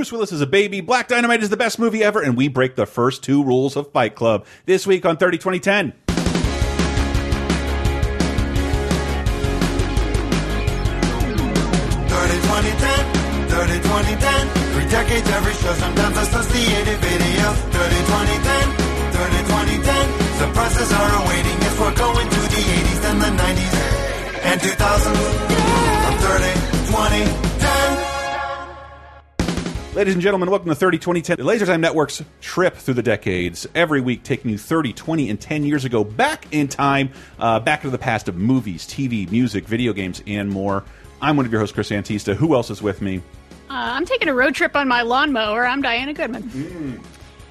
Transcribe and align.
Bruce 0.00 0.12
Willis 0.12 0.32
is 0.32 0.40
a 0.40 0.46
baby. 0.46 0.80
Black 0.80 1.08
Dynamite 1.08 1.42
is 1.42 1.50
the 1.50 1.58
best 1.58 1.78
movie 1.78 2.02
ever, 2.02 2.22
and 2.22 2.34
we 2.34 2.48
break 2.48 2.74
the 2.74 2.86
first 2.86 3.22
two 3.22 3.44
rules 3.44 3.76
of 3.76 3.92
Fight 3.92 4.14
Club 4.14 4.46
this 4.64 4.86
week 4.86 5.04
on 5.04 5.18
30 5.18 5.36
2010. 5.36 5.92
Three 14.72 14.88
decades, 14.88 15.28
every 15.28 15.52
show, 15.52 15.74
sometimes 15.74 16.16
associated 16.16 16.96
video. 16.96 17.52
30, 17.52 18.00
20, 18.08 18.40
10, 18.40 18.72
30, 19.12 19.36
20, 19.52 19.84
10. 19.84 20.08
Surprises 20.40 20.92
are 20.96 21.12
awaiting 21.24 21.60
if 21.60 21.78
we're 21.78 21.94
going 21.94 22.24
to 22.24 22.40
the 22.40 22.56
80s, 22.56 23.02
then 23.02 23.18
the 23.18 23.28
90s, 23.36 23.74
and 24.48 24.60
2000s. 24.62 25.12
From 26.00 26.16
30, 26.24 26.56
20, 26.88 27.24
10. 27.24 27.49
Ladies 30.00 30.14
and 30.14 30.22
gentlemen, 30.22 30.48
welcome 30.48 30.70
to 30.70 30.74
30 30.74 30.96
2010, 30.96 31.36
the 31.36 31.44
Laser 31.44 31.66
Time 31.66 31.82
Network's 31.82 32.24
trip 32.40 32.74
through 32.74 32.94
the 32.94 33.02
decades. 33.02 33.66
Every 33.74 34.00
week, 34.00 34.22
taking 34.22 34.50
you 34.50 34.56
30, 34.56 34.94
20, 34.94 35.28
and 35.28 35.38
10 35.38 35.62
years 35.62 35.84
ago 35.84 36.04
back 36.04 36.46
in 36.54 36.68
time, 36.68 37.10
uh, 37.38 37.60
back 37.60 37.80
into 37.80 37.90
the 37.90 37.98
past 37.98 38.26
of 38.26 38.34
movies, 38.34 38.86
TV, 38.86 39.30
music, 39.30 39.66
video 39.66 39.92
games, 39.92 40.22
and 40.26 40.48
more. 40.48 40.84
I'm 41.20 41.36
one 41.36 41.44
of 41.44 41.52
your 41.52 41.60
hosts, 41.60 41.74
Chris 41.74 41.90
Antista. 41.90 42.34
Who 42.34 42.54
else 42.54 42.70
is 42.70 42.80
with 42.80 43.02
me? 43.02 43.18
Uh, 43.68 43.92
I'm 43.92 44.06
taking 44.06 44.28
a 44.28 44.32
road 44.32 44.54
trip 44.54 44.74
on 44.74 44.88
my 44.88 45.02
lawnmower. 45.02 45.66
I'm 45.66 45.82
Diana 45.82 46.14
Goodman. 46.14 47.02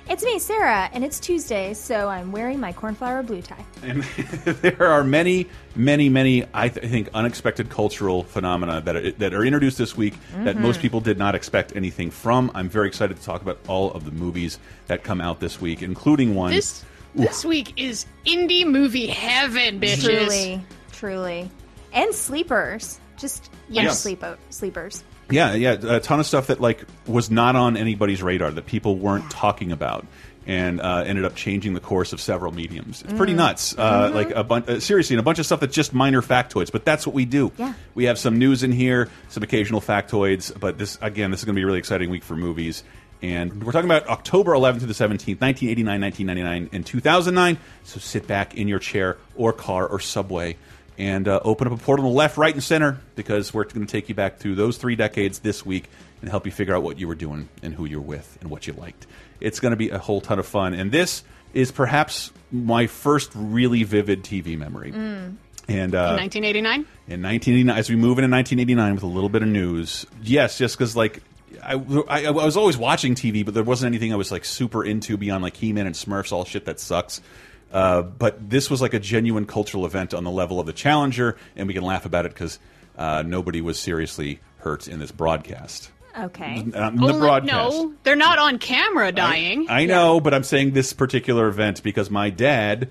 It's 0.10 0.24
me, 0.24 0.40
Sarah, 0.40 0.90
and 0.92 1.04
it's 1.06 1.20
Tuesday, 1.20 1.76
so 1.76 2.10
I'm 2.10 2.32
wearing 2.32 2.60
my 2.60 2.74
cornflower 2.74 3.22
blue 3.22 3.44
tie. 3.44 3.64
And 3.84 4.02
there 4.64 4.88
are 4.88 5.04
many, 5.04 5.48
many, 5.76 6.10
many, 6.10 6.46
I 6.52 6.70
th 6.70 6.90
think, 6.90 7.10
unexpected 7.14 7.70
cultural 7.70 8.24
phenomena 8.24 8.82
that 8.82 8.96
are, 8.96 9.12
that 9.12 9.34
are 9.36 9.46
introduced 9.46 9.78
this 9.78 9.96
week 9.96 10.16
that 10.44 10.56
Mm-hmm. 10.56 10.64
most 10.64 10.82
people 10.82 11.00
did 11.00 11.20
not 11.20 11.36
expect 11.36 11.76
anything 11.76 12.10
from. 12.10 12.50
I'm 12.56 12.70
very 12.70 12.88
excited 12.88 13.18
to 13.18 13.24
talk 13.24 13.44
about 13.44 13.60
all 13.68 13.92
of 13.92 14.04
the 14.04 14.12
movies 14.12 14.58
that 14.88 15.04
come 15.04 15.22
out 15.22 15.40
this 15.40 15.62
week, 15.62 15.84
including 15.84 16.34
one. 16.34 16.52
This 16.54 16.84
this 17.14 17.46
week 17.46 17.74
is 17.78 18.08
indie 18.26 18.66
movie 18.66 19.08
heaven, 19.08 19.80
bitches. 19.80 20.04
Truly, 20.06 20.62
truly. 20.92 21.52
And 21.94 22.16
sleepers. 22.16 23.00
Just 23.18 23.52
Yes. 23.68 23.84
yes. 23.84 24.00
sleep 24.02 24.24
sleepers. 24.50 25.04
Yeah, 25.30 25.54
yeah, 25.54 25.72
a 25.82 26.00
ton 26.00 26.20
of 26.20 26.26
stuff 26.26 26.48
that 26.48 26.60
like 26.60 26.84
was 27.08 27.30
not 27.30 27.56
on 27.56 27.78
anybody's 27.78 28.22
radar 28.24 28.52
that 28.52 28.66
people 28.66 28.96
weren't 28.98 29.30
talking 29.30 29.72
about, 29.72 30.06
and 30.48 30.82
uh, 30.82 31.04
ended 31.06 31.26
up 31.26 31.36
changing 31.36 31.74
the 31.74 31.80
course 31.80 32.14
of 32.14 32.20
several 32.22 32.52
mediums. 32.52 33.02
It's 33.04 33.14
Mm. 33.14 33.18
pretty 33.18 33.34
nuts. 33.34 33.76
Uh, 33.78 34.08
Mm-hmm. 34.08 34.16
Like 34.16 34.30
a 34.32 34.44
bunch, 34.44 34.68
uh, 34.68 34.80
seriously, 34.80 35.16
and 35.16 35.20
a 35.20 35.24
bunch 35.24 35.38
of 35.40 35.46
stuff 35.46 35.60
that's 35.60 35.76
just 35.76 35.94
minor 35.94 36.22
factoids. 36.22 36.72
But 36.72 36.86
that's 36.86 37.06
what 37.06 37.14
we 37.14 37.26
do. 37.26 37.52
Yeah. 37.58 37.74
we 37.96 38.06
have 38.06 38.18
some 38.18 38.40
news 38.40 38.64
in 38.64 38.72
here, 38.72 39.10
some 39.30 39.44
occasional 39.44 39.82
factoids. 39.82 40.58
But 40.60 40.78
this 40.78 40.98
again, 41.02 41.32
this 41.32 41.42
is 41.42 41.46
going 41.46 41.54
to 41.56 41.60
be 41.60 41.64
a 41.64 41.68
really 41.68 41.80
exciting 41.80 42.10
week 42.10 42.24
for 42.24 42.36
movies. 42.36 42.84
And 43.22 43.64
we're 43.66 43.74
talking 43.74 43.90
about 43.90 44.08
October 44.08 44.54
11th 44.54 44.80
to 44.80 44.86
the 44.86 44.94
17th, 44.94 45.42
1989, 45.42 46.00
1999, 46.02 46.70
and 46.72 46.86
2009. 46.86 47.58
So 47.84 48.00
sit 48.00 48.26
back 48.28 48.56
in 48.56 48.70
your 48.70 48.80
chair 48.80 49.18
or 49.36 49.52
car 49.52 49.86
or 49.86 50.00
subway 50.00 50.56
and 51.00 51.28
uh, 51.30 51.40
open 51.44 51.66
up 51.66 51.74
a 51.74 51.78
portal 51.78 52.06
to 52.06 52.12
the 52.12 52.16
left, 52.16 52.38
right, 52.38 52.54
and 52.54 52.62
center 52.62 53.00
because 53.16 53.54
we're 53.54 53.64
going 53.64 53.86
to 53.86 53.92
take 53.92 54.10
you 54.10 54.16
back 54.16 54.38
through 54.38 54.56
those 54.56 54.78
three 54.78 54.96
decades 54.98 55.40
this 55.40 55.66
week 55.66 55.86
and 56.22 56.30
help 56.30 56.46
you 56.46 56.52
figure 56.52 56.76
out 56.76 56.84
what 56.84 57.00
you 57.00 57.08
were 57.08 57.16
doing 57.16 57.48
and 57.64 57.74
who 57.74 57.86
you're 57.86 58.02
with 58.02 58.38
and 58.42 58.52
what 58.52 58.68
you 58.68 58.74
liked. 58.74 59.08
It's 59.40 59.62
going 59.62 59.72
to 59.72 59.78
be 59.78 59.90
a 59.90 59.98
whole 59.98 60.20
ton 60.20 60.38
of 60.38 60.46
fun. 60.46 60.74
And 60.74 60.92
this 60.92 61.24
is 61.54 61.72
perhaps 61.72 62.32
my 62.52 62.88
first 62.88 63.32
really 63.34 63.84
vivid 63.84 64.24
TV 64.24 64.58
memory. 64.58 64.92
And 65.70 65.94
uh, 65.96 66.18
1989. 66.18 66.76
in 67.08 67.22
1989 67.22 67.78
as 67.78 67.90
we 67.90 67.96
move 67.96 68.18
into 68.18 68.30
1989 68.30 68.96
with 68.96 69.04
a 69.04 69.08
little 69.08 69.30
bit 69.30 69.44
of 69.44 69.48
news 69.48 70.04
yes 70.24 70.58
just 70.58 70.76
because 70.76 70.96
like 70.96 71.22
I, 71.64 71.76
I, 72.08 72.26
I 72.26 72.32
was 72.32 72.58
always 72.58 72.76
watching 72.76 73.14
tv 73.14 73.46
but 73.46 73.54
there 73.54 73.62
wasn't 73.64 73.92
anything 73.94 74.12
i 74.12 74.16
was 74.16 74.32
like 74.32 74.46
super 74.46 74.84
into 74.84 75.16
beyond 75.16 75.44
like 75.44 75.56
he-man 75.56 75.86
and 75.86 75.96
smurfs 75.96 76.32
all 76.32 76.44
shit 76.44 76.66
that 76.66 76.80
sucks 76.80 77.22
uh, 77.72 78.02
but 78.02 78.50
this 78.50 78.70
was 78.70 78.82
like 78.82 78.94
a 78.94 79.00
genuine 79.00 79.46
cultural 79.46 79.86
event 79.86 80.14
on 80.14 80.24
the 80.24 80.32
level 80.32 80.60
of 80.60 80.66
the 80.66 80.74
challenger 80.74 81.38
and 81.56 81.68
we 81.68 81.74
can 81.74 81.84
laugh 81.84 82.06
about 82.06 82.26
it 82.26 82.34
because 82.34 82.60
uh, 82.98 83.24
nobody 83.26 83.62
was 83.62 83.80
seriously 83.80 84.40
hurt 84.58 84.88
in 84.88 85.00
this 85.00 85.12
broadcast 85.12 85.92
Okay. 86.18 86.58
in 86.62 86.72
the 86.72 86.84
Only- 86.84 87.14
broadcast 87.14 87.76
no, 87.78 87.94
they're 88.04 88.16
not 88.16 88.40
on 88.40 88.58
camera 88.58 89.12
dying. 89.12 89.68
I 89.70 89.86
know, 89.86 90.20
but 90.20 90.34
I'm 90.34 90.44
saying 90.44 90.72
this 90.72 90.92
particular 90.94 91.48
event 91.48 91.84
because 91.84 92.10
my 92.10 92.30
dad. 92.30 92.90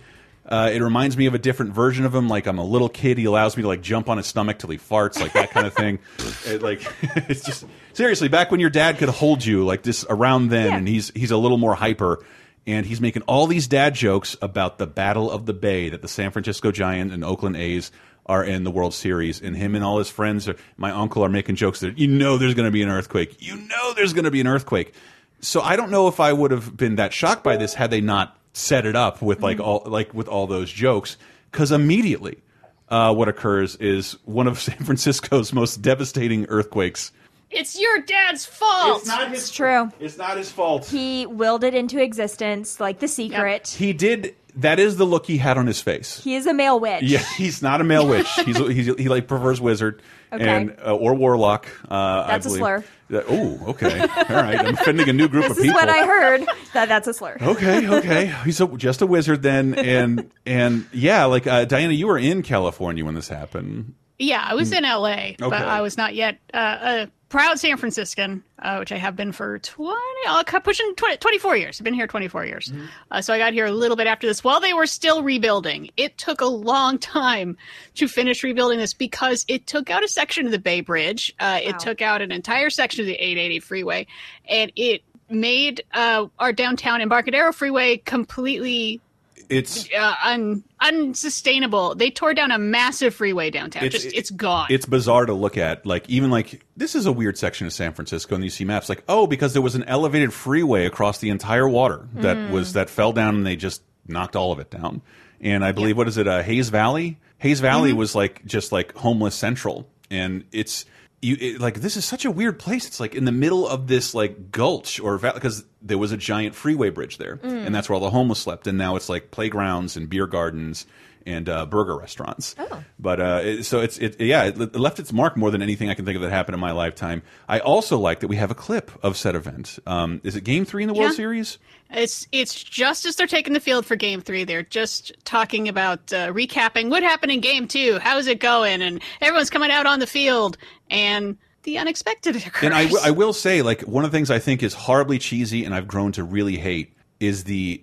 Uh, 0.50 0.70
it 0.72 0.80
reminds 0.80 1.14
me 1.14 1.26
of 1.26 1.34
a 1.34 1.38
different 1.38 1.74
version 1.74 2.06
of 2.06 2.14
him. 2.14 2.26
Like 2.26 2.46
I'm 2.46 2.56
a 2.56 2.64
little 2.64 2.88
kid, 2.88 3.18
he 3.18 3.26
allows 3.26 3.54
me 3.54 3.60
to 3.64 3.68
like 3.68 3.82
jump 3.82 4.08
on 4.08 4.16
his 4.16 4.26
stomach 4.26 4.58
till 4.58 4.70
he 4.70 4.78
farts, 4.78 5.20
like 5.20 5.34
that 5.34 5.50
kind 5.50 5.66
of 5.66 5.74
thing. 5.74 5.98
It, 6.46 6.62
like 6.62 6.80
it's 7.28 7.44
just 7.44 7.66
seriously 7.92 8.28
back 8.28 8.50
when 8.50 8.58
your 8.58 8.70
dad 8.70 8.96
could 8.96 9.10
hold 9.10 9.44
you 9.44 9.66
like 9.66 9.82
this 9.82 10.06
around 10.08 10.48
then, 10.48 10.70
Yeah. 10.70 10.76
and 10.78 10.88
he's 10.88 11.12
he's 11.14 11.32
a 11.32 11.36
little 11.36 11.58
more 11.58 11.74
hyper, 11.74 12.24
and 12.68 12.84
he's 12.84 13.00
making 13.00 13.22
all 13.22 13.46
these 13.46 13.66
dad 13.66 13.94
jokes 13.94 14.36
about 14.42 14.76
the 14.76 14.86
Battle 14.86 15.30
of 15.30 15.46
the 15.46 15.54
Bay 15.54 15.88
that 15.88 16.02
the 16.02 16.08
San 16.08 16.30
Francisco 16.30 16.70
Giants 16.70 17.14
and 17.14 17.24
Oakland 17.24 17.56
A's 17.56 17.90
are 18.26 18.44
in 18.44 18.62
the 18.62 18.70
World 18.70 18.92
Series, 18.92 19.40
and 19.40 19.56
him 19.56 19.74
and 19.74 19.82
all 19.82 19.98
his 19.98 20.10
friends, 20.10 20.46
are, 20.46 20.56
my 20.76 20.90
uncle, 20.90 21.24
are 21.24 21.30
making 21.30 21.56
jokes 21.56 21.80
that 21.80 21.96
you 21.96 22.06
know 22.06 22.36
there's 22.36 22.52
going 22.52 22.66
to 22.66 22.70
be 22.70 22.82
an 22.82 22.90
earthquake, 22.90 23.36
you 23.40 23.56
know 23.56 23.94
there's 23.94 24.12
going 24.12 24.26
to 24.26 24.30
be 24.30 24.42
an 24.42 24.46
earthquake. 24.46 24.92
So 25.40 25.62
I 25.62 25.76
don't 25.76 25.90
know 25.90 26.08
if 26.08 26.20
I 26.20 26.32
would 26.34 26.50
have 26.50 26.76
been 26.76 26.96
that 26.96 27.14
shocked 27.14 27.42
by 27.42 27.56
this 27.56 27.72
had 27.72 27.90
they 27.90 28.02
not 28.02 28.36
set 28.52 28.84
it 28.84 28.94
up 28.94 29.22
with 29.22 29.40
like 29.40 29.60
all 29.60 29.82
like 29.86 30.12
with 30.12 30.28
all 30.28 30.46
those 30.46 30.70
jokes, 30.70 31.16
because 31.50 31.72
immediately 31.72 32.42
uh, 32.90 33.14
what 33.14 33.28
occurs 33.28 33.76
is 33.76 34.18
one 34.26 34.46
of 34.46 34.60
San 34.60 34.76
Francisco's 34.76 35.54
most 35.54 35.80
devastating 35.80 36.44
earthquakes. 36.50 37.12
It's 37.50 37.80
your 37.80 38.00
dad's 38.00 38.44
fault. 38.44 38.98
It's 39.00 39.06
not 39.08 39.30
his. 39.30 39.44
It's 39.44 39.50
true. 39.52 39.90
It's 40.00 40.18
not 40.18 40.36
his 40.36 40.50
fault. 40.50 40.86
He 40.86 41.24
willed 41.26 41.64
it 41.64 41.74
into 41.74 42.00
existence 42.02 42.78
like 42.80 42.98
the 42.98 43.08
secret. 43.08 43.68
He 43.68 43.92
did. 43.92 44.34
That 44.56 44.80
is 44.80 44.96
the 44.96 45.04
look 45.04 45.26
he 45.26 45.38
had 45.38 45.56
on 45.56 45.66
his 45.68 45.80
face. 45.80 46.20
He 46.24 46.34
is 46.34 46.46
a 46.46 46.52
male 46.52 46.80
witch. 46.80 47.04
Yeah, 47.04 47.22
he's 47.36 47.62
not 47.62 47.80
a 47.80 47.84
male 47.84 48.08
witch. 48.08 48.26
He's, 48.44 48.56
he's 48.56 48.86
he 48.96 49.08
like 49.08 49.28
prefers 49.28 49.60
wizard 49.60 50.02
Okay. 50.32 50.48
and 50.48 50.76
uh, 50.84 50.96
or 50.96 51.14
warlock. 51.14 51.68
Uh, 51.88 52.26
That's 52.26 52.44
I 52.46 52.48
a 52.48 52.50
believe. 52.50 52.58
slur. 52.58 52.84
That- 53.10 53.24
oh, 53.28 53.60
okay, 53.68 54.00
all 54.00 54.06
right. 54.36 54.58
I'm 54.58 54.74
offending 54.74 55.08
a 55.08 55.12
new 55.12 55.28
group 55.28 55.44
This 55.48 55.52
of 55.52 55.58
is 55.58 55.64
people. 55.64 55.78
what 55.80 55.88
I 55.88 56.04
heard. 56.04 56.46
That 56.74 56.88
that's 56.88 57.06
a 57.06 57.14
slur. 57.14 57.36
Okay, 57.40 57.88
okay. 57.88 58.26
He's 58.44 58.60
a, 58.60 58.66
just 58.76 59.00
a 59.00 59.06
wizard 59.06 59.42
then, 59.42 59.74
and 59.74 60.28
and 60.44 60.86
yeah, 60.92 61.24
like 61.26 61.46
uh, 61.46 61.64
Diana, 61.64 61.92
you 61.92 62.08
were 62.08 62.18
in 62.18 62.42
California 62.42 63.04
when 63.04 63.14
this 63.14 63.28
happened. 63.28 63.94
Yeah, 64.18 64.44
I 64.44 64.54
was 64.54 64.72
in 64.72 64.82
LA, 64.82 65.34
but 65.38 65.46
Okay. 65.52 65.56
I 65.56 65.80
was 65.82 65.96
not 65.96 66.16
yet 66.16 66.38
uh, 66.52 67.06
a 67.06 67.10
proud 67.28 67.58
San 67.58 67.76
Franciscan, 67.76 68.42
uh, 68.60 68.76
which 68.78 68.90
I 68.92 68.96
have 68.96 69.14
been 69.16 69.32
for 69.32 69.58
20, 69.58 69.94
uh, 70.28 70.42
pushing 70.60 70.94
20, 70.96 71.18
24 71.18 71.56
years. 71.56 71.80
I've 71.80 71.84
been 71.84 71.94
here 71.94 72.06
24 72.06 72.46
years. 72.46 72.72
Uh, 73.10 73.20
so 73.20 73.34
I 73.34 73.38
got 73.38 73.52
here 73.52 73.66
a 73.66 73.70
little 73.72 73.96
bit 73.96 74.06
after 74.06 74.26
this 74.26 74.42
while 74.42 74.60
they 74.60 74.72
were 74.72 74.86
still 74.86 75.22
rebuilding. 75.22 75.90
It 75.96 76.16
took 76.18 76.40
a 76.40 76.46
long 76.46 76.98
time 77.18 77.56
to 77.96 78.08
finish 78.08 78.42
rebuilding 78.42 78.78
this 78.78 78.94
because 78.94 79.44
it 79.48 79.66
took 79.66 79.90
out 79.90 80.02
a 80.02 80.08
section 80.08 80.46
of 80.46 80.52
the 80.52 80.58
Bay 80.58 80.80
Bridge. 80.80 81.34
Uh, 81.38 81.60
It 81.62 81.72
Wow. 81.72 81.78
took 81.78 82.02
out 82.02 82.22
an 82.22 82.32
entire 82.32 82.70
section 82.70 83.00
of 83.02 83.06
the 83.06 83.14
880 83.14 83.60
freeway, 83.60 84.06
and 84.48 84.72
it 84.76 85.02
made 85.30 85.82
uh, 85.92 86.26
our 86.38 86.52
downtown 86.54 87.02
Embarcadero 87.02 87.52
freeway 87.52 87.98
completely 87.98 89.00
It's 89.48 89.88
uh, 89.96 90.14
un- 90.24 90.62
unsustainable. 90.80 91.94
They 91.94 92.10
tore 92.10 92.34
down 92.34 92.50
a 92.50 92.58
massive 92.58 93.14
freeway 93.14 93.50
downtown. 93.50 93.84
It's- 93.84 94.02
Just 94.02 94.14
it's 94.16 94.30
gone. 94.30 94.66
it's 94.70 94.86
bizarre 94.86 95.26
to 95.26 95.32
look 95.34 95.56
at. 95.56 95.86
Like 95.86 96.08
even 96.08 96.30
like 96.30 96.64
this 96.76 96.94
is 96.94 97.06
a 97.06 97.12
weird 97.12 97.38
section 97.38 97.66
of 97.66 97.72
San 97.72 97.92
Francisco, 97.92 98.34
and 98.34 98.44
you 98.44 98.50
see 98.50 98.64
maps 98.64 98.88
like 98.88 99.02
oh 99.08 99.26
because 99.26 99.52
there 99.52 99.62
was 99.62 99.74
an 99.74 99.84
elevated 99.84 100.32
freeway 100.32 100.86
across 100.86 101.18
the 101.18 101.30
entire 101.30 101.68
water 101.68 102.08
that 102.14 102.50
was 102.50 102.74
that 102.74 102.90
fell 102.90 103.12
down, 103.12 103.36
and 103.36 103.46
they 103.46 103.56
just 103.56 103.82
knocked 104.06 104.36
all 104.36 104.52
of 104.52 104.58
it 104.58 104.70
down. 104.70 105.02
And 105.40 105.64
I 105.64 105.72
believe 105.72 105.96
what 105.96 106.08
is 106.08 106.18
it, 106.18 106.26
uh, 106.26 106.42
Hayes 106.42 106.68
Valley? 106.68 107.18
Hayes 107.38 107.60
Valley 107.60 107.92
was 107.92 108.14
like 108.14 108.44
just 108.44 108.72
like 108.72 108.94
homeless 108.96 109.34
central, 109.34 109.88
and 110.10 110.44
it's 110.52 110.84
you 111.20 111.36
it, 111.40 111.60
like 111.60 111.80
this 111.80 111.96
is 111.96 112.04
such 112.04 112.24
a 112.24 112.30
weird 112.30 112.58
place. 112.58 112.86
It's 112.86 113.00
like 113.00 113.14
in 113.14 113.24
the 113.24 113.32
middle 113.32 113.66
of 113.66 113.86
this 113.86 114.14
like 114.14 114.52
gulch 114.52 115.00
or 115.00 115.18
because 115.18 115.64
there 115.82 115.98
was 115.98 116.12
a 116.12 116.16
giant 116.16 116.54
freeway 116.54 116.90
bridge 116.90 117.18
there, 117.18 117.40
and 117.42 117.74
that's 117.74 117.88
where 117.88 117.94
all 117.94 118.00
the 118.00 118.10
homeless 118.10 118.38
slept. 118.38 118.66
And 118.66 118.78
now 118.78 118.96
it's 118.96 119.08
like 119.08 119.30
playgrounds 119.30 119.96
and 119.96 120.08
beer 120.08 120.26
gardens 120.26 120.86
and 121.28 121.48
uh, 121.48 121.66
burger 121.66 121.96
restaurants. 121.96 122.54
Oh. 122.58 122.82
But 122.98 123.20
uh, 123.20 123.40
it, 123.44 123.62
so 123.64 123.80
it's 123.80 123.98
it 123.98 124.20
yeah 124.20 124.44
it, 124.44 124.60
it 124.60 124.76
left 124.76 124.98
its 124.98 125.12
mark 125.12 125.36
more 125.36 125.50
than 125.50 125.62
anything 125.62 125.90
I 125.90 125.94
can 125.94 126.04
think 126.04 126.16
of 126.16 126.22
that 126.22 126.30
happened 126.30 126.54
in 126.54 126.60
my 126.60 126.72
lifetime. 126.72 127.22
I 127.48 127.60
also 127.60 127.98
like 127.98 128.20
that 128.20 128.28
we 128.28 128.36
have 128.36 128.50
a 128.50 128.54
clip 128.54 128.90
of 129.04 129.16
said 129.16 129.34
event. 129.34 129.78
Um, 129.86 130.20
is 130.24 130.36
it 130.36 130.44
Game 130.44 130.64
Three 130.64 130.82
in 130.82 130.88
the 130.88 130.94
World 130.94 131.12
Series? 131.12 131.58
It's 131.90 132.26
it's 132.32 132.62
just 132.62 133.06
as 133.06 133.16
they're 133.16 133.26
taking 133.26 133.52
the 133.52 133.60
field 133.60 133.86
for 133.86 133.96
Game 133.96 134.20
Three. 134.20 134.44
They're 134.44 134.62
just 134.62 135.12
talking 135.24 135.68
about 135.68 136.12
uh, 136.12 136.32
recapping 136.32 136.90
what 136.90 137.02
happened 137.02 137.32
in 137.32 137.40
Game 137.40 137.68
Two. 137.68 137.98
How's 138.00 138.26
it 138.26 138.40
going? 138.40 138.82
And 138.82 139.02
everyone's 139.20 139.50
coming 139.50 139.70
out 139.70 139.86
on 139.86 140.00
the 140.00 140.06
field, 140.06 140.58
and 140.90 141.36
the 141.64 141.78
unexpected 141.78 142.36
occurs. 142.36 142.62
And 142.64 142.74
I, 142.74 142.84
w- 142.84 143.02
I 143.04 143.10
will 143.10 143.32
say, 143.32 143.62
like, 143.62 143.82
one 143.82 144.04
of 144.04 144.10
the 144.12 144.16
things 144.16 144.30
I 144.30 144.38
think 144.38 144.62
is 144.62 144.74
horribly 144.74 145.18
cheesy 145.18 145.64
and 145.64 145.74
I've 145.74 145.88
grown 145.88 146.12
to 146.12 146.22
really 146.24 146.56
hate 146.56 146.94
is 147.20 147.44
the 147.44 147.82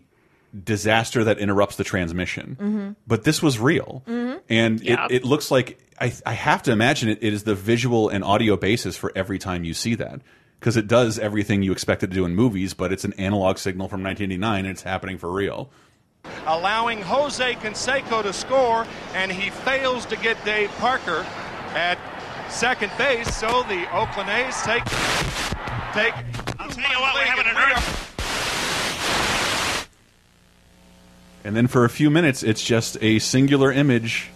disaster 0.64 1.24
that 1.26 1.38
interrupts 1.38 1.76
the 1.76 1.84
transmission. 1.84 2.58
Mm-hmm. 2.60 2.90
But 3.08 3.24
this 3.24 3.42
was 3.44 3.60
real. 3.60 4.04
Mm-hmm. 4.08 4.38
And 4.50 4.82
Yeah. 4.82 5.06
it, 5.10 5.18
it 5.18 5.26
looks 5.26 5.52
like, 5.52 5.80
I, 6.00 6.14
I 6.26 6.34
have 6.34 6.64
to 6.64 6.72
imagine 6.72 7.10
it, 7.10 7.20
it 7.22 7.34
is 7.34 7.44
the 7.44 7.56
visual 7.56 8.10
and 8.10 8.24
audio 8.24 8.56
basis 8.56 8.96
for 8.98 9.12
every 9.16 9.38
time 9.40 9.64
you 9.66 9.74
see 9.74 9.96
that. 9.96 10.22
because 10.60 10.78
it 10.78 10.88
does 10.88 11.20
everything 11.20 11.62
you 11.62 11.72
expect 11.74 12.04
it 12.04 12.08
to 12.08 12.14
do 12.14 12.26
in 12.26 12.34
movies, 12.36 12.74
but 12.74 12.92
it's 12.94 13.04
an 13.04 13.14
analog 13.14 13.58
signal 13.58 13.88
from 13.90 14.02
1989 14.04 14.60
and 14.66 14.72
it's 14.72 14.82
happening 14.84 15.18
for 15.18 15.30
real. 15.32 15.70
allowing 16.48 17.02
Jose 17.02 17.54
Canseco 17.56 18.24
to 18.24 18.34
score, 18.34 18.88
and 19.14 19.32
he 19.32 19.50
fails 19.52 20.06
to 20.08 20.16
get 20.16 20.44
Dave 20.46 20.72
Parker 20.80 21.26
at 21.76 21.98
second 22.56 22.92
base. 22.98 23.36
So 23.36 23.64
the 23.64 23.86
Oakland 23.96 24.30
A's 24.30 24.62
take 24.64 24.84
take. 25.94 26.14
I'll 26.60 26.70
tell 26.70 26.90
you 26.90 27.00
what, 27.00 27.14
we're 27.16 27.26
having 27.26 27.46
an 27.48 27.58
earth. 27.58 28.02
And 31.44 31.56
then 31.56 31.68
for 31.68 31.86
a 31.86 31.90
few 31.90 32.10
minutes, 32.10 32.42
it's 32.44 32.64
just 32.64 32.98
a 33.02 33.20
singular 33.20 33.72
image 33.72 34.30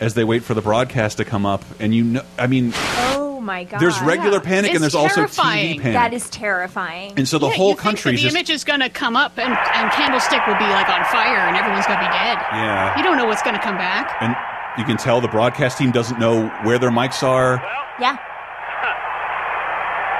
as 0.00 0.14
they 0.14 0.24
wait 0.24 0.42
for 0.42 0.54
the 0.54 0.62
broadcast 0.62 1.18
to 1.18 1.24
come 1.24 1.44
up. 1.44 1.62
And 1.78 1.94
you 1.94 2.04
know, 2.04 2.22
I 2.38 2.46
mean, 2.46 2.72
Oh 2.74 3.38
my 3.40 3.64
god. 3.64 3.80
there's 3.80 4.00
regular 4.00 4.40
panic 4.40 4.70
It's 4.70 4.76
and 4.76 4.82
there's 4.82 4.94
also. 4.94 5.24
TV 5.24 5.78
panic. 5.78 5.92
That 5.94 6.14
is 6.14 6.30
terrifying. 6.30 7.12
and 7.18 7.28
so 7.28 7.38
the 7.38 7.48
Yeah, 7.48 7.52
whole 7.54 7.74
country 7.74 8.12
that 8.12 8.16
the 8.16 8.22
just 8.22 8.34
image 8.36 8.50
is 8.50 8.64
going 8.64 8.80
to 8.80 8.88
come 8.88 9.14
up 9.16 9.38
and, 9.38 9.52
and 9.52 9.90
Candlestick 9.92 10.46
will 10.46 10.56
be 10.56 10.64
like 10.64 10.88
on 10.88 11.04
fire 11.06 11.36
and 11.46 11.56
everyone's 11.56 11.86
going 11.86 11.98
to 11.98 12.04
be 12.06 12.10
dead. 12.12 12.38
Yeah. 12.52 12.96
You 12.96 13.02
don't 13.04 13.18
know 13.18 13.26
what's 13.26 13.42
going 13.42 13.56
to 13.56 13.62
come 13.62 13.76
back. 13.76 14.16
and 14.22 14.34
you 14.78 14.84
can 14.84 14.96
tell 14.96 15.20
the 15.20 15.28
broadcast 15.28 15.78
team 15.78 15.92
doesn't 15.92 16.18
know 16.18 16.48
where 16.64 16.78
their 16.78 16.90
mics 16.90 17.22
are. 17.22 17.56
yeah. 18.00 18.16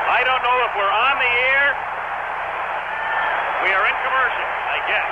I 0.07 0.23
don't 0.23 0.43
know 0.47 0.59
if 0.63 0.73
we're 0.79 0.95
on 0.95 1.17
the 1.19 1.33
air. 1.51 1.75
We 3.67 3.71
are 3.75 3.85
in 3.87 3.97
commercial, 4.07 4.47
I 4.47 4.79
guess. 4.87 5.09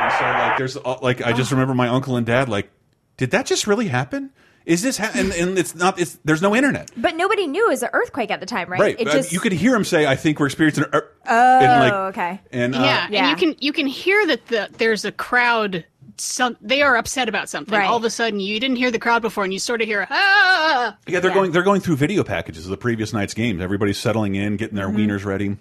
And 0.00 0.12
so 0.12 0.24
like 0.24 0.56
there's 0.58 0.76
like 1.02 1.22
I 1.22 1.32
just 1.32 1.50
remember 1.50 1.74
my 1.74 1.88
uncle 1.88 2.16
and 2.16 2.26
dad 2.26 2.48
like, 2.48 2.70
did 3.18 3.30
that 3.32 3.44
just 3.44 3.66
really 3.66 3.88
happen? 3.88 4.30
Is 4.64 4.82
this 4.82 4.98
ha 4.98 5.10
and, 5.14 5.32
and 5.32 5.58
it's 5.58 5.74
not 5.74 5.98
it's 5.98 6.18
there's 6.24 6.42
no 6.42 6.54
internet. 6.54 6.90
But 6.96 7.16
nobody 7.16 7.46
knew 7.46 7.66
it 7.66 7.70
was 7.70 7.82
an 7.82 7.88
earthquake 7.92 8.30
at 8.30 8.40
the 8.40 8.46
time, 8.46 8.68
right? 8.70 8.80
Right. 8.80 8.96
It 9.00 9.08
Uh, 9.08 9.12
just 9.12 9.32
you 9.32 9.40
could 9.40 9.52
hear 9.52 9.74
him 9.74 9.84
say, 9.84 10.06
I 10.06 10.14
think 10.16 10.38
we're 10.40 10.46
experiencing 10.46 10.84
an 10.84 10.90
ear-" 10.94 11.08
Oh, 11.26 11.58
and, 11.60 11.80
like, 11.80 11.92
okay. 11.92 12.40
And 12.52 12.74
uh, 12.74 12.78
yeah, 12.80 13.08
Yeah. 13.10 13.20
and 13.20 13.30
you 13.30 13.36
can 13.46 13.56
you 13.60 13.72
can 13.72 13.86
hear 13.86 14.26
that 14.26 14.46
the 14.48 14.68
there's 14.78 15.04
a 15.04 15.12
crowd. 15.12 15.84
Some 16.20 16.56
they 16.60 16.82
are 16.82 16.96
upset 16.96 17.28
about 17.28 17.48
something. 17.48 17.78
Right. 17.78 17.86
All 17.88 17.96
of 17.96 18.04
a 18.04 18.10
sudden, 18.10 18.40
you 18.40 18.58
didn't 18.58 18.76
hear 18.76 18.90
the 18.90 18.98
crowd 18.98 19.22
before, 19.22 19.44
and 19.44 19.52
you 19.52 19.58
sort 19.60 19.80
of 19.80 19.86
hear 19.86 20.06
ah. 20.10 20.96
Yeah, 21.06 21.20
they're 21.20 21.30
Yeah. 21.30 21.34
going. 21.34 21.52
They're 21.52 21.62
going 21.62 21.80
through 21.80 21.96
video 21.96 22.24
packages 22.24 22.64
of 22.66 22.70
the 22.70 22.76
previous 22.76 23.12
night's 23.12 23.34
games. 23.34 23.62
Everybody's 23.62 23.98
settling 23.98 24.34
in, 24.34 24.56
getting 24.56 24.76
their 24.76 24.88
wieners 24.88 25.24
ready 25.24 25.56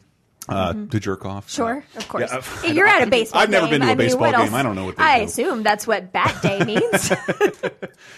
uh, 0.49 0.73
to 0.73 0.99
jerk 0.99 1.25
off. 1.25 1.47
Mm-hmm. 1.47 1.55
Sure, 1.55 1.83
Uh, 1.95 1.97
of 1.99 2.07
course. 2.07 2.31
yeah, 2.31 2.69
uh, 2.69 2.73
You're 2.73 2.87
at 2.87 3.05
a 3.05 3.09
baseball 3.09 3.41
I've 3.41 3.49
never 3.49 3.65
game. 3.67 3.79
been 3.79 3.81
to 3.81 3.87
a 3.87 3.89
I 3.91 3.93
mean, 3.93 3.97
baseball 3.97 4.21
what 4.31 4.35
game. 4.37 4.53
I 4.53 4.63
don't 4.63 4.75
know 4.75 4.85
what 4.85 4.97
they 4.97 5.03
I 5.03 5.19
do. 5.19 5.25
assume 5.25 5.63
that's 5.63 5.85
what 5.87 6.11
bat 6.11 6.41
day 6.41 6.59
means. 6.65 7.11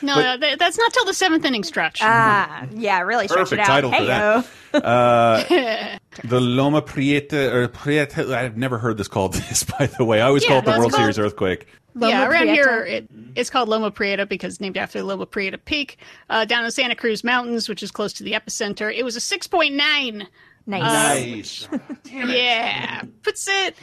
No, 0.01 0.15
no, 0.37 0.55
that's 0.57 0.77
not 0.77 0.93
till 0.93 1.05
the 1.05 1.13
seventh 1.13 1.43
inning 1.45 1.63
stretch. 1.63 1.99
ah, 2.01 2.65
yeah, 2.71 2.99
really 3.01 3.27
stretch 3.27 3.49
Perfect 3.49 3.61
it 3.61 3.63
out. 3.63 3.67
title 3.67 3.91
for 3.91 3.97
Hey-o. 3.97 4.43
that. 4.73 5.99
The 6.23 6.39
Loma 6.41 6.81
Prieta 6.81 7.53
or 7.53 7.67
Prieta. 7.67 8.35
I've 8.35 8.57
never 8.57 8.77
heard 8.77 8.97
this 8.97 9.07
called 9.07 9.33
this. 9.33 9.63
By 9.79 9.85
the 9.85 10.03
way, 10.03 10.21
I 10.21 10.27
always 10.27 10.43
Yeah, 10.43 10.49
call 10.49 10.57
it 10.59 10.65
the 10.65 10.71
World 10.71 10.91
called- 10.91 10.93
Series 11.01 11.19
earthquake. 11.19 11.67
yeah, 11.95 12.27
around 12.27 12.47
Prieta. 12.47 12.53
here 12.53 12.85
it, 12.85 13.07
it's 13.35 13.49
called 13.49 13.69
Loma 13.69 13.89
Prieta 13.91 14.25
because 14.25 14.59
named 14.59 14.77
after 14.77 14.99
the 14.99 15.05
Loma 15.05 15.25
Prieta 15.25 15.57
Peak 15.57 15.97
uh, 16.29 16.45
down 16.45 16.59
in 16.59 16.65
the 16.65 16.71
Santa 16.71 16.95
Cruz 16.95 17.23
Mountains, 17.23 17.69
which 17.69 17.81
is 17.83 17.91
close 17.91 18.11
to 18.13 18.23
the 18.23 18.33
epicenter. 18.33 18.93
It 18.93 19.03
was 19.03 19.15
a 19.15 19.19
six 19.21 19.47
point 19.47 19.75
nine. 19.75 20.27
Nice. 20.69 21.67
Nice. 21.71 21.79
Yeah, 22.11 23.01
puts 23.23 23.47
it 23.47 23.75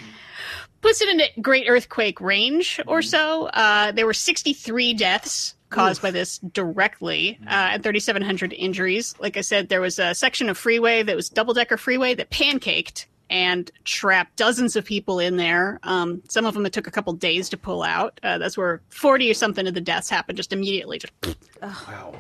puts 0.80 1.02
it 1.02 1.08
in 1.08 1.20
a 1.20 1.40
great 1.40 1.68
earthquake 1.68 2.20
range 2.20 2.80
or 2.86 3.02
so. 3.02 3.46
Uh, 3.46 3.92
there 3.92 4.06
were 4.06 4.14
63 4.14 4.94
deaths 4.94 5.54
caused 5.68 6.00
by 6.00 6.10
this 6.12 6.38
directly 6.38 7.38
uh, 7.44 7.74
and 7.74 7.82
3,700 7.82 8.52
injuries. 8.52 9.14
Like 9.18 9.36
I 9.36 9.40
said, 9.40 9.68
there 9.68 9.80
was 9.80 9.98
a 9.98 10.14
section 10.14 10.48
of 10.48 10.56
freeway 10.56 11.02
that 11.02 11.16
was 11.16 11.28
double 11.28 11.54
decker 11.54 11.76
freeway 11.76 12.14
that 12.14 12.30
pancaked 12.30 13.06
and 13.28 13.68
trapped 13.82 14.36
dozens 14.36 14.76
of 14.76 14.84
people 14.84 15.18
in 15.18 15.36
there. 15.36 15.80
Um, 15.82 16.22
some 16.28 16.46
of 16.46 16.54
them 16.54 16.64
it 16.66 16.72
took 16.72 16.86
a 16.86 16.92
couple 16.92 17.12
days 17.14 17.48
to 17.48 17.56
pull 17.56 17.82
out. 17.82 18.20
Uh, 18.22 18.38
that's 18.38 18.56
where 18.56 18.80
40 18.90 19.28
or 19.30 19.34
something 19.34 19.66
of 19.66 19.74
the 19.74 19.80
deaths 19.80 20.08
happened 20.08 20.36
just 20.36 20.52
immediately. 20.52 21.00
Just 21.00 21.12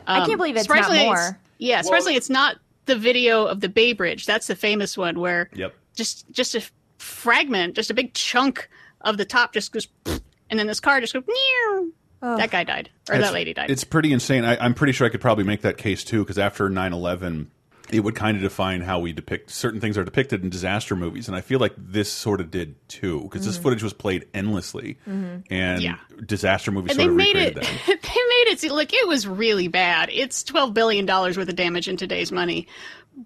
I 0.08 0.26
can't 0.26 0.36
believe 0.38 0.56
it's 0.56 0.68
not 0.68 0.76
surprisingly, 0.76 0.98
it's- 1.06 1.30
more. 1.30 1.38
Yeah, 1.58 1.82
surprisingly, 1.82 2.16
it's 2.16 2.28
not 2.30 2.56
the 2.86 2.96
video 2.96 3.44
of 3.46 3.60
the 3.60 3.68
Bay 3.68 3.92
Bridge. 3.92 4.26
That's 4.26 4.46
the 4.46 4.56
famous 4.56 4.96
one 4.96 5.18
where 5.20 5.50
Yep. 5.54 5.74
just 5.94 6.30
just 6.30 6.54
a 6.54 6.62
fragment, 6.98 7.74
just 7.76 7.90
a 7.90 7.94
big 7.94 8.14
chunk 8.14 8.68
of 9.02 9.16
the 9.18 9.24
top 9.24 9.52
just 9.52 9.72
goes, 9.72 9.88
and 10.50 10.58
then 10.58 10.66
this 10.66 10.80
car 10.80 11.00
just 11.00 11.12
goes. 11.12 11.22
Meow. 11.26 11.88
Oh. 12.22 12.36
That 12.38 12.50
guy 12.50 12.64
died, 12.64 12.88
or 13.10 13.14
It's- 13.16 13.28
that 13.28 13.34
lady 13.34 13.52
died. 13.52 13.70
It's 13.70 13.84
pretty 13.84 14.12
insane. 14.12 14.44
I, 14.44 14.56
I'm 14.56 14.72
pretty 14.74 14.92
sure 14.94 15.06
I 15.06 15.10
could 15.10 15.20
probably 15.20 15.44
make 15.44 15.60
that 15.60 15.76
case 15.76 16.02
too, 16.02 16.20
because 16.24 16.38
after 16.38 16.68
9 16.70 16.92
11, 16.92 17.50
it 17.90 18.00
would 18.00 18.14
kind 18.14 18.36
of 18.36 18.42
define 18.42 18.80
how 18.80 18.98
we 18.98 19.12
depict 19.12 19.50
certain 19.50 19.80
things 19.80 19.96
are 19.96 20.04
depicted 20.04 20.42
in 20.42 20.50
disaster 20.50 20.96
movies. 20.96 21.28
And 21.28 21.36
I 21.36 21.40
feel 21.40 21.58
like 21.58 21.74
this 21.76 22.10
sort 22.10 22.40
of 22.40 22.50
did 22.50 22.76
too, 22.88 23.22
because 23.22 23.44
this 23.44 23.54
mm-hmm. 23.54 23.62
footage 23.62 23.82
was 23.82 23.92
played 23.92 24.26
endlessly. 24.34 24.98
Mm-hmm. 25.08 25.52
And 25.52 25.82
Yeah. 25.82 25.96
disaster 26.24 26.70
movies 26.70 26.92
and 26.92 27.00
they 27.00 27.04
sort 27.04 27.12
of 27.12 27.16
made 27.16 27.36
it. 27.36 27.56
recreated 27.56 27.86
they 27.86 27.92
made 27.92 28.46
it 28.48 28.70
like 28.72 28.92
it 28.92 29.06
was 29.06 29.26
really 29.26 29.68
bad. 29.68 30.08
It's 30.12 30.42
twelve 30.42 30.74
billion 30.74 31.06
dollars 31.06 31.36
worth 31.36 31.48
of 31.48 31.56
damage 31.56 31.88
in 31.88 31.96
today's 31.96 32.32
money. 32.32 32.66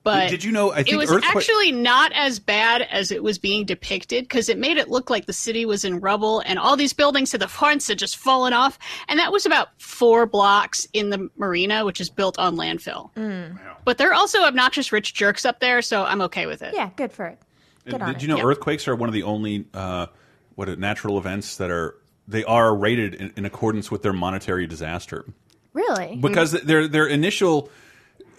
But 0.05 0.31
Did 0.31 0.45
you 0.45 0.53
know? 0.53 0.71
I 0.71 0.77
think 0.77 0.91
it 0.91 0.97
was 0.99 1.11
earthquake. 1.11 1.37
actually 1.37 1.73
not 1.73 2.13
as 2.15 2.39
bad 2.39 2.83
as 2.83 3.11
it 3.11 3.25
was 3.25 3.39
being 3.39 3.65
depicted 3.65 4.25
because 4.25 4.49
it 4.49 4.57
made 4.57 4.77
it 4.77 4.89
look 4.89 5.11
like 5.11 5.27
the 5.27 5.33
city 5.33 5.67
was 5.67 5.85
in 5.85 5.99
rubble 5.99 6.41
and 6.47 6.61
all 6.61 6.77
these 6.77 6.93
buildings 6.93 7.33
to 7.33 7.39
the 7.39 7.49
fronts 7.49 7.89
had 7.89 7.99
just 7.99 8.17
fallen 8.17 8.53
off. 8.53 8.79
And 9.09 9.19
that 9.19 9.33
was 9.33 9.47
about 9.47 9.69
four 9.81 10.27
blocks 10.27 10.87
in 10.93 11.11
the 11.11 11.29
marina, 11.37 11.85
which 11.85 12.01
is 12.01 12.09
built 12.09 12.39
on 12.39 12.57
landfill. 12.57 13.13
Mm. 13.15 13.59
But 13.85 13.99
they're 13.99 14.15
also 14.15 14.43
obnoxious 14.43 14.93
rich 14.93 15.15
jerks 15.15 15.45
up 15.45 15.61
there, 15.61 15.83
so 15.83 16.05
I'm 16.05 16.21
okay 16.23 16.47
with 16.47 16.63
it. 16.63 16.75
Yeah, 16.75 16.91
good 16.97 17.13
for 17.13 17.27
it. 17.27 17.39
Good 17.85 18.01
on 18.03 18.09
Did 18.09 18.17
it. 18.17 18.23
you 18.23 18.29
know 18.29 18.37
Yeah. 18.37 18.45
earthquakes 18.45 18.87
are 18.89 18.95
one 18.95 19.09
of 19.09 19.15
the 19.15 19.23
only 19.23 19.67
uh, 19.75 20.07
what 20.55 20.69
uh, 20.69 20.75
natural 20.77 21.19
events 21.19 21.57
that 21.57 21.71
are 21.71 21.97
they 22.29 22.45
are 22.45 22.75
rated 22.75 23.15
in, 23.15 23.33
in 23.37 23.45
accordance 23.45 23.91
with 23.91 24.03
their 24.03 24.13
monetary 24.13 24.67
disaster 24.67 25.25
Really? 25.73 26.17
because 26.21 26.53
mm. 26.53 26.63
their 26.63 26.87
their 26.87 27.07
initial 27.07 27.71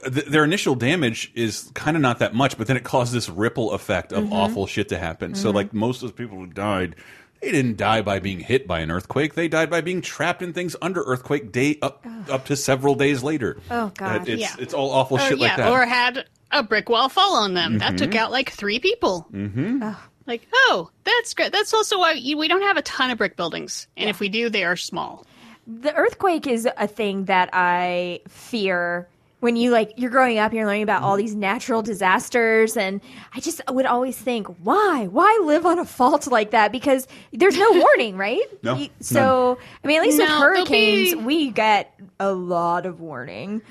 their 0.04 0.44
initial 0.44 0.76
damage 0.76 1.32
is 1.36 1.70
kind 1.74 1.96
of 1.96 2.02
not 2.02 2.20
that 2.20 2.34
much, 2.34 2.58
but 2.58 2.68
then 2.68 2.76
it 2.76 2.84
caused 2.84 3.14
this 3.14 3.30
ripple 3.30 3.72
effect 3.72 4.12
of 4.12 4.24
mm-hmm. 4.26 4.34
awful 4.34 4.66
shit 4.66 4.90
to 4.90 4.98
happen. 4.98 5.36
So 5.36 5.50
mm-hmm. 5.50 5.58
like 5.58 5.74
most 5.74 6.02
of 6.02 6.10
the 6.10 6.14
people 6.16 6.38
who 6.38 6.48
died. 6.48 6.96
They 7.42 7.52
didn't 7.52 7.78
die 7.78 8.02
by 8.02 8.20
being 8.20 8.40
hit 8.40 8.68
by 8.68 8.82
an 8.82 8.92
earthquake. 8.92 9.34
They 9.34 9.48
died 9.48 9.70
by 9.70 9.82
being 9.82 10.02
trapped 10.02 10.42
in 10.42 10.54
things 10.54 10.76
under 10.82 11.02
earthquake 11.04 11.52
day 11.52 11.78
up 11.82 12.06
up 12.30 12.46
to 12.46 12.56
several 12.56 12.96
days 12.96 13.24
later. 13.24 13.58
Oh, 13.72 13.92
God. 13.98 14.30
It's 14.30 14.42
Yeah. 14.42 14.56
it's 14.60 14.74
all 14.74 14.92
awful 14.92 15.18
Or, 15.18 15.22
shit 15.22 15.40
yeah, 15.40 15.48
like 15.48 15.58
that. 15.58 15.72
or 15.72 15.86
had 15.86 16.26
a 16.52 16.62
brick 16.62 16.88
wall 16.90 17.10
fall 17.10 17.36
on 17.38 17.54
them. 17.56 17.80
That 17.80 17.98
took 17.98 18.14
out 18.16 18.32
like 18.32 18.52
three 18.52 18.78
people. 18.80 19.28
Mm-hmm. 19.34 19.90
Like, 20.28 20.48
oh, 20.54 20.92
that's 21.04 21.34
great. 21.34 21.52
That's 21.52 21.74
also 21.74 21.98
why 21.98 22.14
we 22.14 22.48
don't 22.48 22.62
have 22.62 22.78
a 22.78 22.84
ton 22.84 23.10
of 23.10 23.18
brick 23.18 23.36
buildings, 23.36 23.88
and 23.98 24.08
if 24.10 24.20
we 24.20 24.30
do, 24.30 24.50
they 24.50 24.64
are 24.64 24.76
small. 24.76 25.26
the 25.68 25.94
earthquake 25.96 26.46
is 26.48 26.68
a 26.78 26.88
thing 26.88 27.26
that 27.26 27.50
I 27.54 28.22
fear 28.28 29.08
when 29.42 29.56
you 29.58 29.70
like 29.72 29.92
you're 29.98 30.10
growing 30.10 30.38
up 30.40 30.54
you're 30.54 30.66
learning 30.66 30.84
about 30.84 31.04
all 31.04 31.18
these 31.18 31.36
natural 31.36 31.82
disasters 31.82 32.78
and 32.78 33.02
I 33.36 33.40
just 33.42 33.62
would 33.70 33.86
always 33.86 34.18
think 34.18 34.48
why 34.64 35.08
why 35.08 35.42
live 35.44 35.66
on 35.66 35.78
a 35.80 35.86
fault 35.86 36.28
like 36.28 36.52
that 36.52 36.72
because 36.72 37.08
there's 37.34 37.58
no 37.58 37.72
warning 37.74 38.16
right 38.18 38.42
No, 38.64 38.76
You- 38.78 38.90
so 39.02 39.58
I 39.84 39.88
mean 39.88 39.98
at 40.00 40.04
least 40.04 40.18
with 40.20 40.30
No, 40.30 40.40
there'll 40.40 40.56
hurricanes 40.58 41.10
be- 41.12 41.16
we 41.16 41.52
get 41.52 41.94
a 42.20 42.32
lot 42.32 42.86
of 42.86 43.02
warning 43.02 43.62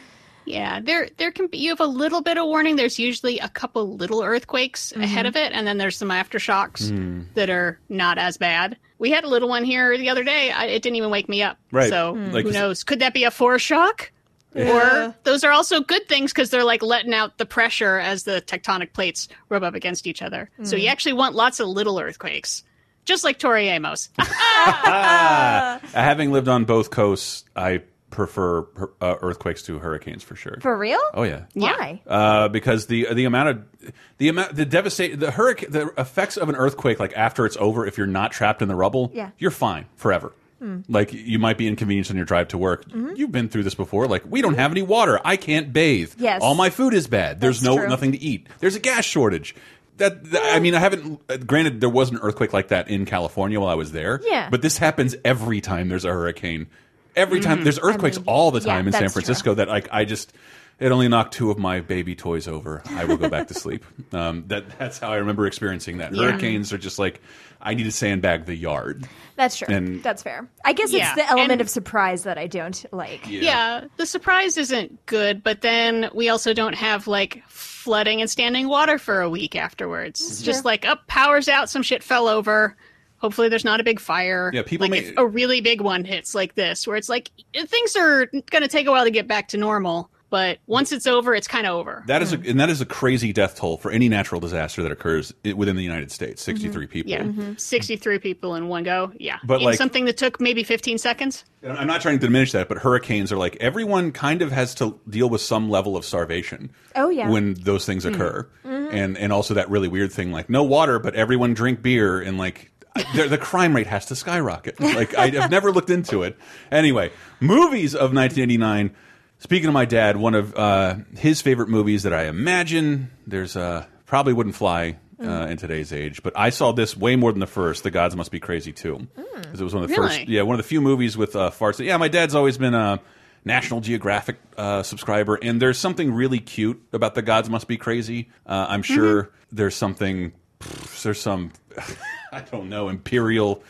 Yeah, 0.47 0.81
there 0.81 1.09
there 1.19 1.31
can 1.31 1.47
be 1.47 1.59
you 1.59 1.71
have 1.71 1.81
a 1.81 1.87
little 1.87 2.23
bit 2.23 2.37
of 2.39 2.45
warning. 2.47 2.75
There's 2.77 2.99
usually 2.99 3.39
a 3.39 3.49
couple 3.49 3.97
little 3.97 4.23
earthquakes 4.23 4.91
Mm-hmm. 4.93 5.03
ahead 5.03 5.27
of 5.27 5.37
it, 5.37 5.53
and 5.53 5.65
then 5.67 5.79
there's 5.79 5.97
some 5.97 6.09
aftershocks 6.09 6.89
Hmm. 6.91 7.23
that 7.35 7.49
are 7.50 7.79
not 7.89 8.19
as 8.19 8.37
bad. 8.39 8.77
We 8.99 9.11
had 9.12 9.23
a 9.25 9.29
little 9.29 9.49
one 9.49 9.62
here 9.65 9.97
the 9.97 10.09
other 10.11 10.25
day. 10.25 10.50
I, 10.50 10.65
it 10.67 10.83
didn't 10.83 10.97
even 10.97 11.11
wake 11.11 11.29
me 11.29 11.43
up. 11.45 11.59
Right. 11.71 11.89
So 11.91 12.15
Hmm. 12.15 12.33
Like- 12.33 12.47
who 12.47 12.53
knows? 12.53 12.83
Could 12.83 12.99
that 13.00 13.15
be 13.15 13.23
a 13.25 13.31
foreshock? 13.31 14.09
Or 14.54 15.14
those 15.23 15.45
are 15.45 15.52
also 15.52 15.80
good 15.80 16.09
things 16.09 16.33
because 16.33 16.50
they're 16.50 16.64
like 16.64 16.83
letting 16.83 17.14
out 17.14 17.38
the 17.38 17.47
pressure 17.47 17.99
as 17.99 18.25
the 18.25 18.42
tectonic 18.45 18.92
plates 18.92 19.28
rub 19.49 19.62
up 19.62 19.75
against 19.75 20.07
each 20.07 20.23
other. 20.23 20.50
So 20.64 20.76
Hmm. 20.76 20.83
you 20.83 20.88
actually 20.88 21.12
want 21.14 21.35
lots 21.37 21.61
of 21.61 21.69
little 21.69 21.99
earthquakes, 22.00 22.64
just 23.04 23.23
like 23.25 23.38
Tori 23.38 23.69
Amos. 23.69 24.09
Uh, 24.61 25.78
having 25.95 26.33
lived 26.33 26.49
on 26.49 26.64
both 26.64 26.90
coasts, 26.90 27.45
I 27.57 27.83
prefer 28.11 28.66
uh, 29.00 29.16
earthquakes 29.23 29.62
to 29.62 29.78
hurricanes 29.78 30.23
for 30.25 30.35
sure. 30.35 30.59
for 30.61 30.76
real 30.76 30.99
oh 31.14 31.23
yeah. 31.23 31.45
why 31.54 32.02
Uh, 32.09 32.49
because 32.49 32.87
the 32.87 33.07
the 33.14 33.25
amount 33.25 33.49
of 33.50 33.92
the 34.19 34.28
amount 34.28 34.57
the 34.57 34.66
devastate 34.66 35.21
the 35.21 35.30
hurricane 35.30 35.71
the 35.71 35.87
effects 35.97 36.37
of 36.37 36.49
an 36.49 36.57
earthquake 36.57 36.99
like 36.99 37.12
after 37.16 37.47
it's 37.47 37.57
over 37.59 37.87
if 37.87 37.97
you're 37.97 38.09
not 38.09 38.33
trapped 38.33 38.62
in 38.62 38.69
the 38.69 38.75
rubble 38.75 39.12
Yeah. 39.14 39.30
you're 39.38 39.52
fine 39.52 39.87
forever 39.95 40.33
Mm-hmm. 40.62 40.93
like 40.93 41.12
you 41.14 41.38
might 41.38 41.57
be 41.57 41.67
inconvenienced 41.67 42.11
on 42.11 42.19
your 42.19 42.26
drive 42.26 42.49
to 42.49 42.59
work 42.59 42.85
mm-hmm. 42.85 43.12
you've 43.17 43.33
been 43.33 43.49
through 43.49 43.62
this 43.62 43.75
before 43.75 44.07
like 44.07 44.25
we 44.26 44.43
don't 44.43 44.57
have 44.57 44.71
any 44.73 44.83
water 44.83 45.19
i 45.25 45.37
can't 45.37 45.73
bathe 45.73 46.12
Yes. 46.19 46.43
all 46.43 46.55
my 46.55 46.69
food 46.69 46.93
is 46.93 47.07
bad 47.07 47.40
there's 47.40 47.62
That's 47.62 47.75
no 47.75 47.79
true. 47.79 47.88
nothing 47.88 48.12
to 48.12 48.19
eat 48.19 48.47
there's 48.59 48.76
a 48.76 48.81
gas 48.81 49.07
shortage 49.07 49.55
that, 49.97 50.25
that- 50.31 50.55
I 50.55 50.61
mean, 50.61 50.75
I 50.75 50.79
haven't. 50.79 51.21
uh, 51.29 51.37
Granted, 51.37 51.81
there 51.81 51.90
was 51.90 52.11
an 52.11 52.19
earthquake 52.23 52.55
like 52.55 52.69
that 52.69 52.88
in 52.88 53.05
California 53.05 53.61
while 53.61 53.69
I 53.69 53.75
was 53.75 53.93
there. 53.93 54.19
Yeah. 54.25 54.49
But 54.49 54.62
this 54.62 54.79
happens 54.79 55.14
every 55.26 55.61
time 55.61 55.90
there's 55.90 56.07
a 56.07 56.11
hurricane 56.11 56.69
every 57.17 57.40
time 57.40 57.57
mm-hmm. 57.57 57.64
there's 57.64 57.79
earthquakes 57.79 58.17
mean, 58.19 58.26
all 58.26 58.50
the 58.50 58.61
yeah, 58.61 58.67
time 58.73 58.87
in 58.87 58.93
San 58.93 59.02
that's 59.02 59.12
true. 59.12 59.23
Francisco 59.23 59.55
that 59.55 59.69
like 59.69 59.88
I 59.93 60.05
just 60.05 60.33
it 60.80 60.90
only 60.92 61.06
knocked 61.08 61.34
two 61.34 61.50
of 61.50 61.58
my 61.58 61.80
baby 61.80 62.14
toys 62.16 62.49
over. 62.49 62.82
I 62.87 63.04
will 63.04 63.16
go 63.18 63.28
back 63.28 63.49
to 63.49 63.54
sleep. 63.54 63.84
Um, 64.12 64.42
that 64.49 64.64
that's 64.76 64.99
how 64.99 65.12
I 65.12 65.16
remember 65.18 65.46
experiencing 65.46 65.99
that. 65.99 66.12
Yeah. 66.12 66.25
Hurricanes 66.25 66.72
are 66.72 66.78
just 66.78 66.99
like 66.99 67.20
I 67.60 67.75
need 67.75 67.84
to 67.84 67.92
sandbag 67.92 68.46
the 68.46 68.56
yard. 68.56 69.06
That's 69.37 69.56
true. 69.56 69.68
And- 69.72 70.02
That's 70.02 70.22
fair. 70.25 70.49
I 70.64 70.72
guess 70.72 70.90
Yeah, 70.92 71.12
it's 71.12 71.22
the 71.22 71.28
element 71.30 71.52
and- 71.52 71.60
of 71.60 71.70
surprise 71.70 72.25
that 72.25 72.37
I 72.37 72.49
don't 72.49 72.84
like. 72.92 73.28
Yeah, 73.30 73.84
the 73.99 74.06
surprise 74.06 74.56
isn't 74.56 75.06
good, 75.06 75.44
but 75.44 75.60
then 75.60 76.10
we 76.12 76.28
also 76.28 76.52
don't 76.54 76.75
have 76.75 77.06
like 77.06 77.44
flooding 77.46 78.20
and 78.20 78.28
standing 78.28 78.66
water 78.68 78.99
for 78.99 79.20
a 79.20 79.30
week 79.30 79.54
afterwards. 79.54 80.20
It's 80.20 80.42
just 80.42 80.64
like, 80.64 80.84
up, 80.84 81.06
power's 81.06 81.49
out, 81.49 81.70
some 81.70 81.82
shit 81.84 82.02
fell 82.02 82.26
over. 82.26 82.76
Hopefully, 83.18 83.49
there's 83.49 83.64
not 83.64 83.78
a 83.80 83.84
big 83.84 84.00
fire. 84.00 84.50
Yeah, 84.52 84.62
people 84.62 84.84
like 84.87 84.90
may- 84.90 84.99
if 85.10 85.14
a 85.18 85.26
really 85.26 85.60
big 85.60 85.80
one 85.82 86.04
hits 86.04 86.34
like 86.34 86.56
this, 86.56 86.84
where 86.87 86.96
it's 86.96 87.08
like 87.08 87.30
things 87.54 87.94
are 87.94 88.26
going 88.26 88.62
to 88.62 88.68
take 88.68 88.87
a 88.88 88.90
while 88.90 89.04
to 89.04 89.10
get 89.12 89.28
back 89.28 89.49
to 89.49 89.56
normal, 89.56 90.10
but 90.30 90.58
once 90.66 90.92
it's 90.92 91.06
over, 91.06 91.34
it's 91.34 91.49
kind 91.49 91.66
of 91.66 91.75
over. 91.75 92.04
That 92.06 92.22
is 92.22 92.32
a, 92.32 92.38
mm-hmm. 92.38 92.50
and 92.50 92.60
that 92.60 92.70
is 92.70 92.80
a 92.80 92.87
crazy 92.87 93.32
death 93.32 93.56
toll 93.56 93.76
for 93.76 93.90
any 93.90 94.08
natural 94.08 94.40
disaster 94.40 94.82
that 94.82 94.92
occurs 94.92 95.34
within 95.54 95.76
the 95.76 95.82
United 95.82 96.10
States. 96.10 96.42
Mm-hmm. 96.42 96.56
63 96.58 96.87
people. 96.87 97.10
yeah, 97.10 97.54
63 97.56 98.18
people 98.20 98.54
in 98.54 98.68
one 98.68 98.84
go. 98.84 99.12
Yeah, 99.18 99.38
But, 99.44 99.60
In 99.60 99.66
like- 99.66 99.76
something 99.78 100.04
that 100.06 100.16
took 100.16 100.40
maybe 100.40 100.62
15 100.62 100.99
seconds. 100.99 101.44
I'm 101.62 101.87
not 101.87 102.00
trying 102.00 102.18
to 102.18 102.26
diminish 102.26 102.52
that, 102.52 102.68
but 102.68 102.78
hurricanes 102.78 103.30
are 103.32 103.37
like 103.37 103.56
everyone 103.56 104.12
kind 104.12 104.40
of 104.40 104.50
has 104.50 104.75
to 104.76 104.99
deal 105.08 105.28
with 105.28 105.42
some 105.42 105.68
level 105.68 105.94
of 105.96 106.06
starvation. 106.06 106.70
Oh, 106.96 107.10
yeah. 107.10 107.28
when 107.28 107.54
those 107.54 107.84
things 107.84 108.06
occur, 108.06 108.49
and 108.64 109.18
and 109.18 109.32
also 109.32 109.54
that 109.54 109.68
really 109.68 109.87
weird 109.88 110.10
thing 110.10 110.32
like 110.32 110.49
no 110.49 110.62
water, 110.62 110.99
but 110.99 111.14
everyone 111.14 111.52
drink 111.52 111.82
beer, 111.82 112.20
and 112.20 112.38
like 112.38 112.72
the, 113.14 113.28
the 113.28 113.38
crime 113.38 113.76
rate 113.76 113.87
has 113.88 114.06
to 114.06 114.16
skyrocket. 114.16 114.80
Like 114.80 115.14
I've 115.16 115.50
never 115.50 115.70
looked 115.70 115.90
into 115.90 116.22
it. 116.22 116.38
Anyway, 116.70 117.12
movies 117.40 117.94
of 117.94 118.14
1989. 118.14 118.94
Speaking 119.40 119.68
of 119.68 119.75
my 119.75 119.85
dad, 119.87 120.16
one 120.16 120.35
of 120.35 120.54
uh, 120.54 120.97
his 121.16 121.40
favorite 121.42 121.68
movies 121.68 122.04
that 122.04 122.12
I 122.12 122.25
imagine 122.26 123.11
there's 123.26 123.56
uh, 123.56 123.85
probably 124.06 124.32
wouldn't 124.32 124.54
fly. 124.56 124.97
Uh, 125.23 125.49
in 125.50 125.59
today's 125.59 125.92
age, 125.92 126.23
but 126.23 126.32
I 126.35 126.49
saw 126.49 126.73
this 126.73 126.97
way 126.97 127.14
more 127.14 127.30
than 127.30 127.40
the 127.40 127.47
first. 127.47 127.82
The 127.82 127.90
Gods 127.90 128.16
Must 128.16 128.30
Be 128.30 128.40
Crazy 128.40 128.73
too, 128.73 129.06
because 129.37 129.61
it 129.61 129.62
was 129.64 129.75
one 129.75 129.82
of 129.82 129.90
the 129.90 129.94
Really? 129.94 130.09
first. 130.16 130.28
Yeah, 130.30 130.40
one 130.44 130.54
of 130.54 130.64
the 130.64 130.66
few 130.66 130.80
movies 130.80 131.14
with 131.14 131.37
uh, 131.37 131.50
farts. 131.50 131.85
Yeah, 131.85 131.99
my 131.99 132.09
dad's 132.09 132.35
always 132.35 132.56
been 132.56 132.73
a 132.73 133.00
National 133.44 133.82
Geographic 133.82 134.38
uh, 134.56 134.82
subscriber, 134.82 135.35
and 135.42 135.61
there's 135.61 135.76
something 135.76 136.11
really 136.14 136.38
cute 136.38 136.82
about 136.94 137.14
the 137.14 137.20
Gods 137.20 137.50
Must 137.50 137.68
Be 137.68 137.76
Crazy. 137.76 138.30
Uh, 138.47 138.64
I'm 138.70 138.80
sure 138.80 139.30
there's 139.52 139.75
something. 139.75 140.32
pff, 140.59 141.02
There's 141.02 141.20
some. 141.20 141.52
I 142.32 142.40
don't 142.40 142.70
know 142.70 142.88
imperial 142.88 143.62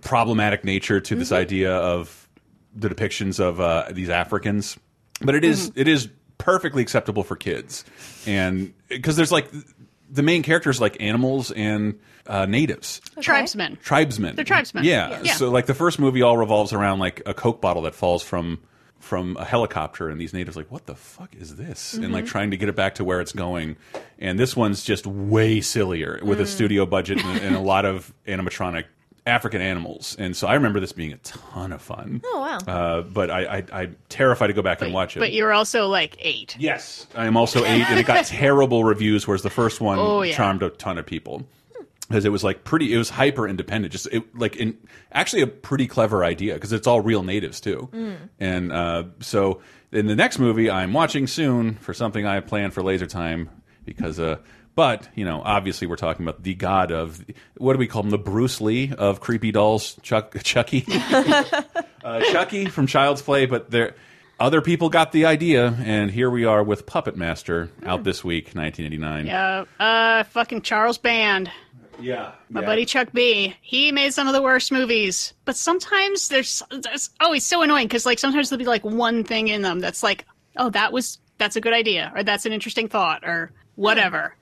problematic 0.00 0.64
nature 0.64 0.98
to 1.00 1.14
this 1.14 1.30
idea 1.30 1.76
of 1.76 2.23
the 2.74 2.88
depictions 2.88 3.40
of 3.40 3.60
uh, 3.60 3.86
these 3.92 4.08
Africans, 4.10 4.76
but 5.20 5.34
it 5.34 5.44
is- 5.44 5.72
it 5.74 5.88
is 5.88 6.08
perfectly 6.38 6.82
acceptable 6.82 7.22
for 7.22 7.36
kids, 7.36 7.84
and 8.26 8.72
because 8.88 9.16
there's 9.16 9.32
like 9.32 9.48
the 10.10 10.22
main 10.22 10.42
characters 10.42 10.80
like 10.80 10.96
animals 11.00 11.50
and 11.52 11.98
uh, 12.26 12.46
natives 12.46 13.00
Tribesmen. 13.20 13.76
tribesmen. 13.82 14.36
They're 14.36 14.44
tribesmen. 14.44 14.84
Yeah. 14.84 15.20
Yeah. 15.22 15.34
So 15.34 15.50
like 15.50 15.66
the 15.66 15.74
first 15.74 15.98
movie 15.98 16.22
all 16.22 16.36
revolves 16.38 16.72
around 16.72 16.98
like 17.00 17.20
a 17.26 17.34
Coke 17.34 17.60
bottle 17.60 17.82
that 17.82 17.94
falls 17.94 18.22
from 18.22 18.60
from 19.00 19.36
a 19.38 19.44
helicopter 19.44 20.08
and 20.08 20.18
these 20.18 20.32
natives 20.32 20.56
are 20.56 20.60
like 20.60 20.70
what 20.70 20.86
the 20.86 20.94
fuck 20.94 21.34
is 21.34 21.56
this 21.56 21.92
and 21.94 22.04
Mm-hmm. 22.04 22.12
like 22.14 22.26
trying 22.26 22.50
to 22.52 22.56
get 22.56 22.70
it 22.70 22.76
back 22.76 22.94
to 22.94 23.04
where 23.04 23.20
it's 23.20 23.32
going 23.32 23.76
and 24.18 24.38
this 24.38 24.56
one's 24.56 24.82
just 24.82 25.06
way 25.06 25.60
sillier 25.60 26.18
with 26.22 26.38
Mm. 26.38 26.42
a 26.42 26.46
studio 26.46 26.86
budget 26.86 27.22
and, 27.22 27.40
and 27.40 27.54
a 27.56 27.60
lot 27.60 27.84
of 27.84 28.14
animatronic 28.26 28.84
African 29.26 29.62
animals 29.62 30.14
and 30.18 30.36
so 30.36 30.46
I 30.46 30.54
remember 30.54 30.80
this 30.80 30.92
being 30.92 31.12
a 31.12 31.16
ton 31.18 31.72
of 31.72 31.80
fun. 31.80 32.20
Oh, 32.26 32.40
wow. 32.40 32.58
Uh, 32.72 33.00
but 33.02 33.30
I, 33.30 33.58
I 33.58 33.64
I'm 33.82 33.96
terrified 34.10 34.48
to 34.48 34.52
go 34.52 34.60
back 34.60 34.82
and 34.82 34.92
watch 34.92 35.16
it. 35.16 35.20
But 35.20 35.32
you're 35.32 35.52
also 35.52 35.86
like 35.88 36.16
eight. 36.20 36.56
Yes, 36.58 37.06
I 37.14 37.26
am 37.26 37.36
also 37.36 37.64
eight, 37.64 37.88
and 37.88 37.98
it 37.98 38.04
got 38.06 38.24
terrible 38.26 38.84
reviews. 38.84 39.26
Whereas 39.26 39.42
the 39.42 39.48
first 39.50 39.80
one 39.80 39.98
Oh, 39.98 40.20
yeah. 40.22 40.34
charmed 40.36 40.62
a 40.62 40.68
ton 40.70 40.98
of 40.98 41.06
people 41.06 41.42
because 42.06 42.26
it 42.26 42.28
was 42.32 42.44
like 42.44 42.64
pretty. 42.64 42.92
It 42.92 42.98
was 42.98 43.08
hyper 43.08 43.48
independent. 43.48 43.92
Just 43.92 44.08
it, 44.12 44.36
like 44.36 44.56
in 44.56 44.76
actually 45.10 45.40
a 45.40 45.46
pretty 45.46 45.86
clever 45.86 46.22
idea 46.22 46.52
because 46.54 46.74
it's 46.74 46.86
all 46.86 47.00
real 47.00 47.22
natives 47.22 47.60
too. 47.62 47.88
And 48.38 48.72
uh, 48.72 49.04
so 49.20 49.62
in 49.90 50.06
the 50.06 50.16
next 50.16 50.38
movie 50.38 50.68
I'm 50.70 50.92
watching 50.92 51.26
soon 51.26 51.76
for 51.76 51.94
something 51.94 52.26
I 52.26 52.34
have 52.34 52.46
planned 52.46 52.74
for 52.74 52.82
Laser 52.82 53.06
Time 53.06 53.48
because. 53.86 54.20
Uh, 54.20 54.36
but 54.74 55.08
you 55.14 55.24
know, 55.24 55.40
obviously, 55.44 55.86
we're 55.86 55.96
talking 55.96 56.24
about 56.26 56.42
the 56.42 56.54
god 56.54 56.90
of 56.92 57.24
what 57.56 57.74
do 57.74 57.78
we 57.78 57.86
call 57.86 58.02
him? 58.02 58.10
The 58.10 58.18
Bruce 58.18 58.60
Lee 58.60 58.92
of 58.96 59.20
creepy 59.20 59.52
dolls, 59.52 59.96
Chuck 60.02 60.36
Chucky 60.42 60.84
uh, 62.04 62.20
Chucky 62.32 62.66
from 62.66 62.86
Child's 62.86 63.22
Play, 63.22 63.46
but 63.46 63.70
there 63.70 63.94
other 64.38 64.60
people 64.60 64.88
got 64.88 65.12
the 65.12 65.26
idea, 65.26 65.68
and 65.84 66.10
here 66.10 66.28
we 66.28 66.44
are 66.44 66.62
with 66.62 66.86
Puppet 66.86 67.16
Master 67.16 67.70
out 67.86 68.02
this 68.02 68.24
week, 68.24 68.46
1989. 68.54 69.26
Yeah, 69.26 69.64
uh, 69.78 70.24
fucking 70.24 70.62
Charles 70.62 70.98
Band. 70.98 71.50
yeah. 72.00 72.32
My 72.50 72.60
buddy 72.62 72.84
Chuck 72.84 73.08
B. 73.12 73.56
He 73.60 73.92
made 73.92 74.12
some 74.12 74.26
of 74.26 74.32
the 74.34 74.42
worst 74.42 74.72
movies, 74.72 75.34
but 75.44 75.56
sometimes 75.56 76.28
there's, 76.28 76.62
there's 76.70 77.10
oh, 77.20 77.32
he's 77.32 77.44
so 77.44 77.62
annoying 77.62 77.86
because 77.86 78.04
like 78.04 78.18
sometimes 78.18 78.50
there'll 78.50 78.58
be 78.58 78.64
like 78.64 78.84
one 78.84 79.22
thing 79.22 79.48
in 79.48 79.62
them 79.62 79.78
that's 79.78 80.02
like, 80.02 80.26
oh, 80.56 80.70
that 80.70 80.92
was 80.92 81.18
that's 81.38 81.54
a 81.56 81.60
good 81.60 81.72
idea, 81.72 82.12
or 82.14 82.24
that's 82.24 82.44
an 82.44 82.52
interesting 82.52 82.88
thought, 82.88 83.22
or 83.24 83.52
whatever. 83.76 84.34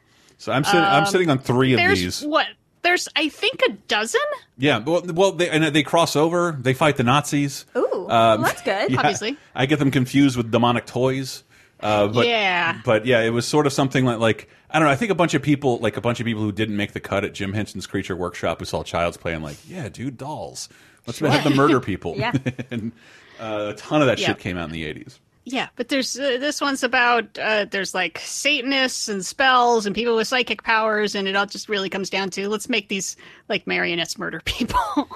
So 0.43 0.51
I'm 0.51 0.65
sitting. 0.65 0.81
I'm 0.81 1.07
sitting 1.07 1.31
on 1.31 1.39
three 1.39 1.73
of 1.75 1.79
these. 1.79 2.23
what? 2.25 2.47
There's 2.83 3.09
I 3.15 3.29
think 3.29 3.63
a 3.69 3.73
dozen. 3.87 4.21
Yeah. 4.59 4.79
Well, 4.79 5.03
well, 5.07 5.31
they, 5.31 5.49
and 5.49 5.63
they 5.65 5.85
cross 5.85 6.17
over. 6.17 6.59
They 6.61 6.75
fight 6.75 6.97
the 6.97 7.05
Nazis. 7.05 7.65
Ooh, 7.77 7.83
Um, 7.85 8.09
well, 8.09 8.39
that's 8.39 8.61
good. 8.65 8.91
Yeah. 8.91 8.99
Obviously. 8.99 9.37
I 9.55 9.67
get 9.67 9.79
them 9.79 9.93
confused 9.93 10.37
with 10.37 10.51
demonic 10.51 10.85
toys. 10.87 11.45
Uh, 11.79 12.09
but, 12.09 12.27
Yeah. 12.27 12.81
But 12.85 13.07
yeah, 13.07 13.21
it 13.21 13.31
was 13.31 13.47
sort 13.47 13.69
of 13.69 13.73
something 13.73 14.05
like 14.05 14.19
like 14.19 14.49
I 14.69 14.81
don't 14.81 14.89
know. 14.89 14.93
I 14.93 14.97
think 14.97 15.13
a 15.13 15.15
bunch 15.15 15.35
of 15.35 15.43
people, 15.43 15.79
like 15.79 15.97
a 15.97 16.01
bunch 16.01 16.19
of 16.19 16.27
people 16.27 16.43
who 16.43 16.51
didn't 16.51 16.77
make 16.77 16.93
the 16.93 16.99
cut 17.01 17.23
at 17.25 17.35
Jim 17.35 17.53
Henson's 17.53 17.87
Creature 17.87 18.17
Workshop, 18.17 18.59
who 18.59 18.65
saw 18.65 18.83
Child's 18.83 19.17
Play, 19.19 19.35
and 19.35 19.45
like, 19.45 19.59
yeah, 19.69 19.89
dude, 19.89 20.17
dolls. 20.19 20.69
Let's 21.07 21.21
have 21.21 21.45
them 21.45 21.55
murder 21.55 21.79
people. 21.93 22.17
Yeah. 22.17 22.33
and 22.73 22.91
uh, 23.39 23.69
a 23.71 23.75
ton 23.75 24.01
of 24.01 24.09
that 24.09 24.19
Yeah. 24.19 24.29
shit 24.29 24.39
came 24.41 24.59
out 24.59 24.67
in 24.67 24.73
the 24.73 24.83
'80s. 24.93 25.21
Yeah, 25.45 25.69
but 25.77 25.89
there's 25.89 26.19
uh, 26.19 26.39
this 26.39 26.61
one's 26.61 26.85
about 26.85 27.37
uh, 27.39 27.67
there's 27.71 27.95
like 27.95 28.19
Satanists 28.21 29.09
and 29.09 29.25
spells 29.27 29.87
and 29.87 29.95
people 29.95 30.15
with 30.15 30.29
psychic 30.29 30.63
powers, 30.63 31.15
and 31.15 31.27
it 31.27 31.35
all 31.35 31.47
just 31.47 31.69
really 31.69 31.89
comes 31.89 32.11
down 32.11 32.31
to 32.31 32.49
let's 32.49 32.69
make 32.69 32.89
these 32.89 33.17
like 33.49 33.67
marionettes 33.67 34.19
murder 34.19 34.41
people. 34.45 35.09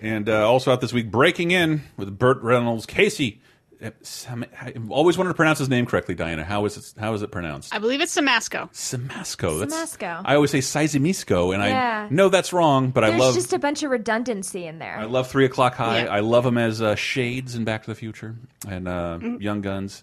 And 0.00 0.28
uh, 0.28 0.48
also 0.48 0.72
out 0.72 0.80
this 0.80 0.94
week, 0.94 1.10
Breaking 1.10 1.50
In 1.50 1.82
with 1.96 2.18
Burt 2.18 2.42
Reynolds, 2.42 2.86
Casey. 2.86 3.42
Sam- 4.02 4.44
I 4.60 4.74
always 4.88 5.16
wanted 5.18 5.28
to 5.30 5.34
pronounce 5.34 5.58
his 5.58 5.68
name 5.68 5.86
correctly, 5.86 6.14
Diana. 6.14 6.44
How 6.44 6.64
is 6.64 6.76
it? 6.76 7.00
How 7.00 7.12
is 7.14 7.22
it 7.22 7.30
pronounced? 7.30 7.74
I 7.74 7.78
believe 7.78 8.00
it's 8.00 8.16
Samasco. 8.16 8.70
Samasco. 8.72 9.60
That's, 9.60 9.74
Samasco. 9.96 10.22
I 10.24 10.34
always 10.34 10.50
say 10.50 10.58
Sizemisco, 10.58 11.54
and 11.54 11.62
Yeah. 11.62 12.08
I 12.10 12.14
know 12.14 12.28
that's 12.28 12.52
wrong, 12.52 12.90
but 12.90 13.04
I 13.04 13.10
There's 13.10 13.20
love 13.20 13.34
just 13.34 13.52
a 13.52 13.58
bunch 13.58 13.82
of 13.82 13.90
redundancy 13.90 14.66
in 14.66 14.78
there. 14.78 14.96
I 14.98 15.04
love 15.04 15.28
Three 15.28 15.44
O'clock 15.44 15.74
High. 15.74 16.04
Yeah. 16.04 16.12
I 16.14 16.20
love 16.20 16.44
him 16.46 16.58
as 16.58 16.80
uh, 16.80 16.94
Shades 16.94 17.54
in 17.54 17.64
Back 17.64 17.84
to 17.84 17.90
the 17.90 17.94
Future 17.94 18.36
and 18.68 18.88
uh, 18.88 19.18
Young 19.38 19.60
Guns. 19.60 20.02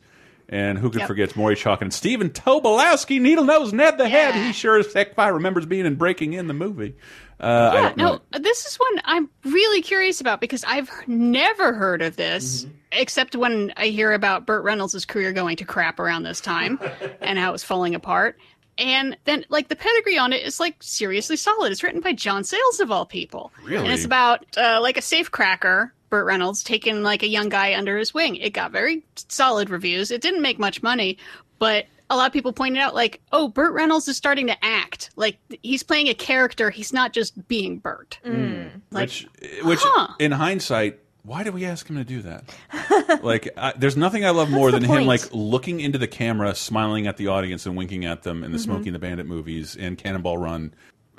And 0.50 0.78
who 0.78 0.90
could. 0.90 1.00
Yep. 1.00 1.08
forget 1.08 1.36
Maury 1.38 1.56
Chaykin 1.56 1.84
and 1.84 1.94
Stephen 1.94 2.30
Tobolowsky, 2.30 3.22
Needle 3.22 3.46
Nose 3.46 3.72
Ned 3.72 3.98
the 3.98 4.10
Head. 4.10 4.36
He 4.36 4.52
sure 4.52 4.78
as 4.78 4.92
heck 4.94 5.16
pie 5.16 5.30
remembers 5.30 5.66
being 5.66 5.86
in 5.86 5.96
Breaking 5.96 6.34
In 6.34 6.48
the 6.48 6.54
movie. 6.54 6.96
Uh, 7.42 7.72
I 7.74 7.82
don't. 7.82 7.98
No, 7.98 8.40
this 8.40 8.66
is 8.66 8.76
one 8.76 9.02
I'm 9.04 9.30
really 9.44 9.82
curious 9.82 10.22
about 10.22 10.40
because 10.42 10.64
I've 10.66 10.90
never 11.08 11.74
heard 11.74 12.02
of 12.02 12.16
this, 12.16 12.64
Mm-hmm. 12.66 12.74
except 12.94 13.36
when 13.36 13.74
I 13.78 13.88
hear 13.88 14.14
about 14.14 14.46
Burt 14.46 14.64
Reynolds' 14.64 15.06
career 15.06 15.34
going 15.34 15.58
to 15.58 15.66
crap 15.66 16.00
around 16.00 16.24
this 16.24 16.40
time 16.42 16.80
and 17.22 17.40
how 17.40 17.54
it's 17.54 17.64
falling 17.64 17.96
apart. 17.96 18.38
And 18.78 19.18
then, 19.26 19.46
like, 19.50 19.68
the 19.68 19.76
pedigree 19.76 20.18
on 20.18 20.34
it 20.34 20.44
is, 20.44 20.60
like, 20.60 20.76
seriously 20.82 21.36
solid. 21.36 21.72
It's 21.72 21.84
written 21.84 22.02
by 22.02 22.14
John 22.14 22.44
Sayles, 22.44 22.80
of 22.80 22.90
all 22.90 23.06
people. 23.06 23.52
Really? 23.64 23.84
And 23.84 23.92
it's 23.94 24.06
about, 24.06 24.46
uh, 24.58 24.80
like, 24.82 24.98
a 24.98 25.02
safecracker, 25.02 25.92
Burt 26.10 26.26
Reynolds, 26.26 26.64
taking, 26.64 27.04
like, 27.04 27.22
a 27.22 27.28
young 27.28 27.50
guy 27.50 27.76
under 27.76 27.98
his 27.98 28.14
wing. 28.14 28.38
It 28.38 28.52
got 28.52 28.72
very 28.72 29.04
solid 29.16 29.70
reviews. 29.70 30.10
It 30.10 30.22
didn't 30.22 30.42
make 30.42 30.58
much 30.58 30.82
money, 30.82 31.18
but 31.60 31.86
a 32.12 32.16
lot 32.18 32.28
of 32.28 32.34
people 32.34 32.52
pointed 32.52 32.80
out, 32.80 32.94
like, 32.94 33.22
oh, 33.32 33.48
Burt 33.48 33.74
Reynolds 33.74 34.08
is 34.10 34.18
starting 34.18 34.48
to 34.48 34.66
act. 34.66 35.12
Like, 35.16 35.38
he's 35.64 35.82
playing 35.82 36.10
a 36.10 36.14
character. 36.14 36.70
He's 36.70 36.92
not 36.92 37.14
just 37.14 37.48
being 37.48 37.78
Burt. 37.78 38.20
Mm. 38.26 38.82
Like, 38.92 39.04
which, 39.04 39.28
which 39.64 39.80
huh. 39.82 40.14
in 40.20 40.34
hindsight, 40.34 41.00
why 41.24 41.44
did 41.44 41.54
we 41.54 41.64
ask 41.66 41.90
him 41.90 41.96
to 41.96 42.04
do 42.04 42.22
that? 42.24 43.24
like, 43.24 43.48
I, 43.56 43.74
there's 43.78 43.96
nothing 43.96 44.26
I 44.26 44.32
love 44.32 44.50
more 44.50 44.72
the 44.72 44.80
than 44.80 44.90
him 44.90 45.06
like 45.06 45.22
looking 45.32 45.80
into 45.80 45.98
the 45.98 46.08
camera, 46.08 46.54
smiling 46.54 47.08
at 47.08 47.16
the 47.16 47.28
audience, 47.28 47.66
and 47.66 47.78
winking 47.78 48.04
at 48.04 48.24
them 48.24 48.44
in 48.44 48.52
the 48.52 48.58
mm-hmm. 48.58 48.66
Smokey 48.66 48.90
and 48.90 48.96
the 48.96 49.00
Bandit 49.00 49.26
movies 49.26 49.78
and 49.80 49.98
Cannonball 49.98 50.38
Run. 50.38 50.74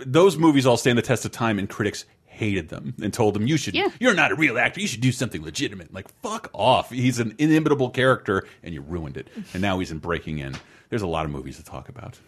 Those 0.04 0.37
movies 0.37 0.66
all 0.66 0.76
stand 0.76 0.99
the 0.99 1.02
test 1.02 1.25
of 1.25 1.32
time, 1.32 1.58
and 1.58 1.70
critics 1.70 2.04
hated 2.26 2.68
them 2.68 2.94
and 3.00 3.14
told 3.14 3.34
them 3.34 3.46
"You 3.46 3.56
should, 3.56 3.75
Yeah. 3.75 3.88
you're 4.00 4.14
not 4.14 4.32
a 4.32 4.34
real 4.34 4.58
actor. 4.58 4.80
You 4.80 4.88
should 4.88 5.00
do 5.00 5.12
something 5.12 5.42
legitimate." 5.42 5.94
Like, 5.94 6.08
fuck 6.20 6.50
off. 6.52 6.90
He's 6.90 7.18
an 7.18 7.34
inimitable 7.38 7.90
character, 7.90 8.46
and 8.62 8.75
you 8.75 8.82
ruined 8.82 9.16
it. 9.16 9.28
And 9.54 9.62
now 9.62 9.78
he's 9.78 9.90
in 9.90 9.99
Breaking 9.99 10.38
In. 10.38 10.56
There's 10.92 11.00
a 11.00 11.06
lot 11.06 11.25
of 11.25 11.30
movies 11.30 11.56
to 11.56 11.64
talk 11.64 11.88
about. 11.88 12.20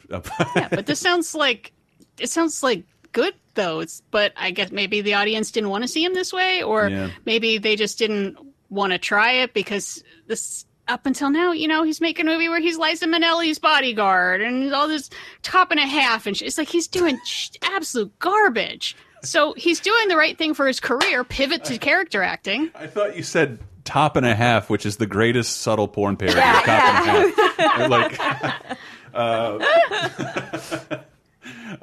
yeah, 0.56 0.68
but 0.70 0.86
this 0.86 0.98
sounds 0.98 1.34
like 1.34 1.70
it 2.18 2.30
sounds 2.30 2.62
like 2.62 2.84
good 3.12 3.34
though. 3.52 3.80
It's, 3.80 4.00
but 4.10 4.32
I 4.38 4.52
guess 4.52 4.72
maybe 4.72 5.02
the 5.02 5.12
audience 5.12 5.50
didn't 5.50 5.68
want 5.68 5.84
to 5.84 5.88
see 5.88 6.02
him 6.02 6.14
this 6.14 6.32
way, 6.32 6.62
or 6.62 6.88
Yeah. 6.88 7.10
maybe 7.26 7.58
they 7.58 7.76
just 7.76 7.98
didn't 7.98 8.38
want 8.70 8.92
to 8.94 8.98
try 8.98 9.32
it 9.32 9.52
because 9.52 10.02
this 10.28 10.64
up 10.88 11.04
until 11.04 11.28
now, 11.28 11.52
you 11.52 11.68
know, 11.68 11.82
he's 11.82 12.00
making 12.00 12.26
a 12.26 12.30
movie 12.30 12.48
where 12.48 12.58
he's 12.58 12.78
Liza 12.78 13.04
Minnelli's 13.04 13.58
bodyguard 13.58 14.40
and 14.40 14.72
all 14.72 14.88
this 14.88 15.10
top 15.42 15.70
and 15.70 15.78
a 15.78 15.86
half, 15.86 16.26
and 16.26 16.34
sh- 16.34 16.40
it's 16.42 16.56
like 16.56 16.68
he's 16.68 16.88
doing 16.88 17.18
absolute 17.62 18.18
garbage. 18.18 18.96
So 19.22 19.52
he's 19.58 19.78
doing 19.80 20.08
the 20.08 20.16
right 20.16 20.38
thing 20.38 20.54
for 20.54 20.66
his 20.66 20.80
career, 20.80 21.22
pivot 21.22 21.64
to 21.64 21.76
character 21.76 22.22
acting. 22.22 22.70
I 22.74 22.86
thought 22.86 23.14
you 23.14 23.22
said 23.22 23.58
top 23.84 24.16
and 24.16 24.26
a 24.26 24.34
half, 24.34 24.68
which 24.70 24.84
is 24.86 24.96
the 24.96 25.06
greatest 25.06 25.58
subtle 25.60 25.88
porn 25.88 26.16
parody. 26.16 26.38
of 26.40 26.44
top 26.44 26.68
and 26.68 27.08
a 27.08 27.60
half. 27.60 27.90
like, 27.90 28.78
uh, 29.14 30.98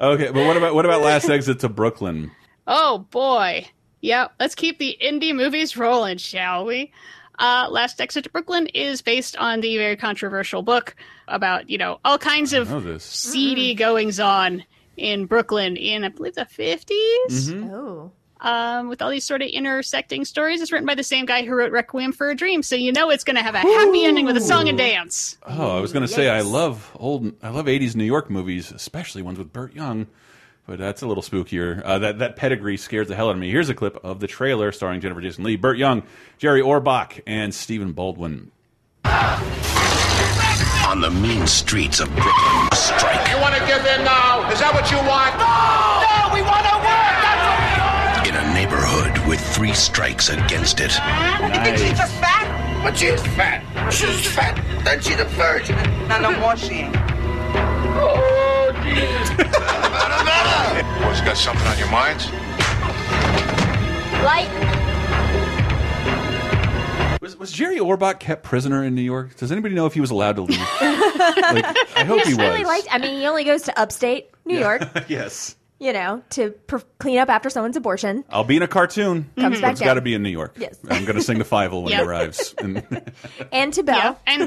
okay, 0.00 0.30
but 0.30 0.46
what 0.46 0.56
about 0.56 0.74
what 0.74 0.84
about 0.84 1.02
Last 1.02 1.28
Exit 1.28 1.60
to 1.60 1.68
Brooklyn? 1.68 2.30
Oh 2.66 3.06
boy. 3.10 3.66
Yeah, 4.00 4.28
let's 4.40 4.54
keep 4.56 4.78
the 4.78 4.96
indie 5.00 5.34
movies 5.34 5.76
rolling, 5.76 6.18
shall 6.18 6.64
we? 6.66 6.90
Uh, 7.38 7.68
Last 7.70 8.00
Exit 8.00 8.24
to 8.24 8.30
Brooklyn 8.30 8.66
is 8.68 9.00
based 9.00 9.36
on 9.36 9.60
the 9.60 9.76
very 9.76 9.96
controversial 9.96 10.62
book 10.62 10.96
about, 11.28 11.70
you 11.70 11.78
know, 11.78 12.00
all 12.04 12.18
kinds 12.18 12.52
of 12.52 12.82
this. 12.82 13.04
seedy 13.04 13.74
goings 13.74 14.18
on 14.18 14.64
in 14.96 15.26
Brooklyn 15.26 15.76
in, 15.76 16.02
I 16.04 16.08
believe, 16.08 16.34
the 16.34 16.42
50s, 16.46 16.86
Mm-hmm. 17.30 17.72
Oh. 17.72 18.10
Um, 18.42 18.88
with 18.88 19.00
all 19.00 19.10
these 19.10 19.24
sort 19.24 19.40
of 19.40 19.48
intersecting 19.48 20.24
stories. 20.24 20.60
It's 20.60 20.70
written 20.72 20.86
by 20.86 20.94
the 20.94 21.02
same 21.04 21.24
guy 21.24 21.44
who 21.44 21.54
wrote 21.54 21.72
Requiem 21.72 22.12
for 22.12 22.28
a 22.28 22.34
Dream, 22.34 22.62
so 22.62 22.76
you 22.76 22.92
know 22.92 23.10
it's 23.10 23.24
going 23.24 23.36
to 23.36 23.42
have 23.42 23.54
a 23.54 23.60
happy 23.60 24.04
ending 24.04 24.26
with 24.26 24.36
a 24.36 24.40
song 24.40 24.68
and 24.68 24.76
dance. 24.76 25.38
Oh, 25.44 25.78
I 25.78 25.80
was 25.80 25.92
going 25.92 26.06
to 26.06 26.12
say 26.12 26.28
I 26.28 26.42
love 26.42 26.90
old, 26.96 27.32
I 27.42 27.48
love 27.48 27.66
'80s 27.66 27.96
New 27.96 28.04
York 28.04 28.28
movies, 28.28 28.70
especially 28.72 29.22
ones 29.22 29.38
with 29.38 29.52
Burt 29.52 29.74
Young. 29.74 30.06
But 30.66 30.78
that's 30.78 31.02
a 31.02 31.08
little 31.08 31.24
spookier. 31.24 31.82
Uh, 31.84 31.98
that 31.98 32.18
that 32.18 32.36
pedigree 32.36 32.76
scares 32.76 33.08
the 33.08 33.16
hell 33.16 33.28
out 33.28 33.34
of 33.34 33.38
me. 33.38 33.50
Here's 33.50 33.68
a 33.68 33.74
clip 33.74 33.96
of 34.04 34.20
the 34.20 34.28
trailer 34.28 34.70
starring 34.70 35.00
Jennifer 35.00 35.20
Jason 35.20 35.42
Lee, 35.42 35.56
Burt 35.56 35.76
Young, 35.76 36.04
Jerry 36.38 36.62
Orbach, 36.62 37.20
and 37.26 37.52
Stephen 37.52 37.92
Baldwin. 37.92 38.52
On 39.04 41.00
the 41.00 41.10
mean 41.10 41.46
streets 41.46 42.00
of 42.00 42.08
Brooklyn, 42.14 42.68
a 42.70 42.76
strike 42.76 43.28
You 43.30 43.40
want 43.40 43.54
to 43.54 43.60
give 43.66 43.80
in 43.86 44.04
now? 44.04 44.48
Is 44.52 44.60
that 44.60 44.74
what 44.74 44.90
you 44.90 44.98
want? 45.08 45.32
No! 45.40 45.48
No, 46.04 46.34
we 46.34 46.42
want 46.44 46.66
to 46.68 46.81
neighborhood 48.72 49.28
with 49.28 49.40
three 49.54 49.72
strikes 49.74 50.28
against 50.30 50.80
it. 50.80 50.92
what 50.92 51.54
You 51.54 51.60
think 51.62 51.76
she's 51.78 51.98
just 51.98 52.14
fat? 52.14 52.82
But 52.82 52.96
she's 52.96 53.20
fat. 53.36 53.92
She's 53.92 54.26
fat. 54.26 54.56
Then 54.84 55.00
she's 55.00 55.18
a 55.20 55.24
virgin. 55.24 55.76
No, 56.08 56.20
no 56.20 56.40
more 56.40 56.56
she 56.56 56.74
ain't. 56.74 56.96
Oh, 57.94 58.72
Jesus. 58.82 59.28
Boys, 61.04 61.20
got 61.20 61.36
something 61.36 61.66
on 61.66 61.78
your 61.78 61.90
minds? 61.90 62.30
Light. 64.24 64.48
Was, 67.20 67.36
was 67.36 67.52
Jerry 67.52 67.76
Orbach 67.78 68.18
kept 68.20 68.42
prisoner 68.42 68.82
in 68.84 68.94
New 68.94 69.02
York? 69.02 69.36
Does 69.36 69.52
anybody 69.52 69.74
know 69.74 69.86
if 69.86 69.94
he 69.94 70.00
was 70.00 70.10
allowed 70.10 70.36
to 70.36 70.42
leave? 70.42 70.58
like, 70.80 70.80
I 71.96 72.04
hope 72.04 72.22
he 72.22 72.30
Yes, 72.30 72.38
really 72.38 72.60
was. 72.60 72.68
liked. 72.68 72.88
I 72.90 72.98
mean, 72.98 73.20
he 73.20 73.26
only 73.26 73.44
goes 73.44 73.62
to 73.62 73.78
upstate 73.78 74.30
New 74.44 74.58
York, 74.58 74.82
yes. 75.08 75.56
You 75.82 75.92
know, 75.92 76.22
to 76.30 76.50
pr- 76.68 76.78
clean 76.98 77.18
up 77.18 77.28
after 77.28 77.50
someone's 77.50 77.76
abortion. 77.76 78.24
I'll 78.30 78.44
be 78.44 78.56
in 78.56 78.62
a 78.62 78.68
cartoon. 78.68 79.28
Comes 79.36 79.56
but 79.56 79.62
back 79.62 79.72
it's 79.72 79.80
got 79.80 79.94
to 79.94 80.00
be 80.00 80.14
in 80.14 80.22
New 80.22 80.28
York. 80.30 80.54
Yes. 80.56 80.78
I'm 80.88 81.04
going 81.04 81.16
to 81.16 81.22
sing 81.22 81.38
the 81.38 81.44
Fievel 81.44 81.82
when 81.82 81.90
Yep. 81.92 82.00
he 82.00 82.06
arrives. 82.06 82.54
And, 82.58 83.12
And 83.52 83.72
to 83.74 83.82
Bell. 83.82 83.96
Yeah, 83.96 84.14
and 84.26 84.42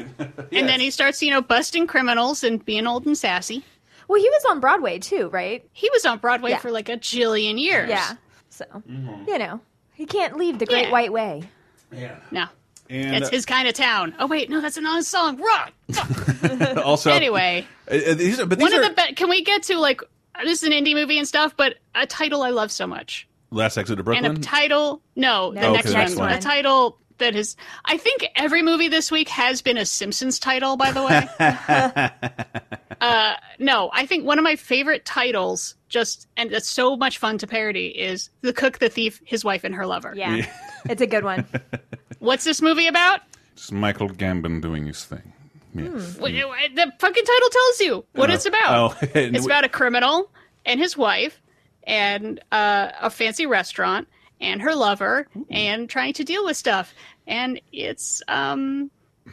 and 0.52 0.70
then 0.70 0.80
he 0.80 0.90
starts, 0.92 1.22
you 1.22 1.32
know, 1.32 1.42
busting 1.42 1.88
criminals 1.88 2.44
and 2.44 2.64
being 2.64 2.88
old 2.88 3.06
and 3.06 3.18
sassy. 3.18 3.64
Well, 4.08 4.22
he 4.22 4.30
was 4.30 4.46
on 4.50 4.60
Broadway 4.62 5.00
too, 5.00 5.28
right? 5.30 5.68
He 5.74 5.90
was 5.92 6.06
on 6.06 6.20
Broadway 6.20 6.52
Yeah. 6.52 6.60
for 6.60 6.72
like 6.72 6.88
a 6.90 6.98
jillion 6.98 7.60
years. 7.60 7.90
Yeah. 7.90 8.14
So, 8.50 8.66
you 8.88 9.38
know, 9.38 9.60
he 9.94 10.06
can't 10.06 10.38
leave 10.38 10.60
the 10.60 10.66
Great 10.66 10.86
Yeah. 10.86 10.92
White 10.92 11.12
Way. 11.12 11.44
Yeah. 11.92 12.16
No. 12.32 12.46
and 12.90 13.16
It's 13.16 13.30
his 13.30 13.46
kind 13.46 13.68
of 13.68 13.74
town. 13.74 14.16
Oh 14.20 14.28
wait, 14.28 14.50
no, 14.50 14.62
that's 14.62 14.78
another 14.78 15.02
song. 15.02 15.38
Rock. 15.42 15.74
also, 16.84 17.12
Anyway, 17.12 17.68
uh, 17.92 17.96
uh, 17.96 18.14
these 18.14 18.40
are, 18.40 18.46
but 18.46 18.60
these 18.60 18.64
one 18.72 18.74
are 18.80 18.90
of 18.90 18.96
the 18.96 19.04
be- 19.10 19.14
can 19.16 19.28
we 19.30 19.44
get 19.44 19.64
to 19.64 19.78
like 19.80 20.02
this 20.44 20.62
is 20.62 20.68
an 20.68 20.74
indie 20.74 20.94
movie 20.94 21.18
and 21.18 21.28
stuff, 21.28 21.56
but 21.56 21.76
a 21.94 22.06
title 22.06 22.44
I 22.44 22.50
love 22.50 22.72
so 22.72 22.86
much, 22.88 23.28
Last 23.52 23.78
Exit 23.78 23.98
to 23.98 24.04
Brooklyn. 24.04 24.26
and 24.26 24.38
a 24.38 24.42
title 24.42 25.02
no, 25.16 25.52
the 25.54 25.62
No, 25.62 25.74
next, 25.74 25.86
okay, 25.88 25.94
the 25.94 25.98
next 25.98 26.16
one, 26.16 26.30
one. 26.30 26.38
a 26.38 26.42
title 26.42 26.98
that 27.18 27.36
is. 27.36 27.56
I 27.86 27.98
think 27.98 28.26
every 28.36 28.62
movie 28.62 28.90
this 28.90 29.10
week 29.12 29.30
has 29.30 29.62
been 29.62 29.78
a 29.78 29.86
Simpsons 29.86 30.38
title. 30.40 30.76
By 30.76 30.92
the 30.92 31.04
way, 31.04 31.30
uh, 33.02 33.34
no, 33.60 33.90
I 33.94 34.06
think 34.06 34.26
one 34.26 34.38
of 34.38 34.44
my 34.44 34.56
favorite 34.56 35.06
titles, 35.06 35.76
just 35.90 36.28
and 36.38 36.52
it's 36.52 36.68
so 36.70 36.96
much 36.98 37.18
fun 37.18 37.38
to 37.40 37.48
parody, 37.48 37.88
is 37.88 38.30
"The 38.42 38.52
Cook, 38.54 38.80
the 38.80 38.90
Thief, 38.90 39.22
His 39.26 39.46
Wife, 39.46 39.64
and 39.64 39.74
Her 39.76 39.86
Lover." 39.86 40.14
Yeah. 40.16 40.46
it's 40.90 41.02
a 41.02 41.08
good 41.08 41.24
one. 41.24 41.46
What's 42.20 42.44
this 42.44 42.62
movie 42.62 42.88
about? 42.88 43.22
It's 43.54 43.72
Michael 43.72 44.10
Gambon 44.10 44.62
doing 44.62 44.86
his 44.86 45.06
thing. 45.06 45.32
Yes. 45.76 46.18
What- 46.18 46.32
The 46.32 46.92
fucking 47.00 47.26
title 47.26 47.50
tells 47.50 47.80
you 47.82 48.06
what 48.14 48.30
it's 48.32 48.46
about. 48.46 48.94
Oh, 48.94 48.98
it's 49.14 49.40
we- 49.42 49.46
about 49.46 49.64
a 49.66 49.70
criminal 49.70 50.32
and 50.66 50.80
his 50.80 50.98
wife 50.98 51.42
and 51.84 52.40
uh, 52.52 52.90
a 53.02 53.10
fancy 53.10 53.46
restaurant 53.46 54.08
and 54.42 54.62
her 54.62 54.74
lover 54.76 55.28
and 55.50 55.90
trying 55.90 56.14
to 56.14 56.24
deal 56.24 56.44
with 56.46 56.58
stuff. 56.58 56.94
And 57.28 57.60
it's 57.72 58.22
um 58.28 58.90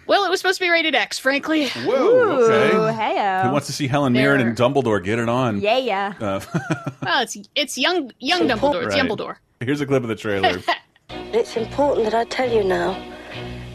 well, 0.07 0.25
it 0.25 0.31
was 0.31 0.41
supposed 0.41 0.59
to 0.59 0.65
be 0.65 0.71
rated 0.71 0.95
X, 0.95 1.19
frankly. 1.19 1.69
Whoa. 1.69 2.21
Okay. 2.43 2.77
Ooh, 2.77 2.81
heyo. 2.81 3.45
Who 3.45 3.53
wants 3.53 3.67
to 3.67 3.73
see 3.75 3.87
Helen 3.87 4.13
Mirren 4.15 4.39
There- 4.39 4.49
and 4.49 4.57
Dumbledore 4.57 5.03
get 5.05 5.19
it 5.19 5.29
on? 5.29 5.61
Yeah, 5.61 5.77
yeah. 5.79 6.13
Uh, 6.21 6.41
Well, 7.03 7.23
it's 7.23 7.37
it's 7.55 7.77
young 7.79 8.11
young 8.19 8.49
Dumbledore. 8.49 8.87
It's 8.87 8.95
Right. 8.95 9.03
Dumbledore. 9.09 9.37
here's 9.61 9.81
a 9.81 9.87
clip 9.87 10.03
of 10.03 10.09
the 10.09 10.15
trailer. 10.17 10.61
It's 11.11 11.57
important 11.57 12.05
that 12.07 12.15
I 12.15 12.25
tell 12.25 12.51
you 12.51 12.63
now, 12.65 12.95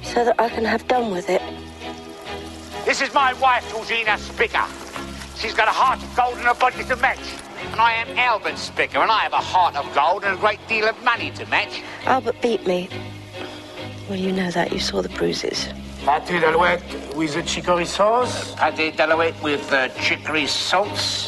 so 0.04 0.26
that 0.26 0.40
I 0.40 0.50
can 0.50 0.64
have 0.66 0.88
done 0.88 1.12
with 1.12 1.30
it. 1.30 1.42
This 2.88 3.02
is 3.02 3.14
my 3.14 3.34
wife, 3.34 3.70
Georgina 3.70 4.18
Spica. 4.18 4.66
She's 5.36 5.54
got 5.54 5.68
a 5.68 5.72
heart 5.72 6.02
of 6.02 6.16
gold 6.16 6.38
and 6.38 6.48
a 6.48 6.54
body 6.54 6.86
to 6.86 6.96
match. 6.96 7.20
And 7.74 7.82
I 7.82 7.92
am 7.96 8.18
Albert 8.18 8.58
Spica, 8.58 9.02
and 9.02 9.12
I 9.12 9.24
have 9.24 9.34
a 9.34 9.44
heart 9.44 9.76
of 9.76 9.94
gold 9.94 10.24
and 10.24 10.38
a 10.38 10.40
great 10.40 10.66
deal 10.70 10.88
of 10.88 10.96
money 11.04 11.32
to 11.32 11.46
match. 11.48 11.82
Albert 12.06 12.42
beat 12.42 12.66
me. 12.66 12.88
Well, 14.08 14.18
you 14.18 14.32
know 14.32 14.50
that. 14.52 14.72
You 14.72 14.80
saw 14.80 15.02
the 15.02 15.10
bruises. 15.10 15.68
Pâté 16.06 16.40
d'alouette 16.40 16.82
with 17.14 17.34
the 17.34 17.46
chicory 17.46 17.84
sauce. 17.84 18.56
Pâté 18.56 18.96
d'alouette 18.96 19.36
with 19.44 19.70
the 19.70 19.92
chicory 20.00 20.48
sauce. 20.48 21.28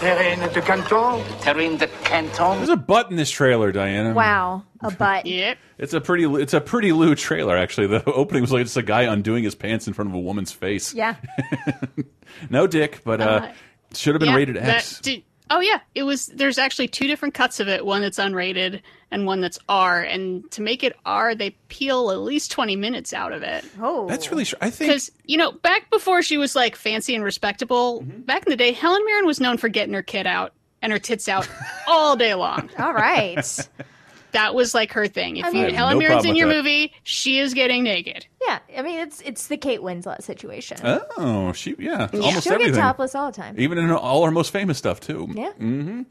Terrine 0.00 0.52
de 0.52 0.60
Canton. 0.62 1.22
Terrine 1.40 1.78
de 1.78 1.86
Canton. 2.04 2.56
There's 2.56 2.68
a 2.70 2.76
butt 2.76 3.10
in 3.10 3.16
this 3.16 3.30
trailer, 3.30 3.70
Diana. 3.70 4.14
Wow. 4.14 4.64
A 4.80 4.90
butt. 4.90 5.26
Yep. 5.30 5.58
It's 5.78 5.92
a 5.94 6.00
pretty 6.00 6.24
it's 6.24 6.54
a 6.54 6.60
pretty 6.60 6.92
lewd 6.92 7.18
trailer 7.18 7.56
actually. 7.56 7.86
The 7.86 8.04
opening 8.12 8.42
was 8.42 8.52
like 8.52 8.64
just 8.64 8.76
a 8.76 8.82
guy 8.82 9.02
undoing 9.02 9.44
his 9.44 9.54
pants 9.54 9.86
in 9.86 9.92
front 9.92 10.10
of 10.10 10.14
a 10.14 10.18
woman's 10.20 10.52
face. 10.52 10.94
Yeah. 10.94 11.16
No 12.48 12.66
dick, 12.68 13.00
but 13.04 13.20
uh, 13.20 13.24
Uh, 13.24 13.52
should 13.92 14.14
have 14.14 14.20
been 14.20 14.28
Yeah, 14.30 14.36
rated 14.36 14.56
that 14.56 14.68
X. 14.76 15.00
did- 15.00 15.24
oh 15.50 15.58
yeah, 15.60 15.80
it 15.96 16.04
was. 16.04 16.26
There's 16.26 16.58
actually 16.58 16.86
two 16.88 17.06
different 17.08 17.34
cuts 17.34 17.58
of 17.60 17.68
it. 17.68 17.84
One 17.84 18.00
that's 18.02 18.18
unrated 18.18 18.82
and 19.10 19.26
one 19.26 19.40
that's 19.40 19.58
R. 19.68 20.00
And 20.02 20.48
to 20.52 20.62
make 20.62 20.82
it 20.84 20.96
R, 21.04 21.34
they 21.34 21.50
peel 21.68 22.10
at 22.10 22.18
least 22.20 22.50
20 22.52 22.76
minutes 22.76 23.12
out 23.12 23.32
of 23.32 23.42
it. 23.42 23.64
Oh. 23.80 24.06
That's 24.08 24.30
really. 24.30 24.44
Sh- 24.44 24.54
I 24.60 24.70
think 24.70 24.88
Because 24.90 25.10
you 25.24 25.36
know, 25.36 25.52
back 25.52 25.90
before 25.90 26.22
she 26.22 26.36
was 26.38 26.54
like 26.54 26.76
fancy 26.76 27.14
and 27.14 27.24
respectable, 27.24 28.02
Mm-hmm. 28.02 28.20
back 28.22 28.46
in 28.46 28.50
the 28.50 28.56
day, 28.56 28.72
Helen 28.72 29.02
Mirren 29.04 29.26
was 29.26 29.40
known 29.40 29.56
for 29.58 29.68
getting 29.68 29.94
her 29.94 30.02
kid 30.02 30.26
out 30.26 30.52
and 30.82 30.92
her 30.92 30.98
tits 30.98 31.28
out 31.28 31.48
all 31.86 32.16
day 32.16 32.34
long. 32.34 32.70
All 32.78 32.92
right. 32.94 33.68
That 34.32 34.54
was 34.54 34.74
like 34.74 34.92
her 34.92 35.08
thing. 35.08 35.38
If 35.38 35.46
I 35.46 35.50
you, 35.50 35.66
mean- 35.66 35.74
Helen 35.74 35.98
No 35.98 36.06
Mirren's 36.06 36.24
in 36.24 36.36
your 36.36 36.46
that. 36.46 36.54
movie, 36.54 36.92
she 37.02 37.40
is 37.40 37.52
getting 37.52 37.82
naked. 37.82 38.26
yeah. 38.46 38.60
I 38.78 38.82
mean, 38.82 39.00
it's 39.00 39.20
it's 39.22 39.48
the 39.48 39.56
Kate 39.56 39.80
Winslet 39.80 40.22
situation. 40.22 40.76
Oh, 40.84 41.50
she 41.52 41.74
yeah, 41.80 42.08
almost 42.12 42.44
She'll 42.44 42.52
everything. 42.52 42.74
get 42.74 42.80
topless 42.80 43.16
all 43.16 43.32
the 43.32 43.36
time. 43.36 43.56
Even 43.58 43.76
in 43.78 43.90
all 43.90 44.24
her 44.24 44.30
most 44.30 44.52
famous 44.52 44.78
stuff 44.78 45.00
too. 45.00 45.28
yeah. 45.34 45.50
Mm-hmm. 45.58 46.02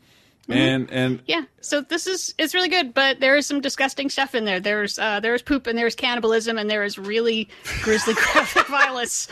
And 0.51 0.91
and 0.91 1.21
Yeah, 1.27 1.43
so 1.61 1.81
this 1.81 2.07
is 2.07 2.33
it's 2.37 2.53
really 2.53 2.69
good, 2.69 2.93
but 2.93 3.19
there 3.19 3.35
is 3.37 3.45
some 3.45 3.61
disgusting 3.61 4.09
stuff 4.09 4.35
in 4.35 4.45
there. 4.45 4.59
There's 4.59 4.97
uh, 4.99 5.19
there's 5.19 5.41
poop 5.41 5.67
and 5.67 5.77
there's 5.77 5.95
cannibalism 5.95 6.57
and 6.57 6.69
there 6.69 6.83
is 6.83 6.97
really 6.97 7.49
grisly 7.83 8.13
graphic 8.33 8.67
violence. 8.67 9.27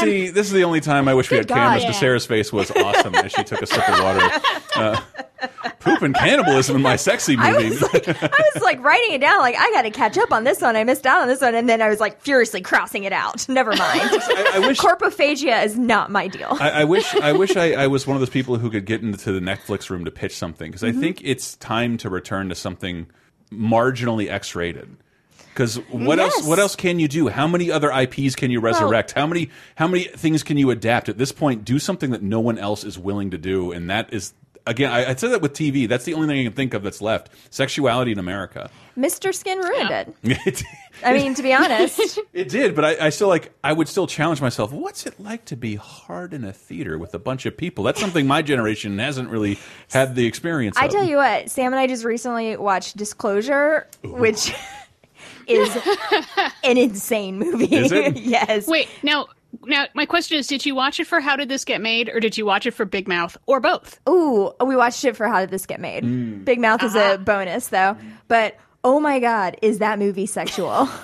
see, 0.00 0.28
this 0.30 0.46
is 0.46 0.52
the 0.52 0.64
only 0.64 0.80
time 0.80 1.08
I 1.08 1.14
wish 1.14 1.30
we 1.30 1.36
had 1.38 1.48
Good 1.48 1.54
cameras. 1.54 1.82
God. 1.82 1.88
To 1.88 1.94
Sarah's 1.94 2.26
face 2.26 2.52
was 2.52 2.70
awesome 2.70 3.14
as 3.14 3.32
she 3.32 3.44
took 3.44 3.62
a 3.62 3.66
sip 3.66 3.88
of 3.88 4.02
water. 4.02 4.28
Uh, 4.74 4.98
poop 5.80 6.00
and 6.00 6.14
cannibalism 6.14 6.76
in 6.76 6.80
my 6.82 6.96
sexy 6.96 7.36
I 7.38 7.52
movie. 7.52 7.68
was 7.70 7.82
like, 7.82 8.08
I 8.08 8.50
was 8.54 8.62
like 8.62 8.82
writing 8.82 9.16
it 9.16 9.20
down, 9.20 9.40
like 9.40 9.54
I 9.58 9.70
got 9.72 9.82
to 9.82 9.90
catch 9.90 10.16
up 10.16 10.32
on 10.32 10.44
this 10.44 10.62
one. 10.62 10.76
I 10.76 10.84
missed 10.84 11.04
out 11.04 11.20
on 11.20 11.28
this 11.28 11.42
one, 11.42 11.54
and 11.54 11.68
then 11.68 11.82
I 11.82 11.90
was 11.90 12.00
like 12.00 12.22
furiously 12.22 12.62
crossing 12.62 13.04
it 13.04 13.12
out. 13.12 13.46
Never 13.50 13.70
mind. 13.70 13.80
I, 13.82 14.52
I 14.54 14.58
wish 14.66 14.78
Coprophagia 14.78 15.62
is 15.66 15.76
not 15.76 16.10
my 16.10 16.28
deal. 16.28 16.56
I, 16.58 16.70
I 16.70 16.84
wish 16.84 17.14
I 17.16 17.32
wish 17.32 17.54
I, 17.56 17.72
I 17.72 17.86
was 17.88 18.06
one 18.06 18.16
of 18.16 18.20
those 18.22 18.30
people 18.30 18.56
who 18.56 18.70
could 18.70 18.86
get 18.86 19.02
into 19.02 19.30
the 19.30 19.40
Netflix 19.40 19.90
room 19.90 20.06
to 20.06 20.10
pitch 20.10 20.36
something 20.36 20.70
because 20.70 20.82
Mm-hmm. 20.82 20.98
I 20.98 21.02
think 21.02 21.20
it's 21.22 21.51
time 21.56 21.96
to 21.98 22.10
return 22.10 22.48
to 22.48 22.54
something 22.54 23.06
marginally 23.50 24.30
X-rated. 24.30 24.96
Because 25.52 25.76
what 25.90 26.18
else? 26.18 26.46
What 26.46 26.58
else 26.58 26.74
can 26.74 26.98
you 26.98 27.08
do? 27.08 27.28
How 27.28 27.46
many 27.46 27.70
other 27.70 27.90
IPs 27.90 28.34
can 28.36 28.50
you 28.50 28.58
resurrect? 28.58 29.12
how 29.12 29.26
many? 29.26 29.50
How 29.74 29.86
many 29.86 30.04
things 30.04 30.42
can 30.42 30.56
you 30.56 30.70
adapt? 30.70 31.10
At 31.10 31.18
this 31.18 31.30
point, 31.30 31.64
do 31.64 31.78
something 31.78 32.10
that 32.10 32.22
no 32.22 32.40
one 32.40 32.56
else 32.56 32.84
is 32.84 32.98
willing 32.98 33.30
to 33.32 33.38
do, 33.38 33.70
and 33.70 33.90
that 33.90 34.12
is 34.14 34.32
again, 34.66 34.92
I, 34.92 35.10
I 35.10 35.14
said 35.14 35.30
that 35.30 35.42
with 35.42 35.52
TV. 35.52 35.88
That's 35.88 36.04
the 36.04 36.14
only 36.14 36.28
thing 36.28 36.40
I 36.40 36.44
can 36.44 36.52
think 36.52 36.74
of 36.74 36.82
that's 36.82 37.00
left. 37.00 37.30
Sexuality 37.50 38.12
in 38.12 38.18
America. 38.18 38.70
Mr. 38.96 39.34
Skin 39.34 39.58
ruined 39.58 39.90
it. 39.90 40.14
it, 40.46 40.62
I 41.04 41.14
mean, 41.14 41.34
to 41.34 41.42
be 41.42 41.52
honest, 41.52 42.18
it 42.32 42.48
did, 42.48 42.74
but 42.74 42.84
I, 42.84 43.06
I 43.06 43.08
still 43.10 43.28
like. 43.28 43.52
I 43.64 43.72
would 43.72 43.88
still 43.88 44.06
challenge 44.06 44.40
myself. 44.40 44.72
What's 44.72 45.06
it 45.06 45.18
like 45.18 45.44
to 45.46 45.56
be 45.56 45.76
hard 45.76 46.34
in 46.34 46.44
a 46.44 46.52
theater 46.52 46.98
with 46.98 47.14
a 47.14 47.18
bunch 47.18 47.46
of 47.46 47.56
people? 47.56 47.84
That's 47.84 48.00
something 48.00 48.26
my 48.26 48.42
generation 48.42 48.98
hasn't 48.98 49.30
really 49.30 49.58
had 49.90 50.14
the 50.14 50.26
experience. 50.26 50.76
I 50.76 50.86
of. 50.86 50.92
tell 50.92 51.04
you 51.04 51.16
what, 51.16 51.50
Sam 51.50 51.72
and 51.72 51.80
I 51.80 51.86
just 51.86 52.04
recently 52.04 52.56
watched 52.56 52.96
Disclosure, 52.96 53.88
which 54.04 54.54
is 55.46 55.76
an 56.62 56.76
insane 56.76 57.38
movie. 57.38 57.74
Is 57.74 57.92
it? 57.92 58.18
yes. 58.18 58.66
Wait, 58.66 58.88
now, 59.02 59.26
now 59.64 59.86
my 59.94 60.06
question 60.06 60.38
is: 60.38 60.46
Did 60.46 60.64
you 60.66 60.74
watch 60.74 60.98
it 61.00 61.06
for 61.06 61.20
How 61.20 61.36
Did 61.36 61.48
This 61.48 61.64
Get 61.64 61.80
Made, 61.80 62.08
or 62.08 62.20
did 62.20 62.36
you 62.38 62.46
watch 62.46 62.66
it 62.66 62.72
for 62.72 62.84
Big 62.84 63.06
Mouth, 63.08 63.36
or 63.46 63.60
both? 63.60 64.00
Ooh, 64.08 64.52
we 64.64 64.76
watched 64.76 65.04
it 65.04 65.16
for 65.16 65.28
How 65.28 65.40
Did 65.40 65.50
This 65.50 65.66
Get 65.66 65.80
Made? 65.80 66.04
Mm. 66.04 66.44
Big 66.44 66.60
Mouth 66.60 66.82
is 66.82 66.94
a 66.94 67.18
bonus, 67.18 67.68
though. 67.68 67.96
But 68.28 68.56
oh 68.84 68.98
my 69.00 69.18
God, 69.20 69.56
is 69.62 69.78
that 69.78 69.98
movie 69.98 70.26
sexual? 70.26 70.88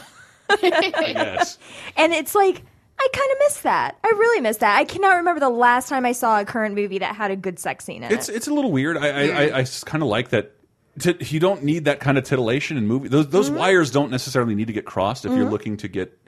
Yes. 0.63 1.59
and 1.97 2.13
it's 2.15 2.35
like, 2.35 2.63
I 2.99 3.09
kind 3.13 3.33
of 3.33 3.39
miss 3.41 3.61
that. 3.61 3.99
I 4.03 4.09
really 4.09 4.41
miss 4.41 4.57
that. 4.59 4.79
I 4.79 4.85
cannot 4.85 5.17
remember 5.17 5.41
the 5.41 5.51
last 5.51 5.89
time 5.91 6.07
I 6.07 6.13
saw 6.13 6.41
a 6.41 6.45
current 6.47 6.75
movie 6.75 6.99
that 7.01 7.15
had 7.15 7.31
a 7.31 7.37
good 7.37 7.59
sex 7.59 7.85
scene 7.85 8.03
in 8.03 8.11
It's 8.13 8.29
it. 8.31 8.37
it's 8.37 8.49
a 8.49 8.55
little 8.55 8.73
weird. 8.73 8.97
I 8.97 9.09
I, 9.09 9.23
I, 9.27 9.59
I 9.61 9.65
kind 9.85 10.03
of 10.03 10.09
like 10.09 10.31
that. 10.31 10.53
T 10.99 11.15
you 11.21 11.39
don't 11.39 11.63
need 11.65 11.85
that 11.85 12.01
kind 12.01 12.19
of 12.19 12.25
titillation 12.25 12.77
in 12.79 12.87
movie. 12.87 13.09
Those 13.09 13.29
those 13.29 13.51
Mm-hmm. 13.51 13.59
wires 13.59 13.91
don't 13.91 14.11
necessarily 14.11 14.55
need 14.55 14.67
to 14.69 14.73
get 14.73 14.85
crossed 14.87 15.25
if 15.27 15.33
you're 15.33 15.47
Mhm. 15.47 15.51
looking 15.51 15.77
to 15.77 15.87
get 15.89 16.19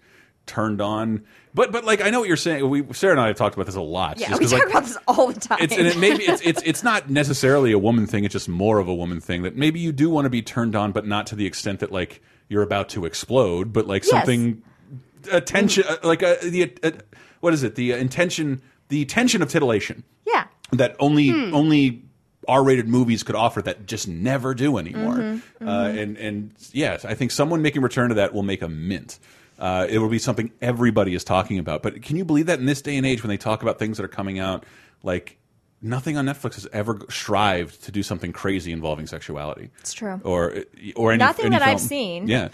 turned 0.51 0.81
on. 0.81 1.25
But 1.55 1.73
but 1.73 1.85
like 1.85 2.01
I 2.01 2.11
know 2.11 2.21
what 2.21 2.29
you're 2.29 2.37
saying. 2.37 2.69
We 2.69 2.85
Sarah 2.93 3.13
and 3.13 3.21
I 3.21 3.29
have 3.29 3.37
talked 3.37 3.55
about 3.55 3.67
this 3.67 3.75
a 3.77 3.81
lot. 3.81 4.19
yeah, 4.21 4.29
just 4.29 4.41
we 4.41 4.47
talk 4.47 4.59
like, 4.61 4.71
about 4.71 4.85
this 4.85 4.99
all 5.09 5.29
the 5.33 5.41
time. 5.41 5.59
it's 5.63 5.77
and 5.77 5.87
it 5.87 5.97
maybe 5.99 6.23
it's 6.25 6.43
it's 6.43 6.63
it's 6.65 6.83
not 6.83 7.09
necessarily 7.11 7.73
a 7.73 7.79
woman 7.79 8.07
thing. 8.07 8.25
It's 8.25 8.33
just 8.33 8.49
more 8.49 8.79
of 8.79 8.89
a 8.89 8.95
woman 8.95 9.21
thing 9.21 9.43
that 9.43 9.57
maybe 9.57 9.81
you 9.81 9.93
do 9.93 10.11
want 10.11 10.27
to 10.27 10.31
be 10.31 10.43
turned 10.43 10.75
on, 10.77 10.93
but 10.93 11.07
not 11.07 11.27
to 11.29 11.37
the 11.37 11.47
extent 11.47 11.81
that 11.81 11.91
like 11.93 12.21
you're 12.49 12.63
about 12.63 12.89
to 12.91 13.05
explode, 13.05 13.73
but 13.73 13.87
like 13.87 14.03
Yes. 14.05 14.11
something 14.11 14.63
attention 15.31 15.85
uh, 15.89 15.97
like 16.03 16.23
uh, 16.23 16.37
the 16.43 16.73
uh, 16.83 16.91
what 17.41 17.53
is 17.55 17.63
it 17.63 17.75
the 17.75 17.93
intention 17.93 18.63
the 18.89 19.05
tension 19.05 19.43
of 19.43 19.49
titillation 19.49 20.03
yeah. 20.27 20.47
that 20.73 20.97
only 20.99 21.29
Hmm. 21.31 21.55
only 21.55 22.03
R-rated 22.49 22.89
movies 22.89 23.23
could 23.23 23.37
offer 23.37 23.61
that 23.63 23.87
just 23.87 24.09
never 24.09 24.55
do 24.55 24.79
anymore. 24.79 25.15
Mhm, 25.17 25.43
Uh, 25.61 25.65
mhm. 25.67 26.03
and 26.03 26.17
and 26.17 26.51
yes, 26.73 27.05
I 27.05 27.15
think 27.15 27.31
someone 27.33 27.61
making 27.63 27.83
return 27.83 28.09
to 28.09 28.15
that 28.17 28.33
will 28.33 28.43
make 28.43 28.63
a 28.63 28.69
mint. 28.69 29.19
Uh, 29.61 29.87
it 29.89 29.99
will 29.99 30.09
be 30.09 30.19
something 30.19 30.51
everybody 30.61 31.15
is 31.15 31.23
talking 31.23 31.59
about. 31.59 31.83
But 31.83 32.03
can 32.03 32.17
you 32.17 32.25
believe 32.25 32.47
that 32.47 32.59
in 32.59 32.67
this 32.67 32.81
day 32.83 32.97
and 32.97 33.07
age, 33.07 33.23
when 33.23 33.29
they 33.29 33.37
talk 33.37 33.63
about 33.63 33.79
things 33.79 33.99
that 33.99 34.05
are 34.05 34.09
coming 34.09 34.39
out, 34.39 34.65
like 35.03 35.39
nothing 35.83 36.17
on 36.17 36.27
Netflix 36.27 36.55
has 36.55 36.67
ever 36.73 36.99
strived 37.09 37.85
to 37.85 37.93
do 37.93 38.03
something 38.03 38.33
crazy 38.33 38.73
involving 38.73 39.07
sexuality. 39.07 39.71
It's 39.81 39.93
true. 39.93 40.21
Or 40.25 40.55
or 40.97 41.13
any, 41.13 41.19
Nothing 41.19 41.47
any 41.47 41.59
that 41.59 41.63
I've 41.63 41.81
seen. 41.81 42.27
Yeah. 42.27 42.49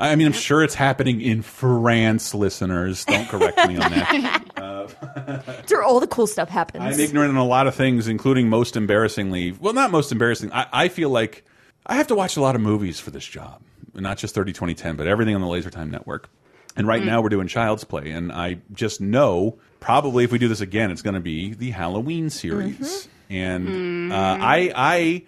I 0.00 0.14
mean, 0.14 0.28
I'm 0.28 0.32
sure 0.32 0.62
it's 0.62 0.76
happening 0.76 1.20
in 1.20 1.42
France, 1.42 2.32
listeners. 2.32 3.04
Don't 3.04 3.28
correct 3.28 3.56
me 3.66 3.78
on 3.78 3.90
that. 3.90 4.44
It's 5.60 5.72
where 5.72 5.82
all 5.82 6.00
the 6.00 6.06
cool 6.06 6.26
stuff 6.26 6.48
happens. 6.48 6.82
I'm 6.82 6.98
ignorant 6.98 7.30
on 7.30 7.36
a 7.36 7.44
lot 7.44 7.66
of 7.66 7.74
things, 7.74 8.08
including 8.08 8.48
most 8.48 8.76
embarrassingly. 8.76 9.52
Well, 9.52 9.74
not 9.74 9.90
most 9.90 10.12
embarrassing. 10.12 10.52
I, 10.52 10.66
I 10.72 10.88
feel 10.88 11.10
like 11.10 11.44
I 11.84 11.96
have 11.96 12.06
to 12.08 12.14
watch 12.14 12.36
a 12.36 12.40
lot 12.40 12.54
of 12.54 12.60
movies 12.60 12.98
for 12.98 13.10
this 13.10 13.24
job, 13.24 13.60
not 13.94 14.16
just 14.18 14.34
30 14.34 14.52
2010, 14.52 14.96
but 14.96 15.06
everything 15.06 15.34
on 15.34 15.40
the 15.40 15.46
Laser 15.46 15.70
Time 15.70 15.90
Network. 15.90 16.30
And 16.78 16.86
right 16.86 17.02
Mm. 17.02 17.06
now 17.06 17.20
we're 17.20 17.28
doing 17.28 17.48
Child's 17.48 17.84
Play, 17.84 18.10
and 18.12 18.32
I 18.32 18.58
just 18.72 19.00
know 19.00 19.58
probably 19.80 20.24
if 20.24 20.32
we 20.32 20.38
do 20.38 20.48
this 20.48 20.60
again, 20.62 20.90
it's 20.90 21.02
going 21.02 21.14
to 21.14 21.20
be 21.20 21.52
the 21.52 21.70
Halloween 21.72 22.30
series. 22.30 23.08
And 23.28 24.12
uh, 24.12 24.38
I, 24.40 24.72
I, 24.74 25.22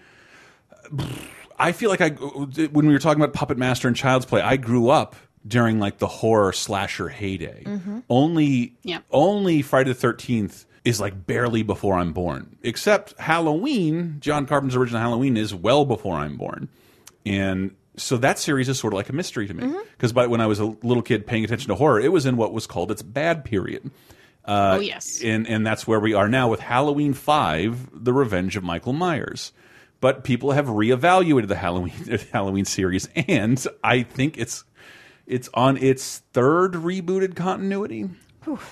I 1.58 1.72
feel 1.72 1.90
like 1.90 2.00
I 2.00 2.10
when 2.10 2.86
we 2.86 2.92
were 2.92 2.98
talking 2.98 3.22
about 3.22 3.34
Puppet 3.34 3.58
Master 3.58 3.88
and 3.88 3.96
Child's 3.96 4.26
Play, 4.26 4.40
I 4.40 4.56
grew 4.56 4.88
up 4.88 5.16
during 5.46 5.78
like 5.78 5.98
the 5.98 6.06
horror 6.06 6.52
slasher 6.52 7.08
heyday. 7.08 7.62
Mhm. 7.66 8.02
Only 8.08 8.74
Yep. 8.84 9.04
only 9.10 9.62
Friday 9.62 9.90
the 9.90 9.94
Thirteenth 9.94 10.64
is 10.84 11.00
like 11.00 11.26
barely 11.26 11.62
before 11.62 11.98
I'm 11.98 12.12
born. 12.12 12.56
Except 12.62 13.18
Halloween, 13.20 14.16
John 14.20 14.46
Carpenter's 14.46 14.76
original 14.76 15.00
Halloween 15.00 15.36
is 15.36 15.54
well 15.54 15.84
before 15.84 16.16
I'm 16.16 16.36
born, 16.36 16.68
and 17.26 17.72
so 18.00 18.16
that 18.18 18.38
series 18.38 18.68
is 18.68 18.78
sort 18.78 18.92
of 18.92 18.96
like 18.96 19.08
a 19.08 19.12
mystery 19.12 19.46
to 19.46 19.54
me 19.54 19.64
Mm-hmm. 19.64 19.78
because 19.92 20.12
when 20.14 20.40
I 20.40 20.46
was 20.46 20.58
a 20.60 20.66
little 20.66 21.02
kid 21.02 21.26
paying 21.26 21.44
attention 21.44 21.68
to 21.68 21.74
horror, 21.74 22.00
it 22.00 22.10
was 22.12 22.26
in 22.26 22.36
what 22.36 22.52
was 22.52 22.66
called 22.66 22.90
its 22.90 23.02
bad 23.02 23.44
period. 23.44 23.90
Uh, 24.44 24.76
Oh, 24.78 24.80
yes. 24.80 25.22
and 25.22 25.46
and 25.46 25.66
that's 25.66 25.86
where 25.86 26.00
we 26.00 26.14
are 26.14 26.28
now 26.28 26.48
with 26.48 26.60
Halloween 26.60 27.12
Five: 27.12 27.88
The 27.92 28.12
Revenge 28.12 28.56
of 28.56 28.64
Michael 28.64 28.92
Myers. 28.94 29.52
But 30.00 30.24
people 30.24 30.52
have 30.52 30.66
reevaluated 30.66 31.48
the 31.48 31.56
Halloween 31.56 31.92
Halloween 32.32 32.64
series, 32.64 33.06
and 33.14 33.64
I 33.84 34.02
think 34.02 34.38
it's 34.38 34.64
it's 35.26 35.50
on 35.54 35.76
its 35.76 36.22
third 36.32 36.72
rebooted 36.72 37.36
continuity. 37.36 38.08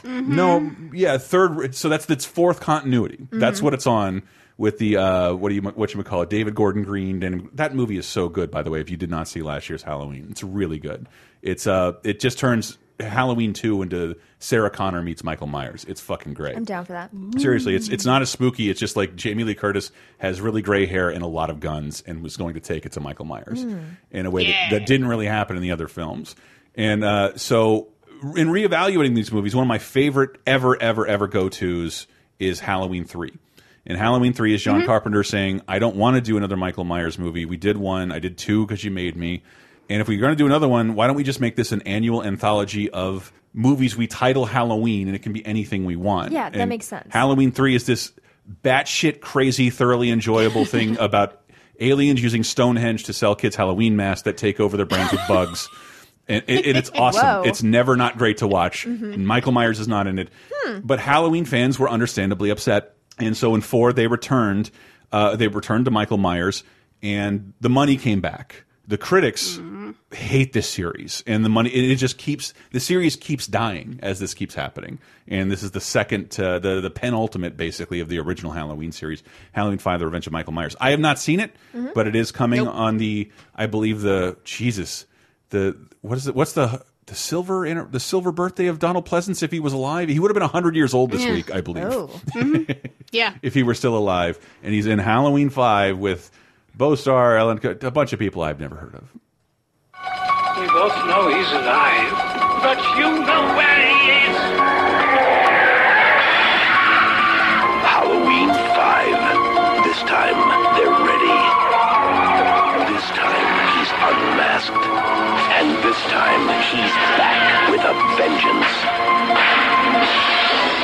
No, 0.05 0.71
yeah, 0.93 1.19
third. 1.19 1.75
So 1.75 1.89
that's 1.91 2.09
its 2.09 2.25
fourth 2.25 2.61
continuity. 2.61 3.27
That's 3.31 3.61
Mhm. 3.61 3.63
what 3.65 3.75
it's 3.75 3.87
on 3.87 4.23
with 4.59 4.77
the 4.79 4.97
uh, 4.99 5.33
what 5.35 5.49
do 5.49 5.55
you 5.55 5.63
what 5.63 5.95
you 5.95 6.03
call 6.03 6.21
it? 6.23 6.29
David 6.31 6.55
Gordon 6.55 6.83
Green. 6.83 7.23
And 7.23 7.49
that 7.55 7.75
movie 7.75 7.97
is 7.97 8.07
so 8.07 8.29
good, 8.29 8.51
by 8.51 8.63
the 8.63 8.71
way. 8.71 8.81
If 8.81 8.91
you 8.91 8.97
did 8.99 9.09
not 9.11 9.27
see 9.29 9.41
last 9.41 9.71
year's 9.71 9.83
Halloween, 9.85 10.27
it's 10.31 10.43
really 10.43 10.79
good. 10.79 11.09
It's 11.41 11.67
uh, 11.67 11.93
it 12.05 12.21
just 12.21 12.39
turns 12.39 12.77
Halloween 13.01 13.53
two 13.53 13.81
into 13.81 14.17
Sarah 14.41 14.71
Connor 14.71 15.01
meets 15.03 15.23
Michael 15.23 15.47
Myers. 15.47 15.85
It's 15.89 16.01
fucking 16.01 16.35
great. 16.35 16.57
I'm 16.57 16.65
down 16.65 16.85
for 16.85 16.93
that. 16.95 17.11
Seriously, 17.39 17.77
it's 17.77 17.89
it's 17.89 18.05
not 18.05 18.21
as 18.23 18.31
spooky. 18.31 18.69
It's 18.69 18.81
just 18.81 18.97
like 18.97 19.15
Jamie 19.15 19.45
Lee 19.45 19.55
Curtis 19.55 19.93
has 20.19 20.41
really 20.41 20.63
gray 20.63 20.85
hair 20.87 21.09
and 21.09 21.23
a 21.23 21.27
lot 21.29 21.49
of 21.51 21.61
guns, 21.61 22.03
and 22.07 22.23
was 22.25 22.37
going 22.37 22.55
to 22.55 22.61
take 22.61 22.85
it 22.85 22.93
to 22.93 23.01
Michael 23.01 23.25
Myers 23.25 23.65
Mm. 23.65 23.97
in 24.11 24.27
a 24.27 24.31
way 24.31 24.43
Yeah. 24.47 24.71
that, 24.71 24.81
that 24.81 24.87
didn't 24.89 25.07
really 25.07 25.27
happen 25.27 25.57
in 25.57 25.63
the 25.63 25.71
other 25.71 25.87
films. 25.87 26.35
And 26.75 27.05
uh, 27.05 27.37
so, 27.37 27.89
in 28.37 28.49
reevaluating 28.49 29.15
these 29.15 29.31
movies, 29.31 29.55
one 29.55 29.63
of 29.63 29.69
my 29.69 29.79
favorite 29.79 30.37
ever, 30.47 30.81
ever, 30.83 31.07
ever 31.07 31.29
go 31.29 31.49
tos 31.49 32.09
is 32.41 32.59
Halloween 32.59 33.05
three. 33.05 33.33
And 33.87 33.97
Halloween 33.97 34.33
three 34.35 34.55
is 34.55 34.63
John 34.63 34.83
Mhm. 34.83 34.87
Carpenter 34.87 35.23
saying, 35.25 35.63
"I 35.67 35.79
don't 35.79 35.97
want 35.97 36.17
to 36.17 36.21
do 36.21 36.37
another 36.37 36.57
Michael 36.57 36.85
Myers 36.85 37.19
movie. 37.19 37.45
We 37.47 37.57
did 37.57 37.77
one. 37.79 38.13
I 38.13 38.19
did 38.19 38.37
two 38.37 38.67
because 38.67 38.85
you 38.85 38.91
made 38.91 39.17
me." 39.17 39.43
And 39.91 40.01
if 40.03 40.09
we're 40.09 40.21
going 40.21 40.33
to 40.33 40.37
do 40.37 40.45
another 40.47 40.69
one, 40.69 40.95
why 40.95 41.07
don't 41.07 41.17
we 41.17 41.25
just 41.25 41.41
make 41.41 41.57
this 41.57 41.73
an 41.73 41.81
annual 41.83 42.23
anthology 42.23 42.91
of 42.91 43.33
movies 43.55 43.97
we 43.97 44.07
title 44.07 44.45
Halloween, 44.45 45.07
and 45.09 45.17
it 45.17 45.23
can 45.23 45.33
be 45.33 45.45
anything 45.47 45.87
we 45.87 45.97
want. 45.97 46.33
Yeah, 46.33 46.51
that 46.51 46.59
And 46.61 46.69
makes 46.69 46.87
sense. 46.87 47.07
Halloween 47.11 47.51
three 47.51 47.75
is 47.75 47.87
this 47.87 48.13
batshit 48.65 49.21
crazy, 49.21 49.71
thoroughly 49.71 50.11
enjoyable 50.11 50.65
thing 50.67 50.99
about 50.99 51.41
aliens 51.81 52.23
using 52.23 52.43
Stonehenge 52.45 53.05
to 53.05 53.13
sell 53.15 53.35
kids 53.35 53.57
Halloween 53.57 53.97
masks 53.97 54.23
that 54.23 54.37
take 54.37 54.61
over 54.61 54.77
their 54.77 54.85
brains 54.87 55.11
with 55.13 55.21
bugs. 55.29 55.69
And, 56.29 56.43
and 56.47 56.77
it's 56.77 56.91
awesome. 56.95 57.25
Whoa. 57.27 57.43
It's 57.47 57.63
never 57.63 57.97
not 57.97 58.19
great 58.19 58.37
to 58.39 58.47
watch. 58.47 58.85
Mhm. 58.85 59.15
And 59.15 59.27
Michael 59.27 59.53
Myers 59.53 59.81
is 59.81 59.89
not 59.89 60.07
in 60.07 60.19
it. 60.19 60.29
Hmm. 60.53 60.81
But 60.85 61.01
Halloween 61.01 61.47
fans 61.47 61.79
were 61.79 61.89
understandably 61.89 62.51
upset. 62.51 62.97
And 63.19 63.37
so 63.37 63.55
in 63.55 63.61
four, 63.61 63.93
they 63.93 64.07
returned. 64.07 64.71
Uh, 65.13 65.37
they 65.37 65.49
returned 65.49 65.85
to 65.87 65.91
Michael 65.91 66.19
Myers, 66.19 66.65
and 67.03 67.53
the 67.61 67.69
money 67.71 67.97
came 67.97 68.21
back. 68.21 68.65
The 68.87 68.97
critics 68.99 69.61
hate 70.13 70.55
this 70.55 70.67
series, 70.67 71.23
and 71.27 71.45
the 71.45 71.51
money 71.51 71.69
it, 71.69 71.97
just 71.97 72.17
keeps 72.17 72.55
the 72.73 72.81
series 72.81 73.17
keeps 73.17 73.47
dying 73.47 74.01
as 74.03 74.19
this 74.19 74.33
keeps 74.33 74.55
happening. 74.55 74.99
And 75.27 75.51
this 75.51 75.63
is 75.63 75.73
the 75.73 75.81
second, 75.81 76.39
uh, 76.41 76.59
the 76.59 76.81
the 76.81 76.89
penultimate, 76.91 77.55
basically, 77.57 78.01
of 78.01 78.09
the 78.09 78.19
original 78.19 78.53
Halloween 78.53 78.93
series, 78.93 79.23
Halloween 79.53 79.77
Five: 79.79 80.01
The 80.01 80.07
Revenge 80.07 80.27
of 80.27 80.33
Michael 80.33 80.55
Myers. 80.55 80.75
I 80.81 80.91
have 80.93 81.01
not 81.01 81.19
seen 81.19 81.39
it, 81.41 81.55
Mhm. 81.75 81.93
but 81.93 82.07
it 82.07 82.17
is 82.17 82.33
coming 82.33 82.65
Nope. 82.65 82.75
on 82.75 82.97
the, 82.97 83.31
I 83.55 83.67
believe 83.67 84.01
the 84.01 84.39
Jesus, 84.45 85.05
the 85.51 85.77
what 86.01 86.17
is 86.17 86.27
it? 86.27 86.35
What's 86.35 86.53
the 86.55 86.83
the 87.09 87.15
silver 87.15 87.67
inter- 87.67 87.89
the 87.91 87.99
silver 88.01 88.31
birthday 88.33 88.67
of 88.67 88.79
Donald 88.79 89.07
Pleasence 89.09 89.43
if 89.43 89.51
he 89.51 89.61
was 89.61 89.73
alive? 89.73 90.09
He 90.09 90.19
would 90.21 90.31
have 90.31 90.35
been 90.39 90.49
hundred 90.49 90.77
years 90.77 90.95
old 90.95 91.11
this 91.11 91.23
Yeah. 91.25 91.33
week, 91.33 91.51
I 91.55 91.61
believe 91.61 91.85
Oh. 91.85 92.07
Mm-hmm. 92.35 92.73
Yeah. 93.11 93.35
if 93.43 93.55
he 93.55 93.63
were 93.63 93.75
still 93.75 93.97
alive. 93.97 94.39
And 94.63 94.73
he's 94.75 94.87
in 94.87 94.99
Halloween 94.99 95.51
5 95.51 95.99
with 95.99 96.31
Beau 96.75 96.95
Starr, 96.95 97.37
Ellen, 97.37 97.59
Co- 97.59 97.77
a 97.81 97.91
bunch 97.91 98.13
of 98.13 98.19
people 98.19 98.43
I've 98.43 98.61
never 98.61 98.77
heard 98.77 98.95
of. 98.95 99.09
We 100.61 100.67
both 100.69 100.95
know 101.07 101.29
he's 101.35 101.51
alive. 101.53 102.13
But 102.63 102.79
you 102.99 103.25
know 103.25 103.43
where 103.57 103.87
he 103.87 104.11
is. 104.11 104.37
Halloween 107.87 108.49
5. 108.51 109.85
This 109.85 109.99
time, 110.03 110.37
this 115.89 116.03
time, 116.03 116.43
he's 116.69 116.93
back 117.17 117.71
with 117.71 117.81
a 117.81 117.95
vengeance. 118.19 118.67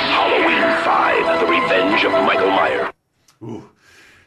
Halloween 0.09 0.63
5. 0.83 1.41
The 1.41 1.47
Revenge 1.47 2.05
of 2.05 2.13
Michael 2.13 2.49
Myers. 2.49 3.65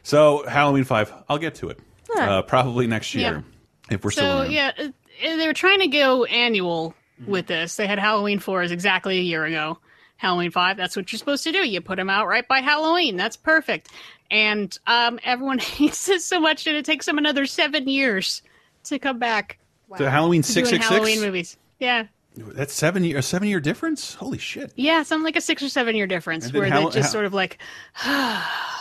So, 0.04 0.46
Halloween 0.46 0.84
5, 0.84 1.12
I'll 1.28 1.38
get 1.38 1.56
to 1.56 1.70
it. 1.70 1.80
Huh. 2.08 2.20
Uh, 2.22 2.42
probably 2.42 2.86
next 2.86 3.12
year, 3.12 3.42
if 3.90 4.04
we're 4.04 4.12
still 4.12 4.42
around. 4.42 4.52
yeah, 4.52 4.70
uh, 4.78 4.88
they 5.20 5.48
were 5.48 5.52
trying 5.52 5.80
to 5.80 5.88
go 5.88 6.24
annual 6.26 6.94
with 7.26 7.48
this. 7.48 7.74
They 7.74 7.88
had 7.88 7.98
Halloween 7.98 8.38
four 8.38 8.62
is 8.62 8.70
exactly 8.70 9.18
a 9.18 9.22
year 9.22 9.44
ago. 9.44 9.78
Halloween 10.16 10.52
five, 10.52 10.76
that's 10.76 10.94
what 10.94 11.10
you're 11.10 11.18
supposed 11.18 11.42
to 11.42 11.50
do. 11.50 11.68
You 11.68 11.80
put 11.80 11.96
them 11.96 12.08
out 12.08 12.28
right 12.28 12.46
by 12.46 12.60
Halloween. 12.60 13.16
That's 13.16 13.36
perfect. 13.36 13.88
and 14.30 14.78
um, 14.86 15.18
everyone 15.24 15.58
hates 15.58 16.08
it 16.08 16.22
so 16.22 16.38
much, 16.38 16.68
and 16.68 16.76
it 16.76 16.84
takes 16.84 17.04
them 17.04 17.18
another 17.18 17.46
seven 17.46 17.88
years 17.88 18.42
to 18.84 19.00
come 19.00 19.18
back. 19.18 19.58
The 19.96 20.10
Halloween 20.10 20.42
six 20.42 20.68
doing 20.68 20.82
six 20.82 20.90
Halloween 20.92 21.20
movies. 21.20 21.56
Yeah, 21.78 22.06
That's 22.36 22.72
seven 22.74 23.04
year 23.04 23.18
a 23.18 23.22
seven 23.22 23.48
year 23.48 23.60
difference. 23.60 24.14
Holy 24.14 24.38
shit! 24.38 24.72
yeah, 24.76 25.02
something 25.04 25.24
like 25.24 25.36
a 25.36 25.40
six 25.40 25.62
or 25.62 25.68
seven 25.68 25.96
year 25.96 26.06
difference, 26.06 26.52
where 26.52 26.68
Hall- 26.70 26.88
they 26.90 26.94
just 26.98 27.06
Hall- 27.06 27.12
sort 27.12 27.24
of 27.24 27.32
like, 27.34 27.58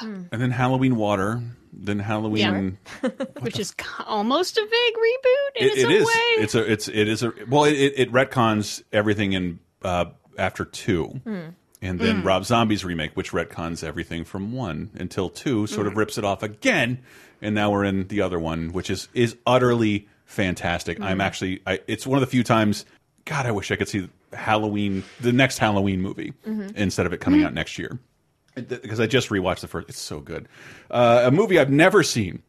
And 0.01 0.27
then 0.31 0.51
Halloween 0.51 0.95
water. 0.95 1.41
Then 1.79 1.99
Halloween. 1.99 2.77
which 3.41 3.59
is 3.59 3.73
almost 4.07 4.57
a 4.57 4.61
vague 4.61 4.95
reboot 4.95 5.61
in 5.61 5.65
It, 5.67 5.71
its 5.73 5.77
it 5.77 5.85
own 5.85 5.91
is. 5.91 6.05
way. 6.05 6.13
It's 6.43 6.55
a. 6.55 6.71
It's. 6.71 6.87
It 6.87 7.07
is 7.07 7.23
a. 7.23 7.33
Well, 7.47 7.65
it, 7.65 7.73
it, 7.73 8.11
retcons 8.11 8.81
everything 8.91 9.33
in 9.33 9.59
uh, 9.83 10.05
after 10.39 10.65
two, 10.65 11.05
Hmm. 11.23 11.49
and 11.81 11.99
then 11.99 12.21
Mm. 12.23 12.25
Rob 12.25 12.45
Zombie's 12.45 12.83
remake, 12.83 13.11
which 13.15 13.31
retcons 13.31 13.83
everything 13.83 14.23
from 14.23 14.53
one 14.53 14.89
until 14.95 15.29
two, 15.29 15.67
sort 15.67 15.85
of 15.85 15.93
Mm. 15.93 15.97
rips 15.97 16.17
it 16.17 16.23
off 16.23 16.41
again, 16.41 16.99
and 17.43 17.53
now 17.53 17.69
we're 17.69 17.83
in 17.83 18.07
the 18.07 18.21
other 18.21 18.39
one, 18.39 18.71
which 18.71 18.89
is 18.89 19.07
is 19.13 19.35
utterly 19.45 20.07
fantastic. 20.27 20.99
I'm 21.01 21.17
Mm. 21.17 21.23
actually. 21.23 21.61
I, 21.65 21.79
it's 21.87 22.05
one 22.05 22.17
of 22.17 22.21
the 22.21 22.27
few 22.29 22.43
times. 22.43 22.85
God, 23.25 23.45
I 23.47 23.51
wish 23.51 23.71
I 23.71 23.75
could 23.75 23.89
see 23.89 24.07
Halloween, 24.33 25.03
the 25.19 25.31
next 25.33 25.57
Halloween 25.57 26.01
movie, 26.01 26.33
Mm-hmm. 26.45 26.61
Mhm. 26.61 26.75
instead 26.77 27.05
of 27.07 27.13
it 27.13 27.17
coming 27.19 27.43
out 27.43 27.53
next 27.53 27.79
year. 27.79 27.97
Because 28.55 28.99
I 28.99 29.07
just 29.07 29.29
rewatched 29.29 29.61
the 29.61 29.67
first. 29.67 29.89
It's 29.89 29.99
so 29.99 30.19
good. 30.19 30.47
Uh, 30.89 31.23
a 31.25 31.31
movie 31.31 31.59
I've 31.59 31.69
never 31.71 32.01
seen 32.03 32.41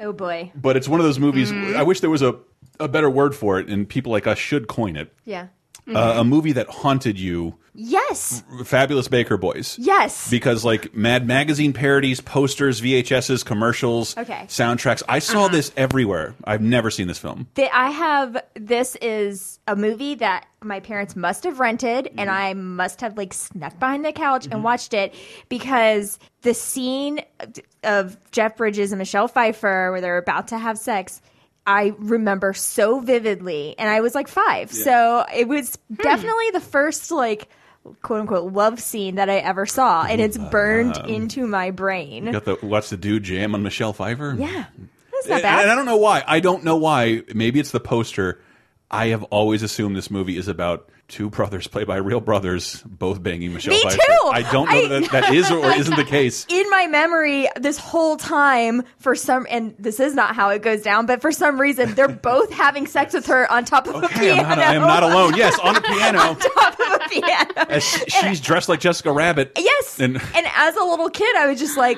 Oh 0.00 0.12
boy. 0.12 0.52
but 0.54 0.76
it's 0.76 0.88
one 0.88 1.00
of 1.00 1.04
those 1.06 1.18
movies. 1.18 1.50
Mm. 1.52 1.76
I 1.76 1.82
wish 1.82 2.00
there 2.00 2.10
was 2.10 2.22
a 2.22 2.36
a 2.80 2.86
better 2.88 3.10
word 3.10 3.34
for 3.34 3.58
it, 3.58 3.68
and 3.68 3.88
people 3.88 4.12
like 4.12 4.26
us 4.28 4.38
should 4.38 4.68
coin 4.68 4.94
it. 4.96 5.12
Yeah. 5.24 5.48
Uh, 5.94 6.14
a 6.18 6.24
movie 6.24 6.52
that 6.52 6.68
haunted 6.68 7.18
you, 7.18 7.54
Yes. 7.80 8.42
Fabulous 8.64 9.06
Baker 9.06 9.36
Boys. 9.36 9.76
Yes. 9.78 10.28
Because 10.28 10.64
like 10.64 10.96
Mad 10.96 11.28
Magazine 11.28 11.72
parodies, 11.72 12.20
posters, 12.20 12.80
VHSs, 12.80 13.44
commercials, 13.44 14.16
Okay. 14.18 14.46
soundtracks. 14.48 15.04
I 15.08 15.20
saw 15.20 15.44
Uh-huh. 15.44 15.48
this 15.54 15.70
everywhere. 15.76 16.34
I've 16.42 16.60
never 16.60 16.90
seen 16.90 17.06
this 17.06 17.18
film. 17.18 17.46
That 17.54 17.70
I 17.72 17.90
have. 17.92 18.42
This 18.56 18.96
is 19.00 19.60
a 19.68 19.76
movie 19.76 20.16
that 20.16 20.46
my 20.60 20.80
parents 20.80 21.14
must 21.14 21.44
have 21.44 21.60
rented, 21.60 22.10
and 22.18 22.28
I 22.28 22.52
must 22.54 23.00
have 23.00 23.16
like 23.16 23.32
snuck 23.32 23.78
behind 23.78 24.04
the 24.04 24.12
couch 24.12 24.48
and 24.50 24.64
watched 24.64 24.92
it 24.92 25.14
because 25.48 26.18
the 26.42 26.54
scene 26.54 27.20
of 27.84 28.16
Jeff 28.32 28.56
Bridges 28.56 28.90
and 28.90 28.98
Michelle 28.98 29.28
Pfeiffer 29.28 29.92
where 29.92 30.00
they're 30.00 30.18
about 30.18 30.48
to 30.48 30.58
have 30.58 30.78
sex. 30.78 31.20
I 31.68 31.92
remember 31.98 32.54
so 32.54 32.98
vividly, 33.00 33.74
and 33.78 33.90
I 33.90 34.00
was 34.00 34.14
like 34.14 34.26
five, 34.26 34.72
Yeah. 34.72 34.84
so 34.84 35.26
it 35.34 35.46
was 35.46 35.76
hmm. 35.88 35.94
definitely 36.02 36.50
the 36.52 36.60
first 36.60 37.10
like 37.10 37.48
quote 38.02 38.20
unquote 38.22 38.52
love 38.52 38.80
scene 38.80 39.16
that 39.16 39.28
I 39.28 39.36
ever 39.36 39.66
saw, 39.66 40.04
and 40.04 40.18
it's 40.20 40.38
burned 40.38 40.96
Wow. 40.96 41.04
into 41.06 41.46
my 41.46 41.66
You 41.66 41.72
brain. 41.72 42.32
got 42.32 42.46
the 42.46 42.56
watch 42.62 42.88
the 42.88 42.96
dude 42.96 43.22
jam 43.24 43.54
on 43.54 43.62
Michelle 43.62 43.92
Pfeiffer. 43.92 44.34
Yeah, 44.38 44.64
that's 45.12 45.28
not 45.28 45.42
bad. 45.42 45.62
and 45.62 45.70
I 45.70 45.74
don't 45.74 45.84
know 45.86 45.98
why. 45.98 46.24
I 46.26 46.40
don't 46.40 46.64
know 46.64 46.76
why. 46.76 47.22
Maybe 47.34 47.60
it's 47.60 47.70
the 47.70 47.80
poster. 47.80 48.40
I 48.90 49.08
have 49.08 49.22
always 49.24 49.62
assumed 49.62 49.94
this 49.94 50.10
movie 50.10 50.38
is 50.38 50.48
about 50.48 50.88
two 51.08 51.30
brothers 51.38 51.66
played 51.66 51.86
by 51.86 51.96
real 51.96 52.20
brothers, 52.20 52.82
both 52.86 53.22
banging 53.22 53.52
Michelle 53.54 53.74
Me 53.74 53.82
Pfeiffer. 53.82 53.96
too! 53.96 54.28
I 54.28 54.42
don't 54.52 54.70
know 54.70 54.76
I- 54.96 55.00
that 55.00 55.10
that 55.10 55.32
is 55.34 55.50
or 55.50 55.64
isn't 55.72 55.96
the 55.96 56.04
case. 56.04 56.46
in 56.48 56.68
my 56.70 56.86
memory 56.86 57.48
this 57.56 57.78
whole 57.78 58.16
time 58.16 58.82
for 58.98 59.14
some 59.14 59.46
and 59.50 59.74
this 59.78 60.00
is 60.00 60.14
not 60.14 60.34
how 60.36 60.50
it 60.50 60.60
goes 60.62 60.82
down 60.82 61.06
but 61.06 61.20
for 61.22 61.32
some 61.32 61.60
reason 61.60 61.94
they're 61.94 62.08
both 62.32 62.52
having 62.52 62.86
sex 62.86 63.14
with 63.14 63.26
her 63.26 63.50
on 63.50 63.64
top 63.64 63.86
of 63.88 64.02
a 64.02 64.08
piano 64.08 64.42
I'm 64.42 64.48
not, 64.48 64.58
I 64.58 64.74
am 64.74 64.82
not 64.82 65.02
alone. 65.02 65.34
Yes, 65.36 65.58
on 65.58 65.76
a 65.76 65.80
piano. 65.80 66.18
on 66.18 66.36
top 66.38 66.78
of 66.80 66.92
a 67.00 67.08
piano 67.08 67.52
As 67.70 67.82
she's 67.84 68.40
dressed 68.40 68.68
like 68.68 68.80
Jessica 68.80 69.10
Rabbit. 69.12 69.52
yes 69.56 69.98
And 69.98 70.16
and 70.16 70.46
as 70.54 70.76
a 70.76 70.84
little 70.84 71.08
kid 71.10 71.34
i 71.36 71.46
was 71.46 71.58
just 71.58 71.76
like 71.76 71.96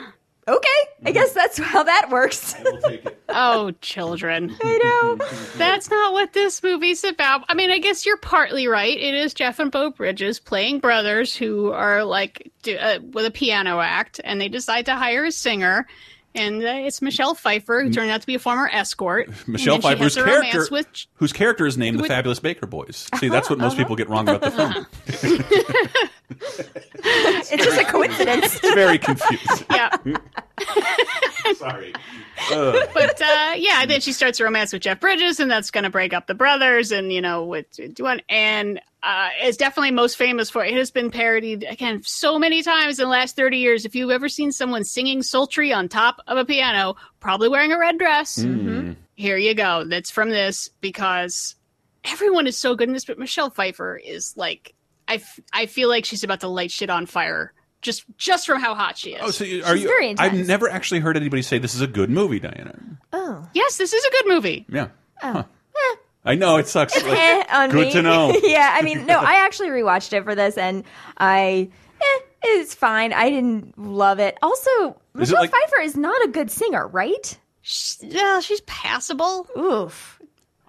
okay 0.50 1.06
i 1.06 1.12
guess 1.12 1.32
that's 1.32 1.58
how 1.58 1.82
that 1.82 2.08
works 2.10 2.54
oh, 3.28 3.70
children. 3.80 4.54
i 4.62 4.78
know 4.78 5.26
That's 5.56 5.88
not 5.90 6.12
what 6.12 6.32
this 6.32 6.62
movie's 6.62 7.04
about. 7.04 7.44
I 7.48 7.54
mean, 7.54 7.70
I 7.70 7.78
guess 7.78 8.04
you're 8.06 8.16
partly 8.16 8.66
right. 8.66 8.96
It 8.98 9.14
is 9.14 9.32
Jeff 9.34 9.58
and 9.58 9.70
Beau 9.70 9.90
Bridges 9.90 10.38
playing 10.40 10.80
brothers 10.80 11.36
who 11.36 11.70
are 11.72 12.04
like 12.04 12.50
do, 12.62 12.76
uh, 12.76 12.98
with 13.12 13.26
a 13.26 13.30
piano 13.30 13.80
act, 13.80 14.20
and 14.24 14.40
they 14.40 14.48
decide 14.48 14.86
to 14.86 14.96
hire 14.96 15.24
a 15.24 15.32
singer. 15.32 15.86
And 16.34 16.62
uh, 16.62 16.68
it's 16.86 17.02
Michelle 17.02 17.34
Pfeiffer, 17.34 17.82
who 17.82 17.90
turned 17.90 18.10
out 18.10 18.20
to 18.20 18.26
be 18.26 18.36
a 18.36 18.38
former 18.38 18.68
escort. 18.72 19.28
Michelle 19.48 19.74
and 19.74 19.82
then 19.82 19.92
Pfeiffer's 19.92 20.16
a 20.16 20.24
romance 20.24 20.52
character, 20.52 20.68
with 20.72 20.86
whose 21.14 21.32
character 21.32 21.66
is 21.66 21.76
named 21.76 21.98
the 21.98 22.04
Fabulous 22.04 22.38
Baker 22.38 22.66
Boys. 22.66 23.08
See, 23.18 23.28
that's 23.28 23.50
what 23.50 23.58
most 23.58 23.76
people 23.76 23.96
get 23.96 24.08
wrong 24.08 24.28
about 24.28 24.42
the 24.42 24.50
film. 24.52 24.86
it's 27.02 27.50
just 27.50 27.80
a 27.80 27.84
coincidence 27.84 28.56
It's 28.62 28.74
very 28.74 28.98
confusing. 28.98 29.66
yeah. 29.70 29.96
But 32.94 33.20
uh, 33.22 33.54
yeah, 33.56 33.86
then 33.86 34.00
she 34.00 34.12
starts 34.12 34.40
a 34.40 34.44
romance 34.44 34.72
with 34.72 34.82
Jeff 34.82 35.00
Bridges, 35.00 35.40
and 35.40 35.50
that's 35.50 35.70
going 35.70 35.84
to 35.84 35.90
break 35.90 36.12
up 36.12 36.26
the 36.26 36.34
brothers, 36.34 36.92
and 36.92 37.12
you 37.12 37.20
know 37.20 37.44
what 37.44 37.66
doing. 37.94 38.20
And 38.28 38.80
uh, 39.02 39.28
is 39.44 39.56
definitely 39.56 39.92
most 39.92 40.16
famous 40.16 40.50
for 40.50 40.64
it 40.64 40.74
has 40.74 40.90
been 40.90 41.10
parodied 41.10 41.64
again 41.68 42.02
so 42.04 42.38
many 42.38 42.62
times 42.62 42.98
in 42.98 43.04
the 43.04 43.10
last 43.10 43.36
thirty 43.36 43.58
years. 43.58 43.84
If 43.84 43.94
you've 43.94 44.10
ever 44.10 44.28
seen 44.28 44.52
someone 44.52 44.84
singing 44.84 45.22
sultry 45.22 45.72
on 45.72 45.88
top 45.88 46.20
of 46.26 46.36
a 46.36 46.44
piano, 46.44 46.96
probably 47.20 47.48
wearing 47.48 47.72
a 47.72 47.78
red 47.78 47.98
dress, 47.98 48.38
Mm. 48.38 48.96
here 49.14 49.36
you 49.36 49.54
go. 49.54 49.84
That's 49.84 50.10
from 50.10 50.30
this 50.30 50.68
because 50.80 51.54
everyone 52.04 52.46
is 52.46 52.58
so 52.58 52.74
good 52.74 52.88
in 52.88 52.94
this, 52.94 53.04
but 53.04 53.18
Michelle 53.18 53.50
Pfeiffer 53.50 53.96
is 53.96 54.36
like 54.36 54.74
I, 55.08 55.14
f- 55.14 55.40
I 55.52 55.66
feel 55.66 55.88
like 55.88 56.04
she's 56.04 56.22
about 56.24 56.40
to 56.40 56.48
light 56.48 56.70
shit 56.70 56.88
on 56.90 57.06
fire. 57.06 57.52
Just, 57.82 58.04
just 58.18 58.46
from 58.46 58.60
how 58.60 58.74
hot 58.74 58.98
she 58.98 59.12
is. 59.14 59.20
Oh, 59.24 59.30
so 59.30 59.44
you- 59.44 59.64
are 59.64 59.74
you? 59.74 60.14
I've 60.18 60.34
never 60.46 60.68
actually 60.68 61.00
heard 61.00 61.16
anybody 61.16 61.42
say 61.42 61.58
this 61.58 61.74
is 61.74 61.80
a 61.80 61.86
good 61.86 62.10
movie, 62.10 62.38
Diana. 62.38 62.78
oh 63.12 63.48
Yes, 63.54 63.78
this 63.78 63.92
is 63.92 64.04
a 64.04 64.10
good 64.10 64.26
movie. 64.28 64.66
Yeah. 64.68 64.88
oh 65.22 65.44
I 66.22 66.34
know 66.34 66.58
it 66.58 66.68
sucks. 66.68 66.94
It's 66.94 67.06
Like, 67.06 67.18
eh 67.18 67.44
on 67.50 67.70
good 67.70 67.86
me. 67.86 67.92
to 67.92 68.02
know. 68.02 68.36
yeah, 68.42 68.76
I 68.78 68.82
mean, 68.82 69.06
no, 69.06 69.18
I 69.20 69.36
actually 69.46 69.68
rewatched 69.70 70.12
it 70.12 70.22
for 70.24 70.34
this, 70.34 70.58
and 70.58 70.84
I, 71.16 71.70
eh, 71.98 72.18
it's 72.42 72.74
fine. 72.74 73.14
I 73.14 73.30
didn't 73.30 73.78
love 73.78 74.18
it. 74.18 74.36
Also, 74.42 74.70
Is 74.70 74.90
it 74.90 74.96
Michelle 75.14 75.40
like- 75.40 75.50
Pfeiffer 75.50 75.80
is 75.80 75.96
not 75.96 76.22
a 76.24 76.28
good 76.28 76.50
singer, 76.50 76.86
right? 76.88 77.38
Yeah, 78.02 78.40
she's 78.40 78.60
passable. 78.62 79.46
Oof. 79.58 80.20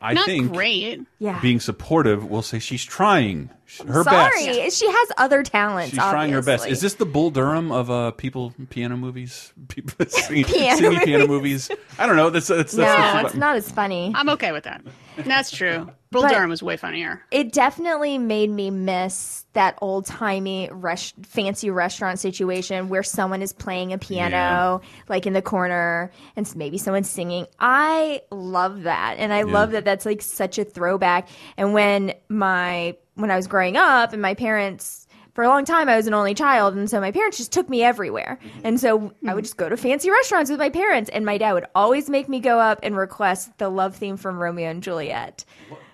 I 0.02 0.14
Not 0.14 0.26
think 0.26 0.54
great. 0.54 1.02
Yeah. 1.20 1.40
being 1.42 1.60
supportive 1.60 2.24
will 2.30 2.42
say 2.42 2.60
she's 2.60 2.84
trying 2.86 3.50
her 3.80 4.04
Sorry, 4.04 4.46
best. 4.46 4.78
she 4.78 4.88
has 4.88 5.12
other 5.18 5.44
talents. 5.44 5.92
She's 5.92 6.00
trying 6.00 6.32
her 6.32 6.42
best. 6.42 6.64
obviously. 6.64 6.72
Is 6.72 6.82
this 6.82 6.94
the 6.96 7.06
Bull 7.06 7.32
Durham 7.32 7.72
of 7.72 7.90
uh, 7.90 8.12
people 8.12 8.54
piano 8.70 8.98
movies? 8.98 9.54
People 9.68 10.06
singing 10.08 10.44
Piano 10.46 10.78
singing 10.78 11.00
piano 11.02 11.28
movies. 11.28 11.70
I 11.98 12.06
don't 12.06 12.16
know. 12.16 12.30
That's 12.30 12.48
that's, 12.48 12.74
no, 12.76 12.84
that's 12.84 13.30
it's 13.30 13.36
not 13.36 13.56
as 13.56 13.72
funny. 13.72 14.12
I'm 14.16 14.30
okay 14.30 14.52
with 14.52 14.64
that. 14.66 14.82
That's 15.18 15.52
true. 15.52 15.90
Bull 16.12 16.24
But- 16.24 16.32
Durham 16.34 16.50
was 16.50 16.62
way 16.62 16.76
funnier. 16.78 17.22
It 17.32 17.54
definitely 17.54 18.18
made 18.18 18.50
me 18.50 18.70
miss 18.70 19.46
that 19.54 19.78
old 19.82 20.06
timey 20.06 20.70
res- 20.72 21.14
fancy 21.24 21.70
restaurant 21.70 22.20
situation 22.20 22.90
where 22.90 23.04
someone 23.04 23.42
is 23.42 23.54
playing 23.54 23.94
a 23.94 23.98
piano 23.98 24.82
like 25.10 25.26
in 25.26 25.34
the 25.34 25.42
corner 25.42 26.12
and 26.36 26.54
maybe 26.56 26.78
someone's 26.78 27.10
singing. 27.10 27.48
I 27.60 28.22
love 28.32 28.84
that, 28.84 29.16
and 29.20 29.32
I 29.34 29.40
Yeah. 29.40 29.46
love 29.46 29.72
that 29.72 29.86
that's 29.86 30.06
like 30.06 30.22
such 30.22 30.58
a 30.58 30.64
throwback. 30.66 31.28
And 31.58 31.74
when 31.74 32.14
my 32.30 32.96
when 33.16 33.30
I 33.30 33.36
was 33.36 33.48
growing 33.48 33.76
up, 33.78 34.14
and 34.14 34.22
my 34.22 34.34
parents. 34.34 35.01
For 35.34 35.44
a 35.46 35.48
long 35.48 35.64
time, 35.64 35.88
I 35.88 35.96
was 35.96 36.08
an 36.08 36.14
only 36.14 36.34
child, 36.34 36.76
and 36.76 36.90
so 36.90 37.00
my 37.00 37.12
parents 37.12 37.38
just 37.38 37.52
took 37.54 37.70
me 37.70 37.84
everywhere. 37.84 38.38
Mm-hmm. 38.44 38.60
And 38.66 38.80
so 38.80 39.14
I 39.26 39.34
would 39.34 39.46
just 39.46 39.56
go 39.56 39.70
to 39.70 39.78
fancy 39.78 40.10
restaurants 40.12 40.52
with 40.52 40.60
my 40.60 40.70
parents, 40.70 41.10
and 41.10 41.26
my 41.26 41.38
dad 41.38 41.54
would 41.54 41.66
always 41.74 42.10
make 42.10 42.28
me 42.28 42.40
go 42.42 42.60
up 42.60 42.80
and 42.84 42.98
request 42.98 43.58
the 43.58 43.70
love 43.70 43.96
theme 43.96 44.18
from 44.18 44.40
Romeo 44.40 44.70
and 44.70 44.84
Juliet. 44.84 45.46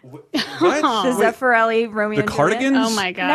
What? 0.02 0.26
The 0.34 0.40
Zeffirelli 1.20 1.92
Romeo 1.94 2.18
The 2.18 2.22
and 2.24 2.30
Cardigans? 2.32 2.64
Juliet. 2.76 2.92
Oh 2.92 2.96
my 2.96 3.12
god. 3.12 3.28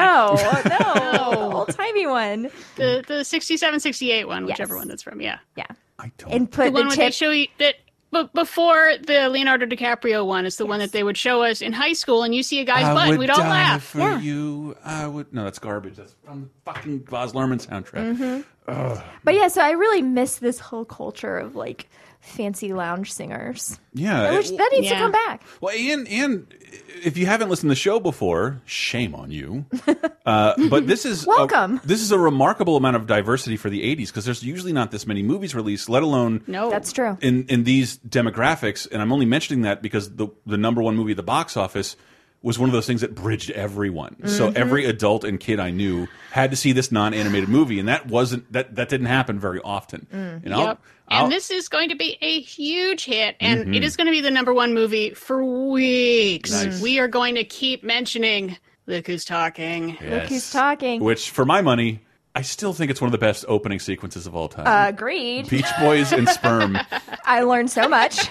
No, 0.65 1.13
no, 1.13 1.53
old 1.59 1.69
timey 1.77 2.07
one. 2.07 2.51
The 2.77 3.05
the 3.07 3.25
67 3.25 3.79
68 3.81 4.27
one, 4.27 4.47
Yes. 4.49 4.59
whichever 4.59 4.77
one 4.77 4.89
that's 4.89 5.03
from. 5.03 5.21
Yeah. 5.21 5.39
Yeah. 5.57 5.67
I 5.99 6.11
don't. 6.19 6.33
And 6.33 6.47
The 6.51 6.57
put 6.57 6.73
one 6.73 6.83
the 6.85 6.89
where 6.89 6.97
they 6.97 7.11
show 7.13 7.31
you 7.31 7.47
that 7.59 7.75
but 8.13 8.33
before 8.35 8.93
the 9.05 9.29
Leonardo 9.29 9.67
DiCaprio 9.67 10.25
one 10.25 10.47
is 10.47 10.57
the 10.57 10.67
one 10.67 10.79
that 10.79 10.93
they 10.93 11.03
would 11.03 11.17
show 11.17 11.43
us 11.43 11.61
in 11.61 11.73
high 11.73 11.95
school 11.95 12.23
and 12.23 12.33
you 12.35 12.43
see 12.45 12.61
a 12.61 12.65
guy's 12.65 12.85
I 12.85 12.95
butt 12.95 13.09
and 13.09 13.19
we'd 13.19 13.31
all 13.31 13.39
die 13.39 13.49
laugh. 13.49 13.83
for 13.83 13.99
Yeah. 13.99 14.21
you. 14.21 14.77
I 14.85 15.07
would. 15.09 15.33
No, 15.35 15.43
that's 15.45 15.59
garbage. 15.59 15.97
That's 15.97 16.15
from 16.25 16.43
the 16.43 16.49
fucking 16.73 16.99
Baz 17.11 17.33
Luhrmann 17.33 17.67
soundtrack. 17.67 18.17
Mhm. 18.17 19.03
But 19.25 19.35
yeah, 19.35 19.49
so 19.49 19.61
I 19.63 19.71
really 19.73 20.03
miss 20.03 20.37
this 20.37 20.61
whole 20.61 20.85
culture 20.85 21.37
of 21.39 21.57
like 21.57 21.89
fancy 22.23 22.73
lounge 22.73 23.13
singers. 23.13 23.79
Yeah, 23.93 24.23
I 24.23 24.39
it- 24.39 24.57
that 24.57 24.69
needs 24.73 24.89
to 24.89 24.95
come 24.97 25.13
back. 25.13 25.43
Well, 25.61 25.75
and 25.77 26.09
and 26.09 26.55
if 27.05 27.19
you 27.19 27.27
haven't 27.27 27.51
listened 27.51 27.69
to 27.69 27.73
the 27.73 27.77
show 27.77 28.01
before, 28.01 28.63
shame 28.65 29.15
on 29.15 29.31
you. 29.31 29.67
Uh, 30.25 30.55
but 30.71 30.87
this 30.87 31.05
is 31.05 31.27
Welcome. 31.27 31.81
A, 31.83 31.87
this 31.87 32.01
is 32.01 32.13
a 32.13 32.19
remarkable 32.19 32.77
amount 32.77 32.95
of 32.95 33.09
diversity 33.09 33.57
for 33.57 33.69
the 33.69 33.83
'80s 33.97 34.07
because 34.07 34.25
there's 34.25 34.45
usually 34.45 34.73
not 34.73 34.93
this 34.93 35.05
many 35.05 35.21
movies 35.21 35.53
released, 35.53 35.89
let 35.89 36.05
alone 36.05 36.45
No. 36.47 36.71
That's 36.71 36.93
true. 36.93 37.19
in 37.21 37.45
in 37.49 37.65
these 37.65 37.99
demographics. 37.99 38.87
And 38.93 39.03
I'm 39.03 39.13
only 39.13 39.27
mentioning 39.27 39.63
that 39.63 39.83
because 39.83 40.15
the 40.15 40.29
the 40.47 40.57
number 40.57 40.81
one 40.81 40.95
movie 40.97 41.11
at 41.11 41.17
the 41.17 41.25
box 41.25 41.57
office 41.57 41.97
was 42.41 42.57
one 42.57 42.69
of 42.69 42.73
those 42.73 42.87
things 42.87 43.01
that 43.01 43.17
bridged 43.17 43.51
everyone. 43.51 44.15
So 44.29 44.47
Mm-hmm. 44.47 44.57
Mhm. 44.57 44.61
every 44.61 44.85
adult 44.85 45.25
and 45.25 45.41
kid 45.41 45.59
I 45.59 45.73
knew 45.73 46.07
had 46.31 46.53
to 46.53 46.57
see 46.57 46.71
this 46.71 46.93
non-animated 46.93 47.49
movie, 47.49 47.81
and 47.81 47.89
that 47.89 48.07
wasn't 48.07 48.53
that 48.53 48.77
that 48.77 48.89
didn't 48.89 49.07
happen 49.09 49.41
very 49.41 49.61
often. 49.61 50.07
Mm. 50.15 50.45
And 50.45 50.55
I'll- 50.55 50.61
Yep. 50.61 50.69
I'll- 50.69 50.79
and 51.13 51.31
this 51.33 51.51
is 51.51 51.69
going 51.69 51.89
to 51.91 51.97
be 51.97 52.17
a 52.21 52.41
huge 52.41 53.05
hit, 53.05 53.37
and 53.41 53.67
Mhm. 53.67 53.77
it 53.77 53.85
is 53.85 53.97
going 53.97 54.07
to 54.07 54.13
be 54.13 54.21
the 54.21 54.31
number 54.31 54.53
one 54.55 54.75
movie 54.75 55.11
for 55.11 55.45
weeks. 55.45 56.51
Nice. 56.51 56.81
We 56.81 56.99
are 56.99 57.09
going 57.09 57.35
to 57.37 57.45
keep 57.45 57.83
mentioning 57.85 58.57
Look 58.87 59.07
Who's 59.07 59.25
Talking. 59.25 59.97
Look 60.03 60.25
who's 60.25 60.51
talking. 60.51 61.01
Which, 61.01 61.31
for 61.31 61.45
my 61.45 61.63
money, 61.63 62.01
I 62.35 62.43
still 62.43 62.73
think 62.73 62.91
it's 62.91 63.01
one 63.01 63.09
of 63.09 63.13
the 63.13 63.19
best 63.19 63.45
opening 63.47 63.79
sequences 63.79 64.27
of 64.27 64.35
all 64.35 64.49
time. 64.49 64.89
Agreed. 64.89 65.49
Beach 65.51 65.67
Boys 65.81 66.13
and 66.13 66.29
sperm. 66.29 66.79
I 67.25 67.43
learned 67.43 67.71
so 67.71 67.89
much. 67.89 68.29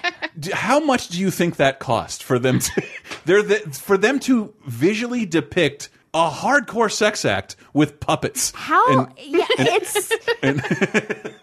How 0.52 0.80
much 0.80 1.10
do 1.10 1.20
you 1.20 1.30
think 1.32 1.58
that 1.58 1.80
cost 1.80 2.24
for 2.24 2.40
them 2.40 2.60
to 2.60 2.84
they're 3.26 3.44
the, 3.44 3.60
for 3.60 3.98
them 3.98 4.20
to 4.22 4.54
visually 4.66 5.26
depict 5.26 5.90
a 6.14 6.30
hardcore 6.30 6.92
sex 6.92 7.24
act 7.26 7.56
with 7.74 8.00
puppets? 8.00 8.52
How? 8.56 9.06
And- 9.06 9.14
yeah, 9.20 9.46
and- 9.60 9.70
it's 9.72 10.12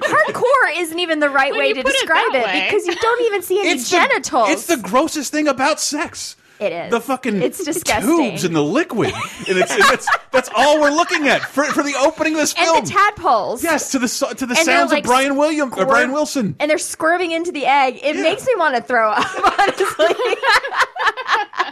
hardcore 0.00 0.76
isn't 0.76 0.98
even 0.98 1.20
the 1.20 1.30
right 1.30 1.50
When 1.52 1.60
way 1.60 1.72
to 1.72 1.82
put 1.82 1.90
it 1.90 1.98
describe 2.00 2.34
it 2.34 2.64
because 2.70 2.86
you 2.86 2.94
don't 2.96 3.22
even 3.26 3.42
see 3.42 3.60
any 3.60 3.70
It's 3.70 3.90
the- 3.90 3.96
genitals. 3.96 4.50
it's 4.50 4.66
the 4.66 4.76
grossest 4.78 5.32
thing 5.32 5.48
about 5.48 5.80
sex. 5.80 6.36
It 6.60 6.72
is. 6.72 6.90
The 6.90 7.00
fucking 7.00 7.40
It's 7.40 7.62
disgusting. 7.62 8.30
tubes 8.30 8.42
and 8.42 8.52
the 8.56 8.64
liquid, 8.64 9.14
and 9.14 9.58
it's 9.58 9.70
and 9.70 9.80
that's 9.84 10.08
that's 10.32 10.50
all 10.56 10.80
we're 10.80 10.90
looking 10.90 11.28
at 11.28 11.42
for 11.42 11.62
for 11.66 11.84
the 11.84 11.94
opening 12.00 12.32
of 12.34 12.40
this 12.40 12.52
film. 12.52 12.78
and 12.78 12.84
the 12.86 12.90
tadpoles. 12.90 13.62
yes, 13.62 13.92
to 13.92 14.00
the 14.00 14.08
to 14.36 14.44
the 14.44 14.56
And 14.56 14.66
sounds 14.66 14.90
like, 14.90 15.04
of 15.04 15.08
Brian 15.08 15.36
William 15.36 15.72
or 15.76 15.86
Brian 15.86 16.10
Wilson. 16.10 16.56
And 16.58 16.68
they're 16.68 16.78
squirming 16.78 17.30
into 17.30 17.52
the 17.52 17.64
egg. 17.64 18.00
It 18.02 18.16
makes 18.16 18.44
me 18.44 18.54
want 18.56 18.74
to 18.74 18.82
throw 18.82 19.08
up, 19.08 19.24
honestly. 19.60 20.16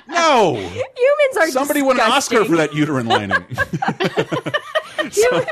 No, 0.09 0.55
Humans 0.55 1.37
are 1.41 1.49
somebody 1.51 1.83
won 1.83 1.97
an 1.99 2.09
Oscar 2.11 2.45
for 2.45 2.57
that 2.57 2.73
uterine 2.73 3.07
lining. 3.07 3.45
Human, 5.13 5.47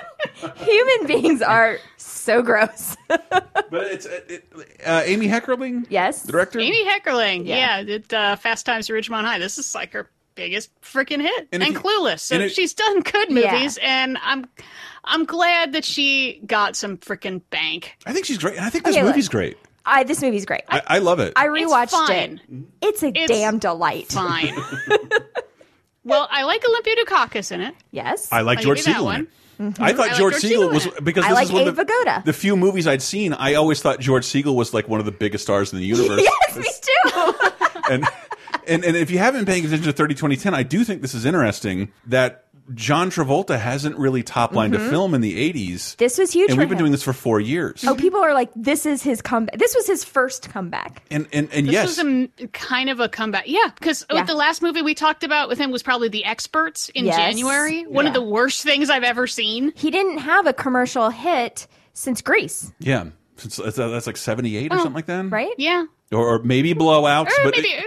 human 0.58 1.06
beings 1.08 1.42
are 1.42 1.78
so 2.24 2.42
gross. 2.42 2.96
but 3.08 3.50
it's 3.72 4.06
it, 4.06 4.44
uh, 4.84 5.02
Amy 5.04 5.28
Heckerling, 5.28 5.86
yes, 5.90 6.24
director. 6.24 6.58
Amy 6.60 6.84
Heckerling, 6.84 7.46
Yeah. 7.46 7.78
yeah, 7.78 7.82
did 7.84 8.12
uh, 8.14 8.36
Fast 8.36 8.66
Times 8.66 8.88
at 8.90 8.94
Ridgemont 8.96 9.24
High. 9.24 9.38
This 9.38 9.58
is 9.58 9.74
like 9.74 9.92
her 9.92 10.10
biggest 10.34 10.70
freaking 10.80 11.20
hit, 11.20 11.48
And 11.52 11.62
and, 11.62 11.72
you- 11.74 11.78
Clueless. 11.80 12.20
So 12.20 12.34
and 12.36 12.44
it- 12.44 12.52
she's 12.52 12.74
done 12.74 13.00
good 13.00 13.30
Yeah. 13.30 13.52
movies, 13.52 13.78
and 13.82 14.18
I'm 14.22 14.46
I'm 15.04 15.24
glad 15.26 15.72
that 15.72 15.84
she 15.84 16.40
got 16.46 16.76
some 16.76 16.96
freaking 16.96 17.42
bank. 17.50 17.96
I 18.06 18.12
think 18.12 18.24
she's 18.26 18.38
great, 18.38 18.56
and 18.56 18.64
I 18.64 18.70
think 18.70 18.84
this 18.84 18.94
Okay, 18.96 19.02
look. 19.04 19.12
movie's 19.12 19.28
great. 19.28 19.58
I, 19.86 20.02
this 20.04 20.22
movie's 20.22 20.46
great. 20.46 20.62
I, 20.70 20.80
I 20.86 20.98
love 21.00 21.20
it. 21.20 21.34
I 21.36 21.46
rewatched 21.48 21.90
fine. 21.90 22.40
it. 22.48 22.64
It's 22.88 23.02
a 23.02 23.08
It's 23.08 23.30
damn 23.30 23.58
delight. 23.58 24.06
Fine. 24.10 24.54
well, 26.04 26.26
I 26.30 26.44
like 26.44 26.66
Olympia 26.66 26.96
Dukakis 27.04 27.52
in 27.52 27.60
it. 27.60 27.74
Yes. 27.90 28.32
I 28.32 28.40
like 28.40 28.58
I'll 28.58 28.64
George 28.64 28.78
give 28.84 28.86
you 29.58 29.70
that 29.70 29.74
Segal. 29.74 29.74
in 29.74 29.74
one. 29.74 29.74
it. 29.74 29.74
Mm-hmm. 29.74 29.82
I 29.82 29.92
thought 29.92 30.06
I 30.06 30.08
like 30.08 30.16
George 30.16 30.40
George 30.40 30.52
Segal 30.52 30.72
was 30.72 30.88
because 31.02 31.24
I 31.24 31.28
this 31.28 31.34
like 31.36 31.46
is 31.46 31.52
one 31.52 31.68
of 31.68 31.76
the, 31.76 32.22
the 32.24 32.32
few 32.32 32.56
movies 32.56 32.86
I'd 32.86 33.02
seen. 33.02 33.32
I 33.32 33.54
always 33.54 33.80
thought 33.80 34.00
George 34.00 34.24
Segal 34.24 34.54
was 34.54 34.74
like 34.74 34.88
one 34.88 35.00
of 35.00 35.06
the 35.06 35.12
biggest 35.12 35.44
stars 35.44 35.72
in 35.72 35.78
the 35.78 35.86
universe. 35.86 36.22
yes, 36.48 36.56
me 36.56 36.70
too. 36.80 37.32
and, 37.90 38.04
and 38.66 38.84
and 38.84 38.96
if 38.96 39.10
you 39.10 39.18
haven't 39.18 39.44
been 39.44 39.54
paying 39.54 39.64
attention 39.64 39.86
to 39.86 39.92
30 39.92 40.14
2010, 40.14 40.54
I 40.54 40.62
do 40.62 40.84
think 40.84 41.02
this 41.02 41.14
is 41.14 41.24
interesting 41.24 41.92
that 42.06 42.44
John 42.72 43.10
Travolta 43.10 43.58
hasn't 43.58 43.98
really 43.98 44.22
top 44.22 44.54
lined 44.54 44.74
a 44.74 44.78
film 44.90 45.12
in 45.14 45.20
the 45.20 45.52
80s. 45.52 45.72
Mm-hmm. 45.74 45.94
This 45.98 46.16
was 46.16 46.32
huge 46.32 46.48
and 46.50 46.56
for 46.56 46.60
we've 46.60 46.68
been 46.70 46.78
him. 46.78 46.82
doing 46.84 46.92
this 46.92 47.02
for 47.02 47.12
four 47.12 47.38
years. 47.40 47.84
Oh, 47.86 47.94
people 47.94 48.20
are 48.20 48.32
like, 48.32 48.50
this 48.56 48.86
is 48.86 49.02
his 49.02 49.20
comeback. 49.20 49.58
This 49.58 49.74
was 49.74 49.86
his 49.86 50.02
first 50.04 50.48
comeback. 50.48 51.02
And 51.10 51.26
and 51.32 51.48
and 51.52 51.66
This 51.66 51.72
yes, 51.74 51.86
was 51.88 51.98
a 51.98 52.02
m- 52.02 52.28
kind 52.52 52.88
of 52.88 53.00
a 53.00 53.08
comeback. 53.08 53.44
Yeah, 53.48 53.68
because 53.78 54.06
Yeah. 54.10 54.22
the 54.24 54.34
last 54.34 54.62
movie 54.62 54.80
we 54.80 54.94
talked 54.94 55.24
about 55.24 55.48
with 55.50 55.58
him 55.58 55.70
was 55.70 55.82
probably 55.82 56.08
The 56.08 56.24
Experts 56.24 56.88
in 56.94 57.04
Yes. 57.04 57.16
January. 57.16 57.82
One 57.82 58.06
of 58.06 58.14
the 58.14 58.22
worst 58.22 58.62
things 58.62 58.88
I've 58.88 59.04
ever 59.04 59.26
seen. 59.26 59.72
He 59.76 59.90
didn't 59.90 60.18
have 60.18 60.46
a 60.46 60.52
commercial 60.54 61.10
hit 61.10 61.66
since 61.92 62.22
Grease, 62.22 62.72
yeah, 62.80 63.04
Since- 63.36 63.56
that's, 63.56 63.76
that's 63.76 64.06
like 64.06 64.16
78 64.16 64.72
or 64.72 64.74
Oh, 64.74 64.78
something 64.78 64.94
like 64.94 65.06
that, 65.06 65.30
right? 65.30 65.52
Yeah. 65.58 65.84
Or, 66.12 66.34
or 66.36 66.42
maybe 66.42 66.74
blowouts, 66.74 67.26
Or 67.26 67.44
but 67.44 67.54
maybe, 67.56 67.72
eh, 67.72 67.82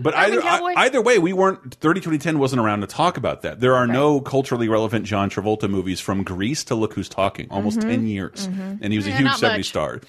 But 0.00 0.14
Urban 0.14 0.24
either 0.24 0.40
Cowboy. 0.42 0.74
either 0.76 1.00
way, 1.02 1.18
we 1.18 1.32
weren't 1.32 1.74
30 1.74 2.00
2010 2.00 2.38
wasn't 2.38 2.60
around 2.60 2.80
to 2.82 2.86
talk 2.86 3.16
about 3.16 3.42
that. 3.42 3.60
There 3.60 3.74
are 3.74 3.86
no 3.86 4.20
culturally 4.20 4.68
relevant 4.68 5.04
John 5.06 5.30
Travolta 5.30 5.68
movies 5.68 6.00
from 6.00 6.22
Grease 6.22 6.64
to 6.64 6.74
Look 6.74 6.94
Who's 6.94 7.08
Talking, 7.08 7.48
almost 7.50 7.78
Mm-hmm. 7.78 7.90
10 7.90 8.06
years, 8.06 8.48
mm-hmm. 8.48 8.76
and 8.80 8.92
he 8.92 8.98
was 8.98 9.06
a 9.06 9.10
Yeah, 9.10 9.18
huge 9.18 9.34
70 9.34 9.58
much. 9.58 9.66
star. 9.66 10.00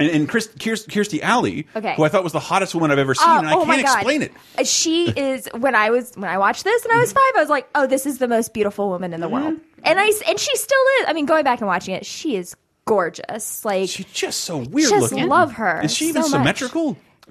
And, 0.00 0.10
and 0.10 0.28
Chris, 0.28 0.48
Kirstie, 0.48 1.20
Alley, 1.20 1.66
Okay. 1.76 1.94
who 1.94 2.02
I 2.02 2.08
thought 2.08 2.24
was 2.24 2.32
the 2.32 2.40
hottest 2.40 2.74
woman 2.74 2.90
I've 2.90 2.98
ever 2.98 3.14
seen, 3.14 3.28
Oh, 3.28 3.38
and 3.38 3.48
I 3.48 3.54
oh, 3.54 3.62
oh 3.62 3.64
can't 3.66 3.80
explain 3.80 4.22
it. 4.22 4.32
She 4.66 5.08
is 5.16 5.48
when 5.56 5.74
I 5.74 5.90
was 5.90 6.12
when 6.14 6.28
I 6.28 6.38
watched 6.38 6.64
this 6.64 6.84
and 6.84 6.92
I 6.92 6.98
was 6.98 7.10
mm-hmm. 7.10 7.18
five. 7.18 7.38
I 7.38 7.40
was 7.40 7.50
like, 7.50 7.68
oh, 7.74 7.86
this 7.86 8.06
is 8.06 8.18
the 8.18 8.28
most 8.28 8.52
beautiful 8.52 8.88
woman 8.88 9.12
in 9.12 9.20
the 9.20 9.26
mm-hmm. 9.28 9.34
world, 9.34 9.60
and 9.84 10.00
I 10.00 10.12
and 10.26 10.38
she 10.38 10.56
still 10.56 10.84
is. 11.00 11.06
I 11.08 11.12
mean, 11.12 11.26
going 11.26 11.44
back 11.44 11.60
and 11.60 11.68
watching 11.68 11.94
it, 11.94 12.04
she 12.06 12.36
is 12.36 12.56
gorgeous. 12.84 13.64
Like, 13.64 13.88
She's 13.88 14.06
just 14.06 14.40
so 14.40 14.58
weird 14.58 14.90
just 14.90 15.12
looking. 15.12 15.28
love 15.28 15.52
her. 15.52 15.82
Is 15.82 15.94
she 15.94 16.08
even 16.08 16.24
so 16.24 16.38
much. 16.38 16.62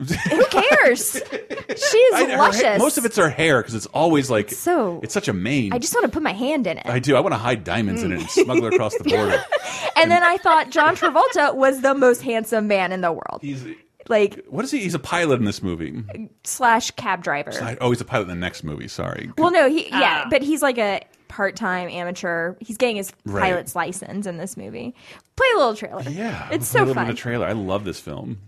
Symmetrical? 0.07 0.37
Who 0.61 0.67
cares? 0.69 1.11
she 1.13 1.97
is 1.97 2.13
I- 2.31 2.35
luscious. 2.37 2.61
hair- 2.61 2.77
most 2.79 2.97
of 2.97 3.05
it's 3.05 3.17
her 3.17 3.29
hair 3.29 3.61
because 3.61 3.75
it's 3.75 3.85
always 3.87 4.29
like 4.29 4.51
so- 4.51 4.99
It's 5.03 5.13
such 5.13 5.27
a 5.27 5.33
mane. 5.33 5.73
I 5.73 5.79
just 5.79 5.93
want 5.93 6.05
to 6.05 6.11
put 6.11 6.23
my 6.23 6.33
hand 6.33 6.67
in 6.67 6.77
it. 6.77 6.85
I 6.85 6.99
do. 6.99 7.15
I 7.15 7.19
want 7.19 7.33
to 7.33 7.37
hide 7.37 7.63
diamonds 7.63 8.03
in 8.03 8.11
it 8.11 8.19
and 8.21 8.29
smuggle 8.29 8.65
it 8.65 8.73
across 8.73 8.95
the 8.97 9.03
border. 9.03 9.43
and 9.95 10.09
then 10.11 10.23
I 10.23 10.37
thought 10.37 10.69
John 10.69 10.95
Travolta 10.95 11.55
was 11.55 11.81
the 11.81 11.93
most 11.93 12.21
handsome 12.21 12.67
man 12.67 12.91
in 12.91 13.01
the 13.01 13.11
world. 13.11 13.39
He's 13.41 13.63
Like 14.09 14.43
what 14.47 14.65
is 14.65 14.71
he? 14.71 14.79
He's 14.79 14.93
a 14.95 14.99
pilot 14.99 15.39
in 15.39 15.45
this 15.45 15.61
movie. 15.61 16.03
slash 16.43 16.91
cab 16.91 17.23
driver. 17.23 17.51
I- 17.61 17.77
Oh, 17.81 17.89
he's 17.91 18.01
a 18.01 18.05
pilot 18.05 18.23
in 18.23 18.29
the 18.29 18.35
next 18.35 18.63
movie. 18.63 18.87
Sorry. 18.87 19.31
Well, 19.37 19.51
no, 19.51 19.69
he 19.69 19.89
yeah, 19.89 20.23
Ah. 20.25 20.27
but 20.29 20.41
he's 20.41 20.61
like 20.61 20.77
a 20.77 21.01
part-time 21.27 21.87
amateur. 21.89 22.55
He's 22.59 22.75
getting 22.75 22.97
his 22.97 23.13
Right. 23.25 23.41
pilot's 23.43 23.73
license 23.75 24.27
in 24.27 24.35
this 24.37 24.57
movie. 24.57 24.93
Play 25.37 25.47
a 25.55 25.57
little 25.57 25.75
trailer. 25.75 26.01
Yeah, 26.09 26.49
it's 26.51 26.67
so 26.67 26.79
little 26.79 26.93
fun. 26.93 27.05
bit 27.05 27.11
of 27.13 27.17
trailer. 27.17 27.47
I 27.47 27.53
love 27.53 27.85
this 27.85 27.99
film. 28.01 28.39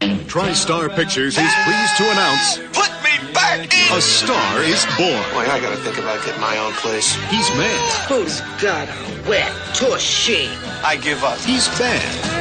TriStar 0.00 0.94
Pictures 0.94 1.38
is 1.38 1.52
pleased 1.64 1.96
to 1.96 2.10
announce 2.10 2.58
Put 2.76 2.90
me 3.02 3.32
back 3.32 3.72
in. 3.72 3.96
a 3.96 4.00
star 4.00 4.62
is 4.62 4.84
born. 4.98 5.22
Boy, 5.32 5.50
I 5.50 5.58
gotta 5.60 5.76
think 5.76 5.98
about 5.98 6.24
getting 6.24 6.40
my 6.40 6.58
own 6.58 6.72
place. 6.74 7.14
He's 7.30 7.48
mad. 7.56 8.08
Who's 8.08 8.40
got 8.60 8.88
a 8.88 9.28
wet 9.28 9.52
tushy? 9.74 10.48
I 10.84 10.96
give 10.96 11.24
up. 11.24 11.38
He's 11.38 11.66
bad. 11.78 12.35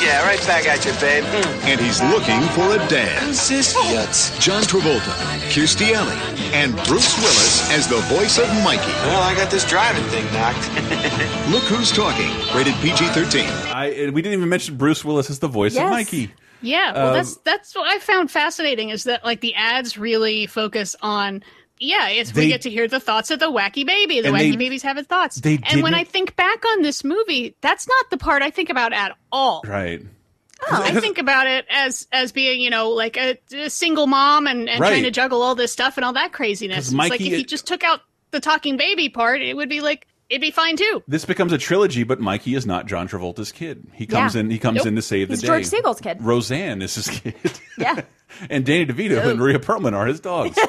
Yeah, 0.00 0.22
right 0.24 0.38
back 0.46 0.66
at 0.66 0.84
you, 0.86 0.92
babe. 1.00 1.24
And 1.64 1.80
he's 1.80 2.00
looking 2.02 2.40
for 2.54 2.72
a 2.74 2.88
dance. 2.88 3.48
Who's 3.48 3.72
this? 3.74 4.36
John 4.38 4.62
Travolta, 4.62 5.12
Kirstie 5.50 5.92
Alley, 5.92 6.16
and 6.54 6.72
Bruce 6.86 7.16
Willis 7.18 7.70
as 7.72 7.88
the 7.88 7.98
voice 8.14 8.38
of 8.38 8.46
Mikey. 8.62 8.92
Well, 9.06 9.22
I 9.22 9.34
got 9.34 9.50
this 9.50 9.68
driving 9.68 10.04
thing 10.04 10.24
knocked. 10.32 10.68
Look 11.50 11.64
who's 11.64 11.90
talking. 11.90 12.28
Rated 12.56 12.74
PG-13. 12.74 13.46
I 13.74 13.86
and 13.86 14.14
we 14.14 14.22
didn't 14.22 14.38
even 14.38 14.48
mention 14.48 14.76
Bruce 14.76 15.04
Willis 15.04 15.30
as 15.30 15.40
the 15.40 15.48
voice 15.48 15.74
Yes. 15.74 15.84
of 15.84 15.90
Mikey. 15.90 16.32
Yeah, 16.62 16.92
well, 16.92 17.08
Um, 17.08 17.14
that's 17.14 17.36
that's 17.38 17.74
what 17.74 17.86
I 17.88 17.98
found 17.98 18.30
fascinating 18.30 18.90
is 18.90 19.04
that 19.04 19.24
like 19.24 19.40
the 19.40 19.54
ads 19.54 19.98
really 19.98 20.46
focus 20.46 20.94
on. 21.02 21.42
Yeah, 21.80 22.08
it's 22.08 22.32
They- 22.32 22.42
we 22.42 22.48
get 22.48 22.62
to 22.62 22.70
hear 22.70 22.88
the 22.88 23.00
thoughts 23.00 23.30
of 23.30 23.38
the 23.38 23.50
wacky 23.50 23.86
baby. 23.86 24.20
The 24.20 24.28
wacky 24.30 24.50
they- 24.50 24.56
baby's 24.56 24.82
having 24.82 25.04
thoughts. 25.04 25.36
they 25.36 25.58
and 25.70 25.82
when 25.82 25.94
I 25.94 26.04
think 26.04 26.34
back 26.36 26.64
on 26.64 26.82
this 26.82 27.04
movie, 27.04 27.54
that's 27.60 27.86
not 27.88 28.10
the 28.10 28.16
part 28.18 28.42
I 28.42 28.50
think 28.50 28.70
about 28.70 28.92
at 28.92 29.12
all. 29.32 29.62
Right. 29.66 30.02
Oh, 30.70 30.82
I 30.82 30.90
think 31.00 31.18
about 31.18 31.46
it 31.46 31.66
as 31.70 32.08
as 32.12 32.32
being, 32.32 32.60
you 32.60 32.70
know, 32.70 32.90
like 32.90 33.16
a, 33.16 33.38
a 33.52 33.70
single 33.70 34.06
mom 34.08 34.46
and, 34.46 34.68
and 34.68 34.80
Right. 34.80 34.88
trying 34.90 35.02
to 35.04 35.10
juggle 35.10 35.40
all 35.42 35.54
this 35.54 35.70
stuff 35.72 35.96
and 35.96 36.04
all 36.04 36.14
that 36.14 36.32
craziness. 36.32 36.88
It's 36.88 36.94
like 36.94 37.20
if 37.20 37.26
you 37.28 37.44
just 37.44 37.66
took 37.66 37.84
out 37.84 38.00
the 38.32 38.40
talking 38.40 38.76
baby 38.76 39.08
part, 39.08 39.40
it 39.40 39.56
would 39.56 39.68
be 39.68 39.80
like 39.80 40.06
it'd 40.30 40.40
be 40.40 40.50
fine 40.50 40.76
too. 40.76 41.02
This 41.08 41.24
becomes 41.24 41.52
a 41.52 41.58
trilogy, 41.58 42.04
but 42.04 42.20
Mikey 42.20 42.54
is 42.54 42.66
not 42.66 42.86
John 42.86 43.08
Travolta's 43.08 43.52
kid. 43.52 43.86
He 43.94 44.06
comes 44.06 44.34
Yeah. 44.34 44.40
in. 44.42 44.50
He 44.50 44.58
comes 44.58 44.78
Nope. 44.78 44.86
in 44.86 44.96
to 44.96 45.02
save 45.02 45.28
He's 45.28 45.40
the 45.40 45.46
day. 45.46 45.62
George 45.62 45.64
Segal's 45.66 46.00
kid. 46.00 46.18
Roseanne 46.20 46.82
is 46.82 46.94
his 46.94 47.08
kid, 47.08 47.34
Yeah. 47.78 48.02
and 48.50 48.64
Danny 48.64 48.86
DeVito 48.86 49.24
and 49.26 49.40
Rhea 49.40 49.58
Perlman 49.58 49.94
are 49.94 50.06
his 50.06 50.20
dogs. 50.20 50.56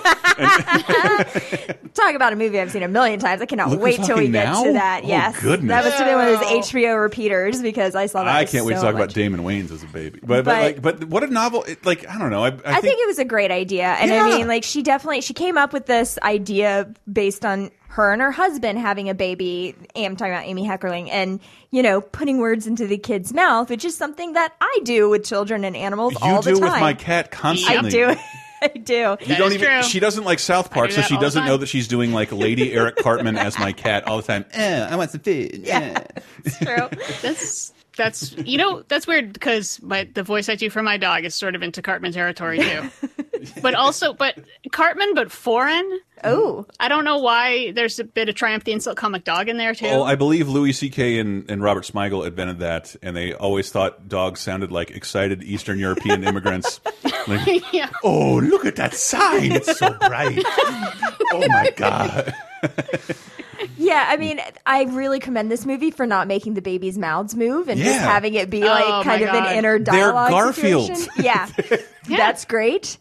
Talk 1.93 2.15
about 2.15 2.31
a 2.33 2.35
movie 2.35 2.59
I've 2.59 2.71
seen 2.71 2.83
a 2.83 2.87
million 2.87 3.19
times. 3.19 3.41
I 3.41 3.45
cannot 3.45 3.69
Look 3.69 3.81
wait 3.81 3.97
Who's 3.97 4.07
till 4.07 4.17
we 4.17 4.29
get 4.29 4.45
Now? 4.45 4.63
to 4.63 4.73
that. 4.73 5.01
Oh, 5.03 5.07
yes. 5.07 5.41
goodness. 5.41 5.69
That 5.69 5.83
must 5.83 5.97
have 5.97 6.07
been 6.07 6.15
one 6.15 6.27
of 6.27 6.41
No. 6.41 6.49
those 6.49 6.69
HBO 6.71 7.01
repeaters 7.01 7.61
because 7.61 7.95
I 7.95 8.05
saw 8.05 8.23
that. 8.23 8.33
I 8.35 8.45
can't 8.45 8.65
wait 8.65 8.75
to 8.75 8.81
talk 8.81 8.93
much. 8.95 9.03
about 9.03 9.13
Damon 9.13 9.41
Wayans 9.41 9.71
as 9.71 9.83
a 9.83 9.87
baby. 9.87 10.19
But 10.21 10.45
but, 10.45 10.45
But- 10.45 10.61
like 10.63 10.81
but 10.81 11.03
what 11.05 11.23
a 11.23 11.27
novel! 11.27 11.63
It, 11.63 11.85
like 11.85 12.07
I 12.07 12.17
don't 12.17 12.29
know. 12.29 12.43
I, 12.43 12.47
I, 12.49 12.77
I 12.77 12.81
think, 12.81 12.99
it 12.99 13.07
was 13.07 13.19
a 13.19 13.25
great 13.25 13.51
idea. 13.51 13.87
And 13.87 14.09
Yeah. 14.09 14.23
I 14.23 14.29
mean, 14.37 14.47
like, 14.47 14.63
she 14.63 14.81
definitely, 14.81 15.21
she 15.21 15.33
came 15.33 15.57
up 15.57 15.73
with 15.73 15.85
this 15.85 16.17
idea 16.23 16.93
based 17.11 17.43
on 17.45 17.71
her 17.89 18.11
and 18.13 18.21
her 18.21 18.31
husband 18.31 18.79
having 18.79 19.09
a 19.09 19.13
baby. 19.13 19.75
I'm 19.95 20.15
talking 20.15 20.33
about 20.33 20.45
Amy 20.45 20.67
Heckerling 20.67 21.09
and, 21.11 21.39
you 21.71 21.81
know, 21.83 22.01
putting 22.01 22.37
words 22.37 22.67
into 22.67 22.85
the 22.87 22.97
kid's 22.97 23.33
mouth, 23.33 23.69
which 23.69 23.83
is 23.83 23.97
something 23.97 24.33
that 24.33 24.53
I 24.61 24.79
do 24.83 25.09
with 25.09 25.25
children 25.25 25.63
and 25.63 25.75
animals 25.75 26.13
you 26.13 26.19
all 26.21 26.41
do 26.41 26.53
the 26.53 26.59
time. 26.59 26.71
with 26.71 26.79
my 26.81 26.93
cat 26.93 27.31
constantly. 27.31 28.03
I 28.03 28.13
do. 28.13 28.19
I 28.61 28.67
do. 28.67 28.93
You 29.21 29.25
That 29.27 29.37
don't 29.37 29.53
even. 29.53 29.67
true. 29.67 29.83
She 29.83 29.99
doesn't 30.01 30.25
like 30.25 30.37
South 30.39 30.69
Park, 30.69 30.89
do 30.89 30.95
so 30.97 31.01
she 31.03 31.17
doesn't 31.17 31.45
know 31.45 31.55
that 31.57 31.67
she's 31.67 31.87
doing 31.87 32.11
like 32.11 32.31
Lady 32.33 32.73
Eric 32.73 32.97
Cartman 32.97 33.37
as 33.37 33.57
my 33.57 33.71
cat 33.71 34.05
all 34.07 34.17
the 34.17 34.23
time. 34.23 34.45
Eh, 34.53 34.87
I 34.91 34.95
want 34.97 35.11
some 35.11 35.21
food. 35.21 35.61
Yeah. 35.63 36.03
It's 36.43 36.57
true. 36.57 36.89
That's 37.21 37.71
That's 37.99 38.33
you 38.37 38.57
know 38.57 38.81
that's 38.87 39.05
weird 39.05 39.33
because 39.33 39.81
my 39.81 40.07
the 40.13 40.23
voice 40.23 40.47
I 40.47 40.55
do 40.55 40.69
for 40.69 40.81
my 40.81 40.95
dog 40.95 41.25
is 41.25 41.35
sort 41.35 41.53
of 41.53 41.61
into 41.61 41.81
Cartman 41.81 42.13
territory 42.13 42.59
too. 42.59 42.89
but 43.61 43.73
also, 43.73 44.13
but 44.13 44.39
Cartman, 44.71 45.13
but 45.15 45.29
foreign. 45.33 45.99
Oh, 46.23 46.65
I 46.79 46.87
don't 46.87 47.03
know 47.03 47.17
why. 47.17 47.71
There's 47.73 47.99
a 47.99 48.05
bit 48.05 48.29
of 48.29 48.35
Triumph 48.35 48.63
the 48.63 48.71
Insult 48.71 48.95
Comic 48.95 49.25
Dog 49.25 49.49
in 49.49 49.57
there 49.57 49.75
too. 49.75 49.85
Well, 49.85 50.03
I 50.03 50.15
believe 50.15 50.47
Louis 50.47 50.71
C.K. 50.71 51.19
And, 51.19 51.49
and 51.51 51.61
Robert 51.61 51.83
Smigel 51.83 52.25
invented 52.25 52.59
that, 52.59 52.95
and 53.01 53.17
they 53.17 53.33
always 53.33 53.69
thought 53.69 54.07
dogs 54.07 54.39
sounded 54.39 54.71
like 54.71 54.91
excited 54.91 55.43
Eastern 55.43 55.77
European 55.77 56.23
immigrants. 56.23 56.79
Like, 57.27 57.73
yeah. 57.73 57.89
oh, 58.03 58.39
look 58.39 58.65
at 58.65 58.77
that 58.77 58.95
sign! 58.95 59.51
It's 59.51 59.77
so 59.77 59.93
bright. 59.93 60.41
oh 60.47 61.45
my 61.47 61.71
god! 61.75 62.33
Yeah, 63.81 64.05
I 64.09 64.17
mean, 64.17 64.41
I 64.65 64.83
really 64.83 65.19
commend 65.19 65.49
this 65.49 65.65
movie 65.65 65.89
for 65.89 66.05
not 66.05 66.27
making 66.27 66.53
the 66.55 66.61
babies' 66.61 66.97
mouths 66.97 67.33
move 67.33 67.69
and 67.69 67.79
just 67.79 67.97
having 67.99 68.33
it 68.33 68.49
be 68.49 68.61
like 68.65 68.83
Oh, 68.85 69.01
kind 69.03 69.21
my 69.23 69.29
of 69.29 69.33
an 69.35 69.43
God. 69.45 69.55
inner 69.55 69.79
They're 69.79 70.11
dialogue 70.11 70.31
Garfields. 70.31 70.87
situation. 71.05 71.13
Yeah, 72.09 72.17
that's 72.17 72.43
great. 72.45 72.97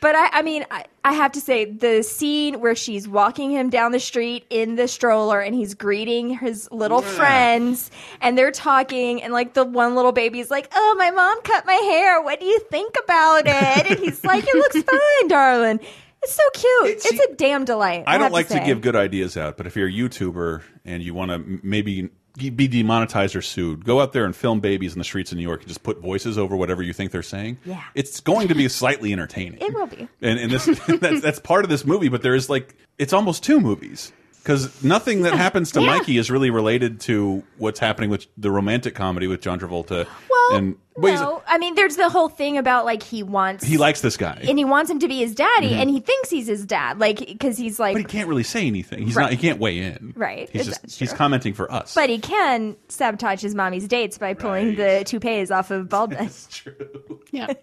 But 0.00 0.14
I, 0.14 0.38
I 0.38 0.42
mean, 0.42 0.64
I, 0.70 0.84
I 1.04 1.12
have 1.12 1.32
to 1.32 1.40
say 1.40 1.66
the 1.66 2.02
scene 2.02 2.60
where 2.60 2.74
she's 2.74 3.06
walking 3.06 3.50
him 3.50 3.70
down 3.70 3.92
the 3.92 4.00
street 4.00 4.44
in 4.50 4.76
the 4.76 4.88
stroller 4.88 5.40
and 5.40 5.54
he's 5.54 5.74
greeting 5.74 6.30
his 6.38 6.68
little 6.72 7.00
friends 7.02 7.90
and 8.20 8.36
they're 8.36 8.50
talking 8.50 9.22
and 9.22 9.32
like 9.32 9.54
the 9.54 9.64
one 9.64 9.94
little 9.94 10.12
baby's 10.12 10.50
like, 10.50 10.68
"Oh, 10.74 10.94
my 10.98 11.10
mom 11.10 11.40
cut 11.42 11.64
my 11.66 11.74
hair. 11.74 12.20
What 12.22 12.40
do 12.40 12.46
you 12.46 12.58
think 12.70 12.94
about 13.04 13.42
it?" 13.46 13.90
And 13.90 13.98
he's 14.00 14.24
like, 14.24 14.44
"It 14.46 14.54
looks 14.54 14.82
fine, 14.90 15.28
darling." 15.28 15.80
It's 16.22 16.34
so 16.34 16.42
cute. 16.52 17.02
It's, 17.04 17.10
a 17.10 17.34
damn 17.34 17.64
delight. 17.64 18.04
I 18.06 18.18
don't 18.18 18.32
like 18.32 18.48
to, 18.48 18.54
say. 18.54 18.66
give 18.66 18.82
good 18.82 18.96
ideas 18.96 19.36
out, 19.36 19.56
but 19.56 19.66
if 19.66 19.74
you're 19.74 19.88
a 19.88 19.92
YouTuber 19.92 20.62
and 20.84 21.02
you 21.02 21.14
want 21.14 21.30
to 21.30 21.60
maybe 21.62 22.10
be 22.36 22.68
demonetized 22.68 23.34
or 23.34 23.42
sued, 23.42 23.84
go 23.84 24.00
out 24.00 24.12
there 24.12 24.24
and 24.24 24.36
film 24.36 24.60
babies 24.60 24.92
in 24.92 24.98
the 24.98 25.04
streets 25.04 25.32
of 25.32 25.38
New 25.38 25.42
York 25.42 25.60
and 25.60 25.68
just 25.68 25.82
put 25.82 25.98
voices 26.00 26.38
over 26.38 26.56
whatever 26.56 26.82
you 26.82 26.92
think 26.92 27.10
they're 27.10 27.22
saying. 27.22 27.58
Yeah. 27.64 27.82
it's 27.94 28.20
going 28.20 28.48
to 28.48 28.54
be 28.54 28.68
slightly 28.68 29.12
entertaining. 29.12 29.60
It 29.60 29.74
will 29.74 29.86
be. 29.86 30.08
and 30.20 30.38
and 30.38 30.50
this 30.50 30.66
that's 31.00 31.20
that's 31.20 31.40
part 31.40 31.64
of 31.64 31.70
this 31.70 31.84
movie, 31.84 32.08
but 32.08 32.22
there 32.22 32.34
is 32.34 32.48
like 32.50 32.76
it's 32.98 33.12
almost 33.12 33.42
two 33.42 33.60
movies 33.60 34.12
because 34.42 34.82
nothing 34.82 35.22
that 35.22 35.34
happens 35.34 35.72
to 35.72 35.80
Yeah. 35.80 35.98
Mikey 35.98 36.16
is 36.18 36.30
really 36.30 36.50
related 36.50 37.00
to 37.02 37.42
what's 37.58 37.78
happening 37.78 38.10
with 38.10 38.26
the 38.38 38.50
romantic 38.50 38.94
comedy 38.94 39.26
with 39.26 39.40
John 39.40 39.60
Travolta. 39.60 40.06
Well, 40.30 40.56
and 40.58 40.76
well, 40.96 41.14
no, 41.22 41.42
I 41.46 41.58
mean, 41.58 41.74
there's 41.76 41.96
the 41.96 42.08
whole 42.08 42.28
thing 42.28 42.58
about 42.58 42.84
like 42.84 43.02
he 43.02 43.22
wants 43.22 43.64
he 43.64 43.78
likes 43.78 44.00
this 44.00 44.16
guy, 44.16 44.42
and 44.48 44.58
he 44.58 44.64
wants 44.64 44.90
him 44.90 44.98
to 44.98 45.08
be 45.08 45.18
his 45.18 45.34
daddy, 45.34 45.70
Mhm. 45.70 45.80
and 45.82 45.90
he 45.90 46.00
thinks 46.00 46.28
he's 46.30 46.46
his 46.46 46.66
dad, 46.66 46.98
like 46.98 47.18
because 47.18 47.56
he's 47.56 47.78
like, 47.78 47.94
but 47.94 48.00
he 48.00 48.04
can't 48.04 48.28
really 48.28 48.42
say 48.42 48.66
anything. 48.66 49.06
He's 49.06 49.14
Right. 49.14 49.24
not. 49.24 49.30
He 49.32 49.36
can't 49.38 49.58
weigh 49.60 49.78
in. 49.78 50.12
Right. 50.16 50.48
He's 50.52 50.66
just 50.66 50.98
he's 50.98 51.12
commenting 51.12 51.54
for 51.54 51.70
us. 51.72 51.94
but 51.94 52.10
he 52.10 52.18
can 52.18 52.76
sabotage 52.88 53.40
his 53.40 53.54
mommy's 53.54 53.86
dates 53.88 54.18
by 54.18 54.34
pulling 54.34 54.74
the 54.76 55.02
toupees 55.06 55.50
off 55.50 55.70
of 55.70 55.88
baldness. 55.88 56.46
That's 56.46 56.48
true. 56.58 57.20
Yeah. 57.30 57.46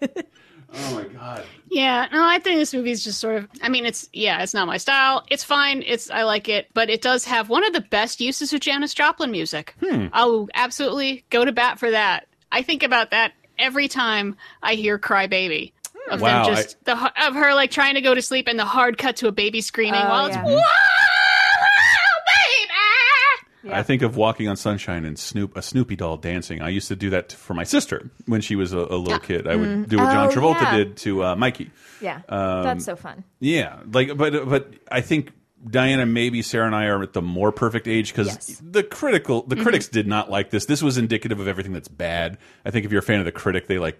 oh 0.74 0.94
my 0.94 1.04
god. 1.04 1.44
Yeah, 1.70 2.06
no, 2.12 2.26
I 2.26 2.38
think 2.38 2.58
this 2.58 2.72
movie 2.72 2.90
is 2.90 3.04
just 3.04 3.20
sort 3.20 3.36
of. 3.36 3.48
I 3.62 3.68
mean, 3.68 3.84
it's 3.86 4.08
yeah, 4.12 4.42
it's 4.42 4.54
not 4.54 4.66
my 4.66 4.76
style. 4.78 5.24
It's 5.30 5.44
fine. 5.44 5.82
It's 5.86 6.10
I 6.10 6.22
like 6.22 6.48
it, 6.48 6.68
but 6.74 6.88
it 6.90 7.02
does 7.02 7.24
have 7.26 7.48
one 7.48 7.64
of 7.64 7.72
the 7.72 7.80
best 7.82 8.20
uses 8.20 8.52
of 8.52 8.60
Janis 8.60 8.94
Joplin 8.94 9.30
music. 9.30 9.74
Hmm. 9.80 10.06
I'll 10.12 10.48
absolutely 10.54 11.24
go 11.30 11.44
to 11.44 11.52
bat 11.52 11.78
for 11.78 11.90
that. 11.90 12.26
I 12.52 12.62
think 12.62 12.82
about 12.82 13.10
that 13.10 13.32
every 13.58 13.88
time 13.88 14.36
I 14.62 14.74
hear 14.74 14.98
"Cry 14.98 15.26
Baby." 15.26 15.72
Of 16.10 16.22
Wow, 16.22 16.46
them 16.46 16.54
just 16.56 16.82
the 16.86 16.92
of 17.26 17.34
her 17.34 17.52
like 17.54 17.70
trying 17.70 17.94
to 17.96 18.00
go 18.00 18.14
to 18.14 18.22
sleep 18.22 18.48
and 18.48 18.58
the 18.58 18.64
hard 18.64 18.96
cut 18.96 19.16
to 19.16 19.28
a 19.28 19.32
baby 19.32 19.60
screaming 19.60 20.00
Oh, 20.02 20.08
while 20.08 20.30
yeah. 20.30 20.42
it's 20.46 20.62
I 23.70 23.82
think 23.82 24.02
of 24.02 24.16
walking 24.16 24.48
on 24.48 24.56
sunshine 24.56 25.04
and 25.04 25.18
Snoop 25.18 25.56
a 25.56 25.62
Snoopy 25.62 25.96
doll 25.96 26.16
dancing. 26.16 26.62
I 26.62 26.68
used 26.68 26.88
to 26.88 26.96
do 26.96 27.10
that 27.10 27.32
for 27.32 27.54
my 27.54 27.64
sister 27.64 28.10
when 28.26 28.40
she 28.40 28.54
was 28.56 28.72
a, 28.72 28.78
a 28.78 28.96
little 28.96 29.18
kid. 29.18 29.46
I 29.48 29.56
would 29.56 29.68
Mm. 29.68 29.88
do 29.88 29.96
what 29.98 30.12
John 30.12 30.28
Oh, 30.28 30.30
Travolta 30.30 30.62
yeah. 30.62 30.76
did 30.76 30.96
to 30.98 31.24
uh, 31.24 31.36
Mikey. 31.36 31.70
Yeah, 32.00 32.20
Um, 32.28 32.62
that's 32.62 32.84
so 32.84 32.94
fun. 32.96 33.24
Yeah, 33.40 33.80
like 33.92 34.16
but 34.16 34.48
but 34.48 34.72
I 34.90 35.00
think 35.00 35.32
Diana, 35.68 36.06
maybe 36.06 36.40
Sarah 36.42 36.66
and 36.66 36.74
I 36.76 36.84
are 36.86 37.02
at 37.02 37.12
the 37.14 37.22
more 37.22 37.50
perfect 37.50 37.88
age 37.88 38.12
because 38.14 38.60
the 38.64 38.84
critical 38.84 39.42
the 39.42 39.56
Mhm. 39.56 39.62
critics 39.64 39.88
did 39.88 40.06
not 40.06 40.30
like 40.30 40.50
this. 40.50 40.66
This 40.66 40.82
was 40.82 40.96
indicative 40.96 41.40
of 41.40 41.48
everything 41.48 41.72
that's 41.72 41.88
bad. 41.88 42.38
I 42.64 42.70
think 42.70 42.84
if 42.86 42.92
you're 42.92 43.00
a 43.00 43.02
fan 43.02 43.18
of 43.18 43.24
the 43.24 43.32
critic, 43.32 43.66
they 43.66 43.78
like. 43.80 43.98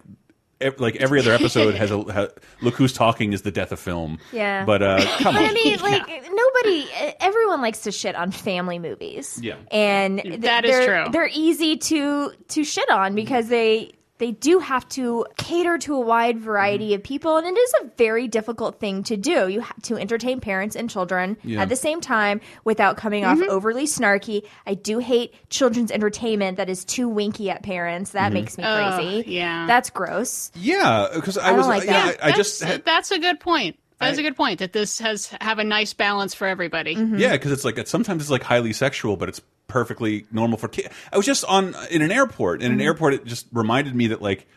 Ev- 0.61 0.79
Like 0.79 0.95
every 0.97 1.19
other 1.19 1.31
episode 1.31 1.75
has 1.75 1.91
a 1.91 2.01
ha, 2.11 2.27
look 2.61 2.75
who's 2.75 2.93
talking 2.93 3.33
is 3.33 3.41
the 3.43 3.51
death 3.51 3.71
of 3.71 3.79
film. 3.79 4.19
Yeah, 4.31 4.65
but 4.65 4.81
uh, 4.81 4.99
come 5.19 5.35
But 5.35 5.43
on. 5.43 5.49
I 5.49 5.53
mean, 5.53 5.79
like 5.81 6.07
nobody, 6.31 6.87
everyone 7.19 7.61
likes 7.61 7.81
to 7.81 7.91
shit 7.91 8.15
on 8.15 8.31
family 8.31 8.79
movies. 8.79 9.39
Yeah. 9.41 9.55
and 9.71 10.21
th- 10.21 10.41
That 10.41 10.65
is 10.65 10.85
true. 10.85 11.05
They're 11.11 11.29
easy 11.31 11.77
to 11.77 12.31
to 12.49 12.63
shit 12.63 12.89
on 12.89 13.15
because 13.15 13.47
they 13.47 13.91
they 14.19 14.31
do 14.31 14.59
have 14.59 14.87
to 14.89 15.25
cater 15.37 15.77
to 15.79 15.95
a 15.95 15.99
wide 15.99 16.37
variety 16.39 16.93
of 16.93 17.01
people, 17.03 17.37
and 17.37 17.47
it 17.47 17.59
is 17.59 17.73
a 17.81 17.85
very 17.97 18.27
difficult 18.27 18.79
thing 18.79 19.01
to 19.03 19.17
do. 19.17 19.47
You 19.47 19.61
have 19.61 19.81
to 19.83 19.97
entertain 19.97 20.39
parents 20.39 20.75
and 20.75 20.89
children 20.89 21.37
Yeah. 21.43 21.61
at 21.63 21.69
the 21.69 21.75
same 21.75 21.99
time 22.01 22.41
without 22.63 22.95
coming 22.97 23.23
Mm-hmm. 23.23 23.43
off 23.43 23.49
overly 23.49 23.85
snarky. 23.85 24.43
I 24.67 24.75
do 24.75 24.99
hate 24.99 25.33
children's 25.49 25.89
entertainment 25.91 26.57
that 26.57 26.69
is 26.69 26.85
too 26.85 27.09
winky 27.09 27.49
at 27.49 27.63
parents. 27.63 28.11
That 28.11 28.29
Mhm. 28.31 28.33
makes 28.33 28.57
me 28.57 28.63
Ugh, 28.65 28.93
crazy. 29.01 29.31
yeah. 29.31 29.65
that's 29.65 29.89
gross. 29.89 30.51
Yeah, 30.55 31.07
because 31.15 31.37
I, 31.37 31.45
I 31.45 31.49
don't 31.49 31.57
was 31.57 31.67
like 31.67 31.85
yeah, 31.85 32.05
that. 32.11 32.23
I, 32.23 32.27
I 32.29 32.31
just 32.33 32.61
had, 32.61 32.85
that's 32.85 33.11
a 33.11 33.17
good 33.19 33.39
point. 33.39 33.77
That's 33.99 34.17
a 34.17 34.21
good 34.21 34.35
point 34.37 34.59
that 34.59 34.73
this 34.73 34.99
has 34.99 35.27
have 35.41 35.59
a 35.59 35.63
nice 35.63 35.93
balance 35.93 36.33
for 36.33 36.47
everybody. 36.47 36.95
Mm-hmm. 36.95 37.17
Yeah, 37.17 37.33
because 37.33 37.51
it's 37.51 37.65
like 37.65 37.77
it's, 37.77 37.91
sometimes 37.91 38.21
it's 38.23 38.31
like 38.31 38.43
highly 38.43 38.73
sexual, 38.73 39.17
but 39.17 39.29
it's 39.29 39.41
perfectly 39.67 40.25
normal 40.31 40.57
for 40.57 40.67
kids. 40.67 40.89
I 41.13 41.17
was 41.17 41.25
just 41.25 41.43
on 41.45 41.75
in 41.91 42.01
an 42.01 42.11
airport. 42.11 42.61
In 42.61 42.71
an 42.71 42.79
Mhm. 42.79 42.83
airport, 42.83 43.13
it 43.13 43.25
just 43.25 43.47
reminded 43.51 43.93
me 43.95 44.07
that 44.07 44.21
like 44.21 44.47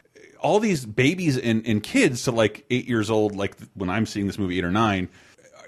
all 0.41 0.59
these 0.59 0.85
babies 0.87 1.37
and, 1.39 1.67
and 1.67 1.83
kids 1.83 2.25
to 2.25 2.33
like 2.33 2.65
eight 2.71 2.87
years 2.89 3.11
old, 3.11 3.37
like 3.37 3.57
when 3.75 3.91
I'm 3.91 4.07
seeing 4.07 4.27
this 4.27 4.39
movie 4.39 4.59
eight 4.59 4.65
or 4.65 4.71
nine, 4.73 5.09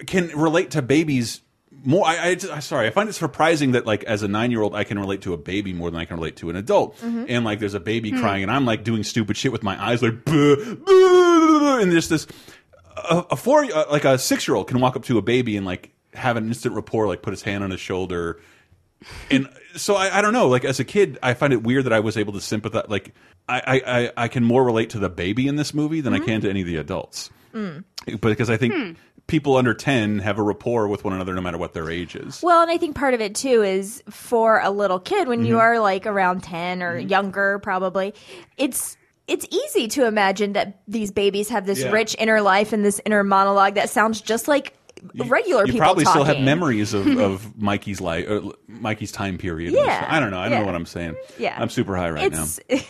can 0.07 0.27
relate 0.29 0.71
to 0.71 0.81
babies 0.81 1.41
more. 1.83 2.05
I, 2.05 2.15
I, 2.31 2.37
I 2.53 2.59
sorry, 2.59 2.87
I 2.87 2.89
find 2.89 3.07
it 3.07 3.13
surprising 3.13 3.71
that 3.73 3.85
like 3.85 4.03
as 4.05 4.23
a 4.23 4.27
nine 4.27 4.51
year 4.51 4.61
old, 4.61 4.73
I 4.75 4.83
can 4.83 4.97
relate 4.99 5.21
to 5.21 5.33
a 5.33 5.37
baby 5.37 5.71
more 5.73 5.91
than 5.91 5.99
I 5.99 6.05
can 6.05 6.15
relate 6.17 6.37
to 6.37 6.49
an 6.49 6.55
adult. 6.55 6.97
Mhm. 6.99 7.25
And 7.29 7.45
like 7.45 7.59
there's 7.59 7.73
a 7.75 7.79
baby 7.79 8.09
Hmm. 8.11 8.19
crying, 8.19 8.43
and 8.43 8.51
I'm 8.51 8.65
like 8.65 8.83
doing 8.83 9.03
stupid 9.03 9.37
shit 9.37 9.51
with 9.51 9.63
my 9.63 9.81
eyes, 9.81 10.01
like 10.01 10.25
"Buh, 10.25 10.75
buh," 10.75 11.79
and 11.81 11.91
there's 11.91 12.09
this 12.09 12.25
a, 12.97 13.25
a 13.31 13.35
four 13.35 13.63
uh, 13.65 13.85
like 13.91 14.05
a 14.05 14.17
six 14.17 14.47
year 14.47 14.55
old 14.55 14.67
can 14.67 14.79
walk 14.79 14.95
up 14.95 15.03
to 15.05 15.17
a 15.17 15.21
baby 15.21 15.57
and 15.57 15.65
like 15.65 15.91
have 16.13 16.37
an 16.37 16.47
instant 16.47 16.75
rapport, 16.75 17.07
like 17.07 17.21
put 17.21 17.31
his 17.31 17.41
hand 17.41 17.63
on 17.63 17.71
his 17.71 17.79
shoulder, 17.79 18.39
and 19.29 19.49
so 19.75 19.95
I, 19.95 20.19
I 20.19 20.21
don't 20.21 20.33
know. 20.33 20.47
Like 20.47 20.65
as 20.65 20.79
a 20.79 20.85
kid, 20.85 21.17
I 21.21 21.33
find 21.33 21.53
it 21.53 21.63
weird 21.63 21.85
that 21.85 21.93
I 21.93 21.99
was 21.99 22.17
able 22.17 22.33
to 22.33 22.41
sympathize. 22.41 22.85
Like 22.87 23.13
I 23.47 23.81
I, 24.17 24.23
I, 24.23 24.27
can 24.27 24.43
more 24.43 24.63
relate 24.63 24.91
to 24.91 24.99
the 24.99 25.09
baby 25.09 25.47
in 25.47 25.55
this 25.55 25.73
movie 25.73 26.01
than 26.01 26.13
I 26.13 26.19
can 26.19 26.41
to 26.41 26.49
any 26.49 26.61
of 26.61 26.67
the 26.67 26.77
adults, 26.77 27.29
Mm. 27.53 27.83
but 28.07 28.21
because 28.29 28.49
I 28.49 28.57
think 28.57 28.73
Hmm. 28.73 28.91
people 29.27 29.55
under 29.57 29.73
ten 29.73 30.19
have 30.19 30.37
a 30.39 30.43
rapport 30.43 30.87
with 30.87 31.03
one 31.03 31.13
another 31.13 31.33
no 31.33 31.41
matter 31.41 31.57
what 31.57 31.73
their 31.73 31.89
age 31.89 32.15
is. 32.15 32.41
Well, 32.43 32.61
and 32.61 32.71
I 32.71 32.77
think 32.77 32.95
part 32.95 33.13
of 33.13 33.21
it 33.21 33.35
too 33.35 33.61
is 33.63 34.01
for 34.09 34.59
a 34.59 34.69
little 34.71 34.99
kid 34.99 35.27
when 35.27 35.45
you 35.45 35.55
Mhm. 35.55 35.59
are 35.61 35.79
like 35.79 36.05
around 36.07 36.41
10 36.43 36.81
or 36.83 36.97
younger 36.97 37.59
probably, 37.59 38.13
it's 38.57 38.97
it's 39.27 39.45
easy 39.49 39.87
to 39.89 40.05
imagine 40.05 40.53
that 40.53 40.81
these 40.87 41.11
babies 41.11 41.49
have 41.49 41.65
this 41.65 41.81
Yeah. 41.81 41.91
rich 41.91 42.15
inner 42.19 42.41
life 42.41 42.73
and 42.73 42.85
this 42.85 43.01
inner 43.05 43.23
monologue 43.23 43.75
that 43.75 43.89
sounds 43.89 44.21
just 44.21 44.47
like 44.47 44.73
regular 45.27 45.65
you 45.65 45.73
people 45.73 45.79
probably 45.85 46.05
still 46.05 46.23
have 46.23 46.39
memories 46.39 46.93
of, 46.93 47.05
of 47.19 47.57
Mikey's 47.61 48.01
life, 48.01 48.27
or 48.29 48.53
Mikey's 48.67 49.11
time 49.11 49.37
period. 49.37 49.73
Yeah, 49.73 50.05
I 50.07 50.19
don't 50.19 50.31
know. 50.31 50.39
I 50.39 50.43
don't 50.43 50.53
yeah. 50.53 50.59
know 50.59 50.65
what 50.65 50.75
I'm 50.75 50.85
saying. 50.85 51.15
Yeah. 51.37 51.55
I'm 51.59 51.69
super 51.69 51.95
high 51.95 52.09
right 52.11 52.25
It's- 52.25 52.59
now. 52.69 52.79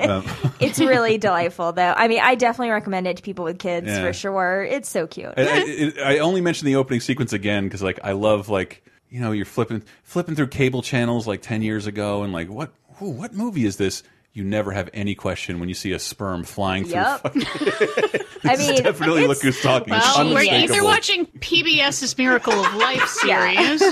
Um, 0.00 0.24
it's 0.58 0.78
really 0.80 1.18
delightful 1.28 1.70
though. 1.72 1.92
I 1.94 2.08
mean, 2.08 2.20
I 2.20 2.34
definitely 2.34 2.70
recommend 2.70 3.06
it 3.06 3.18
to 3.18 3.22
people 3.22 3.44
with 3.44 3.58
kids 3.58 3.86
Yeah. 3.86 4.00
for 4.02 4.12
sure. 4.14 4.64
It's 4.64 4.88
so 4.88 5.06
cute. 5.06 5.34
I, 5.36 5.42
I, 5.42 5.64
it, 5.66 5.98
I 5.98 6.18
only 6.18 6.40
mention 6.40 6.64
the 6.66 6.76
opening 6.76 7.00
sequence 7.00 7.34
again 7.34 7.64
because 7.64 7.82
like 7.82 8.00
I 8.02 8.12
love 8.12 8.48
like 8.48 8.82
you 9.10 9.20
know 9.20 9.32
you're 9.32 9.44
flipping 9.44 9.84
flipping 10.02 10.34
through 10.34 10.48
cable 10.48 10.80
channels 10.80 11.26
like 11.26 11.42
ten 11.42 11.60
years 11.60 11.86
ago 11.86 12.22
and 12.22 12.32
like 12.32 12.48
what 12.48 12.72
ooh, 13.02 13.10
what 13.10 13.34
movie 13.34 13.66
is 13.66 13.76
this? 13.76 14.02
You 14.36 14.44
never 14.44 14.70
have 14.70 14.90
any 14.92 15.14
question 15.14 15.60
when 15.60 15.70
you 15.70 15.74
see 15.74 15.92
a 15.92 15.98
sperm 15.98 16.44
flying 16.44 16.84
through. 16.84 16.92
Yep. 17.00 17.20
fucking- 17.22 17.42
I 18.44 18.54
This 18.56 18.60
is 18.60 18.68
mean, 18.68 18.82
definitely 18.82 19.26
look 19.26 19.40
who's 19.40 19.60
talking. 19.62 19.94
It's 19.94 20.16
Well, 20.16 20.34
we're 20.34 20.42
either 20.42 20.84
watching 20.84 21.24
PBS's 21.26 22.16
Miracle 22.18 22.52
of 22.52 22.74
Life 22.74 23.06
series, 23.08 23.82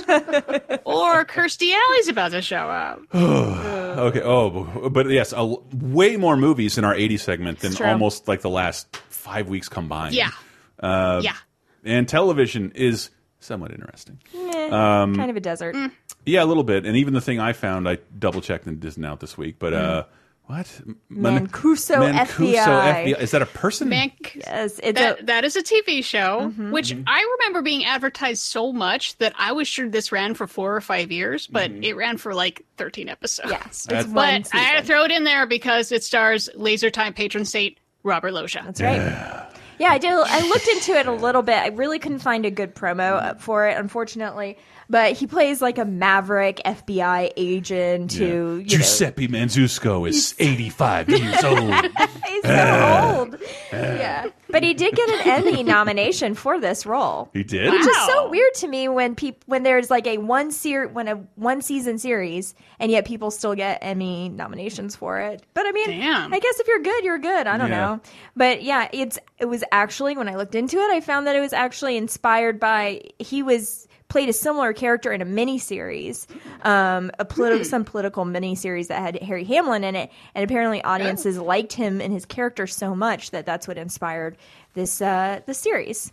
or 0.85 1.25
Kirstie 1.25 1.73
Alley's 1.75 2.09
about 2.09 2.33
to 2.33 2.43
show 2.43 2.57
up. 2.57 3.01
okay. 3.15 4.21
Oh, 4.23 4.91
but 4.91 5.09
yes, 5.09 5.33
a, 5.35 5.45
way 5.73 6.17
more 6.19 6.37
movies 6.37 6.77
in 6.77 6.85
our 6.85 6.95
'80s 6.95 7.21
segment 7.21 7.61
than 7.61 7.75
almost 7.83 8.29
like 8.29 8.43
the 8.43 8.51
last 8.51 8.95
five 9.09 9.49
weeks 9.49 9.69
combined. 9.71 10.15
Yeah. 10.15 10.31
Uh, 10.79 11.21
Yeah. 11.25 11.37
And 11.85 12.07
television 12.09 12.73
is 12.75 13.09
somewhat 13.41 13.71
interesting. 13.73 14.19
Eh, 14.35 14.69
Um, 14.71 15.17
kind 15.17 15.31
of 15.31 15.37
a 15.37 15.41
desert. 15.41 15.75
Mm. 15.75 15.91
Yeah, 16.27 16.43
a 16.43 16.47
little 16.47 16.65
bit. 16.65 16.87
And 16.87 16.97
even 16.97 17.13
the 17.15 17.21
thing 17.21 17.41
I 17.41 17.53
found, 17.55 17.89
I 17.89 17.99
double 18.19 18.41
checked 18.41 18.67
and 18.67 18.83
it 18.83 18.87
isn't 18.87 19.05
out 19.05 19.21
this 19.21 19.37
week, 19.37 19.57
but 19.59 19.73
uh, 19.75 20.05
What? 20.47 20.67
Mancuso 21.11 22.13
Mancuso 22.13 22.55
FBI. 22.55 23.19
Is 23.19 23.31
that 23.31 23.41
a 23.41 23.47
person? 23.47 23.89
Man, 23.89 24.13
yes, 24.35 24.79
it's 24.83 24.99
that, 25.01 25.21
a, 25.21 25.25
that 25.25 25.45
is 25.45 25.57
a 25.57 25.63
TV 25.63 26.05
show, 26.05 26.53
Mhm. 26.53 26.71
which 26.71 26.91
Mm-hmm. 26.91 27.05
I 27.07 27.37
remember 27.39 27.63
being 27.63 27.87
advertised 27.87 28.43
so 28.43 28.71
much 28.73 29.17
that 29.19 29.33
I 29.39 29.53
was 29.53 29.67
sure 29.67 29.89
this 29.89 30.13
ran 30.13 30.35
for 30.35 30.47
four 30.47 30.77
or 30.77 30.81
five 30.83 31.11
years, 31.11 31.47
but 31.47 31.71
it 31.71 31.95
ran 31.97 32.19
for 32.19 32.35
like 32.35 32.63
13 32.77 33.09
episodes. 33.09 33.51
Yes, 33.51 33.85
That's- 33.85 34.05
it's 34.05 34.13
but 34.13 34.33
one 34.33 34.45
I 34.53 34.59
had 34.65 34.81
to 34.81 34.87
throw 34.87 35.05
it 35.05 35.11
in 35.11 35.25
there 35.25 35.47
because 35.47 35.91
it 35.93 36.05
stars 36.05 36.51
Laser 36.55 36.91
Time 36.91 37.15
patron 37.15 37.47
saint 37.47 37.79
Robert 38.03 38.33
Loggia. 38.33 38.63
That's 38.67 38.83
right. 38.83 39.47
Yeah, 39.79 39.89
I 39.91 39.99
did. 39.99 40.13
I 40.13 40.47
looked 40.47 40.69
into 40.69 40.93
it 40.93 41.07
a 41.07 41.13
little 41.13 41.43
bit. 41.43 41.57
I 41.57 41.69
really 41.69 41.99
couldn't 41.99 42.21
find 42.21 42.47
a 42.47 42.51
good 42.51 42.75
promo 42.77 43.21
uh, 43.21 43.35
for 43.35 43.67
it, 43.67 43.77
unfortunately. 43.77 44.57
But 44.91 45.13
he 45.13 45.27
plays 45.27 45.63
like 45.63 45.79
a 45.79 45.85
maverick 45.85 46.61
FBI 46.65 47.33
agent 47.37 48.13
who, 48.13 48.25
you 48.25 48.59
know, 48.59 48.63
Giuseppe 48.63 49.29
Mancuso 49.29 50.09
is 50.09 50.35
85 50.39 51.09
years 51.11 51.45
old. 51.45 51.85
he's 52.27 52.43
so 52.45 53.17
old. 53.19 53.37
Yeah, 53.73 54.27
but 54.51 54.63
he 54.63 54.75
did 54.75 54.95
get 54.95 55.09
an 55.09 55.21
Emmy 55.45 55.63
nomination 55.63 56.35
for 56.35 56.61
this 56.61 56.85
role. 56.87 57.31
He 57.33 57.43
did? 57.45 57.73
which 57.73 57.81
is 57.81 57.97
so 58.07 58.29
weird 58.29 58.53
to 58.57 58.69
me 58.69 58.89
when 58.89 59.15
people 59.15 59.41
when 59.47 59.63
there's 59.63 59.91
like 59.91 60.07
a 60.07 60.19
one 60.19 60.51
ser- 60.51 60.89
when 60.89 61.09
a 61.09 61.15
one 61.37 61.63
season 61.63 61.99
series 61.99 62.55
and 62.79 62.91
yet 62.91 63.05
people 63.07 63.31
still 63.31 63.55
get 63.55 63.79
Emmy 63.83 64.29
nominations 64.29 64.95
for 64.97 65.19
it. 65.21 65.43
But 65.55 65.67
I 65.67 65.73
mean, 65.73 65.89
Damn. 65.89 66.33
I 66.33 66.39
guess 66.39 66.61
if 66.61 66.69
you're 66.69 66.81
good, 66.83 67.05
you're 67.05 67.19
good. 67.19 67.47
I 67.47 67.57
don't 67.57 67.71
Yeah. 67.71 67.77
know. 67.81 68.01
But 68.37 68.63
yeah, 68.63 68.89
it's 68.93 69.19
it 69.39 69.47
was 69.47 69.65
actually 69.73 70.17
when 70.17 70.29
I 70.29 70.37
looked 70.37 70.55
into 70.55 70.77
it, 70.77 70.91
I 70.91 71.01
found 71.01 71.27
that 71.27 71.37
it 71.37 71.41
was 71.41 71.53
actually 71.53 71.97
inspired 71.97 72.61
by 72.61 73.01
he 73.19 73.43
was 73.43 73.89
played 74.15 74.29
a 74.29 74.33
similar 74.33 74.73
character 74.73 75.13
in 75.13 75.21
a 75.21 75.27
miniseries, 75.27 76.29
um, 76.65 77.11
a 77.19 77.25
political 77.25 77.65
some 77.65 77.85
political 77.85 78.25
miniseries 78.25 78.87
that 78.87 79.03
had 79.03 79.21
Harry 79.21 79.43
Hamlin 79.43 79.83
in 79.83 79.97
it, 79.97 80.09
and 80.37 80.45
apparently 80.45 80.81
audiences 80.85 81.37
liked 81.37 81.73
him 81.73 82.01
and 82.01 82.13
his 82.13 82.25
character 82.25 82.69
so 82.69 82.95
much 82.95 83.33
that 83.33 83.45
that's 83.45 83.67
what 83.67 83.77
inspired 83.77 84.37
this 84.75 85.03
uh, 85.03 85.41
the 85.47 85.53
series. 85.53 86.13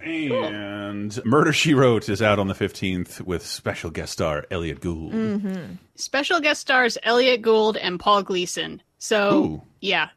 And 0.00 1.22
Murder 1.26 1.52
She 1.52 1.74
Wrote 1.74 2.08
is 2.08 2.22
out 2.22 2.38
on 2.38 2.48
the 2.48 2.54
15th 2.54 3.20
with 3.20 3.44
special 3.44 3.90
guest 3.90 4.14
star 4.14 4.46
Elliott 4.50 4.80
Gould. 4.80 5.12
Mm-hmm. 5.12 5.74
Special 5.94 6.40
guest 6.40 6.62
stars 6.62 6.96
Elliott 7.02 7.42
Gould 7.42 7.76
and 7.76 8.00
Paul 8.00 8.22
Gleason. 8.22 8.80
So, 8.96 9.34
Ooh. 9.34 9.62
yeah. 9.82 10.08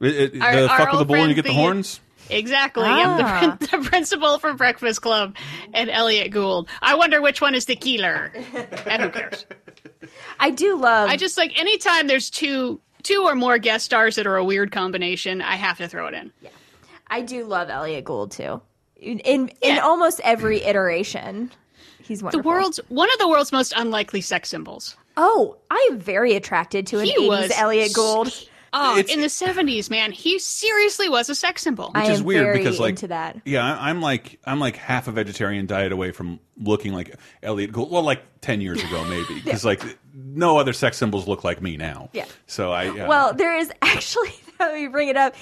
It- 0.00 0.34
it- 0.34 0.42
Our- 0.42 0.54
the 0.56 0.68
our 0.68 0.78
fuck 0.78 0.90
with 0.92 0.98
the 0.98 1.04
bull 1.06 1.16
and 1.16 1.28
you 1.30 1.34
get 1.34 1.42
the 1.42 1.48
thinking- 1.48 1.64
horns? 1.64 2.00
Exactly. 2.30 2.84
Ah. 2.86 3.42
Yep, 3.42 3.58
the, 3.60 3.66
the 3.78 3.88
principal 3.88 4.38
from 4.38 4.56
Breakfast 4.56 5.02
Club 5.02 5.36
and 5.72 5.90
Elliott 5.90 6.30
Gould. 6.30 6.68
I 6.82 6.94
wonder 6.94 7.20
which 7.20 7.40
one 7.40 7.54
is 7.54 7.66
the 7.66 7.76
killer. 7.76 8.32
and 8.86 9.02
who 9.02 9.10
cares? 9.10 9.46
I 10.40 10.50
do 10.50 10.76
love. 10.76 11.08
I 11.10 11.16
just 11.16 11.36
like 11.36 11.58
anytime 11.58 12.06
there's 12.06 12.30
two 12.30 12.80
two 13.02 13.22
or 13.24 13.34
more 13.34 13.58
guest 13.58 13.84
stars 13.84 14.16
that 14.16 14.26
are 14.26 14.36
a 14.36 14.44
weird 14.44 14.72
combination, 14.72 15.40
I 15.40 15.56
have 15.56 15.78
to 15.78 15.88
throw 15.88 16.06
it 16.08 16.14
in. 16.14 16.32
Yeah. 16.40 16.50
I 17.08 17.22
do 17.22 17.44
love 17.44 17.70
Elliott 17.70 18.04
Gould 18.04 18.32
too. 18.32 18.60
In 18.96 19.20
in, 19.20 19.50
in 19.62 19.78
almost 19.78 20.20
every 20.24 20.62
iteration, 20.62 21.52
he's 22.02 22.20
The 22.20 22.38
world's 22.38 22.80
one 22.88 23.12
of 23.12 23.18
the 23.18 23.28
world's 23.28 23.52
most 23.52 23.72
unlikely 23.76 24.20
sex 24.20 24.48
symbols. 24.48 24.96
Oh, 25.16 25.56
I 25.70 25.88
am 25.90 25.98
very 25.98 26.34
attracted 26.34 26.86
to 26.88 26.98
an 26.98 27.06
He 27.06 27.16
80s 27.16 27.28
was 27.28 27.52
Elliott 27.56 27.94
Gould. 27.94 28.32
Oh, 28.78 28.98
It's- 28.98 29.14
in 29.14 29.20
the 29.22 29.28
seventies, 29.28 29.88
man, 29.90 30.12
he 30.12 30.38
seriously 30.38 31.08
was 31.08 31.28
a 31.30 31.34
sex 31.34 31.62
symbol. 31.62 31.90
I 31.94 32.02
Which 32.02 32.10
is 32.10 32.20
am 32.20 32.26
weird 32.26 32.44
very 32.44 32.58
because 32.58 32.78
like 32.78 32.90
into 32.90 33.08
that. 33.08 33.40
yeah, 33.44 33.64
I- 33.64 33.88
I'm 33.90 34.00
like 34.00 34.38
I'm 34.44 34.60
like 34.60 34.76
half 34.76 35.08
a 35.08 35.12
vegetarian 35.12 35.66
diet 35.66 35.92
away 35.92 36.12
from 36.12 36.40
looking 36.58 36.92
like 36.92 37.14
Elliott 37.42 37.72
Gould. 37.72 37.90
Well, 37.90 38.02
like 38.02 38.22
ten 38.40 38.60
years 38.60 38.82
ago 38.82 39.04
maybe 39.04 39.40
because 39.44 39.64
like 39.64 39.82
no 40.14 40.58
other 40.58 40.72
sex 40.72 40.96
symbols 40.96 41.26
look 41.26 41.44
like 41.44 41.60
me 41.62 41.76
now. 41.76 42.10
Yeah. 42.12 42.26
So 42.46 42.70
I 42.72 42.84
yeah. 42.94 43.06
Well, 43.08 43.32
there 43.34 43.56
is 43.56 43.70
actually 43.82 44.32
now 44.60 44.68
that 44.68 44.80
you 44.80 44.90
bring 44.90 45.08
it 45.08 45.16
up. 45.16 45.34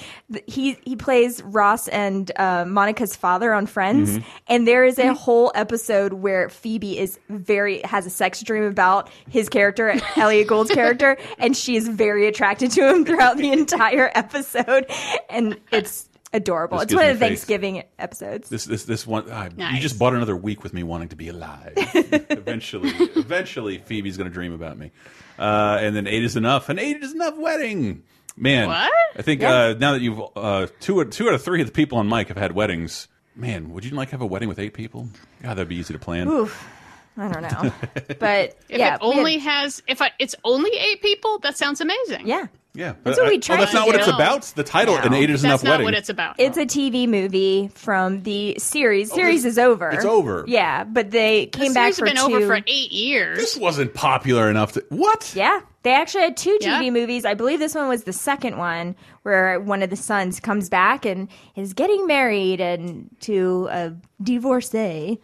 He 0.47 0.77
he 0.85 0.97
plays 0.97 1.43
Ross 1.43 1.89
and 1.89 2.31
uh, 2.37 2.65
Monica's 2.65 3.17
father 3.17 3.53
on 3.53 3.67
Friends, 3.67 4.11
Mm-hmm. 4.19 4.29
and 4.49 4.67
there 4.69 4.85
is 4.85 4.99
a 4.99 5.15
whole 5.15 5.53
episode 5.55 6.13
where 6.15 6.49
Phoebe 6.49 6.99
is 6.99 7.19
very 7.29 7.81
has 7.83 8.07
a 8.07 8.11
sex 8.11 8.43
dream 8.43 8.65
about 8.65 9.09
his 9.29 9.49
character, 9.49 9.95
Elliott 10.17 10.49
Gould's 10.49 10.71
character, 10.75 11.17
and 11.39 11.57
she 11.57 11.77
is 11.77 11.87
very 11.89 12.27
attracted 12.27 12.71
to 12.73 12.89
him 12.89 13.05
throughout 13.05 13.37
the 13.37 13.53
entire 13.53 14.11
episode, 14.15 14.87
and 15.31 15.59
it's 15.73 16.09
adorable. 16.33 16.79
This 16.79 16.85
it's 16.87 16.95
one 16.95 17.05
of 17.05 17.09
the 17.09 17.15
me 17.15 17.21
faith. 17.21 17.29
Thanksgiving 17.39 17.83
episodes. 17.99 18.49
This 18.49 18.65
this 18.65 18.85
this 18.85 19.07
one 19.07 19.27
ah, 19.31 19.49
you 19.73 19.81
just 19.81 19.99
bought 19.99 20.15
another 20.15 20.37
week 20.37 20.63
with 20.63 20.75
me 20.75 20.83
wanting 20.83 21.09
to 21.11 21.17
be 21.17 21.29
alive. 21.29 21.73
eventually, 21.77 22.91
eventually 22.91 23.79
Phoebe's 23.79 24.17
going 24.17 24.29
to 24.29 24.35
dream 24.35 24.53
about 24.53 24.79
me. 24.79 24.91
Uh, 25.39 25.79
and 25.81 25.95
then 25.97 26.07
eight 26.07 26.25
is 26.25 26.37
enough. 26.37 26.69
An 26.69 26.79
eight 26.79 27.03
is 27.03 27.13
enough 27.13 27.37
wedding. 27.37 28.03
Man, 28.37 28.67
What? 28.69 28.93
I 29.17 29.23
think 29.23 29.43
Yeah. 29.43 29.53
uh, 29.55 29.75
now 29.79 29.93
that 29.93 30.01
you've 30.01 30.21
uh, 30.37 30.67
two 30.81 31.05
two 31.07 31.29
out 31.29 31.35
of 31.35 31.43
three 31.43 31.61
of 31.61 31.67
the 31.67 31.73
people 31.73 31.99
on 31.99 32.07
Mike 32.09 32.29
have 32.29 32.37
had 32.37 32.53
weddings. 32.53 33.09
Man, 33.37 33.71
would 33.73 33.85
you 33.85 33.91
like 33.93 34.09
to 34.09 34.13
have 34.15 34.21
a 34.23 34.27
wedding 34.27 34.49
with 34.49 34.59
eight 34.59 34.75
people? 34.75 35.09
God, 35.43 35.55
that'd 35.57 35.69
be 35.69 35.77
easy 35.77 35.93
to 35.93 35.99
plan. 36.01 36.29
Oof. 36.29 36.69
I 37.17 37.29
don't 37.29 37.43
know, 37.43 37.73
but 38.19 38.57
If 38.69 38.79
yeah, 38.79 38.95
it 38.97 39.03
we 39.03 39.09
had- 39.09 39.17
only 39.19 39.39
has 39.39 39.83
if 39.87 40.03
I, 40.03 40.11
it's 40.19 40.35
only 40.43 40.71
eight 40.73 41.01
people, 41.01 41.39
that 41.41 41.57
sounds 41.57 41.81
amazing. 41.81 42.27
yeah. 42.27 42.47
Yeah, 42.77 42.95
That's 43.05 43.19
but 43.19 43.23
what 43.27 43.29
we 43.31 43.37
I- 43.37 43.39
tried 43.39 43.55
Oh, 43.55 43.59
that's 43.61 43.71
to 43.71 43.77
not 43.77 43.87
what 43.87 43.95
it's 43.95 44.07
do. 44.07 44.13
about. 44.15 44.43
The 44.57 44.65
title, 44.65 44.97
No. 44.97 45.03
an 45.03 45.15
eight 45.15 45.31
is 45.31 45.43
That's 45.43 45.63
enough 45.63 45.63
not 45.63 45.71
wedding. 45.75 45.85
what 45.85 45.95
it's 45.95 46.09
about. 46.09 46.35
It's 46.41 46.57
a 46.59 46.67
TV 46.67 47.07
movie 47.09 47.71
from 47.73 48.25
the 48.25 48.57
series. 48.59 49.13
Series 49.13 49.45
is 49.45 49.61
over. 49.61 49.91
it's 49.91 50.05
over. 50.05 50.45
Yeah, 50.49 50.83
but 50.83 51.13
they 51.13 51.45
The 51.45 51.57
came 51.57 51.73
back 51.73 51.95
series 51.95 51.99
for 52.01 52.07
has 52.07 52.15
been 52.29 52.31
two. 52.41 52.45
over 52.45 52.57
for 52.57 52.65
eight 52.67 52.91
years. 52.91 53.39
this 53.39 53.57
wasn't 53.57 53.95
popular 53.95 54.51
enough 54.51 54.73
to 54.73 54.85
what? 54.89 55.33
yeah, 55.37 55.61
they 55.85 55.95
actually 55.95 56.23
had 56.25 56.37
two 56.37 56.59
TV 56.61 56.85
Yeah. 56.85 56.91
movies. 56.91 57.25
I 57.25 57.35
believe 57.35 57.61
this 57.61 57.75
one 57.75 57.89
was 57.89 58.03
the 58.05 58.13
second 58.13 58.59
one, 58.59 58.97
where 59.23 59.61
one 59.61 59.83
of 59.83 59.91
the 59.91 59.97
sons 59.97 60.41
comes 60.41 60.69
back 60.69 61.07
and 61.07 61.29
is 61.55 61.73
getting 61.73 62.07
married 62.07 62.61
and 62.61 63.09
to 63.21 63.69
a 63.71 63.93
divorcee. 64.23 65.21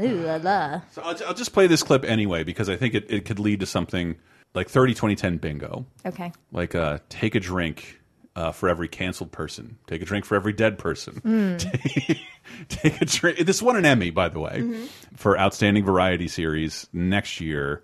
Ooh 0.00 0.22
la 0.24 0.36
la. 0.36 0.80
So 0.92 1.02
I'll, 1.02 1.16
I'll 1.26 1.34
just 1.34 1.52
play 1.52 1.66
this 1.66 1.82
clip 1.82 2.04
anyway 2.04 2.42
because 2.44 2.70
I 2.70 2.76
think 2.76 2.94
it, 2.94 3.10
it 3.10 3.24
could 3.26 3.38
lead 3.38 3.60
to 3.60 3.66
something 3.66 4.16
like 4.54 4.68
30 4.68 4.94
2010 4.94 5.36
bingo. 5.38 5.84
Okay. 6.06 6.32
Like 6.52 6.74
uh, 6.74 6.98
take 7.08 7.34
a 7.34 7.40
drink 7.40 8.00
uh, 8.36 8.52
for 8.52 8.68
every 8.68 8.88
canceled 8.88 9.32
person. 9.32 9.76
Take 9.88 10.00
a 10.02 10.04
drink 10.04 10.24
for 10.24 10.36
every 10.36 10.52
dead 10.52 10.78
person. 10.78 11.58
take 12.68 13.02
a 13.02 13.04
drink. 13.04 13.38
This 13.38 13.60
won 13.60 13.76
an 13.76 13.84
Emmy, 13.84 14.10
by 14.10 14.28
the 14.28 14.38
way, 14.40 14.86
for 15.16 15.38
outstanding 15.38 15.84
variety 15.84 16.28
series 16.28 16.86
next 16.92 17.40
year, 17.40 17.82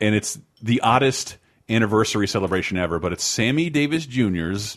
and 0.00 0.14
it's 0.14 0.38
the 0.62 0.80
oddest 0.80 1.36
anniversary 1.68 2.26
celebration 2.28 2.76
ever. 2.76 2.98
But 2.98 3.12
it's 3.12 3.24
Sammy 3.24 3.70
Davis 3.70 4.06
Jr.'s 4.06 4.76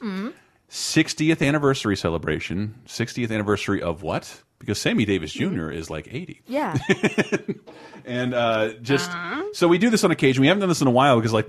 60th 0.70 1.46
anniversary 1.48 1.96
celebration. 1.96 2.76
60th 2.88 3.32
anniversary 3.32 3.82
of 3.82 4.02
what? 4.02 4.42
Because 4.60 4.80
Sammy 4.80 5.06
Davis 5.06 5.32
Jr. 5.34 5.70
is 5.70 5.90
like 5.90 6.08
80. 6.12 6.42
Yeah. 6.48 6.78
And 8.06 8.34
uh, 8.34 8.74
just 8.82 9.10
so 9.54 9.70
we 9.70 9.78
do 9.78 9.90
this 9.90 10.04
on 10.04 10.12
occasion. 10.12 10.42
We 10.42 10.48
haven't 10.48 10.60
done 10.60 10.68
this 10.68 10.82
in 10.82 10.88
a 10.88 10.92
while 10.92 11.16
because, 11.16 11.32
like, 11.32 11.48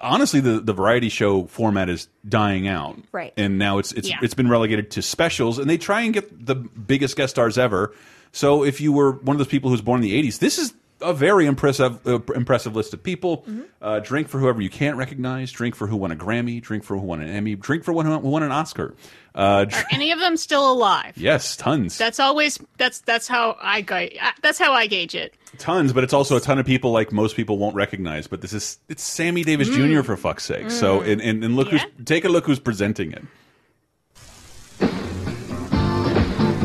honestly, 0.00 0.38
the 0.38 0.60
the 0.60 0.72
variety 0.72 1.08
show 1.08 1.46
format 1.46 1.88
is 1.88 2.06
dying 2.28 2.68
out. 2.68 3.00
Right. 3.10 3.32
And 3.36 3.58
now 3.58 3.78
it's 3.78 3.90
it's 3.90 4.08
Yeah. 4.08 4.18
it's 4.22 4.34
been 4.34 4.48
relegated 4.48 4.92
to 4.92 5.02
specials, 5.02 5.58
and 5.58 5.68
they 5.68 5.76
try 5.76 6.02
and 6.02 6.14
get 6.14 6.46
the 6.46 6.54
biggest 6.54 7.16
guest 7.16 7.32
stars 7.34 7.58
ever. 7.58 7.92
So 8.30 8.62
if 8.62 8.80
you 8.80 8.92
were 8.92 9.10
one 9.10 9.34
of 9.34 9.38
those 9.38 9.48
people 9.48 9.70
who's 9.70 9.80
born 9.80 10.00
in 10.00 10.08
the 10.08 10.22
'80s, 10.22 10.38
this 10.38 10.56
is 10.56 10.72
a 11.00 11.12
very 11.12 11.46
impressive 11.46 12.06
uh, 12.06 12.18
impressive 12.34 12.74
list 12.76 12.92
of 12.94 13.02
people. 13.02 13.44
Uh, 13.80 14.00
drink 14.00 14.28
for 14.28 14.38
whoever 14.38 14.60
you 14.60 14.70
can't 14.70 14.96
recognize. 14.96 15.52
Drink 15.52 15.74
for 15.74 15.86
who 15.86 15.96
won 15.96 16.10
a 16.12 16.16
Grammy. 16.16 16.60
Drink 16.60 16.84
for 16.84 16.96
who 16.98 17.04
won 17.06 17.20
an 17.20 17.28
Emmy. 17.28 17.54
Drink 17.54 17.84
for 17.84 17.92
who 17.92 18.18
won 18.18 18.42
an 18.42 18.52
Oscar. 18.52 18.94
Uh, 19.34 19.64
dr- 19.66 19.84
Are 19.84 19.86
any 19.92 20.10
of 20.10 20.18
them 20.18 20.36
still 20.36 20.72
alive? 20.72 21.12
yes, 21.16 21.56
tons. 21.56 21.96
That's 21.96 22.18
always 22.18 22.58
that's 22.76 23.00
that's 23.02 23.28
how 23.28 23.56
I 23.60 23.82
ga- 23.82 24.18
that's 24.42 24.58
how 24.58 24.72
I 24.72 24.86
gauge 24.88 25.14
it. 25.14 25.34
tons, 25.58 25.92
but 25.92 26.02
it's 26.02 26.12
also 26.12 26.36
a 26.36 26.40
ton 26.40 26.58
of 26.58 26.66
people 26.66 26.90
like 26.90 27.12
most 27.12 27.36
people 27.36 27.56
won't 27.58 27.76
recognize. 27.76 28.26
But 28.26 28.40
this 28.40 28.52
is 28.52 28.78
it's 28.88 29.02
Sammy 29.02 29.44
Davis 29.44 29.68
Jr. 29.68 30.02
for 30.02 30.16
fuck's 30.16 30.44
sake. 30.44 30.70
So 30.70 31.00
and, 31.02 31.20
and, 31.20 31.44
and 31.44 31.54
look 31.56 31.70
Yeah. 31.70 31.78
who's 31.96 32.06
take 32.06 32.24
a 32.24 32.28
look 32.28 32.46
who's 32.46 32.58
presenting 32.58 33.12
it. 33.12 33.22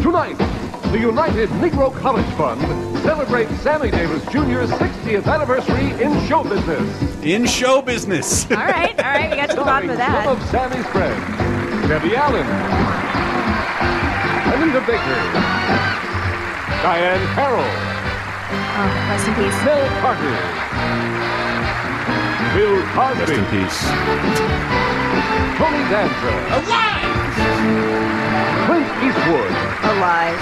Tonight, 0.01 0.37
the 0.91 0.99
United 0.99 1.49
Negro 1.49 1.95
College 1.99 2.25
Fund 2.35 2.61
celebrates 3.03 3.51
Sammy 3.61 3.91
Davis 3.91 4.23
Jr.'s 4.25 4.71
60th 4.71 5.27
anniversary 5.27 5.91
in 6.01 6.25
show 6.27 6.43
business. 6.43 7.23
In 7.23 7.45
show 7.45 7.81
business. 7.81 8.49
all 8.49 8.57
right, 8.57 8.97
all 8.97 9.05
right. 9.11 9.29
We 9.29 9.35
got 9.35 9.49
to 9.51 9.55
the 9.57 9.63
bottom 9.63 9.89
of 9.89 9.97
that. 9.97 10.23
Some 10.25 10.37
of 10.37 10.43
Sammy's 10.49 10.87
friends, 10.87 11.19
Debbie 11.87 12.15
Allen, 12.15 12.47
Anita 14.55 14.79
Baker, 14.87 15.19
Diahann 16.81 17.23
Carroll, 17.35 17.71
Oh, 18.53 18.85
rest 19.09 19.27
in 19.27 19.33
peace. 19.35 19.59
Nell 19.65 19.83
Carter, 20.01 20.35
Bill 22.53 22.75
Rest 22.95 23.33
in 23.33 23.43
Cosby, 23.43 23.59
peace. 23.59 23.79
Tony 25.59 25.83
Danza, 25.91 26.33
alive. 26.55 27.11
Clint 28.65 28.87
Eastwood, 29.03 29.53
Alive. 29.91 30.41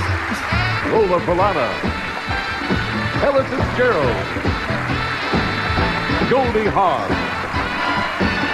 Lola 0.92 1.20
Falana, 1.22 1.68
Ella 3.22 3.44
Fitzgerald, 3.46 4.18
Goldie 6.30 6.70
Hawn, 6.70 7.06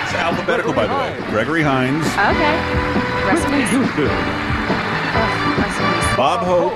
It's 0.03 0.13
alphabetical, 0.15 0.74
by 0.74 0.88
the 0.88 0.93
way. 0.93 1.15
Gregory 1.30 1.63
Hines, 1.63 2.05
Okay. 2.05 2.55
Rest 3.28 3.45
in 3.47 3.51
peace. 3.53 3.70
Houston, 3.72 4.07
oh, 4.07 4.11
Rest 5.57 5.80
in 5.80 5.88
peace. 5.88 6.15
Bob 6.18 6.41
Hope, 6.43 6.76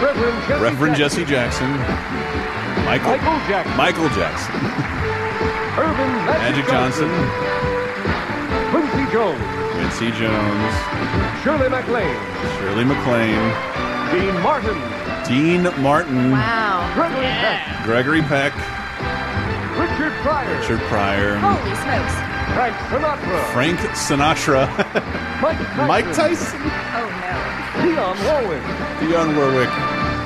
Reverend 0.00 0.38
Jesse, 0.48 0.62
Reverend 0.62 0.96
Jackson, 0.96 1.24
Jesse 1.24 1.30
Jackson, 1.30 1.70
Michael 2.86 3.10
Michael 3.16 3.38
Jackson, 3.48 3.76
Michael 3.76 4.08
Jackson, 4.16 4.54
Earvin 5.76 6.10
Magic, 6.24 6.40
Magic 6.40 6.66
Johnson, 6.72 7.10
Quincy 8.72 9.04
Jones, 9.12 9.44
Quincy 9.76 10.08
Jones, 10.16 10.74
Shirley 11.44 11.68
MacLaine, 11.68 12.20
Shirley 12.60 12.84
MacLaine, 12.84 13.44
Dean 14.12 14.34
Martin, 14.42 14.78
Dean 15.28 15.64
Martin, 15.82 16.30
Wow. 16.30 16.90
Gregory 16.94 17.22
Peck, 17.26 17.84
Gregory 17.84 18.22
Peck, 18.22 18.52
Richard 19.76 20.12
Pryor, 20.22 20.60
Richard 20.60 20.80
Pryor, 20.88 21.36
Holy 21.38 21.74
smokes. 21.82 22.14
Frank 22.54 22.76
Sinatra, 22.88 23.52
Frank 23.52 23.78
Sinatra, 23.90 25.42
Mike 25.42 25.58
Tyson, 25.74 25.86
Mike 25.88 26.12
Tyson, 26.14 26.60
Oh 26.94 27.08
no. 27.20 27.34
Dionne 27.82 28.20
Warwick, 28.24 28.62
Dionne 29.00 29.36
Warwick, 29.36 29.70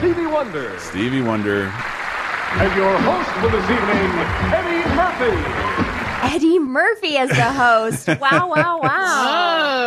Stevie 0.01 0.27
Wonder, 0.27 0.79
Stevie 0.79 1.23
Wonder. 1.23 1.63
and 1.65 2.77
your 2.77 2.97
host 2.99 3.31
for 3.41 3.49
this 3.49 3.65
evening, 3.65 4.13
Eddie 4.53 4.85
Murphy. 4.95 6.35
Eddie 6.35 6.59
Murphy 6.59 7.17
as 7.17 7.31
the 7.31 7.53
host. 7.53 8.07
Wow, 8.21 8.49
wow, 8.55 8.79
wow. 8.83 9.80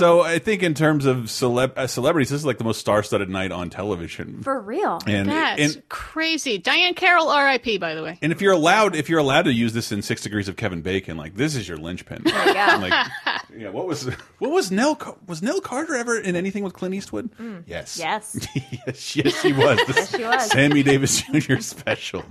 So 0.00 0.22
I 0.22 0.38
think 0.38 0.62
in 0.62 0.72
terms 0.72 1.04
of 1.04 1.16
celeb 1.26 1.76
uh, 1.76 1.86
celebrities, 1.86 2.30
this 2.30 2.40
is 2.40 2.46
like 2.46 2.56
the 2.56 2.64
most 2.64 2.80
star-studded 2.80 3.28
night 3.28 3.52
on 3.52 3.68
television. 3.68 4.42
For 4.42 4.58
real. 4.58 4.98
And 5.06 5.28
That's 5.28 5.74
and 5.74 5.88
crazy. 5.90 6.58
Diahann 6.58 6.96
Carroll, 6.96 7.28
R.I.P. 7.28 7.76
By 7.76 7.94
the 7.94 8.02
way. 8.02 8.18
and 8.22 8.32
if 8.32 8.40
you're 8.40 8.54
allowed, 8.54 8.96
if 8.96 9.10
you're 9.10 9.18
allowed 9.18 9.42
to 9.42 9.52
use 9.52 9.74
this 9.74 9.92
in 9.92 10.00
Six 10.00 10.22
Degrees 10.22 10.48
of 10.48 10.56
Kevin 10.56 10.80
Bacon, 10.80 11.18
like 11.18 11.34
this 11.34 11.54
is 11.54 11.68
your 11.68 11.76
linchpin. 11.76 12.22
You 12.24 12.32
like, 12.34 13.08
yeah. 13.54 13.68
What 13.68 13.86
was 13.86 14.04
what 14.38 14.50
was 14.50 14.70
Nell 14.70 14.98
was 15.26 15.42
Nell 15.42 15.60
Carter 15.60 15.94
ever 15.94 16.18
in 16.18 16.34
anything 16.34 16.64
with 16.64 16.72
Clint 16.72 16.94
Eastwood? 16.94 17.28
Yes. 17.66 17.98
Yes. 17.98 18.48
yes, 18.54 19.16
yes, 19.16 19.40
she 19.42 19.52
was. 19.52 19.78
Yes, 19.90 20.16
she 20.16 20.24
was. 20.24 20.50
Sammy 20.50 20.82
Davis 20.82 21.20
Jr. 21.20 21.58
special. 21.58 22.24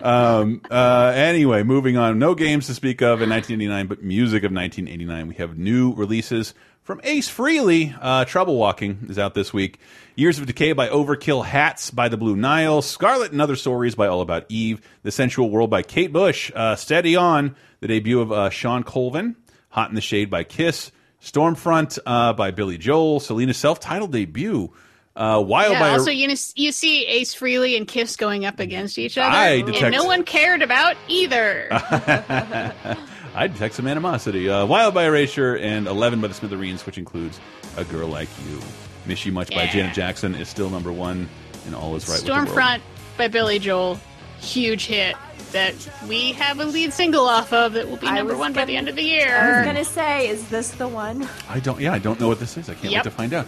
Um, 0.00 0.62
uh, 0.70 1.12
anyway, 1.14 1.64
moving 1.64 1.98
on. 1.98 2.18
No 2.18 2.34
games 2.34 2.66
to 2.68 2.74
speak 2.74 3.02
of 3.02 3.20
in 3.20 3.28
1989, 3.28 3.86
but 3.88 4.02
music 4.02 4.42
of 4.42 4.52
1989. 4.52 5.26
We 5.26 5.34
have 5.34 5.58
new 5.58 5.92
releases 5.92 6.54
from 6.82 7.00
Ace 7.04 7.30
Frehley, 7.30 7.96
Uh, 8.00 8.24
Trouble 8.24 8.56
Walking 8.56 9.06
is 9.08 9.18
out 9.18 9.34
this 9.34 9.52
week. 9.52 9.78
Years 10.16 10.38
of 10.38 10.46
Decay 10.46 10.72
by 10.72 10.88
Overkill. 10.88 11.44
Hats 11.44 11.90
by 11.90 12.08
The 12.08 12.16
Blue 12.16 12.36
Nile. 12.36 12.82
Scarlet 12.82 13.32
and 13.32 13.40
Other 13.40 13.56
Stories 13.56 13.94
by 13.94 14.06
All 14.06 14.20
About 14.20 14.44
Eve. 14.48 14.80
The 15.02 15.10
Sensual 15.10 15.50
World 15.50 15.70
by 15.70 15.82
Kate 15.82 16.12
Bush. 16.12 16.50
Uh, 16.54 16.76
Steady 16.76 17.16
On, 17.16 17.54
the 17.80 17.88
debut 17.88 18.20
of 18.20 18.32
uh, 18.32 18.50
Shawn 18.50 18.82
Colvin. 18.82 19.36
Hot 19.70 19.88
in 19.88 19.94
the 19.94 20.00
Shade 20.00 20.30
by 20.30 20.42
Kiss. 20.44 20.90
Stormfront 21.22 21.98
uh, 22.06 22.32
by 22.32 22.50
Billy 22.50 22.76
Joel. 22.78 23.20
Selena's 23.20 23.56
self-titled 23.58 24.10
debut. 24.12 24.72
Uh, 25.14 25.42
Wild 25.46 25.72
Yeah, 25.72 25.80
by 25.80 25.90
also, 25.90 26.10
you, 26.10 26.28
you 26.54 26.72
see 26.72 27.04
Ace 27.06 27.34
Frehley 27.34 27.76
and 27.76 27.86
Kiss 27.86 28.16
going 28.16 28.46
up 28.46 28.58
against 28.58 28.96
each 28.96 29.18
other, 29.18 29.28
I 29.36 29.48
and 29.56 29.90
no 29.92 30.04
one 30.04 30.22
cared 30.24 30.62
about 30.62 30.96
either. 31.08 31.68
I 33.34 33.46
detect 33.46 33.74
some 33.74 33.86
animosity. 33.86 34.48
Uh, 34.50 34.66
Wild 34.66 34.92
by 34.94 35.04
Erasure 35.04 35.56
and 35.56 35.86
11 35.86 36.20
by 36.20 36.28
the 36.28 36.34
Smithereens, 36.34 36.84
which 36.84 36.98
includes 36.98 37.40
A 37.76 37.84
Girl 37.84 38.08
Like 38.08 38.28
You. 38.48 38.60
Miss 39.06 39.24
You 39.24 39.32
Much 39.32 39.50
by 39.50 39.66
Janet 39.66 39.94
Jackson 39.94 40.34
is 40.34 40.48
still 40.48 40.68
number 40.68 40.92
one, 40.92 41.28
and 41.66 41.74
all 41.74 41.94
is 41.96 42.08
right 42.08 42.16
with 42.18 42.26
the 42.26 42.32
world. 42.32 42.48
Stormfront 42.48 42.80
by 43.16 43.28
Billy 43.28 43.58
Joel, 43.58 43.98
huge 44.40 44.86
hit 44.86 45.14
that 45.52 45.74
we 46.08 46.32
have 46.32 46.60
a 46.60 46.64
lead 46.64 46.92
single 46.92 47.26
off 47.26 47.52
of 47.52 47.72
that 47.74 47.88
will 47.88 47.96
be 47.96 48.10
number 48.10 48.36
one 48.36 48.52
by 48.52 48.56
gonna- 48.60 48.66
the 48.66 48.76
end 48.76 48.88
of 48.88 48.96
the 48.96 49.02
year. 49.02 49.36
I 49.36 49.58
was 49.58 49.66
gonna 49.66 49.84
say, 49.84 50.28
is 50.28 50.48
this 50.48 50.70
the 50.72 50.86
one? 50.88 51.28
I 51.48 51.60
don't. 51.60 51.80
Yeah, 51.80 51.92
I 51.92 51.98
don't 51.98 52.20
know 52.20 52.28
what 52.28 52.38
this 52.40 52.56
is. 52.56 52.68
I 52.68 52.74
can't 52.74 52.92
Yep. 52.92 53.04
wait 53.04 53.10
to 53.10 53.16
find 53.16 53.34
out. 53.34 53.46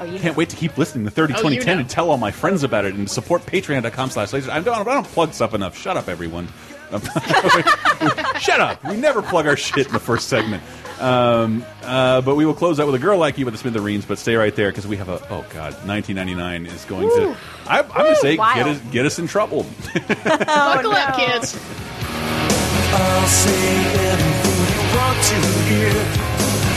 Oh, 0.00 0.04
you 0.04 0.18
Can't 0.18 0.36
wait 0.36 0.48
to 0.48 0.56
keep 0.56 0.76
listening 0.76 1.04
to 1.04 1.10
30 1.12 1.34
Oh, 1.34 1.40
20 1.40 1.56
you 1.56 1.62
10 1.62 1.76
know. 1.76 1.80
and 1.82 1.88
tell 1.88 2.10
all 2.10 2.16
my 2.16 2.32
friends 2.32 2.64
about 2.64 2.84
it 2.84 2.94
and 2.94 3.08
support 3.08 3.46
patreon.com 3.46 4.10
slash 4.10 4.32
laser. 4.32 4.50
I 4.50 4.58
don't, 4.60 4.74
I 4.76 4.82
don't 4.94 5.06
plug 5.06 5.32
stuff 5.32 5.54
enough. 5.54 5.78
Shut 5.78 5.96
up, 5.96 6.08
everyone. 6.08 6.48
Shut 8.40 8.60
up. 8.60 8.84
We 8.84 8.96
never 8.96 9.22
plug 9.22 9.46
our 9.46 9.56
shit 9.56 9.86
in 9.86 9.92
the 9.92 9.98
first 10.00 10.28
segment. 10.28 10.62
Um, 11.00 11.64
uh, 11.82 12.20
but 12.20 12.36
we 12.36 12.46
will 12.46 12.54
close 12.54 12.78
out 12.78 12.86
with 12.86 12.94
a 12.94 13.00
girl 13.00 13.18
like 13.18 13.36
you 13.36 13.44
with 13.44 13.54
the 13.54 13.58
Smithereens. 13.58 14.04
But 14.06 14.18
stay 14.18 14.36
right 14.36 14.54
there 14.54 14.70
because 14.70 14.86
we 14.86 14.96
have 14.96 15.08
a 15.08 15.20
oh 15.30 15.44
god, 15.50 15.74
1999 15.86 16.66
is 16.66 16.84
going 16.84 17.08
to. 17.08 17.26
Woo. 17.28 17.36
I, 17.66 17.80
I'm 17.80 17.88
going 17.88 18.14
to 18.14 18.20
say 18.20 18.36
get 18.36 18.66
us 18.66 18.80
get 18.92 19.06
us 19.06 19.18
in 19.18 19.26
trouble. 19.26 19.64
Buckle 20.24 20.92
up, 20.92 21.18
no. 21.18 21.26
kids. 21.26 21.58
I'll 22.96 23.26
say 23.26 23.76
anything 24.06 24.58
you 24.70 24.82
want 24.94 25.18
to 25.18 25.34
hear. 25.68 25.92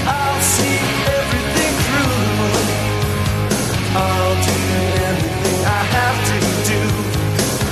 I'll 0.10 0.42
see 0.42 0.78
everything 1.14 1.74
through. 1.86 2.58
I'll 4.00 4.36
do 4.44 4.58
anything 5.06 5.60
I 5.66 5.82
have 5.94 6.20
to 6.30 6.38
do 6.66 6.82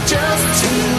just 0.06 0.64
to 0.64 0.95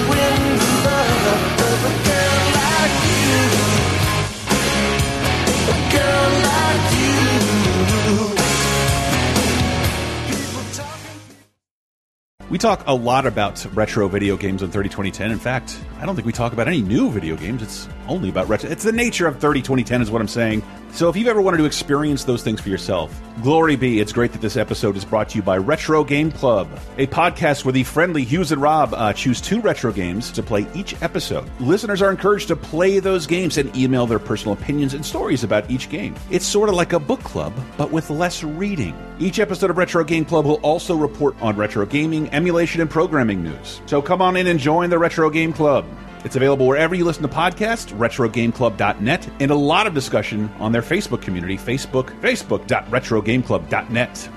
We 12.48 12.58
talk 12.58 12.84
a 12.86 12.94
lot 12.94 13.26
about 13.26 13.66
retro 13.74 14.06
video 14.06 14.36
games 14.36 14.62
on 14.62 14.70
30 14.70 14.88
2010. 14.88 15.32
In 15.32 15.38
fact, 15.40 15.80
I 15.98 16.04
don't 16.04 16.14
think 16.14 16.26
we 16.26 16.32
talk 16.32 16.52
about 16.52 16.68
any 16.68 16.82
new 16.82 17.10
video 17.10 17.36
games. 17.36 17.62
It's 17.62 17.88
only 18.06 18.28
about 18.28 18.48
retro. 18.48 18.68
It's 18.68 18.84
the 18.84 18.92
nature 18.92 19.26
of 19.26 19.38
30 19.38 19.62
2010 19.62 20.02
is 20.02 20.10
what 20.10 20.20
I'm 20.20 20.28
saying. 20.28 20.62
So 20.92 21.08
if 21.08 21.16
you've 21.16 21.28
ever 21.28 21.42
wanted 21.42 21.58
to 21.58 21.64
experience 21.64 22.24
those 22.24 22.42
things 22.42 22.60
for 22.60 22.70
yourself, 22.70 23.20
glory 23.42 23.76
be. 23.76 24.00
It's 24.00 24.12
great 24.12 24.32
that 24.32 24.40
this 24.40 24.56
episode 24.56 24.96
is 24.96 25.04
brought 25.04 25.28
to 25.30 25.36
you 25.36 25.42
by 25.42 25.58
Retro 25.58 26.04
Game 26.04 26.30
Club, 26.32 26.68
a 26.96 27.06
podcast 27.06 27.64
where 27.64 27.72
the 27.72 27.84
friendly 27.84 28.24
Hughes 28.24 28.52
and 28.52 28.62
Rob 28.62 28.94
uh, 28.94 29.12
choose 29.12 29.40
two 29.40 29.60
retro 29.60 29.92
games 29.92 30.30
to 30.32 30.42
play 30.42 30.66
each 30.74 31.00
episode. 31.02 31.50
Listeners 31.60 32.00
are 32.00 32.10
encouraged 32.10 32.48
to 32.48 32.56
play 32.56 32.98
those 32.98 33.26
games 33.26 33.58
and 33.58 33.74
email 33.76 34.06
their 34.06 34.18
personal 34.18 34.54
opinions 34.54 34.94
and 34.94 35.04
stories 35.04 35.44
about 35.44 35.70
each 35.70 35.90
game. 35.90 36.14
It's 36.30 36.46
sort 36.46 36.68
of 36.70 36.74
like 36.74 36.92
a 36.94 37.00
book 37.00 37.22
club, 37.22 37.52
but 37.76 37.90
with 37.90 38.08
less 38.08 38.42
reading. 38.42 38.96
Each 39.18 39.38
episode 39.38 39.70
of 39.70 39.78
Retro 39.78 40.04
Game 40.04 40.24
Club 40.24 40.44
will 40.44 40.60
also 40.62 40.94
report 40.94 41.36
on 41.42 41.56
retro 41.56 41.86
gaming, 41.86 42.28
emulation, 42.30 42.80
and 42.80 42.90
programming 42.90 43.42
news. 43.42 43.80
So 43.86 44.02
come 44.02 44.20
on 44.20 44.36
in 44.36 44.46
and 44.46 44.60
join 44.60 44.90
the 44.90 44.98
Retro 44.98 45.30
Game 45.30 45.52
Club. 45.52 45.86
It's 46.26 46.34
available 46.34 46.66
wherever 46.66 46.96
you 46.96 47.04
listen 47.04 47.22
to 47.22 47.28
podcasts, 47.28 47.96
retrogameclub.net, 47.96 49.30
and 49.38 49.50
a 49.52 49.54
lot 49.54 49.86
of 49.86 49.94
discussion 49.94 50.50
on 50.58 50.72
their 50.72 50.82
Facebook 50.82 51.22
community, 51.22 51.56
Facebook, 51.56 52.06
facebook.retrogameclub.net. 52.20 54.28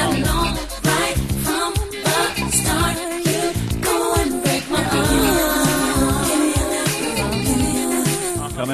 Coming 0.00 0.24
in 0.24 0.39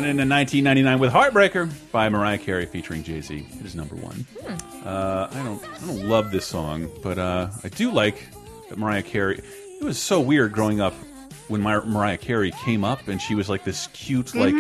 in 0.09 0.17
1999 0.29 0.99
with 0.99 1.13
Heartbreaker 1.13 1.71
by 1.93 2.09
Mariah 2.09 2.39
Carey 2.39 2.67
featuring 2.67 3.03
Jay-Z. 3.03 3.47
It 3.61 3.67
is 3.67 3.75
number 3.75 3.95
one. 3.97 4.27
Uh, 4.85 5.29
I 5.31 5.43
don't, 5.43 5.63
I 5.65 5.87
don't 5.87 6.09
love 6.09 6.31
this 6.31 6.47
song, 6.47 6.89
but 7.03 7.19
uh, 7.19 7.49
I 7.65 7.69
do 7.69 7.91
like 7.91 8.23
that 8.69 8.79
Mariah 8.79 9.03
Carey. 9.03 9.41
It 9.81 9.85
was 9.85 9.99
so 9.99 10.21
weird 10.21 10.53
growing 10.53 10.81
up 10.81 10.95
when 11.49 11.61
Mar 11.61 11.85
Mariah 11.85 12.17
Carey 12.19 12.53
came 12.65 12.85
up 12.85 13.07
and 13.09 13.21
she 13.21 13.35
was 13.35 13.49
like 13.49 13.65
this 13.65 13.89
cute, 13.89 14.35
like 14.35 14.55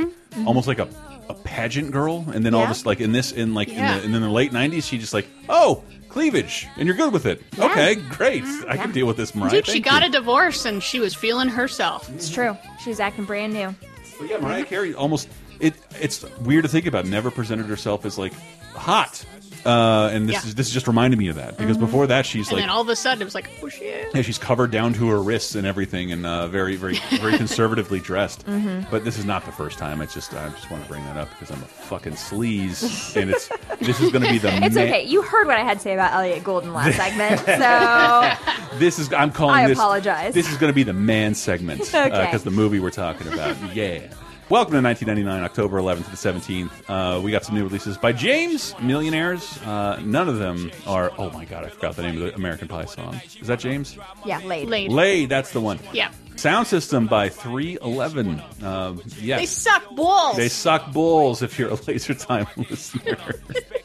almost 0.46 0.68
like 0.68 0.78
a, 0.78 0.88
a 1.28 1.34
pageant 1.34 1.90
girl, 1.90 2.24
and 2.34 2.44
then 2.44 2.54
all 2.54 2.66
this 2.66 2.84
like 2.86 3.00
in 3.00 3.12
this 3.12 3.32
in 3.32 3.54
like 3.54 3.68
Yeah. 3.68 3.94
in, 3.94 3.98
the, 3.98 4.04
and 4.06 4.14
in 4.16 4.22
the 4.22 4.28
late 4.30 4.52
90s, 4.52 4.84
she 4.84 4.98
just 4.98 5.14
like 5.14 5.26
oh 5.48 5.82
cleavage, 6.08 6.66
and 6.76 6.86
you're 6.86 6.96
good 6.96 7.12
with 7.12 7.26
it. 7.26 7.42
Okay, 7.58 7.94
great. 7.96 8.42
I 8.68 8.76
can 8.76 8.90
deal 8.92 9.06
with 9.06 9.16
this, 9.16 9.34
Mariah. 9.34 9.50
Dude, 9.50 9.66
she 9.66 9.80
got 9.80 10.02
you. 10.02 10.08
a 10.08 10.10
divorce 10.12 10.64
and 10.64 10.82
she 10.82 10.98
was 11.00 11.14
feeling 11.14 11.48
herself. 11.48 12.08
It's 12.14 12.30
true. 12.30 12.56
She 12.82 12.90
was 12.90 13.00
acting 13.00 13.24
brand 13.24 13.52
new. 13.52 13.74
But 14.18 14.28
yeah, 14.28 14.38
Mariah 14.38 14.64
Carey 14.64 14.94
almost 14.94 15.28
it. 15.60 15.74
It's 16.00 16.24
weird 16.40 16.64
to 16.64 16.68
think 16.68 16.86
about. 16.86 17.06
Never 17.06 17.30
presented 17.30 17.66
herself 17.66 18.04
as 18.04 18.18
like 18.18 18.32
hot, 18.74 19.24
uh, 19.66 20.10
and 20.12 20.28
this 20.28 20.34
Yeah. 20.34 20.48
is 20.48 20.54
this 20.54 20.70
just 20.70 20.86
reminded 20.86 21.18
me 21.18 21.28
of 21.28 21.36
that 21.36 21.56
because 21.58 21.76
before 21.76 22.06
that 22.06 22.24
she's 22.24 22.48
and 22.50 22.60
like. 22.60 22.70
all 22.70 22.80
of 22.80 22.88
a 22.88 22.96
sudden 22.96 23.20
it 23.20 23.24
was 23.24 23.34
like, 23.34 23.50
oh 23.62 23.68
shit. 23.68 24.08
yeah, 24.14 24.22
she's 24.22 24.38
covered 24.38 24.70
down 24.70 24.92
to 24.94 25.08
her 25.08 25.20
wrists 25.20 25.54
and 25.54 25.66
everything, 25.66 26.12
and 26.12 26.24
uh, 26.24 26.46
very, 26.48 26.76
very, 26.76 26.94
very 27.20 27.36
conservatively 27.36 28.00
dressed. 28.00 28.46
Mhm. 28.46 28.88
But 28.90 29.04
this 29.04 29.18
is 29.18 29.24
not 29.24 29.44
the 29.44 29.52
first 29.52 29.78
time. 29.78 30.00
It's 30.00 30.14
just 30.14 30.32
I 30.34 30.48
just 30.50 30.70
want 30.70 30.82
to 30.84 30.88
bring 30.88 31.04
that 31.04 31.16
up 31.16 31.28
because 31.30 31.50
I'm 31.50 31.62
a 31.62 31.66
fucking 31.66 32.14
sleaze, 32.14 33.16
and 33.20 33.30
it's 33.30 33.48
this 33.80 34.00
is 34.00 34.10
going 34.12 34.22
to 34.24 34.30
be 34.30 34.38
the 34.38 34.54
It's 34.64 34.76
okay. 34.76 35.04
You 35.04 35.22
heard 35.22 35.46
what 35.46 35.56
I 35.58 35.62
had 35.64 35.78
to 35.78 35.82
say 35.82 35.94
about 35.94 36.12
Elliot 36.14 36.44
Golden 36.44 36.72
last 36.72 36.96
segment, 37.02 37.40
so 37.40 38.78
This 38.78 38.98
is 38.98 39.12
I'm 39.12 39.32
calling 39.32 39.56
I 39.56 39.68
this. 39.68 39.78
apologize. 39.78 40.34
This 40.34 40.50
is 40.50 40.56
going 40.58 40.70
to 40.70 40.74
be 40.74 40.82
the 40.84 40.92
man 40.92 41.34
segment 41.34 41.80
because 41.80 41.94
Okay. 42.12 42.36
the 42.38 42.50
movie 42.50 42.78
we're 42.80 42.90
talking 42.90 43.32
about. 43.32 43.56
yeah. 43.74 44.00
Welcome 44.48 44.74
to 44.74 44.80
1999, 44.80 45.42
October 45.42 45.80
11th 45.80 46.04
to 46.04 46.10
the 46.10 46.16
17th. 46.16 46.70
Uh, 46.88 47.20
we 47.20 47.32
got 47.32 47.44
some 47.44 47.56
new 47.56 47.64
releases 47.64 47.98
by 47.98 48.12
James 48.12 48.76
Millionaires. 48.80 49.60
Uh, 49.62 50.00
none 50.04 50.28
of 50.28 50.38
them 50.38 50.70
are. 50.86 51.10
Oh 51.18 51.30
my 51.30 51.44
god, 51.44 51.64
I 51.64 51.68
forgot 51.68 51.96
the 51.96 52.02
name 52.02 52.14
of 52.14 52.20
the 52.20 52.34
American 52.36 52.68
Pie 52.68 52.84
song. 52.84 53.20
Is 53.40 53.48
that 53.48 53.58
James? 53.58 53.98
Yeah, 54.24 54.38
late. 54.44 54.68
Late. 54.68 54.88
Lay, 54.88 55.26
that's 55.26 55.50
the 55.50 55.60
one. 55.60 55.80
Yeah. 55.92 56.12
Sound 56.36 56.68
system 56.68 57.08
by 57.08 57.28
311. 57.28 58.40
Um, 58.62 59.02
yes. 59.18 59.40
They 59.40 59.46
suck 59.46 59.96
balls. 59.96 60.36
They 60.36 60.48
suck 60.48 60.92
bulls 60.92 61.42
if 61.42 61.58
you're 61.58 61.70
a 61.70 61.74
Laser 61.74 62.14
Time 62.14 62.46
listener. 62.56 63.18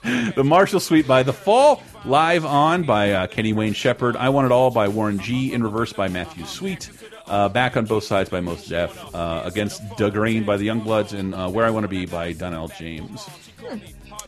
the 0.35 0.43
Marshall 0.45 0.79
Suite 0.79 1.07
by 1.07 1.23
The 1.23 1.33
Fall, 1.33 1.81
live 2.05 2.45
on 2.45 2.83
by 2.83 3.13
uh, 3.13 3.25
Kenny 3.25 3.53
Wayne 3.53 3.73
Shepherd. 3.73 4.15
I 4.15 4.29
Want 4.29 4.45
It 4.45 4.51
All 4.51 4.69
by 4.69 4.89
Warren 4.89 5.17
G. 5.17 5.53
In 5.53 5.63
Reverse 5.63 5.91
by 5.91 6.07
Matthew 6.07 6.45
Sweet. 6.45 6.91
Uh, 7.31 7.47
back 7.47 7.77
on 7.77 7.85
both 7.85 8.03
sides 8.03 8.29
by 8.29 8.41
Mos 8.41 8.67
Def. 8.67 9.15
Uh, 9.15 9.41
against 9.45 9.81
Doug 9.95 10.17
Rain 10.17 10.43
by 10.43 10.57
the 10.57 10.67
Youngbloods. 10.67 11.17
And 11.17 11.33
uh, 11.33 11.49
Where 11.49 11.65
I 11.65 11.69
Want 11.69 11.85
to 11.85 11.87
Be 11.87 12.05
by 12.05 12.33
Donell 12.33 12.67
Jones. 12.67 13.25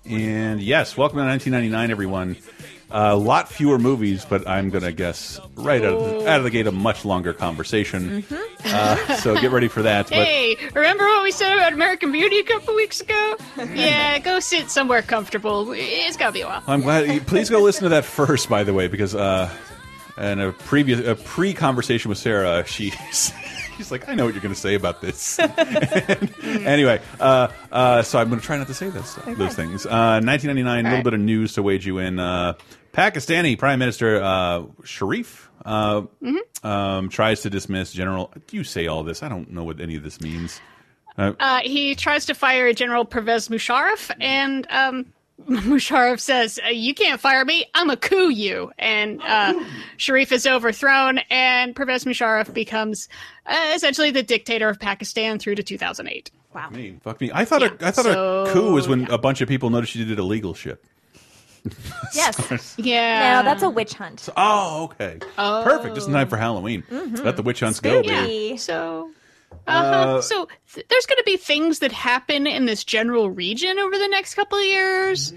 And 0.06 0.62
yes, 0.62 0.96
welcome 0.96 1.18
to 1.18 1.26
1999, 1.26 1.92
everyone. 1.92 2.38
A 2.92 3.16
lot 3.16 3.50
fewer 3.50 3.78
movies, 3.80 4.24
but 4.24 4.48
I'm 4.48 4.70
going 4.70 4.84
to 4.84 4.92
guess 4.94 5.40
right 5.56 5.84
out 5.84 5.94
of, 5.94 6.00
the, 6.24 6.30
out 6.30 6.38
of 6.38 6.44
the 6.44 6.50
gate 6.52 6.68
a 6.68 6.72
much 6.72 7.04
longer 7.04 7.34
conversation. 7.34 8.24
Uh, 8.64 9.16
so 9.18 9.34
get 9.42 9.52
ready 9.52 9.68
for 9.68 9.82
that. 9.82 10.06
But 10.10 10.26
Hey, 10.26 10.56
remember 10.74 11.04
what 11.04 11.24
we 11.24 11.32
said 11.32 11.54
about 11.54 11.74
American 11.74 12.12
Beauty 12.14 12.40
a 12.40 12.44
couple 12.44 12.74
weeks 12.76 13.02
ago? 13.02 13.36
yeah, 13.74 14.20
go 14.20 14.40
sit 14.40 14.70
somewhere 14.70 15.02
comfortable. 15.02 15.74
It's 15.76 16.16
gotta 16.18 16.32
be 16.34 16.42
a 16.42 16.48
while. 16.48 16.64
I'm 16.68 16.82
glad. 16.82 17.26
Please 17.28 17.50
go 17.50 17.62
listen 17.62 17.84
to 17.84 17.90
that 17.90 18.06
first, 18.06 18.48
by 18.48 18.64
the 18.64 18.74
way, 18.74 18.88
because 18.88 19.16
in 20.18 20.40
a 20.40 20.52
previous 20.52 21.06
a 21.06 21.16
pre-conversation 21.16 22.10
with 22.10 22.18
Sarah, 22.18 22.64
she 22.66 22.90
she's 23.78 23.92
like, 23.92 24.08
I 24.08 24.16
know 24.16 24.26
what 24.26 24.34
you're 24.34 24.44
going 24.44 24.54
to 24.54 24.60
say 24.60 24.76
about 24.76 25.02
this. 25.02 25.40
anyway, 26.44 27.02
uh, 27.20 27.48
uh, 27.72 28.02
so 28.04 28.20
I'm 28.20 28.30
going 28.30 28.40
to 28.40 28.46
try 28.46 28.58
not 28.58 28.68
to 28.68 28.74
say 28.74 28.90
those 28.90 29.16
those 29.38 29.56
things. 29.56 29.86
Uh, 29.86 30.22
1999, 30.24 30.86
a 30.86 30.90
little 30.90 31.04
bit 31.04 31.14
of 31.14 31.20
news 31.20 31.54
to 31.54 31.64
wage 31.64 31.86
you 31.86 31.98
in. 32.00 32.20
Uh, 32.20 32.54
Pakistani 32.94 33.58
Prime 33.58 33.80
Minister 33.80 34.22
uh, 34.22 34.64
Sharif. 34.84 35.50
Uh, 35.66 36.04
um, 36.64 37.08
tries 37.10 37.42
to 37.42 37.50
dismiss 37.50 37.94
General. 37.94 38.32
You 38.52 38.64
say 38.64 38.88
all 38.88 39.04
this. 39.04 39.24
I 39.24 39.30
don't 39.30 39.52
know 39.52 39.64
what 39.64 39.80
any 39.80 39.96
of 39.96 40.04
this 40.04 40.20
means. 40.22 40.60
Uh, 41.18 41.32
Uh, 41.40 41.60
he 41.64 41.96
tries 41.96 42.26
to 42.26 42.34
fire 42.36 42.72
General 42.74 43.06
Pervez 43.06 43.48
Musharraf, 43.48 44.12
and 44.20 44.68
um, 44.70 45.06
Musharraf 45.50 46.20
says, 46.20 46.60
uh, 46.66 46.70
"You 46.70 46.94
can't 46.94 47.20
fire 47.20 47.44
me. 47.46 47.66
I'm 47.76 47.90
a 47.90 47.98
coup 47.98 48.30
you." 48.30 48.72
And 48.80 49.22
uh, 49.22 49.54
Sharif 49.98 50.32
is 50.32 50.46
overthrown, 50.48 51.20
and 51.30 51.76
Pervez 51.76 52.06
Musharraf 52.06 52.54
becomes 52.54 53.10
uh, 53.46 53.72
essentially 53.76 54.12
the 54.12 54.24
dictator 54.24 54.70
of 54.70 54.80
Pakistan 54.80 55.40
through 55.40 55.56
to 55.56 55.64
2008. 55.64 56.32
Wow. 56.54 56.70
me, 56.70 56.98
fuck 57.02 57.20
me. 57.20 57.32
I 57.34 57.46
thought 57.46 57.64
a, 57.64 57.74
I 57.82 57.92
thought 57.92 58.06
so- 58.06 58.44
a 58.46 58.52
coup 58.54 58.74
was 58.74 58.88
when 58.88 59.06
a 59.10 59.18
bunch 59.18 59.42
of 59.42 59.48
people 59.50 59.70
noticed 59.70 59.96
you 59.96 60.06
did 60.06 60.20
illegal 60.20 60.54
shit. 60.54 60.84
Yes. 62.14 62.76
Yeah. 62.78 63.42
No, 63.42 63.44
that's 63.50 63.64
a 63.64 63.70
witch 63.70 63.94
hunt. 63.94 64.28
Oh, 64.36 64.84
okay. 64.92 65.20
Oh. 65.38 65.62
Perfect. 65.64 65.96
Just 65.96 66.08
in 66.08 66.14
time 66.14 66.28
for 66.28 66.38
Halloween. 66.38 66.84
Let 66.92 67.38
the 67.38 67.42
witch 67.42 67.62
hunts 67.62 67.80
go, 67.80 68.02
baby. 68.04 68.58
So, 68.58 69.12
uh-huh. 69.68 70.22
so 70.22 70.48
th- 70.74 70.86
there's 70.90 71.06
going 71.06 71.18
to 71.18 71.24
be 71.26 71.38
things 71.38 71.80
that 71.80 71.92
happen 71.92 72.48
in 72.48 72.66
this 72.66 72.84
general 72.84 73.30
region 73.30 73.80
over 73.80 73.98
the 73.98 74.08
next 74.08 74.36
couple 74.36 74.58
of 74.58 74.66
years 74.66 75.34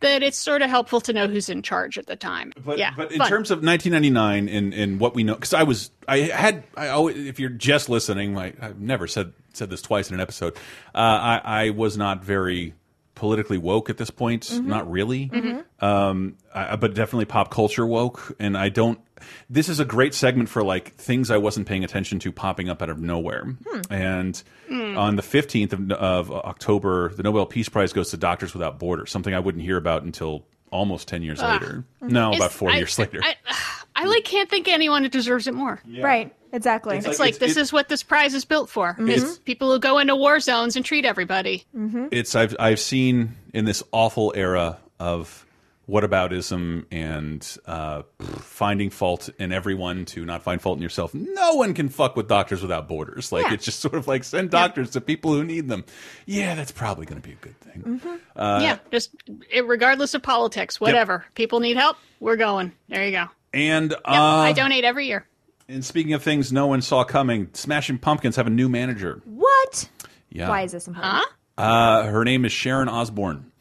that 0.00 0.22
it's 0.22 0.36
sort 0.38 0.60
of 0.60 0.68
helpful 0.68 1.00
to 1.00 1.12
know 1.12 1.26
who's 1.26 1.48
in 1.48 1.62
charge 1.62 1.96
at 1.96 2.06
the 2.06 2.16
time. 2.16 2.52
But, 2.62 2.78
yeah, 2.78 2.92
but 2.94 3.10
in 3.10 3.18
fun. 3.18 3.28
terms 3.28 3.50
of 3.50 3.62
1999 3.62 4.48
and, 4.54 4.74
and 4.74 5.00
what 5.00 5.14
we 5.14 5.24
know, 5.24 5.34
because 5.34 5.54
I 5.54 5.62
was, 5.62 5.90
I 6.06 6.18
had, 6.18 6.64
I 6.76 6.88
always, 6.88 7.16
if 7.16 7.40
you're 7.40 7.48
just 7.48 7.88
listening, 7.88 8.36
I've 8.36 8.78
never 8.78 9.06
said 9.06 9.32
said 9.54 9.70
this 9.70 9.82
twice 9.82 10.08
in 10.08 10.14
an 10.14 10.20
episode. 10.20 10.56
Uh, 10.94 10.98
I, 10.98 11.40
I 11.44 11.70
was 11.70 11.96
not 11.96 12.22
very 12.22 12.74
politically 13.14 13.58
woke 13.58 13.88
at 13.88 13.96
this 13.96 14.10
point. 14.10 14.42
Mm-hmm. 14.42 14.68
Not 14.68 14.90
really, 14.90 15.30
um, 15.80 16.36
I, 16.54 16.76
but 16.76 16.94
definitely 16.94 17.26
pop 17.26 17.50
culture 17.50 17.86
woke. 17.86 18.36
And 18.38 18.58
I 18.58 18.68
don't. 18.68 19.00
This 19.50 19.68
is 19.68 19.80
a 19.80 19.84
great 19.84 20.14
segment 20.14 20.48
for 20.48 20.62
like 20.62 20.94
things 20.94 21.30
I 21.30 21.36
wasn't 21.38 21.66
paying 21.66 21.84
attention 21.84 22.18
to 22.20 22.32
popping 22.32 22.68
up 22.68 22.82
out 22.82 22.90
of 22.90 22.98
nowhere. 23.00 23.44
Hmm. 23.68 23.80
And 23.90 24.42
on 24.70 25.16
the 25.16 25.22
15th 25.22 25.72
of, 25.72 25.90
of 25.92 26.30
October, 26.32 27.10
the 27.10 27.22
Nobel 27.22 27.46
Peace 27.46 27.68
Prize 27.68 27.92
goes 27.92 28.10
to 28.10 28.16
Doctors 28.16 28.54
Without 28.54 28.78
Borders, 28.78 29.10
something 29.10 29.34
I 29.34 29.38
wouldn't 29.40 29.62
hear 29.64 29.76
about 29.76 30.02
until 30.02 30.44
almost 30.70 31.06
10 31.08 31.22
years 31.22 31.40
later. 31.40 31.84
No, 32.00 32.32
Is- 32.32 32.38
about 32.38 32.52
four 32.52 32.70
I- 32.70 32.76
years 32.78 32.98
later. 32.98 33.20
I, 33.22 33.36
I 33.94 34.04
like 34.06 34.24
can't 34.24 34.50
think 34.50 34.66
of 34.66 34.74
anyone 34.74 35.02
who 35.04 35.08
deserves 35.08 35.46
it 35.46 35.54
more. 35.54 35.80
Right. 36.00 36.34
Exactly. 36.52 36.96
It's, 36.96 37.06
like- 37.06 37.18
like, 37.18 37.28
it's- 37.34 37.38
this 37.48 37.56
it- 37.56 37.60
is 37.60 37.72
what 37.72 37.88
this 37.88 38.02
prize 38.02 38.34
is 38.34 38.44
built 38.44 38.68
for. 38.70 38.96
Is 38.98 39.38
people 39.38 39.72
who 39.72 39.78
go 39.78 39.98
into 39.98 40.16
war 40.16 40.40
zones 40.40 40.74
and 40.76 40.84
treat 40.84 41.04
everybody. 41.04 41.64
it's 41.74 42.34
I've 42.34 42.56
I've 42.58 42.80
seen 42.80 43.36
in 43.52 43.64
this 43.66 43.82
awful 43.92 44.32
era 44.36 44.78
of 44.98 45.44
whataboutism 45.88 46.84
and 46.90 47.56
uh, 47.66 48.02
finding 48.40 48.90
fault 48.90 49.28
in 49.38 49.52
everyone 49.52 50.04
to 50.06 50.24
not 50.24 50.42
find 50.42 50.60
fault 50.60 50.76
in 50.78 50.82
yourself. 50.82 51.12
No 51.14 51.54
one 51.54 51.74
can 51.74 51.88
fuck 51.88 52.16
with 52.16 52.28
Doctors 52.28 52.62
Without 52.62 52.88
Borders. 52.88 53.32
Like 53.32 53.46
Yeah. 53.46 53.54
it's 53.54 53.64
just 53.64 53.80
sort 53.80 53.94
of 53.94 54.06
like 54.08 54.24
send 54.24 54.50
doctors 54.50 54.90
to 54.90 55.00
people 55.00 55.32
who 55.32 55.44
need 55.44 55.68
them. 55.68 55.84
Yeah, 56.26 56.54
that's 56.54 56.72
probably 56.72 57.06
going 57.06 57.20
to 57.20 57.26
be 57.28 57.34
a 57.34 57.36
good 57.36 57.58
thing. 57.60 58.00
Uh, 58.36 58.60
yeah, 58.62 58.78
just 58.90 59.10
regardless 59.64 60.14
of 60.14 60.22
politics, 60.22 60.80
whatever. 60.80 61.24
People 61.34 61.60
need 61.60 61.76
help. 61.76 61.96
We're 62.20 62.36
going. 62.36 62.72
There 62.88 63.04
you 63.04 63.12
go. 63.12 63.26
And 63.52 63.90
Yep, 63.90 64.00
uh, 64.04 64.10
I 64.12 64.52
donate 64.52 64.84
every 64.84 65.06
year. 65.06 65.26
and 65.68 65.84
speaking 65.84 66.12
of 66.14 66.22
things 66.22 66.52
no 66.52 66.66
one 66.66 66.82
saw 66.82 67.04
coming, 67.04 67.50
Smashing 67.52 67.98
Pumpkins 67.98 68.36
have 68.36 68.46
a 68.46 68.50
new 68.50 68.68
manager. 68.68 69.20
What? 69.24 69.88
Yeah, 70.30 70.48
Why 70.48 70.62
is 70.62 70.72
this 70.72 70.88
important? 70.88 71.14
Huh? 71.14 71.24
uh, 71.62 72.02
her 72.04 72.24
name 72.24 72.44
is 72.44 72.50
Sharon 72.52 72.88
Osbourne. 72.88 73.52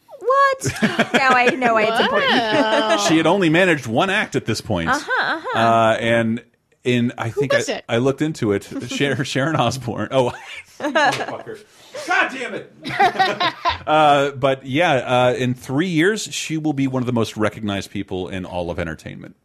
What? 0.62 1.14
now 1.14 1.30
I 1.30 1.48
know 1.56 1.74
why 1.74 1.84
it's 1.84 2.00
important. 2.00 3.02
she 3.02 3.18
had 3.18 3.28
only 3.28 3.50
managed 3.50 3.88
one 3.88 4.10
act 4.10 4.36
at 4.36 4.46
this 4.46 4.62
point. 4.62 4.90
Uh-huh, 4.90 5.12
uh-huh. 5.22 5.60
Uh, 5.60 5.98
and 6.00 6.44
in 6.84 7.14
I 7.18 7.30
think 7.30 7.54
was 7.54 7.70
I, 7.70 7.74
it? 7.74 7.86
I 7.88 7.98
looked 7.98 8.22
into 8.22 8.52
it. 8.52 8.64
Sharon, 8.88 9.24
Sharon 9.24 9.56
Osbourne. 9.56 10.10
Oh, 10.12 10.34
motherfucker. 10.80 11.64
God 12.08 12.32
damn 12.34 12.54
it! 12.56 12.74
uh, 13.88 14.32
but 14.32 14.66
yeah, 14.66 14.94
uh, 14.94 15.34
in 15.38 15.54
three 15.54 15.88
years, 15.88 16.24
she 16.24 16.58
will 16.58 16.74
be 16.74 16.88
one 16.88 17.02
of 17.02 17.08
the 17.08 17.14
most 17.14 17.38
recognized 17.38 17.92
people 17.92 18.30
in 18.30 18.46
all 18.46 18.70
of 18.70 18.80
entertainment, 18.80 19.36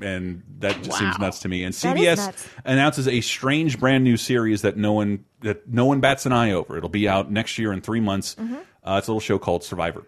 and 0.00 0.42
that 0.58 0.82
just 0.82 0.98
seems 0.98 1.18
nuts 1.18 1.40
to 1.40 1.48
me. 1.48 1.62
And. 1.62 1.74
That 1.74 1.96
is 1.96 2.02
CBS 2.02 2.16
nuts. 2.16 2.48
announces 2.64 3.06
a 3.06 3.20
strange, 3.20 3.78
brand 3.78 4.02
new 4.02 4.16
series 4.16 4.62
that 4.62 4.76
no 4.76 4.94
one 4.94 5.24
that 5.42 5.68
no 5.68 5.84
one 5.84 6.00
bats 6.00 6.26
an 6.26 6.32
eye 6.32 6.52
over. 6.52 6.76
It'll 6.76 6.88
be 6.88 7.06
out 7.06 7.30
next 7.30 7.58
year 7.58 7.72
in 7.72 7.80
three 7.80 8.00
months. 8.00 8.36
Uh, 8.38 8.96
it's 8.96 9.08
a 9.08 9.10
little 9.10 9.20
show 9.20 9.38
called 9.38 9.62
Survivor, 9.62 10.04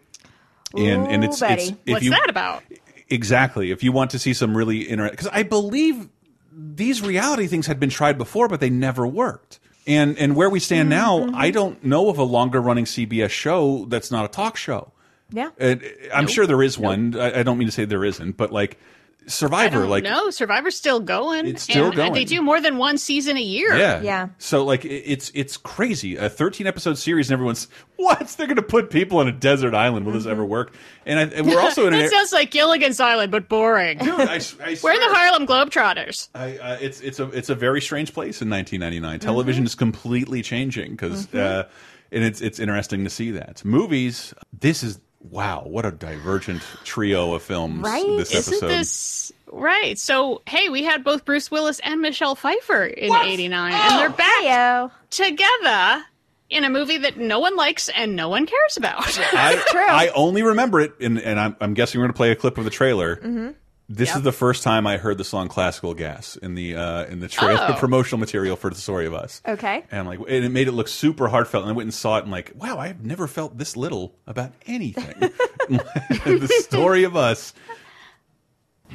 and 0.76 1.06
and. 1.08 1.24
It's 1.24 1.42
if 1.42 1.76
What's 1.86 2.04
you 2.04 2.10
that 2.10 2.28
about? 2.28 2.62
Exactly. 3.08 3.70
If 3.70 3.82
you 3.82 3.92
want 3.92 4.10
to 4.12 4.18
see 4.18 4.32
some 4.32 4.56
really 4.56 4.82
interesting, 4.82 5.12
because 5.12 5.28
I 5.32 5.42
believe 5.42 6.08
these 6.50 7.02
reality 7.02 7.46
things 7.46 7.66
had 7.66 7.78
been 7.78 7.90
tried 7.90 8.18
before, 8.18 8.48
but 8.48 8.60
they 8.60 8.70
never 8.70 9.06
worked. 9.06 9.58
And 9.86 10.16
and 10.18 10.36
where 10.36 10.48
we 10.48 10.60
stand 10.60 10.90
mm-hmm. 10.90 11.30
now, 11.30 11.38
I 11.38 11.50
don't 11.50 11.82
know 11.84 12.08
of 12.08 12.18
a 12.18 12.22
longer 12.22 12.60
running 12.60 12.84
CBS 12.84 13.30
show 13.30 13.86
that's 13.86 14.10
not 14.10 14.24
a 14.24 14.28
talk 14.28 14.56
show. 14.56 14.92
Yeah. 15.30 15.50
And 15.58 15.82
I'm 16.14 16.26
sure 16.26 16.46
there 16.46 16.62
is 16.62 16.78
one. 16.78 17.18
I, 17.18 17.40
I 17.40 17.42
don't 17.42 17.58
mean 17.58 17.68
to 17.68 17.72
say 17.72 17.84
there 17.84 18.04
isn't, 18.04 18.36
but 18.36 18.52
like 18.52 18.78
Survivor, 19.26 19.86
like 19.86 20.04
no, 20.04 20.30
Survivor's 20.30 20.76
still 20.76 21.00
going. 21.00 21.46
It's 21.46 21.62
still 21.62 21.86
and 21.86 21.94
going. 21.94 22.12
They 22.12 22.24
do 22.24 22.42
more 22.42 22.60
than 22.60 22.76
one 22.78 22.98
season 22.98 23.36
a 23.36 23.42
year. 23.42 23.76
Yeah. 23.76 24.00
Yeah. 24.02 24.28
So 24.38 24.64
like 24.64 24.84
it's 24.84 25.30
it's 25.34 25.56
crazy. 25.56 26.16
A 26.16 26.28
13 26.28 26.66
episode 26.66 26.98
series 26.98 27.28
and 27.30 27.34
everyone's 27.34 27.68
what? 27.96 28.28
They're 28.36 28.46
going 28.46 28.56
to 28.56 28.62
put 28.62 28.90
people 28.90 29.18
on 29.18 29.28
a 29.28 29.32
desert 29.32 29.74
island. 29.74 30.06
Will 30.06 30.12
this 30.12 30.26
ever 30.26 30.44
work? 30.44 30.74
And, 31.06 31.18
I, 31.18 31.22
and 31.24 31.46
we're 31.46 31.60
also 31.60 31.86
in 31.86 31.94
an 31.94 32.00
it 32.00 32.10
sounds 32.10 32.32
like 32.32 32.50
Gilligan's 32.50 32.98
Island, 33.00 33.30
but 33.30 33.48
boring. 33.48 33.98
Dude, 33.98 34.08
I, 34.20 34.36
s- 34.36 34.56
I 34.60 34.70
We're 34.70 34.76
swear. 34.76 34.98
the 34.98 35.14
Harlem 35.14 35.46
Globetrotters. 35.46 36.28
I, 36.34 36.58
uh, 36.58 36.78
it's 36.80 37.00
it's 37.00 37.20
a 37.20 37.28
it's 37.30 37.48
a 37.48 37.54
very 37.54 37.80
strange 37.80 38.12
place 38.12 38.42
in 38.42 38.50
1999. 38.50 39.18
Mm-hmm. 39.18 39.24
Television 39.24 39.64
is 39.64 39.74
completely 39.74 40.42
changing 40.42 40.92
because, 40.92 41.32
uh, 41.34 41.68
and 42.10 42.24
it's 42.24 42.40
it's 42.40 42.58
interesting 42.58 43.04
to 43.04 43.10
see 43.10 43.30
that. 43.32 43.64
Movies. 43.64 44.34
This 44.58 44.82
is 44.82 44.98
wow. 45.30 45.62
What 45.66 45.86
a 45.86 45.90
divergent 45.90 46.62
trio 46.84 47.34
of 47.34 47.42
films. 47.42 47.80
Right? 47.82 48.04
This 48.18 48.34
Isn't 48.34 48.54
episode. 48.54 48.68
this 48.68 49.32
right? 49.50 49.98
So, 49.98 50.42
hey, 50.46 50.68
we 50.68 50.82
had 50.82 51.04
both 51.04 51.24
Bruce 51.24 51.50
Willis 51.50 51.80
and 51.80 52.00
Michelle 52.00 52.34
Pfeiffer 52.34 52.84
in 52.84 53.12
'89, 53.14 53.72
and 53.72 53.98
they're 53.98 54.10
back 54.10 54.42
Heyo. 54.42 54.90
together 55.10 56.04
in 56.52 56.64
a 56.64 56.70
movie 56.70 56.98
that 56.98 57.16
no 57.16 57.40
one 57.40 57.56
likes 57.56 57.88
and 57.88 58.14
no 58.14 58.28
one 58.28 58.46
cares 58.46 58.76
about. 58.76 58.98
I, 58.98 59.62
True. 59.70 59.80
I 59.80 60.08
only 60.14 60.42
remember 60.42 60.80
it, 60.80 60.92
and, 61.00 61.18
and 61.18 61.40
I'm, 61.40 61.56
I'm 61.60 61.74
guessing 61.74 61.98
we're 61.98 62.06
going 62.06 62.12
to 62.12 62.16
play 62.16 62.30
a 62.30 62.36
clip 62.36 62.58
of 62.58 62.64
the 62.64 62.70
trailer. 62.70 63.16
Mm-hmm. 63.16 63.50
This 63.88 64.14
is 64.16 64.22
the 64.22 64.32
first 64.32 64.62
time 64.62 64.86
I 64.86 64.96
heard 64.96 65.18
the 65.18 65.24
song 65.24 65.48
"Classical 65.48 65.92
Gas" 65.94 66.36
in 66.36 66.54
the 66.54 66.76
uh, 66.76 67.04
in 67.06 67.20
the 67.20 67.28
trailer 67.28 67.66
Oh. 67.68 67.74
promotional 67.78 68.18
material 68.18 68.56
for 68.56 68.70
"The 68.70 68.80
Story 68.80 69.06
of 69.06 69.12
Us." 69.14 69.42
Okay. 69.46 69.84
And 69.90 70.06
like, 70.06 70.18
and 70.20 70.44
it 70.44 70.48
made 70.50 70.68
it 70.68 70.72
look 70.72 70.88
super 70.88 71.28
heartfelt. 71.28 71.64
And 71.64 71.70
I 71.72 71.74
went 71.74 71.86
and 71.86 71.94
saw 71.94 72.16
it, 72.18 72.22
and 72.22 72.30
like, 72.30 72.52
wow, 72.54 72.78
I've 72.78 73.04
never 73.04 73.26
felt 73.26 73.58
this 73.58 73.76
little 73.76 74.14
about 74.26 74.52
anything. 74.66 75.14
the 75.68 76.64
story 76.64 77.04
of 77.04 77.16
us. 77.16 77.52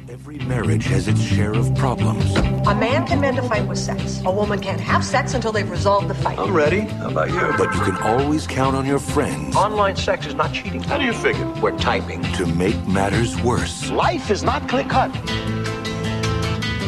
Every 0.06 0.38
marriage 0.40 0.86
has 0.86 1.08
its 1.08 1.20
share 1.22 1.52
of 1.52 1.74
problems. 1.74 2.34
A 2.36 2.74
man 2.74 3.06
can 3.06 3.20
mend 3.20 3.38
a 3.38 3.42
fight 3.42 3.66
with 3.66 3.78
sex. 3.78 4.20
A 4.24 4.30
woman 4.30 4.60
can't 4.60 4.80
have 4.80 5.04
sex 5.04 5.34
until 5.34 5.52
they've 5.52 5.68
resolved 5.70 6.08
the 6.08 6.14
fight. 6.14 6.38
I'm 6.38 6.52
ready. 6.52 6.80
How 6.80 7.10
about 7.10 7.30
you? 7.30 7.54
But 7.56 7.74
you 7.74 7.80
can 7.80 7.96
always 7.98 8.46
count 8.46 8.76
on 8.76 8.86
your 8.86 8.98
friends 8.98 9.56
Online 9.56 9.96
sex 9.96 10.26
is 10.26 10.34
not 10.34 10.52
cheating. 10.52 10.82
How 10.82 10.98
do 10.98 11.04
you 11.04 11.12
figure? 11.12 11.46
We're 11.60 11.76
typing. 11.78 12.22
to 12.34 12.46
make 12.46 12.76
matters 12.86 13.40
worse. 13.42 13.90
Life 13.90 14.30
is 14.30 14.42
not 14.42 14.68
clear 14.68 14.84
cut. 14.84 15.12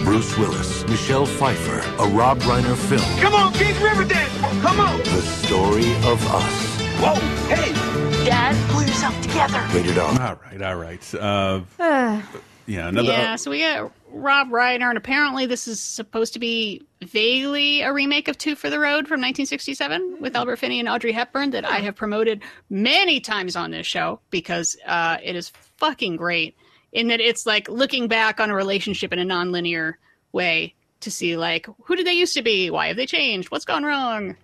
Bruce 0.05 0.37
Willis, 0.39 0.87
Michelle 0.89 1.27
Pfeiffer, 1.27 1.79
a 2.03 2.09
Rob 2.09 2.39
Reiner 2.41 2.77
film. 2.77 3.21
Come 3.21 3.35
on, 3.35 3.53
Keith 3.53 3.81
Riverdale. 3.83 4.29
Come 4.63 4.81
on. 4.81 4.99
The 4.99 5.23
story 5.23 5.93
of 6.05 6.25
us. 6.33 6.81
Whoa, 7.01 7.15
hey, 7.55 7.73
Dad, 8.25 8.57
pull 8.71 8.83
yourself 8.83 9.19
together. 9.23 9.65
Rated 9.73 9.99
R. 9.99 10.09
All 10.21 10.39
right, 10.51 10.63
all 10.63 10.77
right. 10.77 11.15
Uh, 11.15 11.61
yeah, 12.71 12.89
another. 12.89 13.09
yeah, 13.09 13.35
so 13.35 13.51
we 13.51 13.61
got 13.61 13.93
Rob 14.13 14.49
Reiner, 14.51 14.89
and 14.89 14.97
apparently 14.97 15.45
this 15.45 15.67
is 15.67 15.81
supposed 15.81 16.35
to 16.35 16.39
be 16.39 16.83
vaguely 17.03 17.81
a 17.81 17.93
remake 17.93 18.29
of 18.29 18.39
Two 18.39 18.55
for 18.55 18.71
the 18.71 18.79
Road 18.79 19.09
from 19.09 19.21
1967 19.21 20.19
with 20.21 20.37
Albert 20.37 20.57
Finney 20.57 20.79
and 20.79 20.89
Audrey 20.89 21.11
Hepburn 21.11 21.51
that 21.51 21.65
I 21.65 21.81
have 21.81 21.97
promoted 21.97 22.43
many 22.69 23.19
times 23.19 23.57
on 23.57 23.73
this 23.73 23.89
show 23.89 24.21
because 24.31 24.77
uh, 24.87 25.17
it 25.21 25.35
is 25.35 25.51
fucking 25.79 26.15
great. 26.15 26.57
In 26.93 27.09
that 27.09 27.21
it's 27.21 27.45
like 27.45 27.69
looking 27.69 28.07
back 28.07 28.39
on 28.39 28.51
a 28.51 28.55
relationship 28.55 29.13
in 29.13 29.19
a 29.19 29.25
non-linear 29.25 29.99
way 30.31 30.75
to 31.01 31.11
see 31.11 31.37
like 31.37 31.67
who 31.85 31.97
did 31.97 32.07
they 32.07 32.13
used 32.13 32.35
to 32.35 32.43
be, 32.43 32.71
why 32.71 32.87
have 32.87 32.97
they 32.97 33.07
changed, 33.07 33.51
what's 33.51 33.65
gone 33.65 33.83
wrong. 33.83 34.37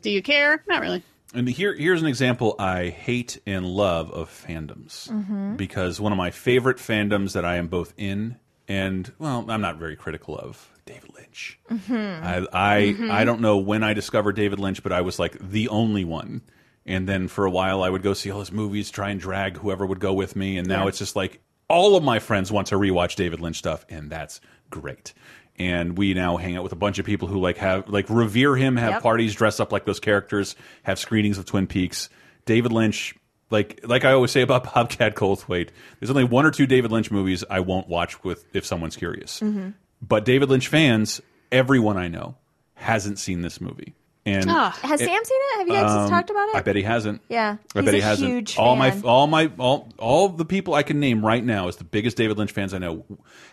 Do 0.00 0.10
you 0.10 0.22
care? 0.22 0.62
Not 0.66 0.80
really. 0.80 1.02
And 1.34 1.48
here, 1.48 1.74
here's 1.74 2.02
an 2.02 2.08
example 2.08 2.56
I 2.58 2.88
hate 2.88 3.40
and 3.46 3.64
love 3.66 4.10
of 4.10 4.28
fandoms. 4.28 5.08
Mhm. 5.10 5.56
Because 5.56 6.00
one 6.00 6.12
of 6.12 6.18
my 6.18 6.30
favorite 6.30 6.78
fandoms 6.78 7.34
that 7.34 7.44
I 7.44 7.56
am 7.56 7.68
both 7.68 7.94
in 7.96 8.36
and, 8.66 9.12
well, 9.18 9.44
I'm 9.48 9.60
not 9.60 9.76
very 9.78 9.96
critical 9.96 10.36
of, 10.38 10.68
David 10.86 11.10
Lynch. 11.14 11.58
Mm-hmm. 11.70 12.24
I 12.24 12.46
I, 12.52 13.20
I 13.20 13.24
don't 13.24 13.40
know 13.40 13.58
when 13.58 13.84
I 13.84 13.92
discovered 13.94 14.34
David 14.34 14.58
Lynch, 14.58 14.82
but 14.82 14.92
I 14.92 15.02
was 15.02 15.18
like 15.20 15.36
the 15.38 15.68
only 15.68 16.04
one. 16.04 16.42
And 16.86 17.08
then 17.08 17.28
for 17.28 17.44
a 17.44 17.50
while, 17.50 17.82
I 17.84 17.90
would 17.90 18.02
go 18.02 18.12
see 18.14 18.30
all 18.30 18.40
his 18.40 18.50
movies, 18.50 18.90
try 18.90 19.10
and 19.10 19.20
drag 19.20 19.58
whoever 19.58 19.86
would 19.86 20.00
go 20.00 20.12
with 20.12 20.34
me. 20.34 20.56
And 20.58 20.66
now 20.66 20.82
Yeah. 20.82 20.88
it's 20.88 20.98
just 20.98 21.14
like 21.14 21.40
all 21.68 21.94
of 21.94 22.02
my 22.02 22.18
friends 22.18 22.50
want 22.50 22.66
to 22.68 22.74
rewatch 22.76 23.14
David 23.14 23.38
Lynch 23.38 23.56
stuff, 23.58 23.86
and 23.88 24.10
that's 24.10 24.40
great. 24.70 25.12
And 25.60 25.98
we 25.98 26.14
now 26.14 26.38
hang 26.38 26.56
out 26.56 26.62
with 26.62 26.72
a 26.72 26.76
bunch 26.76 26.98
of 26.98 27.04
people 27.04 27.28
who 27.28 27.38
like 27.38 27.58
have 27.58 27.86
like 27.86 28.08
revere 28.08 28.56
him, 28.56 28.76
have 28.76 28.92
Yep. 28.92 29.02
parties, 29.02 29.34
dress 29.34 29.60
up 29.60 29.72
like 29.72 29.84
those 29.84 30.00
characters, 30.00 30.56
have 30.84 30.98
screenings 30.98 31.36
of 31.36 31.44
Twin 31.44 31.66
Peaks. 31.66 32.08
David 32.46 32.72
Lynch, 32.72 33.14
like 33.50 33.78
like 33.84 34.06
I 34.06 34.12
always 34.12 34.30
say 34.30 34.40
about 34.40 34.64
Bobcat 34.74 35.14
Goldthwait, 35.14 35.68
there's 35.98 36.08
only 36.08 36.24
one 36.24 36.46
or 36.46 36.50
two 36.50 36.66
David 36.66 36.90
Lynch 36.90 37.10
movies 37.10 37.44
I 37.50 37.60
won't 37.60 37.88
watch 37.88 38.24
with 38.24 38.46
if 38.54 38.64
someone's 38.64 38.96
curious. 38.96 39.40
Mhm. 39.40 39.74
But 40.00 40.24
David 40.24 40.48
Lynch 40.48 40.68
fans, 40.68 41.20
everyone 41.52 41.98
I 41.98 42.08
know 42.08 42.36
hasn't 42.76 43.18
seen 43.18 43.42
this 43.42 43.60
movie. 43.60 43.92
And 44.26 44.50
Ah. 44.50 44.70
Has 44.82 45.00
it- 45.00 45.06
Sam 45.06 45.24
seen 45.24 45.38
it? 45.40 45.58
Have 45.60 45.68
you 45.68 45.72
guys 45.74 45.90
um, 45.90 46.10
talked 46.10 46.28
about 46.28 46.48
it? 46.50 46.54
I 46.56 46.60
bet 46.60 46.76
he 46.76 46.82
hasn't. 46.82 47.22
Yeah, 47.30 47.56
I 47.74 47.78
he's 47.78 47.84
bet 47.86 47.94
he 47.94 48.00
a 48.00 48.04
hasn't. 48.04 48.30
huge 48.30 48.56
all 48.58 48.76
my 48.76 48.94
all 49.02 49.26
my 49.26 49.50
all 49.58 49.88
all 49.98 50.28
the 50.28 50.44
people 50.44 50.74
I 50.74 50.82
can 50.82 51.00
name 51.00 51.24
right 51.24 51.42
now 51.42 51.68
as 51.68 51.76
the 51.76 51.84
biggest 51.84 52.18
David 52.18 52.36
Lynch 52.36 52.52
fans 52.52 52.74
I 52.74 52.78
know 52.78 53.04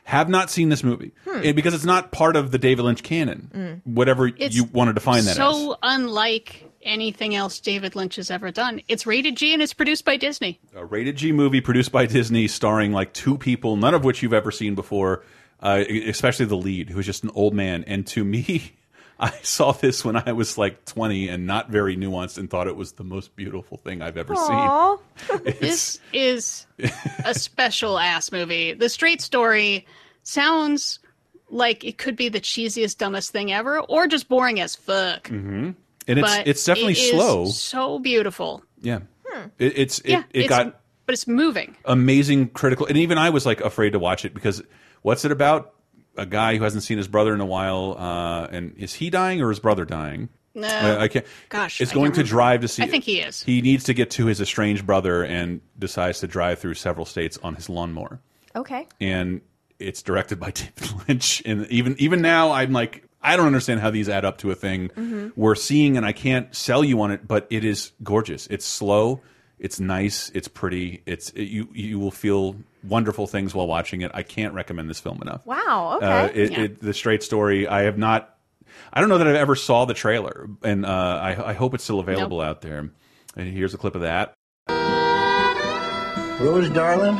have 0.04 0.28
not 0.28 0.50
seen 0.50 0.68
this 0.70 0.84
movie. 0.84 1.14
Hmm. 1.26 1.42
And 1.44 1.56
because 1.56 1.74
it's 1.74 1.86
not 1.86 2.12
part 2.12 2.36
of 2.36 2.52
the 2.52 2.58
David 2.58 2.84
Lynch 2.84 3.02
canon. 3.02 3.50
Mm. 3.56 3.82
Whatever 3.94 4.28
It's 4.28 4.56
you 4.56 4.66
want 4.66 4.90
to 4.90 4.94
define 4.94 5.24
that 5.24 5.32
as. 5.32 5.36
so 5.38 5.78
unlike 5.84 6.64
anything 6.84 7.34
else 7.36 7.60
David 7.60 7.96
Lynch 7.96 8.18
has 8.18 8.30
ever 8.30 8.52
done. 8.52 8.82
It's 8.90 9.06
rated 9.06 9.36
G 9.38 9.54
and 9.54 9.62
it's 9.62 9.74
produced 9.74 10.04
by 10.06 10.18
Disney. 10.18 10.60
A 10.76 10.86
rated 10.86 11.16
G 11.18 11.32
movie 11.32 11.62
produced 11.62 11.92
by 11.94 12.06
Disney 12.06 12.48
starring 12.48 12.92
like 12.92 13.14
two 13.14 13.38
people, 13.38 13.76
none 13.78 13.94
of 13.94 14.04
which 14.04 14.22
you've 14.22 14.34
ever 14.34 14.52
seen 14.52 14.76
before, 14.76 15.24
uh, 15.62 15.84
especially 15.90 16.46
the 16.46 16.56
lead, 16.58 16.90
who's 16.90 17.06
just 17.06 17.24
an 17.24 17.32
old 17.34 17.54
man. 17.54 17.84
And 17.88 18.06
to 18.08 18.24
me, 18.24 18.74
I 19.20 19.32
saw 19.42 19.72
this 19.72 20.06
when 20.06 20.16
I 20.16 20.32
was 20.34 20.58
like 20.58 20.86
20 20.86 21.28
and 21.30 21.48
not 21.48 21.70
very 21.70 21.98
nuanced 21.98 22.38
and 22.38 22.50
thought 22.50 22.68
it 22.68 22.76
was 22.76 22.94
the 22.94 23.04
most 23.04 23.36
beautiful 23.36 23.78
thing 23.78 24.02
I've 24.02 24.18
ever 24.18 24.34
Aw. 24.36 24.98
this 25.60 26.00
is 26.14 26.68
a 27.26 27.34
special 27.34 27.98
ass 27.98 28.32
movie. 28.32 28.74
The 28.74 28.90
straight 28.90 29.22
story 29.22 29.88
sounds 30.24 31.00
like 31.50 31.84
it 31.84 31.98
could 31.98 32.16
be 32.16 32.30
the 32.30 32.42
cheesiest, 32.42 32.98
dumbest 32.98 33.32
thing 33.32 33.52
ever, 33.52 33.80
or 33.80 34.08
just 34.08 34.28
boring 34.30 34.60
as 34.60 34.76
fuck. 34.76 35.28
seen. 35.28 35.42
hmm 35.42 35.70
And 36.08 36.20
it's 36.20 36.38
But 36.38 36.48
it's 36.48 36.64
definitely 36.64 36.94
it 36.94 37.00
is 37.00 37.10
slow. 37.12 37.46
So 37.46 38.00
beautiful. 38.00 38.64
Yeah. 38.82 39.00
It, 39.60 39.78
it's 39.78 40.00
it, 40.00 40.10
yeah, 40.10 40.24
it 40.32 40.42
it's, 40.42 40.50
got 40.50 40.80
but 41.06 41.14
it's 41.14 41.28
moving. 41.28 41.76
amazing 41.86 42.50
critical 42.50 42.86
and 42.88 42.98
even 42.98 43.18
I 43.18 43.30
was 43.30 43.46
like 43.46 43.62
afraid 43.62 43.92
to 43.92 44.00
watch 44.00 44.26
it 44.26 44.34
because 44.34 44.64
what's 45.04 45.26
it 45.26 45.32
about? 45.32 45.74
A 46.18 46.26
guy 46.26 46.58
who 46.58 46.64
hasn't 46.64 46.84
seen 46.84 46.98
his 46.98 47.08
brother 47.08 47.34
in 47.34 47.42
a 47.42 47.46
while, 47.46 47.96
uh, 47.98 48.48
and 48.52 48.74
is 48.78 48.94
he 48.96 49.10
dying 49.10 49.42
or 49.42 49.50
his 49.50 49.60
brother 49.60 49.86
dying? 49.86 50.30
No. 50.56 50.68
I, 50.68 51.04
I 51.04 51.08
can't. 51.08 51.26
Gosh, 51.50 51.80
is 51.82 51.92
I 51.92 51.94
going 51.94 52.12
can't 52.12 52.26
to 52.26 52.30
drive 52.32 52.62
to 52.62 52.68
see. 52.68 52.82
I 52.84 52.88
think 52.88 53.04
he 53.04 53.20
is. 53.22 53.44
He 53.44 53.62
needs 53.62 53.84
to 53.86 53.94
get 53.94 54.10
to 54.12 54.26
his 54.26 54.42
estranged 54.42 54.86
brother 54.88 55.24
and 55.24 55.62
decides 55.78 56.20
to 56.22 56.28
drive 56.28 56.58
through 56.60 56.74
several 56.74 57.06
states 57.06 57.38
on 57.44 57.54
his 57.56 57.70
lawnmower. 57.70 58.20
Okay. 58.56 58.88
And 59.00 59.42
it's 59.80 60.02
directed 60.02 60.40
by 60.40 60.50
David 60.52 60.90
Lynch. 61.08 61.44
And 61.46 61.68
even 61.68 61.96
even 62.00 62.22
now, 62.24 62.52
I'm 62.52 62.72
like, 62.74 63.04
I 63.22 63.38
don't 63.38 63.46
understand 63.46 63.82
how 63.82 63.92
these 63.92 64.10
add 64.10 64.26
up 64.26 64.40
to 64.40 64.50
a 64.50 64.56
thing 64.56 64.90
Mhm. 64.90 65.34
we're 65.36 65.54
seeing, 65.54 65.96
and 65.96 66.06
I 66.06 66.12
can't 66.14 66.56
sell 66.56 66.84
you 66.84 67.00
on 67.02 67.12
it. 67.12 67.28
But 67.28 67.46
it 67.52 67.64
is 67.64 67.92
gorgeous. 68.02 68.48
It's 68.48 68.66
slow. 68.66 69.22
It's 69.60 69.80
nice. 69.80 70.32
It's 70.34 70.48
pretty. 70.48 71.04
It's 71.06 71.30
it, 71.32 71.44
you. 71.44 71.68
You 71.74 72.00
will 72.00 72.10
feel 72.12 72.56
wonderful 72.88 73.28
things 73.28 73.54
while 73.56 73.68
watching 73.68 74.02
it. 74.02 74.12
I 74.14 74.24
can't 74.24 74.54
recommend 74.54 74.90
this 74.90 75.00
film 75.00 75.22
enough. 75.22 75.46
Wow. 75.46 75.96
Okay. 75.98 76.06
Uh, 76.06 76.26
it, 76.34 76.52
Yeah. 76.52 76.60
it, 76.62 76.82
the 76.82 76.94
straight 76.94 77.24
story. 77.24 77.68
I 77.68 77.84
have 77.84 77.98
not. 77.98 78.34
I 78.94 79.00
don't 79.00 79.10
know 79.10 79.18
that 79.18 79.28
I've 79.28 79.36
ever 79.36 79.56
saw 79.56 79.86
the 79.86 79.94
trailer, 79.94 80.50
and 80.64 80.86
uh, 80.86 80.90
I, 80.90 81.50
I 81.50 81.54
hope 81.54 81.74
it's 81.74 81.84
still 81.84 82.00
available 82.00 82.42
out 82.42 82.62
there. 82.62 82.90
And 83.36 83.54
here's 83.54 83.74
a 83.74 83.78
clip 83.78 83.96
of 83.96 84.02
that. 84.02 84.34
Rose, 86.40 86.70
darling, 86.70 87.16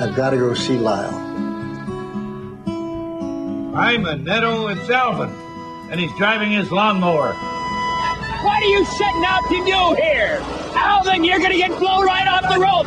I've 0.00 0.16
got 0.16 0.30
to 0.30 0.36
go 0.38 0.52
see 0.54 0.76
Lyle. 0.76 1.14
I'm 3.76 4.06
a 4.06 4.16
Netto 4.16 4.66
with 4.66 4.90
Alvin, 4.90 5.28
and 5.90 6.00
he's 6.00 6.10
driving 6.16 6.50
his 6.50 6.72
lawnmower. 6.72 7.32
What 7.34 8.62
are 8.62 8.66
you 8.66 8.84
setting 8.86 9.24
out 9.24 9.42
to 9.50 9.64
do 9.64 10.02
here? 10.02 10.38
Alvin, 10.74 11.24
you're 11.24 11.38
gonna 11.40 11.56
get 11.56 11.70
blown 11.78 12.04
right 12.06 12.26
off 12.26 12.42
the 12.52 12.58
rope! 12.58 12.86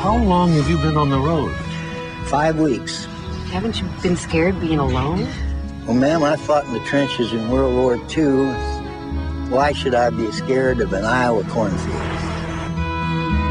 How 0.00 0.16
long 0.22 0.52
have 0.52 0.70
you 0.70 0.76
been 0.78 0.96
on 0.96 1.10
the 1.10 1.18
road? 1.18 1.52
Five 2.26 2.60
weeks. 2.60 3.06
Haven't 3.50 3.80
you 3.80 3.88
been 4.02 4.16
scared 4.16 4.60
being 4.60 4.78
alone? 4.78 5.26
Well, 5.84 5.94
ma'am, 5.94 6.22
I 6.22 6.36
fought 6.36 6.64
in 6.66 6.72
the 6.72 6.80
trenches 6.80 7.32
in 7.32 7.48
World 7.48 7.74
War 7.74 7.96
II. 8.16 8.52
Why 9.50 9.72
should 9.72 9.94
I 9.94 10.10
be 10.10 10.30
scared 10.30 10.80
of 10.80 10.92
an 10.92 11.04
Iowa 11.04 11.42
cornfield? 11.44 12.33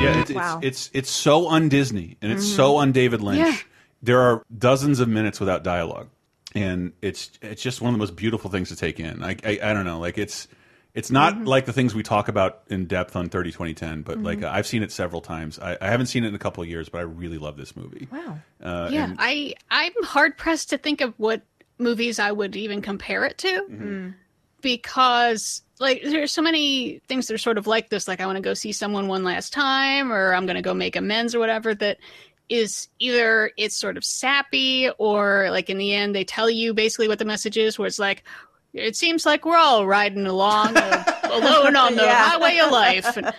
Yeah, 0.04 0.22
it's 0.22 0.32
Wow. 0.32 0.60
it's, 0.62 0.88
it's 0.88 0.90
it's 0.94 1.10
so 1.12 1.50
un 1.50 1.70
Disney 1.70 2.18
and 2.22 2.32
it's 2.32 2.46
Mhm. 2.46 2.56
so 2.56 2.78
un 2.80 2.92
David 2.92 3.22
Lynch. 3.22 3.40
Yeah. 3.48 3.58
There 4.02 4.20
are 4.22 4.44
dozens 4.58 5.00
of 5.00 5.08
minutes 5.08 5.40
without 5.40 5.64
dialogue, 5.64 6.10
and 6.54 6.92
it's 7.02 7.32
it's 7.42 7.62
just 7.62 7.82
one 7.82 7.90
of 7.90 7.96
the 7.96 8.00
most 8.00 8.16
beautiful 8.16 8.50
things 8.50 8.70
to 8.70 8.76
take 8.76 9.00
in. 9.00 9.24
I 9.24 9.38
I, 9.46 9.60
I 9.64 9.74
don't 9.74 9.86
know, 9.86 10.00
like 10.00 10.18
it's 10.18 10.48
it's 10.94 11.10
not 11.10 11.36
Mhm. 11.38 11.48
like 11.48 11.66
the 11.66 11.74
things 11.74 11.96
we 11.96 12.04
talk 12.04 12.28
about 12.28 12.62
in 12.70 12.86
depth 12.86 13.16
on 13.16 13.28
30 13.28 13.52
2010, 13.52 14.04
but 14.04 14.22
like 14.22 14.40
Mhm. 14.42 14.52
I've 14.52 14.68
seen 14.68 14.84
it 14.84 14.92
several 14.92 15.22
times. 15.22 15.58
I, 15.58 15.76
I 15.82 15.88
haven't 15.90 16.06
seen 16.06 16.24
it 16.24 16.28
in 16.28 16.36
a 16.36 16.40
couple 16.40 16.62
of 16.62 16.70
years, 16.70 16.88
but 16.90 17.00
I 17.00 17.02
really 17.02 17.40
love 17.40 17.58
this 17.58 17.76
movie. 17.76 18.08
Wow. 18.12 18.38
Uh, 18.62 18.90
yeah, 18.92 19.14
I 19.18 19.56
I'm 19.72 19.94
hard 20.04 20.38
pressed 20.38 20.70
to 20.70 20.78
think 20.78 21.02
of 21.02 21.14
what 21.18 21.42
movies 21.80 22.20
I 22.20 22.32
would 22.32 22.56
even 22.56 22.82
compare 22.84 23.26
it 23.26 23.40
to 23.40 23.48
Mm-hmm. 23.72 24.10
because 24.62 25.63
like 25.80 26.02
there's 26.04 26.32
so 26.32 26.42
many 26.42 27.02
things 27.08 27.28
that 27.28 27.34
are 27.34 27.38
sort 27.40 27.58
of 27.58 27.68
like 27.68 27.90
this 27.90 28.08
like 28.08 28.22
I 28.22 28.26
want 28.26 28.38
to 28.38 28.42
go 28.42 28.54
see 28.54 28.72
someone 28.72 29.08
one 29.08 29.24
last 29.24 29.52
time 29.54 30.12
or 30.12 30.34
I'm 30.34 30.46
going 30.46 30.56
to 30.56 30.62
go 30.62 30.74
make 30.74 30.96
amends 30.96 31.34
or 31.36 31.40
whatever 31.40 31.74
that 31.76 31.98
is 32.50 32.88
either 33.00 33.52
it's 33.58 33.76
sort 33.76 33.98
of 33.98 34.04
sappy 34.04 34.90
or 35.00 35.48
like 35.50 35.70
in 35.70 35.78
the 35.78 35.94
end 35.94 36.14
they 36.14 36.24
tell 36.26 36.50
you 36.50 36.74
basically 36.74 37.08
what 37.08 37.18
the 37.20 37.26
message 37.26 37.58
is 37.58 37.80
where 37.80 37.88
it's 37.88 38.00
like 38.00 38.24
it 38.74 38.96
seems 38.96 39.26
like 39.26 39.46
we're 39.46 39.58
all 39.58 39.88
riding 39.88 40.26
along 40.28 40.70
alone 41.24 41.76
on 41.76 41.96
the 41.96 42.04
Yeah. 42.04 42.30
highway 42.30 42.58
of 42.60 42.72
life 42.72 43.18
And- 43.18 43.34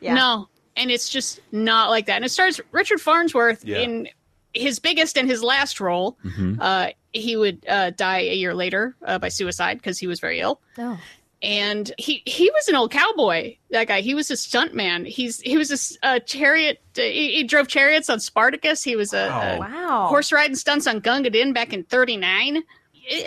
Yeah. 0.00 0.14
no 0.14 0.48
and 0.76 0.90
it's 0.90 1.08
just 1.08 1.40
not 1.52 1.90
like 1.90 2.06
that 2.06 2.16
and 2.16 2.24
it 2.24 2.30
stars 2.30 2.60
richard 2.72 3.00
farnsworth 3.00 3.64
Yeah. 3.64 3.78
in 3.78 4.08
his 4.54 4.78
biggest 4.78 5.18
and 5.18 5.28
his 5.28 5.42
last 5.42 5.78
role 5.80 6.16
Mhm. 6.24 6.56
uh, 6.60 6.90
he 7.12 7.36
would 7.36 7.64
uh, 7.68 7.90
die 7.90 8.20
a 8.20 8.34
year 8.34 8.54
later 8.54 8.96
uh, 9.04 9.18
by 9.18 9.28
suicide 9.28 9.78
because 9.78 9.98
he 9.98 10.06
was 10.06 10.18
very 10.18 10.40
ill 10.40 10.60
Oh. 10.78 10.98
And 11.42 11.92
he 11.98 12.22
he 12.26 12.50
was 12.50 12.68
an 12.68 12.74
old 12.76 12.90
cowboy. 12.90 13.56
That 13.70 13.88
guy, 13.88 14.00
he 14.00 14.14
was 14.14 14.30
a 14.30 14.36
stunt 14.36 14.74
man. 14.74 15.04
He's 15.04 15.40
he 15.40 15.56
was 15.58 15.96
a 16.02 16.20
chariot. 16.20 16.80
uh, 16.98 17.02
He, 17.02 17.32
he 17.36 17.44
drove 17.44 17.68
chariots 17.68 18.08
on 18.10 18.20
Spartacus. 18.20 18.82
He 18.82 18.96
was 18.96 19.12
a, 19.12 19.26
a 19.28 19.58
Wow. 19.58 20.06
horse 20.08 20.32
riding 20.32 20.56
stunts 20.56 20.86
on 20.86 21.00
Gunga 21.00 21.30
Din 21.30 21.52
back 21.52 21.72
in 21.72 21.84
'39. 21.84 22.56
And 22.56 22.64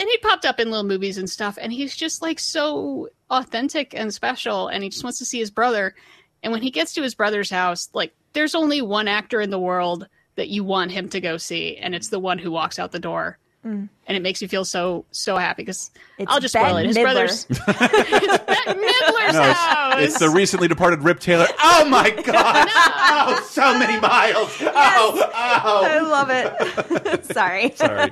he 0.10 0.18
popped 0.18 0.46
up 0.46 0.60
in 0.60 0.70
little 0.72 0.84
movies 0.86 1.18
and 1.18 1.30
stuff. 1.30 1.58
And 1.62 1.72
he's 1.72 1.96
just 1.96 2.22
like 2.22 2.38
so 2.40 3.08
authentic 3.30 3.94
and 3.94 4.14
special. 4.14 4.68
And 4.68 4.84
he 4.84 4.90
just 4.90 5.04
wants 5.06 5.20
to 5.20 5.26
see 5.26 5.40
his 5.40 5.52
brother. 5.52 5.96
And 6.44 6.52
when 6.52 6.62
he 6.62 6.70
gets 6.72 6.94
to 6.96 7.02
his 7.02 7.16
brother's 7.16 7.50
house, 7.50 7.88
like 7.94 8.14
there's 8.34 8.56
only 8.56 8.82
one 8.82 9.08
actor 9.08 9.40
in 9.40 9.52
the 9.52 9.60
world 9.60 10.08
that 10.36 10.50
you 10.50 10.64
want 10.66 10.92
him 10.92 11.08
to 11.10 11.22
go 11.22 11.38
see, 11.38 11.78
and 11.78 11.94
it's 11.96 12.10
the 12.10 12.20
one 12.20 12.38
who 12.40 12.50
walks 12.52 12.78
out 12.80 12.92
the 12.92 13.00
door. 13.00 13.38
Mm. 13.70 13.90
And 14.08 14.18
it 14.18 14.22
makes 14.24 14.42
me 14.42 14.48
feel 14.48 14.66
so 14.66 15.06
so 15.12 15.38
happy 15.38 15.62
because 15.62 15.92
I'll 16.28 16.40
just 16.40 16.54
Bette 16.56 16.66
spoil 16.70 16.78
it. 16.78 16.88
His 16.88 16.98
Midler. 16.98 17.04
brother's 17.04 17.46
Midler's 17.46 19.34
No, 19.34 19.44
house. 19.44 19.94
it's, 19.98 20.14
it's 20.14 20.20
the 20.20 20.30
recently 20.30 20.68
departed 20.68 21.04
Rip 21.04 21.20
Taylor. 21.20 21.46
Oh 21.62 21.86
my 21.88 22.10
God! 22.26 22.68
Oh, 22.72 23.48
so 23.50 23.78
many 23.78 24.00
miles. 24.00 24.56
Oh, 24.62 25.32
oh. 25.36 25.86
I 25.86 26.00
love 26.00 26.30
it. 26.32 27.26
Sorry. 27.32 27.72
Sorry. 27.76 28.12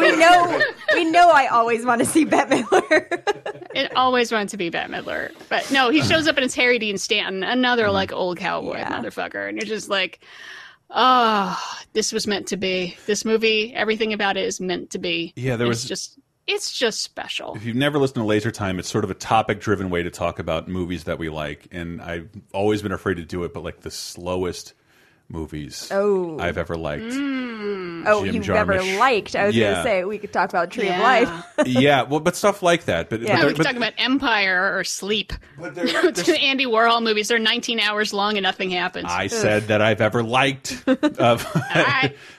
we 0.00 0.16
know 0.16 0.60
we 0.94 1.04
know 1.04 1.30
I 1.30 1.46
always 1.46 1.84
want 1.86 2.00
to 2.00 2.06
see 2.06 2.24
Bette 2.24 2.62
Midler. 2.62 3.66
It 3.74 3.94
always 3.96 4.32
wanted 4.32 4.48
to 4.50 4.56
be 4.56 4.68
Bette 4.70 4.92
Midler, 4.92 5.30
but 5.48 5.70
no, 5.70 5.90
he 5.90 6.02
shows 6.02 6.26
up 6.26 6.36
and 6.36 6.44
it's 6.44 6.54
Harry 6.54 6.78
Dean 6.78 6.98
Stanton, 6.98 7.42
another 7.42 7.84
Mm-hmm. 7.84 7.92
like 7.94 8.12
old 8.12 8.38
cowboy 8.38 8.78
motherfucker, 8.80 9.48
and 9.48 9.56
you're 9.58 9.66
just 9.66 9.88
like, 9.88 10.20
oh, 10.94 11.58
this 11.92 12.12
was 12.12 12.26
meant 12.26 12.48
to 12.48 12.56
be. 12.56 12.96
This 13.06 13.24
movie, 13.24 13.74
everything 13.74 14.12
about 14.12 14.36
it 14.36 14.44
is 14.44 14.60
meant 14.60 14.90
to 14.90 14.98
be. 14.98 15.32
Yeah, 15.36 15.56
there 15.56 15.66
It's 15.70 15.82
was- 15.82 15.88
just, 15.88 16.18
it's 16.46 16.72
just 16.76 17.02
special. 17.02 17.54
If 17.54 17.64
you've 17.64 17.76
never 17.76 17.98
listened 17.98 18.16
to 18.16 18.24
Laser 18.24 18.50
Time, 18.50 18.78
it's 18.78 18.88
sort 18.90 19.04
of 19.04 19.10
a 19.10 19.14
topic 19.14 19.60
driven 19.60 19.90
way 19.90 20.02
to 20.02 20.10
talk 20.10 20.38
about 20.38 20.68
movies 20.68 21.04
that 21.04 21.18
we 21.18 21.28
like. 21.28 21.68
And 21.70 22.02
I've 22.02 22.28
always 22.52 22.82
been 22.82 22.92
afraid 22.92 23.14
to 23.18 23.24
do 23.24 23.44
it, 23.44 23.54
but 23.54 23.62
like 23.62 23.80
the 23.80 23.90
slowest 23.90 24.74
movies 25.32 25.88
Oh. 25.90 26.38
I've 26.38 26.58
ever 26.58 26.76
liked. 26.76 27.04
oh, 27.12 28.24
you've 28.24 28.46
never 28.48 28.74
Jarmusch. 28.74 28.98
liked. 28.98 29.34
I 29.36 29.46
was 29.46 29.56
Yeah. 29.56 29.72
gonna 29.72 29.82
say 29.84 30.04
we 30.04 30.18
could 30.18 30.32
talk 30.32 30.50
about 30.50 30.70
Tree 30.70 30.84
Yeah. 30.86 30.96
of 30.96 31.02
Life. 31.02 31.44
yeah, 31.66 32.02
well, 32.02 32.20
but 32.20 32.36
stuff 32.36 32.62
like 32.62 32.84
that. 32.84 33.08
But, 33.10 33.22
Yeah, 33.22 33.38
but, 33.38 33.46
we 33.48 33.54
can 33.54 33.64
talk 33.64 33.76
about 33.76 33.94
Empire 33.98 34.76
or 34.76 34.84
Sleep. 34.84 35.32
Two 36.14 36.32
Andy 36.34 36.66
Warhol 36.66 37.02
movies. 37.02 37.28
They're 37.28 37.38
19 37.38 37.80
hours 37.80 38.12
long 38.12 38.36
and 38.36 38.42
nothing 38.44 38.70
happens. 38.70 39.06
I 39.08 39.26
said 39.28 39.68
that 39.68 39.80
I've 39.80 40.00
ever 40.00 40.22
liked. 40.22 40.84
Uh, 41.18 41.38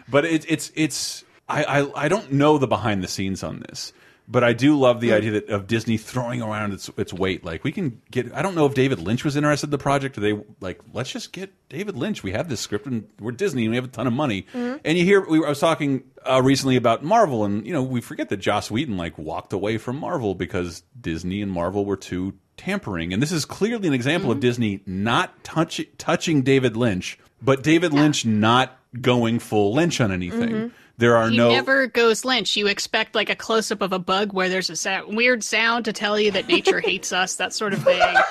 but 0.09 0.25
it, 0.25 0.45
it's 0.49 0.71
it's 0.75 1.23
I, 1.49 1.63
I 1.63 2.05
I 2.05 2.07
don't 2.07 2.31
know 2.33 2.57
the 2.57 2.67
behind 2.67 3.03
the 3.03 3.07
scenes 3.07 3.43
on 3.43 3.59
this, 3.67 3.93
but 4.28 4.43
I 4.43 4.53
do 4.53 4.78
love 4.80 5.01
the 5.01 5.09
Hmm. 5.09 5.13
idea 5.15 5.32
that 5.32 5.49
of 5.49 5.67
Disney 5.67 5.97
throwing 5.97 6.41
around 6.41 6.71
its 6.74 6.89
its 6.97 7.13
weight. 7.13 7.43
Like 7.43 7.63
we 7.63 7.71
can 7.71 8.01
get. 8.11 8.34
I 8.34 8.41
don't 8.41 8.55
know 8.55 8.65
if 8.65 8.74
David 8.74 8.99
Lynch 8.99 9.24
was 9.24 9.36
interested 9.36 9.67
in 9.67 9.71
the 9.71 9.78
project. 9.78 10.17
Or 10.17 10.21
they 10.21 10.39
like 10.61 10.80
let's 10.93 11.11
just 11.11 11.34
get 11.34 11.51
David 11.69 11.97
Lynch. 11.97 12.24
We 12.24 12.32
have 12.32 12.49
this 12.49 12.59
script 12.61 12.86
and 12.86 13.07
we're 13.19 13.32
Disney 13.32 13.63
and 13.63 13.71
we 13.71 13.76
have 13.76 13.86
a 13.86 13.89
ton 13.89 14.07
of 14.07 14.13
money. 14.13 14.45
Mm-hmm. 14.53 14.78
And 14.86 14.97
you 14.97 15.03
hear 15.05 15.21
we 15.28 15.43
I 15.45 15.49
was 15.49 15.59
talking 15.59 16.03
uh, 16.26 16.41
recently 16.43 16.76
about 16.78 17.03
Marvel 17.03 17.43
and 17.43 17.65
you 17.67 17.74
know 17.74 17.84
we 17.84 17.99
forget 18.01 18.30
that 18.30 18.38
Joss 18.38 18.71
Whedon 18.71 18.97
like 18.97 19.17
walked 19.17 19.51
away 19.53 19.78
from 19.78 19.97
Marvel 19.97 20.36
because 20.36 20.84
Disney 20.99 21.41
and 21.41 21.51
Marvel 21.51 21.84
were 21.86 21.97
too 21.97 22.34
tampering. 22.55 23.11
And 23.13 23.21
this 23.21 23.32
is 23.32 23.45
clearly 23.45 23.88
an 23.88 23.93
example 23.93 24.30
Mm-hmm. 24.30 24.38
of 24.38 24.41
Disney 24.41 24.82
not 24.86 25.43
touch, 25.43 25.82
touching 25.97 26.43
David 26.43 26.78
Lynch, 26.78 27.17
but 27.41 27.63
David 27.63 27.91
Lynch 27.93 28.26
not 28.26 28.78
going 29.01 29.39
full 29.39 29.74
Lynch 29.74 29.99
on 29.99 30.11
anything. 30.11 30.49
Mhm. 30.49 30.71
There 30.97 31.15
are 31.17 31.29
he 31.29 31.37
no 31.37 31.49
never 31.49 31.87
goes 31.87 32.23
Lynch. 32.23 32.55
You 32.55 32.67
expect 32.67 33.15
like 33.15 33.29
a 33.29 33.35
close 33.35 33.71
up 33.71 33.81
of 33.81 33.93
a 33.93 33.99
bug 33.99 34.31
where 34.31 34.47
there's 34.47 34.69
a 34.69 34.75
sa- 34.75 35.01
weird 35.07 35.43
sound 35.43 35.85
to 35.85 35.93
tell 35.93 36.19
you 36.19 36.29
that 36.31 36.47
nature 36.47 36.79
hates 36.79 37.11
us, 37.11 37.35
that 37.37 37.51
sort 37.53 37.73
of 37.73 37.83
thing. 37.83 38.01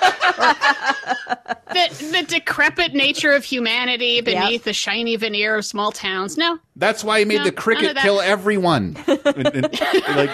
The, 1.72 2.10
the 2.12 2.22
decrepit 2.28 2.92
nature 2.92 3.32
of 3.32 3.44
humanity 3.44 4.20
beneath 4.20 4.64
the 4.64 4.74
shiny 4.74 5.16
veneer 5.16 5.56
of 5.56 5.64
small 5.64 5.90
towns. 5.90 6.36
No, 6.36 6.58
That's 6.76 7.02
why 7.02 7.20
he 7.20 7.24
made 7.24 7.38
No, 7.38 7.44
the 7.44 7.52
cricket 7.52 7.96
kill 7.96 8.20
everyone. 8.20 8.96
And- 9.06 9.46
and, 9.46 10.16
like 10.16 10.30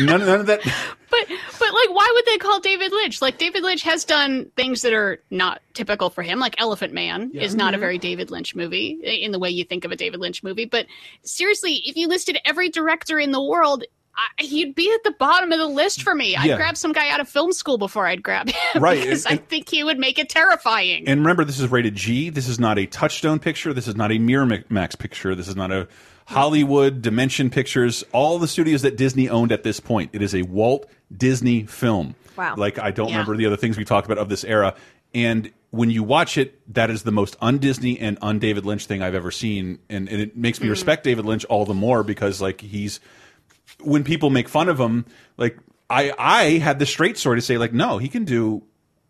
none, 0.00 0.20
none 0.26 0.40
of 0.40 0.46
that. 0.46 0.60
but 1.10 1.26
but 1.28 1.74
like, 1.74 1.90
why 1.90 2.10
would 2.14 2.24
they 2.26 2.38
call 2.38 2.60
David 2.60 2.92
Lynch? 2.92 3.20
Like 3.20 3.38
David 3.38 3.62
Lynch 3.62 3.82
has 3.82 4.04
done 4.04 4.50
things 4.56 4.82
that 4.82 4.92
are 4.92 5.22
not 5.30 5.60
typical 5.74 6.10
for 6.10 6.22
him. 6.22 6.38
Like 6.38 6.54
Elephant 6.58 6.92
Man 6.92 7.30
is 7.34 7.54
not 7.54 7.74
a 7.74 7.76
Mm-hmm. 7.76 7.80
very 7.80 7.98
David 7.98 8.30
Lynch 8.30 8.54
movie 8.54 9.00
in 9.02 9.32
the 9.32 9.38
way 9.38 9.50
you 9.50 9.64
think 9.64 9.84
of 9.84 9.92
a 9.92 9.96
David 9.96 10.20
Lynch 10.20 10.42
movie. 10.42 10.64
But 10.66 10.86
seriously, 11.22 11.82
if 11.86 11.96
you 11.96 12.08
listed 12.08 12.38
every 12.44 12.68
director 12.68 13.18
in 13.18 13.32
the 13.32 13.42
world. 13.42 13.84
I, 14.12 14.42
he'd 14.42 14.74
be 14.74 14.92
at 14.92 15.04
the 15.04 15.12
bottom 15.12 15.52
of 15.52 15.58
the 15.60 15.68
list 15.68 16.02
for 16.02 16.14
me. 16.16 16.34
I'd 16.34 16.48
Yeah. 16.48 16.56
grab 16.56 16.76
some 16.76 16.92
guy 16.92 17.10
out 17.10 17.20
of 17.20 17.28
film 17.28 17.52
school 17.52 17.78
before 17.78 18.06
I'd 18.08 18.24
grab 18.24 18.48
him, 18.50 18.56
Right, 18.82 19.00
Because 19.00 19.24
and- 19.24 19.34
I 19.38 19.42
think 19.42 19.68
he 19.68 19.84
would 19.84 20.00
make 20.00 20.18
it 20.18 20.28
terrifying. 20.28 21.06
And 21.08 21.20
remember, 21.20 21.44
this 21.44 21.60
is 21.60 21.68
rated 21.70 21.94
G. 21.94 22.28
This 22.28 22.48
is 22.48 22.58
not 22.58 22.76
a 22.76 22.86
Touchstone 22.86 23.38
picture. 23.38 23.72
This 23.72 23.86
is 23.86 23.94
not 23.94 24.10
a 24.10 24.16
Miramax 24.16 24.98
picture. 24.98 25.36
This 25.36 25.46
is 25.46 25.54
not 25.54 25.70
a 25.70 25.86
Hollywood 26.30 27.02
Dimension 27.02 27.50
Pictures. 27.50 28.04
All 28.12 28.38
the 28.38 28.48
studios 28.48 28.82
that 28.82 28.96
Disney 28.96 29.28
owned 29.28 29.52
at 29.52 29.62
this 29.62 29.80
point. 29.80 30.10
It 30.12 30.22
is 30.22 30.34
a 30.34 30.42
Walt 30.42 30.88
Disney 31.14 31.64
film. 31.64 32.14
Wow. 32.36 32.54
Like 32.56 32.78
I 32.78 32.90
don't 32.90 33.08
Yeah. 33.08 33.14
remember 33.16 33.36
the 33.36 33.46
other 33.46 33.56
things 33.56 33.76
we 33.76 33.84
talked 33.84 34.06
about 34.06 34.18
of 34.18 34.28
this 34.28 34.44
era. 34.44 34.74
And 35.14 35.50
when 35.70 35.90
you 35.90 36.02
watch 36.02 36.38
it, 36.38 36.60
that 36.74 36.88
is 36.90 37.02
the 37.02 37.10
most 37.12 37.36
un-Disney 37.40 37.98
and 37.98 38.16
un-David 38.22 38.64
Lynch 38.64 38.86
thing 38.86 39.02
I've 39.02 39.14
ever 39.14 39.30
seen, 39.30 39.78
and, 39.88 40.08
and 40.08 40.20
it 40.20 40.36
makes 40.36 40.60
me 40.60 40.66
Mm. 40.68 40.70
respect 40.70 41.04
David 41.04 41.24
Lynch 41.24 41.44
all 41.46 41.64
the 41.64 41.74
more 41.74 42.02
because 42.04 42.40
like 42.40 42.60
he's 42.60 43.00
when 43.80 44.04
people 44.04 44.30
make 44.30 44.48
fun 44.48 44.68
of 44.68 44.78
him, 44.78 45.04
like 45.36 45.58
I 45.88 46.12
I 46.18 46.44
had 46.58 46.78
the 46.78 46.86
straight 46.86 47.18
story 47.18 47.38
to 47.38 47.42
say 47.42 47.58
like 47.58 47.72
no, 47.72 47.98
he 47.98 48.08
can 48.08 48.24
do 48.24 48.62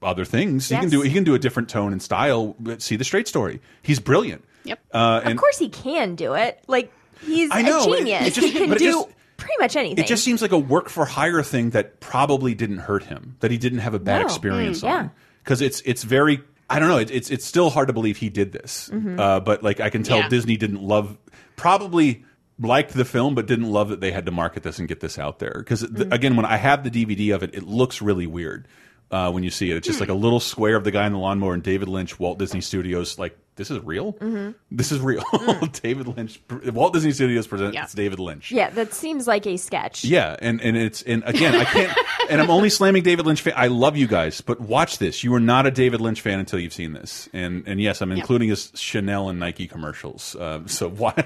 other 0.03 0.25
things. 0.25 0.69
He 0.71 0.77
can 0.77 0.89
do 0.89 1.03
he 1.03 1.13
can 1.13 1.25
do 1.25 1.35
a 1.35 1.39
different 1.39 1.69
tone 1.69 1.93
and 1.93 2.01
style. 2.03 2.57
But 2.59 2.81
see 2.81 2.97
the 2.97 3.05
straight 3.05 3.29
story. 3.29 3.61
He's 3.83 4.01
brilliant. 4.01 4.43
Yep. 4.65 4.81
Uh, 4.93 5.21
of 5.25 5.37
course 5.37 5.59
he 5.59 5.69
can 5.69 6.15
do 6.15 6.35
it. 6.35 6.63
Like 6.67 6.91
he's 7.25 7.51
I 7.53 7.63
know, 7.63 7.85
a 7.85 7.93
it- 7.95 7.99
genius. 7.99 8.27
it 8.29 8.35
just- 8.41 8.47
he 8.47 8.59
can 8.59 8.71
do 8.71 8.79
just- 8.79 9.09
pretty 9.37 9.55
much 9.59 9.77
anything. 9.77 10.05
it 10.05 10.07
just 10.07 10.23
seems 10.25 10.43
like 10.43 10.53
a 10.53 10.59
work 10.59 10.89
for 10.89 11.05
hire 11.07 11.43
thing 11.43 11.71
that 11.71 12.01
probably 12.01 12.55
didn't 12.55 12.79
hurt 12.79 13.05
him. 13.05 13.37
That 13.41 13.51
he 13.51 13.59
didn't 13.59 13.79
have 13.81 13.95
a 13.95 13.99
bad 13.99 14.19
No. 14.21 14.25
experience 14.27 14.81
Mm, 14.81 14.85
yeah. 14.85 14.95
on. 14.97 15.11
Because 15.45 15.63
it's 15.63 15.81
it's 15.87 16.03
very 16.05 16.41
I 16.69 16.79
don't 16.79 16.89
know. 16.89 16.99
It, 16.99 17.11
it's 17.11 17.31
it's 17.31 17.45
still 17.47 17.71
hard 17.71 17.89
to 17.89 17.93
believe 17.95 18.19
he 18.19 18.29
did 18.29 18.53
this. 18.53 18.91
Mhm. 18.93 19.19
Uh, 19.19 19.41
but 19.41 19.63
like 19.63 19.81
I 19.81 19.91
can 19.91 20.03
tell 20.03 20.19
Yeah. 20.19 20.29
Disney 20.29 20.57
didn't 20.57 20.83
love 20.83 21.17
probably 21.57 22.25
liked 22.59 22.93
the 22.93 23.05
film 23.07 23.35
but 23.35 23.47
didn't 23.47 23.71
love 23.73 23.89
that 23.89 24.01
they 24.01 24.13
had 24.13 24.27
to 24.27 24.33
market 24.33 24.63
this 24.63 24.79
and 24.79 24.87
get 24.87 25.01
this 25.01 25.19
out 25.19 25.39
there 25.39 25.55
because 25.57 25.83
Mm. 25.83 26.13
again 26.13 26.37
when 26.37 26.45
i 26.45 26.57
have 26.59 26.85
the 26.85 26.91
dvd 26.91 27.35
of 27.35 27.43
it 27.43 27.55
it 27.55 27.63
looks 27.63 28.03
really 28.03 28.27
weird 28.27 28.69
uh, 29.11 29.31
when 29.31 29.43
you 29.43 29.51
see 29.51 29.71
it 29.71 29.77
it's 29.77 29.87
just 29.87 29.99
Hmm. 29.99 30.03
like 30.05 30.09
a 30.11 30.15
little 30.15 30.41
square 30.41 30.77
of 30.77 30.85
the 30.85 30.91
guy 30.91 31.07
in 31.07 31.13
the 31.13 31.19
lawnmower 31.19 31.55
and 31.55 31.63
david 31.63 31.89
lynch 31.89 32.19
walt 32.19 32.39
disney 32.39 32.61
studios 32.61 33.19
like 33.19 33.37
this 33.57 33.71
is 33.71 33.79
real 33.81 34.15
Mhm. 34.15 34.55
this 34.71 34.91
is 34.93 35.01
real 35.01 35.23
david 35.83 36.07
lynch 36.17 36.41
walt 36.73 36.93
disney 36.95 37.13
studios 37.13 37.47
presents 37.47 37.93
david 37.95 38.19
lynch 38.19 38.51
yeah, 38.53 38.71
that 38.71 38.95
seems 38.95 39.27
like 39.27 39.47
a 39.47 39.57
sketch. 39.57 40.05
yeah, 40.05 40.37
and 40.41 40.61
and 40.63 40.77
it's 40.77 41.03
and 41.03 41.23
again, 41.27 41.55
I 41.55 41.65
can't. 41.65 41.99
and 42.31 42.41
I'm 42.41 42.51
only 42.51 42.71
slamming 42.71 43.03
David 43.03 43.27
Lynch. 43.27 43.43
Fan. 43.43 43.53
I 43.57 43.67
love 43.67 43.97
you 43.97 44.07
guys, 44.07 44.41
but 44.41 44.61
watch 44.61 44.99
this. 44.99 45.23
You 45.25 45.35
are 45.35 45.41
not 45.41 45.67
a 45.67 45.71
David 45.71 46.01
Lynch 46.01 46.21
fan 46.21 46.39
until 46.39 46.59
you've 46.59 46.73
seen 46.73 46.93
this. 46.95 47.29
And 47.33 47.65
and 47.67 47.81
yes, 47.81 48.01
I'm 48.01 48.13
including 48.13 48.49
his 48.49 48.71
Chanel 48.75 49.29
and 49.29 49.39
Nike 49.41 49.67
commercials. 49.67 50.37
Uh, 50.37 50.61
so 50.67 50.89
watch, 51.03 51.19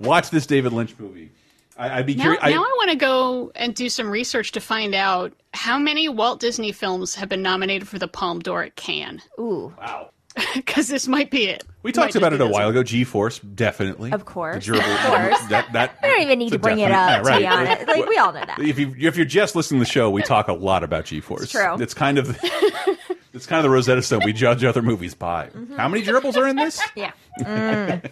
watch 0.00 0.30
this 0.30 0.46
David 0.46 0.72
Lynch 0.72 0.94
movie. 0.98 1.30
I, 1.78 1.98
I'd 1.98 2.06
be 2.06 2.14
Now, 2.16 2.22
curious. 2.24 2.42
now 2.42 2.62
I 2.62 2.74
want 2.76 2.90
to 2.90 2.96
go 2.96 3.52
and 3.54 3.74
do 3.74 3.88
some 3.88 4.10
research 4.10 4.52
to 4.52 4.60
find 4.60 4.94
out 4.94 5.32
how 5.54 5.78
many 5.78 6.08
Walt 6.08 6.40
Disney 6.40 6.72
films 6.72 7.14
have 7.14 7.28
been 7.28 7.40
nominated 7.42 7.86
for 7.88 7.98
the 7.98 8.08
Palme 8.08 8.40
d'Or 8.40 8.64
at 8.64 8.76
Cannes. 8.76 9.22
Ooh. 9.38 9.72
Wow. 9.78 10.10
Because 10.54 10.86
this 10.86 11.08
might 11.08 11.30
be 11.32 11.46
it. 11.48 11.64
we 11.82 11.88
Might 11.88 11.94
talked 11.96 12.14
about 12.14 12.32
it 12.32 12.40
a 12.40 12.46
while 12.46 12.68
ago. 12.68 12.84
G-force, 12.84 13.40
definitely. 13.40 14.12
Of 14.12 14.24
course. 14.24 14.64
The 14.66 14.72
durable, 14.72 14.92
Of 14.92 15.00
course. 15.00 15.46
That, 15.48 15.72
that, 15.72 15.98
I 16.00 16.06
don't 16.08 16.22
even 16.22 16.38
need 16.38 16.50
to 16.50 16.56
a 16.56 16.58
bring 16.60 16.78
it 16.78 16.92
up, 16.92 17.10
yeah, 17.10 17.16
to 17.18 17.22
be 17.24 17.28
right. 17.28 17.44
honest. 17.46 17.88
Like, 17.88 18.06
we 18.06 18.16
all 18.18 18.32
know 18.32 18.44
that. 18.46 18.60
If 18.60 18.78
you 18.78 18.94
if 18.98 19.16
you're 19.16 19.26
just 19.26 19.56
listening 19.56 19.80
to 19.80 19.84
the 19.86 19.90
show, 19.90 20.10
we 20.10 20.22
talk 20.22 20.46
a 20.46 20.52
lot 20.52 20.84
about 20.84 21.06
G-force. 21.06 21.42
It's 21.44 21.52
true. 21.52 21.74
It's 21.80 21.92
kind 21.94 22.18
of 22.18 22.38
it's 23.32 23.46
kind 23.46 23.58
of 23.58 23.64
the 23.64 23.70
Rosetta 23.70 24.00
Stone 24.02 24.22
we 24.24 24.32
judge 24.32 24.62
other 24.62 24.82
movies 24.82 25.14
by. 25.14 25.46
Mm-hmm. 25.46 25.74
How 25.76 25.88
many 25.88 26.04
gerbils 26.04 26.36
are 26.36 26.46
in 26.46 26.54
this? 26.54 26.80
Yeah. 26.94 27.12
Mm. 27.40 28.10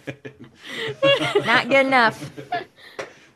Not 1.45 1.69
good 1.69 1.85
enough. 1.85 2.29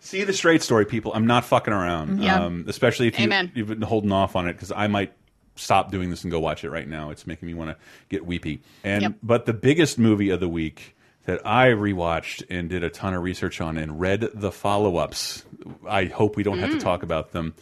See 0.04 0.24
the 0.24 0.34
straight 0.34 0.64
story, 0.64 0.86
people. 0.86 1.14
I'm 1.14 1.28
not 1.28 1.45
fucking 1.45 1.72
around. 1.74 2.22
Yeah. 2.24 2.43
Um, 2.43 2.66
especially 2.68 3.08
if 3.08 3.18
you, 3.20 3.26
Amen. 3.26 3.52
you've 3.56 3.68
been 3.68 3.82
holding 3.84 4.12
off 4.12 4.36
on 4.36 4.47
it, 4.47 4.54
because 4.54 4.72
I 4.76 4.88
might 4.88 5.14
stop 5.56 5.91
doing 5.91 6.10
this 6.10 6.24
and 6.24 6.32
go 6.32 6.39
watch 6.39 6.64
it 6.64 6.72
right 6.72 6.88
now. 6.88 7.12
It's 7.12 7.28
making 7.28 7.47
me 7.47 7.54
want 7.54 7.70
to 7.70 7.78
get 8.10 8.26
weepy. 8.26 8.62
And 8.84 9.02
Yep. 9.04 9.14
but 9.22 9.45
the 9.45 9.54
biggest 9.54 9.99
movie 9.99 10.32
of 10.32 10.39
the 10.39 10.49
week 10.49 10.95
that 11.26 11.45
I 11.45 11.68
rewatched 11.68 12.43
and 12.49 12.68
did 12.68 12.84
a 12.84 12.89
ton 12.89 13.14
of 13.14 13.22
research 13.22 13.62
on 13.62 13.78
and 13.78 13.99
read 13.99 14.28
the 14.34 14.52
follow-ups. 14.52 15.45
I 15.88 16.06
hope 16.06 16.36
we 16.36 16.41
don't 16.43 16.58
have 16.60 16.72
to 16.72 16.78
Mm. 16.78 16.82
talk 16.82 17.04
about 17.04 17.32
them. 17.32 17.54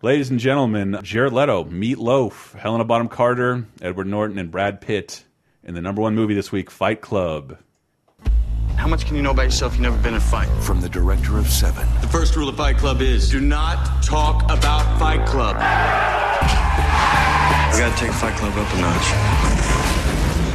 Ladies 0.00 0.30
and 0.30 0.40
gentlemen, 0.40 0.98
Jared 1.02 1.32
Leto, 1.34 1.64
Meat 1.64 1.98
Loaf, 1.98 2.54
Helena 2.58 2.84
Bonham 2.84 3.08
Carter, 3.08 3.66
Edward 3.82 4.06
Norton, 4.06 4.38
and 4.38 4.50
Brad 4.50 4.80
Pitt 4.80 5.24
in 5.62 5.74
the 5.74 5.82
number 5.82 6.00
one 6.00 6.14
movie 6.14 6.34
this 6.34 6.50
week, 6.50 6.70
Fight 6.70 7.00
Club. 7.02 7.58
How 8.76 8.88
much 8.88 9.06
can 9.06 9.16
you 9.16 9.22
know 9.22 9.30
about 9.30 9.44
yourself? 9.44 9.72
You've 9.72 9.82
never 9.82 9.96
been 9.96 10.14
in 10.14 10.18
a 10.18 10.20
fight. 10.20 10.48
From 10.62 10.80
the 10.80 10.88
director 10.88 11.38
of 11.38 11.48
Seven. 11.48 11.86
The 12.00 12.08
first 12.08 12.36
rule 12.36 12.48
of 12.48 12.56
Fight 12.56 12.76
Club 12.76 13.00
is 13.00 13.30
do 13.30 13.40
not 13.40 14.02
talk 14.02 14.44
about 14.44 14.84
Fight 14.98 15.24
Club. 15.26 15.56
We 17.72 17.80
gotta 17.80 17.96
take 17.96 18.12
Fight 18.12 18.36
Club 18.36 18.52
up 18.56 18.72
a 18.74 18.80
notch. 18.80 19.08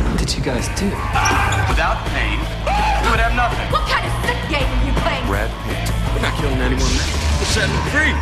What 0.10 0.20
did 0.20 0.34
you 0.36 0.44
guys 0.44 0.68
do? 0.80 0.86
Without 1.68 2.06
pain, 2.14 2.40
we 3.04 3.10
would 3.10 3.20
have 3.20 3.36
nothing. 3.36 3.66
What 3.72 3.88
kind 3.90 4.06
of 4.06 4.14
sick 4.24 4.38
game 4.48 4.68
are 4.68 4.86
you 4.86 4.94
playing? 5.02 5.26
Brad 5.26 5.50
Pitt. 5.66 5.90
We're 6.14 6.22
not 6.22 6.38
killing 6.40 6.60
anyone, 6.62 6.86
man. 6.86 7.10
We're 7.40 7.50
setting 7.50 7.74
them 7.74 7.88
free. 7.90 8.14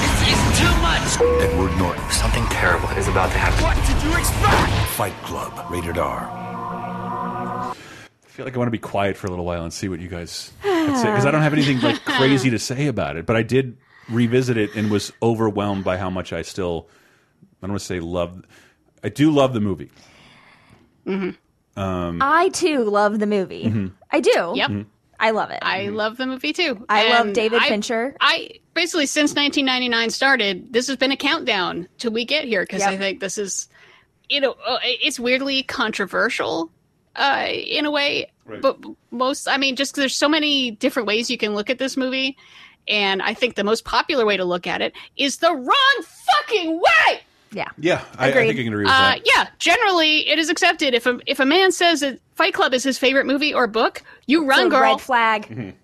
This 0.00 0.36
is 0.36 0.40
too 0.58 0.74
much. 0.82 1.06
Edward 1.40 1.76
Norton. 1.78 2.02
Something 2.10 2.44
terrible 2.46 2.88
is 2.98 3.06
about 3.06 3.30
to 3.32 3.38
happen. 3.38 3.62
What 3.62 3.76
did 3.86 4.02
you 4.02 4.10
expect? 4.18 4.72
Fight 4.96 5.14
Club. 5.22 5.52
Rated 5.70 5.98
R. 5.98 6.49
I 8.40 8.42
feel 8.42 8.46
like 8.46 8.54
I 8.54 8.58
want 8.58 8.68
to 8.68 8.72
be 8.72 8.78
quiet 8.78 9.18
for 9.18 9.26
a 9.26 9.30
little 9.30 9.44
while 9.44 9.64
and 9.64 9.70
see 9.70 9.86
what 9.90 10.00
you 10.00 10.08
guys 10.08 10.50
say 10.62 10.70
because 10.72 11.26
I 11.26 11.30
don't 11.30 11.42
have 11.42 11.52
anything 11.52 11.78
like 11.80 12.02
crazy 12.06 12.48
to 12.48 12.58
say 12.58 12.86
about 12.86 13.18
it. 13.18 13.26
But 13.26 13.36
I 13.36 13.42
did 13.42 13.76
revisit 14.08 14.56
it 14.56 14.74
and 14.74 14.90
was 14.90 15.12
overwhelmed 15.22 15.84
by 15.84 15.98
how 15.98 16.08
much 16.08 16.32
I 16.32 16.40
still 16.40 16.88
I 17.42 17.66
don't 17.66 17.72
want 17.72 17.80
to 17.80 17.86
say 17.86 18.00
love. 18.00 18.42
I 19.04 19.10
do 19.10 19.30
love 19.30 19.52
the 19.52 19.60
movie. 19.60 19.90
hmm 21.04 21.30
Um, 21.76 22.22
I 22.22 22.48
too 22.48 22.84
love 22.84 23.18
the 23.18 23.26
movie. 23.26 23.64
Mhm. 23.66 23.92
I 24.10 24.20
do. 24.20 24.54
Yep. 24.56 24.86
I 25.18 25.32
love 25.32 25.50
it. 25.50 25.58
I 25.60 25.88
love 25.88 26.16
the 26.16 26.26
movie 26.26 26.54
too. 26.54 26.82
I 26.88 27.10
love 27.10 27.34
David 27.34 27.60
I- 27.62 27.68
Fincher. 27.68 28.16
I 28.22 28.52
basically 28.72 29.04
since 29.04 29.34
1999 29.34 30.08
started, 30.08 30.72
this 30.72 30.86
has 30.86 30.96
been 30.96 31.12
a 31.12 31.16
countdown 31.18 31.88
till 31.98 32.12
we 32.12 32.24
get 32.24 32.46
here 32.46 32.62
because 32.62 32.80
I 32.80 32.96
think 32.96 33.20
this 33.20 33.36
is, 33.36 33.68
you 34.30 34.40
know, 34.40 34.52
uh, 34.66 34.78
it's 34.82 35.20
weirdly 35.20 35.62
controversial 35.62 36.70
uh, 37.16 37.46
in 37.48 37.86
a 37.86 37.90
way, 37.90 38.30
Right. 38.44 38.60
but 38.62 38.78
most, 39.10 39.48
I 39.48 39.56
mean, 39.56 39.76
just 39.76 39.94
'cause 39.94 40.02
there's 40.02 40.16
so 40.16 40.28
many 40.28 40.70
different 40.72 41.06
ways 41.06 41.30
you 41.30 41.38
can 41.38 41.54
look 41.54 41.70
at 41.70 41.78
this 41.78 41.96
movie, 41.96 42.36
and 42.88 43.20
I 43.22 43.34
think 43.34 43.54
the 43.54 43.64
most 43.64 43.84
popular 43.84 44.24
way 44.26 44.36
to 44.36 44.44
look 44.44 44.66
at 44.66 44.80
it 44.82 44.92
is 45.16 45.38
the 45.38 45.52
wrong 45.52 46.02
fucking 46.02 46.78
way. 46.78 47.20
Yeah. 47.52 47.66
yeah, 47.78 48.02
I, 48.16 48.28
I 48.28 48.32
think 48.32 48.50
I 48.50 48.54
can 48.62 48.72
agree 48.72 48.84
with 48.84 48.92
Uh, 48.92 49.10
that. 49.10 49.22
yeah, 49.26 49.48
generally 49.58 50.28
it 50.28 50.38
is 50.38 50.48
accepted. 50.50 50.94
If 50.94 51.06
a 51.06 51.18
if 51.26 51.40
a 51.40 51.44
man 51.44 51.72
says 51.72 51.98
that 52.00 52.20
Fight 52.36 52.54
Club 52.54 52.72
is 52.72 52.84
his 52.84 52.96
favorite 52.96 53.26
movie 53.26 53.52
or 53.52 53.66
book, 53.66 54.02
you 54.26 54.44
run, 54.46 54.60
It's 54.60 54.66
a 54.68 54.70
girl. 54.70 54.80
red 54.82 55.00
flag. 55.00 55.48
Mhm. 55.48 55.74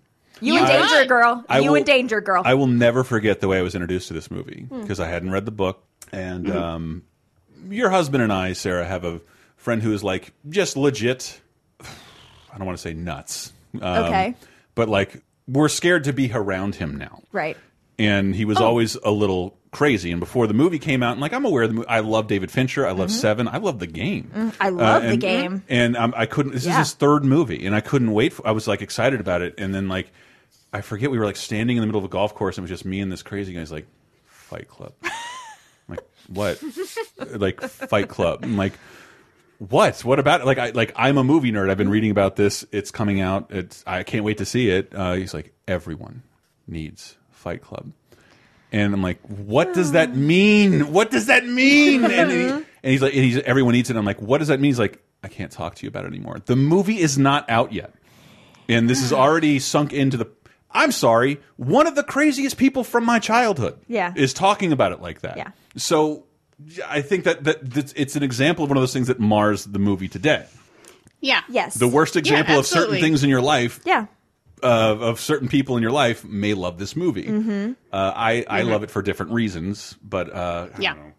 You 0.40 0.52
You 0.54 0.58
in 0.60 0.64
run. 0.64 0.72
danger, 0.88 1.04
girl. 1.06 1.44
I 1.48 1.58
you 1.60 1.70
will- 1.70 1.76
in 1.78 1.82
danger, 1.84 2.20
girl. 2.20 2.42
I 2.44 2.54
will 2.54 2.66
never 2.68 3.02
forget 3.02 3.40
the 3.40 3.48
way 3.48 3.58
I 3.58 3.62
was 3.62 3.74
introduced 3.74 4.06
to 4.08 4.14
this 4.14 4.30
movie 4.30 4.66
Hmm. 4.68 4.82
because 4.82 5.00
I 5.00 5.08
hadn't 5.08 5.30
read 5.32 5.44
the 5.44 5.50
book. 5.50 5.82
And 6.12 6.46
Mhm. 6.46 6.54
um, 6.54 7.02
your 7.68 7.90
husband 7.90 8.22
and 8.22 8.32
I, 8.32 8.52
Sarah, 8.52 8.84
have 8.86 9.04
a 9.04 9.20
friend 9.66 9.82
who 9.82 9.92
is 9.92 10.04
like 10.04 10.32
just 10.48 10.76
legit. 10.76 11.40
I 11.80 12.56
don't 12.56 12.66
want 12.66 12.78
to 12.78 12.82
say 12.82 12.94
nuts. 12.94 13.52
Um, 13.74 13.82
Okay. 14.04 14.34
But 14.76 14.88
like, 14.88 15.22
we're 15.48 15.68
scared 15.68 16.04
to 16.04 16.12
be 16.12 16.30
around 16.32 16.76
him 16.76 16.96
now. 16.96 17.20
right. 17.32 17.56
And 17.98 18.32
he 18.34 18.44
was 18.44 18.58
Oh. 18.60 18.64
always 18.66 18.94
a 18.94 19.10
little 19.10 19.58
crazy. 19.72 20.10
And 20.12 20.20
before 20.20 20.46
the 20.46 20.54
movie 20.54 20.78
came 20.78 21.02
out, 21.02 21.12
and 21.12 21.20
like, 21.20 21.32
I'm 21.32 21.44
aware 21.44 21.64
of 21.64 21.70
the 21.70 21.74
movie. 21.74 21.88
I 21.88 21.98
love 22.00 22.28
David 22.28 22.50
Fincher. 22.52 22.86
I 22.86 22.92
love 22.92 23.10
Seven. 23.10 23.48
I 23.48 23.56
love 23.56 23.78
the 23.80 23.86
game. 23.88 24.30
Mm, 24.36 24.54
I 24.60 24.68
love 24.68 25.02
the 25.02 25.08
and, 25.08 25.20
game. 25.20 25.62
And 25.68 25.96
um, 25.96 26.14
I 26.16 26.26
couldn't. 26.26 26.52
This 26.52 26.64
Yeah. 26.66 26.72
is 26.72 26.90
his 26.90 26.92
third 26.92 27.24
movie, 27.24 27.66
and 27.66 27.74
I 27.74 27.80
couldn't 27.80 28.12
wait. 28.12 28.34
For, 28.34 28.46
I 28.46 28.52
was 28.52 28.68
like 28.68 28.82
excited 28.82 29.18
about 29.18 29.40
it, 29.42 29.54
and 29.58 29.74
then 29.74 29.88
like 29.88 30.12
I 30.72 30.80
forget 30.82 31.10
we 31.10 31.18
were 31.18 31.24
like 31.24 31.36
standing 31.36 31.76
in 31.76 31.80
the 31.80 31.86
middle 31.86 31.98
of 31.98 32.04
a 32.04 32.08
golf 32.08 32.34
course, 32.34 32.58
and 32.58 32.62
it 32.62 32.70
was 32.70 32.78
just 32.78 32.84
me 32.84 33.00
and 33.00 33.10
this 33.10 33.22
crazy 33.24 33.52
guy. 33.54 33.60
He's 33.60 33.72
like, 33.72 33.86
Fight 34.26 34.68
Club. 34.68 34.92
Like 35.88 36.00
what? 36.28 36.62
like 37.40 37.60
Fight 37.62 38.08
Club. 38.08 38.40
I'm 38.42 38.56
like. 38.56 38.74
What? 39.58 40.04
What 40.04 40.18
about 40.18 40.40
it? 40.42 40.46
Like 40.46 40.58
I 40.58 40.70
like 40.70 40.92
I'm 40.96 41.16
a 41.18 41.24
movie 41.24 41.50
nerd. 41.52 41.70
I've 41.70 41.78
been 41.78 41.88
reading 41.88 42.10
about 42.10 42.36
this. 42.36 42.66
It's 42.72 42.90
coming 42.90 43.20
out. 43.20 43.50
It's 43.50 43.82
I 43.86 44.02
can't 44.02 44.24
wait 44.24 44.38
to 44.38 44.44
see 44.44 44.68
it. 44.70 44.92
Uh, 44.94 45.14
he's 45.14 45.32
like 45.32 45.52
everyone 45.66 46.22
needs 46.66 47.16
Fight 47.30 47.62
Club, 47.62 47.92
and 48.72 48.92
I'm 48.92 49.02
like, 49.02 49.20
what 49.26 49.72
does 49.72 49.92
that 49.92 50.14
mean? 50.16 50.92
What 50.92 51.10
does 51.10 51.26
that 51.26 51.46
mean? 51.46 52.04
And, 52.04 52.30
he, 52.30 52.46
and 52.48 52.64
he's 52.82 53.00
like, 53.02 53.14
and 53.14 53.24
he's 53.24 53.38
everyone 53.38 53.72
needs 53.72 53.88
it. 53.88 53.96
I'm 53.96 54.04
like, 54.04 54.20
what 54.20 54.38
does 54.38 54.48
that 54.48 54.60
mean? 54.60 54.68
He's 54.70 54.78
like, 54.78 55.02
I 55.24 55.28
can't 55.28 55.50
talk 55.50 55.74
to 55.76 55.82
you 55.84 55.88
about 55.88 56.04
it 56.04 56.08
anymore. 56.08 56.38
The 56.44 56.56
movie 56.56 56.98
is 56.98 57.16
not 57.16 57.48
out 57.48 57.72
yet, 57.72 57.94
and 58.68 58.90
this 58.90 59.02
is 59.02 59.12
already 59.12 59.58
sunk 59.58 59.92
into 59.92 60.16
the. 60.18 60.26
I'm 60.72 60.92
sorry, 60.92 61.40
one 61.56 61.86
of 61.86 61.94
the 61.94 62.02
craziest 62.02 62.58
people 62.58 62.84
from 62.84 63.06
my 63.06 63.18
childhood 63.18 63.78
Yeah. 63.88 64.12
is 64.14 64.34
talking 64.34 64.72
about 64.72 64.92
it 64.92 65.00
like 65.00 65.22
that. 65.22 65.38
Yeah. 65.38 65.52
So 65.76 66.25
I 66.86 67.02
think 67.02 67.24
that, 67.24 67.44
that 67.44 67.70
that's, 67.70 67.92
it's 67.96 68.16
an 68.16 68.22
example 68.22 68.64
of 68.64 68.70
one 68.70 68.76
of 68.78 68.82
those 68.82 68.92
things 68.92 69.08
that 69.08 69.20
mars 69.20 69.64
the 69.64 69.78
movie 69.78 70.08
today. 70.08 70.46
Yeah. 71.20 71.42
Yes. 71.48 71.74
The 71.74 71.88
worst 71.88 72.14
Yeah, 72.14 72.20
example 72.20 72.58
of 72.58 72.66
certain 72.66 72.98
things 73.00 73.22
in 73.24 73.30
your 73.30 73.42
life, 73.42 73.80
Yeah. 73.84 74.06
uh, 74.62 74.66
of 74.98 75.20
certain 75.20 75.48
people 75.48 75.76
in 75.76 75.82
your 75.82 75.92
life, 75.92 76.24
may 76.24 76.54
love 76.54 76.78
this 76.78 76.96
movie. 76.96 77.24
Mhm. 77.24 77.76
Uh, 77.92 78.12
I, 78.14 78.44
I 78.48 78.62
Mhm. 78.62 78.70
love 78.70 78.82
it 78.84 78.90
for 78.90 79.02
different 79.02 79.32
reasons, 79.32 79.96
but 80.02 80.32
uh, 80.32 80.68
I 80.76 80.80
Yeah. 80.80 80.94
don't 80.94 81.04
know. 81.06 81.12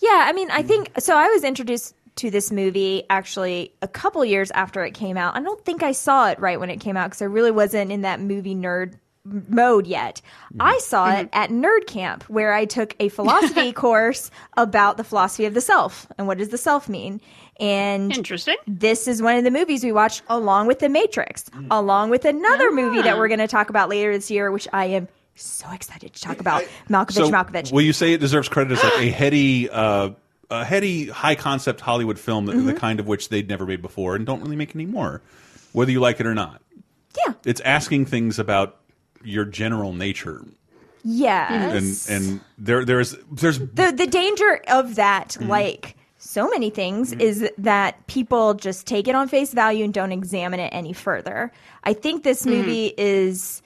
Yeah, 0.00 0.24
I 0.26 0.32
mean, 0.32 0.50
I 0.50 0.62
think 0.62 0.90
so. 0.98 1.16
I 1.16 1.28
was 1.28 1.44
introduced 1.44 1.94
to 2.16 2.30
this 2.30 2.50
movie 2.52 3.04
actually 3.10 3.72
a 3.82 3.88
couple 3.88 4.24
years 4.24 4.50
after 4.52 4.84
it 4.84 4.92
came 4.94 5.16
out. 5.16 5.36
I 5.36 5.40
don't 5.42 5.64
think 5.64 5.82
I 5.82 5.92
saw 5.92 6.28
it 6.30 6.38
right 6.38 6.60
when 6.60 6.70
it 6.70 6.78
came 6.78 6.96
out 6.96 7.10
because 7.10 7.22
I 7.22 7.26
really 7.26 7.50
wasn't 7.50 7.90
in 7.90 8.02
that 8.02 8.20
movie 8.20 8.54
nerd 8.54 8.92
m- 8.92 8.98
mode 9.24 9.86
yet. 9.86 10.20
Mm-hmm. 10.52 10.62
I 10.62 10.78
saw 10.78 11.10
it 11.10 11.30
mm-hmm. 11.30 11.40
at 11.40 11.50
Nerd 11.50 11.86
Camp 11.86 12.24
where 12.24 12.52
I 12.52 12.64
took 12.64 12.94
a 13.00 13.08
philosophy 13.08 13.72
course 13.84 14.30
about 14.56 14.96
the 14.96 15.04
philosophy 15.04 15.46
of 15.46 15.54
the 15.54 15.60
self 15.60 16.06
and 16.18 16.26
what 16.26 16.38
does 16.38 16.50
the 16.50 16.58
self 16.58 16.88
mean. 16.88 17.20
And 17.60 18.14
interesting. 18.14 18.56
This 18.66 19.06
is 19.06 19.22
one 19.22 19.36
of 19.36 19.44
the 19.44 19.50
movies 19.50 19.84
we 19.84 19.92
watched 19.92 20.22
along 20.28 20.66
with 20.66 20.80
The 20.80 20.88
Matrix, 20.88 21.44
mm. 21.50 21.68
along 21.70 22.10
with 22.10 22.24
another 22.24 22.72
movie 22.72 23.02
that 23.02 23.16
we're 23.16 23.28
going 23.28 23.38
to 23.38 23.48
talk 23.48 23.70
about 23.70 23.88
later 23.88 24.12
this 24.12 24.30
year, 24.30 24.50
which 24.50 24.66
I 24.72 24.86
am 24.86 25.08
so 25.36 25.70
excited 25.70 26.12
to 26.12 26.20
talk 26.20 26.40
about. 26.40 26.64
Malkovich, 26.88 27.12
So, 27.12 27.30
Malkovich. 27.30 27.72
will 27.72 27.82
you 27.82 27.92
say 27.92 28.12
it 28.12 28.20
deserves 28.20 28.48
credit 28.48 28.72
as 28.72 28.82
like 28.82 28.98
a 28.98 29.10
heady, 29.10 29.70
uh, 29.70 30.10
a 30.50 30.64
heady, 30.64 31.08
high 31.08 31.36
concept 31.36 31.80
Hollywood 31.80 32.18
film, 32.18 32.46
that, 32.46 32.52
the 32.52 32.58
mm-hmm. 32.58 32.76
kind 32.76 33.00
of 33.00 33.06
which 33.06 33.28
they'd 33.28 33.48
never 33.48 33.66
made 33.66 33.82
before 33.82 34.16
and 34.16 34.26
don't 34.26 34.42
really 34.42 34.56
make 34.56 34.74
anymore, 34.74 35.22
whether 35.72 35.92
you 35.92 36.00
like 36.00 36.18
it 36.18 36.26
or 36.26 36.34
not. 36.34 36.60
Yeah. 37.24 37.34
It's 37.44 37.60
asking 37.60 38.06
things 38.06 38.40
about 38.40 38.80
your 39.24 39.44
general 39.44 39.92
nature, 39.92 40.44
Yes. 41.02 42.08
and 42.08 42.24
and 42.24 42.40
there 42.58 42.84
there's 42.84 43.16
there's 43.30 43.58
the 43.58 43.92
the 43.96 44.06
danger 44.06 44.60
of 44.68 44.94
that 44.96 45.30
Mm-hmm. 45.38 45.48
like 45.50 45.96
so 46.18 46.48
many 46.48 46.70
things 46.70 47.12
is 47.12 47.46
that 47.58 48.06
people 48.06 48.54
just 48.54 48.86
take 48.86 49.06
it 49.08 49.14
on 49.14 49.28
face 49.28 49.52
value 49.52 49.84
and 49.84 49.92
don't 49.92 50.12
examine 50.12 50.58
it 50.58 50.70
any 50.72 50.94
further 50.94 51.52
i 51.84 51.92
think 51.92 52.22
this 52.22 52.46
Mm-hmm. 52.46 52.56
movie 52.62 52.94
is 52.96 53.60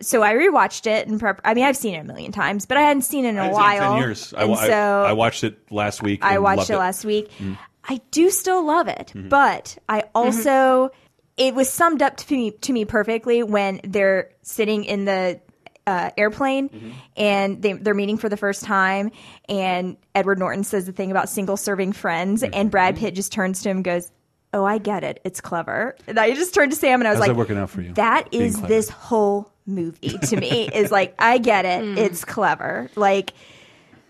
so 0.00 0.22
i 0.22 0.32
rewatched 0.34 0.86
it 0.86 1.08
and 1.08 1.18
prep 1.18 1.40
i 1.44 1.52
mean 1.54 1.64
i've 1.64 1.76
seen 1.76 1.94
it 1.94 1.98
a 1.98 2.04
million 2.04 2.30
times 2.30 2.66
but 2.66 2.76
i 2.76 2.82
hadn't 2.82 3.02
seen 3.02 3.24
it 3.24 3.30
in 3.30 3.38
a 3.38 3.40
I 3.40 3.44
hadn't 3.46 3.54
while 3.58 3.92
in 3.94 3.98
ten 3.98 4.08
years. 4.08 4.32
I, 4.34 4.42
and 4.42 4.50
wa- 4.50 4.56
I- 4.58 4.66
so 4.68 5.04
I, 5.08 5.12
watched 5.14 5.42
it 5.42 5.58
last 5.72 6.02
week. 6.04 6.22
I 6.24 6.38
watched 6.38 6.58
loved 6.58 6.70
it 6.70 6.78
last 6.78 7.04
week. 7.04 7.30
Mhm. 7.40 7.58
I 7.88 8.00
do 8.12 8.30
still 8.30 8.64
love 8.64 8.86
it, 8.88 9.12
Mhm. 9.14 9.28
but 9.28 9.76
I 9.88 10.04
also 10.14 10.90
it 11.36 11.54
was 11.54 11.68
summed 11.70 12.02
up 12.02 12.16
to 12.18 12.34
me 12.34 12.50
to 12.52 12.72
me 12.72 12.84
perfectly 12.84 13.42
when 13.42 13.80
they're 13.84 14.30
sitting 14.42 14.84
in 14.84 15.04
the 15.04 15.40
uh, 15.86 16.10
airplane 16.16 16.94
and 17.16 17.60
they, 17.60 17.72
they're 17.74 17.92
meeting 17.94 18.16
for 18.16 18.28
the 18.28 18.36
first 18.36 18.64
time, 18.64 19.10
and 19.48 19.96
Edward 20.14 20.38
Norton 20.38 20.64
says 20.64 20.86
the 20.86 20.92
thing 20.92 21.10
about 21.10 21.28
single 21.28 21.56
serving 21.56 21.92
friends, 21.92 22.42
and 22.42 22.70
Brad 22.70 22.96
Pitt 22.96 23.14
just 23.14 23.32
turns 23.32 23.62
to 23.62 23.70
him 23.70 23.78
and 23.78 23.84
goes. 23.84 24.10
Oh, 24.56 24.64
I 24.64 24.78
get 24.78 25.02
it. 25.02 25.20
It's 25.24 25.40
clever. 25.40 25.96
And 26.06 26.16
I 26.16 26.32
just 26.32 26.54
turned 26.54 26.70
to 26.70 26.78
Sam 26.78 27.00
and 27.00 27.08
I 27.08 27.10
was 27.10 27.16
How's 27.16 27.20
like, 27.22 27.30
that 27.30 27.34
working 27.36 27.56
out 27.58 27.70
for 27.70 27.80
you? 27.82 27.92
That 27.94 28.30
Being 28.30 28.44
is 28.44 28.54
clever. 28.54 28.68
this 28.68 28.88
whole 28.88 29.50
movie 29.66 30.16
to 30.16 30.36
me. 30.36 30.68
is 30.72 30.92
like, 30.92 31.12
I 31.18 31.38
get 31.38 31.64
it. 31.64 31.82
Mm. 31.82 31.96
It's 31.98 32.24
clever. 32.24 32.88
Like, 32.94 33.32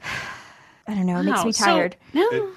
I 0.86 0.94
don't 0.94 1.06
know. 1.06 1.18
It 1.20 1.22
makes 1.22 1.38
Wow, 1.38 1.44
me 1.46 1.52
so- 1.52 1.64
tired. 1.64 1.96
no, 2.12 2.50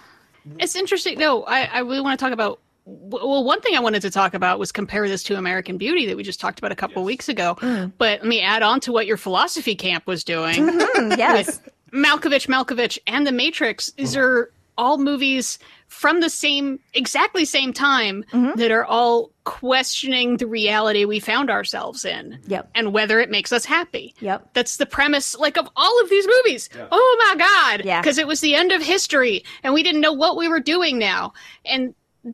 it's 0.60 0.76
interesting. 0.76 1.18
No, 1.18 1.44
I, 1.44 1.62
I 1.62 1.80
really 1.80 2.02
want 2.02 2.20
to 2.20 2.24
talk 2.26 2.34
about. 2.34 2.60
Well, 2.90 3.44
one 3.44 3.60
thing 3.60 3.76
I 3.76 3.82
wanted 3.82 4.02
to 4.04 4.10
talk 4.10 4.34
about 4.34 4.60
was 4.60 4.72
compare 4.72 5.10
this 5.10 5.22
to 5.24 5.36
American 5.36 5.78
Beauty 5.78 6.06
that 6.06 6.16
we 6.16 6.24
just 6.24 6.40
talked 6.40 6.58
about 6.58 6.72
a 6.72 6.76
couple 6.76 7.04
weeks 7.04 7.28
ago. 7.28 7.56
Mm. 7.60 7.92
But 7.98 8.22
let 8.22 8.28
me 8.28 8.42
add 8.42 8.64
on 8.64 8.80
to 8.82 8.94
what 8.94 9.06
your 9.06 9.18
philosophy 9.18 9.76
camp 9.76 10.08
was 10.08 10.24
doing. 10.24 10.56
Mhm, 10.78 11.18
yes. 11.18 11.46
with 11.48 11.70
Malkovich, 11.92 12.48
Malkovich, 12.48 12.98
and 13.08 13.28
The 13.28 13.32
Matrix. 13.32 13.92
These 13.92 14.16
uh-huh. 14.16 14.26
are 14.26 14.52
all 14.78 14.98
movies 14.98 15.60
from 15.88 16.22
the 16.22 16.30
same, 16.30 16.80
exactly 16.94 17.44
same 17.46 17.74
time 17.74 18.24
mm-hmm. 18.32 18.58
that 18.58 18.72
are 18.72 18.86
all 18.86 19.32
questioning 19.44 20.38
the 20.38 20.48
reality 20.48 21.04
we 21.04 21.20
found 21.20 21.50
ourselves 21.50 22.06
in. 22.06 22.40
Yep. 22.48 22.70
And 22.76 22.94
whether 22.94 23.20
it 23.20 23.30
makes 23.30 23.52
us 23.52 23.66
happy. 23.66 24.14
Yep. 24.22 24.54
That's 24.54 24.78
the 24.78 24.86
premise, 24.86 25.36
like, 25.36 25.58
of 25.58 25.68
all 25.76 26.02
of 26.02 26.10
these 26.10 26.28
movies. 26.28 26.70
Oh 26.92 27.26
my 27.28 27.36
God. 27.38 27.86
Yeah. 27.86 28.02
Because 28.02 28.18
it 28.18 28.28
was 28.28 28.42
the 28.42 28.56
end 28.56 28.72
of 28.72 28.82
history 28.82 29.44
and 29.64 29.74
we 29.74 29.84
didn't 29.84 30.02
know 30.02 30.14
what 30.14 30.38
we 30.38 30.48
were 30.48 30.60
doing 30.60 30.98
now. 30.98 31.34
And 31.66 31.94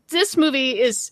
this 0.10 0.38
movie 0.38 0.80
is 0.80 1.12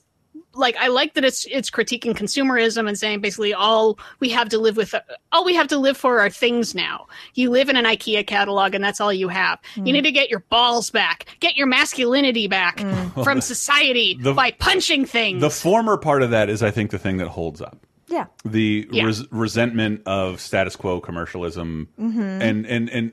like 0.54 0.76
I 0.78 0.88
like 0.88 1.14
that 1.16 1.26
it's 1.26 1.46
it's 1.46 1.70
critiquing 1.70 2.14
consumerism 2.16 2.88
and 2.88 2.98
saying 2.98 3.20
basically 3.22 3.54
all 3.54 4.00
we 4.20 4.30
have 4.30 4.50
to 4.50 4.58
live 4.58 4.78
with 4.78 4.94
all 5.32 5.44
we 5.46 5.56
have 5.56 5.68
to 5.70 5.78
live 5.78 5.98
for 5.98 6.20
are 6.20 6.30
things 6.30 6.74
now. 6.74 7.08
You 7.34 7.50
live 7.50 7.70
in 7.70 7.76
an 7.76 7.86
IKEA 7.86 8.26
catalog 8.26 8.74
and 8.74 8.84
that's 8.84 9.02
all 9.02 9.12
you 9.14 9.28
have. 9.28 9.60
Hmm. 9.76 9.86
You 9.88 9.94
need 9.94 10.04
to 10.04 10.12
get 10.12 10.30
your 10.30 10.40
balls 10.50 10.90
back, 10.90 11.26
get 11.42 11.56
your 11.58 11.68
masculinity 11.68 12.48
back 12.48 12.80
Hmm. 12.80 13.22
from 13.24 13.42
society 13.42 14.18
The- 14.22 14.34
by 14.34 14.52
punching 14.52 15.06
things. 15.06 15.42
The 15.42 15.50
former 15.50 15.98
part 15.98 16.22
of 16.24 16.32
that 16.32 16.50
is, 16.50 16.64
I 16.64 16.72
think, 16.72 16.92
the 16.92 17.00
thing 17.00 17.18
that 17.18 17.28
holds 17.28 17.62
up. 17.62 17.86
Yeah. 18.08 18.26
The 18.44 18.88
Yeah. 18.92 19.06
res 19.06 19.30
resentment 19.32 20.02
of 20.06 20.42
status 20.42 20.76
quo 20.76 21.00
commercialism, 21.02 21.88
Mhm. 22.00 22.42
and 22.42 22.66
and 22.66 22.90
and 22.90 23.12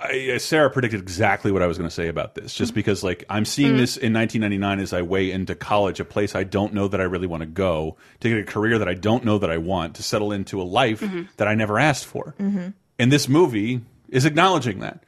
I, 0.00 0.36
Sarah 0.38 0.70
predicted 0.70 1.00
exactly 1.00 1.50
what 1.52 1.62
I 1.62 1.66
was 1.66 1.76
going 1.78 1.88
to 1.88 1.94
say 1.94 2.08
about 2.08 2.34
this. 2.34 2.54
Just 2.54 2.74
because, 2.74 3.02
like, 3.02 3.24
I'm 3.28 3.44
seeing 3.44 3.74
Mm. 3.74 3.78
this 3.78 3.96
in 3.96 4.12
1999 4.12 4.80
as 4.80 4.92
I 4.92 5.02
way 5.02 5.30
into 5.30 5.54
college, 5.54 6.00
a 6.00 6.04
place 6.04 6.34
I 6.34 6.44
don't 6.44 6.72
know 6.74 6.88
that 6.88 7.00
I 7.00 7.04
really 7.04 7.26
want 7.26 7.40
to 7.42 7.46
go, 7.46 7.96
to 8.20 8.28
get 8.28 8.38
a 8.38 8.44
career 8.44 8.78
that 8.78 8.88
I 8.88 8.94
don't 8.94 9.24
know 9.24 9.38
that 9.38 9.50
I 9.50 9.58
want, 9.58 9.96
to 9.96 10.02
settle 10.02 10.32
into 10.32 10.60
a 10.60 10.64
life 10.64 11.00
Mm-hmm. 11.00 11.22
that 11.38 11.48
I 11.48 11.54
never 11.54 11.78
asked 11.78 12.06
for. 12.06 12.34
Mhm. 12.40 12.74
And 12.98 13.12
this 13.12 13.28
movie 13.28 13.80
is 14.08 14.24
acknowledging 14.24 14.80
that. 14.80 15.02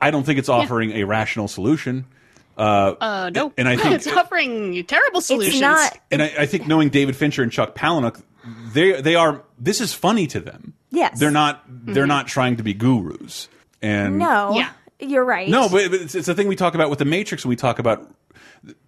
I 0.00 0.10
don't 0.10 0.24
think 0.24 0.38
it's 0.38 0.50
offering 0.50 0.92
a 0.92 1.04
rational 1.04 1.48
solution. 1.48 2.04
Uh, 2.58 2.94
uh 3.00 3.30
no. 3.34 3.52
and 3.56 3.66
I 3.66 3.76
think 3.76 3.94
it's 3.94 4.06
offering 4.06 4.74
you 4.74 4.82
terrible 4.82 5.22
solutions. 5.22 5.62
and 6.10 6.22
I, 6.22 6.32
I 6.40 6.46
think 6.46 6.66
knowing 6.66 6.90
David 6.90 7.16
Fincher 7.16 7.42
and 7.42 7.50
Chuck 7.50 7.74
Palahniuk, 7.74 8.20
they 8.74 9.00
they 9.00 9.14
are 9.14 9.42
this 9.58 9.80
is 9.80 9.94
funny 9.94 10.26
to 10.26 10.40
them. 10.40 10.74
Yes. 10.90 11.18
They're 11.18 11.30
not 11.30 11.62
they're 11.68 12.06
not 12.06 12.26
trying 12.26 12.56
to 12.56 12.62
be 12.62 12.74
gurus. 12.74 13.48
And 13.82 14.18
No. 14.18 14.54
Yeah. 14.54 14.70
You're 15.00 15.24
right. 15.24 15.48
no, 15.48 15.68
but 15.68 15.90
but 15.90 16.00
it's, 16.00 16.14
it's 16.14 16.28
a 16.28 16.34
thing 16.34 16.46
we 16.46 16.54
talk 16.54 16.76
about 16.76 16.88
with 16.88 17.00
the 17.00 17.04
Matrix. 17.04 17.44
When 17.44 17.50
we 17.50 17.56
talk 17.56 17.80
about 17.80 18.08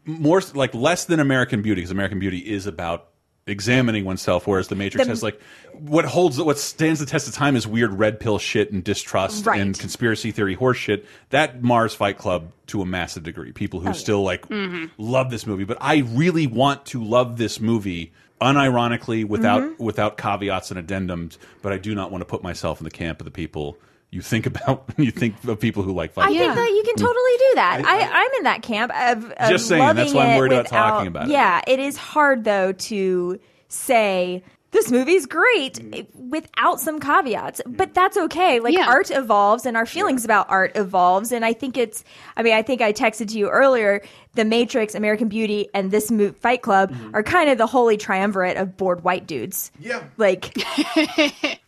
more 0.04 0.40
like 0.54 0.72
less 0.74 1.06
than 1.06 1.18
American 1.18 1.60
Beauty, 1.60 1.80
because 1.80 1.90
American 1.90 2.20
Beauty 2.20 2.38
is 2.38 2.68
about 2.68 3.08
examining 3.48 4.04
oneself, 4.04 4.46
whereas 4.46 4.68
the 4.68 4.76
Matrix 4.76 5.04
The- 5.06 5.10
has 5.10 5.22
like 5.24 5.40
what 5.72 6.04
holds 6.04 6.40
what 6.40 6.56
stands 6.58 7.00
the 7.00 7.06
test 7.06 7.26
of 7.26 7.34
time 7.34 7.56
is 7.56 7.66
weird 7.66 7.98
red 7.98 8.20
pill 8.20 8.38
shit 8.38 8.70
and 8.70 8.84
distrust 8.84 9.44
Right. 9.44 9.60
and 9.60 9.76
conspiracy 9.76 10.30
theory 10.30 10.54
horse 10.54 10.78
shit. 10.78 11.04
That 11.30 11.64
mars 11.64 11.94
Fight 11.94 12.16
Club 12.16 12.52
to 12.68 12.80
a 12.80 12.86
massive 12.86 13.24
degree. 13.24 13.50
People 13.50 13.80
who 13.80 13.86
Oh, 13.88 13.90
yeah. 13.90 13.94
still 13.94 14.22
like 14.22 14.48
Mhm. 14.48 14.90
love 14.98 15.30
this 15.32 15.48
movie, 15.48 15.64
but 15.64 15.78
I 15.80 16.04
really 16.12 16.46
want 16.46 16.86
to 16.86 17.02
love 17.02 17.38
this 17.38 17.58
movie 17.60 18.12
unironically 18.40 19.24
without 19.26 19.62
Mhm. 19.62 19.78
without 19.80 20.16
caveats 20.16 20.70
and 20.70 20.78
addendums. 20.86 21.38
But 21.60 21.72
I 21.72 21.78
do 21.78 21.92
not 21.94 22.12
want 22.12 22.22
to 22.22 22.26
put 22.26 22.42
myself 22.44 22.78
in 22.80 22.84
the 22.84 22.90
camp 22.92 23.20
of 23.20 23.24
the 23.24 23.30
people 23.32 23.76
you 24.14 24.22
think 24.22 24.46
about 24.46 24.88
when 24.96 25.04
you 25.04 25.10
think 25.10 25.42
of 25.44 25.58
people 25.58 25.82
who 25.82 25.92
like 25.92 26.12
Fight 26.12 26.26
I 26.26 26.28
Club. 26.28 26.38
think 26.38 26.54
that 26.54 26.70
you 26.70 26.82
can 26.84 26.96
totally 26.96 27.36
do 27.36 27.52
that. 27.56 27.82
I, 27.84 27.98
I, 27.98 28.22
am 28.22 28.30
in 28.38 28.44
that 28.44 28.62
camp 28.62 28.92
of, 28.94 29.30
of 29.32 29.50
Just 29.50 29.66
saying, 29.66 29.82
loving 29.82 29.96
that's 29.96 30.14
why 30.14 30.26
I'm 30.26 30.30
it 30.30 30.38
worried 30.38 30.52
about 30.52 30.66
talking 30.66 31.08
about 31.08 31.28
it. 31.28 31.32
Yeah, 31.32 31.60
it 31.66 31.80
is 31.80 31.96
hard 31.96 32.44
though 32.44 32.72
to 32.72 33.40
say 33.68 34.42
this 34.74 34.90
movie's 34.90 35.24
great 35.24 35.80
without 36.14 36.78
some 36.80 37.00
caveats, 37.00 37.62
but 37.64 37.94
that's 37.94 38.18
okay. 38.18 38.60
Like 38.60 38.76
art 38.76 39.10
evolves 39.10 39.64
and 39.64 39.74
our 39.76 39.86
feelings 39.86 40.24
about 40.26 40.50
art 40.50 40.72
evolves, 40.74 41.32
and 41.32 41.44
I 41.46 41.54
think 41.54 41.78
it's. 41.78 42.04
I 42.36 42.42
mean, 42.42 42.52
I 42.52 42.60
think 42.60 42.82
I 42.82 42.92
texted 42.92 43.28
to 43.30 43.38
you 43.38 43.48
earlier. 43.48 44.02
The 44.34 44.44
Matrix, 44.44 44.96
American 44.96 45.28
Beauty, 45.28 45.68
and 45.74 45.92
this 45.92 46.10
mo- 46.10 46.32
Fight 46.40 46.60
Club 46.60 46.90
Mm-hmm. 46.90 47.14
are 47.14 47.22
kind 47.22 47.48
of 47.50 47.56
the 47.56 47.68
holy 47.68 47.96
triumvirate 47.96 48.56
of 48.56 48.76
bored 48.76 49.04
white 49.04 49.26
dudes. 49.28 49.70
Yeah, 49.78 50.02
like 50.16 50.54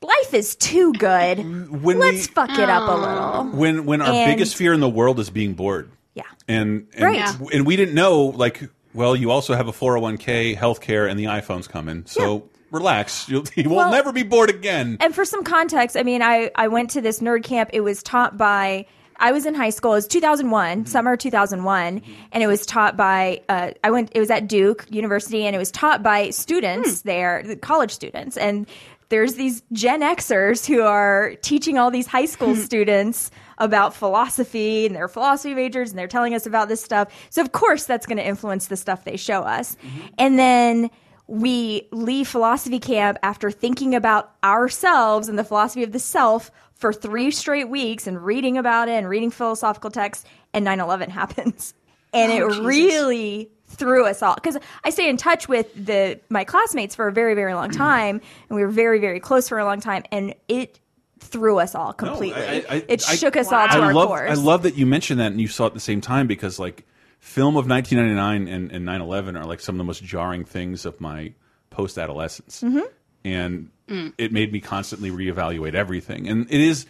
life 0.03 0.35
is 0.35 0.57
too 0.57 0.93
good. 0.95 1.39
When 1.83 1.99
Let's 1.99 2.27
we- 2.29 2.35
fuck 2.35 2.51
it 2.59 2.69
up 2.69 2.89
a 2.89 2.93
little. 2.95 3.45
when 3.59 3.87
when 3.87 4.03
our 4.03 4.13
And- 4.13 4.33
biggest 4.33 4.57
fear 4.57 4.73
in 4.73 4.81
the 4.81 4.89
world 4.89 5.21
is 5.21 5.31
being 5.31 5.55
bored. 5.55 5.91
Yeah. 6.15 6.25
And 6.49 6.89
and, 6.95 7.05
Right. 7.05 7.41
And 7.53 7.67
we 7.67 7.77
didn't 7.77 7.95
know 7.95 8.25
like 8.27 8.69
well 8.95 9.15
you 9.15 9.31
also 9.31 9.55
have 9.55 9.69
a 9.69 9.73
401k 9.73 10.57
healthcare 10.57 11.09
and 11.09 11.19
the 11.21 11.25
iPhone's 11.27 11.69
coming. 11.69 12.05
So 12.07 12.49
relax. 12.71 13.29
You'll, 13.29 13.45
you 13.55 13.65
won't 13.65 13.77
Well- 13.77 13.91
never 13.91 14.13
be 14.13 14.23
bored 14.23 14.51
again. 14.51 14.97
And 15.01 15.15
for 15.15 15.25
some 15.25 15.45
context, 15.45 15.97
I 15.97 16.03
mean, 16.03 16.23
I, 16.23 16.51
I 16.55 16.69
went 16.69 16.91
to 16.91 17.01
this 17.01 17.21
nerd 17.21 17.45
camp. 17.45 17.71
It 17.73 17.81
was 17.81 18.03
taught 18.03 18.37
by, 18.37 18.87
I 19.17 19.33
was 19.33 19.47
in 19.47 19.55
high 19.55 19.71
school. 19.71 19.93
It 19.93 19.97
was 19.97 20.07
2001, 20.09 20.79
mm-hmm. 20.79 20.87
summer 20.87 21.17
2001. 21.17 22.01
Mm-hmm. 22.01 22.13
And 22.33 22.43
it 22.43 22.47
was 22.47 22.67
taught 22.67 22.97
by, 22.97 23.43
uh, 23.49 23.73
I 23.83 23.91
went, 23.91 24.11
it 24.15 24.21
was 24.21 24.31
at 24.31 24.49
Duke 24.49 24.87
University 24.91 25.45
and 25.45 25.55
it 25.55 25.59
was 25.59 25.71
taught 25.71 26.03
by 26.03 26.31
students 26.31 27.03
hmm. 27.03 27.09
there, 27.09 27.43
the 27.45 27.57
college 27.57 27.93
students. 27.93 28.37
And 28.37 28.67
there's 29.09 29.35
these 29.35 29.63
Gen 29.73 30.01
Xers 30.01 30.67
who 30.67 30.83
are 30.83 31.35
teaching 31.43 31.79
all 31.79 31.91
these 31.91 32.07
high 32.07 32.25
school 32.25 32.57
students 32.57 33.31
about 33.59 33.95
philosophy 33.95 34.87
and 34.87 34.95
they're 34.95 35.09
philosophy 35.09 35.55
majors 35.55 35.91
and 35.91 35.99
they're 35.99 36.09
telling 36.09 36.35
us 36.35 36.45
about 36.47 36.69
this 36.69 36.83
stuff. 36.83 37.13
So 37.31 37.41
of 37.41 37.53
course 37.53 37.85
that's 37.85 38.07
going 38.07 38.19
to 38.19 38.27
influence 38.27 38.67
the 38.67 38.77
stuff 38.77 39.05
they 39.05 39.17
show 39.17 39.43
us. 39.43 39.77
Mm-hmm. 39.77 40.07
And 40.19 40.39
then 40.39 40.91
we 41.29 41.89
leave 41.91 42.29
philosophy 42.29 42.79
camp 42.79 43.19
after 43.23 43.51
thinking 43.51 43.95
about 43.95 44.33
ourselves 44.45 45.29
and 45.29 45.39
the 45.39 45.45
philosophy 45.45 45.83
of 45.83 45.93
the 45.93 45.99
self 45.99 46.51
for 46.75 46.93
three 46.93 47.31
straight 47.31 47.69
weeks 47.69 48.07
and 48.07 48.25
reading 48.25 48.57
about 48.59 48.89
it 48.89 48.93
and 48.93 49.09
reading 49.09 49.31
philosophical 49.31 49.91
texts 49.91 50.25
and 50.53 50.67
9-11 50.67 51.09
happens. 51.21 51.75
And 52.13 52.33
Oh, 52.33 52.37
it 52.47 52.49
Jesus. 52.51 52.65
really 52.65 53.51
threw 53.69 54.07
us 54.07 54.23
all 54.23 54.37
because 54.37 54.57
i 54.85 54.91
stay 54.91 55.09
in 55.09 55.17
touch 55.17 55.49
with 55.49 55.67
the 55.75 56.19
my 56.31 56.45
classmates 56.45 56.95
for 56.95 57.09
a 57.09 57.13
very 57.13 57.35
very 57.35 57.53
long 57.53 57.69
mm. 57.69 57.77
time 57.77 58.21
and 58.49 58.57
we 58.57 58.63
were 58.63 58.71
very 58.71 59.01
very 59.01 59.19
close 59.19 59.49
for 59.49 59.59
a 59.59 59.65
long 59.65 59.81
time 59.81 60.05
and 60.13 60.33
it 60.47 60.79
threw 61.19 61.59
us 61.59 61.75
all 61.75 61.93
completely. 61.93 62.41
I- 62.41 62.65
I- 62.71 62.85
it 62.89 63.05
I- 63.09 63.17
shook 63.17 63.37
us 63.37 63.51
all 63.51 63.67
to 63.67 63.75
I 63.75 63.81
our 63.81 63.93
love, 63.93 64.07
cores. 64.09 64.31
I 64.31 64.35
love 64.41 64.63
that 64.63 64.77
you 64.77 64.87
mentioned 64.87 65.19
that 65.19 65.33
and 65.33 65.41
you 65.41 65.49
saw 65.49 65.65
it 65.65 65.69
at 65.69 65.75
the 65.75 65.81
same 65.81 66.01
time 66.01 66.29
because 66.29 66.59
like 66.61 66.87
film 67.27 67.57
of 67.57 67.67
1999 67.69 68.47
and, 68.49 68.71
and 68.71 68.87
9/11 68.87 69.37
are 69.37 69.45
like 69.45 69.61
some 69.61 69.75
of 69.75 69.79
the 69.79 69.85
most 69.85 70.03
jarring 70.05 70.45
things 70.45 70.87
of 70.87 71.01
my 71.01 71.33
post 71.71 71.99
adolescence, 71.99 72.63
Mhm. 72.63 72.83
and 73.25 73.69
Mm. 73.89 74.13
it 74.19 74.33
made 74.33 74.53
me 74.53 74.61
constantly 74.61 75.11
reevaluate 75.11 75.75
everything. 75.75 76.29
And 76.29 76.47
it 76.51 76.61
is 76.61 76.87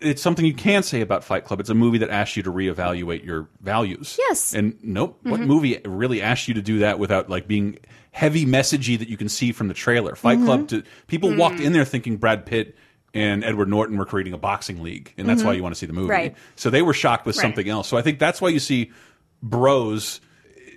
it's 0.00 0.22
something 0.22 0.44
you 0.44 0.54
can 0.54 0.84
say 0.84 1.00
about 1.00 1.24
Fight 1.24 1.44
Club. 1.44 1.58
It's 1.58 1.70
a 1.70 1.74
movie 1.74 1.98
that 1.98 2.08
asks 2.08 2.36
you 2.36 2.42
to 2.44 2.52
reevaluate 2.52 3.24
your 3.24 3.48
values. 3.60 4.16
Yes. 4.16 4.54
And 4.54 4.78
nope, 4.80 5.18
what 5.24 5.40
Mhm. 5.40 5.46
movie 5.46 5.78
really 5.84 6.22
asks 6.22 6.46
you 6.46 6.54
to 6.54 6.62
do 6.62 6.78
that 6.78 7.00
without 7.00 7.28
like 7.28 7.48
being 7.48 7.78
heavy 8.12 8.46
messagey 8.46 8.96
that 8.96 9.08
you 9.08 9.16
can 9.16 9.28
see 9.28 9.50
from 9.50 9.66
the 9.66 9.74
trailer? 9.74 10.14
Fight 10.14 10.38
Mhm. 10.38 10.44
Club. 10.44 10.68
To, 10.68 10.82
people 11.08 11.30
Mm. 11.30 11.36
walked 11.38 11.58
in 11.60 11.72
there 11.72 11.84
thinking 11.84 12.16
Brad 12.16 12.46
Pitt 12.46 12.76
and 13.12 13.42
Edward 13.42 13.68
Norton 13.68 13.96
were 13.98 14.04
creating 14.04 14.34
a 14.34 14.38
boxing 14.38 14.82
league, 14.84 15.12
and 15.18 15.28
that's 15.28 15.42
Mhm. 15.42 15.46
why 15.46 15.52
you 15.54 15.62
want 15.64 15.74
to 15.74 15.78
see 15.78 15.86
the 15.86 15.92
movie. 15.94 16.10
Right. 16.10 16.36
So 16.54 16.70
they 16.70 16.82
were 16.82 16.94
shocked 16.94 17.26
with 17.26 17.36
Right. 17.36 17.42
something 17.42 17.68
else. 17.68 17.88
So 17.88 17.96
I 17.96 18.02
think 18.02 18.20
that's 18.20 18.40
why 18.40 18.50
you 18.50 18.60
see 18.60 18.92
Bros. 19.42 20.20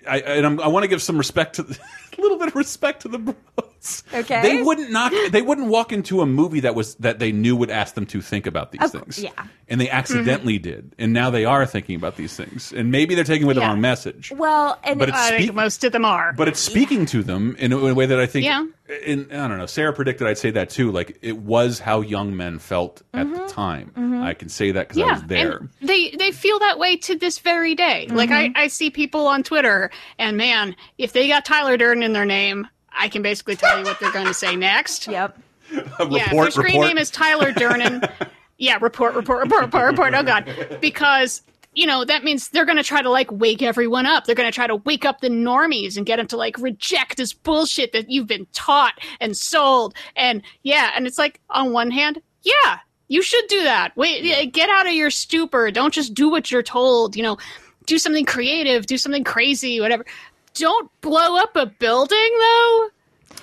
I, 0.08 0.20
and 0.20 0.46
I'm, 0.46 0.60
I 0.60 0.68
want 0.68 0.84
to 0.84 0.88
give 0.88 1.02
some 1.02 1.18
respect 1.18 1.56
to 1.56 1.64
a 2.18 2.22
little 2.22 2.38
bit 2.38 2.50
of 2.50 2.56
respect 2.56 3.04
to 3.04 3.08
the 3.08 3.20
Bros. 3.20 3.71
Okay 4.14 4.42
They 4.42 4.62
wouldn't 4.62 4.92
knock. 4.92 5.12
They 5.32 5.42
wouldn't 5.42 5.68
walk 5.68 5.92
into 5.92 6.22
a 6.22 6.26
movie 6.26 6.60
that 6.62 6.76
was 6.76 6.96
that 6.96 7.20
they 7.20 7.32
knew 7.32 7.56
would 7.56 7.70
ask 7.72 7.96
them 7.96 8.06
to 8.08 8.22
think 8.22 8.46
about 8.48 8.72
these 8.72 8.82
Of- 8.82 8.92
things. 8.92 9.20
yeah. 9.20 9.32
and 9.68 9.80
they 9.80 9.90
accidentally 9.90 10.60
did, 10.60 10.94
and 11.00 11.14
now 11.14 11.30
they 11.30 11.46
are 11.46 11.66
thinking 11.66 11.96
about 11.96 12.18
these 12.18 12.36
things, 12.36 12.74
and 12.74 12.92
maybe 12.92 13.16
they're 13.16 13.24
taking 13.24 13.46
away 13.46 13.54
the 13.54 13.62
Yeah. 13.62 13.68
wrong 13.70 13.82
message. 13.82 14.32
well 14.36 14.78
and 14.84 15.00
But 15.00 15.10
it's 15.10 15.18
I 15.18 15.38
think 15.38 15.54
most 15.56 15.84
of 15.84 15.92
them 15.94 16.06
are. 16.06 16.34
But 16.34 16.48
it's 16.48 16.60
speaking 16.60 17.06
to 17.08 17.24
them 17.24 17.56
in 17.58 17.72
a, 17.74 17.78
in 17.86 17.92
a 17.92 17.94
way 17.94 18.06
that 18.06 18.20
I 18.20 18.26
think. 18.26 18.46
Yeah. 18.46 18.66
In, 19.06 19.32
I 19.32 19.48
don't 19.48 19.58
know. 19.58 19.66
Sarah 19.68 19.94
predicted 19.94 20.28
I'd 20.28 20.38
say 20.38 20.52
that 20.52 20.70
too. 20.70 20.92
Like 20.92 21.18
it 21.22 21.38
was 21.38 21.80
how 21.80 22.02
young 22.02 22.36
men 22.36 22.60
felt 22.60 23.02
at 23.14 23.32
the 23.34 23.48
time. 23.48 23.92
Mhm. 23.98 24.22
I 24.22 24.34
can 24.34 24.50
say 24.50 24.72
that 24.72 24.90
because 24.90 25.02
I 25.02 25.14
was 25.14 25.24
there. 25.24 25.58
And 25.58 25.70
they 25.82 26.12
they 26.12 26.32
feel 26.32 26.60
that 26.60 26.78
way 26.78 26.98
to 26.98 27.16
this 27.18 27.40
very 27.40 27.74
day. 27.74 28.08
Like 28.12 28.30
Mm-hmm. 28.30 28.58
I, 28.58 28.64
I 28.64 28.68
see 28.68 28.90
people 28.90 29.28
on 29.28 29.44
Twitter, 29.44 29.90
and 30.20 30.36
man, 30.38 30.76
if 30.98 31.14
they 31.14 31.28
got 31.30 31.46
Tyler 31.46 31.78
Durden 31.78 32.04
in 32.04 32.12
their 32.14 32.26
name, 32.26 32.68
I 32.92 33.10
can 33.10 33.22
basically 33.22 33.56
tell 33.56 33.78
you 33.78 33.84
what 33.84 34.00
they're 34.00 34.12
going 34.12 34.28
to 34.28 34.34
say 34.34 34.56
next. 34.56 35.08
Yep. 35.08 35.38
yeah, 35.72 35.80
if 36.00 36.32
their 36.32 36.52
screen 36.52 36.66
report. 36.66 36.88
name 36.88 36.98
is 36.98 37.10
Tyler 37.10 37.52
Durden. 37.52 38.04
yeah, 38.58 38.78
report, 38.82 39.16
report, 39.16 39.44
report, 39.44 39.64
report, 39.64 39.92
report. 39.92 40.14
Oh 40.14 40.24
God, 40.24 40.80
because 40.82 41.42
you 41.74 41.86
know 41.86 42.04
that 42.04 42.24
means 42.24 42.50
they're 42.50 42.66
going 42.66 42.78
to 42.78 42.84
try 42.84 43.02
to 43.02 43.10
like 43.10 43.32
wake 43.32 43.62
everyone 43.62 44.06
up. 44.06 44.26
They're 44.26 44.36
going 44.36 44.50
to 44.52 44.56
try 44.56 44.68
to 44.68 44.76
wake 44.76 45.06
up 45.06 45.22
the 45.22 45.30
normies 45.30 45.96
and 45.98 46.06
get 46.06 46.18
them 46.18 46.28
to 46.28 46.38
like 46.38 46.58
reject 46.58 47.18
this 47.18 47.34
bullshit 47.34 47.94
that 47.94 48.10
you've 48.10 48.28
been 48.28 48.48
taught 48.54 48.94
and 49.20 49.36
sold. 49.36 49.96
And 50.16 50.42
yeah, 50.64 50.92
and 50.96 51.08
it's 51.08 51.18
like 51.18 51.40
on 51.50 51.72
one 51.72 51.92
hand, 51.92 52.22
yeah, 52.44 52.80
you 53.08 53.22
should 53.22 53.48
do 53.48 53.64
that. 53.64 53.96
Wait, 53.96 54.24
yeah, 54.24 54.36
eh, 54.36 54.46
get 54.46 54.70
out 54.70 54.88
of 54.88 54.94
your 54.94 55.10
stupor. 55.10 55.72
Don't 55.72 55.94
just 55.94 56.14
do 56.14 56.30
what 56.30 56.52
you're 56.52 56.64
told. 56.64 57.16
You 57.16 57.24
know, 57.24 57.38
do 57.86 57.98
something 57.98 58.26
creative, 58.26 58.86
do 58.86 58.98
something 58.98 59.24
crazy, 59.24 59.80
whatever. 59.82 60.06
Don't 60.54 60.90
blow 61.02 61.38
up 61.38 61.56
a 61.56 61.66
building 61.66 62.32
though. 62.40 62.90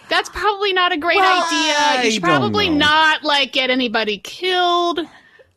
That's 0.09 0.29
probably 0.31 0.73
not 0.73 0.93
a 0.93 0.97
great 0.97 1.17
Well, 1.17 1.47
idea. 1.47 2.05
You 2.05 2.11
should 2.13 2.23
probably 2.23 2.69
not 2.71 3.25
like 3.25 3.53
get 3.53 3.71
anybody 3.71 4.19
killed. 4.19 5.01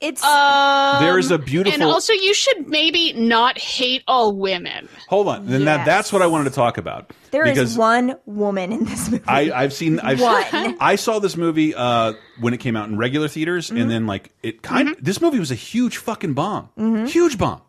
It's 0.02 0.24
um, 0.24 1.04
There 1.04 1.20
is 1.20 1.30
a 1.30 1.38
beautiful- 1.38 1.74
and 1.76 1.84
also 1.84 2.12
you 2.14 2.34
should 2.34 2.68
maybe 2.68 3.14
not 3.14 3.60
hate 3.60 4.02
all 4.08 4.34
women. 4.36 4.90
Hold 5.10 5.28
on. 5.28 5.46
Then 5.46 5.66
that 5.66 5.86
that's 5.86 6.12
what 6.12 6.24
I 6.24 6.28
wanted 6.28 6.46
to 6.46 6.56
talk 6.56 6.78
about. 6.80 7.12
There 7.30 7.46
is 7.46 7.52
because 7.54 7.78
one 7.78 8.16
woman 8.26 8.72
in 8.72 8.86
this 8.86 9.12
movie 9.12 9.24
I, 9.28 9.52
I've 9.52 9.72
seen. 9.74 10.00
I've, 10.00 10.20
One. 10.20 10.76
I 10.80 10.96
saw 10.96 11.20
this 11.20 11.38
movie 11.38 11.76
uh, 11.76 12.14
when 12.40 12.54
it 12.56 12.58
came 12.60 12.76
out 12.76 12.90
in 12.90 12.98
regular 12.98 13.28
theaters, 13.28 13.68
Mm-hmm. 13.70 13.78
and 13.78 13.92
then 13.92 14.08
like 14.08 14.32
it 14.42 14.64
kind. 14.64 14.90
of 14.90 15.04
This 15.04 15.22
movie 15.22 15.38
was 15.40 15.52
a 15.52 15.56
huge 15.56 15.98
fucking 15.98 16.34
bomb. 16.34 16.70
Mhm. 16.80 17.08
Huge 17.08 17.38
bomb. 17.38 17.62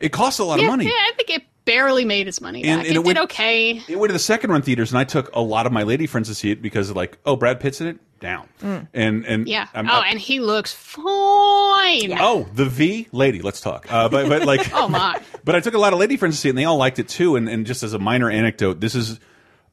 It 0.00 0.10
cost 0.10 0.40
a 0.40 0.44
lot 0.44 0.58
yeah, 0.58 0.64
of 0.66 0.70
money. 0.72 0.86
yeah, 0.86 0.90
I 0.90 1.12
think 1.16 1.30
it 1.30 1.42
barely 1.66 2.06
made 2.06 2.26
its 2.28 2.40
money 2.40 2.64
And- 2.64 2.78
back. 2.80 2.86
and 2.88 2.96
it, 2.96 3.00
it 3.00 3.04
went- 3.04 3.16
did 3.18 3.24
okay. 3.24 3.82
It 3.86 3.98
went 3.98 4.08
to 4.08 4.14
the 4.14 4.18
second 4.18 4.50
run 4.50 4.62
theaters, 4.62 4.90
and 4.92 4.98
I 4.98 5.04
took 5.04 5.30
a 5.36 5.40
lot 5.42 5.66
of 5.66 5.72
my 5.72 5.82
lady 5.82 6.06
friends 6.06 6.28
to 6.28 6.34
see 6.34 6.50
it 6.50 6.62
because 6.62 6.90
like, 6.92 7.18
oh, 7.26 7.36
Brad 7.36 7.60
Pitt's 7.60 7.82
in 7.82 7.88
it, 7.88 7.98
down, 8.20 8.48
Mm. 8.62 8.88
and 8.94 9.26
and 9.26 9.46
Yeah. 9.46 9.66
I'm- 9.74 9.88
oh, 9.90 10.00
and 10.00 10.18
he 10.18 10.40
looks 10.40 10.72
fine. 10.72 12.16
Oh, 12.18 12.46
the 12.54 12.64
V 12.64 13.08
lady. 13.12 13.42
Let's 13.42 13.60
talk. 13.60 13.86
Uh, 13.92 14.08
but 14.08 14.28
but 14.28 14.44
like, 14.46 14.70
Oh 14.74 14.88
my. 14.88 15.20
but 15.44 15.54
I 15.54 15.60
took 15.60 15.74
a 15.74 15.78
lot 15.78 15.92
of 15.92 15.98
lady 15.98 16.16
friends 16.16 16.36
to 16.36 16.40
see 16.40 16.48
it, 16.48 16.52
and 16.52 16.58
they 16.58 16.64
all 16.64 16.78
liked 16.78 16.98
it 16.98 17.08
too. 17.08 17.36
And, 17.36 17.48
and 17.48 17.66
just 17.66 17.82
as 17.82 17.92
a 17.92 17.98
minor 17.98 18.30
anecdote, 18.30 18.80
this 18.80 18.94
is 18.94 19.20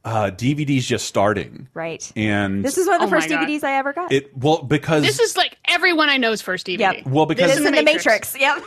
uh, 0.05 0.29
DVD's 0.31 0.85
just 0.85 1.05
starting, 1.07 1.69
Right. 1.73 2.11
and 2.15 2.63
This 2.63 2.77
is 2.77 2.87
one 2.87 2.95
of 2.95 3.09
the 3.09 3.15
Oh 3.15 3.19
first 3.19 3.29
DVDs 3.29 3.63
I 3.63 3.77
ever 3.77 3.93
got. 3.93 4.11
it 4.11 4.35
well 4.37 4.61
because 4.61 5.03
This 5.03 5.19
is 5.19 5.37
like 5.37 5.57
everyone 5.65 6.09
I 6.09 6.17
know's 6.17 6.41
first 6.41 6.67
DVD. 6.67 6.79
Yep. 6.79 7.05
Well, 7.07 7.25
because- 7.25 7.51
this 7.51 7.59
is 7.59 7.65
in 7.65 7.73
the 7.73 7.83
Matrix. 7.83 8.35
Yep. 8.37 8.63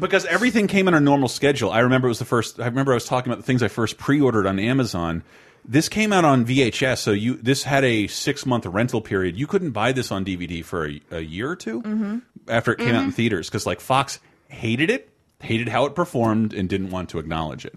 because 0.00 0.24
everything 0.26 0.66
came 0.66 0.88
on 0.88 0.94
a 0.94 1.00
normal 1.00 1.28
schedule. 1.28 1.70
I 1.70 1.80
remember 1.80 2.08
it 2.08 2.10
was 2.10 2.18
the 2.18 2.24
first. 2.24 2.60
I 2.60 2.66
remember 2.66 2.92
I 2.92 2.94
was 2.94 3.04
talking 3.04 3.30
about 3.32 3.40
the 3.40 3.46
things 3.46 3.62
I 3.62 3.68
first 3.68 3.98
pre-ordered 3.98 4.46
on 4.46 4.58
Amazon. 4.58 5.22
This 5.64 5.88
came 5.90 6.12
out 6.14 6.24
on 6.24 6.46
VHS, 6.46 6.98
so 6.98 7.10
you 7.10 7.34
this 7.36 7.64
had 7.64 7.84
a 7.84 8.06
six 8.06 8.46
month 8.46 8.64
rental 8.64 9.00
period. 9.02 9.36
You 9.38 9.46
couldn't 9.46 9.72
buy 9.72 9.92
this 9.92 10.10
on 10.10 10.24
DVD 10.24 10.64
for 10.64 10.86
a, 10.88 11.00
a 11.10 11.20
year 11.20 11.50
or 11.50 11.56
2 11.56 11.82
Mhm. 11.82 12.22
after 12.48 12.72
it 12.72 12.78
came 12.78 12.94
out 12.94 13.04
in 13.04 13.10
Mhm. 13.10 13.14
theaters 13.14 13.48
because 13.50 13.66
like 13.66 13.80
Fox 13.80 14.18
hated 14.48 14.88
it, 14.88 15.10
hated 15.40 15.68
how 15.68 15.84
it 15.84 15.94
performed, 15.94 16.54
and 16.54 16.68
didn't 16.70 16.88
want 16.90 17.10
to 17.10 17.18
acknowledge 17.18 17.66
it. 17.66 17.74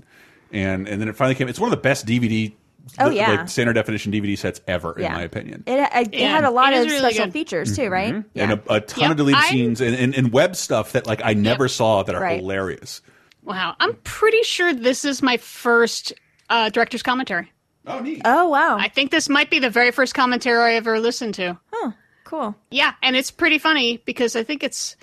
And 0.53 0.87
and 0.87 1.01
then 1.01 1.09
it 1.09 1.15
finally 1.17 1.35
came. 1.35 1.49
It's 1.49 1.59
one 1.59 1.67
of 1.67 1.77
the 1.77 1.81
best 1.81 2.05
DVD, 2.05 2.53
Oh, 2.99 3.09
the- 3.09 3.15
yeah. 3.15 3.31
like 3.31 3.49
standard 3.49 3.73
definition 3.73 4.11
DVD 4.11 4.37
sets 4.37 4.59
ever, 4.67 4.97
in 4.97 5.11
my 5.11 5.21
opinion. 5.21 5.63
It, 5.67 5.79
it, 5.93 6.13
it 6.13 6.27
had 6.27 6.43
a 6.43 6.51
lot 6.51 6.73
of 6.73 6.85
really 6.85 6.99
special 6.99 7.25
good. 7.25 7.33
features 7.33 7.75
too, 7.75 7.89
right? 7.89 8.13
Mhm. 8.15 8.25
And 8.35 8.51
a, 8.53 8.73
a 8.75 8.81
ton 8.81 9.01
Yep. 9.03 9.11
of 9.11 9.17
deleted 9.17 9.41
I- 9.41 9.49
scenes 9.49 9.81
and, 9.81 9.95
and, 9.95 10.15
and 10.15 10.33
web 10.33 10.55
stuff 10.55 10.91
that 10.93 11.07
like 11.07 11.21
I 11.23 11.33
never 11.33 11.67
saw 11.67 12.03
that 12.03 12.15
are 12.15 12.21
Right. 12.21 12.39
hilarious. 12.39 13.01
Wow. 13.43 13.75
I'm 13.79 13.93
pretty 14.03 14.43
sure 14.43 14.73
this 14.73 15.03
is 15.05 15.21
my 15.21 15.37
first 15.37 16.13
uh, 16.49 16.69
director's 16.69 17.01
commentary. 17.03 17.51
Oh, 17.87 17.99
neat. 17.99 18.21
Oh, 18.25 18.49
wow. 18.49 18.77
I 18.77 18.87
think 18.89 19.09
this 19.09 19.27
might 19.29 19.49
be 19.49 19.57
the 19.59 19.69
very 19.71 19.91
first 19.91 20.13
commentary 20.13 20.73
I 20.73 20.75
ever 20.75 20.99
listened 20.99 21.33
to. 21.35 21.57
Oh, 21.73 21.93
cool. 22.25 22.55
Yeah, 22.69 22.93
and 23.01 23.15
it's 23.15 23.31
pretty 23.31 23.57
funny 23.57 23.97
because 24.05 24.35
I 24.35 24.43
think 24.43 24.63
it's 24.63 24.95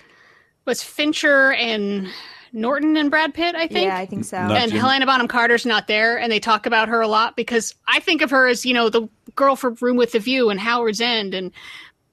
was 0.64 0.82
Fincher 0.82 1.52
and 1.52 2.08
Norton 2.52 2.96
and 2.96 3.10
Brad 3.10 3.34
Pitt, 3.34 3.54
I 3.54 3.66
think. 3.66 3.86
Yeah, 3.86 3.96
I 3.96 4.06
think 4.06 4.24
so. 4.24 4.38
Not 4.38 4.56
and 4.56 4.70
Jim- 4.72 4.80
Helena 4.80 5.06
Bonham 5.06 5.28
Carter's 5.28 5.66
not 5.66 5.86
there, 5.86 6.18
and 6.18 6.30
they 6.32 6.40
talk 6.40 6.66
about 6.66 6.88
her 6.88 7.00
a 7.00 7.08
lot 7.08 7.36
because 7.36 7.74
I 7.86 8.00
think 8.00 8.22
of 8.22 8.30
her 8.30 8.46
as, 8.46 8.64
you 8.66 8.74
know, 8.74 8.88
the 8.88 9.08
girl 9.34 9.56
from 9.56 9.76
Room 9.80 9.96
with 9.96 10.12
the 10.12 10.18
View 10.18 10.50
and 10.50 10.58
Howard's 10.60 11.00
End 11.00 11.34
and 11.34 11.52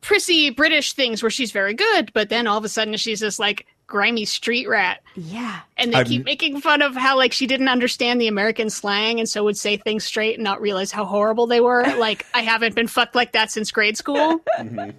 prissy 0.02 0.50
British 0.52 0.94
things 0.94 1.24
where 1.24 1.30
she's 1.32 1.52
very 1.52 1.74
good, 1.74 2.12
but 2.14 2.30
then 2.30 2.46
all 2.48 2.58
of 2.58 2.64
a 2.64 2.70
sudden 2.70 2.96
she's 2.98 3.20
this 3.22 3.40
like 3.40 3.66
grimy 3.88 4.26
street 4.26 4.68
rat. 4.68 5.02
Yeah. 5.16 5.60
And 5.78 5.92
they 5.92 5.98
I'm- 5.98 6.06
keep 6.06 6.26
making 6.26 6.62
fun 6.62 6.82
of 6.84 6.96
how 6.96 7.18
like 7.18 7.34
she 7.34 7.48
didn't 7.48 7.70
understand 7.70 8.22
the 8.22 8.28
American 8.28 8.70
slang 8.70 9.20
and 9.20 9.28
so 9.28 9.44
would 9.44 9.58
say 9.58 9.78
things 9.78 10.04
straight 10.04 10.36
and 10.36 10.44
not 10.44 10.62
realize 10.62 10.92
how 10.92 11.06
horrible 11.06 11.48
they 11.48 11.60
were. 11.62 11.84
like 11.98 12.26
I 12.36 12.42
haven't 12.42 12.76
been 12.76 12.88
fucked 12.88 13.16
like 13.16 13.32
that 13.32 13.50
since 13.52 13.72
grade 13.72 13.98
school. 13.98 14.42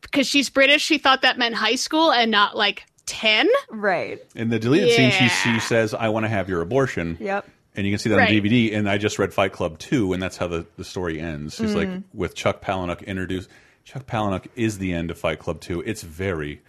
Because 0.00 0.26
she's 0.28 0.48
British, 0.48 0.82
she 0.82 0.98
thought 0.98 1.22
that 1.22 1.38
meant 1.38 1.56
high 1.56 1.74
school 1.74 2.12
and 2.12 2.30
not 2.30 2.56
like 2.56 2.86
10. 3.06 3.48
Right. 3.70 4.20
In 4.34 4.48
the 4.50 4.58
deleted 4.58 4.92
scene, 4.92 5.10
she, 5.10 5.28
she 5.28 5.60
says, 5.60 5.94
"I 5.94 6.08
want 6.08 6.24
to 6.24 6.28
have 6.30 6.48
your 6.48 6.60
abortion." 6.62 7.16
Yep. 7.20 7.46
And 7.76 7.86
you 7.86 7.92
can 7.92 7.98
see 7.98 8.08
that 8.10 8.16
Right. 8.16 8.28
on 8.28 8.34
DVD. 8.34 8.72
And 8.74 8.88
I 8.88 8.98
just 8.98 9.18
read 9.18 9.34
Fight 9.34 9.52
Club 9.52 9.78
2, 9.78 10.12
and 10.12 10.22
that's 10.22 10.36
how 10.36 10.46
the, 10.46 10.64
the 10.76 10.84
story 10.84 11.20
ends. 11.20 11.58
It's 11.60 11.74
like 11.74 11.88
Mm. 11.88 12.04
with 12.14 12.34
Chuck 12.36 12.62
Palahniuk 12.62 13.04
introduced. 13.04 13.48
Chuck 13.84 14.06
Palahniuk 14.06 14.46
is 14.54 14.78
the 14.78 14.92
end 14.92 15.10
of 15.10 15.18
Fight 15.18 15.40
Club 15.40 15.60
2. 15.60 15.80
It's 15.82 16.02
very 16.02 16.62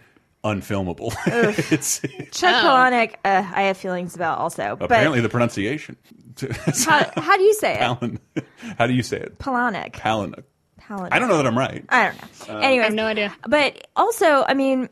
unfilmable. 0.44 1.14
it's 1.72 2.00
Chuck 2.38 2.54
Oh. 2.64 2.66
Palahniuk, 2.68 3.14
uh, 3.24 3.50
I 3.54 3.62
have 3.62 3.76
feelings 3.76 4.14
about 4.16 4.38
also. 4.38 4.76
apparently 4.80 5.20
the 5.20 5.28
pronunciation. 5.28 5.96
How, 6.84 7.10
how 7.16 7.36
do 7.38 7.42
you 7.44 7.54
say 7.54 7.74
it? 7.74 7.78
Palin. 7.78 8.18
How 8.78 8.86
do 8.86 8.92
you 8.92 9.02
say 9.02 9.18
it? 9.18 9.38
Palahniuk. 9.38 9.92
Palahniuk. 9.92 10.42
Palahniuk. 10.82 11.08
I 11.12 11.18
don't 11.18 11.28
know 11.28 11.36
that 11.38 11.46
I'm 11.46 11.56
right. 11.56 11.84
I 11.88 12.04
don't 12.06 12.48
know. 12.48 12.54
Uh, 12.54 12.58
Anyways, 12.58 12.80
I 12.82 12.84
have 12.86 12.94
no 12.94 13.06
idea. 13.06 13.34
But 13.48 13.86
also, 13.96 14.44
I 14.46 14.54
mean, 14.54 14.88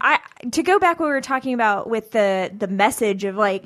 I 0.00 0.18
to 0.52 0.62
go 0.62 0.78
back 0.78 1.00
what 1.00 1.06
we 1.06 1.12
were 1.12 1.20
talking 1.20 1.54
about 1.54 1.88
with 1.88 2.10
the 2.12 2.50
the 2.56 2.68
message 2.68 3.24
of 3.24 3.36
like 3.36 3.64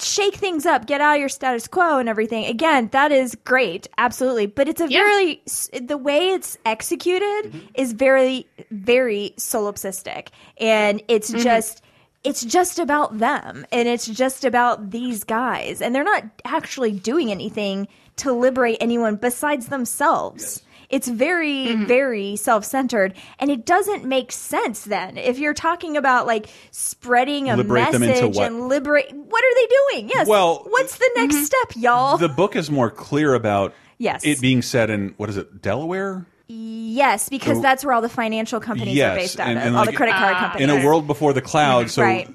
shake 0.00 0.36
things 0.36 0.64
up, 0.64 0.86
get 0.86 1.00
out 1.00 1.14
of 1.14 1.20
your 1.20 1.28
status 1.28 1.66
quo 1.66 1.98
and 1.98 2.08
everything. 2.08 2.44
Again, 2.44 2.88
that 2.92 3.10
is 3.10 3.34
great, 3.44 3.88
absolutely. 3.98 4.46
But 4.46 4.68
it's 4.68 4.80
a 4.80 4.86
very 4.86 5.42
the 5.86 5.98
way 5.98 6.30
it's 6.30 6.56
executed 6.64 7.52
is 7.74 7.92
very 7.92 8.46
very 8.70 9.34
solipsistic, 9.36 10.28
and 10.58 11.02
it's 11.08 11.30
Mhm. 11.30 11.42
just. 11.42 11.82
It's 12.24 12.44
just 12.44 12.80
about 12.80 13.18
them 13.18 13.64
and 13.70 13.86
it's 13.88 14.04
just 14.04 14.44
about 14.44 14.90
these 14.90 15.22
guys 15.22 15.80
and 15.80 15.94
they're 15.94 16.02
not 16.02 16.24
actually 16.44 16.90
doing 16.90 17.30
anything 17.30 17.86
to 18.16 18.32
liberate 18.32 18.76
anyone 18.80 19.14
besides 19.14 19.68
themselves. 19.68 20.60
It's 20.90 21.06
very, 21.06 21.74
very 21.74 22.36
self 22.36 22.64
centered. 22.64 23.14
And 23.38 23.50
it 23.50 23.66
doesn't 23.66 24.04
make 24.04 24.32
sense 24.32 24.84
then. 24.84 25.18
If 25.18 25.38
you're 25.38 25.52
talking 25.54 25.96
about 25.96 26.26
like 26.26 26.48
spreading 26.70 27.50
a 27.50 27.56
Liberate 27.56 27.92
them 27.92 28.02
into 28.02 28.14
message 28.14 28.36
what? 28.36 28.46
and 28.46 28.68
liberate, 28.68 29.12
what 29.12 29.44
are 29.44 29.54
they 29.54 29.66
doing? 30.00 30.10
Yes. 30.14 30.26
Well, 30.26 30.64
what's 30.68 30.96
the 30.96 31.10
next 31.16 31.44
step, 31.44 31.72
y'all? 31.76 32.16
The 32.16 32.28
book 32.28 32.56
is 32.56 32.70
more 32.70 32.90
clear 32.90 33.34
about 33.34 33.74
Yes. 33.98 34.24
it 34.24 34.40
being 34.40 34.62
said 34.62 34.90
in, 34.90 35.14
what 35.18 35.28
is 35.28 35.36
it, 35.36 35.60
Delaware? 35.60 36.24
yes, 36.50 37.28
because 37.28 37.58
The- 37.58 37.62
that's 37.62 37.84
where 37.84 37.92
all 37.92 38.00
the 38.00 38.08
financial 38.08 38.58
companies 38.58 38.94
yes, 38.94 39.12
are 39.12 39.16
based 39.16 39.40
out 39.40 39.48
and- 39.48 39.58
of, 39.58 39.64
and 39.66 39.76
all 39.76 39.82
like- 39.82 39.90
the 39.90 39.96
credit 39.96 40.14
card 40.14 40.34
Ah. 40.36 40.40
companies. 40.40 40.70
in 40.70 40.82
a 40.82 40.86
world 40.86 41.06
before 41.06 41.34
the 41.34 41.42
cloud. 41.42 41.90
So 41.90 42.02
Right. 42.02 42.26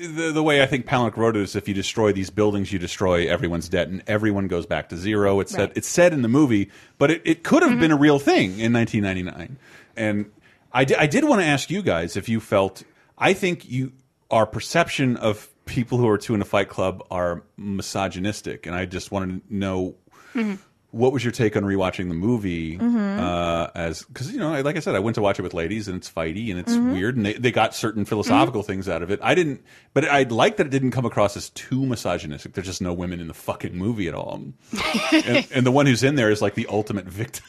The, 0.00 0.32
the 0.32 0.42
way 0.42 0.62
I 0.62 0.66
think 0.66 0.86
Palahniuk 0.86 1.16
wrote 1.16 1.36
it 1.36 1.42
is, 1.42 1.54
if 1.54 1.68
you 1.68 1.74
destroy 1.74 2.12
these 2.12 2.30
buildings, 2.30 2.72
you 2.72 2.78
destroy 2.78 3.28
everyone's 3.28 3.68
debt, 3.68 3.88
and 3.88 4.02
everyone 4.06 4.48
goes 4.48 4.66
back 4.66 4.88
to 4.88 4.96
zero. 4.96 5.40
It's 5.40 5.52
said 5.52 5.68
Right. 5.70 5.76
it's 5.76 5.88
said 5.88 6.12
in 6.12 6.22
the 6.22 6.28
movie, 6.28 6.70
but 6.98 7.10
it, 7.10 7.22
it 7.24 7.42
could 7.44 7.62
have 7.62 7.72
mm-hmm. 7.72 7.80
been 7.80 7.92
a 7.92 7.96
real 7.96 8.18
thing 8.18 8.58
in 8.58 8.72
1999. 8.72 9.58
And 9.96 10.30
I 10.72 10.84
did, 10.84 10.96
I 10.96 11.06
did 11.06 11.24
want 11.24 11.40
to 11.40 11.46
ask 11.46 11.70
you 11.70 11.82
guys 11.82 12.16
if 12.16 12.28
you 12.28 12.40
felt. 12.40 12.82
I 13.18 13.34
think 13.34 13.70
you 13.70 13.92
our 14.30 14.46
perception 14.46 15.16
of 15.16 15.48
people 15.66 15.98
who 15.98 16.08
are 16.08 16.16
two 16.16 16.34
in 16.34 16.40
a 16.40 16.44
fight 16.44 16.68
club 16.68 17.04
are 17.10 17.42
misogynistic, 17.56 18.66
and 18.66 18.74
I 18.74 18.86
just 18.86 19.10
wanted 19.12 19.48
to 19.48 19.54
know 19.54 19.96
mm-hmm. 20.34 20.54
What 20.92 21.12
was 21.12 21.24
your 21.24 21.30
take 21.32 21.56
on 21.56 21.62
rewatching 21.62 22.08
the 22.08 22.14
movie 22.14 22.76
Mhm. 22.78 23.18
uh, 23.20 23.70
as 23.74 24.02
because 24.04 24.32
you 24.32 24.38
know 24.38 24.60
like 24.62 24.76
i 24.76 24.80
said 24.80 24.94
i 24.94 24.98
went 24.98 25.14
to 25.14 25.22
watch 25.22 25.38
it 25.38 25.42
with 25.42 25.54
ladies 25.54 25.86
and 25.88 25.96
it's 25.96 26.10
fighty 26.10 26.50
and 26.50 26.58
it's 26.58 26.72
Mhm. 26.72 26.92
weird 26.92 27.16
and 27.16 27.24
they, 27.26 27.34
they 27.34 27.52
got 27.52 27.74
certain 27.74 28.04
philosophical 28.04 28.62
things 28.62 28.88
out 28.88 29.02
of 29.02 29.10
it 29.10 29.20
i 29.22 29.34
didn't 29.34 29.62
but 29.94 30.04
i 30.06 30.24
like 30.24 30.56
that 30.56 30.66
it 30.66 30.70
didn't 30.70 30.90
come 30.90 31.04
across 31.04 31.36
as 31.36 31.50
too 31.50 31.86
misogynistic 31.86 32.54
there's 32.54 32.66
just 32.66 32.82
no 32.82 32.92
women 32.92 33.20
in 33.20 33.28
the 33.28 33.34
fucking 33.34 33.76
movie 33.76 34.08
at 34.08 34.14
all 34.14 34.40
and, 35.12 35.46
and 35.52 35.66
the 35.66 35.70
one 35.72 35.86
who's 35.86 36.02
in 36.02 36.16
there 36.16 36.30
is 36.30 36.42
like 36.42 36.54
the 36.54 36.66
ultimate 36.68 37.06
victim 37.06 37.44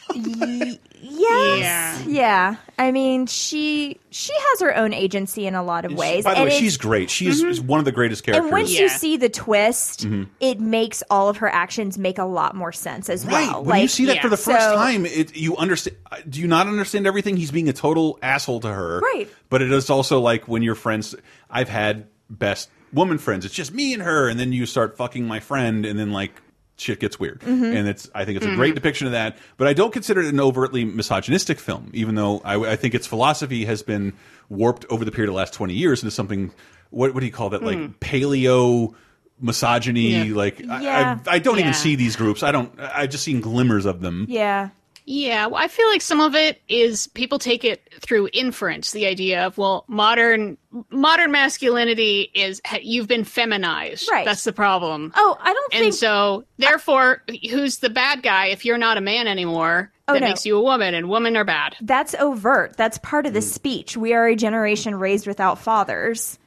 Yes. 1.04 2.06
Yeah. 2.08 2.56
I 2.80 2.92
mean, 2.92 3.26
she 3.28 4.00
she 4.12 4.34
has 4.34 4.62
her 4.62 4.76
own 4.76 4.94
agency 4.94 5.46
in 5.48 5.56
a 5.56 5.64
lot 5.64 5.86
of 5.86 5.94
ways. 5.94 6.24
by 6.24 6.34
the 6.34 6.42
and 6.42 6.50
way 6.50 6.58
she's 6.60 6.78
great 6.78 7.10
she's 7.10 7.42
is 7.44 7.60
one 7.62 7.80
of 7.80 7.86
the 7.86 7.92
greatest 7.92 8.24
characters 8.24 8.44
And 8.46 8.52
once 8.52 8.72
you 8.78 8.88
see 8.90 9.18
the 9.18 9.30
twist, 9.30 10.06
Mhm. 10.08 10.28
it 10.40 10.60
makes 10.60 11.04
all 11.10 11.28
of 11.30 11.38
her 11.38 11.50
actions 11.50 11.98
make 11.98 12.18
a 12.18 12.24
lot 12.26 12.56
more 12.56 12.72
sense 12.72 13.10
as 13.10 13.26
Right. 13.32 13.48
well. 13.50 13.64
When 13.64 13.82
you 13.82 13.88
see 13.88 14.06
that 14.06 14.22
for 14.22 14.30
the 14.30 14.38
first 14.38 14.60
so- 14.66 14.76
time, 14.76 15.06
it, 15.06 15.36
you 15.36 15.58
understand. 15.58 15.98
Do 16.30 16.40
you 16.40 16.48
not 16.48 16.68
understand 16.68 17.08
everything? 17.08 17.38
He's 17.38 17.52
being 17.52 17.70
a 17.70 17.74
total 17.74 18.20
asshole 18.22 18.60
to 18.62 18.74
her. 18.74 19.00
Right. 19.00 19.30
But 19.50 19.62
it 19.62 19.72
is 19.72 19.90
also 19.90 20.20
like 20.20 20.48
when 20.48 20.62
your 20.62 20.76
friends. 20.76 21.16
I've 21.50 21.70
had 21.70 22.08
best 22.30 22.70
woman 22.94 23.18
friends. 23.18 23.46
It's 23.46 23.54
just 23.56 23.74
me 23.74 23.94
and 23.94 24.02
her, 24.02 24.28
and 24.30 24.40
then 24.40 24.52
you 24.54 24.66
start 24.66 24.98
fucking 24.98 25.26
my 25.26 25.40
friend, 25.40 25.86
and 25.86 25.98
then 26.00 26.12
like 26.12 26.42
shit 26.78 27.00
gets 27.00 27.20
weird. 27.20 27.42
Mhm. 27.42 27.76
And 27.76 27.88
it's. 27.88 28.10
I 28.16 28.26
think 28.26 28.38
it's 28.38 28.46
a 28.46 28.50
Mhm. 28.50 28.56
great 28.56 28.76
depiction 28.76 29.06
of 29.08 29.14
that. 29.14 29.38
But 29.58 29.68
I 29.68 29.74
don't 29.74 29.92
consider 29.94 30.22
it 30.22 30.28
an 30.34 30.40
overtly 30.40 30.84
misogynistic 30.86 31.60
film, 31.60 31.90
even 31.94 32.16
though 32.16 32.42
I, 32.44 32.56
I 32.72 32.76
think 32.76 32.96
its 32.96 33.06
philosophy 33.08 33.66
has 33.66 33.84
been 33.84 34.14
warped 34.50 34.86
over 34.90 35.06
the 35.06 35.12
period 35.12 35.30
of 35.30 35.34
the 35.34 35.38
last 35.38 35.54
twenty 35.54 35.74
years 35.76 36.02
into 36.04 36.12
something. 36.12 36.52
What, 36.90 37.14
what 37.14 37.22
do 37.22 37.26
you 37.26 37.32
call 37.32 37.50
that? 37.52 37.62
Mm. 37.62 37.66
Like 37.66 38.00
paleo 38.00 38.94
misogyny. 39.42 40.28
Yeah. 40.30 40.36
Like 40.36 40.60
Yeah. 40.60 41.20
I, 41.26 41.32
I, 41.32 41.36
I 41.36 41.40
don't 41.40 41.56
Yeah. 41.56 41.62
even 41.62 41.74
see 41.74 41.96
these 41.96 42.16
groups. 42.16 42.44
I 42.44 42.52
don't. 42.52 42.72
I've 42.80 43.10
just 43.10 43.24
seen 43.24 43.42
glimmers 43.42 43.86
of 43.86 44.02
them. 44.02 44.26
Yeah. 44.30 44.70
Yeah, 45.04 45.48
well, 45.48 45.56
I 45.62 45.68
feel 45.68 45.88
like 45.90 46.02
some 46.04 46.22
of 46.22 46.36
it 46.36 46.62
is 46.70 47.08
people 47.08 47.40
take 47.40 47.66
it 47.66 47.82
through 48.02 48.30
inference. 48.34 48.92
The 48.92 49.08
idea 49.08 49.48
of 49.48 49.58
well, 49.58 49.84
modern 49.88 50.58
modern 50.92 51.32
masculinity 51.32 52.30
is 52.36 52.62
you've 52.82 53.08
been 53.08 53.24
feminized. 53.24 54.08
Right. 54.12 54.24
That's 54.26 54.44
the 54.44 54.54
problem. 54.54 55.12
Oh, 55.16 55.38
I 55.42 55.52
don't 55.54 55.74
And 55.74 55.82
think 55.82 55.96
so, 55.96 56.46
therefore, 56.58 57.24
who's 57.50 57.80
the 57.80 57.90
bad 57.90 58.22
guy 58.22 58.48
if 58.48 58.64
you're 58.64 58.78
not 58.78 58.98
a 58.98 59.02
man 59.02 59.28
anymore? 59.28 59.92
Oh, 60.08 60.14
that 60.14 60.22
no. 60.22 60.28
makes 60.28 60.46
you 60.46 60.56
a 60.58 60.62
woman, 60.62 60.94
and 60.94 61.10
women 61.10 61.36
are 61.36 61.46
bad. 61.46 61.76
that's 61.82 62.14
overt. 62.20 62.78
That's 62.78 63.00
part 63.00 63.26
Mm. 63.26 63.30
of 63.30 63.34
the 63.34 63.42
speech. 63.42 63.98
We 63.98 64.14
are 64.14 64.28
a 64.28 64.36
generation 64.36 64.94
raised 64.96 65.26
without 65.26 65.58
fathers. 65.58 66.38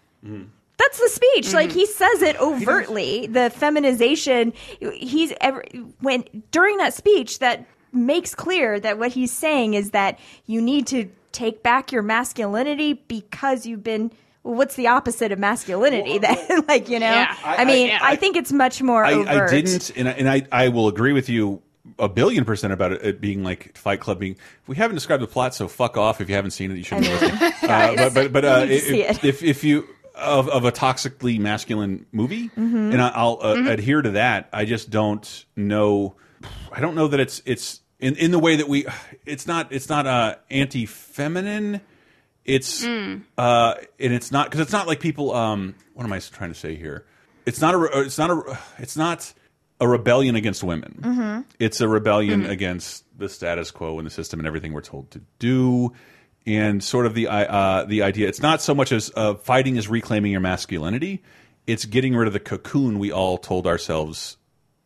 That's 0.79 0.99
the 0.99 1.09
speech. 1.09 1.53
Like 1.53 1.71
Mm-hmm. 1.71 1.79
he 1.79 1.87
says 1.87 2.23
it 2.23 2.41
overtly. 2.41 3.27
The 3.29 3.51
feminization. 3.51 4.53
He's 4.95 5.33
ever 5.41 5.65
when 6.01 6.25
during 6.51 6.77
that 6.79 6.95
speech 6.95 7.39
that 7.39 7.65
makes 7.93 8.35
clear 8.35 8.81
that 8.81 8.99
what 8.99 9.13
he's 9.13 9.31
saying 9.33 9.75
is 9.75 9.91
that 9.93 10.19
you 10.47 10.61
need 10.61 10.87
to 10.89 11.09
take 11.33 11.63
back 11.63 11.93
your 11.93 12.03
masculinity 12.03 12.95
because 13.09 13.67
you've 13.67 13.85
been 13.85 14.11
what's 14.43 14.75
the 14.75 14.89
opposite 14.89 15.33
of 15.33 15.39
masculinity 15.39 16.19
then? 16.19 16.37
like, 16.69 16.89
you 16.91 16.99
know, 17.01 17.07
Yeah. 17.11 17.35
I, 17.45 17.55
I- 17.55 17.63
I- 17.63 17.65
mean, 17.65 17.89
yeah, 17.89 17.99
I, 18.03 18.11
I- 18.13 18.17
think 18.17 18.37
it's 18.37 18.53
much 18.53 18.83
more 18.83 19.05
I, 19.05 19.15
overt. 19.15 19.51
I 19.51 19.61
didn't, 19.63 19.91
and 19.97 20.09
I, 20.09 20.13
and 20.13 20.29
I, 20.29 20.43
I 20.53 20.69
will 20.69 20.89
agree 20.89 21.13
with 21.13 21.29
you 21.29 21.63
a 21.99 22.09
billion 22.09 22.45
percent 22.45 22.73
about 22.73 22.93
it, 22.93 23.03
it 23.03 23.21
being 23.21 23.43
like 23.45 23.77
Fight 23.79 24.01
Club 24.01 24.19
being. 24.19 24.37
We 24.67 24.77
haven't 24.77 24.97
described 24.97 25.23
the 25.23 25.27
plot, 25.29 25.55
so 25.55 25.67
fuck 25.69 25.97
off. 25.97 26.21
If 26.21 26.29
you 26.29 26.35
haven't 26.35 26.51
seen 26.51 26.71
it, 26.73 26.77
you 26.77 26.83
shouldn't 26.83 27.07
be 27.07 27.13
listening. 27.13 27.53
Uh, 27.63 27.67
Guys, 27.67 27.97
but 27.97 28.15
but 28.15 28.33
but 28.33 28.45
uh, 28.45 28.59
you 28.65 28.67
need 28.67 28.81
to 28.81 28.81
see 28.87 29.03
if, 29.03 29.25
it. 29.25 29.29
if 29.29 29.43
if 29.43 29.65
you 29.65 29.89
of 30.15 30.49
of 30.49 30.65
a 30.65 30.73
toxically 30.73 31.39
masculine 31.39 32.07
movie, 32.13 32.49
Mhm. 32.57 32.93
and 32.93 33.03
I, 33.03 33.09
I'll 33.09 33.39
uh, 33.43 33.55
Mhm. 33.57 33.71
adhere 33.71 34.03
to 34.03 34.11
that. 34.13 34.49
I 34.53 34.65
just 34.65 34.91
don't 34.91 35.45
know. 35.57 36.15
I 36.73 36.81
don't 36.81 36.95
know 36.95 37.09
that 37.09 37.21
it's 37.21 37.43
it's 37.45 37.81
in 37.99 38.17
in 38.17 38.31
the 38.31 38.39
way 38.39 38.57
that 38.57 38.69
we. 38.69 38.87
It's 39.27 39.47
not 39.47 39.73
it's 39.73 39.89
not 39.89 40.07
uh, 40.07 40.37
anti 40.51 40.87
feminine. 40.87 41.81
It's 42.45 42.85
Mm. 42.85 43.23
uh, 43.39 43.75
and 43.99 44.13
it's 44.13 44.31
not 44.31 44.47
because 44.51 44.61
it's 44.61 44.73
not 44.73 44.87
like 44.87 45.01
people. 45.01 45.35
Um, 45.35 45.75
what 45.95 46.05
am 46.05 46.13
I 46.13 46.19
trying 46.19 46.53
to 46.53 46.59
say 46.59 46.77
here? 46.77 47.07
It's 47.47 47.61
not 47.61 47.75
a. 47.75 48.01
It's 48.03 48.19
not 48.19 48.31
a. 48.31 48.59
It's 48.79 48.97
not 48.97 49.33
a 49.81 49.89
rebellion 49.89 50.37
against 50.37 50.63
women. 50.63 50.99
Mhm. 51.01 51.45
It's 51.59 51.81
a 51.81 51.89
rebellion 51.89 52.43
Mhm. 52.45 52.51
against 52.51 53.05
the 53.19 53.29
status 53.29 53.71
quo 53.73 53.99
and 53.99 54.07
the 54.07 54.11
system 54.11 54.39
and 54.41 54.47
everything 54.47 54.73
we're 54.73 54.81
told 54.83 55.11
to 55.11 55.21
do, 55.39 55.93
and 56.47 56.83
sort 56.85 57.07
of 57.07 57.15
the 57.15 57.29
uh, 57.29 57.85
the 57.85 58.03
idea. 58.03 58.29
It's 58.29 58.43
not 58.43 58.61
so 58.61 58.75
much 58.75 58.93
as 58.93 59.11
uh, 59.17 59.35
fighting 59.35 59.77
is 59.77 59.89
reclaiming 59.89 60.33
your 60.33 60.41
masculinity. 60.41 61.23
It's 61.67 61.85
getting 61.87 62.15
rid 62.15 62.27
of 62.27 62.33
the 62.35 62.41
cocoon 62.41 62.99
we 62.99 63.11
all 63.13 63.39
told 63.39 63.67
ourselves 63.67 64.37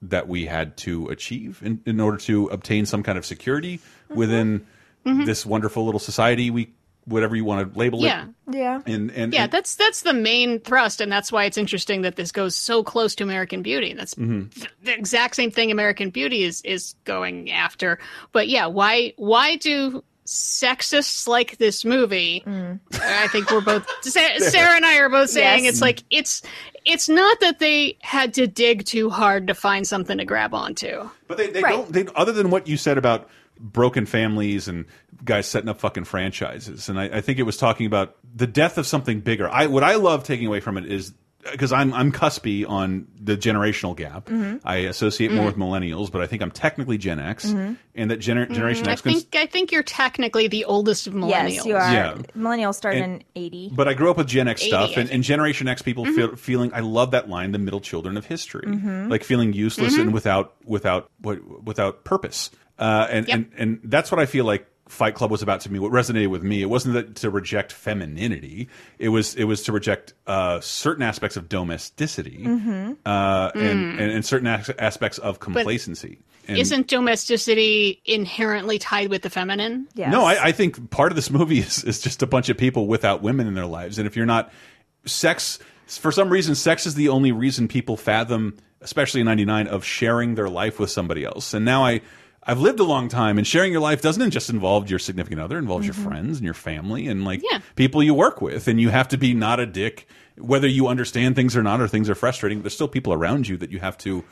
that 0.02 0.28
we 0.28 0.46
had 0.46 0.76
to 0.76 1.08
achieve 1.08 1.60
in, 1.64 1.80
in 1.84 1.98
order 2.00 2.18
to 2.18 2.46
obtain 2.46 2.86
some 2.86 3.02
kind 3.02 3.18
of 3.18 3.26
security 3.26 3.80
within 4.08 4.64
Mhm. 5.04 5.26
this 5.26 5.44
wonderful 5.46 5.84
little 5.84 5.98
society. 6.00 6.50
We 6.50 6.70
whatever 7.04 7.34
you 7.34 7.42
want 7.44 7.72
to 7.72 7.78
label 7.78 8.02
Yeah. 8.02 8.24
it. 8.48 8.54
Yeah. 8.54 8.82
And 8.86 9.10
and 9.12 9.32
yeah, 9.32 9.44
and- 9.44 9.52
that's 9.52 9.74
that's 9.76 10.02
the 10.02 10.12
main 10.12 10.60
thrust, 10.60 11.00
and 11.00 11.10
that's 11.10 11.32
why 11.32 11.44
it's 11.46 11.56
interesting 11.56 12.02
that 12.02 12.16
this 12.16 12.30
goes 12.30 12.54
so 12.54 12.82
close 12.84 13.14
to 13.16 13.24
American 13.24 13.62
Beauty. 13.62 13.94
That's 13.94 14.14
Mhm. 14.14 14.52
th- 14.54 14.68
the 14.84 14.92
exact 14.94 15.34
same 15.34 15.50
thing 15.50 15.70
American 15.72 16.10
Beauty 16.10 16.42
is 16.44 16.60
is 16.62 16.94
going 17.04 17.50
after. 17.50 17.98
But 18.32 18.48
yeah, 18.48 18.66
why 18.66 19.14
why 19.16 19.56
do 19.56 20.04
sexists 20.28 21.26
like 21.26 21.56
this 21.56 21.84
movie? 21.84 22.42
Mm. 22.46 22.78
I 23.00 23.28
think 23.28 23.50
we're 23.50 23.62
both 23.62 23.86
Sarah 24.02 24.76
and 24.76 24.84
I 24.84 24.98
are 24.98 25.08
both 25.08 25.30
saying 25.30 25.64
Yes. 25.64 25.74
it's 25.74 25.80
like 25.80 26.04
it's 26.10 26.42
it's 26.84 27.08
not 27.08 27.40
that 27.40 27.58
they 27.58 27.96
had 28.02 28.34
to 28.34 28.46
dig 28.46 28.84
too 28.84 29.08
hard 29.10 29.46
to 29.46 29.54
find 29.54 29.86
something 29.86 30.18
to 30.18 30.24
grab 30.24 30.54
onto. 30.54 31.08
But 31.26 31.38
they, 31.38 31.48
they 31.48 31.62
don't. 31.62 31.92
They, 31.92 32.06
other 32.14 32.32
than 32.32 32.50
what 32.50 32.68
you 32.68 32.76
said 32.76 32.98
about 32.98 33.28
broken 33.58 34.06
families 34.06 34.68
and 34.68 34.84
guys 35.24 35.46
setting 35.46 35.68
up 35.68 35.80
fucking 35.80 36.04
franchises, 36.04 36.88
and 36.88 37.00
I, 37.00 37.04
I 37.04 37.20
think 37.22 37.38
it 37.38 37.44
was 37.44 37.56
talking 37.56 37.86
about 37.86 38.16
the 38.34 38.46
death 38.46 38.76
of 38.78 38.86
something 38.86 39.20
bigger. 39.20 39.48
I 39.48 39.66
what 39.66 39.82
I 39.82 39.94
love 39.96 40.24
taking 40.24 40.46
away 40.46 40.60
from 40.60 40.76
it 40.76 40.86
is 40.86 41.14
because 41.52 41.72
I'm 41.72 41.92
I'm 41.94 42.12
cuspy 42.12 42.68
on 42.68 43.06
the 43.20 43.36
generational 43.36 43.96
gap. 43.96 44.26
Mhm. 44.26 44.60
I 44.64 44.76
associate 44.78 45.32
more 45.32 45.44
Mhm. 45.44 45.46
with 45.46 45.56
millennials, 45.56 46.10
but 46.10 46.20
I 46.22 46.26
think 46.26 46.42
I'm 46.42 46.50
technically 46.50 46.98
Gen 46.98 47.18
X, 47.18 47.46
Mhm. 47.46 47.76
and 47.94 48.10
that 48.10 48.18
gener 48.20 48.50
Generation 48.50 48.84
Mm, 48.84 48.88
I 48.88 48.92
X. 48.92 49.00
cons- 49.02 49.22
think 49.24 49.36
I 49.42 49.46
think 49.46 49.72
you're 49.72 49.82
technically 49.82 50.48
the 50.48 50.64
oldest 50.64 51.06
of 51.06 51.14
millennials. 51.14 51.54
Yes, 51.54 51.66
you 51.66 51.76
are. 51.76 51.92
Yeah. 51.92 52.14
Millennials 52.36 52.74
started 52.74 53.02
And- 53.02 53.14
in 53.14 53.24
80. 53.42 53.70
But 53.74 53.88
I 53.88 53.94
grew 53.94 54.10
up 54.10 54.16
with 54.16 54.26
Gen 54.26 54.48
X 54.48 54.62
80, 54.62 54.68
stuff, 54.70 54.96
and, 54.96 55.10
and 55.10 55.22
Generation 55.22 55.68
X 55.68 55.82
people 55.82 56.04
Mhm. 56.04 56.14
feel, 56.14 56.36
feeling. 56.36 56.70
I 56.74 56.80
love 56.80 57.10
that 57.12 57.28
line, 57.28 57.52
"the 57.52 57.58
middle 57.58 57.80
children 57.80 58.16
of 58.16 58.26
history," 58.26 58.66
Mhm. 58.66 59.10
like 59.10 59.24
feeling 59.24 59.52
useless 59.52 59.96
and 59.96 60.12
without 60.12 60.54
without 60.64 61.10
what 61.20 61.38
without 61.64 62.04
purpose. 62.04 62.50
Uh, 62.78 63.06
and, 63.10 63.26
Yep. 63.28 63.36
and 63.36 63.46
and 63.58 63.80
that's 63.84 64.12
what 64.12 64.20
I 64.20 64.26
feel 64.26 64.44
like 64.44 64.66
Fight 64.88 65.14
Club 65.14 65.30
was 65.30 65.42
about 65.42 65.60
to 65.62 65.72
me. 65.72 65.78
What 65.78 65.92
resonated 65.92 66.28
with 66.30 66.42
me, 66.42 66.62
it 66.62 66.70
wasn't 66.70 66.94
that 66.94 67.14
to 67.16 67.30
reject 67.30 67.72
femininity. 67.72 68.68
It 68.98 69.10
was 69.10 69.34
it 69.34 69.44
was 69.44 69.62
to 69.64 69.72
reject 69.72 70.14
uh, 70.26 70.60
certain 70.60 71.02
aspects 71.02 71.36
of 71.36 71.48
domesticity 71.48 72.44
Mhm. 72.44 72.96
uh, 73.06 73.50
and, 73.54 73.62
Mm. 73.98 74.00
and 74.00 74.10
and 74.12 74.24
certain 74.24 74.46
as 74.48 74.70
aspects 74.78 75.18
of 75.18 75.40
complacency. 75.40 76.18
And- 76.48 76.56
Isn't 76.56 76.88
domesticity 76.88 78.00
inherently 78.06 78.78
tied 78.78 79.10
with 79.10 79.20
the 79.22 79.28
feminine? 79.30 79.86
No, 79.96 80.24
I, 80.24 80.46
I 80.46 80.52
think 80.52 80.88
part 80.90 81.12
of 81.12 81.16
this 81.16 81.30
movie 81.30 81.58
is, 81.58 81.84
is 81.84 82.00
just 82.00 82.22
a 82.22 82.26
bunch 82.26 82.48
of 82.48 82.56
people 82.56 82.86
without 82.86 83.20
women 83.22 83.46
in 83.46 83.52
their 83.54 83.66
lives. 83.66 83.98
And 83.98 84.06
if 84.06 84.16
you're 84.16 84.24
not, 84.24 84.50
sex, 85.04 85.58
for 85.86 86.10
some 86.10 86.30
reason, 86.30 86.54
sex 86.54 86.86
is 86.86 86.94
the 86.94 87.10
only 87.10 87.32
reason 87.32 87.68
people 87.68 87.98
fathom, 87.98 88.56
especially 88.80 89.20
in 89.20 89.26
99, 89.26 89.66
of 89.66 89.84
sharing 89.84 90.36
their 90.36 90.48
life 90.48 90.78
with 90.80 90.90
somebody 90.90 91.22
else. 91.24 91.52
And 91.52 91.66
now 91.66 91.84
I, 91.84 92.00
I've 92.48 92.60
lived 92.60 92.80
a 92.80 92.84
long 92.84 93.08
time, 93.08 93.36
and 93.36 93.46
sharing 93.46 93.72
your 93.72 93.82
life 93.82 94.00
doesn't 94.00 94.30
just 94.30 94.48
involve 94.48 94.88
your 94.88 94.98
significant 94.98 95.38
other, 95.38 95.56
it 95.56 95.60
involves 95.60 95.84
your 95.84 95.94
mm-hmm. 95.94 96.08
friends 96.08 96.38
and 96.38 96.44
your 96.46 96.54
family 96.54 97.06
and 97.06 97.22
like 97.22 97.42
Yeah. 97.48 97.60
people 97.76 98.02
you 98.02 98.14
work 98.14 98.40
with. 98.40 98.66
And 98.66 98.80
you 98.80 98.88
have 98.88 99.06
to 99.08 99.18
be 99.18 99.34
not 99.34 99.60
a 99.60 99.66
dick, 99.66 100.08
whether 100.38 100.66
you 100.66 100.88
understand 100.88 101.36
things 101.36 101.54
or 101.54 101.62
not, 101.62 101.82
or 101.82 101.88
things 101.88 102.08
are 102.08 102.14
frustrating. 102.14 102.62
There's 102.62 102.72
still 102.72 102.88
people 102.88 103.12
around 103.12 103.48
you 103.48 103.58
that 103.58 103.70
you 103.70 103.80
have 103.80 103.98
to. 103.98 104.24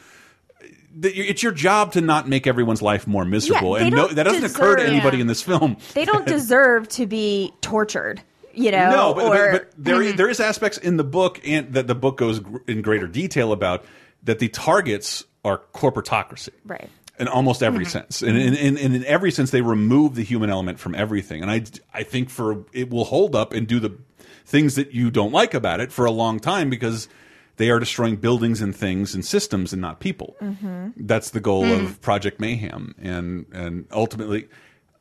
that 0.96 1.14
It's 1.14 1.42
your 1.42 1.52
job 1.52 1.92
to 1.92 2.00
not 2.00 2.26
make 2.26 2.46
everyone's 2.46 2.80
life 2.80 3.06
more 3.06 3.26
miserable, 3.26 3.74
they 3.74 3.82
and 3.82 3.94
no, 3.94 4.08
that 4.08 4.22
doesn't 4.22 4.44
occur 4.44 4.76
to 4.76 4.82
deserve- 4.82 4.94
anybody 4.94 5.20
in 5.20 5.26
this 5.26 5.42
film. 5.42 5.76
They 5.92 6.06
don't 6.06 6.26
deserve 6.38 6.88
to 6.90 7.06
be 7.06 7.52
tortured, 7.60 8.22
you 8.54 8.70
know? 8.70 8.90
No, 8.90 9.14
but, 9.14 9.24
or, 9.26 9.52
but, 9.52 9.70
but 9.76 9.84
there 9.84 9.96
mm-hmm. 9.96 10.16
there 10.16 10.30
is 10.30 10.40
aspects 10.40 10.78
in 10.78 10.96
the 10.96 11.04
book 11.04 11.42
and 11.44 11.74
that 11.74 11.86
the 11.86 11.94
book 11.94 12.16
goes 12.16 12.40
in 12.66 12.80
greater 12.80 13.06
detail 13.06 13.52
about 13.52 13.84
that 14.22 14.38
the 14.38 14.48
targets 14.48 15.22
are 15.44 15.60
corporatocracy. 15.74 16.48
Right. 16.64 16.88
In 17.18 17.28
almost 17.28 17.62
every 17.62 17.84
Mhm. 17.86 17.90
sense, 17.90 18.22
and 18.22 18.36
in, 18.36 18.54
in, 18.54 18.76
in, 18.76 18.94
in 18.94 19.04
every 19.06 19.30
sense, 19.30 19.50
they 19.50 19.62
remove 19.62 20.14
the 20.16 20.22
human 20.22 20.50
element 20.50 20.78
from 20.78 20.94
everything. 20.94 21.40
And 21.42 21.50
I, 21.50 21.62
I 21.94 22.02
think 22.02 22.28
for 22.28 22.64
it 22.74 22.90
will 22.90 23.04
hold 23.06 23.34
up 23.34 23.54
and 23.54 23.66
do 23.66 23.80
the 23.80 23.96
things 24.44 24.74
that 24.74 24.92
you 24.92 25.10
don't 25.10 25.32
like 25.32 25.54
about 25.54 25.80
it 25.80 25.92
for 25.92 26.04
a 26.04 26.10
long 26.10 26.38
time 26.40 26.68
because 26.68 27.08
they 27.56 27.70
are 27.70 27.78
destroying 27.80 28.16
buildings 28.16 28.60
and 28.60 28.76
things 28.76 29.14
and 29.14 29.24
systems 29.24 29.72
and 29.72 29.80
not 29.80 29.98
people. 29.98 30.36
Mhm. 30.42 30.92
That's 30.98 31.30
the 31.30 31.40
goal 31.40 31.64
Mm. 31.64 31.84
of 31.86 32.00
Project 32.02 32.38
Mayhem 32.38 32.94
and 33.00 33.46
and 33.50 33.86
ultimately 33.92 34.48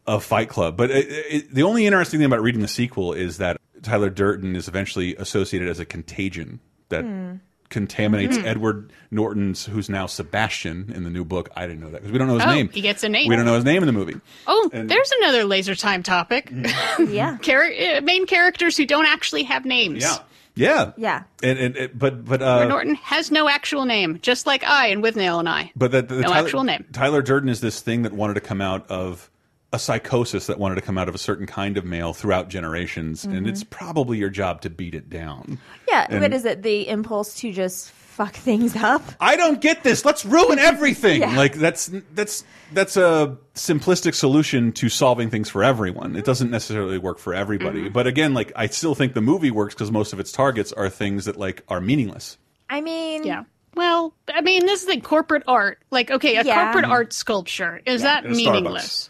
a 0.08 0.20
Fight 0.22 0.48
Club. 0.48 0.78
But 0.78 0.92
it, 0.92 1.08
it, 1.10 1.54
the 1.54 1.64
only 1.64 1.86
interesting 1.86 2.20
thing 2.20 2.26
about 2.28 2.42
reading 2.42 2.62
the 2.62 2.68
sequel 2.70 3.12
is 3.12 3.38
that 3.40 3.58
Tyler 3.84 4.10
Durden 4.10 4.56
is 4.56 4.68
eventually 4.70 5.16
associated 5.18 5.68
as 5.68 5.80
a 5.80 5.86
contagion 5.86 6.60
that 6.90 7.04
Hmm. 7.04 7.34
Contaminates 7.76 8.38
Mhm. 8.38 8.46
Edward 8.46 8.92
Norton's, 9.12 9.66
who's 9.66 9.90
now 9.90 10.06
Sebastian 10.06 10.92
in 10.96 11.04
the 11.04 11.10
new 11.10 11.26
book. 11.26 11.50
I 11.56 11.68
didn't 11.68 11.82
know 11.82 11.90
that 11.92 11.98
because 12.02 12.12
we 12.12 12.18
don't 12.18 12.28
know 12.28 12.36
his 12.36 12.44
Oh, 12.46 12.52
name. 12.54 12.70
he 12.74 12.80
gets 12.82 13.04
a 13.04 13.10
name. 13.10 13.28
We 13.30 13.36
don't 13.36 13.46
know 13.46 13.56
his 13.56 13.66
name 13.66 13.84
in 13.84 13.88
the 13.88 13.94
movie. 13.94 14.16
Oh, 14.48 14.70
And- 14.74 14.90
there's 14.90 15.12
another 15.22 15.44
laser 15.44 15.76
time 15.76 16.02
topic. 16.04 16.52
yeah. 17.10 17.38
Char- 17.42 17.64
uh, 17.98 18.02
main 18.02 18.26
characters 18.26 18.78
who 18.78 18.86
don't 18.86 19.06
actually 19.06 19.44
have 19.44 19.66
names. 19.66 20.02
Yeah. 20.04 20.18
Yeah. 20.56 20.92
Yeah. 20.96 21.24
And, 21.44 21.60
and, 21.60 21.76
and- 21.76 22.00
but 22.00 22.24
but 22.24 22.42
Edward 22.42 22.64
uh, 22.64 22.68
Norton 22.70 22.96
has 22.96 23.30
no 23.30 23.50
actual 23.50 23.84
name, 23.86 24.20
just 24.22 24.48
like 24.48 24.64
I 24.64 24.88
and 24.88 25.04
Withnail 25.04 25.40
and 25.40 25.50
I. 25.50 25.72
But 25.76 25.92
that 25.92 26.08
the, 26.08 26.16
no 26.16 26.30
Tyler, 26.30 26.36
actual 26.46 26.64
name. 26.64 26.86
Tyler 26.94 27.22
Durden 27.22 27.50
is 27.50 27.60
this 27.60 27.82
thing 27.82 28.04
that 28.04 28.14
wanted 28.14 28.36
to 28.36 28.42
come 28.42 28.62
out 28.62 28.90
of 28.90 29.30
a 29.74 29.80
psychosis 29.80 30.48
that 30.48 30.58
wanted 30.60 30.76
to 30.76 30.82
come 30.82 30.98
out 30.98 31.10
of 31.10 31.16
a 31.16 31.18
certain 31.18 31.46
kind 31.46 31.78
of 31.78 31.84
male 31.86 32.14
throughout 32.14 32.50
generations, 32.50 33.26
and 33.26 33.46
Mhm. 33.46 33.50
it's 33.50 33.64
probably 33.64 34.18
your 34.18 34.30
job 34.30 34.62
to 34.62 34.70
beat 34.70 34.96
it 34.96 35.10
down. 35.10 35.60
Yeah. 35.88 36.08
And- 36.10 36.22
what 36.22 36.34
is 36.34 36.46
it? 36.46 36.64
The 36.64 36.88
impulse 36.88 37.34
to 37.36 37.52
just 37.52 37.92
fuck 37.92 38.34
things 38.34 38.76
up? 38.78 39.02
I 39.20 39.36
don't 39.36 39.60
get 39.60 39.84
this. 39.84 40.06
Let's 40.06 40.24
ruin 40.24 40.58
everything. 40.60 41.20
Yeah. 41.22 41.36
Like 41.36 41.56
that's 41.56 41.92
that's 42.14 42.46
that's 42.72 42.96
a 42.96 43.38
simplistic 43.56 44.16
solution 44.16 44.72
to 44.74 44.88
solving 44.88 45.30
things 45.30 45.50
for 45.50 45.64
everyone. 45.64 46.16
It 46.16 46.24
doesn't 46.24 46.50
necessarily 46.50 46.98
work 46.98 47.20
for 47.20 47.34
everybody. 47.34 47.82
Mm-hmm. 47.84 47.94
But 47.94 48.08
again, 48.08 48.34
like 48.34 48.54
I 48.56 48.68
still 48.68 48.96
think 48.96 49.14
the 49.14 49.22
movie 49.22 49.52
works 49.52 49.74
because 49.76 49.92
most 49.92 50.14
of 50.14 50.20
its 50.22 50.32
targets 50.32 50.72
are 50.72 50.90
things 50.90 51.26
that 51.26 51.36
like 51.38 51.64
are 51.68 51.82
meaningless. 51.82 52.38
I 52.70 52.80
mean, 52.80 53.26
yeah. 53.26 53.44
Well, 53.76 54.14
I 54.34 54.40
mean, 54.40 54.66
this 54.66 54.84
is 54.84 54.88
like 54.88 55.04
corporate 55.04 55.44
art. 55.48 55.80
Like, 55.92 56.10
okay, 56.10 56.38
a 56.38 56.44
Yeah. 56.44 56.64
corporate 56.72 56.86
art 56.90 57.12
sculpture 57.12 57.82
is 57.86 58.02
Yeah. 58.02 58.22
that 58.22 58.30
meaningless? 58.32 59.10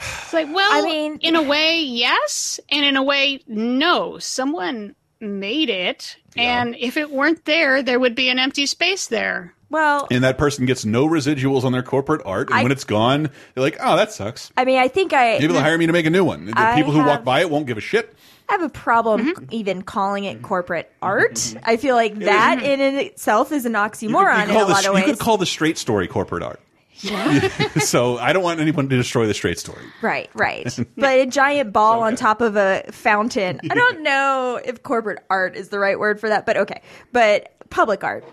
Meaningless? 0.00 0.22
It's 0.24 0.32
like, 0.32 0.54
well, 0.54 0.72
I 0.72 0.82
mean, 0.82 1.18
in 1.22 1.36
a 1.36 1.42
way, 1.42 1.80
yes, 1.82 2.58
and 2.70 2.84
in 2.84 2.96
a 2.96 3.02
way, 3.02 3.40
no. 3.46 4.18
Someone 4.18 4.94
made 5.20 5.68
it, 5.68 6.16
and 6.36 6.74
if 6.78 6.96
it 6.96 7.10
weren't 7.10 7.44
there, 7.44 7.82
there 7.82 8.00
would 8.00 8.14
be 8.14 8.28
an 8.28 8.38
empty 8.38 8.66
space 8.66 9.06
there. 9.08 9.54
Well, 9.68 10.08
And 10.10 10.24
that 10.24 10.36
person 10.36 10.66
gets 10.66 10.84
no 10.84 11.06
residuals 11.06 11.62
on 11.62 11.70
their 11.70 11.84
corporate 11.84 12.22
art, 12.24 12.48
and 12.48 12.58
I- 12.58 12.62
when 12.64 12.72
it's 12.72 12.82
gone, 12.84 13.30
they're 13.54 13.62
like, 13.62 13.76
"Oh, 13.80 13.96
that 13.96 14.12
sucks." 14.12 14.50
I 14.56 14.64
mean, 14.64 14.78
I 14.78 14.88
think 14.88 15.12
I 15.12 15.38
Maybe 15.38 15.52
they'll 15.52 15.62
hire 15.62 15.78
me 15.78 15.86
to 15.86 15.92
make 15.92 16.06
a 16.06 16.10
new 16.10 16.24
one. 16.24 16.46
The 16.46 16.54
I 16.56 16.74
people 16.74 16.92
who 16.92 17.04
walk 17.04 17.22
by 17.22 17.40
it 17.40 17.50
won't 17.50 17.66
give 17.66 17.78
a 17.78 17.80
shit. 17.80 18.12
I 18.48 18.54
have 18.54 18.62
a 18.62 18.68
problem 18.68 19.26
Mm-hmm. 19.26 19.44
even 19.50 19.82
calling 19.82 20.24
it 20.24 20.38
mm-hmm. 20.38 20.44
corporate 20.46 20.90
art. 21.00 21.34
Mm-hmm. 21.34 21.58
I 21.64 21.76
feel 21.76 21.94
like 21.94 22.18
that 22.18 22.58
mm-hmm. 22.58 22.66
in 22.66 22.80
itself 22.96 23.52
is 23.52 23.64
an 23.64 23.74
oxymoron 23.74 24.40
You 24.40 24.46
could 24.46 24.48
in 24.48 24.54
call 24.56 24.64
a 24.64 24.66
the- 24.66 24.72
lot 24.72 24.86
of 24.86 24.98
you 24.98 25.04
could 25.04 25.18
call 25.20 25.36
the 25.36 25.46
straight 25.46 25.78
story 25.78 26.08
corporate 26.08 26.42
art. 26.42 26.58
so 27.80 28.18
I 28.18 28.32
don't 28.32 28.42
want 28.42 28.60
anyone 28.60 28.88
to 28.88 28.96
destroy 28.96 29.26
the 29.26 29.34
straight 29.34 29.58
story. 29.58 29.82
Right, 30.02 30.30
right. 30.34 30.66
but 30.96 31.18
a 31.18 31.26
giant 31.26 31.72
ball 31.72 32.02
on 32.02 32.16
top 32.16 32.40
of 32.40 32.56
a 32.56 32.84
fountain. 32.90 33.60
I 33.70 33.74
don't 33.74 34.02
know 34.02 34.60
if 34.64 34.82
corporate 34.82 35.24
art 35.30 35.56
is 35.56 35.68
the 35.68 35.78
right 35.78 35.98
word 35.98 36.20
for 36.20 36.28
that, 36.28 36.46
but 36.46 36.56
okay. 36.56 36.82
But 37.12 37.52
public 37.70 38.04
art. 38.04 38.24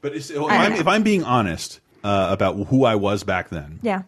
But 0.00 0.14
if, 0.14 0.30
I'm, 0.36 0.72
if 0.72 0.86
I'm 0.88 1.02
being 1.02 1.24
honest 1.24 1.80
uh, 2.04 2.28
about 2.30 2.56
who 2.66 2.84
I 2.84 2.96
was 2.96 3.22
back 3.24 3.50
then, 3.50 3.78
Yeah. 3.82 4.02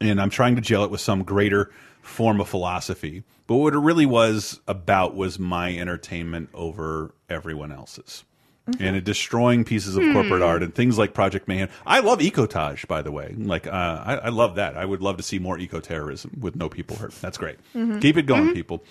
and 0.00 0.20
I'm 0.20 0.30
trying 0.30 0.56
to 0.56 0.60
gel 0.60 0.84
it 0.84 0.90
with 0.90 1.00
some 1.00 1.22
greater 1.22 1.70
form 2.02 2.40
of 2.40 2.48
philosophy. 2.48 3.22
But 3.46 3.56
what 3.56 3.74
it 3.74 3.78
really 3.78 4.06
was 4.06 4.60
about 4.66 5.14
was 5.14 5.38
my 5.38 5.76
entertainment 5.76 6.48
over 6.52 7.14
everyone 7.28 7.70
else's. 7.70 8.24
Mm-hmm. 8.68 8.84
And 8.84 9.04
destroying 9.04 9.64
pieces 9.64 9.96
of 9.96 10.02
Hmm. 10.02 10.12
corporate 10.12 10.42
art 10.42 10.62
and 10.64 10.74
things 10.74 10.98
like 10.98 11.14
Project 11.14 11.46
Mayhem. 11.46 11.68
I 11.86 12.00
love 12.00 12.18
ecotage, 12.18 12.88
by 12.88 13.00
the 13.00 13.12
way. 13.12 13.32
Like, 13.38 13.68
uh, 13.68 13.70
I, 13.70 14.14
I 14.24 14.28
love 14.30 14.56
that. 14.56 14.76
I 14.76 14.84
would 14.84 15.00
love 15.02 15.18
to 15.18 15.22
see 15.22 15.38
more 15.38 15.56
eco 15.56 15.78
terrorism 15.78 16.32
with 16.40 16.56
no 16.56 16.68
people 16.68 16.96
hurt. 16.96 17.12
That's 17.20 17.38
great. 17.38 17.58
Mhm. 17.76 18.00
Keep 18.02 18.16
it 18.16 18.22
going, 18.22 18.48
Mhm. 18.48 18.54
people. 18.54 18.82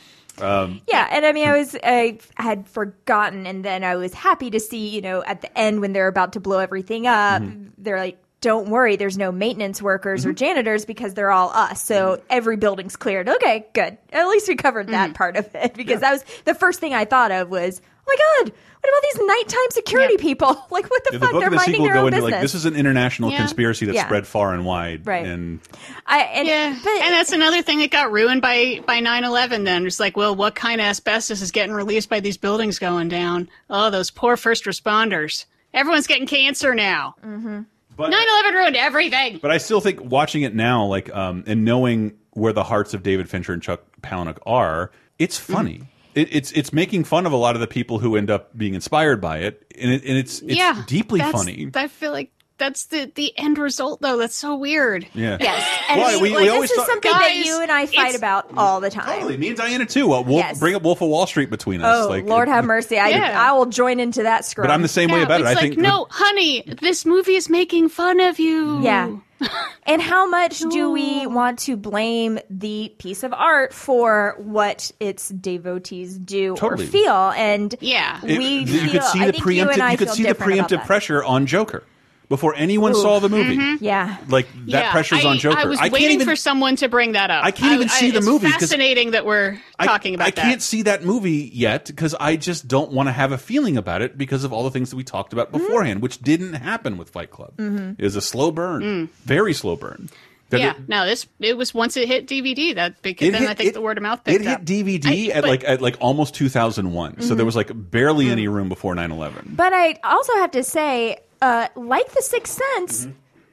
Um, 0.41 0.79
Yeah, 0.87 1.05
and 1.11 1.25
I 1.25 1.33
mean, 1.33 1.47
I 1.47 1.57
was 1.57 1.75
I 1.83 2.19
had 2.35 2.67
forgotten, 2.67 3.45
and 3.45 3.65
then 3.65 3.83
I 3.83 3.97
was 3.97 4.13
happy 4.13 4.49
to 4.51 4.59
see, 4.61 4.87
you 4.89 5.01
know, 5.01 5.23
at 5.25 5.41
the 5.41 5.57
end 5.57 5.81
when 5.81 5.91
they're 5.93 6.07
about 6.07 6.33
to 6.33 6.39
blow 6.39 6.59
everything 6.59 7.05
up, 7.07 7.41
Mm-hmm. 7.41 7.67
they're 7.77 7.99
like, 7.99 8.17
"Don't 8.41 8.69
worry, 8.69 8.95
there's 8.95 9.17
no 9.17 9.31
maintenance 9.31 9.81
workers 9.81 10.25
or 10.25 10.31
janitors 10.33 10.85
because 10.85 11.13
they're 11.15 11.31
all 11.31 11.49
us." 11.49 11.81
So 11.83 12.15
Mm-hmm. 12.15 12.25
every 12.29 12.55
building's 12.57 12.95
cleared. 12.95 13.27
Okay, 13.27 13.65
good. 13.73 13.97
At 14.13 14.27
least 14.27 14.47
we 14.47 14.55
covered 14.55 14.87
that 14.87 15.15
part 15.15 15.35
of 15.35 15.53
it 15.53 15.73
because 15.75 15.99
that 16.01 16.11
was 16.11 16.23
the 16.45 16.53
first 16.55 16.79
thing 16.79 16.93
I 16.93 17.03
thought 17.05 17.31
of 17.31 17.49
was, 17.49 17.81
"Oh 18.07 18.13
my 18.15 18.43
god, 18.45 18.53
what 18.85 18.99
about 18.99 19.01
these 19.19 19.27
nighttime 19.27 19.71
security 19.71 20.17
people? 20.17 20.65
Like, 20.71 20.89
what 20.89 21.03
the 21.05 21.09
Yeah, 21.13 21.19
the 21.19 21.25
fuck? 21.25 21.31
book 21.33 21.39
they're 21.41 21.47
and 21.47 21.53
the 21.53 21.55
minding 21.57 21.73
sequel 21.75 21.85
their 21.85 21.93
go 21.95 21.99
own 22.01 22.07
into 22.07 22.17
business." 22.17 22.31
like 22.33 22.41
this 22.41 22.55
is 22.55 22.65
an 22.65 22.75
international 22.75 23.31
Yeah. 23.31 23.37
conspiracy 23.37 23.85
that 23.87 23.95
Yeah. 23.95 24.05
spread 24.05 24.27
far 24.27 24.53
and 24.53 24.65
wide, 24.65 25.05
Right. 25.07 25.25
And 25.25 25.59
I, 26.05 26.19
and, 26.19 26.47
yeah, 26.47 26.67
and 26.67 27.13
that's 27.13 27.31
another 27.31 27.61
thing 27.61 27.79
that 27.79 27.91
got 27.91 28.11
ruined 28.11 28.41
by 28.41 28.81
by 28.85 28.99
9/11. 28.99 29.63
Then 29.65 29.85
it's 29.87 29.99
like, 29.99 30.15
well, 30.17 30.35
what 30.35 30.55
kind 30.55 30.81
of 30.81 30.87
asbestos 30.87 31.41
is 31.41 31.51
getting 31.51 31.73
released 31.73 32.09
by 32.09 32.19
these 32.19 32.37
buildings 32.37 32.79
going 32.79 33.07
down? 33.09 33.49
Oh, 33.69 33.89
those 33.89 34.11
poor 34.11 34.37
first 34.37 34.65
responders. 34.65 35.45
Everyone's 35.73 36.07
getting 36.07 36.27
cancer 36.27 36.73
now. 36.75 37.15
Mm-hmm. 37.25 37.61
But- 37.97 38.11
9/11 38.11 38.53
ruined 38.53 38.75
everything. 38.75 39.39
But 39.41 39.51
I 39.51 39.57
still 39.57 39.79
think 39.81 40.01
watching 40.03 40.41
it 40.43 40.53
now, 40.53 40.85
like, 40.85 41.13
um, 41.15 41.43
and 41.47 41.63
knowing 41.65 42.13
where 42.31 42.51
the 42.53 42.63
hearts 42.63 42.93
of 42.93 43.01
David 43.03 43.29
Fincher 43.29 43.53
and 43.53 43.61
Chuck 43.61 43.81
Palahniuk 44.01 44.37
are, 44.45 44.91
it's 45.17 45.37
funny. 45.37 45.83
It, 46.15 46.33
it's 46.33 46.51
it's 46.53 46.73
making 46.73 47.03
fun 47.03 47.25
of 47.25 47.31
a 47.33 47.35
lot 47.35 47.55
of 47.55 47.61
the 47.61 47.67
people 47.67 47.99
who 47.99 48.15
end 48.15 48.31
up 48.31 48.57
being 48.57 48.73
inspired 48.73 49.19
by 49.21 49.39
it, 49.39 49.65
and, 49.79 49.91
it, 49.91 50.03
and 50.03 50.17
it's 50.17 50.41
it's 50.41 50.55
yeah, 50.55 50.83
deeply 50.87 51.19
that's- 51.19 51.35
funny. 51.35 51.69
I 51.75 51.87
feel 51.87 52.11
like 52.11 52.31
that's 52.57 52.85
the 52.85 53.11
the 53.15 53.37
end 53.37 53.57
result, 53.57 54.01
though. 54.01 54.17
That's 54.17 54.35
so 54.35 54.55
weird. 54.55 55.07
Yeah. 55.13 55.37
Yes, 55.39 55.79
and 55.89 55.99
Well, 55.99 56.09
I 56.09 56.13
mean, 56.13 56.21
we- 56.21 56.31
we 56.43 56.49
always 56.49 56.69
this 56.69 56.71
is 56.71 56.77
thought- 56.77 56.87
something 56.87 57.11
that 57.11 57.35
you 57.35 57.61
and 57.61 57.71
I 57.71 57.85
fight 57.85 58.15
about 58.15 58.49
all 58.57 58.79
the 58.79 58.89
time. 58.89 59.05
Totally, 59.19 59.37
me 59.37 59.49
and 59.49 59.57
Diana 59.57 59.85
too. 59.85 60.13
Uh, 60.13 60.21
Wolf, 60.21 60.39
Yes. 60.39 60.59
Bring 60.59 60.75
up 60.75 60.83
Wolf 60.83 61.01
of 61.01 61.09
Wall 61.09 61.27
Street 61.27 61.49
between 61.49 61.81
us. 61.81 62.05
Oh 62.05 62.09
like, 62.09 62.25
Lord 62.25 62.47
it- 62.47 62.51
have 62.51 62.65
mercy! 62.65 62.97
I 62.97 63.09
Yeah. 63.09 63.41
I 63.49 63.51
will 63.53 63.65
join 63.65 63.99
into 63.99 64.23
that 64.23 64.45
scrum. 64.45 64.67
But 64.67 64.73
I'm 64.73 64.81
the 64.81 64.87
same 64.87 65.09
way 65.11 65.17
Yeah, 65.19 65.25
about 65.25 65.41
it. 65.41 65.43
it's 65.43 65.51
I 65.51 65.53
like, 65.53 65.61
think 65.73 65.77
no, 65.77 66.07
honey, 66.09 66.63
this 66.81 67.05
movie 67.05 67.35
is 67.35 67.49
making 67.49 67.89
fun 67.89 68.19
of 68.19 68.39
you. 68.39 68.81
Yeah. 68.81 69.09
and 69.85 70.01
how 70.01 70.25
much 70.29 70.59
do 70.59 70.89
we 70.91 71.27
want 71.27 71.59
to 71.59 71.75
blame 71.75 72.39
the 72.49 72.93
piece 72.99 73.21
of 73.21 73.33
art 73.33 73.73
for 73.73 74.35
what 74.37 74.91
its 75.01 75.27
devotees 75.27 76.17
do 76.17 76.55
Totally. 76.55 76.85
or 76.85 76.87
feel? 76.87 77.31
And 77.35 77.75
yeah, 77.81 78.21
it- 78.25 78.37
we 78.37 78.59
you 78.59 78.65
feel, 78.67 78.91
could 78.93 79.03
see 79.03 79.19
I 79.19 79.25
the 79.27 79.31
think 79.33 79.45
you 79.45 79.61
and 79.63 79.71
preemptive. 79.71 79.81
I 79.81 79.91
You 79.91 79.97
could 79.97 80.07
feel 80.07 80.15
see 80.15 80.23
the 80.23 80.35
preemptive 80.35 80.85
pressure 80.85 81.21
on 81.21 81.47
Joker 81.47 81.83
before 82.29 82.55
anyone 82.55 82.91
Ooh. 82.91 83.01
saw 83.01 83.19
the 83.19 83.29
movie. 83.29 83.83
Yeah. 83.83 84.17
Like 84.27 84.47
that 84.53 84.61
yeah, 84.65 84.91
pressure's 84.91 85.23
I, 85.25 85.29
on 85.29 85.37
Joker. 85.37 85.57
I 85.59 85.65
was 85.65 85.79
can't 85.79 85.93
waiting 85.93 86.11
even 86.11 86.27
for 86.27 86.35
someone 86.35 86.75
to 86.77 86.89
bring 86.89 87.11
that 87.13 87.29
up. 87.31 87.43
I 87.45 87.51
can't 87.51 87.73
even 87.73 87.89
see 87.89 88.11
the 88.11 88.17
it's 88.17 88.25
movie 88.27 88.49
'cause 88.51 88.61
Fascinating 88.61 89.11
that 89.11 89.25
we're 89.25 89.59
I- 89.79 89.85
talking 89.85 90.15
about 90.15 90.27
I 90.27 90.31
that. 90.31 90.41
can't 90.41 90.61
see 90.61 90.81
that 90.83 91.03
movie 91.03 91.49
yet 91.53 91.85
because 91.87 92.15
I 92.19 92.35
just 92.35 92.67
don't 92.67 92.91
want 92.91 93.07
to 93.07 93.13
have 93.13 93.31
a 93.31 93.37
feeling 93.37 93.77
about 93.77 94.01
it 94.01 94.17
because 94.17 94.43
of 94.43 94.51
all 94.53 94.63
the 94.63 94.71
things 94.71 94.89
that 94.89 94.95
we 94.95 95.03
talked 95.03 95.33
about 95.33 95.51
Mm-hmm. 95.51 95.57
beforehand, 95.65 96.01
which 96.01 96.19
didn't 96.19 96.53
happen 96.53 96.97
with 96.97 97.09
Fight 97.09 97.29
Club. 97.31 97.53
Mhm. 97.57 97.95
It 97.99 98.03
was 98.03 98.15
a 98.15 98.21
slow 98.21 98.51
burn, 98.51 98.81
Mm. 98.81 99.09
very 99.25 99.53
slow 99.53 99.75
burn. 99.75 100.09
That 100.51 100.59
yeah, 100.59 100.71
it- 100.71 100.87
no, 100.87 101.05
this 101.07 101.25
it 101.39 101.57
was 101.57 101.73
once 101.73 101.97
it 101.97 102.07
hit 102.07 102.27
DVD 102.27 102.73
that 102.75 103.01
because 103.01 103.31
then 103.31 103.41
hit- 103.41 103.49
I 103.49 103.53
think 103.55 103.69
it- 103.69 103.73
the 103.73 103.81
word 103.81 103.97
of 103.97 104.03
mouth 104.03 104.23
picked 104.23 104.41
It 104.41 104.47
hit 104.47 104.53
up. 104.53 104.63
DVD 104.63 105.31
I- 105.31 105.37
at 105.37 105.43
like 105.43 105.63
at 105.63 105.81
like 105.81 105.97
almost 105.99 106.35
2001, 106.35 107.21
so 107.21 107.33
Mhm. 107.33 107.37
there 107.37 107.45
was 107.47 107.55
like 107.55 107.71
barely 107.73 108.25
Mm. 108.27 108.31
any 108.31 108.47
room 108.47 108.69
before 108.69 108.93
9/11. 108.93 109.53
But 109.55 109.73
I 109.73 109.97
also 110.03 110.33
have 110.35 110.51
to 110.51 110.63
say, 110.63 111.17
uh, 111.41 111.67
like 111.75 112.11
The 112.13 112.21
Sixth 112.21 112.61
Sense, 112.75 113.05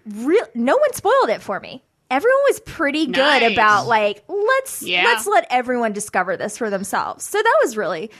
Mm-hmm. 0.08 0.26
real 0.26 0.44
no 0.54 0.76
one 0.76 0.92
spoiled 0.94 1.28
it 1.30 1.42
for 1.42 1.60
me. 1.60 1.82
Everyone 2.10 2.40
was 2.48 2.60
pretty 2.60 3.06
good 3.06 3.16
Nice. 3.16 3.52
about 3.52 3.86
like 3.86 4.22
let's 4.28 4.82
Yeah. 4.82 5.04
let's 5.04 5.26
let 5.26 5.46
everyone 5.50 5.92
discover 5.92 6.36
this 6.36 6.58
for 6.58 6.70
themselves. 6.70 7.24
So 7.24 7.38
that 7.38 7.58
was 7.62 7.76
really 7.76 8.10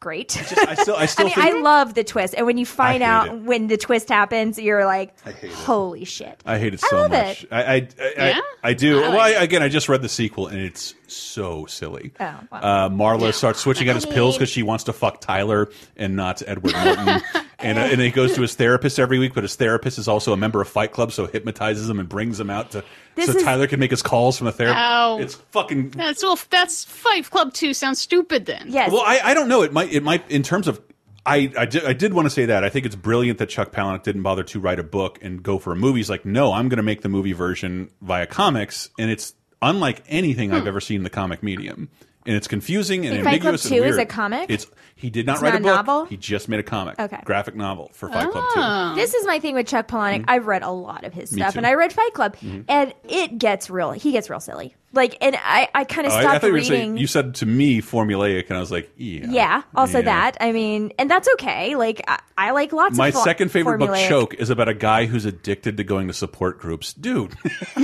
great. 0.00 0.36
I 0.66 0.74
still 0.74 0.96
I 0.96 1.06
still 1.06 1.26
I 1.26 1.28
mean, 1.28 1.34
think 1.34 1.38
I 1.56 1.60
love 1.60 1.94
the 1.94 2.02
twist, 2.04 2.34
and 2.36 2.46
when 2.46 2.58
you 2.58 2.66
find 2.66 3.02
out 3.02 3.28
it. 3.28 3.34
when 3.42 3.66
the 3.66 3.76
twist 3.76 4.08
happens, 4.08 4.58
you're 4.58 4.84
like, 4.84 5.14
I 5.26 5.30
it. 5.30 5.52
"Holy 5.52 6.04
shit!" 6.04 6.40
I 6.46 6.58
hate 6.58 6.74
it 6.74 6.82
I 6.84 6.88
so 6.88 6.96
love 6.96 7.10
much. 7.10 7.44
it. 7.44 7.48
I 7.52 7.62
I, 7.62 7.74
I, 7.74 7.78
Yeah? 8.16 8.40
I, 8.64 8.68
I 8.70 8.74
do. 8.74 9.02
I 9.02 9.08
well, 9.10 9.20
I, 9.20 9.30
again, 9.30 9.62
I 9.62 9.68
just 9.68 9.88
read 9.88 10.02
the 10.02 10.08
sequel 10.08 10.46
and 10.46 10.58
it's 10.60 10.94
so 11.14 11.66
silly. 11.66 12.12
Oh, 12.18 12.24
wow. 12.50 12.58
Uh, 12.60 12.88
Marla 12.88 13.32
starts 13.34 13.60
switching 13.60 13.88
out 13.88 13.94
his 13.94 14.06
pills 14.06 14.36
because 14.36 14.48
she 14.48 14.62
wants 14.62 14.84
to 14.84 14.92
fuck 14.92 15.20
Tyler 15.20 15.70
and 15.96 16.16
not 16.16 16.42
Edward 16.46 16.72
Norton. 16.74 17.20
and, 17.58 17.78
uh, 17.78 17.82
and 17.82 18.00
he 18.00 18.10
goes 18.10 18.34
to 18.34 18.42
his 18.42 18.54
therapist 18.54 18.98
every 18.98 19.18
week, 19.18 19.34
but 19.34 19.44
his 19.44 19.54
therapist 19.56 19.98
is 19.98 20.08
also 20.08 20.32
a 20.32 20.36
member 20.36 20.60
of 20.60 20.68
Fight 20.68 20.92
Club, 20.92 21.12
so 21.12 21.26
hypnotizes 21.26 21.88
him 21.88 22.00
and 22.00 22.08
brings 22.08 22.38
him 22.40 22.50
out 22.50 22.70
to 22.72 22.84
This 23.14 23.26
so 23.30 23.36
is- 23.36 23.42
Tyler 23.44 23.66
can 23.66 23.80
make 23.80 23.90
his 23.90 24.02
calls 24.02 24.38
from 24.38 24.46
the 24.46 24.52
therapist. 24.52 24.78
Ow. 24.82 25.18
It's 25.18 25.34
fucking 25.34 25.90
That's 25.90 26.22
well, 26.22 26.38
that's 26.50 26.84
Fight 26.84 27.28
Club 27.30 27.52
Two 27.52 27.74
sounds 27.74 28.00
stupid. 28.00 28.46
Then 28.46 28.66
Yes. 28.68 28.90
well, 28.90 29.02
I, 29.04 29.20
I 29.22 29.34
don't 29.34 29.48
know. 29.48 29.62
It 29.62 29.72
might 29.72 29.92
it 29.92 30.02
might 30.02 30.30
in 30.30 30.42
terms 30.42 30.68
of 30.68 30.80
I 31.24 31.52
I 31.56 31.66
did, 31.66 31.84
I 31.84 31.92
did 31.92 32.14
want 32.14 32.26
to 32.26 32.30
say 32.30 32.46
that 32.46 32.64
I 32.64 32.68
think 32.68 32.84
it's 32.84 32.96
brilliant 32.96 33.38
that 33.38 33.48
Chuck 33.48 33.70
Palahniuk 33.70 34.02
didn't 34.02 34.22
bother 34.22 34.42
to 34.42 34.58
write 34.58 34.80
a 34.80 34.82
book 34.82 35.20
and 35.22 35.40
go 35.42 35.58
for 35.58 35.72
a 35.72 35.76
movie. 35.76 36.00
He's 36.00 36.10
like, 36.10 36.24
no, 36.24 36.52
I'm 36.52 36.68
going 36.68 36.78
to 36.78 36.82
make 36.82 37.02
the 37.02 37.08
movie 37.08 37.32
version 37.32 37.90
via 38.00 38.26
comics, 38.26 38.90
and 38.98 39.08
it's 39.08 39.32
unlike 39.62 40.02
anything 40.08 40.52
I've 40.52 40.62
hmm. 40.62 40.68
ever 40.68 40.80
seen 40.80 40.98
in 40.98 41.02
the 41.04 41.10
comic 41.10 41.42
medium. 41.42 41.88
And 42.24 42.36
it's 42.36 42.46
confusing 42.46 43.04
and 43.04 43.16
Wait, 43.16 43.24
Fight 43.24 43.40
Club 43.40 43.54
ambiguous. 43.54 43.62
2 43.68 43.74
and 43.82 43.84
is 43.86 43.96
a 43.98 44.06
comic? 44.06 44.48
It's 44.48 44.66
he 44.94 45.10
did 45.10 45.26
not 45.26 45.34
It's 45.34 45.42
write 45.42 45.54
not 45.54 45.54
a 45.54 45.58
a 45.58 45.62
book. 45.62 45.86
novel? 45.86 46.04
He 46.04 46.16
just 46.16 46.48
made 46.48 46.60
a 46.60 46.62
comic, 46.62 46.96
Okay. 47.00 47.18
graphic 47.24 47.56
novel 47.56 47.90
for 47.94 48.08
Fight 48.08 48.30
Club 48.30 48.44
Two. 48.54 48.60
Ah. 48.60 48.92
This 48.94 49.12
is 49.14 49.26
my 49.26 49.40
thing 49.40 49.56
with 49.56 49.66
Chuck 49.66 49.88
Palahniuk. 49.88 50.18
Hmm. 50.20 50.24
I've 50.28 50.46
read 50.46 50.62
a 50.62 50.70
lot 50.70 51.04
of 51.04 51.12
his 51.12 51.32
Me 51.32 51.40
stuff, 51.40 51.54
too. 51.54 51.58
and 51.58 51.66
I 51.66 51.74
read 51.74 51.92
Fight 51.92 52.12
Club, 52.14 52.36
Mhm. 52.36 52.64
and 52.68 52.94
it 53.08 53.38
gets 53.38 53.70
real. 53.70 53.90
He 53.90 54.12
gets 54.12 54.30
real 54.30 54.38
silly. 54.38 54.76
Like, 54.94 55.16
and 55.22 55.34
I, 55.42 55.68
I 55.74 55.84
kind 55.84 56.06
of 56.06 56.12
Oh, 56.12 56.16
I- 56.16 56.18
I, 56.18 56.22
stopped 56.22 56.40
thought 56.42 56.46
you 56.48 56.52
reading. 56.52 56.68
saying 56.70 56.96
you 56.98 57.06
said 57.06 57.34
to 57.36 57.46
me 57.46 57.80
formulaic, 57.80 58.48
and 58.48 58.56
I 58.58 58.60
was 58.60 58.70
like, 58.70 58.90
yeah. 58.98 59.26
yeah, 59.30 59.62
also 59.74 59.98
Yeah. 59.98 60.04
that. 60.04 60.36
I 60.40 60.52
mean, 60.52 60.92
and 60.98 61.10
that's 61.10 61.28
okay. 61.34 61.76
Like, 61.76 62.02
I, 62.06 62.18
I 62.36 62.50
like 62.50 62.72
lots 62.74 62.96
My 62.96 63.08
of 63.08 63.14
fo- 63.14 63.24
second 63.24 63.50
favorite 63.50 63.78
book, 63.78 63.96
Choke, 63.96 64.34
is 64.34 64.50
about 64.50 64.68
a 64.68 64.74
guy 64.74 65.06
who's 65.06 65.24
addicted 65.24 65.78
to 65.78 65.84
going 65.84 66.08
to 66.08 66.12
support 66.12 66.58
groups. 66.58 66.92
Dude, 66.92 67.34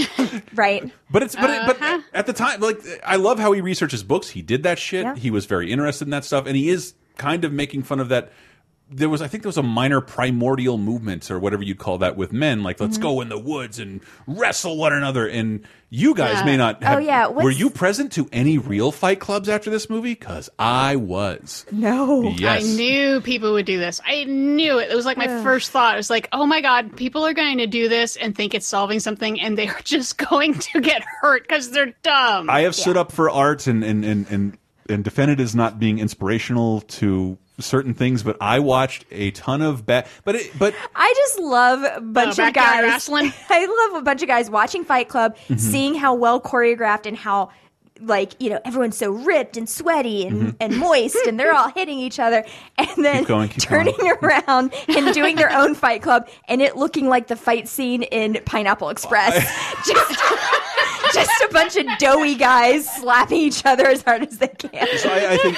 right? 0.55 0.91
But 1.11 1.23
it's 1.23 1.35
but 1.35 1.51
it, 1.51 1.63
but 1.67 1.77
Uh-huh. 1.81 2.01
at 2.13 2.27
the 2.27 2.33
time, 2.33 2.61
like 2.61 2.79
I 3.05 3.17
love 3.17 3.39
how 3.39 3.53
he 3.53 3.61
researches 3.61 4.03
books. 4.03 4.29
He 4.29 4.43
did 4.43 4.63
that 4.65 4.79
shit. 4.79 5.05
Yeah. 5.05 5.15
He 5.17 5.31
was 5.31 5.47
very 5.47 5.71
interested 5.73 6.05
in 6.07 6.11
that 6.11 6.25
stuff, 6.25 6.47
and 6.47 6.57
he 6.57 6.69
is 6.69 6.95
kind 7.17 7.45
of 7.45 7.53
making 7.53 7.83
fun 7.85 8.01
of 8.01 8.09
that. 8.11 8.33
There 8.91 9.09
was, 9.11 9.21
I 9.21 9.29
think, 9.29 9.43
there 9.43 9.49
was 9.49 9.59
a 9.59 9.63
minor 9.63 10.01
primordial 10.01 10.79
movement 10.79 11.31
or 11.31 11.39
whatever 11.39 11.63
you'd 11.63 11.79
call 11.79 11.99
that 11.99 12.17
with 12.17 12.33
men. 12.33 12.63
Like, 12.63 12.81
let's 12.81 12.97
Mhm. 12.97 13.03
go 13.03 13.21
in 13.21 13.29
the 13.29 13.39
woods 13.39 13.79
and 13.79 14.01
wrestle 14.27 14.79
one 14.79 14.95
another. 14.95 15.27
And 15.27 15.61
you 15.91 16.15
guys 16.15 16.39
Yeah. 16.39 16.45
may 16.45 16.57
not. 16.57 16.83
have, 16.83 16.93
Oh, 16.93 16.97
Have, 16.97 17.05
yeah, 17.07 17.27
Were 17.27 17.51
you 17.51 17.69
present 17.69 18.13
to 18.13 18.29
any 18.33 18.57
real 18.57 18.91
fight 18.91 19.21
clubs 19.21 19.49
after 19.49 19.69
this 19.69 19.91
movie? 19.91 20.15
Because 20.15 20.49
I 20.59 20.97
was. 20.97 21.67
No. 21.71 22.31
Yes. 22.39 22.63
I 22.65 22.77
knew 22.77 23.21
people 23.21 23.53
would 23.53 23.67
do 23.67 23.79
this. 23.79 24.01
I 24.07 24.25
knew 24.25 24.79
it. 24.79 24.91
It 24.91 24.97
was 24.97 25.05
like 25.05 25.19
my 25.19 25.27
Ugh. 25.29 25.43
first 25.43 25.71
thought. 25.71 25.93
It 25.95 25.99
was 25.99 26.09
like, 26.11 26.29
oh 26.33 26.47
my 26.47 26.61
god, 26.63 26.97
people 26.97 27.27
are 27.27 27.35
going 27.35 27.59
to 27.59 27.67
do 27.67 27.89
this 27.91 28.17
and 28.17 28.35
think 28.35 28.55
it's 28.55 28.67
solving 28.67 29.01
something, 29.01 29.39
and 29.41 29.59
they 29.59 29.69
are 29.69 29.81
just 29.85 30.17
going 30.17 30.55
to 30.55 30.81
get 30.81 31.03
hurt 31.21 31.47
because 31.47 31.71
they're 31.73 31.95
dumb. 32.03 32.49
I 32.49 32.61
have 32.63 32.75
stood 32.75 32.97
up 32.97 33.13
for 33.13 33.29
art 33.29 33.67
and 33.67 33.85
and 33.85 34.03
and 34.05 34.27
and, 34.31 34.59
and 34.89 35.05
defended 35.05 35.41
as 35.41 35.55
not 35.55 35.79
being 35.79 35.99
inspirational 35.99 36.81
to 36.83 37.37
certain 37.59 37.95
things, 37.95 38.23
but 38.23 38.37
I 38.41 38.59
watched 38.61 39.05
a 39.11 39.31
ton 39.33 39.63
of 39.63 39.85
bad. 39.87 40.07
But 40.25 40.37
it, 40.37 40.59
but 40.59 40.75
I 40.95 41.13
just 41.17 41.39
love 41.41 41.83
a 41.97 42.01
bunch 42.01 42.39
of 42.39 42.53
guys. 42.55 42.83
wrestling? 42.83 43.33
I 43.51 43.89
love 43.91 44.01
a 44.01 44.05
bunch 44.05 44.23
of 44.23 44.29
guys 44.29 44.49
watching 44.51 44.85
Fight 44.85 45.09
Club, 45.09 45.37
Mhm. 45.49 45.59
seeing 45.59 45.95
how 45.95 46.15
well 46.15 46.41
choreographed 46.41 47.07
and 47.07 47.17
how 47.17 47.51
like 48.01 48.41
you 48.41 48.49
know 48.49 48.61
everyone's 48.65 48.97
so 48.97 49.11
ripped 49.11 49.57
and 49.57 49.69
sweaty 49.69 50.25
and, 50.25 50.41
Mhm. 50.41 50.57
and 50.61 50.77
moist 50.77 51.17
and 51.27 51.37
they're 51.41 51.53
all 51.53 51.69
hitting 51.71 51.99
each 51.99 52.21
other 52.21 52.45
and 52.79 52.89
then 53.05 53.19
Keep 53.19 53.27
going, 53.27 53.49
keep 53.49 53.61
turning 53.61 53.97
around 54.23 54.73
and 54.87 55.13
doing 55.13 55.35
their 55.35 55.51
own 55.53 55.75
fight 55.75 56.01
club 56.01 56.29
and 56.47 56.63
it 56.63 56.77
looking 56.77 57.09
like 57.09 57.27
the 57.27 57.35
fight 57.35 57.67
scene 57.67 58.05
in 58.05 58.39
pineapple 58.45 58.91
express 58.91 59.35
just 59.85 60.21
just 61.15 61.31
a 61.43 61.49
bunch 61.53 61.77
of 61.77 61.87
doughy 61.99 62.35
guys 62.35 62.89
slapping 62.97 63.39
each 63.39 63.65
other 63.65 63.87
as 63.87 64.03
hard 64.03 64.23
as 64.23 64.39
they 64.39 64.49
can 64.49 64.87
So 64.99 65.09
I, 65.09 65.33
I 65.33 65.37
think 65.39 65.57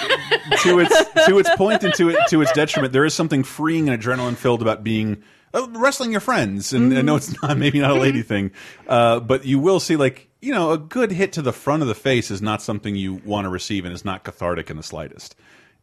to 0.62 0.78
its 0.80 1.26
to 1.26 1.38
its 1.38 1.50
point 1.56 1.82
and 1.84 1.94
to 1.94 2.10
it 2.10 2.18
to 2.28 2.40
its 2.42 2.52
detriment, 2.52 2.92
there 2.92 3.04
is 3.04 3.14
something 3.14 3.42
freeing 3.42 3.88
and 3.88 4.00
adrenaline 4.00 4.36
filled 4.36 4.62
about 4.62 4.84
being 4.84 5.22
uh, 5.52 5.66
wrestling 5.70 6.12
your 6.12 6.20
friends. 6.20 6.72
And 6.72 6.96
I 6.96 7.02
know 7.02 7.16
it's 7.16 7.40
not 7.42 7.58
maybe 7.58 7.80
not 7.80 7.90
a 7.90 8.00
lady 8.00 8.22
thing, 8.22 8.52
uh, 8.88 9.20
but 9.20 9.44
you 9.44 9.58
will 9.58 9.80
see 9.80 9.96
like 9.96 10.28
you 10.40 10.54
know 10.54 10.72
a 10.72 10.78
good 10.78 11.12
hit 11.12 11.32
to 11.34 11.42
the 11.42 11.52
front 11.52 11.82
of 11.82 11.88
the 11.88 11.94
face 11.94 12.30
is 12.30 12.40
not 12.40 12.62
something 12.62 12.96
you 12.96 13.14
want 13.24 13.44
to 13.44 13.48
receive 13.48 13.84
and 13.84 13.94
is 13.94 14.04
not 14.04 14.24
cathartic 14.24 14.70
in 14.70 14.76
the 14.76 14.82
slightest. 14.82 15.34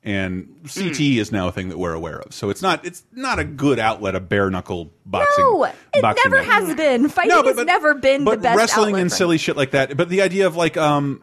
And 0.03 0.61
CT 0.74 0.99
is 1.02 1.32
now 1.34 1.49
a 1.49 1.52
thing 1.52 1.68
that 1.69 1.78
we're 1.78 1.94
aware 1.94 2.19
of, 2.19 2.34
so 2.34 2.49
it's 2.49 2.61
not 2.61 2.86
it's 2.86 3.03
not 3.11 3.40
a 3.40 3.44
good 3.44 3.78
outlet 3.80 4.15
of 4.15 4.30
bare 4.30 4.49
knuckle 4.49 4.94
boxing. 5.06 5.44
no 5.44 5.64
it 5.65 6.02
boxing 6.02 6.32
never 6.32 6.44
match. 6.45 6.53
has 6.68 6.76
been 6.76 7.10
fighting 7.10 7.30
No, 7.30 7.44
but- 7.44 7.57
has 7.57 7.65
never 7.65 7.94
been 7.95 8.22
the 8.24 8.32
but 8.32 8.41
best 8.41 8.57
wrestling 8.57 8.95
and 8.98 9.11
silly 9.11 9.38
shit 9.38 9.57
like 9.57 9.72
that. 9.72 9.98
But 9.98 10.07
the 10.07 10.22
idea 10.22 10.48
of 10.48 10.56
like 10.56 10.78
um 10.78 11.22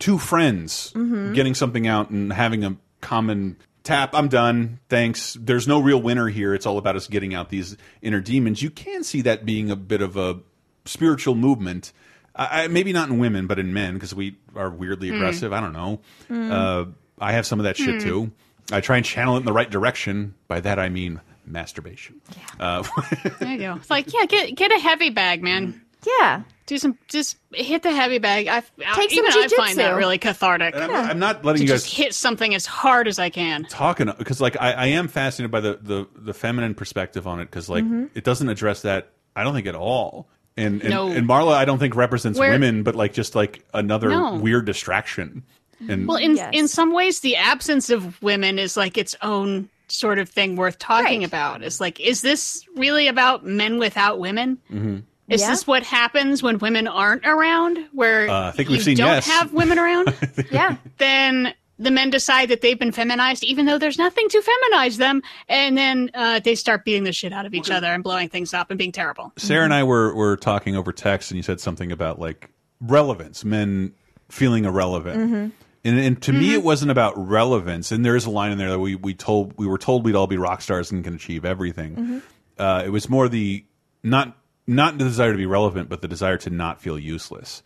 two 0.00 0.18
friends 0.18 0.92
Mhm. 0.96 1.34
getting 1.34 1.54
something 1.54 1.86
out 1.86 2.10
and 2.10 2.32
having 2.32 2.64
a 2.64 2.76
common 3.00 3.56
tap. 3.84 4.10
I'm 4.14 4.26
done. 4.28 4.80
Thanks. 4.88 5.36
There's 5.40 5.68
no 5.68 5.78
real 5.78 6.02
winner 6.02 6.26
here. 6.28 6.54
It's 6.54 6.66
all 6.66 6.78
about 6.78 6.96
us 6.96 7.06
getting 7.06 7.34
out 7.34 7.50
these 7.50 7.76
inner 8.02 8.20
demons. 8.20 8.62
You 8.62 8.70
can 8.70 9.04
see 9.04 9.20
that 9.22 9.44
being 9.44 9.70
a 9.70 9.76
bit 9.76 10.00
of 10.02 10.16
a 10.16 10.40
spiritual 10.86 11.34
movement. 11.36 11.92
I, 12.34 12.64
I- 12.64 12.68
maybe 12.68 12.92
not 12.92 13.08
in 13.10 13.18
women, 13.18 13.46
but 13.46 13.60
in 13.60 13.72
men 13.72 13.94
because 13.94 14.12
we 14.14 14.38
are 14.56 14.70
weirdly 14.70 15.10
Hmm. 15.10 15.16
aggressive. 15.16 15.52
I 15.52 15.60
don't 15.60 15.72
know. 15.74 16.00
Hmm. 16.26 16.50
Uh, 16.50 16.84
I 17.18 17.32
have 17.32 17.46
some 17.46 17.60
of 17.60 17.64
that 17.64 17.76
shit 17.76 18.02
Hmm. 18.02 18.08
too. 18.08 18.30
I 18.72 18.80
try 18.80 18.96
and 18.96 19.04
channel 19.04 19.36
it 19.36 19.40
in 19.40 19.44
the 19.44 19.52
right 19.52 19.70
direction. 19.70 20.34
By 20.48 20.60
that 20.60 20.78
I 20.78 20.88
mean 20.88 21.20
masturbation. 21.46 22.20
Uh, 22.58 22.82
There 23.38 23.52
you 23.52 23.58
go. 23.58 23.74
It's 23.76 23.90
like, 23.90 24.12
yeah, 24.12 24.26
get 24.26 24.54
get 24.56 24.72
a 24.72 24.78
heavy 24.78 25.10
bag, 25.10 25.42
man. 25.42 25.80
Yeah. 26.06 26.42
Do 26.66 26.76
some, 26.78 26.98
just 27.08 27.36
hit 27.52 27.82
the 27.82 27.90
heavy 27.94 28.18
bag. 28.18 28.46
I, 28.48 28.60
Take 28.94 29.10
some 29.10 29.18
even 29.26 29.32
I 29.32 29.48
find 29.56 29.78
that 29.78 29.96
really 29.96 30.16
cathartic. 30.18 30.74
I'm, 30.74 30.90
not, 30.90 31.10
I'm 31.10 31.18
not 31.18 31.44
letting 31.44 31.60
to 31.60 31.64
you 31.64 31.68
guys 31.70 31.82
just 31.84 31.94
hit 31.94 32.14
something 32.14 32.54
as 32.54 32.64
hard 32.66 33.06
as 33.08 33.18
I 33.18 33.28
can. 33.30 33.64
talking 33.64 34.10
because 34.18 34.40
like 34.40 34.56
I, 34.60 34.72
I 34.72 34.86
am 34.86 35.08
fascinated 35.08 35.50
by 35.50 35.60
the 35.60 35.78
the, 35.80 36.06
the 36.16 36.34
feminine 36.34 36.74
perspective 36.74 37.26
on 37.26 37.40
it 37.40 37.46
because 37.46 37.68
like 37.68 37.84
Mhm. 37.84 38.10
it 38.14 38.24
doesn't 38.24 38.48
address 38.48 38.82
that 38.82 39.10
I 39.36 39.44
don't 39.44 39.54
think 39.54 39.66
at 39.66 39.74
all. 39.74 40.28
And 40.56 40.80
and, 40.82 40.90
No. 40.90 41.08
and 41.08 41.28
Marla 41.28 41.54
I 41.54 41.64
don't 41.66 41.78
think 41.78 41.96
represents 41.96 42.38
Where- 42.38 42.50
women, 42.50 42.82
but 42.82 42.94
like 42.94 43.12
just 43.12 43.34
like 43.34 43.62
another 43.74 44.08
No. 44.10 44.34
weird 44.36 44.64
distraction. 44.66 45.42
And 45.88 46.06
Well, 46.08 46.16
in 46.16 46.38
in 46.52 46.68
some 46.68 46.92
ways, 46.92 47.20
the 47.20 47.36
absence 47.36 47.90
of 47.90 48.20
women 48.22 48.58
is 48.58 48.76
like 48.76 48.96
its 48.98 49.14
own 49.22 49.68
sort 49.88 50.18
of 50.18 50.28
thing 50.28 50.56
worth 50.56 50.78
talking 50.78 51.24
about. 51.24 51.62
It's 51.62 51.80
like, 51.80 52.00
is 52.00 52.22
this 52.22 52.64
really 52.76 53.06
about 53.08 53.44
men 53.44 53.78
without 53.78 54.18
women? 54.18 54.58
Mhm. 54.72 55.02
Is 55.28 55.40
Yeah. 55.42 55.50
this 55.50 55.66
what 55.66 55.82
happens 55.82 56.42
when 56.42 56.58
women 56.58 56.86
aren't 56.88 57.26
around? 57.26 57.78
Where 57.92 58.28
Uh, 58.28 58.48
I 58.48 58.50
think 58.50 58.68
you 58.68 58.74
we've 58.76 58.84
seen 58.84 58.96
don't 58.96 59.06
yes. 59.08 59.26
have 59.26 59.52
women 59.52 59.78
around? 59.78 60.14
yeah. 60.50 60.76
Then 60.98 61.54
the 61.78 61.90
men 61.90 62.08
decide 62.10 62.48
that 62.50 62.60
they've 62.60 62.78
been 62.78 62.92
feminized, 62.92 63.42
even 63.42 63.66
though 63.66 63.78
there's 63.78 63.98
nothing 63.98 64.28
to 64.28 64.40
feminize 64.40 64.96
them, 64.96 65.22
and 65.48 65.76
then 65.76 66.10
uh, 66.14 66.40
they 66.40 66.54
start 66.54 66.84
beating 66.84 67.04
the 67.04 67.12
shit 67.12 67.32
out 67.32 67.46
of 67.46 67.52
each 67.54 67.70
other 67.70 67.88
and 67.88 68.04
blowing 68.04 68.28
things 68.28 68.54
up 68.54 68.70
and 68.70 68.78
being 68.78 68.92
terrible. 68.92 69.32
Sarah 69.36 69.64
and 69.64 69.74
I 69.74 69.82
were 69.82 70.14
were 70.14 70.36
talking 70.36 70.76
over 70.76 70.92
text, 70.92 71.30
and 71.30 71.36
you 71.36 71.42
said 71.42 71.60
something 71.60 71.90
about 71.90 72.18
like 72.20 72.48
relevance, 72.80 73.44
men 73.44 73.92
feeling 74.30 74.64
irrelevant. 74.64 75.18
Mm-hmm. 75.20 75.48
And, 75.84 75.98
and 75.98 76.22
to 76.22 76.32
me, 76.32 76.54
it 76.54 76.62
wasn't 76.62 76.90
about 76.90 77.12
relevance. 77.16 77.92
And 77.92 78.04
there 78.04 78.16
is 78.16 78.24
a 78.24 78.30
line 78.30 78.52
in 78.52 78.58
there 78.58 78.70
that 78.70 78.78
we 78.78 78.94
we 78.94 79.12
told 79.14 79.52
we 79.58 79.66
were 79.66 79.76
told 79.78 80.04
we'd 80.04 80.14
all 80.14 80.26
be 80.26 80.38
rock 80.38 80.62
stars 80.62 80.90
and 80.90 81.04
can 81.04 81.14
achieve 81.14 81.44
everything. 81.44 81.94
Mm-hmm. 81.96 82.18
Uh, 82.58 82.82
it 82.86 82.88
was 82.90 83.08
more 83.10 83.28
the 83.28 83.64
not 84.02 84.36
not 84.66 84.96
the 84.96 85.04
desire 85.04 85.32
to 85.32 85.36
be 85.36 85.44
relevant, 85.46 85.88
but 85.90 86.00
the 86.00 86.08
desire 86.08 86.38
to 86.38 86.50
not 86.50 86.80
feel 86.80 86.98
useless. 86.98 87.62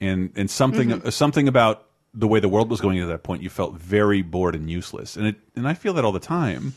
And 0.00 0.30
and 0.36 0.50
something 0.50 0.88
Mm-hmm. 0.90 1.08
Mhm. 1.08 1.12
something 1.12 1.48
about 1.48 1.86
the 2.12 2.28
way 2.28 2.38
the 2.38 2.48
world 2.50 2.70
was 2.70 2.80
going 2.80 2.98
at 3.00 3.08
that 3.08 3.22
point, 3.22 3.42
you 3.42 3.48
felt 3.50 3.74
very 3.76 4.20
bored 4.22 4.54
and 4.54 4.70
useless. 4.70 5.16
And 5.16 5.26
it 5.28 5.36
and 5.56 5.66
I 5.66 5.72
feel 5.74 5.94
that 5.94 6.04
all 6.04 6.12
the 6.12 6.20
time. 6.20 6.74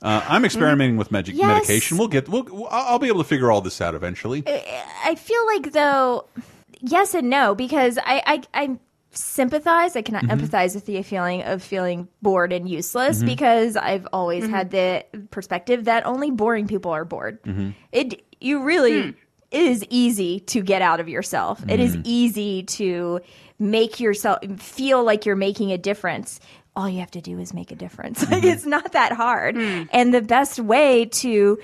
Uh, 0.00 0.20
I'm 0.28 0.44
experimenting 0.44 0.96
with 0.96 1.12
magic 1.12 1.36
Yes. 1.36 1.46
medication. 1.68 1.96
We'll 1.98 2.08
get. 2.08 2.28
We'll, 2.28 2.66
I'll 2.70 2.92
I'll 2.94 2.98
be 2.98 3.06
able 3.08 3.22
to 3.22 3.28
figure 3.28 3.52
all 3.52 3.60
this 3.60 3.80
out 3.80 3.94
eventually. 3.94 4.42
I 5.04 5.14
feel 5.14 5.46
like 5.46 5.72
though, 5.72 6.24
yes 6.80 7.14
and 7.14 7.28
no 7.30 7.54
because 7.54 7.98
I 7.98 8.22
I, 8.26 8.42
I 8.62 8.78
sympathize. 9.12 9.94
I 9.96 10.02
cannot 10.02 10.24
Mhm. 10.24 10.40
empathize 10.40 10.74
with 10.74 10.86
the 10.86 11.02
feeling 11.02 11.42
of 11.42 11.62
feeling 11.62 12.08
bored 12.22 12.52
and 12.52 12.68
useless 12.68 13.22
Mhm. 13.22 13.26
because 13.26 13.76
I've 13.76 14.06
always 14.12 14.44
Mm-hmm. 14.44 14.52
had 14.54 14.70
the 14.70 15.04
perspective 15.30 15.84
that 15.84 16.06
only 16.06 16.30
boring 16.30 16.66
people 16.66 16.90
are 16.92 17.04
bored. 17.04 17.42
Mhm. 17.42 17.74
It 17.92 18.22
you 18.40 18.62
really 18.62 19.02
Hmm. 19.02 19.08
it 19.50 19.62
is 19.62 19.84
easy 19.90 20.40
to 20.40 20.62
get 20.62 20.80
out 20.82 20.98
of 20.98 21.08
yourself. 21.08 21.62
It 21.68 21.78
is 21.78 21.96
Mhm. 21.96 22.02
easy 22.04 22.62
to 22.64 23.20
make 23.58 24.00
yourself 24.00 24.38
feel 24.58 25.04
like 25.04 25.26
you're 25.26 25.36
making 25.36 25.70
a 25.72 25.78
difference. 25.78 26.40
All 26.74 26.88
you 26.88 27.00
have 27.00 27.10
to 27.12 27.20
do 27.20 27.38
is 27.38 27.52
make 27.52 27.70
a 27.70 27.76
difference. 27.76 28.28
Like 28.30 28.42
it's 28.44 28.64
not 28.66 28.92
that 28.92 29.12
hard. 29.12 29.56
And 29.58 30.12
the 30.14 30.22
best 30.22 30.58
way 30.58 31.04
to 31.04 31.58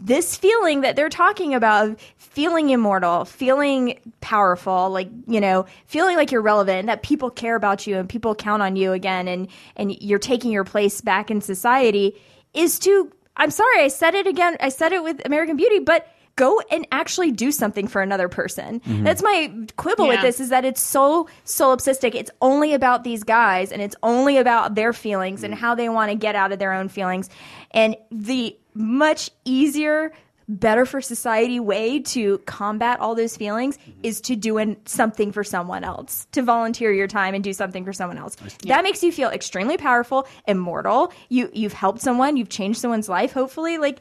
this 0.00 0.36
feeling 0.36 0.82
that 0.82 0.96
they're 0.96 1.08
talking 1.08 1.54
about 1.54 1.88
of 1.88 1.96
feeling 2.16 2.70
immortal, 2.70 3.24
feeling 3.24 3.98
powerful, 4.20 4.90
like, 4.90 5.08
you 5.26 5.40
know, 5.40 5.66
feeling 5.86 6.16
like 6.16 6.32
you're 6.32 6.42
relevant, 6.42 6.86
that 6.86 7.02
people 7.02 7.30
care 7.30 7.56
about 7.56 7.86
you 7.86 7.96
and 7.96 8.08
people 8.08 8.34
count 8.34 8.62
on 8.62 8.76
you 8.76 8.92
again 8.92 9.28
and 9.28 9.48
and 9.76 9.92
you're 10.02 10.18
taking 10.18 10.50
your 10.50 10.64
place 10.64 11.00
back 11.00 11.30
in 11.30 11.40
society 11.40 12.16
is 12.54 12.78
to 12.80 13.10
I'm 13.36 13.50
sorry, 13.50 13.82
I 13.82 13.88
said 13.88 14.14
it 14.14 14.26
again. 14.26 14.56
I 14.60 14.68
said 14.68 14.92
it 14.92 15.02
with 15.02 15.24
American 15.24 15.56
Beauty, 15.56 15.80
but 15.80 16.06
go 16.36 16.60
and 16.70 16.86
actually 16.90 17.30
do 17.30 17.52
something 17.52 17.86
for 17.86 18.02
another 18.02 18.28
person. 18.28 18.80
Mhm. 18.80 19.04
That's 19.04 19.22
my 19.22 19.52
quibble 19.76 20.08
with 20.08 20.20
this 20.20 20.40
is 20.40 20.48
that 20.48 20.64
it's 20.64 20.80
so 20.80 21.28
solipsistic. 21.44 22.14
It's 22.14 22.30
only 22.42 22.74
about 22.74 23.04
these 23.04 23.22
guys 23.22 23.70
and 23.70 23.80
it's 23.80 23.94
only 24.02 24.36
about 24.38 24.74
their 24.74 24.92
feelings 24.92 25.44
and 25.44 25.54
how 25.54 25.74
they 25.76 25.88
want 25.88 26.10
to 26.10 26.16
get 26.16 26.34
out 26.34 26.50
of 26.52 26.58
their 26.58 26.72
own 26.72 26.88
feelings. 26.88 27.28
And 27.70 27.96
the 28.10 28.56
much 28.74 29.30
easier 29.44 30.12
better 30.48 30.84
for 30.84 31.00
society 31.00 31.58
way 31.58 32.00
to 32.00 32.38
combat 32.40 33.00
all 33.00 33.14
those 33.14 33.36
feelings 33.36 33.78
mm-hmm. 33.78 34.00
is 34.02 34.20
to 34.20 34.36
do 34.36 34.58
an, 34.58 34.76
something 34.84 35.32
for 35.32 35.42
someone 35.42 35.84
else 35.84 36.26
to 36.32 36.42
volunteer 36.42 36.92
your 36.92 37.06
time 37.06 37.34
and 37.34 37.42
do 37.42 37.52
something 37.52 37.84
for 37.84 37.92
someone 37.92 38.18
else 38.18 38.36
that 38.66 38.82
makes 38.82 39.02
you 39.02 39.10
feel 39.10 39.30
extremely 39.30 39.78
powerful 39.78 40.26
immortal 40.46 41.12
you 41.30 41.50
you've 41.54 41.72
helped 41.72 42.00
someone 42.00 42.36
you've 42.36 42.50
changed 42.50 42.78
someone's 42.78 43.08
life 43.08 43.32
hopefully 43.32 43.78
like 43.78 44.00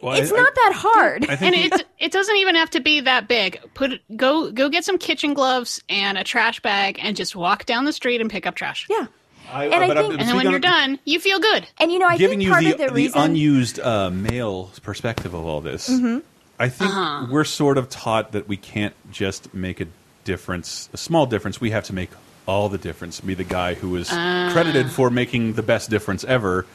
Well, 0.00 0.14
it's 0.14 0.32
I- 0.32 0.36
not 0.36 0.54
that 0.54 0.72
hard 0.76 1.28
I 1.28 1.34
think 1.34 1.56
and 1.56 1.72
it 1.72 1.86
it 1.98 2.12
doesn't 2.12 2.36
even 2.36 2.54
have 2.54 2.70
to 2.70 2.80
be 2.80 3.00
that 3.00 3.26
big. 3.26 3.60
Put 3.74 4.00
go 4.16 4.52
go 4.52 4.68
get 4.68 4.84
some 4.84 4.98
kitchen 4.98 5.34
gloves 5.34 5.82
and 5.88 6.16
a 6.16 6.22
trash 6.24 6.60
bag 6.60 6.98
and 7.02 7.16
just 7.16 7.34
walk 7.34 7.66
down 7.66 7.84
the 7.84 7.92
street 7.92 8.20
and 8.20 8.30
pick 8.30 8.46
up 8.46 8.54
trash. 8.54 8.86
Yeah. 8.88 9.08
I, 9.52 9.64
And 9.64 9.74
I 9.74 9.78
I'm- 9.78 9.96
think- 9.96 10.20
And 10.20 10.28
then 10.28 10.36
when 10.36 10.46
you're 10.46 10.56
of- 10.56 10.62
done, 10.62 10.98
you 11.04 11.18
feel 11.20 11.38
good. 11.38 11.66
And 11.78 11.90
you 11.92 11.98
know, 11.98 12.06
I 12.06 12.16
giving 12.16 12.38
think 12.38 12.46
you 12.46 12.50
part 12.50 12.64
the, 12.64 12.72
of 12.72 12.78
the 12.78 12.84
reason... 12.84 13.12
the 13.12 13.18
reason 13.18 13.20
unused 13.30 13.80
uh, 13.80 14.10
male 14.10 14.70
perspective 14.82 15.32
of 15.34 15.44
all 15.44 15.60
this. 15.60 15.88
Mhm. 15.88 16.22
I 16.58 16.68
think 16.68 16.90
Uh-huh. 16.90 17.26
we're 17.30 17.44
sort 17.44 17.78
of 17.78 17.88
taught 17.88 18.32
that 18.32 18.48
we 18.48 18.56
can't 18.56 18.94
just 19.12 19.54
make 19.54 19.80
a 19.80 19.86
difference, 20.24 20.88
a 20.92 20.96
small 20.96 21.24
difference. 21.26 21.60
We 21.60 21.70
have 21.70 21.84
to 21.84 21.92
make 21.94 22.10
all 22.46 22.68
the 22.68 22.78
difference. 22.78 23.20
Be 23.20 23.34
the 23.34 23.44
guy 23.44 23.74
who 23.74 23.94
is 23.96 24.08
Ah. 24.10 24.50
credited 24.52 24.90
for 24.90 25.08
making 25.10 25.54
the 25.54 25.62
best 25.62 25.88
difference 25.88 26.24
ever, 26.24 26.66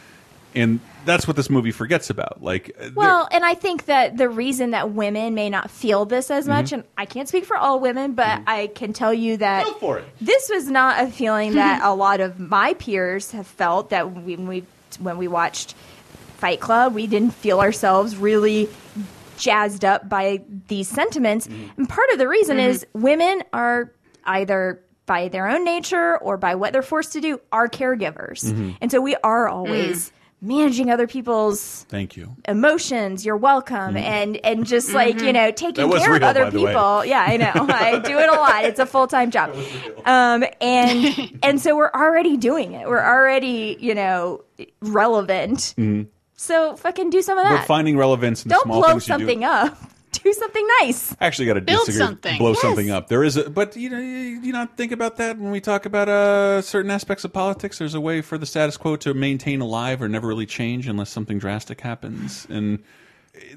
and 0.55 0.79
that's 1.05 1.27
what 1.27 1.35
this 1.35 1.49
movie 1.49 1.71
forgets 1.71 2.09
about. 2.09 2.41
Like, 2.41 2.75
uh, 2.79 2.89
Well, 2.95 3.27
and 3.31 3.43
I 3.45 3.53
think 3.53 3.85
that 3.85 4.17
the 4.17 4.29
reason 4.29 4.71
that 4.71 4.91
women 4.91 5.33
may 5.33 5.49
not 5.49 5.69
feel 5.71 6.05
this 6.05 6.29
as 6.31 6.47
much, 6.47 6.67
Mhm. 6.69 6.73
and 6.73 6.83
I 6.97 7.05
can't 7.05 7.27
speak 7.27 7.45
for 7.45 7.57
all 7.57 7.79
women, 7.79 8.13
but 8.13 8.41
I 8.47 8.67
can 8.73 8.93
tell 8.93 9.13
you 9.13 9.37
that 9.37 9.65
this 10.21 10.49
was 10.49 10.69
not 10.69 11.03
a 11.03 11.07
feeling 11.07 11.53
that 11.55 11.81
a 11.83 11.93
lot 11.93 12.19
of 12.19 12.39
my 12.39 12.73
peers 12.75 13.31
have 13.31 13.47
felt 13.47 13.89
that 13.91 14.11
when 14.11 14.47
we 14.47 14.63
when 14.99 15.17
we 15.17 15.27
watched 15.27 15.73
Fight 16.37 16.59
Club, 16.59 16.93
we 16.93 17.07
didn't 17.07 17.33
feel 17.33 17.59
ourselves 17.59 18.15
really 18.15 18.69
jazzed 19.37 19.83
up 19.83 20.07
by 20.07 20.41
these 20.67 20.87
sentiments. 20.87 21.47
And 21.77 21.89
part 21.89 22.09
of 22.11 22.19
the 22.19 22.27
reason 22.27 22.57
Mhm. 22.57 22.67
is 22.67 22.85
women 22.93 23.43
are 23.51 23.91
either 24.25 24.79
by 25.07 25.27
their 25.29 25.47
own 25.49 25.65
nature 25.65 26.17
or 26.19 26.37
by 26.37 26.53
what 26.55 26.71
they're 26.73 26.81
forced 26.83 27.13
to 27.13 27.21
do 27.21 27.39
are 27.51 27.67
caregivers. 27.67 28.45
Mhm. 28.53 28.77
And 28.81 28.91
so 28.91 29.01
we 29.01 29.15
are 29.23 29.49
always 29.49 30.11
managing 30.43 30.91
other 30.91 31.07
people's 31.07 31.85
thank 31.89 32.17
you. 32.17 32.35
emotions. 32.47 33.25
You're 33.25 33.37
welcome. 33.37 33.95
And 33.97 34.37
and 34.45 34.65
just 34.67 34.93
like 34.93 35.21
you 35.21 35.31
know 35.33 35.51
taking 35.51 35.75
That 35.75 35.87
was 35.87 36.03
care 36.03 36.15
of 36.15 36.23
other 36.23 36.43
by 36.45 36.49
the 36.51 36.59
way. 36.61 36.71
people. 36.71 37.05
Yeah 37.05 37.25
i 37.27 37.37
know. 37.37 37.51
I 37.73 37.99
do 38.05 38.19
it 38.19 38.29
a 38.29 38.33
lot. 38.33 38.65
It's 38.65 38.79
a 38.79 38.85
full-time 38.85 39.31
job. 39.31 39.55
Um 40.05 40.43
and 40.61 41.39
and 41.43 41.61
so 41.61 41.75
we're 41.75 41.91
already 41.91 42.37
doing 42.37 42.73
it. 42.73 42.87
We're 42.87 43.03
already 43.03 43.77
you 43.79 43.95
know 43.95 44.43
relevant. 44.81 45.73
Mhm. 45.77 46.07
so 46.35 46.75
fucking 46.75 47.09
do 47.09 47.21
some 47.21 47.37
of 47.37 47.45
But 47.45 47.49
that. 47.51 47.67
finding 47.67 47.97
relevance 47.97 48.43
in 48.43 48.49
the 48.49 48.55
don't 48.55 48.63
small 48.65 48.79
blow 48.81 48.89
things 48.89 49.07
you 49.07 49.13
do. 49.15 49.19
something 49.19 49.43
up 49.45 49.77
do 50.13 50.31
something 50.33 50.65
nice 50.81 51.15
I 51.19 51.25
actually 51.27 51.45
got 51.47 51.53
to 51.55 51.61
Build 51.61 51.85
disagree. 51.85 52.05
something. 52.05 52.37
Blow 52.37 52.51
Yes. 52.51 52.61
something 52.61 52.89
up. 52.91 53.07
There 53.09 53.23
is 53.23 53.37
a, 53.37 53.49
but 53.49 53.75
you 53.75 53.89
know, 53.89 53.97
you, 53.99 54.41
you 54.41 54.51
not 54.53 54.77
think 54.77 54.91
about 54.91 55.17
that 55.17 55.37
when 55.37 55.51
we 55.51 55.59
talk 55.61 55.85
about 55.85 56.07
uh, 56.09 56.61
certain 56.61 56.91
aspects 56.91 57.23
of 57.25 57.33
politics. 57.33 57.79
There's 57.79 57.95
a 57.95 58.01
way 58.01 58.21
for 58.21 58.37
the 58.37 58.45
status 58.45 58.77
quo 58.77 58.95
to 58.97 59.13
maintain 59.13 59.61
alive 59.61 60.01
or 60.01 60.07
never 60.07 60.27
really 60.27 60.45
change 60.45 60.87
unless 60.87 61.09
something 61.09 61.39
drastic 61.39 61.81
happens. 61.81 62.45
And 62.49 62.79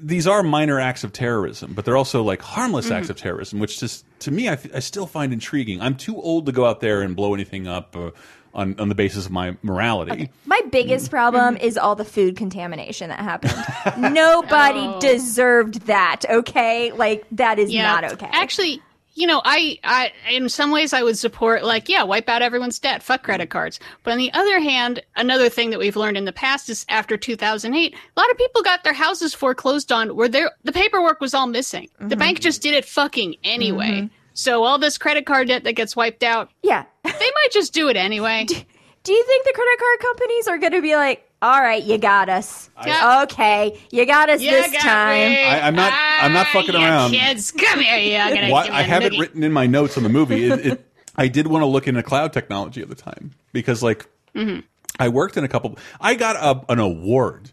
these 0.01 0.25
are 0.27 0.41
minor 0.41 0.79
acts 0.79 1.03
of 1.03 1.13
terrorism, 1.13 1.73
but 1.73 1.85
they're 1.85 1.97
also 1.97 2.23
like 2.23 2.41
harmless 2.41 2.89
acts 2.89 3.07
Mhm. 3.07 3.11
of 3.11 3.15
terrorism, 3.17 3.59
which 3.59 3.79
just 3.79 4.05
to 4.21 4.31
me, 4.31 4.49
I 4.49 4.55
still 4.79 5.05
find 5.05 5.31
intriguing. 5.31 5.81
I'm 5.81 5.95
too 5.95 6.19
old 6.19 6.47
to 6.47 6.51
go 6.51 6.65
out 6.65 6.79
there 6.81 7.01
and 7.03 7.15
blow 7.15 7.33
anything 7.35 7.67
up 7.67 7.95
uh, 7.95 8.09
on 8.53 8.75
on 8.79 8.89
the 8.89 8.95
basis 8.95 9.25
of 9.25 9.31
my 9.31 9.55
morality. 9.63 10.29
my 10.45 10.61
biggest 10.71 11.07
mm. 11.07 11.11
problem 11.11 11.57
is 11.57 11.77
all 11.77 11.95
the 11.95 12.05
food 12.05 12.35
contamination 12.35 13.09
that 13.09 13.19
happened 13.19 13.53
nobody 14.13 14.79
Oh. 14.79 14.99
deserved 14.99 15.81
that 15.87 16.23
okay 16.29 16.91
like 16.91 17.25
that 17.31 17.59
is 17.59 17.71
Yeah. 17.71 17.83
not 17.83 18.13
okay 18.13 18.29
Actually, 18.31 18.81
you 19.17 19.25
know, 19.25 19.41
I, 19.43 19.79
I, 19.83 20.11
in 20.29 20.47
some 20.47 20.69
ways, 20.69 20.93
I 20.93 21.01
would 21.01 21.17
support 21.17 21.63
like, 21.63 21.89
yeah, 21.89 22.03
wipe 22.03 22.29
out 22.29 22.43
everyone's 22.43 22.77
debt, 22.77 23.01
fuck 23.01 23.23
credit 23.23 23.49
cards. 23.49 23.79
But 24.03 24.11
on 24.11 24.19
the 24.19 24.31
other 24.31 24.59
hand, 24.59 25.01
another 25.15 25.49
thing 25.49 25.71
that 25.71 25.79
we've 25.79 25.95
learned 25.95 26.17
in 26.17 26.25
the 26.25 26.31
past 26.31 26.69
is 26.69 26.85
after 26.87 27.17
2008, 27.17 27.95
a 27.95 28.19
lot 28.19 28.29
of 28.29 28.37
people 28.37 28.61
got 28.61 28.83
their 28.83 28.93
houses 28.93 29.33
foreclosed 29.33 29.91
on 29.91 30.15
where 30.15 30.29
their 30.29 30.51
the 30.63 30.71
paperwork 30.71 31.19
was 31.19 31.33
all 31.33 31.47
missing. 31.47 31.89
The 31.97 32.05
mm-hmm. 32.05 32.19
bank 32.19 32.39
just 32.41 32.61
did 32.61 32.75
it 32.75 32.85
fucking 32.85 33.37
anyway. 33.43 34.01
Mm-hmm. 34.01 34.13
So 34.37 34.63
all 34.63 34.77
this 34.77 34.99
credit 34.99 35.25
card 35.25 35.47
debt 35.47 35.63
that 35.63 35.73
gets 35.73 35.95
wiped 35.95 36.21
out, 36.21 36.51
Yeah. 36.61 36.83
they 37.03 37.09
might 37.11 37.47
just 37.51 37.73
do 37.73 37.89
it 37.89 37.97
anyway. 37.97 38.45
Do 39.03 39.13
you 39.13 39.23
think 39.25 39.45
the 39.45 39.53
credit 39.53 39.79
card 39.79 39.99
companies 39.99 40.47
are 40.47 40.57
going 40.59 40.73
to 40.73 40.81
be 40.81 40.95
like, 40.95 41.27
all 41.41 41.59
right, 41.59 41.81
you 41.83 41.97
got 41.97 42.29
us. 42.29 42.69
Yeah. 42.85 43.23
Okay, 43.23 43.79
you 43.91 44.05
got 44.05 44.29
us 44.29 44.41
You 44.41 44.51
this 44.51 44.71
got 44.71 44.81
time. 44.81 45.29
me. 45.31 45.43
I, 45.43 45.67
I'm 45.67 45.75
not. 45.75 45.93
I'm 45.93 46.33
not 46.33 46.47
fucking 46.47 46.75
Ah, 46.75 46.83
around. 46.83 47.11
Kids, 47.11 47.51
come 47.51 47.79
here. 47.79 47.97
You're 47.97 48.35
gonna 48.35 48.51
Why- 48.51 48.63
give 48.65 48.71
me 48.73 48.77
I 48.77 48.81
a 48.81 48.85
have 48.85 49.03
it 49.03 49.17
written 49.19 49.43
in 49.43 49.53
my 49.53 49.65
notes 49.67 49.97
on 49.97 50.03
the 50.03 50.09
movie. 50.09 50.45
It, 50.49 50.65
it, 50.65 50.91
I 51.15 51.27
did 51.27 51.47
want 51.47 51.61
to 51.61 51.67
look 51.67 51.87
into 51.87 52.01
cloud 52.03 52.33
technology 52.33 52.81
at 52.81 52.89
the 52.89 52.95
time 52.95 53.33
because, 53.53 53.81
like, 53.83 54.07
Mhm. 54.35 54.63
I 54.99 55.09
worked 55.09 55.37
in 55.37 55.43
a 55.43 55.47
couple. 55.47 55.77
I 56.01 56.15
got 56.15 56.35
a, 56.35 56.71
an 56.71 56.79
award 56.79 57.51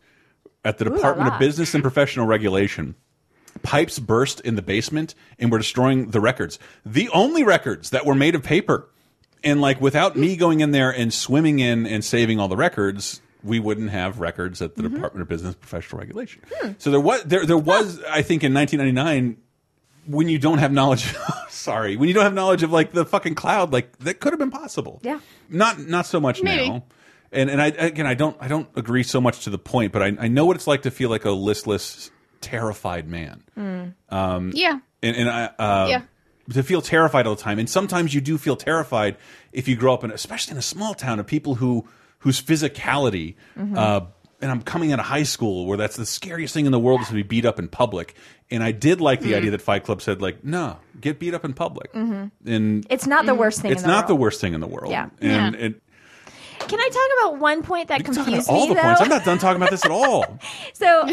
at 0.65 0.79
the 0.79 0.87
Ooh 0.91 0.95
Department 0.97 1.29
la. 1.29 1.35
of 1.35 1.41
Business 1.41 1.75
and 1.75 1.83
Professional 1.83 2.27
Regulation. 2.27 2.95
Pipes 3.63 3.99
burst 3.99 4.41
in 4.41 4.57
the 4.57 4.63
basement 4.63 5.15
and 5.39 5.51
were 5.51 5.59
destroying 5.59 6.11
the 6.11 6.21
records. 6.21 6.59
The 6.85 7.09
only 7.11 7.45
records 7.45 7.91
that 7.91 8.05
were 8.07 8.15
made 8.15 8.35
of 8.35 8.43
paper. 8.43 8.89
And 9.43 9.61
like 9.61 9.81
without 9.81 10.17
me 10.17 10.37
going 10.37 10.61
in 10.61 10.71
there 10.71 10.91
and 10.91 11.13
swimming 11.13 11.59
in 11.59 11.87
and 11.87 12.05
saving 12.05 12.41
all 12.41 12.49
the 12.49 12.57
records, 12.57 13.21
we 13.43 13.61
wouldn't 13.61 13.91
have 13.91 14.19
records 14.21 14.63
at 14.63 14.75
the 14.77 14.83
Mm-hmm. 14.85 14.95
Department 14.95 15.23
of 15.23 15.29
Business 15.29 15.55
Professional 15.55 16.01
Regulation. 16.01 16.43
Hmm. 16.61 16.73
So 16.79 16.91
there 16.91 17.01
was 17.01 17.23
there 17.25 17.45
there 17.45 17.59
was 17.59 18.03
I 18.05 18.23
think 18.23 18.43
in 18.43 18.55
1999 18.55 19.37
when 20.07 20.29
you 20.29 20.39
don't 20.39 20.59
have 20.59 20.73
knowledge 20.73 21.15
sorry, 21.49 21.97
when 21.97 22.09
you 22.09 22.15
don't 22.15 22.25
have 22.25 22.35
knowledge 22.35 22.63
of 22.63 22.73
like 22.73 22.93
the 22.93 23.05
fucking 23.05 23.35
cloud 23.35 23.73
like 23.73 23.97
that 23.99 24.21
could 24.21 24.33
have 24.33 24.41
been 24.41 24.51
possible. 24.51 25.01
Yeah. 25.03 25.21
Not 25.51 25.79
not 25.81 26.07
so 26.07 26.21
much 26.21 26.43
Maybe. 26.43 26.69
now. 26.71 26.85
And 27.33 27.51
and 27.51 27.61
I 27.61 27.67
again 27.67 28.07
I 28.07 28.15
don't 28.15 28.37
I 28.41 28.49
don't 28.49 28.69
agree 28.77 29.03
so 29.03 29.21
much 29.21 29.45
to 29.45 29.51
the 29.51 29.59
point, 29.59 29.93
but 29.93 30.03
I 30.03 30.17
I 30.19 30.29
know 30.29 30.47
what 30.47 30.57
it's 30.57 30.67
like 30.67 30.83
to 30.83 30.91
feel 30.91 31.11
like 31.11 31.25
a 31.27 31.31
listless 31.33 32.11
terrified 32.45 33.09
man. 33.09 33.43
Um 34.09 34.53
Yeah. 34.55 34.79
and, 35.03 35.17
and 35.17 35.29
I 35.31 35.45
uh 35.59 35.87
Yeah. 35.89 36.03
to 36.53 36.63
feel 36.63 36.83
terrified 36.83 37.27
all 37.27 37.35
the 37.35 37.43
time. 37.43 37.59
And 37.59 37.69
sometimes 37.69 38.15
you 38.15 38.21
do 38.21 38.39
feel 38.39 38.57
terrified 38.57 39.17
if 39.53 39.69
you 39.69 39.77
grow 39.77 39.95
up 39.95 40.05
in 40.05 40.11
especially 40.11 40.53
in 40.53 40.59
a 40.59 40.63
small 40.63 40.95
town 40.95 41.19
of 41.21 41.27
people 41.27 41.55
who 41.57 41.87
whose 42.19 42.41
physicality 42.41 43.35
Mm-hmm. 43.59 43.77
uh 43.79 44.01
and 44.43 44.51
I'm 44.51 44.61
coming 44.63 44.93
out 44.93 44.99
of 44.99 45.07
high 45.07 45.23
school 45.23 45.65
where 45.65 45.79
that's 45.79 45.97
the 45.97 46.05
scariest 46.05 46.53
thing 46.53 46.67
in 46.67 46.73
the 46.73 46.79
world 46.79 47.01
is 47.01 47.09
to 47.09 47.15
be 47.15 47.23
beat 47.23 47.47
up 47.47 47.59
in 47.59 47.67
public. 47.69 48.15
And 48.51 48.63
I 48.63 48.73
did 48.73 49.01
like 49.01 49.21
the 49.21 49.33
Mm. 49.33 49.37
idea 49.39 49.51
that 49.53 49.63
Fight 49.63 49.85
Club 49.85 50.03
said 50.03 50.21
like, 50.21 50.45
no, 50.45 50.77
get 51.01 51.19
beat 51.19 51.33
up 51.33 51.47
in 51.47 51.55
public. 51.55 51.91
Mhm. 51.95 52.31
And 52.45 52.87
It's 52.91 53.07
not 53.07 53.25
the 53.25 53.35
worst 53.35 53.63
thing 53.63 53.73
it's 53.73 53.83
in 53.83 53.89
the 53.89 53.95
not 53.95 54.07
the 54.07 54.15
worst 54.15 54.43
thing 54.43 54.53
in 54.53 54.61
the 54.61 54.67
world. 54.67 54.91
Yeah. 54.91 55.09
And, 55.23 55.55
Yeah. 55.57 55.65
and 55.65 55.75
Can 56.69 56.81
I 56.81 56.89
talk 56.89 57.29
about 57.31 57.41
one 57.41 57.63
point 57.63 57.89
that 57.89 57.99
talk 58.05 58.09
about 58.13 58.25
confused 58.25 58.49
all 58.49 58.63
me, 58.63 58.69
the 58.69 58.75
though? 58.75 58.83
points. 58.83 59.01
I'm 59.01 59.09
not 59.09 59.25
done 59.25 59.39
talking 59.39 59.57
about 59.57 59.71
this 59.71 59.85
at 59.85 59.91
all. 59.91 60.25
So 60.75 61.07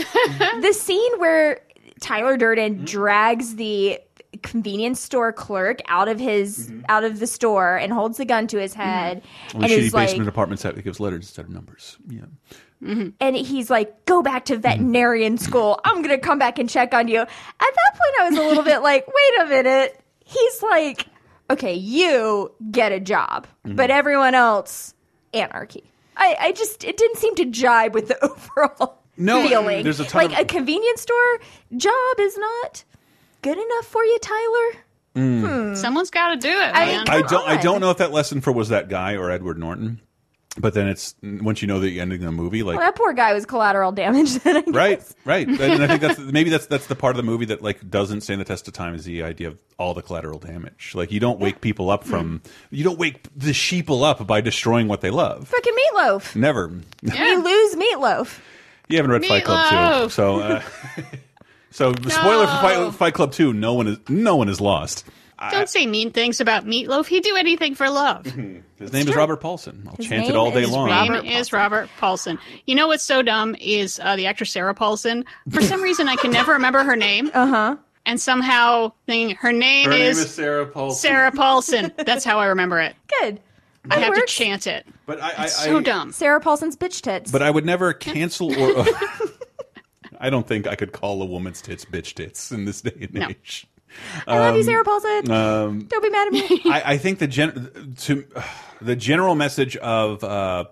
the 0.62 0.74
scene 0.74 1.20
where 1.20 1.62
Tyler 2.00 2.38
Durden 2.38 2.76
Mm-hmm. 2.76 2.86
drags 2.86 3.56
the 3.56 4.00
convenience 4.44 5.00
store 5.00 5.32
clerk 5.34 5.82
out 5.88 6.08
of 6.08 6.18
his 6.20 6.72
out 6.90 7.04
of 7.04 7.20
the 7.20 7.28
store 7.28 7.76
and 7.76 7.92
holds 7.92 8.18
the 8.18 8.26
gun 8.26 8.48
to 8.48 8.58
his 8.58 8.74
head 8.74 9.22
Well, 9.54 9.64
and 9.64 9.72
shitty 9.72 9.78
is 9.78 9.94
like 9.94 10.08
basement 10.08 10.30
apartment 10.30 10.62
set 10.62 10.76
that 10.76 10.82
gives 10.84 11.00
letters 11.02 11.26
instead 11.26 11.46
of 11.46 11.52
numbers. 11.52 11.98
Yeah. 12.08 12.22
and 12.82 13.36
he's 13.36 13.70
like 13.70 14.06
go 14.06 14.24
back 14.24 14.46
to 14.46 14.58
veterinarian 14.58 15.38
school 15.38 15.80
i'm 15.86 16.02
gonna 16.02 16.18
come 16.18 16.40
back 16.40 16.58
and 16.58 16.68
check 16.70 16.94
on 16.94 17.08
you 17.10 17.20
at 17.20 17.28
that 17.60 17.92
point 17.92 18.16
i 18.22 18.30
was 18.30 18.40
a 18.40 18.42
little 18.42 18.64
bit 18.64 18.82
like 18.82 19.06
wait 19.06 19.42
a 19.42 19.46
minute 19.50 20.02
he's 20.26 20.64
like 20.64 21.06
okay 21.52 21.74
you 21.76 22.52
get 22.72 22.92
a 22.92 23.00
job 23.02 23.46
Mm-hmm. 23.68 23.76
but 23.76 23.92
everyone 23.92 24.34
else 24.34 24.96
anarchy 25.34 25.84
I, 26.18 26.36
I 26.40 26.52
just 26.52 26.84
it 26.84 26.98
didn't 26.98 27.18
seem 27.18 27.36
to 27.36 27.46
jibe 27.46 27.94
with 27.94 28.08
the 28.10 28.24
overall 28.26 29.00
No, 29.18 29.48
feeling 29.48 29.84
there's 29.84 30.00
a 30.00 30.06
ton 30.06 30.24
like 30.28 30.34
of- 30.34 30.40
a 30.40 30.46
convenience 30.46 31.02
store 31.02 31.40
job 31.78 32.20
is 32.20 32.38
not 32.38 32.84
good 33.42 33.58
enough 33.58 33.86
for 33.86 34.04
you 34.04 34.18
tyler 34.20 34.82
Mm. 35.14 35.76
Someone's 35.76 36.10
got 36.10 36.30
to 36.30 36.38
do 36.38 36.48
it, 36.48 36.72
I- 36.74 36.86
man. 36.86 37.10
I 37.10 37.22
don't. 37.22 37.46
I 37.46 37.58
don't 37.62 37.82
know 37.82 37.90
if 37.90 37.98
that 37.98 38.14
lesson 38.14 38.40
for 38.40 38.54
was 38.54 38.70
that 38.70 38.88
guy 38.88 39.16
or 39.18 39.30
Edward 39.30 39.60
Norton, 39.60 40.00
but 40.58 40.74
then 40.74 40.88
it's 40.88 41.16
once 41.24 41.62
you 41.62 41.68
know 41.68 41.80
the 41.80 42.02
ending 42.02 42.20
of 42.22 42.26
the 42.26 42.32
movie, 42.32 42.62
like 42.62 42.78
well, 42.78 42.86
that 42.86 42.96
poor 42.96 43.14
guy 43.14 43.34
was 43.34 43.46
collateral 43.46 43.92
damage 43.94 44.34
then 44.40 44.58
I 44.58 44.62
guess. 44.62 44.74
right, 44.76 45.02
right, 45.24 45.48
and 45.48 45.84
I 45.84 45.88
think 45.88 46.02
that's 46.02 46.20
maybe 46.20 46.50
that's 46.50 46.66
that's 46.66 46.88
the 46.88 46.96
part 46.96 47.12
of 47.12 47.18
the 47.18 47.24
movie 47.24 47.46
that 47.46 47.62
like 47.62 47.90
doesn't 47.90 48.22
stand 48.22 48.42
the 48.42 48.46
test 48.46 48.68
of 48.68 48.74
time 48.74 48.94
is 48.94 49.06
the 49.06 49.24
idea 49.24 49.48
of 49.48 49.60
all 49.78 49.94
the 49.94 50.02
collateral 50.02 50.40
damage. 50.40 50.92
Like 50.94 51.12
you 51.12 51.20
don't 51.22 51.40
wake 51.40 51.62
people 51.62 51.90
up 51.90 52.04
from 52.04 52.42
you 52.70 52.84
don't 52.84 53.00
wake 53.00 53.24
the 53.36 53.52
sheeple 53.52 54.04
up 54.04 54.28
by 54.28 54.42
destroying 54.42 54.88
what 54.88 55.02
they 55.02 55.10
love. 55.10 55.48
fucking 55.48 55.74
meatloaf 55.74 56.36
Never. 56.36 56.70
you 57.02 57.44
lose 57.44 57.76
meatloaf 57.76 58.40
You 58.90 58.98
haven't 58.98 59.12
read 59.12 59.26
Fight 59.26 59.46
Club 59.46 59.70
two, 59.70 59.76
Meatloaf. 59.76 60.12
so 60.12 60.40
uh, 60.42 60.62
so 61.72 61.94
spoiler 61.94 62.48
for 62.48 62.54
Fight, 62.62 62.94
Fight 62.96 63.14
Club 63.14 63.32
two. 63.32 63.54
No 63.54 63.74
one 63.74 63.88
is 63.88 63.98
no 64.10 64.36
one 64.36 64.50
is 64.50 64.60
lost. 64.60 65.06
Don't 65.50 65.68
say 65.70 65.88
mean 65.88 66.12
things 66.12 66.40
about 66.40 66.66
Meatloaf. 66.66 67.08
He'd 67.08 67.24
do 67.24 67.36
anything 67.36 67.74
for 67.74 67.90
love. 67.90 68.26
His 68.78 68.94
name 68.94 69.08
is 69.08 69.16
Robert 69.16 69.38
Paulson. 69.38 69.84
I'll 69.88 69.96
His 69.96 70.08
chant 70.08 70.30
it 70.30 70.36
all 70.36 70.52
day 70.52 70.66
long. 70.66 70.90
His 70.90 71.00
name 71.02 71.12
Robert 71.14 71.26
is 71.28 71.54
Robert 71.54 71.90
Paulson. 72.00 72.38
You 72.68 72.76
know 72.76 72.88
what's 72.88 73.04
so 73.04 73.22
dumb 73.22 73.56
is 73.60 74.00
uh, 74.04 74.16
the 74.16 74.28
actress 74.28 74.52
Sarah 74.52 74.74
Paulson. 74.76 75.26
For 75.50 75.62
some 75.62 75.82
reason, 75.82 76.08
I 76.08 76.16
can 76.16 76.32
never 76.32 76.54
remember 76.54 76.84
her 76.84 76.96
name, 76.96 77.32
uh-huh 77.34 77.78
and 78.04 78.20
somehow 78.20 78.92
thinking 79.06 79.36
her 79.38 79.52
name, 79.54 79.86
Her 79.86 79.92
name 79.92 80.02
is, 80.08 80.18
is 80.18 80.32
Sarah 80.34 80.66
Paulson. 80.66 81.00
Sarah 81.02 81.32
Paulson. 81.32 81.92
That's 81.98 82.26
how 82.26 82.40
I 82.40 82.48
remember 82.48 82.80
it. 82.80 82.96
good 83.20 83.40
I 83.86 83.96
That 83.96 84.00
have 84.00 84.10
works. 84.16 84.36
to 84.36 84.44
chant 84.44 84.66
it. 84.66 84.88
But 85.06 85.22
I, 85.22 85.30
I, 85.38 85.44
It's 85.44 85.64
so 85.64 85.78
I- 85.78 85.82
dumb. 85.84 86.12
Sarah 86.12 86.40
Paulson's 86.40 86.76
bitch 86.76 87.02
tits. 87.04 87.32
But 87.32 87.44
I 87.44 87.52
would 87.52 87.64
never 87.66 87.94
cancel 87.94 88.60
or. 88.60 88.86
I 90.20 90.30
don't 90.32 90.48
think 90.48 90.66
I 90.68 90.76
could 90.76 90.92
call 90.94 91.22
a 91.22 91.26
woman's 91.26 91.62
tits 91.62 91.86
bitch 91.86 92.14
tits 92.16 92.52
in 92.52 92.66
this 92.66 92.82
day 92.82 92.92
and 93.02 93.14
No. 93.14 93.28
age. 93.30 93.68
I 94.28 94.40
love 94.40 94.56
you, 94.56 94.62
Um, 94.62 94.66
Sarah 94.66 94.84
Paulson. 94.84 95.32
Um, 95.32 95.80
Don't 95.88 96.04
be 96.04 96.10
mad 96.10 96.28
at 96.28 96.34
me. 96.34 96.62
I, 96.66 96.82
I 96.94 96.98
think 96.98 97.20
the 97.20 97.28
gen 97.28 97.96
to 98.00 98.26
the 98.82 98.96
general 98.96 99.36
message 99.36 99.76
of 99.78 100.24
uh, 100.24 100.66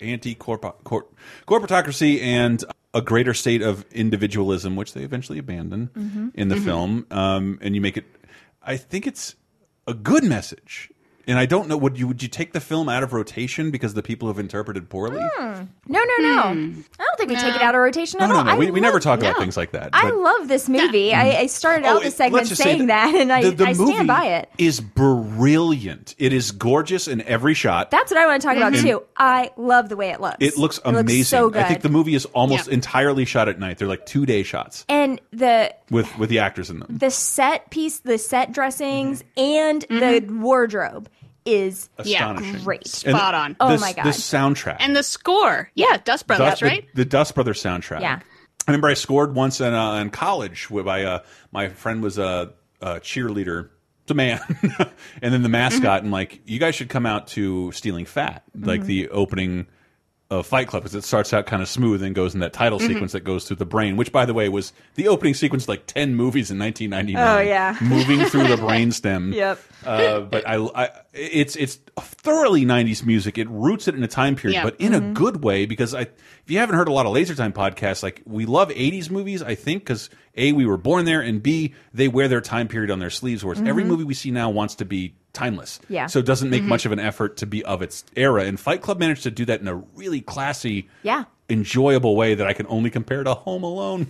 anti 0.00 0.34
corporatocracy 0.34 2.20
and 2.22 2.64
a 2.92 3.00
greater 3.02 3.34
state 3.34 3.62
of 3.62 3.84
individualism, 3.92 4.76
which 4.76 4.94
they 4.94 5.02
eventually 5.02 5.38
abandon 5.38 5.90
Mm-hmm. 5.96 6.28
in 6.34 6.48
the 6.48 6.56
film, 6.56 7.06
um, 7.10 7.58
and 7.62 7.74
you 7.74 7.80
make 7.80 7.96
it. 7.96 8.04
I 8.62 8.76
think 8.76 9.06
it's 9.06 9.34
a 9.86 9.94
good 9.94 10.24
message. 10.24 10.90
And 11.26 11.38
I 11.38 11.46
don't 11.46 11.68
know. 11.68 11.76
Would 11.76 11.98
you 11.98 12.06
would 12.08 12.22
you 12.22 12.28
take 12.28 12.52
the 12.52 12.60
film 12.60 12.88
out 12.88 13.02
of 13.02 13.12
rotation 13.12 13.70
because 13.70 13.94
the 13.94 14.02
people 14.02 14.28
have 14.28 14.38
interpreted 14.38 14.88
poorly? 14.90 15.20
Hmm. 15.36 15.62
No, 15.86 16.02
no, 16.02 16.16
no. 16.22 16.42
Hmm. 16.42 16.80
I 16.98 17.04
don't 17.04 17.16
think 17.18 17.30
we 17.30 17.36
take 17.36 17.54
it 17.56 17.62
out 17.62 17.74
of 17.74 17.80
rotation 17.80 18.18
No, 18.18 18.24
at 18.26 18.28
no, 18.28 18.36
all. 18.36 18.44
no. 18.44 18.50
I 18.52 18.56
We, 18.56 18.70
we 18.70 18.80
never 18.80 18.94
love- 18.94 19.02
talk 19.02 19.18
about 19.20 19.34
no. 19.34 19.40
things 19.40 19.56
like 19.56 19.72
that. 19.72 19.90
I 19.92 20.10
love 20.10 20.48
this 20.48 20.68
movie. 20.68 21.14
I, 21.14 21.40
I 21.40 21.46
started 21.46 21.86
out 21.86 21.96
Oh, 21.98 22.00
the 22.04 22.10
segment 22.10 22.44
let's 22.48 22.56
say 22.56 22.64
saying 22.64 22.86
that, 22.86 23.14
and 23.14 23.32
I, 23.32 23.42
the, 23.42 23.50
the 23.52 23.64
I 23.66 23.74
movie 23.74 23.92
stand 23.92 24.08
by 24.08 24.24
it. 24.26 24.50
Is 24.58 24.80
brilliant. 24.80 26.14
It 26.18 26.32
is 26.32 26.50
gorgeous 26.52 27.08
in 27.08 27.20
every 27.22 27.54
shot. 27.54 27.90
That's 27.90 28.10
what 28.10 28.18
I 28.18 28.26
want 28.26 28.40
to 28.42 28.48
talk 28.48 28.56
about 28.56 28.74
too. 28.74 29.02
I 29.16 29.50
love 29.56 29.88
the 29.88 29.96
way 29.96 30.10
it 30.10 30.20
looks. 30.20 30.36
it 30.40 30.56
looks 30.56 30.80
amazing. 30.84 31.24
so 31.24 31.50
good. 31.50 31.62
I 31.62 31.68
think 31.68 31.82
the 31.82 31.88
movie 31.88 32.14
is 32.14 32.24
almost 32.26 32.68
Yeah. 32.68 32.74
entirely 32.74 33.24
shot 33.24 33.48
at 33.48 33.58
night. 33.58 33.78
They're 33.78 33.88
like 33.88 34.06
two 34.06 34.26
day 34.26 34.42
shots 34.42 34.84
and 34.88 35.20
the 35.32 35.74
with 35.90 36.16
with 36.18 36.30
the 36.30 36.38
actors 36.40 36.70
in 36.70 36.78
them. 36.80 36.96
the 36.98 37.10
set 37.10 37.70
piece, 37.70 38.00
the 38.00 38.18
set 38.18 38.52
dressings, 38.52 39.22
Mm-hmm. 39.36 39.40
and 39.40 39.82
the 39.82 40.20
mm-hmm. 40.26 40.42
wardrobe 40.42 41.08
is 41.44 41.88
Yeah, 42.04 42.30
Astonishing. 42.32 42.64
great. 42.64 42.82
And 42.82 43.16
Spot 43.16 43.34
on. 43.34 43.56
Oh 43.60 43.72
the- 43.74 43.78
my 43.80 43.92
God. 43.92 44.04
The 44.06 44.10
soundtrack. 44.10 44.76
And 44.80 44.96
the 44.96 45.02
score. 45.02 45.70
Yeah, 45.74 45.98
Dust 46.04 46.26
Brothers, 46.26 46.46
Dust- 46.50 46.62
right? 46.62 46.86
The, 46.94 47.04
Dust 47.04 47.34
Brothers 47.34 47.62
soundtrack. 47.62 48.00
Yeah. 48.00 48.20
I 48.66 48.70
remember 48.70 48.88
I 48.88 48.94
scored 48.94 49.34
once 49.34 49.60
in, 49.60 49.74
uh, 49.74 49.96
in 49.96 50.10
college 50.10 50.70
where 50.70 50.84
my, 50.84 51.04
uh, 51.04 51.18
my 51.52 51.68
friend 51.68 52.02
was 52.02 52.16
a, 52.18 52.52
a 52.80 52.94
cheerleader. 53.00 53.68
It's 54.04 54.10
a 54.10 54.14
man. 54.14 54.40
and 55.22 55.32
then 55.34 55.42
the 55.42 55.48
mascot, 55.48 56.02
and 56.02 56.10
like, 56.10 56.40
you 56.46 56.58
guys 56.58 56.74
should 56.74 56.88
come 56.88 57.04
out 57.06 57.26
to 57.28 57.72
Stealing 57.72 58.04
Fat, 58.06 58.42
like 58.58 58.84
the 58.84 59.08
opening 59.10 59.66
of 60.38 60.46
Fight 60.46 60.68
Club, 60.68 60.82
because 60.82 60.94
it 60.94 61.04
starts 61.04 61.32
out 61.32 61.46
kind 61.46 61.62
of 61.62 61.68
smooth 61.68 62.02
and 62.02 62.14
goes 62.14 62.34
in 62.34 62.40
that 62.40 62.52
title 62.52 62.78
sequence 62.78 63.12
that 63.12 63.20
goes 63.24 63.46
through 63.46 63.56
the 63.56 63.64
brain, 63.64 63.96
which, 63.96 64.12
by 64.12 64.24
the 64.24 64.34
way, 64.34 64.48
was 64.48 64.72
the 64.94 65.08
opening 65.08 65.34
sequence 65.34 65.68
like 65.68 65.86
10 65.86 66.14
movies 66.14 66.50
in 66.50 66.58
1999. 66.58 67.16
Oh, 67.16 67.40
yeah. 67.40 67.76
Moving 67.82 68.26
through 68.26 68.48
the 68.48 68.56
brainstem. 68.56 69.32
Yep. 69.44 69.58
Uh, 69.84 70.20
but 70.20 70.48
I, 70.48 70.56
I, 70.56 70.90
it's 71.12 71.56
it's 71.56 71.74
thoroughly 71.98 72.64
'90s 72.64 73.04
music. 73.04 73.36
It 73.36 73.48
roots 73.50 73.86
it 73.86 73.94
in 73.94 74.02
a 74.02 74.08
time 74.08 74.34
period, 74.34 74.54
Yeah. 74.54 74.64
but 74.64 74.76
in 74.80 74.94
a 74.94 75.00
good 75.00 75.44
way. 75.44 75.66
Because 75.66 75.94
I, 75.94 76.06
if 76.44 76.50
you 76.50 76.58
haven't 76.58 76.76
heard 76.76 76.88
a 76.88 76.92
lot 76.92 77.06
of 77.06 77.12
Laser 77.12 77.34
Time 77.34 77.52
podcasts, 77.52 78.02
like 78.02 78.22
we 78.26 78.44
love 78.44 78.68
'80s 78.68 79.10
movies. 79.10 79.42
I 79.42 79.54
think 79.54 79.82
because 79.82 80.10
a 80.36 80.52
we 80.52 80.66
were 80.66 80.76
born 80.76 81.06
there, 81.06 81.22
and 81.22 81.42
b 81.42 81.74
they 81.94 82.06
wear 82.08 82.28
their 82.28 82.42
time 82.42 82.68
period 82.68 82.90
on 82.90 82.98
their 82.98 83.10
sleeves. 83.10 83.42
Whereas 83.42 83.60
every 83.62 83.82
mm-hmm. 83.82 83.90
movie 83.90 84.04
we 84.04 84.14
see 84.14 84.30
now 84.30 84.50
wants 84.50 84.74
to 84.76 84.84
be 84.84 85.14
timeless. 85.32 85.80
Yeah. 85.88 86.06
So 86.06 86.18
it 86.18 86.26
doesn't 86.26 86.50
make 86.50 86.60
mm-hmm. 86.60 86.68
much 86.68 86.86
of 86.86 86.92
an 86.92 87.00
effort 87.00 87.38
to 87.38 87.46
be 87.46 87.64
of 87.64 87.80
its 87.82 88.04
era. 88.14 88.44
And 88.44 88.60
Fight 88.60 88.82
Club 88.82 88.98
managed 88.98 89.22
to 89.24 89.30
do 89.30 89.46
that 89.46 89.60
in 89.60 89.68
a 89.68 89.74
really 89.74 90.20
classy, 90.20 90.88
Yeah. 91.02 91.24
Enjoyable 91.50 92.16
way 92.16 92.34
that 92.34 92.46
I 92.46 92.52
can 92.52 92.66
only 92.68 92.90
compare 92.90 93.22
to 93.22 93.34
Home 93.34 93.62
Alone. 93.62 94.06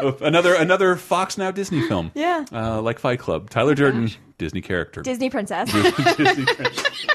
another 0.20 0.54
another 0.54 0.96
Fox 0.96 1.38
Now 1.38 1.50
Disney 1.50 1.86
film. 1.86 2.10
Yeah. 2.14 2.44
Uh, 2.52 2.82
like 2.82 2.98
Fight 2.98 3.18
Club. 3.18 3.50
Tyler 3.50 3.74
Durden, 3.74 4.10
Disney 4.38 4.60
character. 4.60 5.02
Disney 5.02 5.30
princess. 5.30 5.72
Disney 6.16 6.44
princess. 6.44 7.06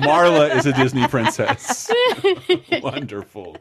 Marla 0.00 0.54
is 0.56 0.66
a 0.66 0.72
Disney 0.72 1.06
princess. 1.08 1.90
Wonderful. 2.82 3.56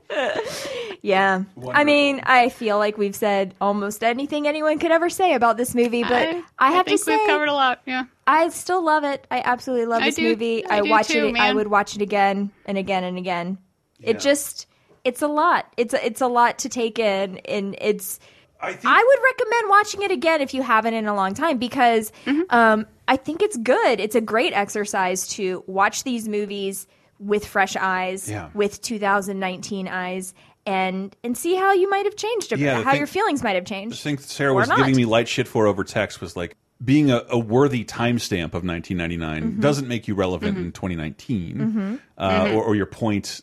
Yeah. 1.02 1.43
I 1.72 1.84
mean, 1.84 2.22
I 2.23 2.49
feel 2.49 2.77
like 2.77 2.98
we've 2.98 3.15
said 3.15 3.56
almost 3.60 4.03
anything 4.03 4.48
anyone 4.48 4.77
could 4.77 4.91
ever 4.91 5.10
say 5.10 5.34
about 5.34 5.57
this 5.57 5.73
movie, 5.73 6.03
but 6.03 6.14
I, 6.14 6.43
I, 6.60 6.72
have 6.72 6.85
think 6.85 6.99
to 6.99 7.06
say 7.06 7.18
we've 7.18 7.27
covered 7.27 7.49
a 7.49 7.53
lot. 7.53 7.81
Yeah. 7.85 8.03
I 8.27 8.49
still 8.49 8.84
love 8.84 9.03
it. 9.03 9.26
I 9.31 9.41
absolutely 9.43 9.88
love 9.88 10.03
I 10.03 10.07
this 10.07 10.15
do- 10.15 10.30
movie. 10.30 10.65
I 10.65 10.81
do 10.81 10.89
watch 10.89 11.07
too, 11.07 11.27
it 11.27 11.38
I 11.38 11.53
would 11.53 11.68
watch 11.68 11.95
it 11.95 12.02
again 12.02 12.52
and 12.65 12.77
again 12.77 13.03
and 13.03 13.18
again. 13.18 13.57
Yeah. 14.02 14.10
It 14.11 14.19
just 14.19 14.68
it's 15.03 15.22
a 15.22 15.28
lot. 15.28 15.72
It's 15.78 15.94
a, 15.94 16.06
it's 16.06 16.22
a 16.22 16.28
lot 16.28 16.60
to 16.60 16.69
take 16.69 16.99
in 16.99 17.38
and 17.40 17.76
it's 17.82 18.19
I, 18.64 18.69
would 18.69 19.23
recommend 19.23 19.69
watching 19.72 20.02
it 20.03 20.11
again 20.11 20.40
if 20.41 20.53
you 20.53 20.61
haven't 20.61 20.94
in 20.94 21.07
a 21.07 21.15
long 21.15 21.34
time 21.34 21.57
because 21.57 22.11
Mm-hmm. 22.28 22.41
um, 22.52 22.86
I 23.07 23.15
think 23.18 23.41
it's 23.41 23.57
good. 23.57 23.99
It's 23.99 24.14
a 24.15 24.22
great 24.22 24.53
exercise 24.53 25.28
to 25.30 25.64
watch 25.65 26.03
these 26.03 26.28
movies 26.30 26.86
with 27.19 27.45
fresh 27.45 27.76
eyes, 27.76 28.30
Yeah. 28.30 28.49
with 28.53 28.82
2019 28.84 29.88
eyes, 29.88 30.34
and 30.68 31.15
and 31.23 31.36
see 31.36 31.56
how 31.56 31.73
you 31.73 31.90
might 31.90 32.06
have 32.06 32.15
changed, 32.15 32.53
a 32.53 32.57
Yeah, 32.60 32.84
how 32.84 32.91
thing- 32.91 32.99
your 32.99 33.07
feelings 33.07 33.41
might 33.44 33.56
have 33.56 33.64
The 33.65 33.69
changed. 33.69 34.02
thing 34.03 34.18
Sarah 34.19 34.53
was 34.53 34.69
not. 34.69 34.78
giving 34.78 34.95
me 34.95 35.06
light 35.06 35.28
shit 35.28 35.48
for 35.48 35.65
over 35.65 35.84
text 35.84 36.22
was 36.22 36.36
like 36.38 36.56
being 36.86 37.10
a, 37.11 37.23
a 37.30 37.38
worthy 37.40 37.84
timestamp 37.84 38.53
of 38.53 38.64
1999 38.64 39.44
Mhm. 39.57 39.60
doesn't 39.61 39.88
make 39.88 40.07
you 40.07 40.14
relevant 40.15 40.57
in 40.57 40.72
2019 40.72 41.57
Mhm. 41.57 41.99
uh, 42.18 42.45
Mhm. 42.45 42.56
or, 42.56 42.64
or 42.64 42.76
your 42.76 42.86
point 42.88 43.41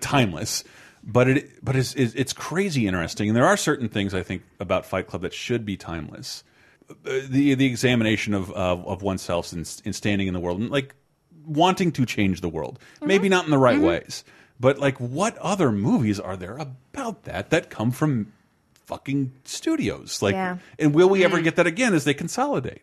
timeless. 0.00 0.64
But 1.08 1.28
it 1.28 1.64
but 1.64 1.76
it's, 1.76 1.94
it's 1.94 2.14
it's 2.14 2.32
crazy 2.32 2.86
interesting, 2.88 3.28
and 3.28 3.36
there 3.36 3.46
are 3.46 3.56
certain 3.56 3.88
things 3.88 4.12
I 4.12 4.22
think 4.24 4.42
about 4.58 4.84
Fight 4.86 5.06
Club 5.06 5.22
that 5.22 5.32
should 5.32 5.64
be 5.64 5.76
timeless. 5.76 6.42
The 7.04 7.54
the 7.54 7.64
examination 7.66 8.34
of 8.34 8.50
of, 8.50 8.84
of 8.86 9.02
oneself 9.02 9.52
and, 9.52 9.60
and 9.84 9.94
standing 9.94 10.26
in 10.26 10.34
the 10.34 10.40
world, 10.40 10.60
and 10.60 10.70
like 10.70 10.94
wanting 11.46 11.92
to 11.92 12.06
change 12.06 12.40
the 12.40 12.48
world, 12.48 12.80
Mm-hmm. 12.96 13.06
maybe 13.06 13.28
not 13.28 13.44
in 13.44 13.52
the 13.52 13.58
right 13.58 13.80
ways, 13.80 14.24
but 14.58 14.78
like 14.78 14.98
what 14.98 15.38
other 15.38 15.70
movies 15.70 16.18
are 16.18 16.36
there 16.36 16.56
about 16.56 17.22
that 17.24 17.50
that 17.50 17.70
come 17.70 17.92
from 17.92 18.32
fucking 18.86 19.32
studios? 19.44 20.22
Like, 20.22 20.32
Yeah. 20.34 20.58
and 20.78 20.92
will 20.92 21.08
we 21.08 21.24
ever 21.24 21.40
get 21.40 21.54
that 21.56 21.66
again 21.68 21.94
as 21.94 22.02
they 22.04 22.14
consolidate? 22.14 22.82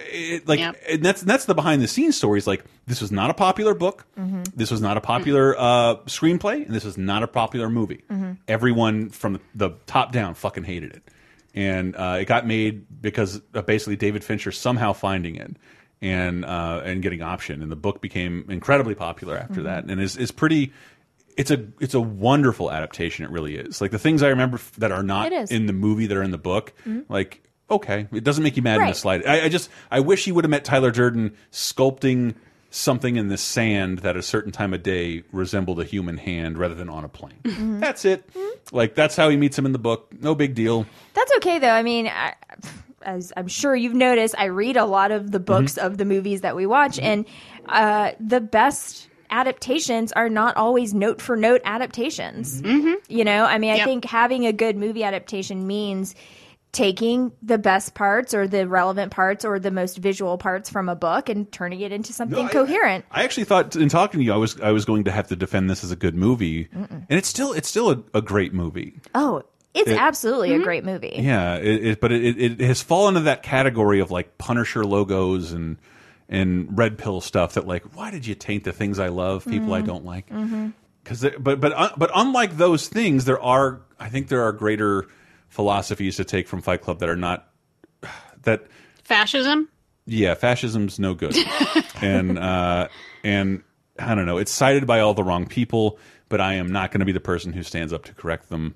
It, 0.00 0.46
like, 0.46 0.60
and 0.60 1.02
that's 1.04 1.20
that's 1.22 1.44
the 1.46 1.54
behind 1.54 1.82
the 1.82 1.88
scenes 1.88 2.16
stories. 2.16 2.46
Like, 2.46 2.64
this 2.86 3.00
was 3.00 3.10
not 3.10 3.30
a 3.30 3.34
popular 3.34 3.74
book. 3.74 4.06
Mm-hmm. 4.18 4.42
This 4.54 4.70
was 4.70 4.80
not 4.80 4.96
a 4.96 5.00
popular 5.00 5.56
uh, 5.58 5.96
screenplay, 6.06 6.64
and 6.64 6.74
this 6.74 6.84
was 6.84 6.96
not 6.96 7.22
a 7.22 7.26
popular 7.26 7.68
movie. 7.68 8.04
Mhm. 8.10 8.38
Everyone 8.46 9.10
from 9.10 9.40
the 9.54 9.70
top 9.86 10.12
down 10.12 10.34
fucking 10.34 10.64
hated 10.64 10.92
it, 10.94 11.02
and 11.54 11.96
uh, 11.96 12.18
it 12.20 12.26
got 12.26 12.46
made 12.46 12.86
because 13.02 13.40
uh, 13.54 13.62
basically 13.62 13.96
David 13.96 14.22
Fincher 14.22 14.52
somehow 14.52 14.92
finding 14.92 15.34
it 15.36 15.56
and 16.00 16.44
uh, 16.44 16.80
and 16.84 17.02
getting 17.02 17.22
option, 17.22 17.60
and 17.60 17.72
the 17.72 17.76
book 17.76 18.00
became 18.00 18.44
incredibly 18.48 18.94
popular 18.94 19.36
after 19.36 19.60
Mhm. 19.62 19.64
that, 19.64 19.84
and 19.84 20.00
is 20.00 20.16
is 20.16 20.30
pretty. 20.30 20.72
It's 21.36 21.50
a 21.50 21.66
it's 21.80 21.94
a 21.94 22.00
wonderful 22.00 22.70
adaptation. 22.70 23.24
It 23.24 23.30
really 23.30 23.56
is. 23.56 23.80
Like 23.80 23.90
the 23.90 23.98
things 23.98 24.22
I 24.22 24.28
remember 24.28 24.60
that 24.78 24.92
are 24.92 25.02
not 25.02 25.32
in 25.32 25.66
the 25.66 25.72
movie 25.72 26.06
that 26.06 26.16
are 26.16 26.22
in 26.22 26.30
the 26.30 26.38
book. 26.38 26.72
Mhm. 26.86 27.04
Like 27.08 27.42
okay, 27.70 28.06
it 28.12 28.24
doesn't 28.24 28.42
make 28.44 28.56
you 28.56 28.62
mad 28.62 28.80
in 28.80 28.86
the 28.86 28.92
slightest. 28.94 29.28
I, 29.28 29.44
I 29.44 29.48
just 29.48 29.70
I 29.90 30.00
wish 30.00 30.24
he 30.24 30.32
would 30.32 30.44
have 30.44 30.50
met 30.50 30.64
Tyler 30.64 30.90
Durden 30.90 31.34
sculpting 31.52 32.34
something 32.70 33.16
in 33.16 33.28
the 33.28 33.38
sand 33.38 34.00
that 34.00 34.16
a 34.16 34.22
certain 34.22 34.52
time 34.52 34.74
of 34.74 34.82
day 34.82 35.22
resembled 35.32 35.80
a 35.80 35.84
human 35.84 36.18
hand 36.18 36.58
rather 36.58 36.74
than 36.74 36.88
on 36.90 37.02
a 37.04 37.08
plane. 37.08 37.38
Mhm. 37.44 37.80
That's 37.80 38.04
it. 38.04 38.28
Like 38.72 38.94
that's 38.94 39.16
how 39.16 39.28
he 39.30 39.36
meets 39.38 39.58
him 39.58 39.64
in 39.64 39.72
the 39.72 39.78
book. 39.78 40.08
No 40.20 40.34
big 40.34 40.54
deal. 40.54 40.84
That's 41.14 41.32
okay 41.38 41.58
though. 41.58 41.70
I 41.70 41.82
mean, 41.82 42.08
I, 42.08 42.34
as 43.02 43.32
I'm 43.36 43.48
sure 43.48 43.74
you've 43.74 43.94
noticed, 43.94 44.34
I 44.36 44.46
read 44.46 44.76
a 44.76 44.84
lot 44.84 45.12
of 45.12 45.30
the 45.30 45.40
books 45.40 45.74
Mm-hmm. 45.74 45.86
of 45.86 45.96
the 45.98 46.04
movies 46.04 46.42
that 46.42 46.56
we 46.56 46.66
watch, 46.66 46.98
and 46.98 47.24
uh, 47.66 48.12
the 48.20 48.40
best 48.40 49.08
adaptations 49.30 50.12
are 50.12 50.28
not 50.28 50.56
always 50.56 50.92
note 50.92 51.22
for 51.22 51.36
note 51.36 51.60
adaptations. 51.64 52.60
Mm-hmm. 52.62 52.94
You 53.08 53.24
know, 53.24 53.44
I 53.44 53.58
mean, 53.58 53.70
I 53.72 53.76
Yep. 53.76 53.86
think 53.86 54.04
having 54.04 54.46
a 54.46 54.52
good 54.52 54.76
movie 54.76 55.04
adaptation 55.04 55.66
means 55.66 56.14
taking 56.72 57.32
the 57.42 57.56
best 57.58 57.94
parts 57.94 58.34
or 58.34 58.46
the 58.46 58.68
relevant 58.68 59.10
parts 59.10 59.44
or 59.44 59.58
the 59.58 59.70
most 59.70 59.96
visual 59.98 60.36
parts 60.38 60.68
from 60.68 60.88
a 60.88 60.94
book 60.94 61.28
and 61.28 61.50
turning 61.50 61.80
it 61.80 61.92
into 61.92 62.12
something 62.12 62.46
I- 62.46 62.50
coherent. 62.50 63.04
I 63.10 63.24
actually 63.24 63.44
thought 63.44 63.74
in 63.74 63.88
talking 63.88 64.20
to 64.20 64.24
you, 64.24 64.32
I 64.32 64.36
was 64.36 64.60
I 64.60 64.72
was 64.72 64.84
going 64.84 65.04
to 65.04 65.10
have 65.10 65.28
to 65.28 65.36
defend 65.36 65.70
this 65.70 65.82
as 65.82 65.90
a 65.90 65.96
good 65.96 66.14
movie, 66.14 66.68
and 66.72 67.06
it's 67.08 67.28
still 67.28 67.52
it's 67.52 67.68
still 67.68 67.90
a, 67.90 68.02
a 68.14 68.22
great 68.22 68.52
movie. 68.52 68.94
oh, 69.14 69.42
it's 69.74 69.90
It- 69.90 69.96
absolutely 69.98 70.54
a 70.54 70.58
great 70.62 70.84
movie. 70.84 71.16
Yeah, 71.18 71.56
it, 71.56 71.86
it, 71.86 72.00
but 72.00 72.10
it, 72.12 72.40
it 72.40 72.60
has 72.60 72.82
fallen 72.82 73.16
into 73.16 73.24
that 73.26 73.42
category 73.42 74.00
of 74.00 74.10
like 74.10 74.36
Punisher 74.38 74.84
logos 74.84 75.52
and 75.52 75.78
and 76.28 76.76
red 76.76 76.98
pill 76.98 77.20
stuff. 77.20 77.54
That 77.54 77.66
like, 77.66 77.96
why 77.96 78.10
did 78.10 78.26
you 78.26 78.34
taint 78.34 78.64
the 78.64 78.72
things 78.72 78.98
I 78.98 79.08
love, 79.08 79.44
people 79.46 79.72
I 79.72 79.82
Mhm. 79.82 79.86
don't 79.86 80.04
like? 80.04 80.28
Mhm. 80.30 80.72
Because 81.04 81.24
but 81.40 81.60
but 81.60 81.72
uh, 81.72 81.90
but 81.96 82.10
unlike 82.14 82.56
those 82.58 82.88
things, 82.88 83.24
there 83.24 83.40
are 83.40 83.80
I 83.98 84.10
think 84.10 84.28
there 84.28 84.42
are 84.42 84.52
greater 84.52 85.06
philosophies 85.48 86.16
to 86.16 86.24
take 86.24 86.48
from 86.48 86.60
Fight 86.62 86.82
Club 86.82 87.00
that 87.00 87.08
are 87.08 87.16
not 87.16 87.48
that 88.42 88.66
Fascism. 89.04 89.68
yeah, 90.06 90.34
fascism's 90.34 90.98
no 90.98 91.14
good. 91.14 91.34
and 92.02 92.38
uh 92.38 92.88
and 93.24 93.62
I 93.98 94.14
don't 94.14 94.26
know, 94.26 94.38
it's 94.38 94.52
cited 94.52 94.86
by 94.86 95.00
all 95.00 95.14
the 95.14 95.24
wrong 95.24 95.46
people, 95.46 95.98
but 96.28 96.40
I 96.40 96.54
am 96.54 96.70
not 96.72 96.90
going 96.92 97.00
to 97.00 97.06
be 97.06 97.12
the 97.12 97.20
person 97.20 97.52
who 97.52 97.62
stands 97.62 97.92
up 97.92 98.04
to 98.04 98.14
correct 98.14 98.48
them. 98.50 98.74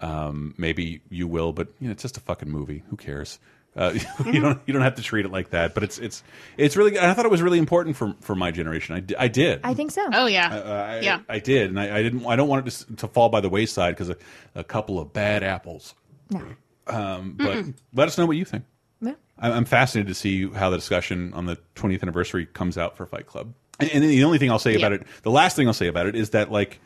Um 0.00 0.54
maybe 0.58 1.02
you 1.10 1.28
will, 1.28 1.52
but 1.52 1.68
you 1.80 1.88
know, 1.88 1.92
it's 1.92 2.02
just 2.02 2.16
a 2.16 2.20
fucking 2.20 2.50
movie. 2.50 2.82
Who 2.88 2.96
cares? 2.96 3.38
Uh, 3.76 3.92
you 4.26 4.40
don't 4.40 4.60
you 4.66 4.72
don't 4.72 4.82
have 4.82 4.94
to 4.94 5.02
treat 5.02 5.24
it 5.26 5.32
like 5.32 5.50
that, 5.50 5.74
but 5.74 5.82
it's 5.82 5.98
it's 5.98 6.22
it's 6.56 6.76
really. 6.76 6.96
I 6.96 7.12
thought 7.12 7.24
it 7.24 7.30
was 7.30 7.42
really 7.42 7.58
important 7.58 7.96
for 7.96 8.14
for 8.20 8.36
my 8.36 8.52
generation. 8.52 8.94
I, 8.94 9.00
di- 9.00 9.16
I 9.16 9.26
did. 9.26 9.60
I 9.64 9.74
think 9.74 9.90
so. 9.90 10.08
Oh 10.12 10.26
yeah, 10.26 10.54
Uh, 10.54 10.70
I, 10.90 11.00
yeah. 11.00 11.20
I 11.28 11.40
did, 11.40 11.70
and 11.70 11.80
I, 11.80 11.98
I 11.98 12.02
didn't. 12.04 12.24
I 12.24 12.36
don't 12.36 12.46
want 12.48 12.68
it 12.68 12.70
to, 12.70 12.96
to 12.98 13.08
fall 13.08 13.30
by 13.30 13.40
the 13.40 13.48
wayside 13.48 13.94
because 13.96 14.10
a, 14.10 14.16
a 14.54 14.62
couple 14.62 15.00
of 15.00 15.12
bad 15.12 15.42
apples. 15.42 15.94
No. 16.40 16.94
Um, 16.94 17.32
but 17.36 17.56
Mm-mm. 17.56 17.74
let 17.94 18.08
us 18.08 18.18
know 18.18 18.26
what 18.26 18.36
you 18.36 18.44
think. 18.44 18.64
Yeah. 19.00 19.14
I'm 19.38 19.64
fascinated 19.64 20.08
to 20.08 20.14
see 20.14 20.48
how 20.50 20.70
the 20.70 20.76
discussion 20.76 21.32
on 21.34 21.46
the 21.46 21.58
20th 21.76 22.02
anniversary 22.02 22.46
comes 22.46 22.78
out 22.78 22.96
for 22.96 23.04
Fight 23.06 23.26
Club. 23.26 23.52
And, 23.80 23.90
and 23.90 24.04
the 24.04 24.22
only 24.24 24.38
thing 24.38 24.50
I'll 24.50 24.58
say 24.58 24.76
about 24.76 24.92
it, 24.92 25.06
the 25.22 25.30
last 25.30 25.56
thing 25.56 25.66
I'll 25.66 25.72
say 25.74 25.88
about 25.88 26.06
it 26.06 26.14
is 26.14 26.30
that 26.30 26.50
like 26.52 26.80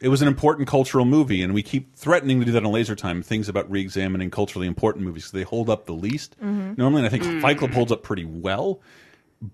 it 0.00 0.08
was 0.08 0.22
an 0.22 0.28
important 0.28 0.68
cultural 0.68 1.04
movie, 1.04 1.42
and 1.42 1.52
we 1.52 1.62
keep 1.62 1.96
threatening 1.96 2.38
to 2.38 2.46
do 2.46 2.52
that 2.52 2.64
on 2.64 2.70
Laser 2.72 2.94
Time. 2.94 3.20
Things 3.22 3.48
about 3.48 3.68
re-examining 3.70 4.30
culturally 4.30 4.68
important 4.68 5.04
movies 5.04 5.24
'cause 5.24 5.32
they 5.32 5.42
hold 5.42 5.68
up 5.68 5.86
the 5.86 5.92
least 5.94 6.36
Mhm. 6.40 6.78
normally, 6.78 7.00
and 7.04 7.06
I 7.06 7.10
think 7.10 7.24
Mm. 7.24 7.40
Fight 7.42 7.58
Club 7.58 7.72
holds 7.72 7.90
up 7.90 8.02
pretty 8.04 8.24
well. 8.24 8.80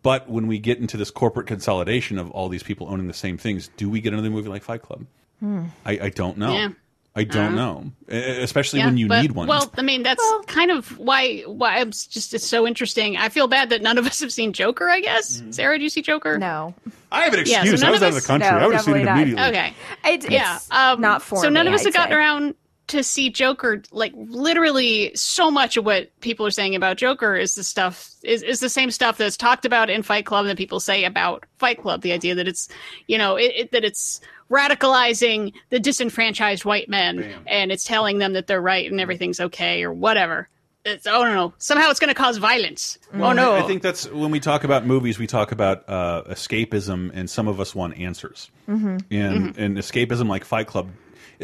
But 0.02 0.28
when 0.28 0.46
we 0.46 0.58
get 0.58 0.78
into 0.78 0.96
this 0.98 1.10
corporate 1.10 1.46
consolidation 1.46 2.18
of 2.18 2.30
all 2.30 2.48
these 2.50 2.62
people 2.62 2.88
owning 2.90 3.06
the 3.06 3.14
same 3.14 3.38
things, 3.38 3.70
do 3.78 3.88
we 3.88 4.00
get 4.02 4.12
another 4.12 4.28
movie 4.30 4.48
like 4.50 4.62
Fight 4.62 4.82
Club? 4.82 5.06
Hmm. 5.40 5.64
I, 5.86 5.92
I 6.02 6.08
don't 6.10 6.36
know. 6.38 6.52
Yeah. 6.54 6.68
I 7.16 7.22
don't 7.22 7.56
Uh-huh. 7.56 7.80
know, 7.80 7.92
especially 8.08 8.80
Yeah, 8.80 8.86
when 8.86 8.96
you 8.96 9.06
but- 9.06 9.22
need 9.22 9.32
one. 9.32 9.46
Well, 9.46 9.70
I 9.78 9.82
mean, 9.82 10.02
that's 10.02 10.22
kind 10.48 10.72
of 10.72 10.98
why 10.98 11.42
why 11.46 11.78
it's 11.78 12.06
just 12.06 12.34
it's 12.34 12.44
so 12.46 12.66
interesting. 12.66 13.16
I 13.16 13.28
feel 13.28 13.46
bad 13.46 13.70
that 13.70 13.82
none 13.82 13.98
of 13.98 14.06
us 14.06 14.18
have 14.20 14.32
seen 14.32 14.52
Joker. 14.52 14.90
I 14.90 15.00
guess 15.00 15.40
Sarah, 15.50 15.78
do 15.78 15.84
you 15.84 15.90
see 15.90 16.02
Joker? 16.02 16.38
No, 16.38 16.74
I 17.12 17.22
have 17.22 17.32
an 17.34 17.40
Yeah, 17.46 17.58
so 17.58 17.60
excuse. 17.62 17.82
I 17.82 17.86
none 17.86 17.92
was 17.92 18.02
of 18.02 18.06
out 18.06 18.08
of 18.08 18.14
the 18.14 18.18
us- 18.18 18.26
country. 18.26 18.50
No, 18.50 18.56
I 18.58 18.66
would 18.66 18.74
have 18.74 18.84
seen 18.84 18.96
it 18.96 19.04
definitely 19.04 19.32
not. 19.34 19.42
immediately. 19.44 19.58
Okay. 19.58 19.74
It's, 20.14 20.28
yeah, 20.28 20.56
it's 20.56 20.70
um, 20.72 21.00
not 21.00 21.22
for 21.22 21.40
so 21.40 21.48
none 21.50 21.66
me, 21.66 21.68
of 21.72 21.74
us 21.74 21.82
I'd 21.82 21.86
have 21.86 21.94
gotten 21.94 22.10
say. 22.10 22.16
around 22.16 22.54
to 22.88 23.02
see 23.02 23.30
Joker. 23.30 23.82
Like 23.90 24.12
literally, 24.16 25.12
so 25.14 25.50
much 25.50 25.76
of 25.76 25.84
what 25.84 26.08
people 26.20 26.46
are 26.46 26.50
saying 26.50 26.74
about 26.74 26.96
Joker 26.96 27.34
is 27.34 27.54
the 27.54 27.64
stuff 27.64 28.10
is, 28.22 28.42
is 28.42 28.60
the 28.60 28.68
same 28.68 28.90
stuff 28.90 29.16
that's 29.18 29.36
talked 29.36 29.64
about 29.64 29.90
in 29.90 30.02
Fight 30.02 30.26
Club 30.26 30.46
that 30.46 30.56
people 30.56 30.80
say 30.80 31.04
about 31.04 31.44
Fight 31.58 31.80
Club. 31.80 32.02
The 32.02 32.12
idea 32.12 32.34
that 32.34 32.48
it's 32.48 32.68
you 33.06 33.18
know 33.18 33.36
it, 33.36 33.52
it, 33.56 33.72
that 33.72 33.84
it's 33.84 34.20
radicalizing 34.50 35.52
the 35.70 35.80
disenfranchised 35.80 36.64
white 36.64 36.88
men 36.88 37.34
and 37.46 37.72
it's 37.72 37.84
telling 37.84 38.18
them 38.18 38.34
that 38.34 38.46
they're 38.46 38.60
right 38.60 38.90
and 38.90 39.00
everything's 39.00 39.40
okay 39.40 39.82
or 39.82 39.92
whatever. 39.92 40.48
It's 40.84 41.06
oh 41.06 41.24
no, 41.24 41.34
no. 41.34 41.54
somehow 41.56 41.88
it's 41.88 41.98
going 41.98 42.08
to 42.08 42.14
cause 42.14 42.36
violence. 42.36 42.98
Oh 43.14 43.32
no, 43.32 43.56
I 43.56 43.62
think 43.62 43.80
that's 43.80 44.06
when 44.10 44.30
we 44.30 44.38
talk 44.38 44.64
about 44.64 44.84
movies, 44.84 45.18
we 45.18 45.26
talk 45.26 45.50
about 45.50 45.88
uh, 45.88 46.24
escapism, 46.24 47.10
and 47.14 47.30
some 47.30 47.48
of 47.48 47.58
us 47.58 47.74
want 47.74 47.96
answers. 47.98 48.50
Mhm. 48.68 49.02
And 49.10 49.56
and 49.56 49.78
escapism, 49.78 50.28
like 50.28 50.44
Fight 50.44 50.66
Club, 50.66 50.90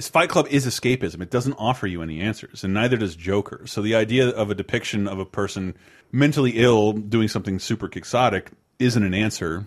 is 0.00 0.08
Fight 0.08 0.28
Club 0.28 0.46
is 0.50 0.66
escapism. 0.66 1.20
It 1.22 1.30
doesn't 1.30 1.54
offer 1.54 1.86
you 1.86 2.02
any 2.02 2.20
answers, 2.20 2.64
and 2.64 2.74
neither 2.74 2.96
does 2.96 3.14
Joker. 3.16 3.66
So 3.66 3.82
the 3.82 3.94
idea 3.94 4.28
of 4.28 4.50
a 4.50 4.54
depiction 4.54 5.06
of 5.06 5.18
a 5.18 5.24
person 5.24 5.76
mentally 6.12 6.52
ill 6.56 6.92
doing 6.92 7.28
something 7.28 7.58
super 7.58 7.88
quixotic 7.88 8.50
isn't 8.78 9.02
an 9.02 9.14
answer 9.14 9.66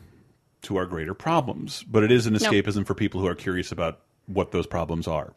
to 0.64 0.78
our 0.78 0.86
greater 0.86 1.14
problems, 1.14 1.84
but 1.84 2.04
it 2.04 2.12
is 2.12 2.26
an 2.26 2.34
escapism 2.34 2.86
for 2.86 2.94
people 2.96 3.22
who 3.22 3.28
are 3.28 3.36
curious 3.36 3.72
about 3.72 4.00
what 4.28 4.52
those 4.52 4.66
problems 4.68 5.08
are. 5.08 5.34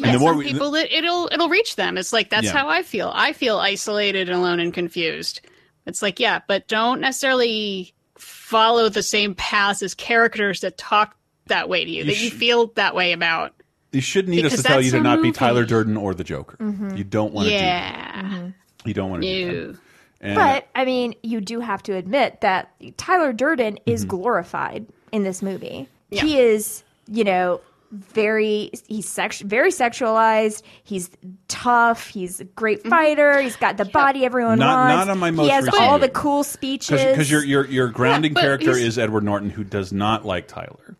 Yeah, 0.00 0.12
the 0.12 0.18
more 0.18 0.30
some 0.30 0.38
we- 0.38 0.44
people 0.52 0.74
it, 0.76 0.90
it'll 0.92 1.28
it'll 1.32 1.48
reach 1.48 1.76
them. 1.76 1.98
It's 1.98 2.12
like 2.12 2.30
that's 2.30 2.46
Yeah. 2.46 2.52
how 2.52 2.68
I 2.68 2.82
feel. 2.82 3.12
I 3.14 3.32
feel 3.32 3.58
isolated, 3.58 4.28
and 4.28 4.38
alone, 4.38 4.60
and 4.60 4.72
confused. 4.72 5.40
It's 5.86 6.02
like 6.02 6.18
yeah, 6.20 6.40
but 6.48 6.68
don't 6.68 7.00
necessarily 7.00 7.92
follow 8.16 8.88
the 8.88 9.02
same 9.02 9.34
paths 9.34 9.82
as 9.82 9.94
characters 9.94 10.60
that 10.60 10.78
talk 10.78 11.16
that 11.46 11.68
way 11.68 11.84
to 11.84 11.90
you, 11.90 11.98
You 11.98 12.04
that 12.04 12.20
you 12.20 12.30
feel 12.30 12.68
that 12.76 12.94
way 12.94 13.12
about. 13.12 13.52
You 13.92 14.00
shouldn't 14.00 14.34
need 14.34 14.44
us 14.46 14.56
to 14.56 14.62
tell 14.62 14.80
you 14.80 14.90
to 14.92 14.98
a 14.98 15.00
not 15.00 15.20
be. 15.22 15.32
Tyler 15.32 15.64
Durden 15.64 15.96
or 15.96 16.14
the 16.14 16.24
Joker. 16.24 16.56
Mhm. 16.58 16.96
You 16.96 17.04
don't 17.04 17.32
want 17.32 17.48
to 17.48 17.54
do 17.54 17.58
that. 17.60 18.24
Yeah, 18.24 18.48
You 18.84 18.94
don't 18.94 19.10
want 19.10 19.22
to 19.22 19.28
do 19.28 19.46
no. 19.52 19.72
that. 19.72 19.78
And- 20.22 20.34
But 20.36 20.68
I 20.74 20.84
mean, 20.84 21.14
you 21.22 21.40
do 21.40 21.60
have 21.60 21.82
to 21.84 21.94
admit 21.94 22.40
that 22.42 22.70
Tyler 22.98 23.32
Durden 23.32 23.78
is 23.86 24.04
Mhm. 24.04 24.08
glorified 24.08 24.86
in 25.12 25.24
this 25.24 25.42
movie. 25.42 25.88
Yeah. 26.10 26.22
He 26.22 26.38
is, 26.38 26.84
you 27.08 27.24
know, 27.24 27.60
very 27.92 28.70
he's 28.86 29.08
sex 29.08 29.40
very 29.40 29.70
sexualized. 29.72 30.62
He's 30.84 31.10
tough. 31.48 32.06
He's 32.06 32.38
a 32.40 32.44
great 32.44 32.86
fighter. 32.86 33.40
He's 33.40 33.56
got 33.56 33.76
the 33.78 33.84
body 33.86 34.24
everyone 34.24 34.60
Not- 34.60 34.90
wants. 34.90 35.06
not 35.06 35.12
on 35.12 35.18
my 35.18 35.32
most 35.32 35.46
he 35.46 35.50
has 35.50 35.64
recent 35.64 35.82
all 35.82 35.92
movie. 35.98 36.06
the 36.06 36.12
cool 36.12 36.44
speeches. 36.44 37.02
Because 37.02 37.28
your 37.30 37.42
your 37.44 37.66
your 37.66 37.88
grounding 37.88 38.32
but 38.34 38.42
character 38.42 38.70
is 38.70 38.96
Edward 38.98 39.24
Norton, 39.24 39.50
who 39.50 39.64
does 39.64 39.92
not 39.92 40.24
like 40.24 40.46
Tyler. 40.46 40.96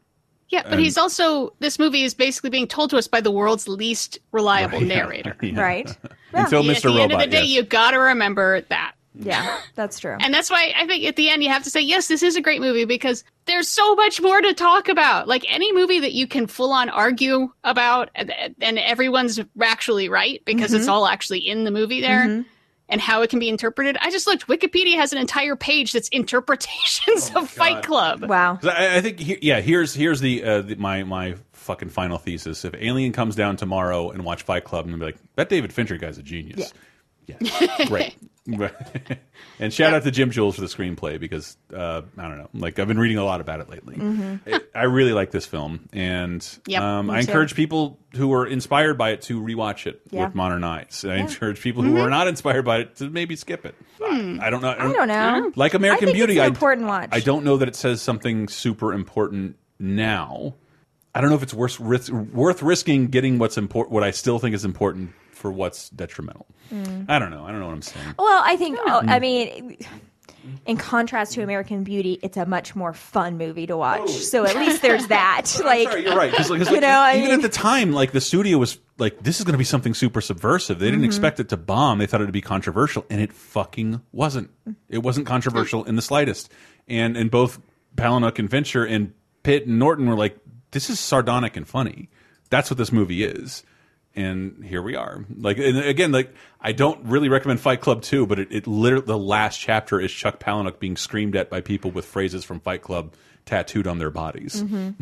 Yeah, 0.51 0.63
but 0.65 0.73
And- 0.75 0.81
he's 0.81 0.99
also 0.99 1.53
this 1.61 1.79
movie 1.79 2.03
is 2.03 2.13
basically 2.15 2.51
being 2.51 2.67
told 2.67 2.91
to 2.91 2.97
us 2.99 3.07
by 3.07 3.21
the 3.21 3.31
world's 3.31 3.67
least 3.69 4.19
reliable 4.33 4.79
Right, 4.79 4.87
narrator. 4.97 5.37
yeah. 5.41 5.61
Right. 5.61 5.97
Until 6.33 6.63
Yeah, 6.65 6.73
Mr. 6.75 6.91
At 6.91 6.95
the 6.95 7.01
end 7.03 7.13
of 7.13 7.21
the 7.21 7.27
day, 7.27 7.41
yes. 7.45 7.49
you 7.51 7.63
got 7.63 7.93
to 7.93 7.99
remember 7.99 8.61
that. 8.63 8.93
Yeah, 9.19 9.59
that's 9.75 9.99
true. 9.99 10.17
And 10.21 10.33
that's 10.33 10.49
why 10.51 10.73
I 10.77 10.87
think 10.87 11.05
at 11.05 11.17
the 11.17 11.31
end 11.31 11.43
you 11.43 11.49
have 11.51 11.65
to 11.65 11.71
say, 11.71 11.81
yes, 11.81 12.07
this 12.07 12.23
is 12.23 12.37
a 12.37 12.41
great 12.41 12.61
movie 12.61 12.85
because 12.85 13.25
there's 13.47 13.67
so 13.67 13.97
much 13.97 14.21
more 14.21 14.41
to 14.41 14.55
talk 14.55 14.89
about. 14.89 15.27
Like 15.27 15.45
any 15.53 15.73
movie 15.73 15.99
that 16.01 16.13
you 16.13 16.29
can 16.29 16.47
full 16.47 16.73
on 16.73 16.89
argue 16.89 17.51
about 17.65 18.11
and, 18.15 18.33
and 18.61 18.79
everyone's 18.79 19.41
actually 19.61 20.09
right 20.09 20.41
because 20.45 20.73
it's 20.73 20.87
Mhm. 20.87 20.93
all 20.93 21.07
actually 21.09 21.41
in 21.41 21.65
the 21.65 21.73
movie 21.73 22.01
there 22.01 22.27
Mhm. 22.27 22.45
And 22.91 23.01
how 23.01 23.23
it 23.23 23.31
can 23.31 23.39
be 23.39 23.49
interpreted. 23.49 23.97
I 24.01 24.11
just 24.11 24.27
looked, 24.27 24.47
Wikipedia 24.49 24.97
has 24.97 25.13
an 25.13 25.19
entire 25.19 25.57
page 25.57 25.93
that's 25.93 26.09
interpretations 26.09 27.31
Oh 27.35 27.43
of 27.43 27.51
Fight 27.51 27.83
Club. 27.83 28.25
Wow. 28.25 28.59
I, 28.63 28.97
I 28.97 29.01
think 29.01 29.19
he, 29.19 29.39
yeah. 29.41 29.61
Here's 29.61 29.95
here's 29.95 30.21
the, 30.21 30.45
uh, 30.45 30.63
the 30.63 30.75
my 30.75 31.05
my 31.05 31.37
fucking 31.53 31.91
final 31.91 32.19
thesis. 32.19 32.65
If 32.65 32.75
Alien 32.75 33.13
comes 33.13 33.37
down 33.37 33.57
tomorrow 33.57 34.11
and 34.11 34.25
watch 34.25 34.43
Fight 34.43 34.65
Club 34.65 34.87
and 34.87 34.99
be 34.99 35.07
like, 35.07 35.17
that 35.37 35.49
David 35.49 35.73
Fincher 35.73 35.97
guy's 35.97 36.19
a 36.19 36.23
genius. 36.23 36.73
Yeah, 37.27 37.87
great. 37.87 38.17
and 39.61 39.73
shout 39.73 39.93
out 39.95 40.03
to 40.05 40.11
Jim 40.11 40.31
Uhls 40.31 40.55
for 40.55 40.61
the 40.61 40.67
screenplay 40.67 41.19
because 41.21 41.57
uh, 41.75 42.03
I 42.19 42.23
don't 42.29 42.39
know, 42.39 42.49
like 42.55 42.79
I've 42.79 42.89
been 42.89 42.99
reading 42.99 43.19
a 43.19 43.25
lot 43.25 43.41
about 43.41 43.61
it 43.61 43.69
lately. 43.71 43.97
Mhm. 43.97 44.41
It- 44.47 44.71
I 44.75 44.85
really 44.85 45.13
like 45.13 45.31
this 45.31 45.47
film, 45.47 45.89
and 45.93 46.47
Yep, 46.67 46.81
um, 46.83 47.07
me 47.09 47.15
I 47.15 47.21
too. 47.23 47.29
encourage 47.29 47.55
people 47.55 47.99
who 48.15 48.33
are 48.33 48.47
inspired 48.47 48.97
by 48.97 49.11
it 49.11 49.23
to 49.23 49.41
rewatch 49.41 49.87
it 49.87 50.01
Yeah. 50.11 50.25
with 50.27 50.35
modern 50.35 50.65
eyes. 50.65 51.03
And 51.05 51.13
I 51.13 51.17
Yeah. 51.17 51.23
encourage 51.23 51.61
people 51.61 51.83
who 51.83 51.95
Mhm. 51.95 52.03
are 52.07 52.11
not 52.11 52.29
inspired 52.29 52.65
by 52.65 52.79
it 52.79 52.97
to 52.97 53.11
maybe 53.11 53.37
skip 53.37 53.67
it. 53.67 53.75
Hmm. 54.01 54.39
I 54.41 54.49
don't 54.51 54.63
know. 54.63 54.71
I 54.79 54.93
don't 54.93 55.09
know. 55.09 55.53
Like 55.57 55.75
American 55.75 56.05
I 56.05 56.13
think 56.13 56.17
Beauty, 56.17 56.33
it's 56.35 56.39
an 56.41 56.45
I 56.45 56.49
important 56.49 56.87
watch. 56.87 57.09
I 57.13 57.21
don't 57.21 57.45
know 57.45 57.57
that 57.59 57.69
it 57.69 57.77
says 57.77 58.01
something 58.01 58.49
super 58.49 58.93
important 58.93 59.57
now. 59.79 60.55
I 61.15 61.21
don't 61.21 61.31
know 61.31 61.37
if 61.37 61.43
it's 61.43 61.55
worth 61.55 61.81
worth 61.81 62.63
risking 62.63 63.09
getting 63.09 63.39
what's 63.39 63.59
important. 63.59 63.93
What 63.93 64.05
I 64.05 64.13
still 64.13 64.39
think 64.39 64.55
is 64.55 64.65
important 64.65 65.11
for 65.41 65.51
what's 65.51 65.89
detrimental. 65.91 66.47
Mm. 66.73 67.07
I 67.09 67.19
don't 67.19 67.31
know. 67.31 67.45
I 67.45 67.51
don't 67.51 67.61
know 67.61 67.67
what 67.67 67.75
I'm 67.75 67.83
saying. 67.83 68.15
Well, 68.19 68.43
I 68.45 68.57
think 68.57 68.79
oh, 68.87 69.01
Hmm. 69.01 69.09
I 69.09 69.19
mean 69.19 69.77
in 70.65 70.79
contrast 70.79 71.33
to 71.35 71.43
American 71.43 71.85
Beauty, 71.85 72.19
it's 72.23 72.37
a 72.39 72.47
much 72.47 72.75
more 72.75 72.95
fun 72.95 73.37
movie 73.37 73.67
to 73.67 73.77
watch. 73.77 74.09
So 74.11 74.47
at 74.47 74.57
least 74.57 74.81
there's 74.81 75.07
that. 75.09 75.43
like 75.65 75.89
Oh. 75.89 75.91
Sorry, 75.91 76.05
you're 76.05 76.17
right. 76.17 76.33
'cause, 76.33 76.49
like, 76.49 76.59
'cause, 76.61 76.69
you 76.69 76.75
like, 76.77 76.83
know, 76.83 76.89
I 76.99 77.17
even 77.17 77.25
mean, 77.29 77.35
at 77.35 77.43
the 77.43 77.49
time, 77.51 77.93
like 77.93 78.13
the 78.13 78.21
studio 78.23 78.57
was 78.57 78.79
like, 78.99 79.23
"This 79.23 79.39
is 79.39 79.45
going 79.45 79.53
to 79.53 79.59
be 79.59 79.65
something 79.65 79.93
super 79.93 80.21
subversive." 80.23 80.79
They 80.79 80.87
didn't 80.87 81.03
Mhm. 81.03 81.07
expect 81.07 81.41
it 81.41 81.49
to 81.51 81.57
bomb. 81.59 81.99
They 81.99 82.07
thought 82.07 82.21
it 82.23 82.25
would 82.25 82.33
be 82.33 82.41
controversial, 82.41 83.05
and 83.11 83.21
it 83.21 83.33
fucking 83.35 84.01
wasn't. 84.13 84.51
It 84.89 85.03
wasn't 85.03 85.27
controversial 85.27 85.85
in 85.85 85.97
the 85.97 86.03
slightest. 86.03 86.51
And 86.89 87.17
and 87.19 87.31
both 87.31 87.61
Palahniuk 87.97 88.39
and 88.39 88.51
Fincher 88.51 88.85
and 88.85 89.13
Pitt 89.43 89.67
and 89.67 89.79
Norton 89.79 90.07
were 90.07 90.17
like, 90.17 90.39
"This 90.71 90.89
is 90.89 90.99
sardonic 91.01 91.57
and 91.57 91.69
funny." 91.69 92.09
That's 92.49 92.71
what 92.71 92.79
this 92.79 92.93
movie 92.93 93.25
is. 93.25 93.63
And 94.17 94.65
here 94.65 94.83
we 94.83 94.97
are. 94.97 95.25
Like 95.37 95.59
and 95.59 95.79
again, 95.79 96.11
like 96.13 96.35
I 96.61 96.73
don't 96.73 97.05
really 97.07 97.29
recommend 97.29 97.61
Fight 97.61 97.81
Club 97.81 98.03
2, 98.03 98.27
but 98.27 98.39
it, 98.41 98.49
it 98.51 98.67
literally 98.67 99.07
the 99.07 99.17
last 99.19 99.59
chapter 99.61 100.01
is 100.01 100.11
Chuck 100.13 100.41
Palahniuk 100.41 100.79
being 100.81 100.97
screamed 100.97 101.37
at 101.37 101.49
by 101.49 101.61
people 101.61 101.91
with 101.93 102.05
phrases 102.07 102.45
from 102.45 102.59
Fight 102.61 102.83
Club 102.83 103.13
tattooed 103.47 103.87
on 103.87 103.99
their 103.99 104.11
bodies. 104.11 104.63
Mhm. 104.63 104.95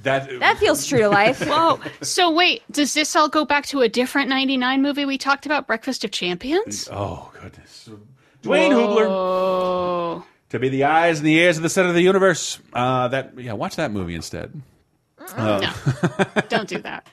That 0.00 0.28
that 0.40 0.58
feels 0.58 0.86
true 0.86 0.98
to 1.00 1.08
life. 1.08 1.40
Whoa. 1.46 1.80
So 2.02 2.30
wait, 2.30 2.62
does 2.70 2.94
this 2.94 3.16
all 3.16 3.28
go 3.28 3.44
back 3.44 3.66
to 3.66 3.80
a 3.80 3.88
different 3.88 4.28
99 4.28 4.82
movie 4.82 5.04
we 5.04 5.18
talked 5.18 5.46
about, 5.46 5.66
Breakfast 5.66 6.04
of 6.04 6.10
Champions? 6.10 6.88
Oh 6.92 7.30
goodness. 7.40 7.88
Dwayne 8.42 8.70
Hoover 8.72 9.06
Oh. 9.08 10.24
to 10.50 10.58
be 10.58 10.68
the 10.68 10.84
eyes 10.84 11.18
and 11.18 11.26
the 11.26 11.34
ears 11.34 11.56
of 11.56 11.62
the 11.62 11.68
center 11.68 11.88
of 11.88 11.94
the 11.94 12.02
universe. 12.02 12.58
Uh, 12.72 13.08
that 13.08 13.32
yeah, 13.38 13.54
watch 13.54 13.76
that 13.76 13.90
movie 13.90 14.14
instead. 14.14 14.60
Uh, 15.36 16.40
Don't 16.48 16.68
do 16.68 16.78
that. 16.78 17.06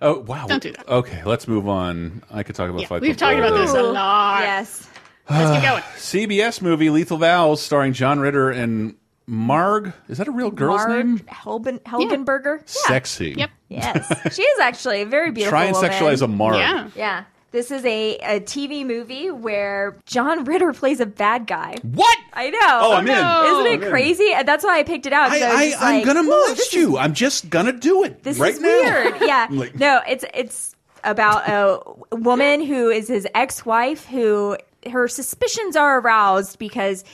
oh 0.00 0.20
wow! 0.20 0.46
Don't 0.46 0.62
do 0.62 0.72
that. 0.72 0.88
Okay, 0.88 1.22
let's 1.24 1.46
move 1.48 1.68
on. 1.68 2.22
I 2.30 2.42
could 2.42 2.54
talk 2.54 2.68
about 2.70 2.82
Yeah, 2.82 2.88
Fight 2.88 3.02
we've 3.02 3.16
Club 3.16 3.36
talked 3.36 3.46
about 3.46 3.58
this 3.58 3.74
a 3.74 3.82
lot. 3.82 4.42
Yes. 4.42 4.88
Let's 5.28 5.52
keep 5.52 5.62
going. 5.62 5.82
CBS 5.96 6.60
movie 6.62 6.90
Lethal 6.90 7.18
Vows, 7.18 7.62
starring 7.62 7.92
John 7.92 8.18
Ritter 8.20 8.50
and 8.50 8.96
Marg. 9.26 9.92
Is 10.08 10.18
that 10.18 10.26
a 10.26 10.32
real 10.32 10.50
girl's 10.50 10.86
Marg 10.86 11.06
name? 11.06 11.18
Helben, 11.20 11.78
Helgenberger. 11.82 12.58
Yeah. 12.58 12.64
Sexy. 12.66 13.34
Yep. 13.36 13.50
Yes, 13.68 14.34
she 14.34 14.42
is 14.42 14.58
actually 14.60 15.02
a 15.02 15.06
very 15.06 15.30
beautiful. 15.30 15.50
Try 15.50 15.66
and 15.66 15.74
woman. 15.76 15.90
sexualize 15.90 16.22
a 16.22 16.26
Marg. 16.28 16.56
Yeah. 16.56 16.90
Yeah. 16.96 17.24
This 17.52 17.70
is 17.72 17.84
a, 17.84 18.16
a 18.18 18.40
TV 18.40 18.86
movie 18.86 19.30
where 19.30 19.96
John 20.06 20.44
Ritter 20.44 20.72
plays 20.72 21.00
a 21.00 21.06
bad 21.06 21.46
guy. 21.48 21.76
What? 21.82 22.18
I 22.32 22.50
know. 22.50 22.58
Oh, 22.62 22.92
I'm 22.94 23.04
in. 23.06 23.12
Isn't 23.12 23.24
oh, 23.26 23.60
I'm 23.60 23.66
it 23.80 23.82
in. 23.82 23.90
crazy? 23.90 24.32
That's 24.44 24.62
why 24.64 24.78
I 24.78 24.84
picked 24.84 25.06
it 25.06 25.12
out. 25.12 25.32
I, 25.32 25.40
I, 25.40 25.74
I, 25.80 25.92
I'm 25.98 26.04
gonna 26.04 26.22
molest 26.22 26.60
is 26.60 26.72
you. 26.74 26.96
I'm 26.96 27.12
just 27.12 27.50
gonna 27.50 27.72
do 27.72 28.04
it 28.04 28.22
This 28.22 28.38
right 28.38 28.54
is 28.54 28.60
now. 28.60 28.68
weird. 28.68 29.14
Yeah. 29.20 29.48
Like- 29.50 29.74
no, 29.74 30.00
it's 30.08 30.24
it's 30.32 30.76
about 31.02 31.48
a 31.48 32.16
woman 32.16 32.64
who 32.64 32.88
is 32.90 33.08
his 33.08 33.26
ex-wife 33.34 34.04
who 34.06 34.56
her 34.90 35.08
suspicions 35.08 35.74
are 35.76 35.98
aroused 36.00 36.58
because 36.58 37.04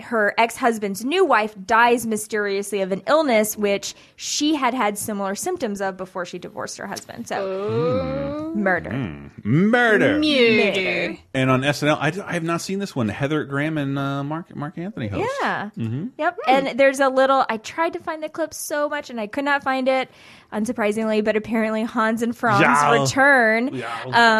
her 0.00 0.34
ex-husband's 0.38 1.04
new 1.04 1.24
wife 1.24 1.54
dies 1.66 2.06
mysteriously 2.06 2.80
of 2.80 2.92
an 2.92 3.02
illness 3.06 3.56
which 3.58 3.94
she 4.16 4.54
had 4.54 4.72
had 4.72 4.96
similar 4.96 5.34
symptoms 5.34 5.80
of 5.82 5.96
before 5.98 6.24
she 6.24 6.38
divorced 6.38 6.78
her 6.78 6.86
husband. 6.86 7.28
So 7.28 8.52
murder. 8.54 8.90
Mm. 8.90 9.44
Murder. 9.44 10.18
Murder. 10.18 11.16
And 11.34 11.50
on 11.50 11.60
SNL, 11.62 11.98
I, 12.00 12.12
I 12.26 12.32
have 12.32 12.42
not 12.42 12.60
seen 12.62 12.78
this 12.78 12.96
one. 12.96 13.08
Heather 13.08 13.44
Graham 13.44 13.76
and 13.76 13.98
uh, 13.98 14.24
Marc 14.24 14.54
Marc 14.56 14.78
Anthony 14.78 15.08
host. 15.08 15.28
Yeah. 15.42 15.70
hmm 15.70 16.06
Yep. 16.18 16.38
And 16.46 16.78
there's 16.78 17.00
a 17.00 17.08
little. 17.08 17.44
I 17.48 17.58
tried 17.58 17.92
to 17.94 17.98
find 17.98 18.22
the 18.22 18.28
clip 18.28 18.54
so 18.54 18.88
much 18.88 19.10
and 19.10 19.20
I 19.20 19.26
could 19.26 19.44
not 19.44 19.62
find 19.62 19.88
it, 19.88 20.10
unsurprisingly. 20.52 21.24
But 21.24 21.36
apparently 21.36 21.82
Hans 21.82 22.22
and 22.22 22.36
Franz 22.36 22.60
Yeah. 22.60 23.00
return, 23.00 23.70
Yeah. 23.74 23.88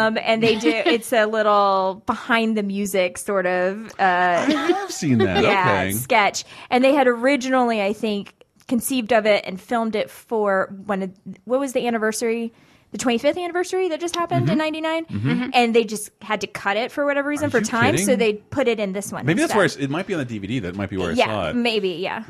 um, 0.07 0.17
and 0.21 0.41
they 0.43 0.55
do. 0.55 0.69
It's 0.69 1.11
a 1.13 1.25
little 1.25 2.03
behind 2.05 2.55
the 2.57 2.63
music 2.63 3.17
sort 3.17 3.45
of. 3.45 3.87
Uh, 3.99 4.45
I've 4.47 4.91
seen 4.91 5.17
that. 5.19 5.43
yeah, 5.43 5.81
okay. 5.83 5.91
sketch. 5.93 6.43
And 6.69 6.83
they 6.83 6.93
had 6.93 7.07
originally, 7.07 7.81
I 7.81 7.93
think, 7.93 8.33
conceived 8.67 9.11
of 9.11 9.25
it 9.25 9.43
and 9.45 9.59
filmed 9.59 9.95
it 9.95 10.09
for 10.09 10.73
when. 10.85 11.03
it- 11.03 11.17
What 11.45 11.59
was 11.59 11.73
the 11.73 11.85
anniversary? 11.87 12.53
The 12.91 12.99
25th 12.99 13.37
anniversary 13.37 13.89
that 13.89 13.99
just 13.99 14.15
happened 14.15 14.51
in 14.51 14.57
'99, 14.59 15.05
Mhm. 15.05 15.49
and 15.55 15.75
they 15.75 15.83
just 15.83 16.11
had 16.21 16.41
to 16.41 16.47
cut 16.47 16.77
it 16.77 16.91
for 16.91 17.05
whatever 17.05 17.27
reason 17.27 17.47
Are 17.47 17.49
for 17.49 17.57
you 17.57 17.65
time, 17.65 17.97
so 17.97 18.15
they 18.15 18.33
put 18.33 18.67
it 18.67 18.79
in 18.79 18.93
this 18.93 19.11
one. 19.11 19.25
Maybe 19.25 19.41
that's 19.41 19.55
where 19.55 19.63
instead. 19.63 19.85
it 19.85 19.89
might 19.89 20.05
be 20.05 20.13
on 20.13 20.19
the 20.19 20.25
DVD. 20.39 20.59
That 20.61 20.75
might 20.75 20.91
be 20.91 20.97
where 20.97 21.09
I 21.09 21.13
yeah, 21.13 21.25
saw 21.25 21.49
it. 21.49 21.55
maybe, 21.55 21.89
yeah. 21.89 22.21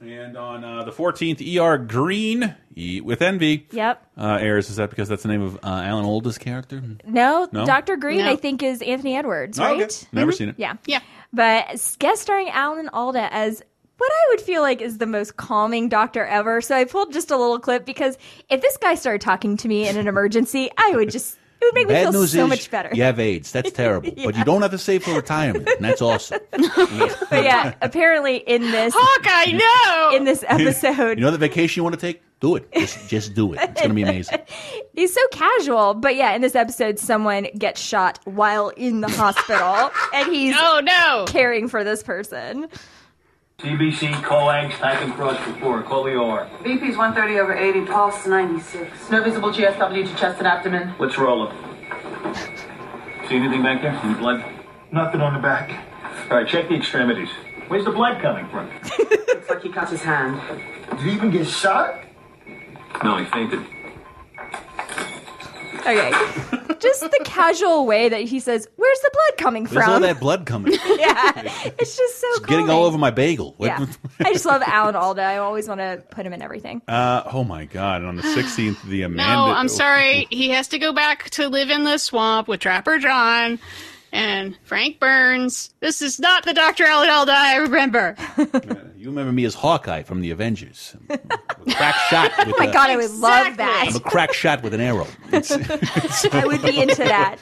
And 0.00 0.34
on 0.36 0.64
uh, 0.64 0.84
the 0.84 0.92
14th, 0.92 1.40
ER 1.60 1.76
Greene, 1.76 2.54
Eat 2.74 3.04
with 3.04 3.20
Envy, 3.20 3.66
Yep. 3.70 4.06
uh, 4.16 4.38
airs. 4.40 4.70
Is 4.70 4.76
that 4.76 4.88
because 4.88 5.08
that's 5.10 5.22
the 5.24 5.28
name 5.28 5.42
of 5.42 5.56
uh, 5.56 5.58
Alan 5.62 6.06
Alda's 6.06 6.38
character? 6.38 6.82
No, 7.06 7.46
No? 7.52 7.66
Dr. 7.66 7.96
Greene, 7.96 8.20
No. 8.24 8.30
I 8.30 8.36
think, 8.36 8.62
is 8.62 8.80
Anthony 8.80 9.14
Edwards, 9.16 9.58
Oh, 9.58 9.64
right? 9.64 9.82
okay. 9.82 10.06
Never 10.12 10.32
seen 10.32 10.48
it. 10.48 10.54
Yeah. 10.58 10.76
Yeah. 10.86 11.00
But 11.34 11.66
guest 11.98 12.22
starring 12.22 12.48
Alan 12.48 12.88
Alda 12.88 13.28
as 13.32 13.62
what 13.98 14.10
I 14.10 14.26
would 14.30 14.40
feel 14.40 14.62
like 14.62 14.80
is 14.80 14.96
the 14.96 15.06
most 15.06 15.36
calming 15.36 15.90
doctor 15.90 16.24
ever. 16.24 16.62
So 16.62 16.74
I 16.74 16.84
pulled 16.86 17.12
just 17.12 17.30
a 17.30 17.36
little 17.36 17.58
clip 17.58 17.84
because 17.84 18.16
if 18.48 18.62
this 18.62 18.78
guy 18.78 18.94
started 18.94 19.20
talking 19.20 19.58
to 19.58 19.68
me 19.68 19.86
in 19.86 19.98
an 19.98 20.08
emergency, 20.08 20.70
I 20.78 20.92
would 20.96 21.10
just, 21.10 21.36
it 21.60 21.64
would 21.64 21.74
make 21.74 21.88
me 21.88 21.94
feel 22.12 22.26
so 22.26 22.46
much 22.46 22.70
better. 22.70 22.90
you 22.92 23.02
have 23.02 23.18
AIDS. 23.20 23.52
That's 23.52 23.70
terrible. 23.82 24.10
But 24.24 24.36
you 24.36 24.44
don't 24.44 24.62
have 24.62 24.70
to 24.70 24.78
save 24.78 25.04
for 25.04 25.12
retirement. 25.14 25.68
And 25.68 25.84
that's 25.84 26.00
awesome. 26.02 26.40
But 27.30 27.44
yeah, 27.44 27.74
apparently 27.82 28.36
in 28.38 28.62
this 28.62 28.94
Hawkeye, 28.96 29.52
no! 29.52 30.16
in 30.16 30.24
this 30.24 30.44
episode, 30.48 31.18
You 31.18 31.24
know 31.24 31.30
the 31.30 31.38
vacation 31.38 31.80
you 31.80 31.84
want 31.84 31.94
to 31.94 32.00
take? 32.00 32.22
Do 32.40 32.56
it. 32.56 32.72
Just, 32.72 33.08
just 33.08 33.34
do 33.34 33.52
it. 33.52 33.60
It's 33.60 33.80
going 33.82 33.90
to 33.90 33.94
be 33.94 34.02
amazing. 34.02 34.38
he's 34.94 35.12
so 35.12 35.20
casual. 35.30 35.92
But 35.94 36.16
yeah, 36.16 36.32
in 36.34 36.40
this 36.40 36.54
episode, 36.54 36.98
someone 36.98 37.46
gets 37.58 37.80
shot 37.80 38.18
while 38.24 38.70
in 38.70 39.02
the 39.02 39.08
hospital, 39.10 39.90
and 40.14 40.32
he's 40.34 40.54
Oh 40.58 40.80
no! 40.82 41.26
caring 41.28 41.68
for 41.68 41.84
this 41.84 42.02
person. 42.02 42.68
CBC, 43.62 44.22
coags, 44.22 44.74
type 44.78 45.02
and 45.02 45.12
cross 45.12 45.38
report. 45.46 45.84
Call 45.84 46.04
the 46.04 46.14
OR. 46.14 46.48
BP's 46.62 46.96
130 46.96 47.38
over 47.40 47.52
80, 47.54 47.84
pulse 47.84 48.26
96. 48.26 49.10
No 49.10 49.22
visible 49.22 49.50
GSW 49.50 50.08
to 50.08 50.16
chest 50.16 50.38
and 50.38 50.46
abdomen. 50.46 50.94
Let's 50.98 51.18
roll 51.18 51.46
it. 51.46 51.54
See 53.28 53.36
anything 53.36 53.62
back 53.62 53.82
there? 53.82 53.92
Any 53.92 54.14
blood? 54.14 54.42
Nothing 54.92 55.20
on 55.20 55.34
the 55.34 55.40
back. 55.40 55.84
All 56.30 56.38
right, 56.38 56.48
check 56.48 56.68
the 56.68 56.74
extremities. 56.74 57.28
Where's 57.68 57.84
the 57.84 57.92
blood 57.92 58.22
coming 58.22 58.48
from? 58.48 58.68
Looks 58.98 59.50
like 59.50 59.62
he 59.62 59.68
cut 59.68 59.90
his 59.90 60.02
hand. 60.02 60.40
Did 60.92 61.00
he 61.00 61.12
even 61.12 61.30
get 61.30 61.46
shot? 61.46 62.02
No, 63.04 63.18
he 63.18 63.26
fainted. 63.26 63.60
Okay. 65.80 66.10
Just 66.78 67.02
the 67.02 67.20
casual 67.24 67.84
way 67.86 68.08
that 68.08 68.22
he 68.22 68.40
says, 68.40 68.66
"Where's 68.76 69.00
the 69.00 69.10
blood 69.12 69.38
coming 69.38 69.64
There's 69.64 69.86
all 69.86 70.00
that 70.00 70.18
blood 70.18 70.46
coming. 70.46 70.72
yeah, 70.86 71.32
it's 71.78 71.96
just 71.96 72.20
so 72.20 72.26
It's 72.30 72.46
getting 72.46 72.70
all 72.70 72.84
over 72.84 72.96
my 72.96 73.10
bagel. 73.10 73.54
Yeah, 73.58 73.84
I 74.20 74.32
just 74.32 74.46
love 74.46 74.62
Alan 74.64 74.96
Alda. 74.96 75.22
I 75.22 75.38
always 75.38 75.68
want 75.68 75.80
to 75.80 76.02
put 76.10 76.24
him 76.24 76.32
in 76.32 76.40
everything. 76.40 76.80
Uh, 76.88 77.22
oh 77.26 77.44
my 77.44 77.66
god! 77.66 78.00
And 78.00 78.08
on 78.08 78.16
the 78.16 78.22
16th, 78.22 78.82
the 78.84 79.02
Amanda. 79.02 79.34
No, 79.34 79.44
I'm 79.52 79.68
sorry. 79.68 80.26
He 80.30 80.50
has 80.50 80.68
to 80.68 80.78
go 80.78 80.92
back 80.94 81.28
to 81.30 81.48
live 81.48 81.68
in 81.68 81.84
the 81.84 81.98
swamp 81.98 82.48
with 82.48 82.60
Trapper 82.60 82.98
John 82.98 83.58
and 84.12 84.56
Frank 84.64 84.98
Burns. 85.00 85.72
This 85.80 86.02
is 86.02 86.18
not 86.20 86.44
the 86.44 86.52
Dr. 86.54 86.84
Alan 86.84 87.08
Alda 87.10 87.32
I 87.34 87.56
remember. 87.56 88.16
You 89.00 89.06
remember 89.08 89.32
me 89.32 89.46
as 89.46 89.54
Hawkeye 89.54 90.02
from 90.02 90.20
the 90.20 90.30
Avengers? 90.30 90.94
I'm 91.08 91.18
a 91.66 91.72
crack 91.74 91.94
shot. 92.10 92.32
Oh 92.38 92.44
with 92.44 92.54
Oh 92.54 92.58
my 92.58 92.66
a- 92.66 92.72
god, 92.72 92.90
I 92.90 92.96
would 92.96 93.10
love 93.12 93.56
that. 93.56 93.86
I'm 93.88 93.96
a 93.96 94.00
crack 94.00 94.34
shot 94.34 94.62
with 94.62 94.74
an 94.74 94.80
arrow. 94.82 95.06
It's- 95.32 96.26
I 96.32 96.44
would 96.46 96.60
be 96.60 96.82
into 96.82 96.96
that. 96.96 97.38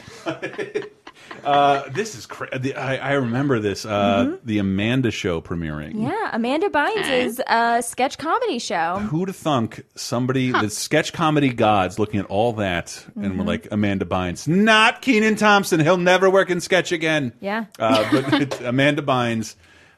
Uh, 1.49 1.89
this 1.91 2.15
is 2.15 2.27
crazy. 2.27 2.75
I, 2.75 2.97
I 2.97 3.12
remember 3.15 3.59
this. 3.59 3.87
Uh, 3.87 4.37
The 4.45 4.59
Amanda 4.59 5.11
Show 5.11 5.41
premiering. 5.41 5.95
Mm-hmm. 5.95 6.07
Yeah, 6.09 6.31
Amanda 6.33 6.69
Bynes' 6.69 7.41
uh, 7.47 7.81
sketch 7.81 8.19
comedy 8.19 8.59
show. 8.59 8.97
Who'd 8.99 9.29
have 9.29 9.37
thunk 9.37 9.85
somebody, 9.95 10.53
the 10.53 10.69
sketch 10.69 11.12
comedy 11.15 11.49
gods, 11.53 11.99
looking 11.99 12.20
at 12.20 12.27
all 12.27 12.53
that, 12.55 13.03
and 13.15 13.25
Mm-hmm. 13.25 13.39
we're 13.39 13.45
like, 13.45 13.69
Amanda 13.70 14.05
Bynes, 14.05 14.47
not 14.47 15.01
Kenan 15.01 15.37
Thompson. 15.37 15.81
He'll 15.81 15.97
never 15.97 16.29
work 16.29 16.51
in 16.51 16.61
sketch 16.61 16.93
again. 16.93 17.33
Yeah. 17.41 17.65
Uh, 17.79 18.07
but 18.12 18.33
it's 18.43 18.61
Amanda 18.61 19.01
Bynes, 19.03 19.55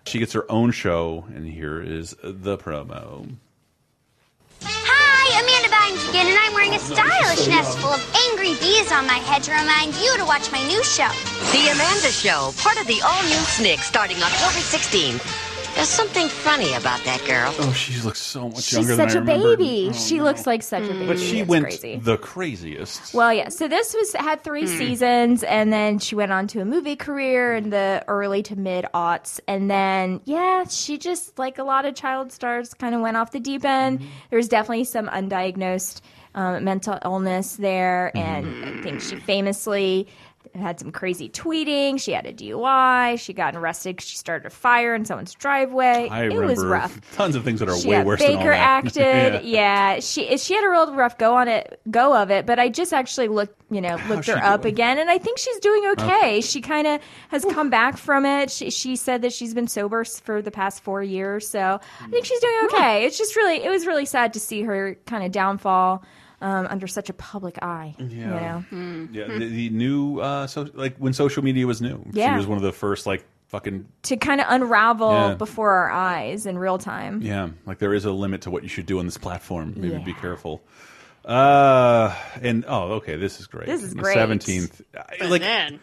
she 0.06 0.18
gets 0.20 0.32
her 0.34 0.50
own 0.50 0.70
show, 0.70 1.24
and 1.34 1.46
here 1.46 1.82
is 1.82 2.14
the 2.22 2.56
promo. 2.58 3.28
And 5.90 6.38
I'm 6.38 6.54
wearing 6.54 6.74
a 6.74 6.78
stylish 6.78 7.48
nest 7.48 7.76
full 7.78 7.90
of 7.90 8.16
angry 8.30 8.54
bees 8.60 8.92
on 8.92 9.08
my 9.08 9.18
head 9.18 9.42
to 9.42 9.50
remind 9.50 9.92
you 9.96 10.16
to 10.18 10.24
watch 10.24 10.52
my 10.52 10.62
new 10.68 10.82
show. 10.84 11.10
The 11.50 11.72
Amanda 11.72 12.12
Show, 12.12 12.54
part 12.58 12.80
of 12.80 12.86
the 12.86 13.02
all-new 13.02 13.42
Snick, 13.50 13.80
starting 13.80 14.22
October 14.22 14.62
16th. 14.62 15.49
There's 15.74 15.88
something 15.88 16.28
funny 16.28 16.74
about 16.74 17.02
that 17.04 17.24
girl. 17.26 17.54
Oh, 17.60 17.72
she 17.72 17.98
looks 18.02 18.20
so 18.20 18.48
much 18.50 18.50
younger. 18.50 18.60
She's 18.62 18.74
younger 18.74 18.96
such 18.96 19.12
than 19.14 19.28
a 19.28 19.32
I 19.32 19.34
remembered. 19.36 19.58
baby. 19.58 19.92
she 19.94 20.20
looks 20.20 20.46
like 20.46 20.62
such 20.62 20.82
a 20.82 20.88
baby. 20.92 21.06
But 21.06 21.18
she 21.18 21.40
It's 21.40 21.48
went 21.48 21.64
crazy. 21.64 21.96
the 21.96 22.18
craziest. 22.18 23.14
Well, 23.14 23.32
yeah. 23.32 23.48
So 23.48 23.66
this 23.66 23.94
was 23.94 24.12
had 24.12 24.44
three 24.44 24.62
Hmm. 24.68 24.76
seasons, 24.78 25.42
and 25.42 25.72
then 25.72 25.98
she 25.98 26.14
went 26.16 26.32
on 26.32 26.48
to 26.48 26.60
a 26.60 26.64
movie 26.66 26.96
career 26.96 27.54
in 27.56 27.70
the 27.70 28.04
early 28.08 28.42
to 28.44 28.56
mid 28.56 28.84
aughts, 28.92 29.40
and 29.48 29.70
then 29.70 30.20
yeah, 30.24 30.64
she 30.68 30.98
just 30.98 31.38
like 31.38 31.58
a 31.58 31.64
lot 31.64 31.86
of 31.86 31.94
child 31.94 32.30
stars, 32.30 32.74
kind 32.74 32.94
of 32.94 33.00
went 33.00 33.16
off 33.16 33.30
the 33.30 33.40
deep 33.40 33.64
end. 33.64 34.00
Mm-hmm. 34.00 34.08
There's 34.30 34.48
definitely 34.48 34.84
some 34.84 35.08
undiagnosed 35.08 36.02
um, 36.34 36.62
mental 36.62 36.98
illness 37.04 37.56
there, 37.56 38.12
and 38.14 38.44
Mm-hmm. 38.46 38.78
I 38.78 38.82
think 38.82 39.00
she 39.00 39.16
famously 39.16 40.08
had 40.54 40.80
some 40.80 40.90
crazy 40.90 41.28
tweeting. 41.28 42.00
She 42.00 42.12
had 42.12 42.26
a 42.26 42.32
DUI. 42.32 43.18
She 43.18 43.32
got 43.32 43.54
arrested 43.54 43.96
because 43.96 44.08
she 44.08 44.16
started 44.16 44.46
a 44.46 44.50
fire 44.50 44.94
in 44.94 45.04
someone's 45.04 45.34
driveway. 45.34 46.08
I 46.10 46.24
it 46.24 46.34
was 46.34 46.64
rough 46.64 47.00
tons 47.14 47.36
of 47.36 47.44
things 47.44 47.60
that 47.60 47.68
are 47.68 47.76
she 47.76 47.88
way 47.88 48.02
worse 48.02 48.20
Baker 48.20 48.32
than 48.32 48.42
all 48.42 48.48
that. 48.48 48.58
acted. 48.86 49.44
yeah. 49.44 50.00
she 50.00 50.36
she 50.38 50.54
had 50.54 50.64
a 50.64 50.68
real 50.68 50.92
rough 50.94 51.18
go 51.18 51.36
on 51.36 51.48
it, 51.48 51.80
go 51.90 52.16
of 52.16 52.30
it. 52.30 52.46
But 52.46 52.58
I 52.58 52.68
just 52.68 52.92
actually 52.92 53.28
looked, 53.28 53.60
you 53.70 53.80
know, 53.80 53.96
looked 54.08 54.24
she 54.24 54.32
her 54.32 54.38
up 54.38 54.62
doing? 54.62 54.74
again, 54.74 54.98
and 54.98 55.10
I 55.10 55.18
think 55.18 55.38
she's 55.38 55.58
doing 55.58 55.86
okay. 55.92 56.10
Okay. 56.10 56.40
She 56.40 56.60
kind 56.60 56.86
of 56.86 57.00
has 57.28 57.44
come 57.44 57.70
back 57.70 57.96
from 57.96 58.26
it. 58.26 58.50
She, 58.50 58.70
she 58.70 58.96
said 58.96 59.22
that 59.22 59.32
she's 59.32 59.54
been 59.54 59.68
sober 59.68 60.04
for 60.04 60.42
the 60.42 60.50
past 60.50 60.82
four 60.82 61.02
years, 61.02 61.48
so 61.48 61.80
I 62.00 62.08
think 62.08 62.24
she's 62.24 62.40
doing 62.40 62.56
hmm. 62.60 62.74
okay. 62.74 63.04
It's 63.04 63.18
just 63.18 63.36
really, 63.36 63.62
it 63.62 63.70
was 63.70 63.86
really 63.86 64.06
sad 64.06 64.32
to 64.34 64.40
see 64.40 64.62
her 64.62 64.96
kind 65.06 65.24
of 65.24 65.32
downfall. 65.32 66.04
Um, 66.42 66.66
under 66.70 66.86
such 66.86 67.10
a 67.10 67.12
public 67.12 67.58
eye, 67.62 67.94
you 67.98 68.24
know. 68.26 68.64
Yeah, 69.12 69.26
the, 69.28 69.46
the 69.46 69.68
new 69.68 70.20
uh, 70.20 70.46
so 70.46 70.66
like 70.72 70.96
when 70.96 71.12
social 71.12 71.44
media 71.44 71.66
was 71.66 71.82
new, 71.82 72.02
Yeah. 72.12 72.32
she 72.32 72.36
was 72.38 72.46
one 72.46 72.56
of 72.56 72.62
the 72.64 72.72
first 72.72 73.04
like 73.06 73.26
fucking 73.48 73.86
to 74.04 74.16
kind 74.16 74.40
of 74.40 74.46
unravel 74.48 75.10
Yeah. 75.12 75.34
before 75.34 75.70
our 75.70 75.90
eyes 75.90 76.46
in 76.46 76.56
real 76.56 76.78
time. 76.78 77.20
yeah, 77.20 77.50
like 77.66 77.78
there 77.78 77.92
is 77.92 78.06
a 78.06 78.10
limit 78.12 78.40
to 78.42 78.50
what 78.50 78.62
you 78.62 78.70
should 78.70 78.86
do 78.86 78.98
on 79.00 79.04
this 79.04 79.18
platform. 79.18 79.74
Maybe 79.76 79.98
be 79.98 80.14
careful. 80.14 80.62
Uh, 81.26 82.14
and 82.40 82.64
oh, 82.66 82.92
okay, 82.94 83.16
this 83.16 83.38
is 83.40 83.46
great. 83.46 83.66
This 83.66 83.82
is 83.82 83.94
The 83.94 84.00
great. 84.00 84.14
Seventeenth, 84.14 84.80
like, 85.28 85.42
then 85.42 85.78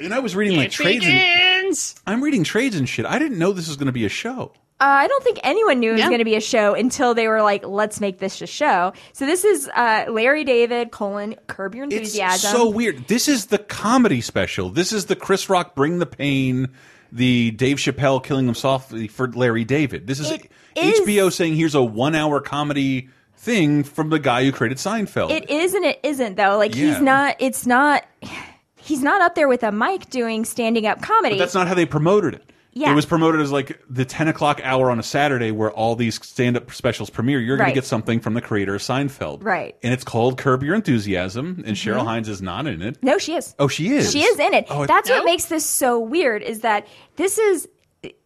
and 0.00 0.14
I 0.14 0.20
was 0.20 0.34
reading 0.34 0.56
like 0.56 0.68
it 0.68 0.72
trades. 0.72 1.04
And. 1.06 1.94
I'm 2.06 2.22
reading 2.22 2.44
trades 2.44 2.74
and 2.76 2.88
shit. 2.88 3.04
I 3.04 3.18
didn't 3.18 3.38
know 3.38 3.52
this 3.52 3.68
was 3.68 3.76
going 3.76 3.86
to 3.86 3.92
be 3.92 4.06
a 4.06 4.08
show. 4.08 4.52
Uh, 4.80 4.86
I 4.86 5.06
don't 5.06 5.22
think 5.22 5.38
anyone 5.44 5.78
knew 5.78 5.90
it 5.90 5.92
was 5.92 6.00
Yeah. 6.00 6.08
going 6.08 6.18
to 6.18 6.24
be 6.24 6.34
a 6.34 6.40
show 6.40 6.74
until 6.74 7.14
they 7.14 7.28
were 7.28 7.42
like, 7.42 7.64
"Let's 7.64 8.00
make 8.00 8.18
this 8.18 8.42
a 8.42 8.46
show." 8.46 8.92
So 9.12 9.24
this 9.24 9.44
is 9.44 9.68
uh, 9.74 10.06
Larry 10.08 10.42
David 10.44 10.90
colon 10.90 11.36
Curb 11.46 11.74
Your 11.76 11.84
Enthusiasm. 11.84 12.48
It's 12.48 12.58
So 12.58 12.68
weird. 12.68 13.06
This 13.06 13.28
is 13.28 13.46
the 13.46 13.58
comedy 13.58 14.20
special. 14.20 14.70
This 14.70 14.92
is 14.92 15.06
the 15.06 15.14
Chris 15.16 15.48
Rock 15.48 15.76
Bring 15.76 16.00
the 16.00 16.06
Pain, 16.06 16.68
the 17.12 17.52
Dave 17.52 17.76
Chappelle 17.76 18.22
killing 18.22 18.48
him 18.48 18.54
softly 18.54 19.06
for 19.06 19.28
Larry 19.30 19.64
David. 19.64 20.08
This 20.08 20.18
is 20.18 20.30
is- 20.32 20.40
HBO 20.76 21.30
saying 21.32 21.54
here's 21.54 21.76
a 21.76 21.82
one 21.82 22.16
hour 22.16 22.40
comedy 22.40 23.08
thing 23.36 23.84
from 23.84 24.10
the 24.10 24.18
guy 24.18 24.42
who 24.44 24.50
created 24.50 24.78
Seinfeld. 24.78 25.30
It 25.30 25.48
is 25.50 25.74
and 25.74 25.84
it 25.84 26.00
isn't 26.02 26.36
though. 26.36 26.58
Like 26.58 26.74
Yeah. 26.74 26.86
he's 26.94 27.00
not. 27.00 27.36
It's 27.38 27.64
not. 27.66 28.04
He's 28.76 29.02
not 29.02 29.22
up 29.22 29.34
there 29.34 29.48
with 29.48 29.62
a 29.62 29.72
mic 29.72 30.10
doing 30.10 30.44
standing 30.44 30.86
up 30.86 31.00
comedy. 31.00 31.36
but 31.36 31.44
that's 31.44 31.54
not 31.54 31.66
how 31.68 31.72
they 31.72 31.86
promoted 31.86 32.34
it. 32.34 32.50
Yeah. 32.76 32.90
It 32.90 32.94
was 32.94 33.06
promoted 33.06 33.40
as 33.40 33.52
like 33.52 33.80
the 33.88 34.04
10 34.04 34.26
o'clock 34.28 34.60
hour 34.64 34.90
on 34.90 34.98
a 34.98 35.02
Saturday 35.02 35.52
where 35.52 35.70
all 35.70 35.94
these 35.94 36.16
stand 36.26 36.56
up 36.56 36.72
specials 36.72 37.08
premiere. 37.08 37.40
You're 37.40 37.56
going 37.56 37.66
Right. 37.66 37.70
to 37.70 37.80
get 37.80 37.84
something 37.86 38.18
from 38.20 38.34
the 38.34 38.40
creator 38.40 38.74
of 38.74 38.80
Seinfeld. 38.82 39.44
Right. 39.44 39.76
And 39.82 39.92
it's 39.92 40.02
called 40.04 40.38
Curb 40.38 40.62
Your 40.64 40.74
Enthusiasm, 40.74 41.62
and 41.66 41.76
Cheryl 41.76 42.00
Mhm. 42.00 42.06
Hines 42.06 42.28
is 42.28 42.42
not 42.42 42.66
in 42.66 42.82
it. 42.82 42.98
No, 43.02 43.16
she 43.18 43.34
is. 43.34 43.54
Oh, 43.58 43.68
she 43.68 43.92
is? 43.92 44.10
She 44.12 44.22
is 44.22 44.38
in 44.38 44.52
it. 44.54 44.66
Oh, 44.70 44.86
That's 44.86 45.08
what 45.08 45.24
makes 45.24 45.44
this 45.46 45.64
so 45.64 45.98
weird. 46.00 46.42
Is 46.42 46.60
that 46.60 46.86
this 47.16 47.38
is 47.38 47.68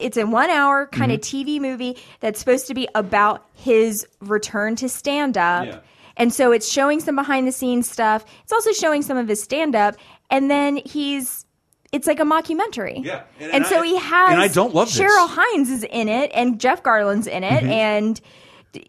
it's 0.00 0.16
a 0.16 0.24
one 0.26 0.50
hour 0.50 0.86
kind 0.90 1.12
of 1.12 1.20
Mm-hmm. 1.20 1.38
TV 1.50 1.60
movie 1.60 1.96
that's 2.18 2.40
supposed 2.40 2.66
to 2.66 2.74
be 2.74 2.88
about 2.96 3.46
his 3.54 4.04
return 4.20 4.74
to 4.76 4.88
stand 4.88 5.38
up. 5.38 5.66
Yeah. 5.66 5.76
And 6.16 6.32
so 6.34 6.50
it's 6.50 6.68
showing 6.68 6.98
some 6.98 7.14
behind 7.14 7.46
the 7.46 7.52
scenes 7.52 7.88
stuff. 7.88 8.24
It's 8.42 8.52
also 8.52 8.72
showing 8.72 9.02
some 9.02 9.16
of 9.16 9.28
his 9.28 9.40
stand 9.40 9.76
up. 9.76 9.94
And 10.30 10.50
then 10.50 10.80
he's 10.84 11.44
it's 11.92 12.06
like 12.06 12.20
a 12.20 12.24
mockumentary. 12.24 13.04
Yeah. 13.04 13.22
And, 13.40 13.52
And 13.52 13.66
so 13.66 13.80
I- 13.80 13.86
he 13.86 13.96
has 13.96 14.30
and 14.32 14.40
I 14.40 14.48
don't 14.48 14.74
love 14.74 14.88
this. 14.88 14.98
Cheryl 14.98 15.28
Hines 15.28 15.70
is 15.70 15.84
in 15.84 16.08
it 16.08 16.30
and 16.34 16.60
Jeff 16.60 16.82
Garlin's 16.82 17.26
in 17.26 17.44
it 17.44 17.62
Mhm. 17.64 17.68
and 17.70 18.20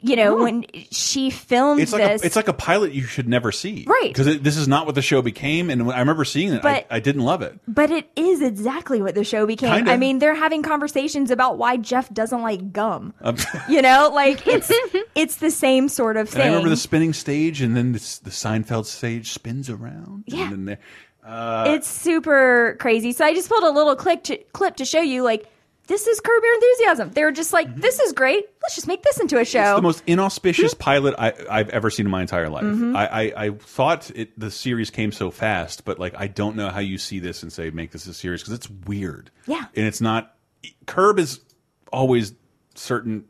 you 0.02 0.18
know 0.18 0.36
when 0.36 0.66
she 0.92 1.30
filmed 1.30 1.80
It's 1.82 1.94
like 1.94 2.04
this 2.04 2.22
a, 2.22 2.26
it's 2.26 2.36
like 2.36 2.50
a 2.50 2.54
pilot 2.54 2.92
you 2.92 3.04
should 3.04 3.30
never 3.30 3.50
see, 3.54 3.86
Right. 3.88 4.10
Because 4.10 4.42
this 4.42 4.58
is 4.58 4.68
not 4.68 4.86
what 4.86 4.94
the 4.94 5.02
show 5.02 5.22
became, 5.22 5.70
and 5.70 5.90
I 5.90 6.00
remember 6.00 6.26
seeing 6.26 6.52
it. 6.52 6.62
But- 6.62 6.86
I, 6.92 6.98
I 6.98 7.00
didn't 7.00 7.22
love 7.24 7.42
it. 7.42 7.58
But 7.66 7.90
it 7.90 8.10
is 8.18 8.42
exactly 8.42 9.02
what 9.02 9.16
the 9.16 9.24
show 9.24 9.46
became. 9.48 9.74
Kinda. 9.74 9.92
I 9.92 9.96
mean, 9.98 10.20
they're 10.20 10.36
having 10.36 10.64
conversations 10.64 11.32
about 11.32 11.58
why 11.58 11.78
Jeff 11.78 12.14
doesn't 12.14 12.42
like 12.42 12.74
gum. 12.74 13.14
Um, 13.22 13.38
You 13.70 13.82
know, 13.82 14.12
like 14.14 14.46
it's 14.46 14.70
it's 15.16 15.38
the 15.38 15.50
same 15.50 15.88
sort 15.88 16.18
of 16.18 16.28
and 16.28 16.30
thing. 16.32 16.42
I 16.42 16.48
remember 16.48 16.70
the 16.70 16.76
spinning 16.76 17.14
stage, 17.14 17.62
and 17.62 17.76
then 17.78 17.94
this, 17.94 18.20
the 18.20 18.32
Seinfeld 18.32 18.86
stage 18.86 19.32
spins 19.32 19.70
around. 19.70 20.26
Yeah. 20.28 20.52
and 20.52 20.68
then 20.68 20.78
uh, 21.30 21.66
it's 21.68 21.88
super 21.88 22.76
crazy. 22.80 23.12
So 23.12 23.24
I 23.26 23.34
just 23.34 23.50
pulled 23.50 23.64
a 23.64 23.70
little 23.70 23.96
clip 23.96 24.24
to, 24.26 24.38
clip 24.54 24.78
to 24.78 24.86
show 24.86 25.02
you, 25.02 25.24
like 25.24 25.48
this 25.88 26.06
is 26.06 26.20
Curb 26.20 26.44
Your 26.44 26.54
Enthusiasm. 26.56 27.12
They're 27.12 27.32
just 27.32 27.52
like, 27.52 27.76
this 27.76 28.00
is 28.00 28.14
great. 28.14 28.46
Let's 28.62 28.76
just 28.76 28.88
make 28.88 29.02
this 29.04 29.20
into 29.20 29.40
a 29.40 29.46
show. 29.46 29.60
Mm-hmm. 29.60 29.70
It's 29.72 29.78
the 29.78 29.82
most 29.82 30.04
inauspicious 30.08 30.74
pilot 30.76 31.16
I, 31.18 31.34
I've 31.50 31.70
ever 31.70 31.90
seen 31.90 32.06
in 32.06 32.12
my 32.12 32.22
entire 32.22 32.48
life. 32.50 32.64
Mhm. 32.64 32.96
I, 32.96 33.06
I, 33.08 33.46
I 33.46 33.50
thought 33.52 34.12
it, 34.16 34.40
the 34.40 34.52
series 34.52 34.92
came 34.92 35.12
so 35.12 35.32
fast, 35.32 35.86
but 35.86 35.98
like 36.00 36.14
I 36.18 36.28
don't 36.28 36.56
know 36.56 36.70
how 36.70 36.80
you 36.80 36.98
see 37.00 37.20
this 37.20 37.42
and 37.44 37.52
say 37.52 37.70
make 37.72 37.92
this 37.92 38.06
a 38.08 38.14
series 38.14 38.42
because 38.42 38.54
it's 38.54 38.70
weird. 38.70 39.32
Yeah. 39.48 39.66
and 39.76 39.86
it's 39.86 40.02
not. 40.02 40.36
Curb 40.86 41.18
is 41.20 41.40
always 41.92 42.34
certain 42.76 43.26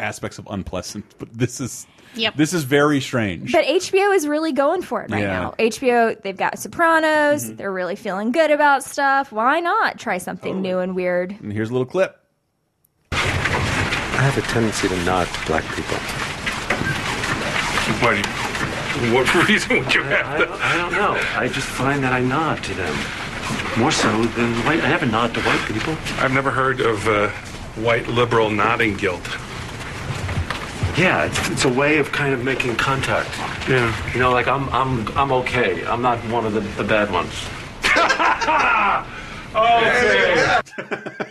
aspects 0.00 0.38
of 0.38 0.46
unpleasant, 0.50 1.04
but 1.18 1.32
this 1.32 1.60
is 1.60 1.86
Yep. 2.16 2.34
this 2.34 2.52
is 2.52 2.64
very 2.64 3.00
strange. 3.00 3.52
But 3.52 3.64
HBO 3.66 4.12
is 4.16 4.26
really 4.26 4.50
going 4.50 4.82
for 4.82 5.00
it 5.02 5.12
right 5.12 5.22
Yeah. 5.22 5.28
now. 5.42 5.54
HBO, 5.60 6.20
they've 6.20 6.36
got 6.36 6.58
Sopranos. 6.58 7.44
Mm-hmm. 7.44 7.54
They're 7.56 7.70
really 7.72 7.94
feeling 7.94 8.32
good 8.32 8.50
about 8.50 8.82
stuff. 8.82 9.30
Why 9.30 9.60
not 9.60 9.96
try 10.00 10.18
something 10.18 10.60
new 10.60 10.80
and 10.80 10.96
weird? 10.96 11.36
and 11.40 11.52
here's 11.52 11.70
a 11.70 11.72
little 11.72 11.86
clip. 11.86 12.16
I 13.12 14.22
have 14.24 14.36
a 14.36 14.42
tendency 14.42 14.88
to 14.88 14.96
nod 15.04 15.28
to 15.28 15.46
black 15.46 15.64
people. 15.76 15.96
Why 18.02 18.20
what 19.12 19.32
reason 19.48 19.78
would 19.78 19.94
you 19.94 20.02
have 20.02 20.26
I, 20.26 20.44
to? 20.44 20.52
I 20.52 20.76
don't 20.76 20.92
know. 20.92 21.18
I 21.36 21.48
just 21.48 21.66
find 21.68 22.02
that 22.02 22.12
I 22.12 22.20
nod 22.20 22.62
to 22.64 22.74
them. 22.74 22.94
More 23.78 23.92
so 23.92 24.10
than 24.24 24.52
white. 24.64 24.82
I 24.82 24.88
never 24.90 25.06
nod 25.06 25.32
to 25.34 25.40
white 25.42 25.64
people. 25.66 25.96
I've 26.18 26.32
never 26.32 26.50
heard 26.50 26.80
of 26.80 27.06
uh, 27.06 27.28
white 27.80 28.08
liberal 28.08 28.50
nodding 28.50 28.96
guilt. 28.96 29.22
Yeah, 31.00 31.24
it's, 31.24 31.50
it's 31.50 31.64
a 31.64 31.68
way 31.68 31.96
of 31.96 32.12
kind 32.12 32.34
of 32.34 32.44
making 32.44 32.76
contact. 32.76 33.30
Yeah. 33.66 34.12
You 34.12 34.20
know, 34.20 34.32
like 34.32 34.46
I'm, 34.46 34.68
I'm, 34.68 35.08
I'm 35.16 35.32
okay. 35.32 35.82
I'm 35.86 36.02
not 36.02 36.18
one 36.28 36.44
of 36.44 36.52
the, 36.52 36.60
the 36.60 36.84
bad 36.84 37.10
ones. 37.10 37.32
Okay. 39.52 40.60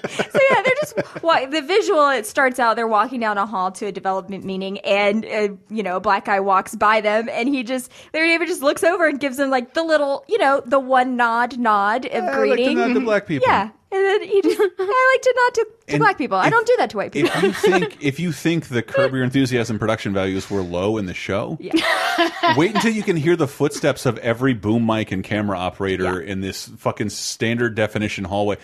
So 0.10 0.40
yeah, 0.52 0.62
they're 0.62 0.76
just 0.82 1.24
well, 1.24 1.50
the 1.50 1.62
visual 1.62 2.10
it 2.10 2.26
starts 2.26 2.60
out 2.60 2.76
they're 2.76 2.88
walking 2.88 3.20
down 3.20 3.38
a 3.38 3.46
hall 3.46 3.72
to 3.74 3.86
a 3.86 3.92
development 3.92 4.44
meeting, 4.44 4.80
and 4.80 5.24
uh, 5.26 5.50
you 5.70 5.84
know 5.84 5.96
a 5.98 6.00
black 6.00 6.26
guy 6.26 6.40
walks 6.40 6.76
by 6.76 7.00
them, 7.00 7.30
and 7.30 7.48
he 7.48 7.64
just 7.64 7.92
Larry 8.14 8.30
David 8.30 8.48
just 8.48 8.62
looks 8.62 8.84
over 8.84 9.08
and 9.08 9.20
gives 9.20 9.38
them 9.38 9.50
like 9.50 9.74
the 9.74 9.84
little 9.84 10.26
you 10.28 10.38
know 10.38 10.62
the 10.66 10.80
one 10.80 11.16
nod 11.16 11.58
nod 11.58 12.06
of 12.08 12.24
I 12.24 12.28
like 12.28 12.34
to 12.34 12.40
greeting. 12.40 12.78
nod 12.78 12.94
to 12.94 13.00
black 13.00 13.28
people. 13.28 13.48
Yeah, 13.48 13.70
and 13.92 14.06
then 14.06 14.22
he 14.24 14.42
just 14.42 14.60
I 14.80 15.12
like 15.14 15.22
to 15.24 15.34
not 15.36 15.54
to, 15.56 15.64
to 15.88 15.94
And 15.94 16.00
black 16.00 16.18
people. 16.18 16.38
I 16.38 16.50
don't 16.50 16.68
do 16.68 16.76
that 16.78 16.90
to 16.92 16.98
white 16.98 17.12
people. 17.12 17.32
If 17.36 17.44
you 17.44 17.52
think 17.80 17.98
if 18.04 18.20
you 18.20 18.32
think 18.32 18.68
the 18.68 18.82
Curb 18.82 19.14
Your 19.14 19.24
Enthusiasm 19.24 19.80
production 19.80 20.14
values 20.14 20.50
were 20.50 20.62
low 20.62 20.98
in 20.98 21.06
the 21.06 21.14
show, 21.14 21.58
wait 22.58 22.76
until 22.76 22.92
you 22.94 23.04
can 23.04 23.16
hear 23.18 23.36
the 23.36 23.48
footsteps 23.48 24.06
of 24.06 24.18
every 24.20 24.54
boom 24.54 24.86
mic 24.86 25.12
and 25.12 25.24
camera 25.24 25.58
operator 25.58 26.20
in 26.20 26.42
this 26.42 26.68
fucking 26.68 27.10
standard 27.10 27.76
definition 27.76 28.24
hallway. 28.26 28.58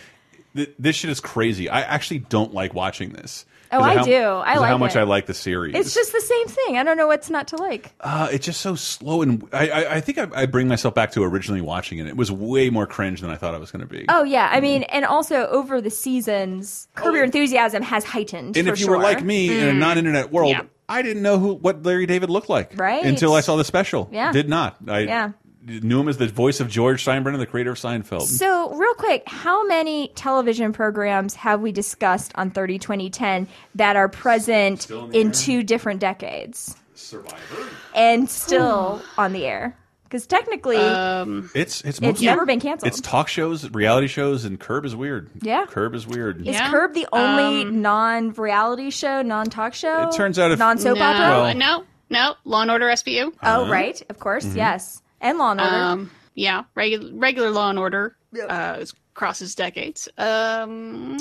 Th- 0.56 0.72
This 0.80 0.96
shit 0.96 1.10
is 1.10 1.20
crazy. 1.20 1.70
I 1.70 1.82
actually 1.82 2.20
don't 2.20 2.54
like 2.54 2.74
watching 2.74 3.14
this. 3.14 3.46
Oh, 3.72 3.80
'Cause 3.80 3.86
of 3.86 3.92
I 3.92 3.96
how- 3.98 4.04
do. 4.06 4.14
I 4.16 4.54
'cause 4.54 4.62
of 4.64 4.68
how 4.70 4.78
much 4.78 4.96
it. 4.96 5.00
I 5.00 5.04
like 5.04 5.26
the 5.26 5.34
series. 5.34 5.76
It's 5.76 5.94
just 5.94 6.12
the 6.12 6.22
same 6.22 6.48
thing. 6.48 6.78
I 6.78 6.84
don't 6.84 6.98
know 6.98 7.08
what's 7.08 7.30
not 7.30 7.48
to 7.50 7.56
like. 7.58 7.92
Uh, 8.02 8.28
it's 8.32 8.46
just 8.46 8.62
so 8.62 8.76
slow, 8.76 9.22
and 9.22 9.48
I, 9.54 9.68
I, 9.70 9.94
I 9.96 10.02
think 10.02 10.18
I, 10.18 10.28
I 10.34 10.46
bring 10.46 10.68
myself 10.68 10.94
back 10.96 11.12
to 11.14 11.24
originally 11.24 11.62
watching 11.62 11.98
it. 12.00 12.08
It 12.08 12.16
was 12.18 12.32
way 12.32 12.70
more 12.70 12.86
cringe 12.88 13.22
than 13.22 13.30
I 13.30 13.36
thought 13.36 13.54
it 13.54 13.60
was 13.60 13.72
going 13.72 13.82
to 13.82 13.88
be. 13.88 14.06
Oh 14.10 14.24
yeah, 14.24 14.50
I 14.52 14.60
mean, 14.62 14.84
and 14.84 15.06
also 15.06 15.48
over 15.48 15.82
the 15.82 15.90
seasons, 15.90 16.88
Curb 16.96 17.14
Your 17.16 17.24
Enthusiasm 17.24 17.84
has 17.84 18.04
heightened. 18.04 18.58
and 18.58 18.68
for 18.68 18.74
if 18.74 18.80
you 18.80 18.86
sure. 18.86 18.98
were 18.98 19.04
like 19.04 19.24
me 19.24 19.48
in 19.58 19.70
a 19.70 19.72
Mm. 19.72 19.78
non-internet 19.78 20.32
world, 20.32 20.52
Yeah. 20.52 20.62
I 20.88 21.02
didn't 21.02 21.24
know 21.24 21.40
who 21.40 21.54
what 21.56 21.84
Larry 21.84 22.06
David 22.06 22.30
looked 22.30 22.50
like 22.50 22.72
Right. 22.76 23.04
until 23.04 23.34
I 23.34 23.42
saw 23.42 23.56
the 23.56 23.64
special. 23.66 24.08
Yeah. 24.12 24.32
did 24.32 24.48
not. 24.48 24.78
I 24.88 25.00
Yeah. 25.00 25.30
Knew 25.66 26.00
him 26.00 26.08
as 26.08 26.18
the 26.18 26.28
voice 26.28 26.60
of 26.60 26.70
George 26.70 27.04
Steinbrenner, 27.04 27.38
the 27.38 27.46
creator 27.46 27.72
of 27.72 27.78
Seinfeld. 27.78 28.24
So, 28.24 28.74
real 28.76 28.94
quick, 28.94 29.24
how 29.28 29.66
many 29.68 30.10
television 30.16 30.74
programs 30.74 31.34
have 31.36 31.62
we 31.62 31.72
discussed 31.72 32.32
on 32.36 32.52
30 32.52 32.80
2010 32.80 33.48
that 33.76 33.96
are 33.96 34.08
present 34.10 34.90
in 35.14 35.32
two 35.32 35.64
different 35.64 36.00
decades 36.00 36.76
Survivor. 36.94 37.68
and 37.96 38.30
still 38.30 39.02
on 39.18 39.34
the 39.34 39.46
air? 39.46 39.76
Because 40.04 40.28
technically, 40.28 40.78
Um, 40.78 41.50
It's 41.56 41.82
it's 41.82 42.00
It's 42.00 42.22
never 42.22 42.46
been 42.46 42.60
canceled. 42.60 42.88
It's 42.88 43.02
talk 43.02 43.28
shows, 43.28 43.70
reality 43.72 44.08
shows, 44.08 44.46
and 44.46 44.60
Curb 44.60 44.86
is 44.86 44.96
weird. 44.96 45.30
Yeah. 45.42 45.66
Curb 45.66 45.96
is 45.96 46.06
weird. 46.06 46.48
is 46.48 46.56
Curb 46.62 46.94
the 46.94 47.08
only 47.12 47.66
non 47.66 48.32
reality 48.34 48.92
show, 48.92 49.24
non 49.24 49.48
talk 49.48 49.74
show? 49.74 50.10
It 50.10 50.16
turns 50.16 50.38
out 50.38 50.52
if- 50.52 50.60
non 50.60 50.78
soap 50.78 51.00
no, 51.00 51.04
opera. 51.04 51.20
Well- 51.44 51.56
no, 51.56 51.84
no. 52.12 52.36
Law 52.46 52.62
and 52.62 52.70
Order 52.72 52.86
SVU. 52.92 53.34
oh, 53.44 53.64
Uh-huh. 53.64 53.72
right, 53.72 54.02
of 54.10 54.20
course, 54.20 54.46
Mm-hmm. 54.46 54.58
yes, 54.58 55.02
and 55.30 55.38
Law 55.38 55.52
and 55.52 55.62
Order. 55.62 55.76
Um, 55.76 56.12
yeah, 56.36 56.64
regular 56.76 57.12
regular 57.14 57.50
Law 57.52 57.70
and 57.70 57.80
Order 57.80 58.16
uh, 58.50 58.86
crosses 59.14 59.56
decades. 59.56 60.08
Um, 60.18 61.18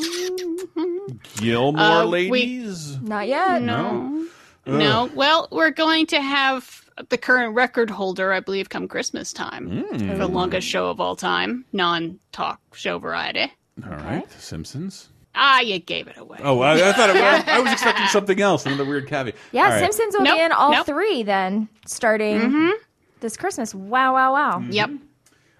Gilmore 1.37 1.81
Uh, 1.81 2.05
we- 2.07 2.31
ladies. 2.31 2.99
Not 3.01 3.29
yet. 3.29 3.63
no, 3.63 4.27
Ugh. 4.67 4.73
no. 4.75 5.11
Well, 5.15 5.49
we're 5.51 5.71
going 5.71 6.07
to 6.07 6.21
have 6.21 6.83
the 7.09 7.19
current 7.19 7.55
record 7.55 7.91
holder, 7.91 8.33
I 8.33 8.41
believe, 8.41 8.69
come 8.69 8.87
Christmas 8.89 9.33
time 9.33 9.69
Mm. 9.69 10.11
for 10.11 10.17
the 10.17 10.29
longest 10.29 10.67
show 10.69 10.89
of 10.89 11.01
all 11.01 11.17
time, 11.17 11.65
non-talk 11.73 12.61
show 12.75 12.99
variety. 12.99 13.53
All 13.85 13.91
right, 13.97 14.29
The 14.29 14.41
Simpsons. 14.43 15.09
Ah, 15.37 15.59
you 15.61 15.81
gave 15.81 16.07
it 16.07 16.17
away. 16.17 16.39
Oh, 16.45 16.61
I, 16.61 16.91
I 16.91 16.93
thought 16.93 17.11
it, 17.11 17.17
I, 17.17 17.57
I 17.57 17.59
was 17.61 17.73
expecting 17.73 18.07
something 18.07 18.41
else. 18.41 18.65
Another 18.67 18.85
weird 18.85 19.09
caveat. 19.09 19.35
Yeah, 19.51 19.65
All 19.65 19.71
right. 19.71 19.81
Simpsons 19.81 20.15
will 20.15 20.23
Nope, 20.23 20.37
be 20.37 20.43
in 20.45 20.53
all 20.53 20.71
nope. 20.71 20.87
three 20.87 21.25
then, 21.25 21.69
starting 21.85 22.73
this 23.21 23.37
Christmas. 23.37 23.75
Wow, 23.75 24.15
wow, 24.15 24.33
wow. 24.33 24.65
Yep. 24.69 24.91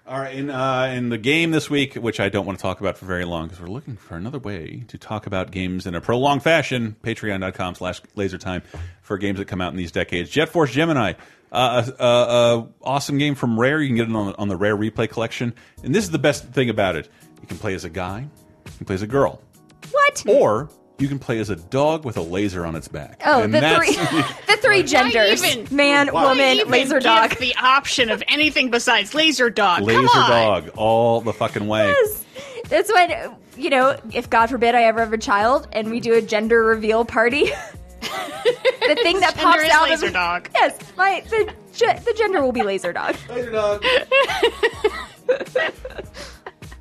All 0.07 0.19
right, 0.19 0.35
in 0.35 0.51
uh, 0.51 0.83
in 0.95 1.09
the 1.09 1.17
game 1.17 1.49
this 1.49 1.67
week, 1.67 1.95
which 1.95 2.19
I 2.19 2.29
don't 2.29 2.45
want 2.45 2.59
to 2.59 2.61
talk 2.61 2.79
about 2.79 2.95
for 2.95 3.05
very 3.07 3.25
long, 3.25 3.47
because 3.47 3.59
we're 3.59 3.69
looking 3.69 3.97
for 3.97 4.15
another 4.15 4.37
way 4.37 4.83
to 4.89 4.99
talk 4.99 5.25
about 5.25 5.49
games 5.49 5.87
in 5.87 5.95
a 5.95 6.01
prolonged 6.01 6.43
fashion. 6.43 6.95
Patreon.com 7.03 7.73
slash 7.73 8.01
lasertime 8.15 8.61
for 9.01 9.17
games 9.17 9.39
that 9.39 9.45
come 9.45 9.61
out 9.61 9.71
in 9.73 9.77
these 9.77 9.91
decades. 9.91 10.29
Jet 10.29 10.49
Force 10.49 10.71
Gemini, 10.71 11.13
uh, 11.51 11.89
uh, 11.99 12.03
uh, 12.03 12.65
awesome 12.83 13.17
game 13.17 13.33
from 13.33 13.59
Rare. 13.59 13.81
You 13.81 13.87
can 13.89 13.95
get 13.95 14.07
it 14.07 14.15
on, 14.15 14.35
on 14.37 14.47
the 14.47 14.55
Rare 14.55 14.77
Replay 14.77 15.09
Collection. 15.09 15.55
And 15.83 15.95
this 15.95 16.03
is 16.03 16.11
the 16.11 16.19
best 16.19 16.49
thing 16.49 16.69
about 16.69 16.95
it. 16.95 17.09
You 17.41 17.47
can 17.47 17.57
play 17.57 17.73
as 17.73 17.83
a 17.83 17.89
guy, 17.89 18.19
you 18.65 18.71
can 18.77 18.85
play 18.85 18.93
as 18.95 19.01
a 19.01 19.07
girl, 19.07 19.41
What? 19.89 20.23
or 20.27 20.69
you 20.97 21.07
can 21.07 21.19
play 21.19 21.39
as 21.39 21.49
a 21.49 21.55
dog 21.55 22.05
with 22.05 22.17
a 22.17 22.21
laser 22.21 22.65
on 22.65 22.75
its 22.75 22.87
back. 22.87 23.21
Oh, 23.25 23.43
And 23.43 23.53
the 23.53 23.59
that's- 23.59 23.95
three, 23.95 24.21
the 24.47 24.57
three 24.61 24.83
genders: 24.83 25.43
even- 25.43 25.75
man, 25.75 26.11
Wow. 26.13 26.29
woman, 26.29 26.57
Even 26.57 26.71
laser 26.71 26.95
give 26.95 27.03
dog. 27.03 27.31
The 27.37 27.55
option 27.55 28.09
of 28.09 28.23
anything 28.27 28.69
besides 28.71 29.13
laser 29.13 29.49
dog. 29.49 29.81
Laser 29.81 30.07
Come 30.07 30.23
on. 30.23 30.29
dog 30.29 30.69
all 30.77 31.21
the 31.21 31.33
fucking 31.33 31.67
way. 31.67 31.87
Yes. 31.87 32.25
That's 32.69 32.91
when 32.93 33.35
you 33.57 33.69
know, 33.69 33.97
if 34.13 34.29
God 34.29 34.47
forbid 34.49 34.75
I 34.75 34.83
ever 34.83 34.99
have 35.01 35.13
a 35.13 35.17
child 35.17 35.67
and 35.71 35.89
we 35.89 35.99
do 35.99 36.13
a 36.13 36.21
gender 36.21 36.63
reveal 36.63 37.05
party. 37.05 37.45
the 38.01 38.95
thing 39.01 39.19
that 39.21 39.33
Gender 39.35 39.51
pops 39.51 39.63
is 39.63 39.69
out 39.71 39.89
laser 39.89 40.07
of 40.07 40.13
dog. 40.13 40.49
Yes, 40.55 40.77
my 40.97 41.23
the, 41.29 41.53
the 41.77 42.13
gender 42.17 42.41
will 42.41 42.51
be 42.51 42.63
laser 42.63 42.91
dog. 42.93 43.15
Laser 43.29 43.51
dog. 43.51 43.83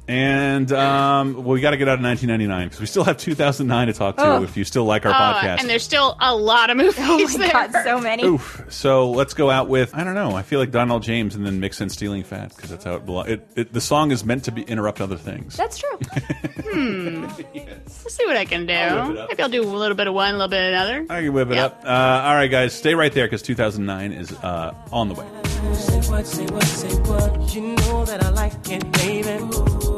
And 0.07 0.71
um, 0.73 1.35
well, 1.35 1.45
we 1.55 1.61
got 1.63 1.71
to 1.71 1.79
get 1.79 1.89
out 1.89 1.99
of 1.99 2.05
1999 2.05 2.67
because 2.69 2.81
we 2.81 2.87
still 2.87 3.05
have 3.05 3.17
2009 3.17 3.87
to 3.87 3.93
talk 3.95 4.17
to. 4.19 4.23
Oh. 4.25 4.43
If 4.43 4.57
you 4.57 4.65
still 4.65 4.85
like 4.85 5.07
our 5.07 5.13
Uh, 5.13 5.35
podcast, 5.35 5.61
and 5.61 5.71
there's 5.71 5.83
still 5.83 6.17
a 6.21 6.37
lot 6.37 6.69
of 6.69 6.77
movies 6.77 6.95
Oh 6.99 7.19
my 7.39 7.47
there. 7.47 7.53
god, 7.53 7.73
so 7.85 8.01
many. 8.01 8.23
Oof. 8.25 8.65
So 8.69 9.11
let's 9.13 9.33
go 9.33 9.51
out 9.51 9.69
with 9.69 9.95
I 9.95 10.05
don't 10.05 10.15
know. 10.15 10.33
I 10.37 10.43
feel 10.43 10.59
like 10.61 10.71
Donell 10.73 11.01
Jones 11.01 11.35
and 11.35 11.47
then 11.47 11.59
mix 11.59 11.81
in 11.81 11.89
"Stealing 11.89 12.23
Fat" 12.23 12.55
because 12.55 12.69
that's 12.69 12.85
how 12.85 12.97
it 12.97 13.07
belongs. 13.07 13.31
It, 13.31 13.49
it, 13.57 13.73
the 13.73 13.81
song 13.81 14.11
is 14.11 14.25
meant 14.27 14.45
to 14.45 14.53
be 14.53 14.63
interrupt 14.63 15.01
other 15.01 15.17
things. 15.17 15.57
That's 15.57 15.79
true. 15.79 15.99
Hmm. 16.75 17.27
Let's 17.55 18.15
see 18.17 18.27
what 18.27 18.37
I 18.37 18.45
can 18.47 18.67
do. 18.67 18.73
I'll 18.75 19.07
whip 19.09 19.17
it 19.17 19.21
up. 19.21 19.29
Maybe 19.29 19.43
I'll 19.45 19.49
do 19.49 19.63
a 19.63 19.65
little 19.65 19.97
bit 19.97 20.09
of 20.09 20.15
one, 20.15 20.31
a 20.31 20.33
little 20.33 20.49
bit 20.49 20.61
of 20.65 20.69
another. 20.73 21.07
I 21.09 21.21
can 21.23 21.33
whip 21.33 21.51
it 21.51 21.59
up. 21.59 21.83
Uh, 21.85 21.89
all 21.89 22.35
right, 22.35 22.51
guys, 22.51 22.73
stay 22.75 22.95
right 22.97 23.13
there 23.13 23.27
because 23.27 23.43
2009 23.43 24.11
is 24.11 24.33
uh, 24.33 24.75
on 24.91 25.09
the 25.09 25.15
way. 25.15 25.27
Say 25.75 26.01
what, 26.11 26.27
say 26.27 26.47
what, 26.47 26.65
say 26.65 26.89
what. 27.03 27.55
You 27.55 27.77
know 27.77 28.05
that 28.07 28.25
I 28.25 28.31
like 28.31 28.55
it, 28.71 28.91
baby. 28.93 29.94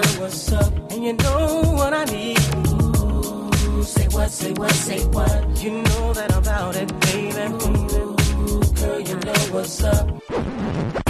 Girl, 0.00 0.20
what's 0.20 0.52
up, 0.52 0.92
and 0.92 1.04
you 1.04 1.12
know 1.12 1.62
what 1.76 1.92
I 1.92 2.04
need. 2.04 2.38
Ooh, 2.56 3.82
say 3.82 4.08
what, 4.08 4.30
say 4.30 4.52
what, 4.52 4.72
say 4.72 5.04
what. 5.08 5.62
You 5.62 5.82
know 5.82 6.14
that 6.14 6.32
I'm 6.32 6.38
about 6.38 6.76
it, 6.76 6.88
baby. 7.00 7.52
Ooh, 7.52 8.62
girl, 8.80 9.00
you 9.00 9.16
know 9.16 9.40
what's 9.52 9.82
up. 9.84 11.09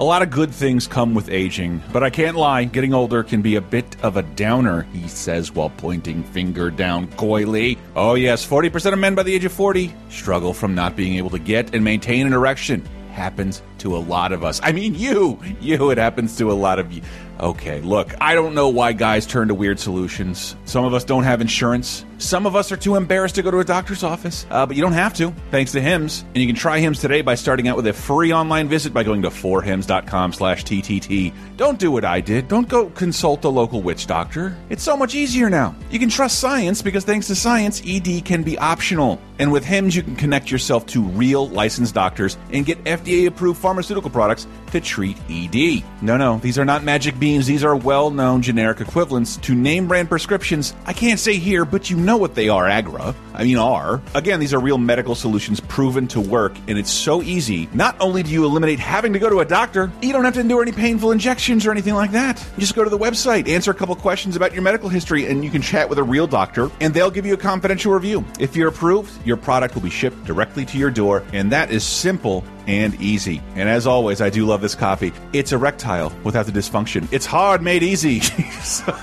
A 0.00 0.04
lot 0.04 0.22
of 0.22 0.30
good 0.30 0.50
things 0.50 0.86
come 0.86 1.14
with 1.14 1.28
aging, 1.28 1.82
but 1.92 2.02
I 2.02 2.08
can't 2.08 2.36
lie, 2.36 2.64
getting 2.64 2.94
older 2.94 3.22
can 3.22 3.42
be 3.42 3.56
a 3.56 3.60
bit 3.60 3.96
of 4.02 4.16
a 4.16 4.22
downer, 4.22 4.82
he 4.92 5.06
says 5.06 5.54
while 5.54 5.70
pointing 5.70 6.24
finger 6.24 6.70
down 6.70 7.08
coyly. 7.12 7.76
Oh 7.94 8.14
yes, 8.14 8.44
40% 8.46 8.94
of 8.94 8.98
men 8.98 9.14
by 9.14 9.22
the 9.22 9.34
age 9.34 9.44
of 9.44 9.52
40 9.52 9.94
struggle 10.08 10.54
from 10.54 10.74
not 10.74 10.96
being 10.96 11.16
able 11.16 11.30
to 11.30 11.38
get 11.38 11.74
and 11.74 11.84
maintain 11.84 12.26
an 12.26 12.32
erection. 12.32 12.82
Happens 13.12 13.62
to 13.82 13.96
a 13.96 13.98
lot 13.98 14.32
of 14.32 14.42
us. 14.42 14.60
I 14.62 14.72
mean, 14.72 14.94
you! 14.94 15.38
You, 15.60 15.90
it 15.90 15.98
happens 15.98 16.36
to 16.38 16.50
a 16.50 16.54
lot 16.54 16.78
of 16.78 16.92
you. 16.92 17.02
Okay, 17.40 17.80
look, 17.80 18.14
I 18.20 18.34
don't 18.34 18.54
know 18.54 18.68
why 18.68 18.92
guys 18.92 19.26
turn 19.26 19.48
to 19.48 19.54
weird 19.54 19.80
solutions. 19.80 20.54
Some 20.64 20.84
of 20.84 20.94
us 20.94 21.02
don't 21.02 21.24
have 21.24 21.40
insurance. 21.40 22.04
Some 22.18 22.46
of 22.46 22.54
us 22.54 22.70
are 22.70 22.76
too 22.76 22.94
embarrassed 22.94 23.34
to 23.34 23.42
go 23.42 23.50
to 23.50 23.58
a 23.58 23.64
doctor's 23.64 24.04
office. 24.04 24.46
Uh, 24.48 24.64
but 24.64 24.76
you 24.76 24.82
don't 24.82 24.92
have 24.92 25.12
to, 25.14 25.34
thanks 25.50 25.72
to 25.72 25.80
Hims. 25.80 26.24
And 26.34 26.36
you 26.36 26.46
can 26.46 26.54
try 26.54 26.78
Hims 26.78 27.00
today 27.00 27.20
by 27.20 27.34
starting 27.34 27.66
out 27.66 27.74
with 27.74 27.88
a 27.88 27.92
free 27.92 28.32
online 28.32 28.68
visit 28.68 28.94
by 28.94 29.02
going 29.02 29.22
to 29.22 29.28
4hims.com 29.28 30.32
slash 30.32 30.64
TTT. 30.64 31.32
Don't 31.56 31.80
do 31.80 31.90
what 31.90 32.04
I 32.04 32.20
did. 32.20 32.46
Don't 32.46 32.68
go 32.68 32.90
consult 32.90 33.44
a 33.44 33.48
local 33.48 33.82
witch 33.82 34.06
doctor. 34.06 34.56
It's 34.70 34.84
so 34.84 34.96
much 34.96 35.16
easier 35.16 35.50
now. 35.50 35.74
You 35.90 35.98
can 35.98 36.10
trust 36.10 36.38
science 36.38 36.80
because 36.80 37.04
thanks 37.04 37.26
to 37.26 37.34
science, 37.34 37.82
ED 37.84 38.24
can 38.24 38.44
be 38.44 38.56
optional. 38.56 39.20
And 39.40 39.50
with 39.50 39.64
Hims, 39.64 39.96
you 39.96 40.04
can 40.04 40.14
connect 40.14 40.48
yourself 40.48 40.86
to 40.86 41.02
real 41.02 41.48
licensed 41.48 41.94
doctors 41.94 42.36
and 42.52 42.64
get 42.64 42.84
FDA 42.84 43.26
approved 43.26 43.60
pharmaceutical 43.72 44.10
products 44.10 44.46
to 44.70 44.82
treat 44.82 45.16
ED. 45.30 45.82
No, 46.02 46.18
no, 46.18 46.36
these 46.36 46.58
are 46.58 46.64
not 46.64 46.84
magic 46.84 47.18
beans. 47.18 47.46
These 47.46 47.64
are 47.64 47.74
well 47.74 48.10
known 48.10 48.42
generic 48.42 48.82
equivalents 48.82 49.38
to 49.38 49.54
name 49.54 49.88
brand 49.88 50.10
prescriptions. 50.10 50.74
I 50.84 50.92
can't 50.92 51.18
say 51.18 51.38
here, 51.38 51.64
but 51.64 51.88
you 51.88 51.96
know 51.96 52.18
what 52.18 52.34
they 52.34 52.50
are, 52.50 52.68
Agra. 52.68 53.14
I 53.32 53.44
mean, 53.44 53.56
are. 53.56 54.02
Again, 54.14 54.40
these 54.40 54.52
are 54.52 54.60
real 54.60 54.76
medical 54.76 55.14
solutions 55.14 55.58
proven 55.58 56.06
to 56.08 56.20
work, 56.20 56.54
and 56.68 56.78
it's 56.78 56.90
so 56.90 57.22
easy. 57.22 57.66
Not 57.72 57.96
only 57.98 58.22
do 58.22 58.30
you 58.30 58.44
eliminate 58.44 58.78
having 58.78 59.14
to 59.14 59.18
go 59.18 59.30
to 59.30 59.40
a 59.40 59.44
doctor, 59.46 59.90
you 60.02 60.12
don't 60.12 60.24
have 60.24 60.34
to 60.34 60.40
endure 60.40 60.60
any 60.60 60.72
painful 60.72 61.12
injections 61.12 61.64
or 61.64 61.70
anything 61.70 61.94
like 61.94 62.12
that. 62.12 62.38
You 62.56 62.60
just 62.60 62.74
go 62.74 62.84
to 62.84 62.90
the 62.90 62.98
website, 62.98 63.48
answer 63.48 63.70
a 63.70 63.74
couple 63.74 63.96
questions 63.96 64.36
about 64.36 64.52
your 64.52 64.60
medical 64.60 64.90
history, 64.90 65.26
and 65.26 65.42
you 65.42 65.50
can 65.50 65.62
chat 65.62 65.88
with 65.88 65.98
a 65.98 66.02
real 66.02 66.26
doctor, 66.26 66.70
and 66.82 66.92
they'll 66.92 67.10
give 67.10 67.24
you 67.24 67.32
a 67.32 67.38
confidential 67.38 67.92
review. 67.92 68.22
If 68.38 68.54
you're 68.54 68.68
approved, 68.68 69.26
your 69.26 69.38
product 69.38 69.74
will 69.74 69.82
be 69.82 69.88
shipped 69.90 70.24
directly 70.24 70.66
to 70.66 70.76
your 70.76 70.90
door, 70.90 71.22
and 71.32 71.50
that 71.52 71.70
is 71.70 71.84
simple 71.84 72.44
and 72.66 72.94
easy. 73.00 73.42
And 73.54 73.68
as 73.68 73.86
always, 73.86 74.20
I 74.20 74.30
do 74.30 74.46
love 74.46 74.60
this 74.60 74.74
coffee. 74.74 75.12
It's 75.32 75.52
erectile 75.52 76.12
without 76.24 76.46
the 76.46 76.52
dysfunction. 76.52 77.08
It's 77.12 77.26
hard 77.26 77.62
made 77.62 77.82
easy. 77.82 78.20
so, 78.62 78.96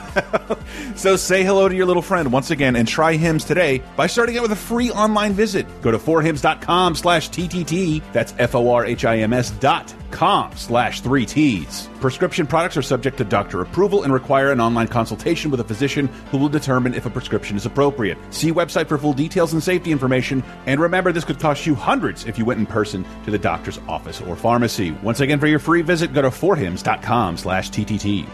so 0.95 1.15
say 1.15 1.43
hello 1.43 1.69
to 1.69 1.75
your 1.75 1.85
little 1.85 2.01
friend 2.01 2.31
once 2.31 2.51
again 2.51 2.75
and 2.75 2.87
try 2.87 3.15
Hims 3.15 3.43
today 3.43 3.81
by 3.95 4.07
starting 4.07 4.37
out 4.37 4.43
with 4.43 4.51
a 4.51 4.55
free 4.55 4.91
online 4.91 5.33
visit. 5.33 5.65
Go 5.81 5.91
to 5.91 5.97
4hims.com 5.97 6.95
slash 6.95 7.29
TTT. 7.29 8.01
That's 8.13 8.33
F-O-R-H-I-M-S 8.37 9.51
dot 9.51 9.93
com 10.11 10.55
slash 10.55 11.01
three 11.01 11.25
T's. 11.25 11.89
Prescription 11.99 12.47
products 12.47 12.77
are 12.77 12.81
subject 12.81 13.17
to 13.17 13.23
doctor 13.23 13.61
approval 13.61 14.03
and 14.03 14.13
require 14.13 14.51
an 14.51 14.59
online 14.59 14.87
consultation 14.87 15.51
with 15.51 15.59
a 15.59 15.63
physician 15.63 16.07
who 16.31 16.37
will 16.37 16.49
determine 16.49 16.93
if 16.93 17.05
a 17.05 17.09
prescription 17.09 17.57
is 17.57 17.65
appropriate. 17.65 18.17
See 18.29 18.51
website 18.51 18.87
for 18.87 18.97
full 18.97 19.13
details 19.13 19.53
and 19.53 19.63
safety 19.63 19.91
information. 19.91 20.43
And 20.65 20.79
remember, 20.79 21.11
this 21.11 21.25
could 21.25 21.39
cost 21.39 21.65
you 21.65 21.75
hundreds 21.75 22.25
if 22.25 22.37
you 22.37 22.45
went 22.45 22.59
in 22.59 22.65
person 22.65 23.05
to 23.25 23.31
the 23.31 23.37
doctor's 23.37 23.79
office 23.87 24.21
or 24.21 24.35
pharmacy. 24.35 24.91
Once 25.03 25.19
again, 25.19 25.39
for 25.39 25.47
your 25.47 25.59
free 25.59 25.81
visit, 25.81 26.13
go 26.13 26.21
to 26.21 26.29
forhims.com 26.29 27.37
slash 27.37 27.69
TTT. 27.69 28.27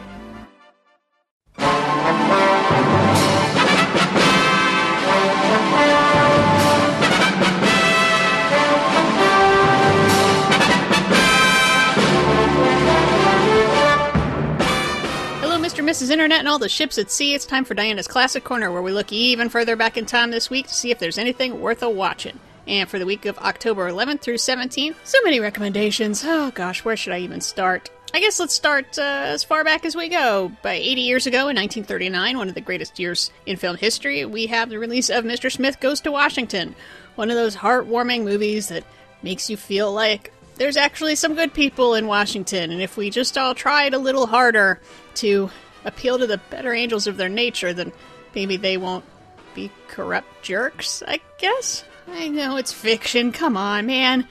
Hello, 15.96 16.04
is. 16.04 16.10
Internet 16.10 16.40
and 16.40 16.50
all 16.50 16.60
the 16.60 16.68
ships 16.68 16.98
at 16.98 17.10
sea. 17.10 17.34
It's 17.34 17.46
time 17.46 17.64
for 17.64 17.74
Diana's 17.74 18.06
Classic 18.06 18.44
Corner, 18.44 18.70
where 18.70 18.82
we 18.82 18.92
look 18.92 19.14
even 19.14 19.48
further 19.48 19.78
back 19.78 19.96
in 19.96 20.06
time 20.06 20.30
this 20.30 20.50
week 20.50 20.68
to 20.68 20.74
see 20.74 20.92
if 20.92 21.00
there's 21.00 21.18
anything 21.18 21.62
worth 21.62 21.82
a 21.82 21.90
watching. 21.90 22.38
And 22.68 22.90
for 22.90 23.00
the 23.00 23.06
week 23.06 23.26
of 23.26 23.38
October 23.38 23.90
11th 23.90 24.20
through 24.20 24.36
17th, 24.36 24.96
so 25.06 25.18
many 25.24 25.40
recommendations. 25.40 26.22
Oh 26.26 26.52
gosh, 26.52 26.84
where 26.84 26.98
should 26.98 27.14
I 27.14 27.20
even 27.20 27.40
start? 27.40 27.92
I 28.14 28.20
guess 28.20 28.42
let's 28.42 28.54
start 28.54 29.00
uh, 29.00 29.04
as 29.04 29.46
far 29.46 29.64
back 29.64 29.86
as 29.86 29.96
we 29.96 30.10
go. 30.10 30.52
By 30.62 30.74
80 30.74 31.00
years 31.00 31.28
ago, 31.28 31.48
in 31.48 31.56
1939, 31.56 32.38
one 32.38 32.50
of 32.50 32.56
the 32.56 32.62
greatest 32.62 33.00
years 33.00 33.32
in 33.46 33.56
film 33.56 33.78
history, 33.78 34.26
we 34.26 34.48
have 34.48 34.70
the 34.70 34.80
release 34.80 35.10
of 35.10 35.24
Mr. 35.24 35.50
Smith 35.50 35.80
Goes 35.80 36.02
to 36.02 36.12
Washington. 36.12 36.76
One 37.16 37.30
of 37.30 37.38
those 37.38 37.56
heartwarming 37.56 38.26
movies 38.26 38.68
that 38.68 38.84
makes 39.24 39.50
you 39.50 39.56
feel 39.56 39.94
like 39.94 40.34
there's 40.58 40.78
actually 40.78 41.16
some 41.16 41.36
good 41.36 41.54
people 41.54 41.96
in 41.96 42.06
Washington, 42.06 42.72
and 42.72 42.82
if 42.82 42.98
we 42.98 43.10
just 43.10 43.38
all 43.38 43.56
tried 43.56 43.94
a 43.94 44.00
little 44.00 44.28
harder 44.28 44.82
to 45.16 45.50
appeal 45.86 46.20
to 46.20 46.28
the 46.28 46.40
better 46.50 46.74
angels 46.74 47.08
of 47.08 47.18
their 47.18 47.30
nature, 47.30 47.74
then 47.74 47.94
maybe 48.34 48.58
they 48.58 48.78
won't 48.78 49.06
be 49.54 49.72
corrupt 49.88 50.44
jerks, 50.44 51.02
I 51.08 51.22
guess? 51.38 51.86
I 52.08 52.28
know 52.28 52.58
it's 52.58 52.74
fiction, 52.74 53.32
come 53.32 53.56
on, 53.56 53.86
man. 53.86 54.28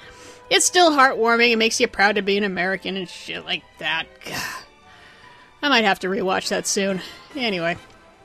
It's 0.50 0.66
still 0.66 0.90
heartwarming, 0.90 1.52
it 1.52 1.56
makes 1.56 1.80
you 1.80 1.88
proud 1.88 2.16
to 2.16 2.22
be 2.22 2.36
an 2.36 2.44
American 2.44 2.96
and 2.96 3.08
shit 3.08 3.44
like 3.44 3.62
that. 3.78 4.06
I 5.62 5.68
might 5.70 5.84
have 5.84 6.00
to 6.00 6.08
rewatch 6.08 6.50
that 6.50 6.66
soon. 6.66 7.00
Anyway. 7.34 7.78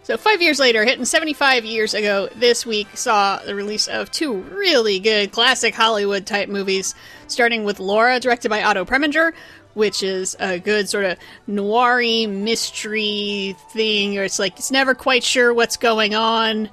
So, 0.03 0.17
five 0.17 0.41
years 0.41 0.59
later, 0.59 0.83
hitting 0.83 1.05
75 1.05 1.65
years 1.65 1.93
ago, 1.93 2.29
this 2.35 2.65
week 2.65 2.87
saw 2.97 3.37
the 3.37 3.53
release 3.53 3.87
of 3.87 4.09
two 4.09 4.33
really 4.33 4.97
good 4.97 5.31
classic 5.31 5.75
Hollywood 5.75 6.25
type 6.25 6.49
movies, 6.49 6.95
starting 7.27 7.63
with 7.63 7.79
Laura, 7.79 8.19
directed 8.19 8.49
by 8.49 8.63
Otto 8.63 8.85
Preminger, 8.85 9.33
which 9.79 10.03
is 10.03 10.35
a 10.39 10.59
good 10.59 10.89
sort 10.89 11.05
of 11.05 11.17
noir 11.47 12.27
mystery 12.27 13.55
thing, 13.71 14.17
or 14.17 14.23
it's 14.23 14.37
like 14.37 14.57
it's 14.57 14.71
never 14.71 14.93
quite 14.93 15.23
sure 15.23 15.53
what's 15.53 15.77
going 15.77 16.13
on, 16.13 16.69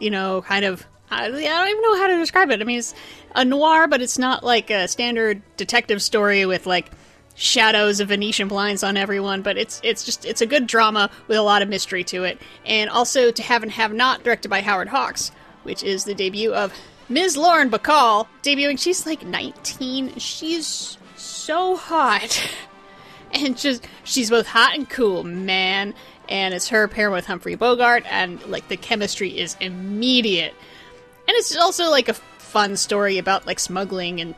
you 0.00 0.10
know, 0.10 0.42
kind 0.42 0.64
of. 0.64 0.84
I, 1.10 1.26
I 1.26 1.28
don't 1.28 1.68
even 1.68 1.82
know 1.82 1.96
how 1.96 2.06
to 2.08 2.16
describe 2.16 2.50
it. 2.50 2.60
I 2.60 2.64
mean, 2.64 2.78
it's 2.78 2.94
a 3.34 3.44
noir, 3.44 3.86
but 3.86 4.02
it's 4.02 4.18
not 4.18 4.42
like 4.42 4.70
a 4.70 4.88
standard 4.88 5.42
detective 5.56 6.02
story 6.02 6.44
with 6.46 6.66
like 6.66 6.90
shadows 7.34 8.00
of 8.00 8.08
Venetian 8.08 8.48
blinds 8.48 8.82
on 8.82 8.96
everyone, 8.96 9.42
but 9.42 9.56
it's 9.56 9.80
it's 9.84 10.04
just 10.04 10.24
it's 10.24 10.40
a 10.40 10.46
good 10.46 10.66
drama 10.66 11.10
with 11.28 11.38
a 11.38 11.42
lot 11.42 11.62
of 11.62 11.68
mystery 11.68 12.02
to 12.04 12.24
it. 12.24 12.40
And 12.66 12.90
also 12.90 13.30
to 13.30 13.42
have 13.42 13.62
and 13.62 13.72
have 13.72 13.92
not 13.92 14.24
directed 14.24 14.48
by 14.48 14.62
Howard 14.62 14.88
Hawks, 14.88 15.30
which 15.62 15.82
is 15.82 16.04
the 16.04 16.14
debut 16.14 16.52
of 16.52 16.72
Ms. 17.10 17.36
Lauren 17.36 17.70
Bacall, 17.70 18.26
debuting. 18.42 18.78
She's 18.78 19.06
like 19.06 19.24
19. 19.24 20.18
She's 20.18 20.97
so 21.48 21.76
hot. 21.76 22.46
And 23.30 23.58
just 23.58 23.86
she's 24.04 24.30
both 24.30 24.46
hot 24.46 24.74
and 24.74 24.88
cool, 24.88 25.22
man. 25.22 25.92
And 26.30 26.54
it's 26.54 26.68
her 26.68 26.88
pairing 26.88 27.12
with 27.12 27.26
Humphrey 27.26 27.56
Bogart, 27.56 28.04
and 28.06 28.42
like 28.46 28.68
the 28.68 28.78
chemistry 28.78 29.38
is 29.38 29.54
immediate. 29.60 30.54
And 31.26 31.36
it's 31.36 31.54
also 31.54 31.90
like 31.90 32.08
a 32.08 32.14
fun 32.14 32.78
story 32.78 33.18
about 33.18 33.46
like 33.46 33.60
smuggling 33.60 34.22
and 34.22 34.34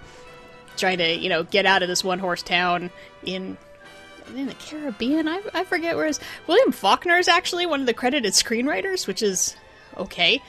trying 0.77 0.99
to 0.99 1.17
you 1.17 1.29
know 1.29 1.45
get 1.45 1.67
out 1.67 1.85
of 1.85 1.89
this 1.89 2.03
one 2.03 2.19
horse 2.19 2.43
town 2.43 2.91
in 3.23 3.57
in 4.35 4.47
the 4.47 4.55
Caribbean. 4.55 5.29
I, 5.29 5.41
I 5.55 5.63
forget 5.63 5.95
where 5.95 6.07
is 6.07 6.19
William 6.49 6.73
Faulkner 6.73 7.19
is 7.19 7.29
actually 7.29 7.67
one 7.67 7.79
of 7.79 7.87
the 7.87 7.95
credited 7.95 8.33
screenwriters, 8.33 9.07
which 9.07 9.23
is 9.23 9.55
okay. 9.97 10.43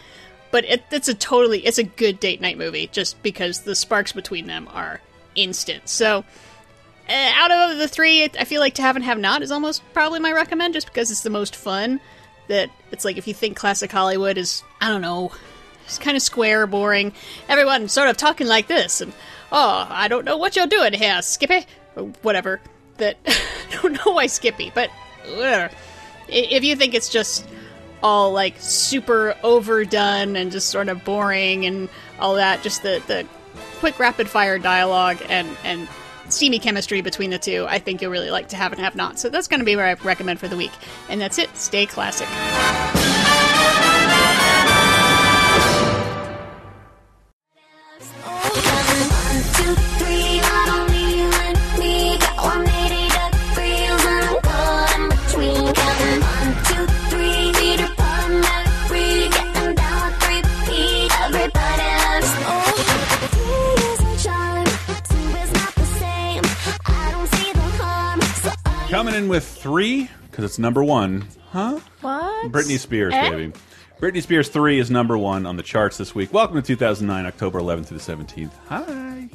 But 0.50 0.66
it, 0.66 0.84
it's 0.90 1.08
a 1.08 1.14
totally 1.14 1.64
it's 1.64 1.78
a 1.78 1.84
good 1.84 2.20
date 2.20 2.42
night 2.42 2.58
movie 2.58 2.88
just 2.88 3.22
because 3.22 3.62
the 3.62 3.76
sparks 3.76 4.14
between 4.14 4.48
them 4.48 4.68
are 4.74 5.00
instant. 5.36 5.88
So 5.90 6.26
uh, 7.12 7.32
out 7.36 7.52
of 7.72 7.78
the 7.78 7.88
three, 7.88 8.24
I 8.24 8.46
feel 8.46 8.62
like 8.62 8.76
to 8.76 8.82
have 8.82 8.96
and 8.96 9.04
have 9.04 9.20
not 9.20 9.42
is 9.42 9.52
almost 9.52 9.84
probably 9.94 10.20
my 10.20 10.32
recommend, 10.32 10.74
just 10.74 10.88
because 10.88 11.12
it's 11.12 11.22
the 11.22 11.30
most 11.30 11.56
fun. 11.56 12.00
That 12.48 12.70
it's 12.92 13.06
like 13.06 13.18
if 13.18 13.28
you 13.28 13.34
think 13.34 13.58
classic 13.58 13.92
Hollywood 13.92 14.38
is 14.38 14.64
I 14.80 14.88
don't 14.90 15.02
know, 15.02 15.32
it's 15.86 15.98
kind 15.98 16.16
of 16.18 16.24
square, 16.24 16.68
boring. 16.68 17.14
Everyone 17.48 17.88
sort 17.88 18.10
of 18.10 18.18
talking 18.18 18.48
like 18.48 18.68
this, 18.68 19.02
and 19.02 19.14
oh, 19.52 19.88
I 19.90 20.08
don't 20.08 20.26
know 20.26 20.38
what 20.38 20.56
you're 20.56 20.68
doing 20.68 20.94
here, 20.94 21.22
Skippy, 21.22 21.66
or 21.96 22.06
whatever. 22.22 22.62
That 22.98 23.18
I 23.28 23.82
don't 23.82 23.94
know 23.94 24.14
why 24.14 24.28
Skippy, 24.28 24.72
but. 24.74 24.90
If 26.28 26.64
you 26.64 26.76
think 26.76 26.94
it's 26.94 27.10
just 27.10 27.46
all 28.02 28.32
like 28.32 28.56
super 28.58 29.36
overdone 29.44 30.36
and 30.36 30.52
just 30.52 30.70
sort 30.70 30.88
of 30.88 31.04
boring 31.04 31.66
and 31.66 31.90
all 32.20 32.36
that, 32.36 32.64
just 32.64 32.84
the 32.84 33.04
the 33.08 33.28
quick 33.80 34.00
rapid 34.00 34.30
fire 34.30 34.58
dialogue 34.58 35.18
and 35.30 35.58
and 35.64 35.88
steamy 36.32 36.60
chemistry 36.60 37.02
between 37.02 37.30
the 37.30 37.40
two, 37.40 37.66
I 37.68 37.80
think 37.80 38.02
you'll 38.02 38.12
really 38.12 38.32
like 38.32 38.50
to 38.50 38.56
have 38.56 38.72
and 38.72 38.82
have 38.82 38.96
not. 38.96 39.20
So 39.20 39.30
that's 39.30 39.48
going 39.48 39.60
to 39.60 39.66
be 39.66 39.76
where 39.76 39.88
I 39.88 39.94
recommend 39.94 40.40
for 40.40 40.48
the 40.48 40.58
week. 40.58 40.72
And 41.10 41.20
that's 41.20 41.38
it. 41.38 41.56
Stay 41.56 41.86
classic. 41.86 42.28
Coming 68.92 69.16
in 69.16 69.30
with 69.30 69.48
three, 69.48 70.10
because 70.30 70.44
it's 70.44 70.60
number 70.60 70.84
one. 70.84 71.26
Huh? 71.52 71.80
What? 72.02 72.52
Britney 72.52 72.78
Spears, 72.78 73.14
Eh? 73.14 73.30
baby. 73.30 73.54
Britney 74.02 74.22
Spears 74.22 74.50
3 74.50 74.80
is 74.80 74.92
number 74.92 75.18
one 75.18 75.46
on 75.46 75.56
the 75.56 75.64
charts 75.64 75.96
this 75.98 76.14
week. 76.14 76.34
Welcome 76.34 76.58
to 76.58 76.62
2009, 76.62 77.26
October 77.26 77.62
11th 77.62 77.88
to 77.88 77.94
the 77.94 78.02
17th. 78.02 78.52
Hi. 78.68 79.30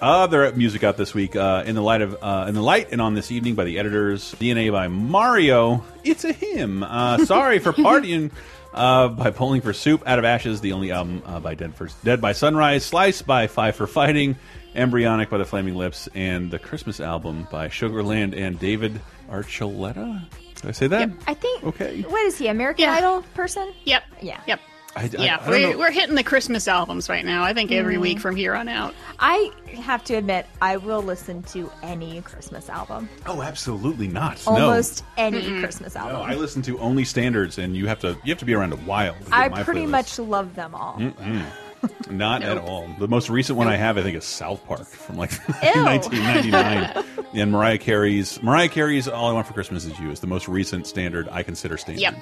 Other 0.00 0.52
music 0.52 0.84
out 0.84 0.96
this 0.96 1.14
week, 1.14 1.34
uh, 1.34 1.64
in 1.66 1.74
the 1.74 1.82
light 1.82 2.00
of 2.00 2.16
uh, 2.22 2.44
in 2.48 2.54
the 2.54 2.62
light 2.62 2.92
and 2.92 3.00
on 3.00 3.14
this 3.14 3.32
evening 3.32 3.56
by 3.56 3.64
the 3.64 3.80
editors. 3.80 4.36
DNA 4.38 4.70
by 4.70 4.86
Mario. 4.86 5.82
It's 6.04 6.24
a 6.24 6.32
hymn. 6.32 6.84
Uh, 6.84 7.18
sorry 7.24 7.58
for 7.58 7.72
partying. 7.72 8.30
Uh, 8.72 9.08
by 9.08 9.30
Bowling 9.30 9.62
for 9.62 9.72
Soup, 9.72 10.00
Out 10.06 10.20
of 10.20 10.24
Ashes, 10.24 10.60
the 10.60 10.74
only 10.74 10.92
album 10.92 11.22
uh, 11.26 11.40
by 11.40 11.54
Dead, 11.56 11.74
for, 11.74 11.88
Dead 12.04 12.20
by 12.20 12.32
Sunrise, 12.34 12.84
Slice 12.84 13.20
by 13.20 13.48
Five 13.48 13.74
for 13.74 13.86
Fighting, 13.88 14.36
Embryonic 14.74 15.30
by 15.30 15.38
the 15.38 15.44
Flaming 15.44 15.74
Lips, 15.74 16.08
and 16.14 16.50
the 16.50 16.58
Christmas 16.58 17.00
album 17.00 17.46
by 17.50 17.68
Sugarland 17.68 18.36
and 18.36 18.58
David 18.58 19.00
Archuleta. 19.30 20.22
Did 20.56 20.68
I 20.68 20.72
say 20.72 20.86
that? 20.86 21.10
I 21.26 21.34
think. 21.34 21.64
Okay. 21.64 22.02
What 22.02 22.24
is 22.26 22.38
he? 22.38 22.48
American 22.48 22.88
Idol 22.88 23.22
person? 23.34 23.72
Yep. 23.84 24.04
Yeah. 24.20 24.40
Yep. 24.46 24.60
I, 24.94 25.04
I- 25.04 25.10
yeah, 25.18 25.38
I 25.40 25.48
we're, 25.48 25.78
we're 25.78 25.90
hitting 25.90 26.14
the 26.14 26.22
Christmas 26.22 26.68
albums 26.68 27.08
right 27.08 27.24
now. 27.24 27.42
I 27.42 27.54
think 27.54 27.72
every 27.72 27.96
week 27.96 28.18
mm. 28.18 28.20
from 28.20 28.36
here 28.36 28.54
on 28.54 28.68
out. 28.68 28.94
I 29.18 29.50
have 29.74 30.04
to 30.04 30.14
admit, 30.14 30.46
I 30.60 30.76
will 30.76 31.02
listen 31.02 31.42
to 31.44 31.70
any 31.82 32.20
Christmas 32.22 32.68
album. 32.68 33.08
Oh, 33.24 33.42
absolutely 33.42 34.06
not. 34.08 34.46
Almost 34.46 35.02
no. 35.16 35.24
any 35.24 35.60
Christmas 35.60 35.96
album. 35.96 36.16
No, 36.16 36.22
I 36.22 36.34
listen 36.34 36.60
to 36.62 36.78
only 36.78 37.04
standards, 37.04 37.58
and 37.58 37.74
you 37.74 37.86
have 37.86 38.00
to 38.00 38.18
you 38.22 38.30
have 38.32 38.38
to 38.38 38.44
be 38.44 38.54
around 38.54 38.72
a 38.74 38.76
while. 38.76 39.14
to 39.14 39.24
get 39.24 39.32
I 39.32 39.48
my 39.48 39.62
pretty 39.62 39.84
playlist. 39.84 39.90
much 39.90 40.18
love 40.18 40.54
them 40.54 40.74
all. 40.74 40.98
Mm-mm. 40.98 41.44
Not 42.10 42.42
at 42.42 42.58
all. 42.58 42.88
The 42.98 43.08
most 43.08 43.28
recent 43.30 43.56
one 43.58 43.68
I 43.68 43.76
have, 43.76 43.96
I 43.98 44.02
think, 44.02 44.16
is 44.16 44.24
South 44.24 44.64
Park 44.66 44.86
from 44.86 45.16
like 45.16 45.32
1999, 45.62 47.04
and 47.34 47.50
Mariah 47.52 47.78
Carey's 47.78 48.42
Mariah 48.42 48.68
Carey's 48.68 49.08
"All 49.08 49.30
I 49.30 49.32
Want 49.32 49.46
for 49.46 49.52
Christmas 49.54 49.84
Is 49.84 49.98
You" 49.98 50.10
is 50.10 50.20
the 50.20 50.26
most 50.26 50.48
recent 50.48 50.86
standard 50.86 51.28
I 51.30 51.42
consider 51.42 51.76
standard. 51.76 52.00
Yep. 52.02 52.14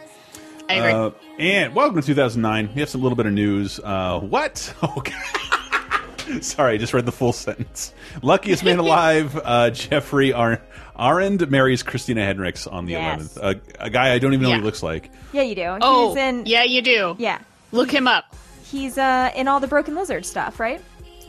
I 0.68 0.74
agree. 0.74 0.92
Uh, 0.92 1.10
and 1.38 1.74
welcome 1.74 2.00
to 2.00 2.06
2009. 2.06 2.74
We 2.74 2.80
have 2.80 2.88
some 2.88 3.02
little 3.02 3.16
bit 3.16 3.26
of 3.26 3.32
news. 3.32 3.80
Uh, 3.82 4.20
what? 4.20 4.72
Okay. 4.82 5.12
Sorry, 6.42 6.74
I 6.74 6.76
just 6.78 6.94
read 6.94 7.06
the 7.06 7.12
full 7.12 7.32
sentence. 7.32 7.92
Luckiest 8.22 8.62
man 8.62 8.78
alive, 8.78 9.36
uh, 9.42 9.70
Geoffrey 9.70 10.32
Ar 10.32 10.62
Arend 10.96 11.50
marries 11.50 11.82
Christina 11.82 12.24
Hendricks 12.24 12.68
on 12.68 12.86
the 12.86 12.92
Yes. 12.92 13.34
11th. 13.36 13.60
A, 13.80 13.84
a 13.86 13.90
guy 13.90 14.12
I 14.14 14.20
don't 14.20 14.32
even 14.32 14.44
know 14.44 14.50
what 14.50 14.58
he 14.60 14.64
looks 14.64 14.80
like. 14.82 15.10
Yeah, 15.32 15.42
you 15.42 15.56
do. 15.56 15.76
Oh, 15.80 16.10
He's 16.14 16.18
in. 16.18 16.46
yeah, 16.46 16.62
you 16.62 16.82
do. 16.82 17.16
Yeah. 17.18 17.40
Look 17.72 17.90
him 17.90 18.06
up. 18.06 18.36
He's 18.70 18.96
uh 18.98 19.30
in 19.34 19.48
all 19.48 19.60
the 19.60 19.66
Broken 19.66 19.94
Lizard 19.94 20.24
stuff, 20.26 20.60
right? 20.60 20.80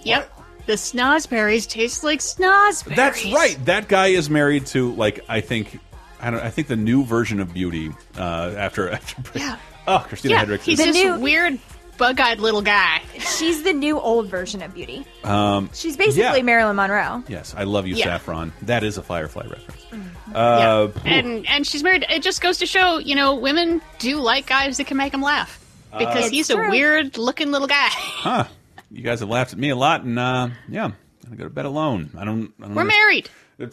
Yep. 0.03 0.31
The 0.67 0.73
snozberries 0.73 1.67
taste 1.67 2.03
like 2.03 2.19
snozberries. 2.19 2.95
That's 2.95 3.25
right. 3.25 3.57
That 3.65 3.87
guy 3.87 4.07
is 4.07 4.29
married 4.29 4.67
to 4.67 4.91
like 4.93 5.21
I 5.27 5.41
think 5.41 5.79
I 6.19 6.29
don't 6.29 6.39
I 6.41 6.49
think 6.49 6.67
the 6.67 6.75
new 6.75 7.03
version 7.03 7.39
of 7.39 7.53
Beauty 7.53 7.91
uh, 8.17 8.53
after 8.57 8.89
after 8.91 9.39
Yeah. 9.39 9.57
oh 9.87 10.05
Christina 10.07 10.33
yeah, 10.33 10.39
Hendricks 10.39 10.65
he's 10.65 10.79
is 10.79 10.85
this 10.87 10.95
new- 11.03 11.19
weird 11.19 11.57
bug-eyed 11.97 12.39
little 12.39 12.63
guy. 12.63 12.99
She's 13.37 13.61
the 13.61 13.73
new 13.73 13.99
old 13.99 14.27
version 14.27 14.63
of 14.63 14.73
Beauty. 14.73 15.05
um, 15.23 15.69
She's 15.71 15.95
basically 15.97 16.37
yeah. 16.39 16.41
Marilyn 16.43 16.75
Monroe. 16.75 17.23
Yes, 17.27 17.53
I 17.55 17.63
love 17.65 17.85
you, 17.85 17.93
Yeah. 17.93 18.05
Saffron. 18.05 18.51
That 18.63 18.83
is 18.83 18.97
a 18.97 19.03
Firefly 19.03 19.43
reference. 19.43 19.83
Mm-hmm. 19.91 20.31
Uh, 20.35 20.87
and 21.05 21.45
and 21.47 21.67
she's 21.67 21.83
married. 21.83 22.05
It 22.09 22.23
just 22.23 22.41
goes 22.41 22.57
to 22.59 22.65
show, 22.65 22.97
you 22.97 23.13
know, 23.13 23.35
women 23.35 23.81
do 23.99 24.17
like 24.17 24.47
guys 24.47 24.77
that 24.77 24.87
can 24.87 24.97
make 24.97 25.11
them 25.11 25.21
laugh 25.21 25.59
because 25.97 26.25
Uh, 26.25 26.29
he's 26.29 26.49
It's 26.49 26.57
a 26.59 26.69
weird-looking 26.69 27.51
little 27.51 27.67
guy. 27.67 27.89
huh? 27.89 28.45
You 28.91 29.01
guys 29.03 29.19
have 29.21 29.29
laughed 29.29 29.53
at 29.53 29.59
me 29.59 29.69
a 29.69 29.75
lot, 29.75 30.03
and 30.03 30.19
uh, 30.19 30.49
yeah, 30.67 30.85
I'm 30.85 30.93
gonna 31.23 31.35
go 31.37 31.43
to 31.45 31.49
bed 31.49 31.65
alone. 31.65 32.09
I 32.17 32.25
don't. 32.25 32.53
I 32.61 32.65
don't 32.65 32.75
We're 32.75 32.83
married. 32.83 33.29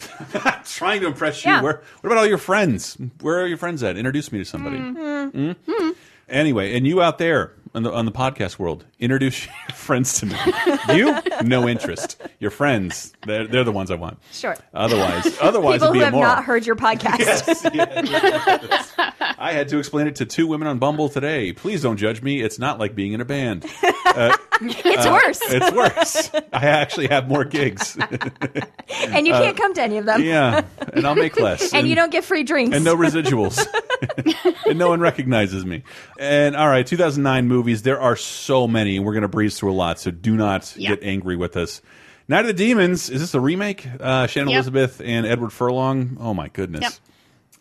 Trying 0.65 1.01
to 1.01 1.07
impress 1.07 1.43
you. 1.43 1.51
Yeah. 1.51 1.61
Where? 1.61 1.81
What 2.01 2.11
about 2.11 2.17
all 2.19 2.25
your 2.27 2.37
friends? 2.37 2.95
Where 3.21 3.41
are 3.41 3.47
your 3.47 3.57
friends 3.57 3.81
at? 3.83 3.97
Introduce 3.97 4.31
me 4.31 4.39
to 4.39 4.45
somebody. 4.45 4.77
Mm-hmm. 4.77 5.71
Mm? 5.71 5.95
Anyway, 6.29 6.77
and 6.77 6.85
you 6.85 7.01
out 7.01 7.17
there 7.17 7.53
on 7.75 7.83
the 7.83 7.91
on 7.91 8.05
the 8.05 8.11
podcast 8.11 8.57
world, 8.59 8.85
introduce 8.99 9.45
your 9.69 9.75
friends 9.75 10.19
to 10.19 10.25
me. 10.25 10.35
you, 10.95 11.17
no 11.43 11.67
interest. 11.67 12.21
Your 12.39 12.51
friends, 12.51 13.13
they're, 13.25 13.47
they're 13.47 13.63
the 13.63 13.71
ones 13.71 13.91
I 13.91 13.95
want. 13.95 14.19
Sure. 14.31 14.55
Otherwise, 14.73 15.37
otherwise 15.41 15.81
People 15.81 15.93
who 15.93 15.99
have 15.99 16.09
immoral. 16.13 16.27
not 16.35 16.43
heard 16.45 16.65
your 16.65 16.75
podcast. 16.75 17.69
I 19.41 19.53
had 19.53 19.69
to 19.69 19.77
explain 19.77 20.07
it 20.07 20.15
to 20.17 20.25
two 20.25 20.47
women 20.47 20.67
on 20.67 20.79
Bumble 20.79 21.09
today. 21.09 21.53
Please 21.53 21.81
don't 21.81 21.97
judge 21.97 22.21
me. 22.21 22.41
It's 22.41 22.59
not 22.59 22.79
like 22.79 22.95
being 22.95 23.13
in 23.13 23.21
a 23.21 23.25
band. 23.25 23.65
Uh, 24.05 24.35
It's 24.61 25.05
uh, 25.05 25.11
worse. 25.25 25.39
It's 25.43 25.71
worse. 25.71 26.31
I 26.51 26.65
actually 26.65 27.07
have 27.07 27.27
more 27.29 27.45
gigs. 27.45 27.95
and 27.97 29.25
you 29.27 29.33
Uh, 29.33 29.41
can't 29.41 29.55
come 29.57 29.73
to 29.75 29.81
any 29.81 29.97
of 29.97 30.05
them. 30.05 30.21
yeah, 30.21 30.63
and 30.93 31.07
I'll 31.07 31.15
make 31.15 31.39
less. 31.39 31.73
and, 31.73 31.87
you 31.87 31.95
don't 31.95 32.11
get 32.11 32.25
free 32.25 32.43
drinks. 32.43 32.75
and 32.75 32.83
no 32.83 32.95
residuals. 32.97 33.65
and 34.65 34.77
no 34.77 34.89
one 34.89 34.99
recognizes 34.99 35.65
me. 35.65 35.83
And 36.19 36.55
all 36.57 36.67
right, 36.67 36.85
2009 36.85 37.47
movies. 37.59 37.81
There 37.83 37.99
are 37.99 38.15
so 38.15 38.67
many, 38.67 38.95
and 38.97 39.05
we're 39.05 39.13
going 39.13 39.23
to 39.23 39.27
breeze 39.27 39.57
through 39.59 39.71
a 39.71 39.73
lot. 39.75 39.99
So 39.99 40.11
do 40.11 40.35
not 40.35 40.73
Yeah. 40.77 40.89
get 40.89 41.03
angry 41.03 41.35
with 41.35 41.57
us. 41.57 41.81
Night 42.27 42.41
of 42.41 42.47
the 42.47 42.53
Demons. 42.53 43.09
Is 43.09 43.19
this 43.21 43.33
a 43.33 43.39
remake? 43.39 43.85
Uh, 43.99 44.27
Shannon 44.27 44.49
Yep. 44.49 44.55
Elizabeth 44.55 45.01
and 45.03 45.25
Edward 45.25 45.51
Furlong. 45.51 46.17
Oh 46.19 46.33
my 46.33 46.47
goodness. 46.47 46.81
Yep. 46.81 46.93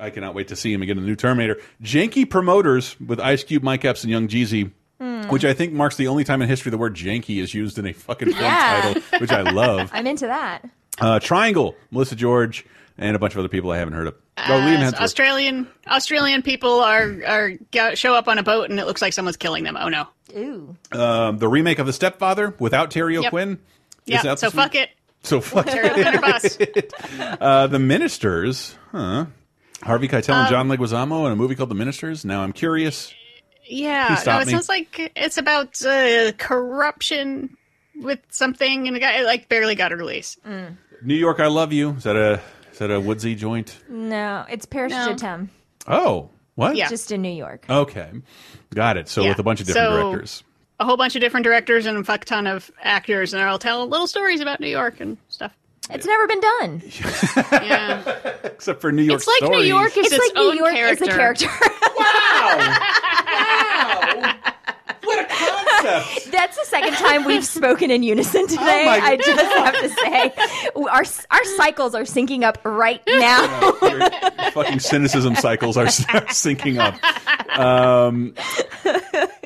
I 0.00 0.10
cannot 0.10 0.34
wait 0.34 0.48
to 0.48 0.56
see 0.56 0.72
him 0.72 0.82
again 0.82 0.96
in 0.98 1.02
the 1.02 1.08
new 1.08 1.16
Terminator. 1.16 1.56
Janky 1.82 2.28
promoters 2.28 2.94
with 3.04 3.18
Ice 3.18 3.42
Cube, 3.42 3.62
Mike 3.64 3.84
Epps, 3.84 4.04
and 4.04 4.10
Young 4.10 4.28
Jeezy. 4.28 4.70
Hmm. 5.00 5.22
Which 5.28 5.44
I 5.44 5.52
think 5.54 5.72
marks 5.72 5.96
the 5.96 6.08
only 6.08 6.24
time 6.24 6.42
in 6.42 6.48
history 6.48 6.70
the 6.70 6.78
word 6.78 6.94
janky 6.94 7.40
is 7.40 7.54
used 7.54 7.78
in 7.78 7.86
a 7.86 7.92
fucking 7.92 8.28
film 8.32 8.40
Yeah. 8.42 8.80
title, 8.82 9.02
which 9.20 9.30
I 9.30 9.42
love. 9.42 9.90
I'm 9.94 10.06
into 10.06 10.26
that. 10.26 10.68
Uh, 11.00 11.18
Triangle, 11.20 11.76
Melissa 11.92 12.16
George, 12.16 12.64
and 12.98 13.16
a 13.16 13.18
bunch 13.18 13.32
of 13.34 13.38
other 13.38 13.48
people 13.48 13.70
I 13.70 13.78
haven't 13.78 13.94
heard 13.94 14.08
of. 14.08 14.14
Oh, 14.36 14.42
Uh, 14.42 14.60
Liam 14.60 14.78
Hemsworth. 14.78 15.00
Australian 15.00 15.68
Australian 15.86 16.42
people 16.42 16.80
are 16.80 17.16
are 17.26 17.52
show 17.94 18.14
up 18.14 18.28
on 18.28 18.38
a 18.38 18.42
boat 18.42 18.70
and 18.70 18.78
it 18.78 18.86
looks 18.86 19.00
like 19.02 19.12
someone's 19.12 19.36
killing 19.36 19.64
them. 19.64 19.76
Oh 19.78 19.88
no. 19.88 20.06
Ooh. 20.36 20.76
um, 20.92 21.38
the 21.38 21.48
remake 21.48 21.78
of 21.78 21.86
The 21.86 21.92
Stepfather 21.92 22.54
without 22.58 22.90
Terry 22.90 23.16
O'Quinn. 23.16 23.58
Is 24.06 24.22
Yeah. 24.24 24.34
So 24.34 24.48
week? 24.48 24.54
fuck 24.54 24.74
it. 24.74 24.90
So 25.22 25.40
fuck 25.40 25.66
Terry 25.66 25.88
O'Quinn 25.90 26.14
or 26.16 26.20
bust. 26.20 26.62
uh, 27.40 27.66
The 27.66 27.78
Ministers, 27.78 28.76
huh? 28.92 29.26
Harvey 29.82 30.08
Keitel 30.08 30.34
and 30.34 30.46
Um, 30.46 30.48
John 30.50 30.68
Leguizamo 30.68 31.26
in 31.26 31.32
a 31.32 31.36
movie 31.36 31.54
called 31.54 31.70
The 31.70 31.74
Ministers. 31.74 32.24
Now 32.24 32.42
I'm 32.42 32.52
curious. 32.52 33.12
Yeah. 33.64 34.16
Please 34.16 34.26
No, 34.26 34.38
it 34.40 34.46
me. 34.46 34.52
sounds 34.52 34.68
like 34.68 35.12
it's 35.16 35.38
about 35.38 35.82
uh, 35.84 36.32
corruption 36.38 37.56
with 37.96 38.18
something, 38.30 38.86
and 38.86 38.94
the 38.96 39.00
guy 39.00 39.22
like 39.22 39.48
barely 39.48 39.74
got 39.74 39.92
a 39.92 39.96
release. 39.96 40.36
New 41.02 41.14
York, 41.14 41.40
I 41.40 41.46
love 41.46 41.72
you. 41.72 41.90
Is 41.90 42.04
that 42.04 42.16
a 42.16 42.40
is 42.78 42.80
that 42.80 42.90
a 42.92 43.00
woodsy 43.00 43.34
joint? 43.34 43.76
No, 43.88 44.44
it's 44.48 44.64
Paris 44.64 44.92
No. 44.92 45.08
je 45.08 45.14
t'aime. 45.16 45.50
Oh, 45.88 46.30
what? 46.54 46.76
Yeah. 46.76 46.88
Just 46.88 47.10
in 47.10 47.22
New 47.22 47.28
York. 47.28 47.66
Okay, 47.68 48.08
got 48.72 48.96
it. 48.96 49.08
So 49.08 49.22
Yeah. 49.22 49.30
with 49.30 49.40
a 49.40 49.42
bunch 49.42 49.60
of 49.60 49.66
different 49.66 49.88
So- 49.90 50.00
directors. 50.12 50.44
A 50.78 50.84
whole 50.84 50.96
bunch 50.96 51.16
of 51.16 51.20
different 51.20 51.42
directors 51.42 51.86
and 51.86 51.98
a 51.98 52.04
fuck 52.04 52.24
ton 52.24 52.46
of 52.46 52.70
actors, 52.80 53.34
and 53.34 53.42
they'll 53.42 53.58
tell 53.58 53.88
little 53.88 54.06
stories 54.06 54.40
about 54.40 54.60
New 54.60 54.68
York 54.68 55.00
and 55.00 55.16
stuff. 55.28 55.50
It's 55.90 56.06
never 56.06 56.28
been 56.28 56.40
done. 56.40 56.82
Yeah. 57.52 58.02
Except 58.44 58.80
for 58.80 58.92
New 58.92 59.02
York 59.02 59.18
It's 59.18 59.26
like 59.26 59.50
New 59.50 59.62
York 59.62 59.96
is 59.96 60.06
It's 60.06 60.14
its 60.14 60.26
like 60.26 60.34
New 60.36 60.50
own 60.50 60.56
York 60.56 60.74
character. 60.74 61.04
is 61.04 61.10
a 61.10 61.16
character. 61.16 61.48
That's 65.82 66.56
the 66.56 66.64
second 66.64 66.94
time 66.94 67.24
we've 67.24 67.44
spoken 67.44 67.90
in 67.90 68.02
unison 68.02 68.46
today. 68.46 68.84
my 68.84 68.98
I 69.02 69.16
just 69.16 69.56
have 69.56 69.74
to 69.80 69.88
say, 69.88 70.32
our 70.76 71.04
our 71.30 71.44
cycles 71.56 71.94
are 71.94 72.02
syncing 72.02 72.42
up 72.42 72.58
right 72.64 73.02
now. 73.06 73.72
Your 73.82 74.10
fucking 74.52 74.80
cynicism 74.80 75.34
cycles 75.36 75.76
are 75.76 75.86
syncing 75.86 76.78
up. 76.78 77.58
Um, 77.58 78.34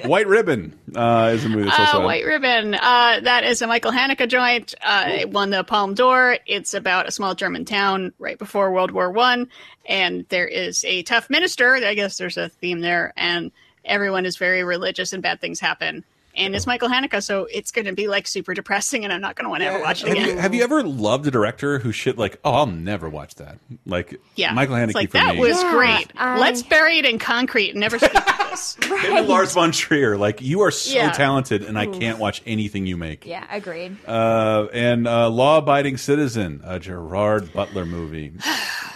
White 0.04 0.26
Ribbon 0.26 0.78
uh, 0.94 1.30
is 1.34 1.44
a 1.44 1.48
movie 1.48 1.64
that's 1.64 1.78
Uh, 1.78 1.82
also 1.82 2.04
White 2.04 2.24
Ribbon. 2.24 2.74
Uh, 2.74 3.20
that 3.22 3.44
is 3.44 3.62
a 3.62 3.66
Michael 3.66 3.92
Haneke 3.92 4.28
joint. 4.28 4.74
Uh, 4.82 5.04
it 5.09 5.30
won 5.30 5.50
the 5.50 5.64
Palme 5.64 5.94
d'Or. 5.94 6.38
It's 6.46 6.74
about 6.74 7.09
a 7.09 7.10
small 7.10 7.34
German 7.34 7.64
town 7.64 8.12
right 8.18 8.38
before 8.38 8.72
World 8.72 8.90
War 8.90 9.10
One, 9.10 9.48
and 9.86 10.26
there 10.28 10.46
is 10.46 10.84
a 10.84 11.02
tough 11.04 11.30
minister. 11.30 11.74
I 11.76 11.94
guess 11.94 12.18
there's 12.18 12.36
a 12.36 12.48
theme 12.48 12.80
there, 12.80 13.12
and 13.16 13.50
everyone 13.84 14.26
is 14.26 14.36
very 14.36 14.64
religious, 14.64 15.12
and 15.12 15.22
bad 15.22 15.40
things 15.40 15.60
happen. 15.60 16.04
And 16.34 16.54
it's 16.56 16.66
Michael 16.66 16.88
Haneke, 16.88 17.22
so 17.22 17.46
it's 17.52 17.70
going 17.70 17.84
to 17.84 17.92
be 17.92 18.09
like 18.09 18.26
super 18.26 18.54
depressing, 18.54 19.04
and 19.04 19.12
I'm 19.12 19.20
not 19.20 19.36
going 19.36 19.44
to 19.44 19.50
want 19.50 19.62
to 19.62 19.66
ever 19.66 19.80
watch 19.82 20.02
it 20.02 20.09
Have 20.09 20.16
again. 20.16 20.28
you, 20.28 20.36
have 20.40 20.54
you 20.54 20.62
ever 20.64 20.82
loved 20.82 21.26
a 21.26 21.30
director 21.30 21.78
who 21.78 21.92
shit 21.92 22.16
like, 22.16 22.38
oh, 22.44 22.52
I'll 22.52 22.66
never 22.66 23.09
watch 23.10 23.34
that? 23.34 23.59
Like, 23.84 24.18
yeah, 24.34 24.54
Michael 24.54 24.76
Haneke 24.76 24.94
like 24.94 25.10
for 25.10 25.18
that 25.18 25.34
me. 25.34 25.40
was 25.40 25.60
Yeah, 25.62 25.72
great. 25.72 26.12
I- 26.16 26.38
Let's 26.38 26.62
bury 26.62 26.98
it 26.98 27.04
in 27.04 27.18
concrete 27.18 27.70
and 27.72 27.80
never 27.80 27.98
speak 27.98 28.14
of 28.16 28.38
this. 28.50 28.76
Him 28.82 29.16
and 29.16 29.28
Lars 29.28 29.52
von 29.52 29.72
Trier, 29.72 30.16
like, 30.16 30.40
you 30.40 30.62
are 30.62 30.70
so 30.70 30.94
Yeah. 30.94 31.10
talented, 31.12 31.64
and 31.64 31.78
I 31.78 31.86
can't 31.86 32.18
watch 32.18 32.42
anything 32.46 32.86
you 32.86 32.96
make. 32.96 33.26
yeah, 33.26 33.44
agreed. 33.50 33.96
Uh, 34.06 34.68
and 34.72 35.06
uh, 35.06 35.28
Law 35.28 35.59
Abiding 35.59 35.98
Citizen, 35.98 36.62
a 36.64 36.78
Gerard 36.80 37.52
Butler 37.52 37.84
movie. 37.84 38.32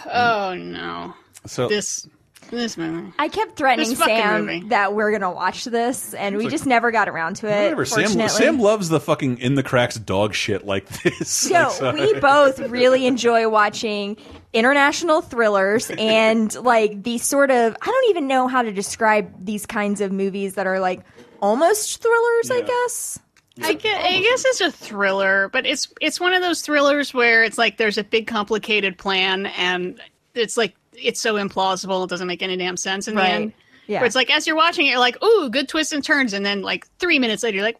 Oh 0.09 0.53
no, 0.55 1.13
So 1.45 1.67
this 1.67 2.07
this 2.49 2.77
movie. 2.77 3.11
I 3.19 3.27
kept 3.29 3.55
threatening 3.55 3.89
This 3.89 3.99
fucking 3.99 4.15
Sam 4.17 4.45
movie. 4.45 4.67
that 4.69 4.93
we're 4.93 5.11
gonna 5.11 5.31
watch 5.31 5.65
this, 5.65 6.13
and 6.13 6.37
we 6.37 6.43
like- 6.45 6.51
just 6.51 6.65
never 6.65 6.91
got 6.91 7.09
around 7.09 7.37
to 7.37 7.47
it. 7.47 7.63
whatever. 7.63 7.85
Sam, 7.85 8.03
fortunately. 8.03 8.29
Sam 8.29 8.59
loves 8.59 8.89
the 8.89 8.99
fucking 8.99 9.39
in 9.39 9.55
the 9.55 9.63
cracks 9.63 9.95
dog 9.95 10.33
shit 10.33 10.65
like 10.65 10.87
this. 11.03 11.49
No, 11.49 11.63
Like, 11.63 11.71
so- 11.71 11.93
we 11.93 12.19
both 12.19 12.59
really 12.59 13.05
enjoy 13.05 13.47
watching 13.49 14.17
international 14.53 15.21
thrillers 15.21 15.89
and 15.97 16.53
like 16.63 17.03
these 17.03 17.23
sort 17.23 17.51
of 17.51 17.75
I 17.81 17.85
don't 17.85 18.09
even 18.09 18.27
know 18.27 18.47
how 18.47 18.61
to 18.63 18.71
describe 18.71 19.45
these 19.45 19.65
kinds 19.65 20.01
of 20.01 20.11
movies 20.11 20.55
that 20.55 20.67
are 20.67 20.79
like 20.79 21.01
almost 21.41 22.01
thrillers, 22.01 22.49
I 22.51 22.61
guess. 22.61 23.19
I 23.63 23.73
guess, 23.73 24.05
I 24.05 24.19
guess 24.21 24.45
it's 24.45 24.61
a 24.61 24.71
thriller, 24.71 25.49
but 25.49 25.65
it's 25.65 25.91
it's 25.99 26.19
one 26.19 26.33
of 26.33 26.41
those 26.43 26.61
thrillers 26.61 27.11
where 27.13 27.43
it's 27.43 27.57
like 27.57 27.77
there's 27.77 27.97
a 27.97 28.03
big 28.03 28.27
complicated 28.27 28.97
plan 28.99 29.47
and 29.47 29.99
it's 30.35 30.57
like 30.57 30.75
it's 30.97 31.19
so 31.21 31.35
implausible 31.35 32.03
it 32.03 32.09
doesn't 32.09 32.27
make 32.27 32.41
any 32.41 32.57
damn 32.57 32.77
sense 32.77 33.07
in 33.07 33.15
Right. 33.15 33.23
the 33.27 33.29
end. 33.33 33.53
Yeah. 33.87 33.99
Where 33.99 34.05
it's 34.07 34.15
like 34.15 34.29
as 34.29 34.45
you're 34.45 34.55
watching 34.57 34.85
it, 34.87 34.89
you're 34.89 34.99
like, 34.99 35.21
ooh, 35.23 35.49
good 35.49 35.69
twists 35.69 35.93
and 35.93 36.03
turns, 36.03 36.33
and 36.33 36.45
then 36.45 36.61
like 36.61 36.85
three 36.99 37.19
minutes 37.19 37.43
later, 37.43 37.55
you're 37.55 37.65
like, 37.65 37.79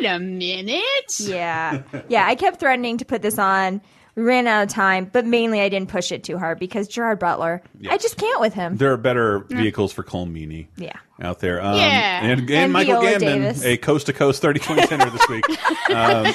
wait 0.00 0.06
a 0.08 0.18
minute. 0.18 1.18
Yeah. 1.18 1.82
Yeah, 2.08 2.26
I 2.26 2.34
kept 2.34 2.58
threatening 2.60 2.96
to 2.98 3.04
put 3.04 3.20
this 3.22 3.38
on 3.38 3.80
We 4.14 4.22
ran 4.24 4.46
out 4.46 4.64
of 4.64 4.68
time, 4.68 5.08
but 5.10 5.24
mainly 5.24 5.60
I 5.62 5.70
didn't 5.70 5.88
push 5.88 6.12
it 6.12 6.22
too 6.22 6.36
hard 6.36 6.58
because 6.58 6.86
Gerard 6.86 7.18
Butler, 7.18 7.62
I 7.88 7.96
just 7.96 8.18
can't 8.18 8.40
with 8.42 8.52
him. 8.52 8.76
There 8.76 8.92
are 8.92 8.98
better 8.98 9.40
vehicles 9.48 9.90
for 9.92 10.02
Colm 10.02 10.30
Meaney 10.32 10.66
Yeah. 10.76 10.92
out 11.22 11.38
there. 11.40 11.62
Um, 11.62 11.76
Yeah. 11.76 12.20
And, 12.24 12.40
and, 12.40 12.50
And 12.50 12.72
Michael 12.74 13.00
Viola 13.00 13.16
Gambon, 13.16 13.20
Davis. 13.20 13.64
a 13.64 13.78
coast 13.78 14.06
to 14.06 14.12
coast 14.12 14.42
30 14.42 14.60
20 14.60 14.86
center 14.86 15.08
this 15.10 15.26
week. 15.28 15.44
Um, 15.92 16.24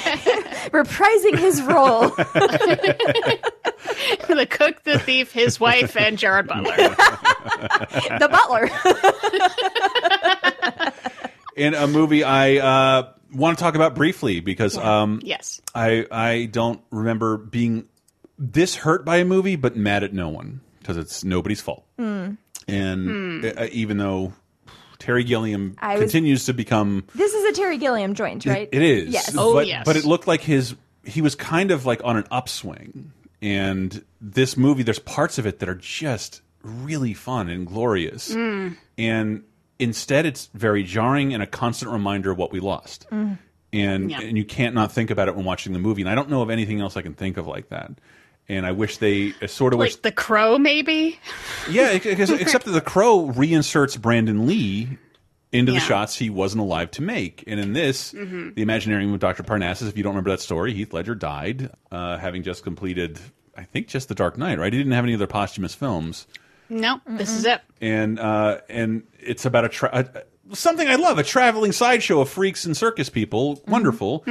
Reprising 0.72 1.38
his 1.40 1.62
role. 1.64 2.10
the 4.28 4.48
cook, 4.50 4.84
the 4.84 5.00
thief, 5.00 5.32
his 5.32 5.60
wife, 5.60 5.96
and 5.98 6.18
Gerard 6.18 6.48
Butler. 6.48 6.76
the 8.20 8.28
butler. 8.30 8.70
In 11.58 11.74
a 11.74 11.88
movie 11.88 12.24
I 12.24 12.58
uh, 12.58 13.10
want 13.34 13.58
to 13.58 13.64
talk 13.64 13.76
about 13.76 13.96
briefly 13.96 14.40
because 14.40 14.78
um, 14.78 15.20
Yes. 15.24 15.60
I 15.76 16.06
I 16.12 16.46
don't 16.52 16.82
remember 16.92 17.38
being 17.38 17.88
this 18.40 18.76
hurt 18.76 19.04
by 19.06 19.18
a 19.18 19.26
movie, 19.26 19.56
but 19.56 19.76
mad 19.76 20.04
at 20.04 20.14
no 20.14 20.30
one 20.30 20.62
because 20.80 20.98
it's 20.98 21.24
nobody's 21.24 21.60
fault. 21.62 21.86
Mm. 22.00 22.38
And 22.68 23.10
Hmm. 23.44 23.46
uh, 23.58 23.68
even 23.72 23.98
though 23.98 24.34
Terry 25.00 25.24
Gilliam 25.24 25.76
I 25.80 25.94
was- 25.96 26.02
continues 26.04 26.46
to 26.46 26.54
become 26.54 27.04
This 27.16 27.34
is 27.34 27.44
a 27.46 27.54
Terry 27.54 27.78
Gilliam 27.78 28.14
joint, 28.14 28.46
right? 28.46 28.70
It 28.72 28.82
is. 28.82 29.10
Yes. 29.10 29.36
Oh 29.38 29.54
But, 29.54 29.68
But 29.86 29.96
it 29.96 30.06
looked 30.06 30.28
like 30.28 30.42
his 30.42 30.76
he 31.04 31.22
was 31.22 31.36
kind 31.36 31.72
of 31.72 31.86
like 31.86 32.02
on 32.04 32.18
an 32.18 32.26
upswing. 32.32 33.12
And 33.42 34.04
this 34.20 34.58
movie, 34.58 34.82
there's 34.84 35.00
parts 35.00 35.38
of 35.38 35.46
it 35.46 35.60
that 35.60 35.70
are 35.70 35.76
just 35.76 36.42
really 36.64 37.14
fun 37.14 37.50
and 37.50 37.66
glorious. 37.68 38.34
Mm. 38.34 38.76
And 38.98 39.44
instead, 39.80 40.26
it's 40.26 40.50
very 40.54 40.84
jarring 40.84 41.34
and 41.34 41.42
a 41.44 41.48
constant 41.48 41.92
reminder 41.92 42.32
of 42.32 42.38
what 42.38 42.52
we 42.52 42.60
lost. 42.60 43.08
Mm. 43.12 43.38
And 43.74 44.10
Yeah. 44.12 44.22
and 44.22 44.38
you 44.38 44.46
can't 44.46 44.74
not 44.74 44.92
think 44.92 45.10
about 45.12 45.28
it 45.28 45.36
when 45.36 45.44
watching 45.46 45.74
the 45.74 45.80
movie. 45.80 46.02
And 46.02 46.10
I 46.10 46.16
don't 46.16 46.30
know 46.30 46.42
of 46.42 46.50
anything 46.50 46.80
else 46.80 46.96
I 46.98 47.02
can 47.02 47.14
think 47.14 47.38
of 47.38 47.48
like 47.48 47.70
that. 47.70 47.92
And 48.50 48.66
I 48.66 48.72
wish 48.72 48.98
they 48.98 49.34
I 49.42 49.46
sort 49.48 49.74
of 49.74 49.80
wish 49.80 49.98
the 49.98 50.12
crow, 50.12 50.58
maybe? 50.58 51.20
yeah, 51.70 51.92
except 51.92 52.64
that 52.66 52.72
the 52.72 52.80
crow 52.82 53.26
reinserts 53.26 53.98
Brandon 53.98 54.48
Lee 54.48 54.98
into 55.52 55.72
the 55.74 55.80
shots 55.82 56.16
he 56.18 56.30
wasn't 56.30 56.62
alive 56.62 56.92
to 56.92 57.02
make. 57.02 57.44
And 57.48 57.60
in 57.60 57.74
this, 57.74 58.14
Mhm. 58.14 58.56
the 58.56 58.64
Imaginarium 58.66 59.14
of 59.14 59.20
Dr. 59.20 59.44
Parnassus, 59.44 59.88
if 59.90 59.98
you 59.98 60.04
don't 60.04 60.12
remember 60.12 60.30
that 60.30 60.40
story, 60.42 60.74
Heath 60.74 60.94
Ledger 60.94 61.16
died, 61.16 61.70
uh, 61.92 62.18
having 62.18 62.44
just 62.44 62.64
completed, 62.64 63.20
I 63.58 63.64
think, 63.64 63.88
just 63.88 64.08
The 64.10 64.16
Dark 64.16 64.38
Knight, 64.38 64.60
right? 64.60 64.72
He 64.72 64.80
didn't 64.80 64.94
have 64.94 65.04
any 65.06 65.14
other 65.14 65.28
posthumous 65.28 65.74
films. 65.74 66.26
No, 66.70 67.00
this 67.08 67.30
is 67.32 67.46
it. 67.46 67.62
And 67.82 68.20
uh, 68.20 68.58
and 68.70 69.04
it's 69.28 69.46
about 69.46 69.66
a, 69.66 69.70
tra 69.70 69.90
a 70.50 70.56
something 70.56 70.88
I 70.88 70.96
love, 70.96 71.18
a 71.20 71.24
traveling 71.24 71.72
sideshow 71.72 72.22
of 72.22 72.30
freaks 72.30 72.66
and 72.66 72.76
circus 72.76 73.10
people. 73.10 73.62
Wonderful. 73.68 74.24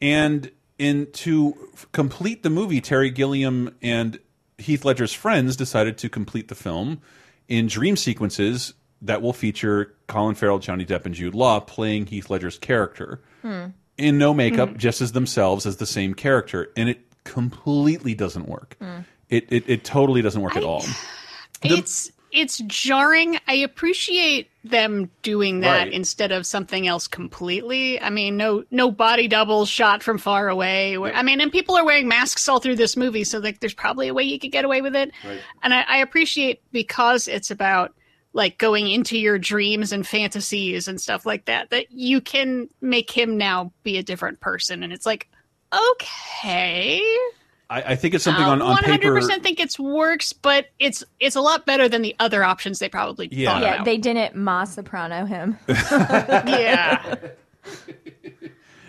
And 0.00 0.50
in 0.78 1.08
to 1.12 1.56
complete 1.92 2.42
the 2.42 2.50
movie, 2.50 2.80
Terry 2.80 3.10
Gilliam 3.10 3.74
and 3.82 4.18
Heath 4.58 4.84
Ledger's 4.84 5.12
friends 5.12 5.56
decided 5.56 5.98
to 5.98 6.08
complete 6.08 6.48
the 6.48 6.54
film 6.54 7.00
in 7.48 7.66
dream 7.66 7.96
sequences 7.96 8.74
that 9.02 9.22
will 9.22 9.32
feature 9.32 9.94
Colin 10.06 10.34
Farrell, 10.34 10.58
Johnny 10.58 10.84
Depp, 10.86 11.04
and 11.06 11.14
Jude 11.14 11.34
Law 11.34 11.60
playing 11.60 12.06
Heath 12.06 12.30
Ledger's 12.30 12.58
character 12.58 13.20
Hmm. 13.42 13.66
in 13.98 14.18
no 14.18 14.32
makeup, 14.34 14.70
Hmm. 14.70 14.76
just 14.78 15.00
as 15.00 15.12
themselves 15.12 15.66
as 15.66 15.76
the 15.76 15.86
same 15.86 16.14
character, 16.14 16.70
and 16.76 16.88
it 16.88 17.00
completely 17.24 18.14
doesn't 18.14 18.48
work. 18.48 18.76
Hmm. 18.80 19.00
It, 19.28 19.46
it 19.50 19.64
it 19.68 19.84
totally 19.84 20.22
doesn't 20.22 20.40
work 20.40 20.56
at 20.56 20.62
all. 20.64 20.84
it's 21.62 22.10
it's 22.36 22.58
jarring. 22.66 23.38
I 23.48 23.54
appreciate 23.54 24.50
them 24.62 25.10
doing 25.22 25.60
that 25.60 25.84
Right. 25.84 25.92
instead 25.92 26.32
of 26.32 26.44
something 26.44 26.86
else 26.86 27.06
completely. 27.08 28.00
I 28.00 28.10
mean, 28.10 28.36
no 28.36 28.64
no 28.70 28.90
body 28.90 29.28
doubles 29.28 29.68
shot 29.68 30.02
from 30.02 30.18
far 30.18 30.48
away. 30.48 30.96
I 30.98 31.22
mean, 31.22 31.40
and 31.40 31.50
people 31.50 31.76
are 31.76 31.84
wearing 31.84 32.08
masks 32.08 32.48
all 32.48 32.60
through 32.60 32.76
this 32.76 32.96
movie, 32.96 33.24
so 33.24 33.38
like 33.38 33.60
there's 33.60 33.74
probably 33.74 34.08
a 34.08 34.14
way 34.14 34.24
you 34.24 34.38
could 34.38 34.52
get 34.52 34.64
away 34.64 34.82
with 34.82 34.94
it. 34.94 35.12
Right. 35.24 35.40
And 35.62 35.72
I, 35.74 35.84
I 35.88 35.96
appreciate 35.98 36.60
because 36.72 37.28
it's 37.28 37.50
about 37.50 37.94
like 38.32 38.58
going 38.58 38.88
into 38.88 39.16
your 39.18 39.38
dreams 39.38 39.92
and 39.92 40.06
fantasies 40.06 40.88
and 40.88 41.00
stuff 41.00 41.24
like 41.24 41.46
that 41.46 41.70
that 41.70 41.90
you 41.90 42.20
can 42.20 42.68
make 42.82 43.10
him 43.10 43.38
now 43.38 43.72
be 43.82 43.96
a 43.96 44.02
different 44.02 44.40
person 44.40 44.82
and 44.82 44.92
it's 44.92 45.06
like 45.06 45.28
okay 45.72 47.02
I, 47.68 47.82
I 47.82 47.96
think 47.96 48.14
it's 48.14 48.22
something 48.24 48.44
Um, 48.44 48.62
on, 48.62 48.62
on 48.62 48.76
paper. 48.78 49.12
100% 49.12 49.42
think 49.42 49.58
it's 49.58 49.78
works, 49.78 50.32
but 50.32 50.66
it's 50.78 51.02
it's 51.18 51.34
a 51.36 51.40
lot 51.40 51.66
better 51.66 51.88
than 51.88 52.02
the 52.02 52.14
other 52.20 52.44
options 52.44 52.78
they 52.78 52.88
probably 52.88 53.28
Yeah. 53.32 53.52
thought 53.52 53.62
Yeah, 53.62 53.74
about. 53.74 53.84
they 53.84 53.96
didn't 53.98 54.36
Ma 54.36 54.64
Soprano 54.64 55.24
him. 55.24 55.58
yeah. 55.68 57.16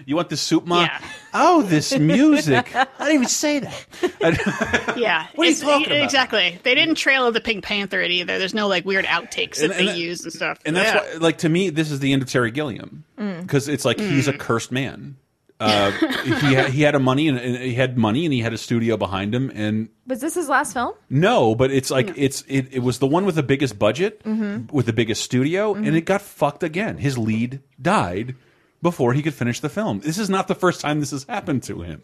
You 0.05 0.15
want 0.15 0.29
the 0.29 0.37
soup, 0.37 0.65
ma? 0.65 0.87
Oh, 1.33 1.63
this 1.63 1.97
music. 1.97 2.73
I 2.73 2.85
didn't 2.99 3.13
even 3.15 3.27
say 3.27 3.59
that. 3.59 4.93
Yeah. 4.97 5.27
What 5.35 5.47
are 5.47 5.49
you 5.51 5.55
talking 5.57 5.85
about? 5.87 5.97
Exactly. 6.03 6.59
They 6.63 6.73
didn't 6.75 6.95
trailer 6.95 7.29
the 7.31 7.41
Pink 7.41 7.63
Panther 7.63 7.99
it 8.01 8.11
either. 8.11 8.39
There's 8.39 8.53
no 8.53 8.67
like 8.67 8.85
weird 8.85 9.05
outtakes 9.05 9.55
that 9.57 9.65
And- 9.65 9.73
and 9.73 9.87
they 9.87 9.91
that- 9.91 9.97
use 9.97 10.23
and 10.23 10.31
stuff. 10.31 10.59
And 10.65 10.75
that's 10.75 10.93
Yeah. 10.93 11.13
why, 11.13 11.17
like, 11.19 11.39
to 11.39 11.49
me, 11.49 11.69
this 11.71 11.91
is 11.91 11.99
the 11.99 12.13
end 12.13 12.21
of 12.21 12.29
Terry 12.29 12.51
Gilliam 12.51 13.03
Mm. 13.19 13.41
because 13.41 13.67
it's 13.67 13.83
like 13.85 13.99
he's 13.99 14.27
a 14.29 14.33
Mm. 14.33 14.39
cursed 14.39 14.71
man. 14.71 15.17
Uh, 15.59 15.89
he 15.91 16.53
had, 16.53 16.69
he 16.69 16.81
had 16.83 16.93
a 16.93 16.99
money 16.99 17.27
and, 17.27 17.37
and 17.39 17.55
he 17.57 17.73
had 17.73 17.97
money 17.97 18.25
and 18.25 18.33
he 18.33 18.41
had 18.41 18.53
a 18.53 18.57
studio 18.59 18.95
behind 18.95 19.33
him 19.33 19.51
and 19.55 19.89
Was 20.05 20.21
this 20.21 20.35
his 20.35 20.47
last 20.49 20.73
film? 20.73 20.93
no, 21.09 21.55
but 21.55 21.71
it's 21.71 21.89
like 21.89 22.13
it's 22.15 22.43
it, 22.47 22.67
it 22.71 22.79
was 22.83 22.99
the 22.99 23.07
one 23.07 23.25
with 23.25 23.33
the 23.35 23.41
biggest 23.43 23.79
budget 23.79 24.23
Mhm. 24.23 24.71
with 24.71 24.85
the 24.85 24.93
biggest 24.93 25.23
studio 25.23 25.73
Mhm. 25.73 25.87
and 25.87 25.95
it 25.97 26.01
got 26.05 26.21
fucked 26.21 26.61
again. 26.61 26.97
His 26.99 27.17
lead 27.17 27.59
died 27.81 28.35
before 28.83 29.13
he 29.13 29.23
could 29.23 29.33
finish 29.33 29.59
the 29.59 29.69
film. 29.69 29.99
This 30.01 30.19
is 30.19 30.29
not 30.29 30.47
the 30.47 30.53
first 30.55 30.79
time 30.81 30.99
this 30.99 31.09
has 31.11 31.23
happened 31.23 31.63
to 31.63 31.81
him. 31.81 32.03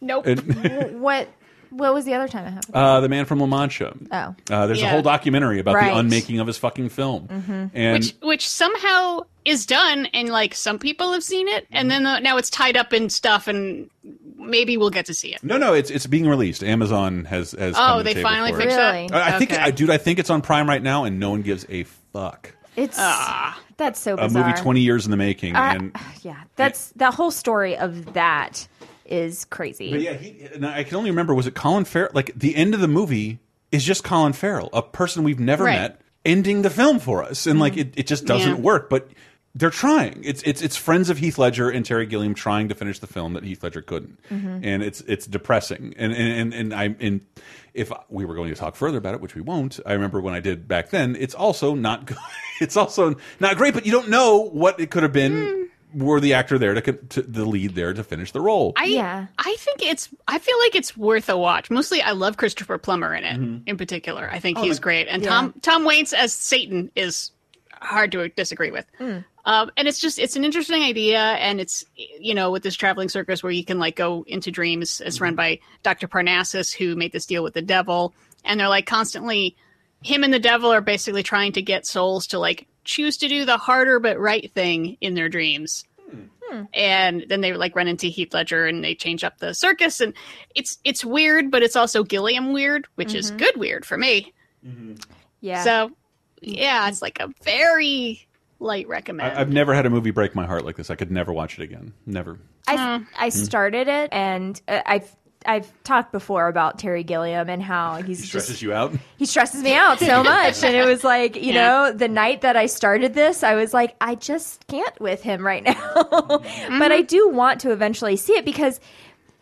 Nope. 0.00 0.26
And- 0.26 1.00
what 1.00 1.28
What 1.70 1.92
was 1.94 2.04
the 2.04 2.14
other 2.14 2.28
time 2.28 2.46
it 2.46 2.50
happened? 2.50 2.74
Uh, 2.74 3.00
the 3.00 3.08
Man 3.08 3.24
from 3.24 3.40
La 3.40 3.46
Mancha. 3.46 3.94
Oh. 4.10 4.34
Uh, 4.50 4.66
there's 4.66 4.82
a 4.82 4.88
whole 4.88 5.02
documentary 5.02 5.58
about 5.60 5.74
Right. 5.74 5.92
the 5.92 5.98
unmaking 5.98 6.40
of 6.40 6.46
his 6.46 6.56
fucking 6.58 6.88
film. 6.88 7.28
Mhm. 7.28 7.70
And 7.74 8.04
which 8.04 8.14
which 8.22 8.48
somehow 8.48 9.20
is 9.44 9.66
done 9.66 10.06
and 10.12 10.28
like 10.28 10.54
some 10.54 10.78
people 10.78 11.12
have 11.12 11.24
seen 11.24 11.48
it 11.48 11.66
and 11.72 11.90
then 11.90 12.04
uh, 12.06 12.18
now 12.18 12.36
it's 12.36 12.50
tied 12.50 12.76
up 12.76 12.92
in 12.92 13.08
stuff 13.08 13.48
and 13.48 13.88
maybe 14.36 14.76
we'll 14.76 14.90
get 14.90 15.06
to 15.06 15.14
see 15.14 15.34
it. 15.34 15.42
no, 15.42 15.56
no, 15.56 15.74
it's 15.74 15.90
it's 15.90 16.06
being 16.06 16.28
released. 16.28 16.62
Amazon 16.64 17.24
has 17.26 17.52
has. 17.52 17.74
Oh, 17.74 17.78
come 17.78 17.98
to 17.98 18.04
they 18.04 18.10
the 18.10 18.14
table 18.20 18.28
finally 18.30 18.52
for 18.52 18.58
it. 18.58 18.62
fixed 18.62 18.76
that? 18.76 18.92
Really? 18.92 19.10
I 19.12 19.34
I 19.34 19.38
think, 19.38 19.52
Okay. 19.52 19.60
I, 19.62 19.70
dude, 19.70 19.90
I 19.90 19.96
think 19.98 20.18
it's 20.18 20.30
on 20.30 20.40
Prime 20.42 20.68
right 20.68 20.82
now, 20.82 21.04
and 21.04 21.18
no 21.20 21.30
one 21.30 21.42
gives 21.42 21.64
a 21.68 21.84
fuck. 22.12 22.54
It's 22.76 22.96
that's 23.76 23.98
so 24.00 24.16
A 24.16 24.28
movie 24.28 24.52
twenty 24.52 24.80
years 24.80 25.04
in 25.04 25.10
the 25.10 25.16
making, 25.16 25.56
Uh, 25.56 25.60
and 25.74 25.96
yeah, 26.22 26.36
that's 26.56 26.90
that 26.96 27.14
whole 27.14 27.30
story 27.30 27.76
of 27.76 28.14
that 28.14 28.66
is 29.08 29.44
crazy. 29.46 29.90
But 29.90 30.00
yeah, 30.00 30.14
he, 30.14 30.42
and 30.54 30.66
I 30.66 30.84
can 30.84 30.96
only 30.96 31.10
remember 31.10 31.34
was 31.34 31.46
it 31.46 31.54
Colin 31.54 31.84
Farrell? 31.84 32.10
Like 32.14 32.32
the 32.36 32.54
end 32.56 32.74
of 32.74 32.80
the 32.80 32.88
movie 32.88 33.38
is 33.72 33.84
just 33.84 34.04
Colin 34.04 34.32
Farrell, 34.32 34.70
a 34.72 34.82
person 34.82 35.24
we've 35.24 35.40
never 35.40 35.64
Right. 35.64 35.80
met, 35.80 36.00
ending 36.24 36.62
the 36.62 36.70
film 36.70 36.98
for 37.00 37.22
us, 37.22 37.46
and 37.46 37.58
like 37.60 37.76
it, 37.76 37.94
it 37.96 38.06
just 38.06 38.24
doesn't 38.26 38.56
Yeah. 38.56 38.60
work. 38.60 38.88
But 38.90 39.08
they're 39.54 39.70
trying. 39.70 40.20
It's 40.24 40.42
it's 40.42 40.62
it's 40.62 40.76
friends 40.76 41.10
of 41.10 41.18
Heath 41.18 41.38
Ledger 41.38 41.68
and 41.70 41.84
Terry 41.84 42.06
Gilliam 42.06 42.34
trying 42.34 42.68
to 42.68 42.74
finish 42.74 42.98
the 43.00 43.06
film 43.06 43.32
that 43.32 43.42
Heath 43.44 43.62
Ledger 43.62 43.82
couldn't, 43.82 44.20
Mhm. 44.30 44.60
and 44.62 44.82
it's 44.82 45.00
it's 45.02 45.26
depressing. 45.26 45.94
And 45.96 46.12
and 46.12 46.32
and, 46.40 46.54
and 46.54 46.74
I 46.74 46.94
and 47.00 47.22
if 47.74 47.90
we 48.08 48.24
were 48.24 48.34
going 48.34 48.50
to 48.50 48.54
talk 48.56 48.76
further 48.76 48.98
about 48.98 49.14
it, 49.14 49.20
which 49.20 49.34
we 49.34 49.40
won't, 49.40 49.80
I 49.86 49.92
remember 49.94 50.20
when 50.20 50.34
I 50.34 50.40
did 50.40 50.68
back 50.68 50.90
then. 50.90 51.16
It's 51.18 51.34
also 51.34 51.74
not 51.74 52.06
good. 52.06 52.18
It's 52.60 52.76
also 52.76 53.16
not 53.40 53.56
great, 53.56 53.72
but 53.74 53.86
you 53.86 53.92
don't 53.92 54.08
know 54.10 54.38
what 54.38 54.78
it 54.80 54.90
could 54.90 55.02
have 55.02 55.12
been. 55.12 55.68
Were 55.94 56.20
the 56.20 56.34
actor 56.34 56.58
there 56.58 56.74
to, 56.74 56.92
to 56.92 57.22
the 57.22 57.44
lead 57.46 57.74
there 57.74 57.94
to 57.94 58.04
finish 58.04 58.32
the 58.32 58.40
role? 58.40 58.72
I 58.76 59.26
I 59.38 59.56
think 59.58 59.82
it's 59.82 60.08
I 60.26 60.38
feel 60.38 60.58
like 60.60 60.74
it's 60.74 60.96
worth 60.96 61.28
a 61.28 61.36
watch. 61.38 61.70
Mostly 61.70 62.02
I 62.02 62.10
love 62.12 62.36
Christopher 62.36 62.76
Plummer 62.78 63.14
in 63.14 63.24
it 63.24 63.40
Mhm. 63.40 63.62
in 63.66 63.76
particular. 63.78 64.28
I 64.30 64.38
think 64.38 64.58
Oh, 64.58 64.62
he's 64.62 64.76
the- 64.76 64.82
great. 64.82 65.08
And 65.08 65.22
Yeah. 65.22 65.28
Tom 65.30 65.54
Tom 65.62 65.84
Waits 65.84 66.12
as 66.12 66.32
Satan 66.32 66.90
is 66.94 67.30
hard 67.80 68.12
to 68.12 68.28
disagree 68.28 68.70
with. 68.70 68.84
Mm. 69.00 69.24
Um, 69.44 69.70
and 69.78 69.88
it's 69.88 69.98
just 69.98 70.18
it's 70.18 70.36
an 70.36 70.44
interesting 70.44 70.82
idea 70.82 71.18
and 71.20 71.58
it's 71.60 71.84
you 71.96 72.34
know 72.34 72.50
with 72.50 72.62
this 72.62 72.74
traveling 72.74 73.08
circus 73.08 73.42
where 73.42 73.52
you 73.52 73.64
can 73.64 73.78
like 73.78 73.96
go 73.96 74.24
into 74.26 74.50
dreams 74.50 75.00
it's 75.02 75.22
run 75.22 75.36
by 75.36 75.58
dr 75.84 76.06
parnassus 76.08 76.70
who 76.70 76.96
made 76.96 77.12
this 77.12 77.24
deal 77.24 77.42
with 77.42 77.54
the 77.54 77.62
devil 77.62 78.12
and 78.44 78.60
they're 78.60 78.68
like 78.68 78.84
constantly 78.84 79.56
him 80.02 80.22
and 80.22 80.34
the 80.34 80.38
devil 80.38 80.70
are 80.70 80.82
basically 80.82 81.22
trying 81.22 81.52
to 81.52 81.62
get 81.62 81.86
souls 81.86 82.26
to 82.26 82.38
like 82.38 82.66
choose 82.88 83.16
to 83.18 83.28
do 83.28 83.44
the 83.44 83.58
harder 83.58 84.00
but 84.00 84.18
right 84.18 84.50
thing 84.54 84.96
in 85.00 85.14
their 85.14 85.28
dreams 85.28 85.84
and 86.72 87.26
then 87.28 87.42
they 87.42 87.52
like 87.52 87.76
run 87.76 87.86
into 87.88 88.06
Heath 88.06 88.32
Ledger 88.32 88.64
and 88.66 88.82
they 88.82 88.94
change 88.94 89.22
up 89.22 89.36
the 89.38 89.52
circus 89.52 90.00
and 90.00 90.14
it's 90.54 90.78
it's 90.82 91.04
weird 91.04 91.50
but 91.50 91.62
it's 91.62 91.76
also 91.76 92.02
Gilliam 92.02 92.54
weird 92.54 92.86
which 92.94 93.14
is 93.14 93.30
Mhm. 93.30 93.36
good 93.38 93.56
weird 93.58 93.84
for 93.84 93.98
me 93.98 94.32
Yeah. 95.42 95.62
so 95.62 95.90
yeah 96.40 96.88
it's 96.88 97.02
like 97.02 97.20
a 97.20 97.28
very 97.42 98.26
light 98.60 98.88
recommend 98.88 99.36
I, 99.36 99.40
I've 99.42 99.52
never 99.52 99.74
had 99.74 99.84
a 99.84 99.90
movie 99.90 100.10
break 100.10 100.34
my 100.34 100.46
heart 100.46 100.64
like 100.64 100.76
this. 100.76 100.88
I 100.90 100.94
could 100.94 101.10
never 101.10 101.32
watch 101.32 101.58
it 101.58 101.62
again. 101.62 101.92
Never. 102.06 102.38
I 102.66 103.04
I 103.16 103.28
started 103.28 103.86
it, 103.86 104.08
and 104.12 104.60
uh, 104.66 104.80
I've 105.48 105.64
I've 105.64 105.82
talked 105.82 106.12
before 106.12 106.48
about 106.48 106.78
Terry 106.78 107.02
Gilliam 107.02 107.48
and 107.48 107.62
how 107.62 108.02
he's 108.02 108.22
It 108.22 108.26
stresses 108.26 108.50
just 108.50 108.62
you 108.62 108.72
out. 108.72 108.92
he 109.16 109.26
stresses 109.26 109.62
me 109.62 109.74
out 109.74 109.98
so 109.98 110.22
much, 110.34 110.62
and 110.62 110.76
it 110.76 110.84
was 110.84 111.02
like 111.02 111.36
you 111.36 111.52
Yeah. 111.52 111.54
know 111.54 111.92
the 111.92 112.08
night 112.08 112.42
that 112.42 112.56
I 112.56 112.66
started 112.66 113.14
this, 113.14 113.42
I 113.42 113.54
was 113.54 113.72
like 113.74 113.96
I 114.00 114.14
just 114.14 114.66
can't 114.68 115.00
with 115.00 115.22
him 115.22 115.44
right 115.44 115.64
now, 115.64 115.74
but 116.04 116.42
I 116.92 117.00
mm-hmm. 117.00 117.06
do 117.06 117.28
want 117.30 117.60
to 117.62 117.72
eventually 117.72 118.16
see 118.16 118.34
it 118.34 118.44
because 118.44 118.80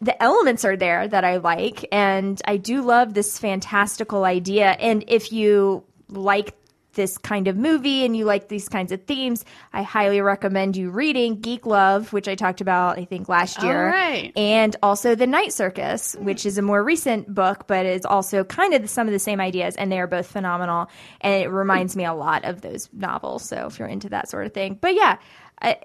the 0.01 0.20
elements 0.23 0.65
are 0.65 0.77
there 0.77 1.09
that 1.09 1.24
I 1.24 1.39
like, 1.39 1.87
and 1.91 2.41
I 2.47 2.57
do 2.59 2.83
love 2.83 3.15
this 3.15 3.39
fantastical 3.39 4.24
idea. 4.24 4.70
And 4.73 5.05
if 5.09 5.33
you 5.33 5.83
like 6.09 6.55
this 6.97 7.16
kind 7.16 7.47
of 7.47 7.56
movie 7.56 8.05
and 8.05 8.16
you 8.16 8.24
like 8.24 8.48
these 8.48 8.68
kinds 8.68 8.90
of 8.90 9.05
themes, 9.05 9.44
I 9.73 9.82
highly 9.82 10.20
recommend 10.20 10.77
you 10.77 10.90
reading 10.90 11.40
Geek 11.40 11.64
Love, 11.64 12.12
which 12.12 12.27
I 12.27 12.35
talked 12.35 12.60
about, 12.60 12.98
I 12.98 13.05
think, 13.05 13.28
last 13.28 13.62
year. 13.62 13.86
right. 13.86 14.32
And 14.36 14.74
also 14.82 15.14
The 15.14 15.27
Night 15.28 15.52
Circus, 15.52 16.16
which 16.18 16.44
is 16.44 16.59
a 16.59 16.62
more 16.62 16.82
recent 16.82 17.32
book, 17.32 17.68
but 17.68 17.86
is 17.86 18.05
also 18.05 18.43
kind 18.43 18.74
of 18.74 18.90
some 18.90 19.06
of 19.06 19.12
the 19.12 19.20
same 19.20 19.40
ideas, 19.40 19.77
and 19.77 19.93
they 19.93 20.01
are 20.01 20.09
both 20.09 20.27
phenomenal. 20.27 20.89
And 21.20 21.44
it 21.44 21.48
reminds 21.48 21.94
me 21.94 22.05
a 22.05 22.14
lot 22.14 22.44
of 22.44 22.62
those 22.62 22.89
novels. 22.93 23.48
So 23.48 23.66
if 23.66 23.78
you're 23.78 23.89
into 23.89 24.09
that 24.09 24.28
sort 24.28 24.47
of 24.47 24.52
thing. 24.52 24.78
But 24.81 24.94
yeah, 24.94 25.18
I, 25.62 25.78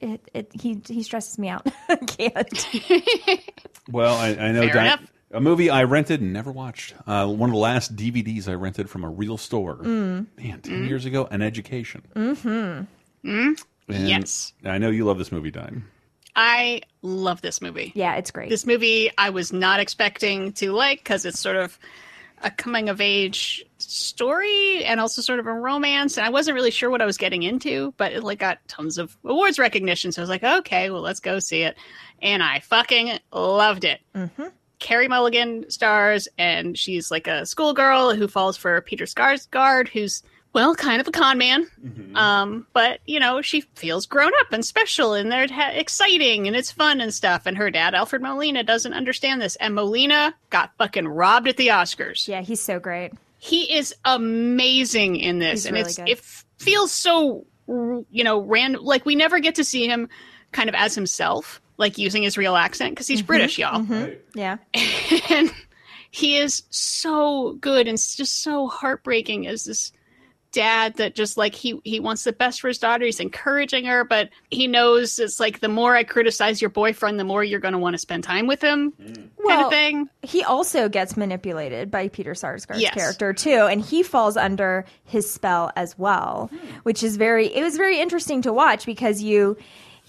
it, 0.00 0.20
it, 0.32 0.50
he, 0.52 0.80
he 0.88 1.02
stresses 1.02 1.38
me 1.38 1.48
out. 1.48 1.66
I 1.88 1.96
can't. 1.96 2.66
Well, 3.90 4.14
I, 4.14 4.28
I 4.30 4.52
know 4.52 4.62
Fair 4.62 4.72
Di- 4.72 4.84
enough. 4.86 5.12
A 5.32 5.40
movie 5.40 5.70
I 5.70 5.84
rented 5.84 6.20
and 6.20 6.32
never 6.32 6.52
watched. 6.52 6.94
Uh, 7.06 7.26
one 7.26 7.48
of 7.48 7.54
the 7.54 7.60
last 7.60 7.96
DVDs 7.96 8.48
I 8.48 8.54
rented 8.54 8.90
from 8.90 9.02
a 9.02 9.08
real 9.08 9.38
store. 9.38 9.76
Mm. 9.76 10.26
Man, 10.36 10.60
10 10.60 10.84
years 10.84 11.06
ago, 11.06 11.26
An 11.30 11.40
Education. 11.40 12.02
Mm-hmm. 12.14 13.28
Mm? 13.30 13.64
Yes. 13.88 14.52
I 14.64 14.78
know 14.78 14.90
you 14.90 15.04
love 15.04 15.18
this 15.18 15.32
movie, 15.32 15.50
Diane. 15.50 15.84
I 16.36 16.82
love 17.02 17.40
this 17.42 17.60
movie. 17.60 17.92
Yeah, 17.94 18.16
it's 18.16 18.30
great. 18.30 18.48
This 18.48 18.66
movie 18.66 19.10
I 19.18 19.30
was 19.30 19.52
not 19.52 19.80
expecting 19.80 20.52
to 20.54 20.72
like 20.72 20.98
because 20.98 21.24
it's 21.24 21.38
sort 21.38 21.56
of 21.56 21.78
a 22.42 22.50
coming 22.50 22.88
of 22.88 23.00
age 23.00 23.64
story 23.78 24.84
and 24.84 25.00
also 25.00 25.22
sort 25.22 25.38
of 25.38 25.46
a 25.46 25.52
romance. 25.52 26.16
And 26.16 26.26
I 26.26 26.30
wasn't 26.30 26.54
really 26.54 26.70
sure 26.70 26.90
what 26.90 27.02
I 27.02 27.06
was 27.06 27.16
getting 27.16 27.42
into, 27.42 27.92
but 27.96 28.12
it 28.12 28.22
like 28.22 28.38
got 28.38 28.58
tons 28.66 28.98
of 28.98 29.16
awards 29.24 29.58
recognition. 29.58 30.12
So 30.12 30.20
I 30.20 30.24
was 30.24 30.30
like, 30.30 30.42
okay, 30.42 30.90
well, 30.90 31.02
let's 31.02 31.20
go 31.20 31.38
see 31.38 31.62
it. 31.62 31.76
And 32.20 32.42
I 32.42 32.60
fucking 32.60 33.18
loved 33.32 33.84
it. 33.84 34.00
Mm-hmm. 34.14 34.46
Carey 34.82 35.06
Mulligan 35.06 35.70
stars, 35.70 36.26
and 36.36 36.76
she's 36.76 37.10
like 37.10 37.28
a 37.28 37.46
schoolgirl 37.46 38.14
who 38.16 38.26
falls 38.26 38.56
for 38.56 38.80
Peter 38.80 39.04
Sarsgaard, 39.04 39.88
who's 39.88 40.22
well, 40.52 40.74
kind 40.74 41.00
of 41.00 41.08
a 41.08 41.12
con 41.12 41.38
man. 41.38 41.66
Um, 42.14 42.66
but 42.74 42.98
you 43.06 43.18
know, 43.20 43.40
she 43.40 43.62
feels 43.74 44.04
grown 44.06 44.32
up 44.40 44.52
and 44.52 44.64
special, 44.64 45.14
and 45.14 45.30
they're 45.32 45.46
ha- 45.48 45.70
exciting, 45.72 46.46
and 46.46 46.56
it's 46.56 46.70
fun 46.72 47.00
and 47.00 47.14
stuff. 47.14 47.46
And 47.46 47.56
her 47.56 47.70
dad, 47.70 47.94
Alfred 47.94 48.20
Molina, 48.20 48.62
doesn't 48.64 48.92
understand 48.92 49.40
this, 49.40 49.56
and 49.56 49.74
Molina 49.74 50.34
got 50.50 50.72
fucking 50.78 51.06
robbed 51.08 51.48
at 51.48 51.56
the 51.56 51.68
Oscars. 51.68 52.26
Yeah, 52.28 52.42
he's 52.42 52.60
so 52.60 52.78
great. 52.80 53.12
He 53.38 53.72
is 53.72 53.94
amazing 54.04 55.16
in 55.16 55.38
this, 55.38 55.60
He's 55.60 55.66
and 55.66 55.74
really 55.74 55.86
it's 55.86 55.96
good. 55.96 56.08
it 56.08 56.20
feels 56.58 56.92
so 56.92 57.46
you 57.66 58.24
know 58.24 58.40
random. 58.40 58.82
Like 58.84 59.06
we 59.06 59.14
never 59.14 59.38
get 59.38 59.54
to 59.54 59.64
see 59.64 59.86
him 59.86 60.08
kind 60.50 60.68
of 60.68 60.74
as 60.74 60.94
himself, 60.94 61.61
like 61.78 61.98
using 61.98 62.22
his 62.22 62.36
real 62.38 62.56
accent 62.56 62.92
because 62.92 63.06
he's 63.06 63.22
Mhm, 63.22 63.26
British, 63.26 63.58
y'all 63.58 63.80
mhm. 63.80 64.16
Yeah. 64.34 64.58
and 65.30 65.52
he 66.10 66.36
is 66.36 66.62
so 66.70 67.54
good 67.60 67.86
and 67.88 67.94
it's 67.94 68.14
just 68.16 68.42
so 68.42 68.68
heartbreaking 68.68 69.46
as 69.46 69.64
this 69.64 69.92
dad 70.52 70.94
that 70.96 71.14
just 71.14 71.38
like 71.38 71.54
he 71.54 71.80
he 71.82 71.98
wants 71.98 72.24
the 72.24 72.32
best 72.32 72.60
for 72.60 72.68
his 72.68 72.76
daughter 72.76 73.06
he's 73.06 73.20
encouraging 73.20 73.86
her 73.86 74.04
but 74.04 74.28
he 74.50 74.66
knows 74.66 75.18
it's 75.18 75.40
like 75.40 75.60
the 75.60 75.68
more 75.68 75.96
i 75.96 76.04
criticize 76.04 76.60
your 76.60 76.68
boyfriend 76.68 77.18
the 77.18 77.24
more 77.24 77.42
you're 77.42 77.58
going 77.58 77.72
to 77.72 77.78
want 77.78 77.94
to 77.94 77.98
spend 77.98 78.22
time 78.22 78.46
with 78.46 78.60
him 78.60 78.92
kind 78.98 79.30
Well, 79.42 79.64
of 79.68 79.70
thing 79.72 80.10
He 80.20 80.44
also 80.44 80.90
gets 80.90 81.16
manipulated 81.16 81.90
by 81.90 82.08
Peter 82.08 82.32
Sarsgaard's 82.34 82.82
Yes. 82.82 82.92
character 82.92 83.32
too, 83.32 83.66
and 83.66 83.80
he 83.80 84.02
falls 84.02 84.36
under 84.36 84.84
his 85.04 85.28
spell 85.30 85.72
as 85.74 85.98
well, 85.98 86.50
which 86.84 87.02
is 87.02 87.16
very. 87.16 87.46
It 87.46 87.62
was 87.62 87.76
very 87.78 87.98
interesting 87.98 88.42
to 88.42 88.52
watch 88.52 88.84
because 88.86 89.20
you. 89.22 89.56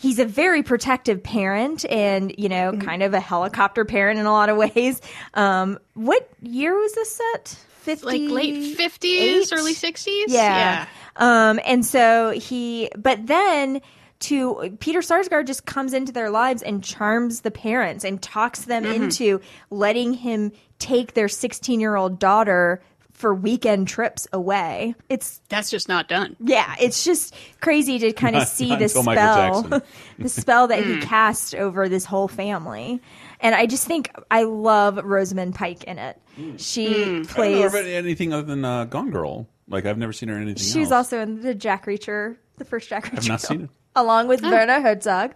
He's 0.03 0.19
a 0.19 0.25
very 0.25 0.63
protective 0.63 1.23
parent, 1.23 1.85
and 1.89 2.35
you 2.38 2.49
know, 2.49 2.73
kind 2.73 3.01
of 3.01 3.13
a 3.13 3.21
helicopter 3.21 3.85
parent 3.85 4.19
in 4.19 4.25
a 4.25 4.31
lot 4.34 4.49
of 4.49 4.57
ways. 4.57 4.99
Um, 5.34 5.80
what 5.93 6.30
year 6.41 6.77
was 6.77 6.91
this 6.93 7.15
set? 7.15 7.57
50, 7.84 8.05
like 8.05 8.21
late 8.31 8.77
50s 8.77 9.51
early 9.53 9.73
60s 9.73 10.23
yeah. 10.27 10.88
Um, 11.15 11.59
and 11.65 11.85
so 11.85 12.31
he, 12.31 12.89
but 12.97 13.27
then 13.27 13.81
to 14.19 14.75
Peter 14.80 14.99
Sarsgaard 14.99 15.47
just 15.47 15.65
comes 15.65 15.93
into 15.93 16.11
their 16.11 16.30
lives 16.30 16.61
and 16.61 16.84
charms 16.84 17.41
the 17.41 17.51
parents 17.51 18.03
and 18.05 18.21
talks 18.21 18.61
them 18.61 18.84
Mhm. 18.84 18.93
into 18.95 19.41
letting 19.69 20.13
him 20.13 20.51
take 20.80 21.13
their 21.13 21.27
16 21.30 21.80
year 21.80 21.95
old 21.95 22.19
daughter 22.19 22.81
for 23.23 23.33
weekend 23.33 23.87
trips 23.87 24.27
away. 24.33 24.95
It's 25.07 25.39
that's 25.47 25.69
just 25.69 25.87
not 25.87 26.09
done. 26.09 26.35
Yeah, 26.41 26.75
it's 26.77 27.05
just 27.05 27.33
crazy 27.61 27.97
to 27.99 28.11
kind 28.11 28.35
of 28.35 28.45
see 28.49 28.67
not 28.67 28.79
the 28.79 28.89
spell, 28.89 29.63
the 30.19 30.27
spell 30.27 30.67
that 30.67 30.83
he 30.83 30.95
Mm. 30.97 31.01
cast 31.03 31.55
over 31.55 31.87
this 31.87 32.03
whole 32.03 32.27
family. 32.27 33.01
And 33.39 33.55
I 33.55 33.65
just 33.65 33.87
think 33.87 34.11
I 34.29 34.43
love 34.43 34.97
Rosamund 35.01 35.55
Pike 35.55 35.85
in 35.85 35.99
it. 35.99 36.19
She 36.57 36.87
I 36.87 36.93
don't 37.05 37.19
know 37.21 37.23
plays. 37.33 37.73
about 37.73 37.85
anything 37.85 38.33
other 38.33 38.43
than 38.43 38.65
uh, 38.65 38.83
Gone 38.83 39.09
Girl. 39.09 39.47
Like 39.69 39.85
I've 39.85 39.97
never 39.97 40.11
seen 40.11 40.27
her 40.27 40.35
in 40.35 40.41
anything 40.41 40.61
She 40.63 40.79
was 40.81 40.91
else. 40.91 41.13
also 41.13 41.21
in 41.21 41.39
the 41.41 41.55
Jack 41.55 41.85
Reacher, 41.85 42.35
the 42.57 42.65
first 42.65 42.89
Jack 42.89 43.05
Reacher. 43.05 43.17
I've 43.19 43.27
not 43.29 43.41
film, 43.41 43.57
seen 43.59 43.65
it. 43.65 43.69
Along 43.95 44.27
with 44.27 44.43
Oh. 44.43 44.51
Werner 44.51 44.81
Herzog. 44.81 45.33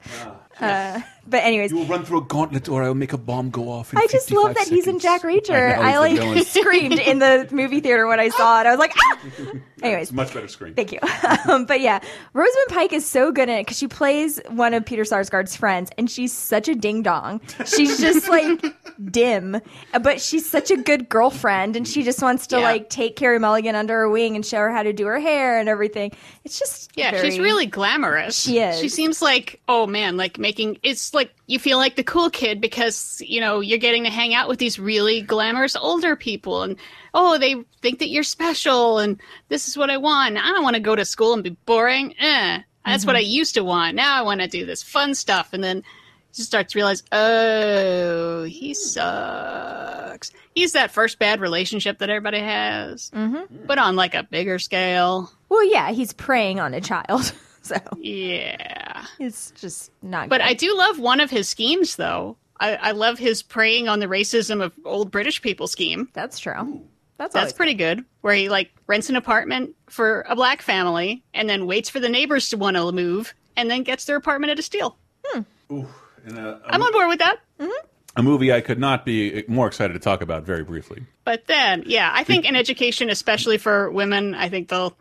Uh, 0.59 0.99
but 1.29 1.43
anyways, 1.43 1.71
You 1.71 1.77
will 1.77 1.85
run 1.85 2.05
through 2.05 2.19
a 2.19 2.25
gauntlet, 2.25 2.69
or 2.69 2.83
I 2.83 2.87
will 2.87 2.95
make 2.95 3.13
a 3.13 3.17
bomb 3.17 3.49
go 3.49 3.69
off. 3.69 3.91
In 3.93 3.99
I 3.99 4.07
just 4.07 4.31
love 4.31 4.49
55 4.55 4.65
that 4.69 4.73
he's 4.73 4.87
in. 4.87 4.99
Jack 4.99 5.21
Reacher. 5.23 5.77
I 5.77 5.93
I, 5.93 5.97
like 5.99 6.45
screamed 6.47 6.99
in 6.99 7.19
the 7.19 7.47
movie 7.51 7.79
theater 7.81 8.07
when 8.07 8.19
I 8.19 8.29
saw 8.29 8.61
it. 8.61 8.67
I 8.67 8.71
was 8.71 8.79
like, 8.79 8.93
ah! 8.97 9.17
Anyways, 9.83 10.03
It's 10.03 10.11
a 10.11 10.15
much 10.15 10.33
better 10.33 10.47
screen. 10.47 10.73
Thank 10.73 10.91
you. 10.91 10.99
um, 11.47 11.65
but 11.65 11.81
yeah, 11.81 11.99
Rosamund 12.33 12.67
Pike 12.69 12.93
is 12.93 13.05
so 13.05 13.31
good 13.31 13.47
in 13.47 13.57
it 13.57 13.61
because 13.61 13.77
she 13.77 13.87
plays 13.87 14.39
one 14.49 14.73
of 14.73 14.83
Peter 14.85 15.03
Sarsgaard's 15.03 15.55
friends, 15.55 15.91
and 15.99 16.09
she's 16.09 16.33
such 16.33 16.67
a 16.67 16.73
ding 16.73 17.03
dong. 17.03 17.41
She's 17.65 17.99
just 17.99 18.27
like 18.27 18.65
dim, 19.11 19.61
but 20.01 20.19
she's 20.19 20.49
such 20.49 20.71
a 20.71 20.77
good 20.77 21.09
girlfriend, 21.09 21.75
and 21.75 21.87
she 21.87 22.01
just 22.03 22.21
wants 22.23 22.47
to 22.47 22.57
Yeah. 22.57 22.63
like 22.63 22.89
take 22.89 23.15
Carey 23.15 23.37
Mulligan 23.39 23.75
under 23.75 23.93
her 23.93 24.09
wing 24.09 24.35
and 24.35 24.43
show 24.45 24.57
her 24.57 24.71
how 24.71 24.81
to 24.83 24.93
do 24.93 25.05
her 25.05 25.19
hair 25.19 25.59
and 25.59 25.69
everything. 25.69 26.11
It's 26.43 26.57
just 26.57 26.91
Yeah, 26.95 27.11
very- 27.11 27.29
she's 27.29 27.39
really 27.39 27.67
glamorous. 27.67 28.39
She 28.39 28.57
is. 28.59 28.79
She 28.79 28.89
seems 28.89 29.21
like, 29.21 29.61
oh 29.67 29.85
man, 29.85 30.17
like 30.17 30.39
making 30.39 30.79
it's 30.81 31.13
like 31.17 31.35
you 31.47 31.59
feel 31.59 31.77
like 31.77 31.95
the 31.97 32.03
cool 32.03 32.29
kid 32.29 32.61
because, 32.61 33.21
you 33.25 33.41
know, 33.41 33.59
you're 33.59 33.77
getting 33.77 34.05
to 34.05 34.09
hang 34.09 34.33
out 34.33 34.47
with 34.47 34.57
these 34.59 34.79
really 34.79 35.21
glamorous 35.21 35.75
older 35.75 36.15
people 36.15 36.63
and 36.63 36.77
oh, 37.13 37.37
they 37.37 37.55
think 37.81 37.99
that 37.99 38.07
you're 38.09 38.23
special 38.23 38.99
and 38.99 39.19
this 39.49 39.67
is 39.67 39.75
what 39.75 39.89
I 39.89 39.97
want. 39.97 40.37
I 40.37 40.47
don't 40.53 40.63
want 40.63 40.75
to 40.75 40.81
go 40.81 40.95
to 40.95 41.03
school 41.03 41.33
and 41.33 41.43
be 41.43 41.49
boring. 41.65 42.13
Eh. 42.19 42.61
That's 42.85 43.05
what 43.05 43.17
I 43.17 43.21
Mm-hmm. 43.21 43.29
used 43.31 43.55
to 43.55 43.63
want. 43.65 43.95
Now 43.95 44.17
I 44.17 44.21
want 44.21 44.39
to 44.39 44.47
do 44.47 44.65
this 44.65 44.81
fun 44.83 45.13
stuff 45.15 45.49
and 45.51 45.61
then 45.61 45.83
she 46.31 46.43
starts 46.43 46.71
to 46.73 46.79
realize, 46.79 47.03
oh, 47.11 48.43
he 48.43 48.73
sucks. 48.73 50.31
He's 50.55 50.73
that 50.73 50.91
first 50.91 51.19
bad 51.19 51.39
relationship 51.41 51.99
that 51.99 52.09
everybody 52.09 52.39
has, 52.39 53.09
Mhm. 53.11 53.47
but 53.67 53.77
on 53.77 53.95
like 53.95 54.15
a 54.15 54.23
bigger 54.23 54.59
scale. 54.59 55.31
Well, 55.49 55.63
yeah, 55.69 55.91
he's 55.91 56.13
preying 56.13 56.59
on 56.59 56.73
a 56.73 56.81
child, 56.81 57.31
so 57.75 57.97
Yeah. 57.97 59.05
it's 59.19 59.51
just 59.51 59.91
not. 60.01 60.29
But 60.29 60.41
good. 60.41 60.47
I 60.47 60.53
do 60.53 60.75
love 60.77 60.99
one 60.99 61.19
of 61.19 61.29
his 61.29 61.47
schemes, 61.49 61.95
though. 61.95 62.37
I, 62.59 62.75
I 62.75 62.91
love 62.91 63.19
his 63.19 63.43
preying 63.43 63.87
on 63.87 63.99
the 63.99 64.07
racism 64.07 64.63
of 64.63 64.73
old 64.83 65.11
British 65.11 65.41
people 65.41 65.67
scheme. 65.67 66.09
That's 66.13 66.39
true. 66.39 66.81
That's 67.17 67.33
That's 67.33 67.53
pretty 67.53 67.73
good. 67.73 68.05
Where 68.21 68.33
he 68.35 68.47
like 68.49 68.71
rents 68.85 69.09
an 69.09 69.15
apartment 69.15 69.75
for 69.87 70.23
a 70.29 70.35
black 70.35 70.61
family 70.61 71.23
and 71.33 71.49
then 71.49 71.65
waits 71.65 71.89
for 71.89 71.99
the 71.99 72.09
neighbors 72.09 72.49
to 72.49 72.57
want 72.57 72.77
to 72.77 72.91
move 72.91 73.33
and 73.55 73.69
then 73.71 73.83
gets 73.83 74.05
their 74.05 74.15
apartment 74.17 74.51
at 74.51 74.59
a 74.59 74.61
steal. 74.61 74.97
Hmm. 75.25 75.41
And, 75.69 76.37
uh, 76.37 76.59
I'm 76.65 76.81
on 76.81 76.91
board 76.91 77.07
with 77.09 77.19
that. 77.19 77.37
Mm-hmm. 77.59 77.85
a 78.17 78.23
movie 78.23 78.53
I 78.53 78.61
could 78.61 78.79
not 78.79 79.03
be 79.05 79.39
uh, 79.39 79.41
more 79.47 79.65
excited 79.67 79.93
to 79.93 79.99
talk 79.99 80.21
about 80.21 80.43
very 80.43 80.63
briefly. 80.63 81.05
But 81.23 81.47
then, 81.47 81.83
yeah, 81.87 82.11
I 82.13 82.23
think 82.23 82.45
in 82.45 82.55
education, 82.55 83.09
especially 83.09 83.57
for 83.57 83.89
women, 83.91 84.35
I 84.35 84.49
think 84.49 84.69
they'll 84.69 84.95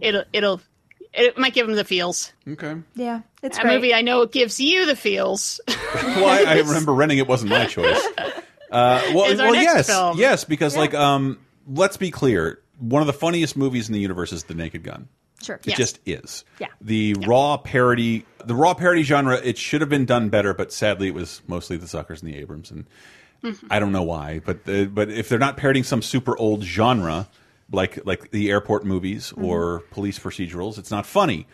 it'll 0.00 0.24
it'll 0.32 0.60
it 1.12 1.38
might 1.38 1.54
give 1.54 1.66
them 1.66 1.76
the 1.76 1.84
feels. 1.84 2.32
Okay. 2.46 2.76
yeah, 2.94 3.20
it's 3.42 3.58
a 3.58 3.62
great. 3.62 3.74
movie 3.74 3.94
I 3.94 4.02
know 4.02 4.22
it 4.22 4.32
gives 4.32 4.60
you 4.60 4.86
the 4.86 4.96
feels. 4.96 5.60
well, 5.68 6.26
I, 6.28 6.44
I 6.54 6.58
remember 6.60 6.92
renting 6.92 7.18
it 7.18 7.26
wasn't 7.28 7.50
my 7.50 7.66
choice. 7.66 8.00
Uh, 8.70 9.00
well, 9.14 9.24
Is 9.24 9.40
our 9.40 9.46
well, 9.46 9.54
next 9.54 9.64
yes, 9.64 9.86
film. 9.86 10.18
yes, 10.18 10.44
because 10.44 10.76
like, 10.76 10.92
um, 10.94 11.38
let's 11.66 11.96
be 11.96 12.10
clear. 12.10 12.60
One 12.78 13.00
of 13.02 13.06
the 13.06 13.12
funniest 13.14 13.56
movies 13.56 13.88
in 13.88 13.94
the 13.94 14.00
universe 14.00 14.32
is 14.32 14.44
The 14.44 14.54
Naked 14.54 14.82
Gun. 14.84 15.08
Sure. 15.42 15.56
It 15.56 15.68
Yes. 15.68 15.76
just 15.78 16.00
is. 16.04 16.44
Yeah. 16.60 16.66
The 16.80 17.14
raw 17.26 17.56
parody, 17.56 18.26
the 18.44 18.54
raw 18.54 18.74
parody 18.74 19.04
genre. 19.04 19.36
It 19.42 19.56
should 19.56 19.80
have 19.80 19.88
been 19.90 20.04
done 20.04 20.28
better, 20.28 20.52
but 20.52 20.72
sadly, 20.72 21.08
it 21.08 21.14
was 21.14 21.40
mostly 21.46 21.76
the 21.76 21.86
Zuckers 21.86 22.22
and 22.22 22.32
the 22.32 22.36
Abrahams, 22.36 22.70
and 22.72 22.86
I 23.70 23.78
don't 23.78 23.92
know 23.92 24.02
why. 24.02 24.40
But 24.44 24.64
the, 24.64 24.86
but 24.86 25.08
if 25.10 25.28
they're 25.28 25.38
not 25.38 25.56
parodying 25.56 25.84
some 25.84 26.02
super 26.02 26.36
old 26.36 26.62
genre 26.64 27.28
like 27.70 28.04
like 28.06 28.30
the 28.30 28.50
airport 28.50 28.84
movies 28.84 29.32
or 29.36 29.80
police 29.90 30.18
procedurals, 30.18 30.78
it's 30.78 30.90
not 30.90 31.06
funny. 31.06 31.46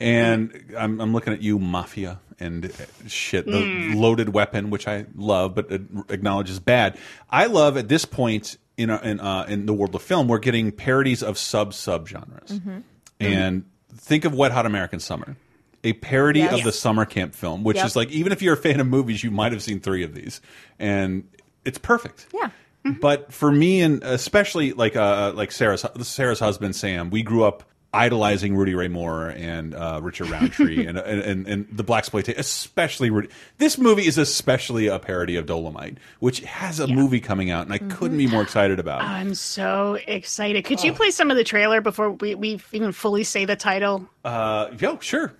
And 0.00 0.74
I'm, 0.76 1.00
I'm 1.00 1.12
looking 1.12 1.32
at 1.32 1.40
you, 1.40 1.58
Mafia, 1.60 2.20
and 2.40 2.66
uh, 2.66 2.68
shit, 3.06 3.46
the 3.46 3.52
Mm. 3.52 3.94
loaded 3.94 4.30
weapon, 4.30 4.70
which 4.70 4.88
I 4.88 5.06
love, 5.14 5.54
but 5.54 5.70
acknowledge 6.08 6.50
is 6.50 6.58
bad. 6.58 6.98
I 7.30 7.46
love 7.46 7.76
at 7.76 7.88
this 7.88 8.04
point 8.04 8.58
in 8.76 8.90
uh, 8.90 9.00
in 9.04 9.20
uh, 9.20 9.44
in 9.48 9.66
the 9.66 9.72
world 9.72 9.94
of 9.94 10.02
film, 10.02 10.26
we're 10.26 10.40
getting 10.40 10.72
parodies 10.72 11.22
of 11.22 11.38
sub 11.38 11.72
sub 11.74 12.08
genres. 12.08 12.50
Mm-hmm. 12.50 12.78
And 13.20 13.64
think 13.92 14.24
of 14.24 14.34
Wet 14.34 14.50
Hot 14.52 14.66
American 14.66 14.98
Summer. 15.00 15.36
a 15.84 15.92
parody 15.92 16.40
Yes. 16.40 16.54
of 16.58 16.64
the 16.64 16.72
summer 16.72 17.04
camp 17.04 17.34
film, 17.34 17.62
which 17.62 17.76
Yep. 17.76 17.86
is 17.86 17.94
like 17.96 18.10
even 18.10 18.32
if 18.32 18.42
you're 18.42 18.54
a 18.54 18.58
fan 18.58 18.80
of 18.80 18.86
movies, 18.88 19.22
you 19.22 19.30
might 19.30 19.52
have 19.52 19.62
seen 19.62 19.78
three 19.80 20.02
of 20.02 20.12
these, 20.14 20.40
and 20.78 21.28
it's 21.64 21.78
perfect. 21.78 22.26
Yeah. 22.34 22.50
But 23.00 23.32
for 23.32 23.50
me, 23.50 23.80
and 23.80 24.02
especially 24.02 24.72
like 24.72 24.94
uh, 24.96 25.32
like 25.34 25.52
Sarah's 25.52 25.84
Sarah's 26.02 26.40
husband 26.40 26.76
Sam, 26.76 27.10
we 27.10 27.22
grew 27.22 27.44
up 27.44 27.64
idolizing 27.94 28.56
Rudy 28.56 28.74
Ray 28.74 28.88
Moore 28.88 29.28
and 29.28 29.72
uh, 29.72 30.00
Richard 30.02 30.28
Roundtree 30.28 30.84
and, 30.86 30.98
and 30.98 31.20
and 31.20 31.46
and 31.46 31.68
the 31.70 31.82
black 31.84 32.00
exploitation, 32.00 32.38
especially 32.38 33.08
Rudy. 33.08 33.28
This 33.58 33.78
movie 33.78 34.06
is 34.06 34.18
especially 34.18 34.88
a 34.88 34.98
parody 34.98 35.36
of 35.36 35.46
Dolomite, 35.46 35.96
which 36.18 36.40
has 36.40 36.78
a 36.80 36.86
movie 36.86 37.20
coming 37.20 37.50
out, 37.50 37.64
and 37.64 37.72
I 37.72 37.78
couldn't 37.78 38.18
be 38.18 38.26
more 38.26 38.42
excited 38.42 38.78
about 38.78 39.00
it. 39.00 39.04
I'm 39.04 39.34
so 39.34 39.96
excited. 40.06 40.64
Could 40.64 40.84
you 40.84 40.92
play 40.92 41.10
some 41.10 41.30
of 41.30 41.36
the 41.38 41.44
trailer 41.44 41.80
before 41.80 42.10
we, 42.10 42.34
we 42.34 42.60
even 42.72 42.92
fully 42.92 43.24
say 43.24 43.44
the 43.46 43.56
title? 43.56 44.06
Uh, 44.24 44.68
yo, 44.78 44.98
sure. 44.98 45.32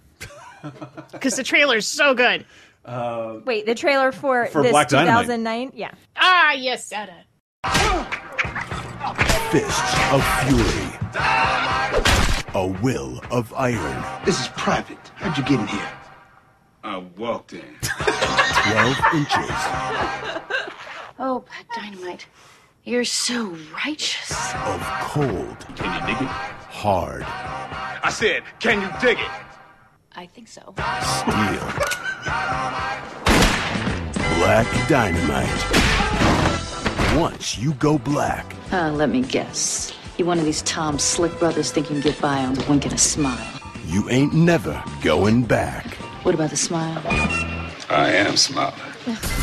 Because 1.12 1.36
the 1.36 1.42
trailer's 1.44 1.86
so 1.86 2.14
good. 2.14 2.46
Uh, 2.86 3.40
Wait, 3.44 3.66
the 3.66 3.74
trailer 3.74 4.12
for, 4.12 4.46
For 4.46 4.62
this 4.62 4.70
Black 4.72 4.88
Dynamite. 4.88 5.24
2009? 5.26 5.72
Yeah. 5.74 5.90
Ah, 6.16 6.52
yes, 6.52 6.86
said 6.86 7.10
it. 7.10 7.26
Fists 9.50 9.94
of 10.12 10.22
fury. 10.42 10.90
A 12.54 12.66
will 12.82 13.20
of 13.30 13.52
iron. 13.54 14.04
This 14.24 14.40
is 14.40 14.48
private. 14.48 14.98
How'd 15.16 15.36
you 15.38 15.44
get 15.44 15.60
in 15.60 15.66
here? 15.66 15.88
I 16.82 16.98
walked 17.16 17.52
in. 17.52 17.76
12 17.80 18.96
inches 19.14 19.50
Oh, 21.18 21.44
Black 21.46 21.66
Dynamite. 21.74 22.26
You're 22.84 23.04
so 23.04 23.56
righteous. 23.84 24.30
of 24.54 24.80
cold. 25.02 25.56
Can 25.76 26.00
you 26.00 26.06
dig 26.06 26.20
it? 26.22 26.28
Hard 26.28 27.22
I 27.24 28.10
said, 28.10 28.42
can 28.60 28.82
you 28.82 28.88
dig 29.00 29.18
it? 29.18 29.30
I 30.16 30.26
think 30.26 30.48
so. 30.48 30.74
steel. 30.76 31.64
Black 34.38 34.88
dynamite. 34.88 36.33
Once 37.16 37.56
you 37.58 37.72
go 37.74 37.98
black, 37.98 38.54
Uh, 38.72 38.90
let 38.92 39.08
me 39.08 39.22
guess. 39.22 39.92
You're 40.18 40.26
one 40.26 40.38
of 40.38 40.44
these 40.44 40.62
Tom 40.62 40.98
Slick 40.98 41.36
brothers 41.38 41.70
think 41.70 41.88
you 41.88 41.94
can 42.00 42.02
get 42.02 42.20
by 42.20 42.38
on 42.44 42.58
a 42.60 42.68
wink 42.68 42.84
and 42.84 42.94
a 42.94 42.98
smile. 42.98 43.60
you 43.86 44.08
ain't 44.10 44.32
never 44.32 44.82
going 45.02 45.42
back. 45.44 45.94
What 46.24 46.34
about 46.34 46.50
the 46.50 46.56
smile? 46.56 47.00
I 47.90 48.10
am 48.12 48.36
smiling. 48.36 48.80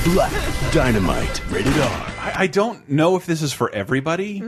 Black 0.05 0.33
dynamite. 0.73 1.41
Rated 1.49 1.73
R. 1.77 1.87
I, 2.19 2.33
I 2.39 2.47
don't 2.47 2.89
know 2.89 3.15
if 3.15 3.25
this 3.25 3.41
is 3.41 3.53
for 3.53 3.69
everybody. 3.71 4.39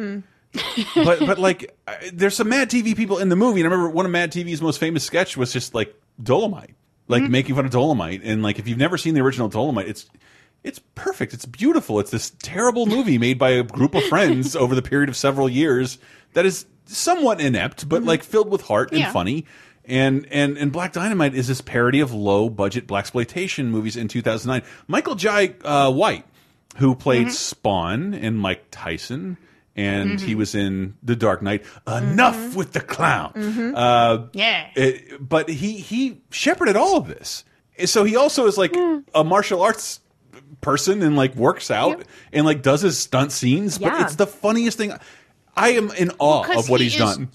but 0.95 1.19
but 1.19 1.37
like 1.39 1.77
there's 2.13 2.35
some 2.35 2.49
Mad 2.49 2.69
TV 2.69 2.95
people 2.95 3.19
in 3.19 3.29
the 3.29 3.35
movie, 3.35 3.61
and 3.61 3.67
I 3.67 3.71
remember 3.71 3.89
one 3.93 4.05
of 4.05 4.11
Mad 4.11 4.31
TV's 4.31 4.61
most 4.61 4.79
famous 4.79 5.03
sketch 5.03 5.37
was 5.37 5.53
just 5.53 5.73
like 5.75 5.93
Dolomite, 6.21 6.73
like 7.07 7.23
making 7.23 7.55
fun 7.55 7.65
of 7.65 7.71
Dolomite, 7.71 8.21
and 8.23 8.41
like 8.43 8.57
if 8.59 8.67
you've 8.67 8.77
never 8.79 8.97
seen 8.97 9.13
the 9.13 9.21
original 9.21 9.47
Dolomite, 9.47 9.87
it's 9.87 10.09
it's 10.63 10.79
perfect, 10.95 11.33
it's 11.33 11.45
beautiful, 11.45 11.99
it's 11.99 12.11
this 12.11 12.31
terrible 12.41 12.85
movie 12.85 13.17
made 13.17 13.37
by 13.37 13.49
a 13.51 13.63
group 13.63 13.95
of 13.95 14.03
friends 14.05 14.55
over 14.55 14.75
the 14.75 14.81
period 14.81 15.09
of 15.09 15.15
several 15.17 15.49
years 15.49 15.97
that 16.33 16.45
is 16.45 16.65
somewhat 16.85 17.41
inept, 17.41 17.87
but 17.87 17.99
mm-hmm. 17.99 18.07
like 18.09 18.23
filled 18.23 18.49
with 18.49 18.61
heart 18.61 18.91
and 18.91 18.99
Yeah. 19.01 19.11
funny. 19.11 19.45
And 19.85 20.25
and 20.31 20.57
and 20.57 20.71
Black 20.71 20.93
Dynamite 20.93 21.35
is 21.35 21.49
this 21.49 21.59
parody 21.59 21.99
of 21.99 22.13
low 22.13 22.49
budget 22.49 22.87
black 22.87 23.03
exploitation 23.03 23.69
movies 23.69 23.97
in 23.97 24.07
2009. 24.07 24.61
Michael 24.87 25.15
Jai 25.15 25.55
uh, 25.65 25.91
White, 25.91 26.25
who 26.77 26.95
played 26.95 27.27
mm-hmm. 27.27 27.33
Spawn 27.33 28.13
in 28.13 28.37
Mike 28.37 28.63
Tyson, 28.71 29.37
and 29.75 30.21
he 30.21 30.31
mm-hmm. 30.31 30.39
was 30.39 30.55
in 30.55 30.95
The 31.03 31.17
Dark 31.17 31.41
Knight. 31.41 31.65
Enough 31.85 32.55
with 32.55 32.71
the 32.71 32.79
clown. 32.79 33.73
Uh, 33.75 34.27
Yeah. 34.31 34.67
it- 34.75 35.27
but 35.27 35.49
he 35.49 35.73
he 35.79 36.21
shepherded 36.31 36.77
all 36.77 36.95
of 36.95 37.07
this. 37.07 37.43
So 37.85 38.05
he 38.05 38.15
also 38.15 38.45
is 38.45 38.57
like 38.57 38.71
mm. 38.71 39.03
a 39.13 39.23
martial 39.23 39.61
arts 39.61 39.99
person 40.61 41.01
and 41.01 41.15
like 41.15 41.35
works 41.35 41.69
out 41.69 42.03
and 42.31 42.45
like 42.45 42.61
does 42.61 42.81
his 42.81 42.97
stunt 42.97 43.31
scenes. 43.31 43.77
But 43.77 44.01
it's 44.01 44.15
the 44.15 44.27
funniest 44.27 44.77
thing. 44.77 44.93
I 45.55 45.69
am 45.69 45.91
in 45.91 46.11
awe 46.19 46.57
of 46.57 46.69
what 46.69 46.81
he's 46.81 46.95
done. 46.95 47.29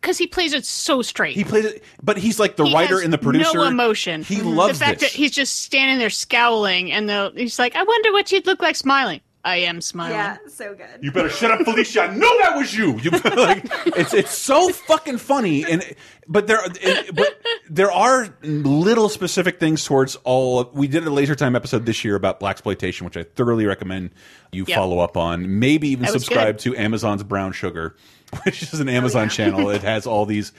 Because 0.00 0.16
he 0.16 0.26
plays 0.26 0.54
it 0.54 0.64
so 0.64 1.02
straight. 1.02 1.36
He 1.36 1.44
plays 1.44 1.66
it, 1.66 1.84
but 2.02 2.16
he's 2.16 2.40
like 2.40 2.56
the 2.56 2.64
He 2.64 2.72
writer 2.72 3.00
and 3.00 3.12
the 3.12 3.18
producer. 3.18 3.58
No 3.58 3.64
emotion. 3.64 4.22
He 4.22 4.36
mm-hmm. 4.36 4.48
loves 4.48 4.78
the 4.78 4.84
fact 4.86 5.00
this. 5.00 5.12
that 5.12 5.16
he's 5.16 5.30
just 5.30 5.62
standing 5.62 5.98
there 5.98 6.08
scowling, 6.08 6.90
and 6.90 7.06
the, 7.06 7.32
he's 7.36 7.58
like, 7.58 7.76
"I 7.76 7.82
wonder 7.82 8.10
what 8.10 8.32
you'd 8.32 8.46
look 8.46 8.62
like 8.62 8.76
smiling." 8.76 9.20
I 9.42 9.56
am 9.58 9.80
smiling. 9.80 10.16
Yeah, 10.16 10.36
so 10.48 10.74
good. 10.74 11.02
You 11.02 11.12
better 11.12 11.30
shut 11.30 11.50
up, 11.50 11.60
Felicia. 11.64 12.02
I 12.02 12.14
know 12.14 12.38
that 12.40 12.56
was 12.56 12.74
you. 12.74 12.98
You 12.98 13.10
like 13.24 13.64
it's 13.86 14.12
it's 14.12 14.34
so 14.34 14.68
fucking 14.70 15.16
funny, 15.16 15.64
and 15.64 15.82
but 16.28 16.46
there 16.46 16.60
it, 16.64 17.14
but 17.14 17.40
there 17.68 17.90
are 17.90 18.34
little 18.42 19.08
specific 19.08 19.58
things 19.58 19.84
towards 19.84 20.16
all. 20.24 20.60
Of, 20.60 20.74
we 20.74 20.88
did 20.88 21.06
a 21.06 21.10
Laser 21.10 21.34
Time 21.34 21.56
episode 21.56 21.86
this 21.86 22.04
year 22.04 22.16
about 22.16 22.38
black 22.38 22.54
exploitation, 22.54 23.06
which 23.06 23.16
I 23.16 23.22
thoroughly 23.22 23.64
recommend 23.64 24.10
you 24.52 24.64
Yep. 24.68 24.76
follow 24.76 24.98
up 24.98 25.16
on. 25.16 25.58
Maybe 25.58 25.88
even 25.88 26.06
subscribe 26.06 26.56
good. 26.56 26.74
to 26.74 26.76
Amazon's 26.76 27.22
Brown 27.22 27.52
Sugar, 27.52 27.96
which 28.42 28.62
is 28.62 28.78
an 28.80 28.88
oh, 28.90 28.92
Amazon 28.92 29.30
channel. 29.30 29.70
It 29.70 29.82
has 29.82 30.06
all 30.06 30.26
these 30.26 30.52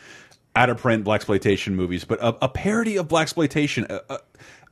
out 0.56 0.69
of 0.69 0.77
print 0.77 1.03
black 1.03 1.18
exploitation 1.18 1.76
movies, 1.76 2.03
but 2.03 2.19
a, 2.19 2.45
a 2.45 2.50
parody 2.50 2.98
of 2.98 3.08
black 3.08 3.24
exploitation. 3.24 3.85
A, 3.90 4.01
a, 4.10 4.19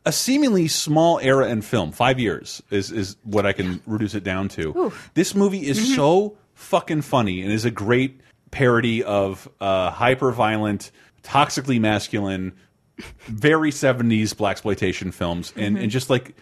a 0.06 0.11
seemingly 0.11 0.68
small 0.68 1.19
era 1.19 1.48
in 1.50 1.61
film, 1.61 1.92
five 1.92 2.19
years 2.19 2.61
is 2.69 2.92
is 2.92 3.18
what 3.24 3.45
I 3.45 3.53
can 3.53 3.82
reduce 3.86 4.16
it 4.16 4.24
down 4.24 4.48
to. 4.50 4.92
This 5.14 5.36
movie 5.36 5.66
is 5.68 5.78
Mm-hmm. 5.80 5.95
so 5.95 6.38
fucking 6.53 7.02
funny 7.02 7.42
and 7.42 7.52
is 7.52 7.66
a 7.66 7.72
great 7.72 8.22
parody 8.52 9.03
of 9.03 9.48
uh, 9.61 9.92
hyper 9.92 10.32
violent, 10.32 10.92
toxically 11.24 11.80
masculine, 11.80 12.53
very 13.28 13.72
seventies 13.72 14.34
black 14.34 14.52
exploitation 14.53 15.11
films, 15.11 15.53
and 15.56 15.76
Mm-hmm. 15.76 15.84
and 15.84 15.92
just 15.92 16.10
like 16.10 16.36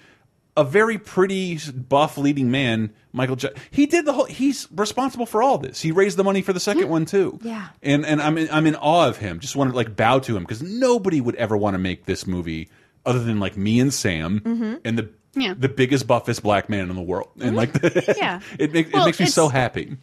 a 0.56 0.64
very 0.64 0.98
pretty 0.98 1.60
buff 1.72 2.18
leading 2.18 2.50
man, 2.50 2.92
Michael. 3.12 3.36
J 3.36 3.50
he 3.70 3.86
did 3.86 4.06
the 4.06 4.14
whole. 4.14 4.26
He's 4.26 4.68
responsible 4.72 5.28
for 5.28 5.44
all 5.44 5.58
this. 5.60 5.82
He 5.82 5.92
raised 5.92 6.18
the 6.18 6.24
money 6.24 6.42
for 6.42 6.52
the 6.54 6.60
second 6.60 6.90
one 6.90 7.06
too. 7.06 7.38
Yeah. 7.44 7.68
and 7.84 8.04
and 8.06 8.20
I'm 8.22 8.38
in, 8.40 8.50
I'm 8.52 8.66
in 8.66 8.76
awe 8.76 9.08
of 9.08 9.18
him. 9.18 9.40
Just 9.40 9.56
want 9.56 9.70
to 9.72 9.76
like 9.76 9.96
bow 9.96 10.18
to 10.20 10.36
him 10.36 10.44
because 10.44 10.64
nobody 10.64 11.22
would 11.22 11.36
ever 11.36 11.56
want 11.56 11.76
to 11.76 11.80
make 11.80 12.06
this 12.06 12.26
movie 12.26 12.70
other 13.08 13.24
than 13.24 13.40
like 13.40 13.58
me 13.58 13.80
and 13.80 13.92
Sam 13.94 14.42
Mhm. 14.42 14.82
and 14.86 15.00
the 15.00 15.10
Yeah. 15.36 15.54
the 15.58 15.70
biggest 15.70 16.06
buffest 16.08 16.44
black 16.44 16.70
man 16.70 16.90
in 16.90 16.96
the 16.96 17.02
world. 17.02 17.30
And 17.40 17.56
like 17.56 17.72
Yeah. 18.18 18.42
it, 18.60 18.72
make, 18.74 18.92
Well, 18.94 19.04
it 19.04 19.08
makes 19.08 19.20
me 19.20 19.26
so 19.28 19.48
happy. 19.50 19.98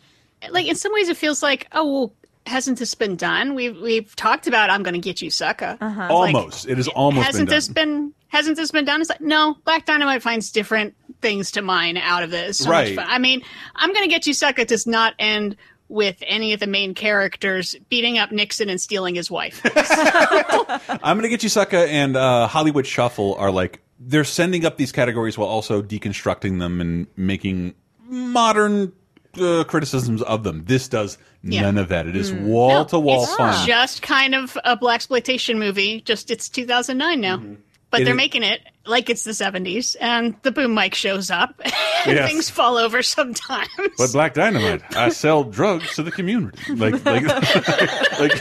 Like 0.50 0.66
in 0.66 0.74
some 0.76 0.92
ways, 0.92 1.08
it 1.08 1.16
feels 1.16 1.42
like, 1.42 1.68
oh 1.72 1.92
well, 1.92 2.12
hasn't 2.46 2.78
this 2.78 2.94
been 2.94 3.16
done? 3.16 3.54
We've 3.54 3.80
we've 3.80 4.14
talked 4.16 4.46
about 4.46 4.68
I'm 4.70 4.82
going 4.82 4.94
to 4.94 5.00
get 5.00 5.22
you, 5.22 5.30
sucker. 5.30 5.78
Uh-huh. 5.80 6.08
Almost. 6.10 6.68
It 6.68 6.76
has 6.76 6.88
almost 6.88 7.26
hasn't 7.26 7.48
been 7.48 7.56
this 7.56 7.68
been 7.68 8.12
hasn't 8.28 8.56
this 8.56 8.70
been 8.70 8.84
done? 8.84 9.00
It's 9.00 9.08
like 9.10 9.20
no, 9.22 9.56
Black 9.64 9.86
Dynamite 9.86 10.22
finds 10.22 10.50
different 10.52 10.94
things 11.22 11.52
to 11.52 11.62
mine 11.62 11.96
out 11.96 12.22
of 12.22 12.30
this. 12.30 12.58
So 12.58 12.70
Right. 12.70 12.94
Much 12.94 13.04
fun. 13.06 13.12
I 13.14 13.18
mean, 13.18 13.42
I'm 13.76 13.92
gonna 13.94 14.08
get 14.08 14.26
you 14.26 14.34
sucker 14.34 14.64
does 14.64 14.86
not 14.86 15.14
end 15.18 15.56
with 15.94 16.16
any 16.26 16.52
of 16.52 16.60
the 16.60 16.66
main 16.66 16.92
characters 16.92 17.76
beating 17.88 18.18
up 18.18 18.32
Nixon 18.32 18.68
and 18.68 18.80
stealing 18.80 19.14
his 19.14 19.30
wife. 19.30 19.60
I'm 21.02 21.16
gonna 21.16 21.28
get 21.28 21.42
you 21.42 21.48
sucker 21.48 21.76
and 21.76 22.16
uh, 22.16 22.46
Hollywood 22.48 22.86
Shuffle 22.86 23.34
are 23.36 23.50
like 23.50 23.80
they're 24.00 24.24
sending 24.24 24.64
up 24.66 24.76
these 24.76 24.92
categories 24.92 25.38
while 25.38 25.48
also 25.48 25.80
deconstructing 25.80 26.58
them 26.58 26.80
and 26.80 27.06
making 27.16 27.74
modern 28.08 28.92
uh, 29.40 29.64
criticisms 29.64 30.20
of 30.22 30.42
them. 30.44 30.64
This 30.66 30.88
does 30.88 31.16
Yeah. 31.42 31.62
none 31.62 31.78
of 31.78 31.88
that. 31.88 32.06
It 32.06 32.16
is 32.16 32.32
wall 32.32 32.84
to 32.86 32.98
wall 32.98 33.26
fun. 33.26 33.66
just 33.66 34.02
kind 34.02 34.34
of 34.34 34.58
a 34.64 34.76
black 34.76 34.96
exploitation 34.96 35.58
movie. 35.58 36.00
Just 36.00 36.30
it's 36.30 36.48
2009 36.48 37.20
now, 37.20 37.36
but 37.36 37.44
Mm-hmm. 37.44 37.52
It 38.02 38.04
they're 38.04 38.14
is- 38.14 38.16
making 38.16 38.42
it 38.42 38.60
like 38.86 39.08
it's 39.10 39.24
the 39.24 39.32
70s, 39.32 39.96
and 40.00 40.34
the 40.42 40.50
boom 40.52 40.74
mic 40.74 40.94
shows 40.94 41.30
up, 41.30 41.54
and 41.64 42.16
Yes. 42.16 42.28
things 42.30 42.50
fall 42.50 42.76
over 42.76 43.02
sometimes. 43.02 43.68
But 43.98 44.12
Black 44.12 44.34
Dynamite, 44.34 44.82
I 44.96 45.08
sell 45.08 45.44
drugs 45.44 45.94
to 45.96 46.02
the 46.02 46.10
community. 46.10 46.74
Like, 46.74 47.04
like, 47.04 47.24
like, 48.20 48.32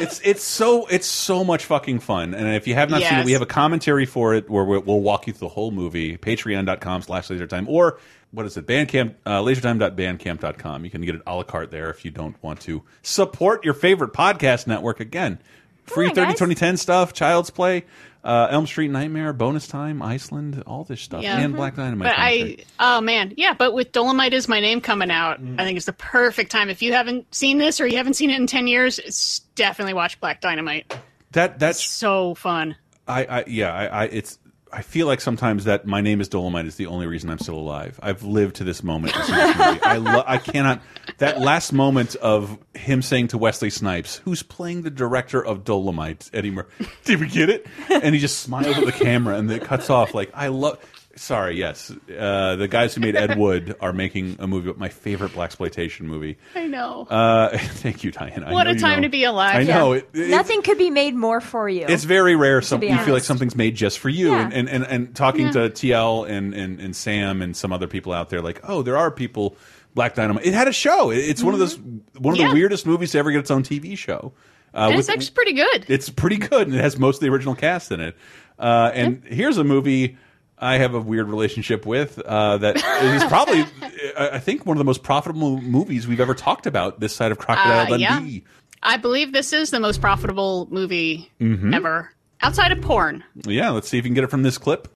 it's 0.00 0.20
it's 0.24 0.42
so 0.44 0.86
it's 0.86 1.06
so 1.06 1.42
much 1.44 1.64
fucking 1.64 1.98
fun. 2.00 2.34
And 2.34 2.54
if 2.54 2.66
you 2.68 2.74
have 2.74 2.90
not 2.90 3.02
seen 3.02 3.18
it, 3.18 3.26
we 3.26 3.32
have 3.32 3.42
a 3.42 3.46
commentary 3.46 4.06
for 4.06 4.34
it 4.34 4.48
where 4.48 4.64
we'll, 4.64 4.80
we'll 4.82 5.00
walk 5.00 5.26
you 5.26 5.32
through 5.32 5.48
the 5.48 5.54
whole 5.54 5.70
movie. 5.72 6.16
Patreon.com 6.16 7.02
slash 7.02 7.28
lasertime 7.28 7.66
or 7.68 7.98
what 8.30 8.44
is 8.46 8.56
it? 8.58 8.66
Bandcamp, 8.66 9.14
uh, 9.26 9.40
lasertime.bandcamp.com. 9.40 10.84
You 10.84 10.90
can 10.90 11.00
get 11.02 11.14
it 11.16 11.22
a 11.26 11.34
la 11.34 11.42
carte 11.42 11.70
there 11.70 11.90
if 11.90 12.04
you 12.04 12.10
don't 12.10 12.40
want 12.42 12.60
to 12.60 12.82
support 13.02 13.64
your 13.64 13.74
favorite 13.74 14.12
podcast 14.12 14.66
network. 14.66 15.00
Again, 15.00 15.38
free 15.86 16.08
on, 16.08 16.14
30 16.14 16.26
guys. 16.26 16.34
2010 16.34 16.76
stuff, 16.76 17.12
Child's 17.12 17.50
Play, 17.50 17.84
uh, 18.28 18.48
Elm 18.50 18.66
Street 18.66 18.90
Nightmare, 18.90 19.32
Bonus 19.32 19.66
Time, 19.66 20.02
Iceland, 20.02 20.62
all 20.66 20.84
this 20.84 21.00
stuff, 21.00 21.22
Yeah. 21.22 21.38
and 21.38 21.54
Black 21.56 21.74
Dynamite. 21.76 22.08
But. 22.10 22.14
I, 22.18 22.56
oh 22.78 23.00
man, 23.00 23.32
yeah. 23.36 23.54
But 23.54 23.72
with 23.72 23.90
Dolomite 23.92 24.34
is 24.34 24.48
my 24.48 24.60
name 24.60 24.80
coming 24.82 25.10
out, 25.10 25.40
I 25.40 25.64
think 25.64 25.76
it's 25.76 25.86
the 25.86 25.92
perfect 25.94 26.50
time. 26.50 26.68
If 26.68 26.82
you 26.82 26.92
haven't 26.92 27.34
seen 27.34 27.56
this 27.58 27.80
or 27.80 27.86
you 27.86 27.96
haven't 27.96 28.14
seen 28.14 28.30
it 28.30 28.38
in 28.38 28.46
ten 28.46 28.66
years, 28.66 28.98
it's 28.98 29.40
definitely 29.54 29.94
watch 29.94 30.20
Black 30.20 30.40
Dynamite. 30.42 30.94
that 31.32 31.58
that's 31.58 31.84
So 31.84 32.34
fun. 32.34 32.76
I, 33.06 33.24
I 33.24 33.44
yeah, 33.46 33.72
I, 33.72 33.86
I 33.86 34.04
it's 34.04 34.38
I 34.72 34.82
feel 34.82 35.06
like 35.06 35.20
sometimes 35.20 35.64
that 35.64 35.86
my 35.86 36.00
name 36.00 36.20
is 36.20 36.28
Dolomite 36.28 36.66
is 36.66 36.76
the 36.76 36.86
only 36.86 37.06
reason 37.06 37.30
I'm 37.30 37.38
still 37.38 37.56
alive. 37.56 37.98
I've 38.02 38.22
lived 38.22 38.56
to 38.56 38.64
this 38.64 38.82
moment. 38.82 39.14
this. 39.14 39.30
I 39.30 40.24
I 40.26 40.38
cannot. 40.38 40.82
That 41.18 41.40
last 41.40 41.72
moment 41.72 42.14
of 42.16 42.58
him 42.74 43.02
saying 43.02 43.28
to 43.28 43.38
Wesley 43.38 43.70
Snipes, 43.70 44.16
who's 44.18 44.42
playing 44.42 44.82
the 44.82 44.90
director 44.90 45.44
of 45.44 45.64
Dolomite, 45.64 46.30
Eddie 46.32 46.50
Murphy, 46.50 46.86
did 47.04 47.20
we 47.20 47.28
get 47.28 47.48
it? 47.48 47.66
And 47.88 48.14
he 48.14 48.20
just 48.20 48.40
smiles 48.40 48.76
at 48.76 48.84
the 48.84 48.92
camera 48.92 49.36
and 49.36 49.50
it 49.50 49.62
cuts 49.64 49.90
off. 49.90 50.14
Like 50.14 50.30
I 50.34 50.48
love. 50.48 50.78
Sorry, 51.18 51.56
yes, 51.58 51.90
uh, 52.16 52.56
the 52.56 52.68
guys 52.68 52.94
who 52.94 53.00
made 53.00 53.16
Ed 53.16 53.36
Wood 53.36 53.74
are 53.80 53.92
making 53.92 54.36
a 54.38 54.46
movie, 54.46 54.68
about 54.70 54.78
my 54.78 54.88
favorite 54.88 55.32
black 55.34 55.46
exploitation 55.48 56.06
movie. 56.06 56.38
I 56.54 56.66
know. 56.66 57.06
Uh, 57.10 57.56
thank 57.58 58.04
you, 58.04 58.10
Diane. 58.12 58.44
I 58.44 58.52
What 58.52 58.64
know 58.64 58.70
a 58.70 58.74
you 58.74 58.80
time 58.80 58.98
know. 59.00 59.02
to 59.02 59.08
be 59.08 59.24
alive. 59.24 59.56
I 59.56 59.62
know. 59.64 59.92
It, 59.92 60.08
it- 60.14 60.28
Nothing 60.30 60.62
could 60.62 60.78
be 60.78 60.90
made 60.90 61.14
more 61.14 61.40
for 61.40 61.68
you. 61.68 61.86
it's 61.88 62.04
very 62.04 62.36
rare. 62.36 62.62
Some 62.62 62.80
be 62.80 62.86
you 62.86 62.98
feel 62.98 63.14
like 63.14 63.24
something's 63.24 63.56
made 63.56 63.74
just 63.74 63.98
for 63.98 64.08
you, 64.08 64.30
Yeah. 64.32 64.44
and, 64.44 64.52
and 64.54 64.68
and 64.68 64.84
and 64.84 65.16
talking 65.16 65.46
Yeah. 65.46 65.52
to 65.52 65.70
TL 65.70 66.28
and, 66.30 66.54
and 66.54 66.80
and 66.80 66.94
Sam 66.96 67.42
and 67.42 67.56
some 67.56 67.72
other 67.72 67.86
people 67.88 68.12
out 68.12 68.28
there, 68.30 68.40
like, 68.40 68.60
oh, 68.68 68.82
there 68.82 68.96
are 68.96 69.10
people. 69.10 69.56
Black 69.94 70.14
Dynamite. 70.14 70.46
It 70.46 70.54
had 70.54 70.68
a 70.68 70.72
show. 70.72 71.10
It- 71.10 71.16
It's 71.18 71.42
one 71.42 71.54
of 71.54 71.60
those 71.60 71.76
one 72.16 72.34
of 72.34 72.38
Yeah. 72.40 72.48
the 72.48 72.54
weirdest 72.54 72.86
movies 72.86 73.10
to 73.12 73.18
ever 73.18 73.32
get 73.32 73.40
its 73.40 73.50
own 73.50 73.64
TV 73.64 73.96
show. 73.98 74.32
Uh, 74.72 74.78
and 74.78 74.90
with- 74.96 75.00
it's 75.00 75.08
actually 75.08 75.34
pretty 75.34 75.52
good. 75.54 75.86
it's 75.88 76.08
pretty 76.10 76.36
good, 76.36 76.68
and 76.68 76.76
it 76.76 76.80
has 76.80 76.98
most 76.98 77.16
of 77.16 77.20
the 77.22 77.28
original 77.28 77.56
cast 77.56 77.90
in 77.90 77.98
it. 78.00 78.14
Uh, 78.58 78.90
and 78.94 79.22
here's 79.24 79.56
a 79.58 79.64
movie 79.64 80.16
I 80.60 80.78
have 80.78 80.94
a 80.94 81.00
weird 81.00 81.28
relationship 81.28 81.86
with 81.86 82.18
uh, 82.18 82.58
that 82.58 82.76
is 82.76 83.24
probably, 83.24 83.64
I 84.18 84.30
I 84.34 84.38
think, 84.38 84.66
one 84.66 84.76
of 84.76 84.78
the 84.78 84.84
most 84.84 85.02
profitable 85.02 85.60
movies 85.60 86.06
we've 86.08 86.20
ever 86.20 86.34
talked 86.34 86.66
about 86.66 87.00
this 87.00 87.14
side 87.14 87.32
of 87.32 87.38
Crocodile 87.38 87.92
Uh, 87.94 87.96
yeah. 87.96 88.18
Dundee. 88.18 88.44
I 88.82 88.96
believe 88.96 89.32
this 89.32 89.52
is 89.52 89.70
the 89.70 89.80
most 89.80 90.00
profitable 90.00 90.68
movie 90.70 91.30
Mhm. 91.40 91.74
ever 91.74 92.10
outside 92.42 92.70
of 92.72 92.80
porn. 92.80 93.24
Yeah, 93.44 93.70
let's 93.70 93.88
see 93.88 93.98
if 93.98 94.04
you 94.04 94.08
can 94.10 94.14
get 94.14 94.24
it 94.24 94.30
from 94.30 94.42
this 94.44 94.56
clip. 94.58 94.88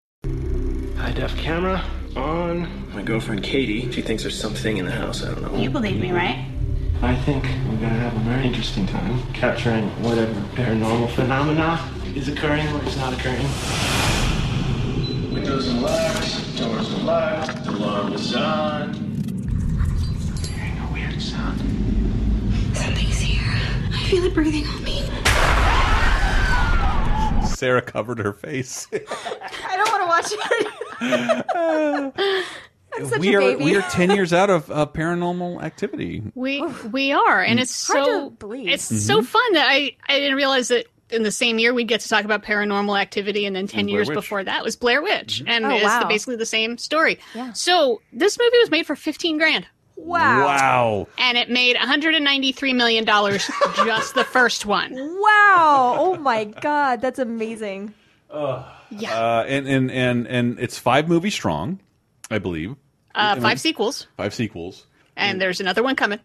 High 0.97 1.13
def 1.13 1.37
camera 1.37 1.83
on. 2.17 2.69
My 2.95 3.03
girlfriend 3.03 3.43
Katie, 3.43 3.91
she 3.91 4.03
thinks 4.03 4.23
there's 4.23 4.39
something 4.39 4.77
in 4.77 4.85
the 4.87 4.93
house. 4.93 5.25
I 5.25 5.33
don't 5.35 5.43
know. 5.53 5.59
You 5.59 5.71
believe 5.71 5.99
me, 6.01 6.13
right? 6.13 6.47
I 7.03 7.17
think 7.17 7.43
we're 7.69 7.79
gonna 7.81 7.99
have 7.99 8.15
a 8.17 8.21
very 8.21 8.47
interesting 8.47 8.87
time 8.87 9.21
capturing 9.33 9.89
whatever 10.05 10.33
paranormal 10.55 11.11
phenomena 11.11 11.81
is 12.15 12.29
occurring 12.29 12.69
or 12.69 12.85
is 12.85 12.97
not 12.99 13.13
occurring. 13.13 13.47
Windows 15.43 15.67
are 15.69 15.73
locked, 15.81 16.57
doors 16.57 16.95
are 16.95 16.99
locked, 17.03 17.67
alarm 17.67 18.13
is 18.13 18.33
on. 18.37 18.95
Hearing 20.55 20.79
a 20.79 20.89
weird 20.93 21.21
sound. 21.21 21.59
Something's 22.77 23.19
here. 23.19 23.43
I 23.93 24.05
feel 24.09 24.23
it 24.23 24.35
breathing 24.35 24.65
on 24.69 24.85
me. 24.85 25.03
Sarah 27.49 27.83
covered 27.83 28.21
her 28.21 28.33
face. 28.33 28.87
I 28.93 28.99
don't 29.77 29.91
want 29.91 30.03
to 30.05 30.07
watch 30.07 30.31
it. 30.33 30.39
I'm 32.95 33.07
such 33.09 33.19
we 33.19 33.35
a 33.35 33.39
are 33.39 33.41
baby. 33.41 33.65
we 33.65 33.75
are 33.77 33.83
ten 33.91 34.11
years 34.13 34.33
out 34.33 34.49
of 34.49 34.71
uh, 34.71 34.87
paranormal 34.87 35.61
activity. 35.61 36.23
We 36.37 36.63
we 36.93 37.11
are, 37.11 37.43
and 37.43 37.59
Mm. 37.59 37.63
it's 37.63 37.89
Hard 37.89 38.05
so 38.05 38.29
to 38.29 38.35
believe. 38.37 38.69
it's 38.69 38.87
Mm-hmm. 38.87 38.99
so 38.99 39.23
fun 39.23 39.55
that 39.55 39.67
I 39.69 39.97
I 40.09 40.21
didn't 40.21 40.37
realize 40.37 40.69
that 40.69 40.87
in 41.13 41.23
the 41.23 41.31
same 41.33 41.59
year 41.59 41.73
we'd 41.75 41.89
get 41.89 42.01
to 42.01 42.09
talk 42.09 42.25
about 42.25 42.43
paranormal 42.43 43.01
activity, 43.01 43.47
and 43.47 43.55
then 43.55 43.67
ten 43.67 43.81
And 43.81 43.91
years 43.91 44.09
Witch. 44.09 44.17
before 44.17 44.43
that 44.45 44.65
was 44.65 44.77
Blair 44.77 45.03
Witch, 45.03 45.43
and 45.47 45.65
Oh, 45.65 45.71
it's 45.71 45.99
the- 45.99 46.07
basically 46.09 46.37
the 46.37 46.47
same 46.47 46.79
story. 46.79 47.19
Yeah. 47.35 47.53
So 47.53 48.01
this 48.13 48.39
movie 48.39 48.59
was 48.59 48.71
made 48.71 48.87
for 48.87 48.97
fifteen 48.97 49.39
grand, 49.39 49.67
Wow. 49.97 50.47
Wow. 50.47 51.09
and 51.19 51.37
it 51.39 51.51
made 51.51 51.77
one 51.77 51.87
hundred 51.87 52.15
and 52.15 52.25
ninety 52.25 52.53
three 52.53 52.73
million 52.73 53.05
dollars 53.05 53.49
just 53.77 54.15
the 54.15 54.25
first 54.25 54.67
one. 54.67 54.95
Wow. 54.95 55.97
Oh 55.99 56.17
my 56.21 56.45
god, 56.45 57.01
that's 57.01 57.19
amazing. 57.19 57.95
Yeah, 58.95 59.15
Uh, 59.19 59.45
and, 59.49 59.67
and 59.67 59.91
and 59.91 60.27
and 60.27 60.59
it's 60.61 60.79
five 60.79 61.09
movies 61.09 61.33
strong, 61.33 61.81
I 62.31 62.37
believe. 62.39 62.73
uh, 62.73 62.75
I 63.15 63.35
mean, 63.35 63.43
five 63.43 63.59
sequels, 63.59 64.07
Five 64.19 64.35
sequels. 64.35 64.87
and 65.17 65.41
there's 65.41 65.61
another 65.61 65.83
one 65.83 65.97
coming. 65.97 66.19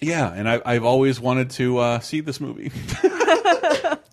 Yeah, 0.00 0.32
and 0.32 0.48
I, 0.48 0.60
I've 0.66 0.82
always 0.84 1.20
wanted 1.20 1.50
to 1.50 1.78
uh, 1.78 1.98
see 2.00 2.20
this 2.20 2.40
movie. 2.40 2.72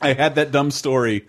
I 0.00 0.12
had 0.12 0.34
that 0.36 0.50
dumb 0.52 0.70
story 0.70 1.26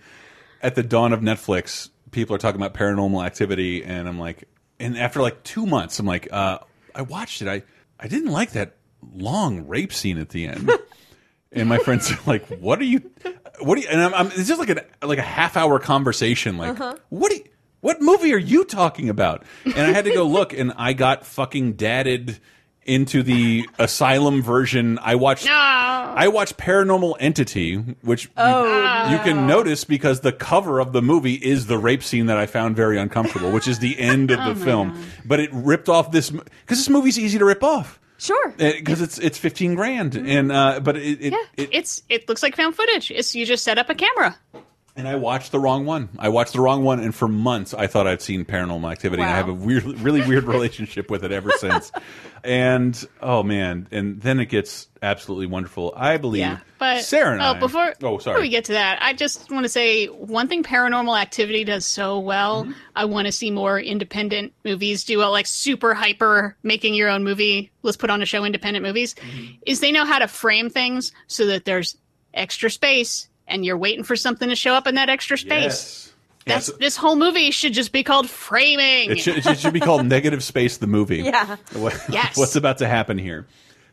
at 0.62 0.74
the 0.74 0.82
dawn 0.82 1.12
of 1.12 1.20
Netflix. 1.20 1.88
People 2.10 2.34
are 2.34 2.38
talking 2.38 2.60
about 2.60 2.74
paranormal 2.74 3.24
activity, 3.24 3.84
and 3.84 4.08
I'm 4.08 4.18
like, 4.18 4.44
and 4.80 4.96
after 4.98 5.20
like 5.22 5.42
two 5.42 5.66
months, 5.66 5.98
I'm 5.98 6.06
like, 6.06 6.28
uh, 6.32 6.58
I 6.94 7.02
watched 7.02 7.42
it. 7.42 7.48
I 7.48 7.62
I 7.98 8.08
didn't 8.08 8.30
like 8.30 8.52
that 8.52 8.76
long 9.14 9.66
rape 9.66 9.92
scene 9.92 10.18
at 10.18 10.30
the 10.30 10.46
end. 10.46 10.70
and 11.52 11.68
my 11.68 11.78
friends 11.78 12.10
are 12.12 12.18
like, 12.26 12.46
"What 12.46 12.78
are 12.80 12.84
you? 12.84 13.10
What 13.60 13.78
are 13.78 13.80
you?" 13.80 13.88
And 13.90 14.00
I'm, 14.00 14.14
I'm 14.14 14.26
it's 14.28 14.48
just 14.48 14.58
like 14.60 14.70
a 14.70 14.84
like 15.06 15.18
a 15.18 15.22
half 15.22 15.56
hour 15.56 15.78
conversation. 15.78 16.56
Like, 16.58 16.70
Uh-huh. 16.80 16.96
what? 17.10 17.32
Are 17.32 17.36
you, 17.36 17.44
what 17.80 18.00
movie 18.02 18.34
are 18.34 18.38
you 18.38 18.64
talking 18.64 19.08
about? 19.08 19.44
And 19.64 19.78
I 19.78 19.92
had 19.92 20.04
to 20.06 20.12
go 20.12 20.24
look, 20.26 20.52
and 20.52 20.72
I 20.76 20.94
got 20.94 21.24
fucking 21.24 21.74
dadded 21.74 22.40
into 22.88 23.22
the 23.22 23.68
asylum 23.78 24.42
version. 24.42 24.98
I 25.00 25.14
watched. 25.14 25.46
No. 25.46 25.52
I 25.52 26.28
watched 26.28 26.56
Paranormal 26.56 27.16
Entity, 27.20 27.76
which 28.02 28.24
you- 28.24 28.30
Oh, 28.36 29.10
you, 29.10 29.18
can 29.18 29.46
notice 29.46 29.84
because 29.84 30.20
the 30.20 30.32
cover 30.32 30.80
of 30.80 30.92
the 30.92 31.02
movie 31.02 31.34
is 31.34 31.66
the 31.66 31.78
rape 31.78 32.02
scene 32.02 32.26
that 32.26 32.38
I 32.38 32.46
found 32.46 32.74
very 32.76 32.98
uncomfortable, 32.98 33.52
which 33.52 33.68
is 33.68 33.78
the 33.78 33.98
end 33.98 34.30
of 34.30 34.44
the 34.58 34.64
film. 34.64 35.00
But 35.24 35.38
it 35.40 35.50
ripped 35.52 35.88
off 35.88 36.10
this 36.10 36.30
because 36.30 36.78
this 36.78 36.88
movie's 36.88 37.18
easy 37.18 37.38
to 37.38 37.44
rip 37.44 37.62
off 37.62 38.00
Sure. 38.18 38.48
because 38.56 39.00
it's 39.00 39.18
it's 39.18 39.38
fifteen 39.38 39.76
grand, 39.76 40.16
and 40.16 40.50
uh, 40.50 40.80
but 40.80 40.96
it, 40.96 41.18
it, 41.26 41.32
Yeah, 41.32 41.38
it 41.56 41.68
it's 41.72 42.02
it 42.08 42.28
looks 42.28 42.42
like 42.42 42.56
found 42.56 42.74
footage. 42.74 43.12
It's 43.12 43.32
you 43.34 43.46
just 43.46 43.62
set 43.62 43.78
up 43.78 43.88
a 43.90 43.94
camera. 43.94 44.36
And 44.98 45.06
I 45.06 45.14
watched 45.14 45.52
the 45.52 45.60
wrong 45.60 45.86
one. 45.86 46.08
I 46.18 46.28
watched 46.28 46.54
the 46.54 46.60
wrong 46.60 46.82
one, 46.82 46.98
and 46.98 47.14
for 47.14 47.28
months 47.28 47.72
I 47.72 47.86
thought 47.86 48.08
I'd 48.08 48.20
seen 48.20 48.44
Paranormal 48.44 48.90
Activity, 48.90 49.22
and 49.22 49.30
I 49.30 49.36
have 49.36 49.48
a 49.48 49.54
weird, 49.54 49.84
really 49.84 50.26
weird 50.26 50.44
relationship 50.44 51.08
with 51.08 51.24
it 51.24 51.30
ever 51.30 51.52
since. 51.52 51.92
And 52.42 53.08
oh 53.22 53.44
man, 53.44 53.86
and 53.92 54.20
then 54.20 54.40
it 54.40 54.46
gets 54.46 54.88
absolutely 55.00 55.46
wonderful. 55.46 55.94
I 55.96 56.16
believe 56.16 56.40
Yeah, 56.40 56.58
but 56.80 57.04
Sarah 57.04 57.34
and 57.34 57.40
oh, 57.40 57.52
I. 57.52 57.58
before 57.60 57.94
oh, 58.02 58.16
before 58.16 58.40
we 58.40 58.48
get 58.48 58.64
to 58.64 58.72
that, 58.72 58.98
I 59.00 59.12
just 59.12 59.48
want 59.52 59.64
to 59.64 59.68
say 59.68 60.06
one 60.06 60.48
thing: 60.48 60.64
Paranormal 60.64 61.18
Activity 61.20 61.62
does 61.62 61.86
so 61.86 62.18
well. 62.18 62.64
Mm-hmm. 62.64 62.72
I 62.96 63.04
want 63.04 63.26
to 63.26 63.32
see 63.32 63.52
more 63.52 63.78
independent 63.78 64.52
movies 64.64 65.04
do 65.04 65.18
well, 65.18 65.30
like 65.30 65.46
super 65.46 65.94
hyper 65.94 66.56
making 66.64 66.94
your 66.94 67.08
own 67.08 67.22
movie. 67.22 67.70
Let's 67.82 67.96
put 67.96 68.10
on 68.10 68.20
a 68.20 68.26
show, 68.26 68.44
independent 68.44 68.84
movies. 68.84 69.14
Mm-hmm. 69.14 69.54
Is 69.64 69.78
they 69.78 69.92
know 69.92 70.04
how 70.04 70.18
to 70.18 70.26
frame 70.26 70.70
things 70.70 71.12
so 71.28 71.46
that 71.46 71.64
there's 71.64 71.96
extra 72.34 72.68
space, 72.68 73.28
and 73.48 73.64
you're 73.64 73.76
waiting 73.78 74.04
for 74.04 74.14
something 74.16 74.48
to 74.48 74.54
show 74.56 74.74
up 74.74 74.86
in 74.86 74.94
that 74.96 75.08
extra 75.08 75.36
space. 75.38 75.62
Yes. 75.62 76.04
That's 76.46 76.68
Yes. 76.68 76.78
this 76.78 76.96
whole 76.96 77.16
movie 77.16 77.50
should 77.50 77.72
just 77.74 77.92
be 77.92 78.02
called 78.02 78.30
framing. 78.30 79.10
It 79.10 79.18
should, 79.20 79.44
it 79.46 79.58
should 79.58 79.72
be 79.74 79.80
called 79.80 80.06
Negative 80.06 80.42
Space 80.42 80.78
the 80.78 80.86
movie. 80.86 81.18
Yeah. 81.18 81.56
What- 81.74 82.00
Yes. 82.10 82.36
What's 82.38 82.56
about 82.56 82.78
to 82.78 82.88
happen 82.88 83.18
here? 83.18 83.46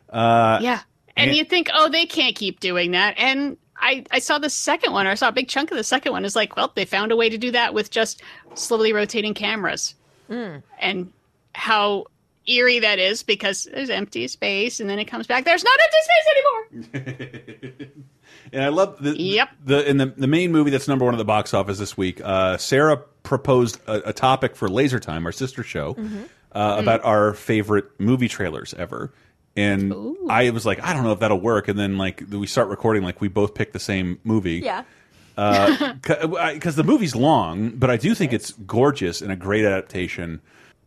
Uh, 0.09 0.59
Yeah. 0.61 0.81
And 1.17 1.29
and- 1.29 1.37
you 1.37 1.43
think, 1.45 1.69
oh, 1.73 1.89
they 1.89 2.05
can't 2.05 2.35
keep 2.35 2.59
doing 2.59 2.91
that. 2.91 3.15
And 3.17 3.57
I, 3.77 4.05
I 4.09 4.19
saw 4.19 4.37
the 4.37 4.49
second 4.49 4.93
one, 4.93 5.05
or 5.05 5.09
I 5.11 5.15
saw 5.15 5.27
a 5.27 5.31
big 5.33 5.49
chunk 5.49 5.69
of 5.71 5.75
the 5.77 5.83
second 5.83 6.13
one. 6.13 6.23
Is 6.23 6.35
like, 6.35 6.55
well, 6.55 6.71
they 6.75 6.85
found 6.85 7.11
a 7.11 7.15
way 7.17 7.29
to 7.29 7.37
do 7.37 7.51
that 7.51 7.73
with 7.73 7.91
just 7.91 8.21
slowly 8.53 8.93
rotating 8.93 9.33
cameras. 9.33 9.95
And 10.29 11.11
how 11.53 12.05
eerie 12.47 12.79
that 12.79 12.99
is 12.99 13.21
because 13.23 13.65
there's 13.73 13.89
empty 13.89 14.27
space 14.27 14.79
and 14.79 14.89
then 14.89 14.97
it 14.99 15.05
comes 15.05 15.27
back. 15.27 15.43
There's 15.43 15.63
not 15.63 15.77
empty 15.83 16.93
space 16.93 17.01
anymore. 17.03 17.87
And 18.53 18.63
I 18.63 18.69
love 18.69 18.97
the 19.01 19.19
Yep. 19.19 19.49
the 19.65 19.89
in 19.89 19.97
the 19.97 20.05
the 20.07 20.27
main 20.27 20.51
movie 20.51 20.69
that's 20.71 20.87
number 20.87 21.05
one 21.05 21.13
at 21.13 21.17
the 21.17 21.25
box 21.25 21.53
office 21.53 21.77
this 21.79 21.97
week. 21.97 22.21
Uh, 22.23 22.57
Sarah 22.57 22.97
proposed 23.23 23.79
a, 23.87 24.09
a 24.09 24.13
topic 24.13 24.55
for 24.55 24.67
Laser 24.69 24.99
Time, 24.99 25.25
our 25.25 25.31
sister 25.31 25.63
show, 25.63 25.93
Mm-hmm. 25.95 26.23
uh, 26.51 26.77
about 26.79 27.03
our 27.03 27.33
favorite 27.33 27.85
movie 27.99 28.27
trailers 28.27 28.73
ever. 28.75 29.11
And 29.57 29.93
I 30.29 30.49
was 30.49 30.65
like, 30.65 30.83
I 30.83 30.93
don't 30.93 31.03
know 31.03 31.13
if 31.13 31.19
that'll 31.19 31.39
work. 31.39 31.67
And 31.69 31.79
then 31.79 31.97
like 31.97 32.23
we 32.29 32.45
start 32.45 32.67
recording, 32.67 33.03
like 33.03 33.21
we 33.21 33.29
both 33.29 33.53
picked 33.55 33.71
the 33.73 33.79
same 33.79 34.19
movie. 34.25 34.57
Yeah. 34.63 34.83
because 35.37 36.75
the 36.75 36.83
movie's 36.83 37.15
long, 37.15 37.71
but 37.71 37.89
I 37.89 37.97
do 37.97 38.13
think 38.15 38.31
it's 38.33 38.51
gorgeous 38.51 39.21
and 39.21 39.31
a 39.31 39.35
great 39.35 39.65
adaptation. 39.65 40.41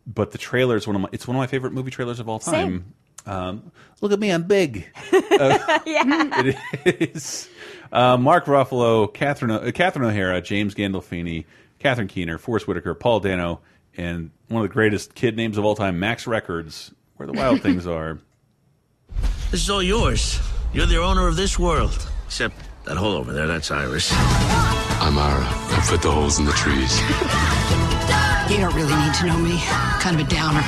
But 0.07 0.31
the 0.31 0.37
trailer 0.39 0.75
is 0.75 0.87
one 0.87 0.95
of 0.95 1.01
my 1.03 1.09
it's 1.11 1.27
one 1.27 1.35
of 1.35 1.39
my 1.39 1.47
favorite 1.47 1.73
movie 1.73 1.91
trailers 1.91 2.19
of 2.19 2.27
all 2.29 2.39
time. 2.39 2.93
Um, 3.25 3.71
look 4.01 4.11
at 4.11 4.19
me, 4.19 4.31
I'm 4.31 4.43
big. 4.43 4.87
yeah. 5.11 6.51
It 6.85 7.15
is. 7.15 7.49
Uh, 7.91 8.17
Mark 8.17 8.45
Ruffalo, 8.45 9.11
Catherine, 9.13 9.51
uh, 9.51 9.71
Catherine 9.73 10.05
O'Hara, 10.05 10.41
James 10.41 10.75
Gandolfini, 10.75 11.45
Catherine 11.79 12.07
Keener, 12.07 12.37
Forest 12.37 12.67
Whitaker, 12.67 12.93
Paul 12.93 13.19
Dano, 13.19 13.61
and 13.97 14.31
one 14.47 14.63
of 14.63 14.69
the 14.69 14.73
greatest 14.73 15.15
kid 15.15 15.35
names 15.35 15.57
of 15.57 15.65
all 15.65 15.75
time, 15.75 15.99
Max 15.99 16.27
Records, 16.27 16.93
where 17.17 17.27
the 17.27 17.33
wild 17.33 17.61
things 17.61 17.87
are. 17.87 18.19
This 19.51 19.63
is 19.63 19.69
all 19.69 19.81
yours. 19.83 20.39
You're 20.73 20.85
the 20.85 21.01
owner 21.01 21.27
of 21.27 21.35
this 21.35 21.57
world. 21.57 22.07
Except 22.25 22.55
that 22.85 22.97
hole 22.97 23.13
over 23.13 23.33
there, 23.33 23.47
that's 23.47 23.71
Ira's. 23.71 24.09
I'm 24.11 25.17
Ira. 25.17 25.41
I 25.43 25.85
put 25.89 26.01
the 26.01 26.11
holes 26.11 26.37
in 26.37 26.45
the 26.45 26.51
trees. 26.51 26.99
You 28.51 28.57
don't 28.57 28.75
really 28.75 28.95
need 28.95 29.13
to 29.15 29.25
know 29.25 29.37
me. 29.39 29.57
Kind 29.99 30.19
of 30.19 30.27
a 30.27 30.29
downer. 30.29 30.61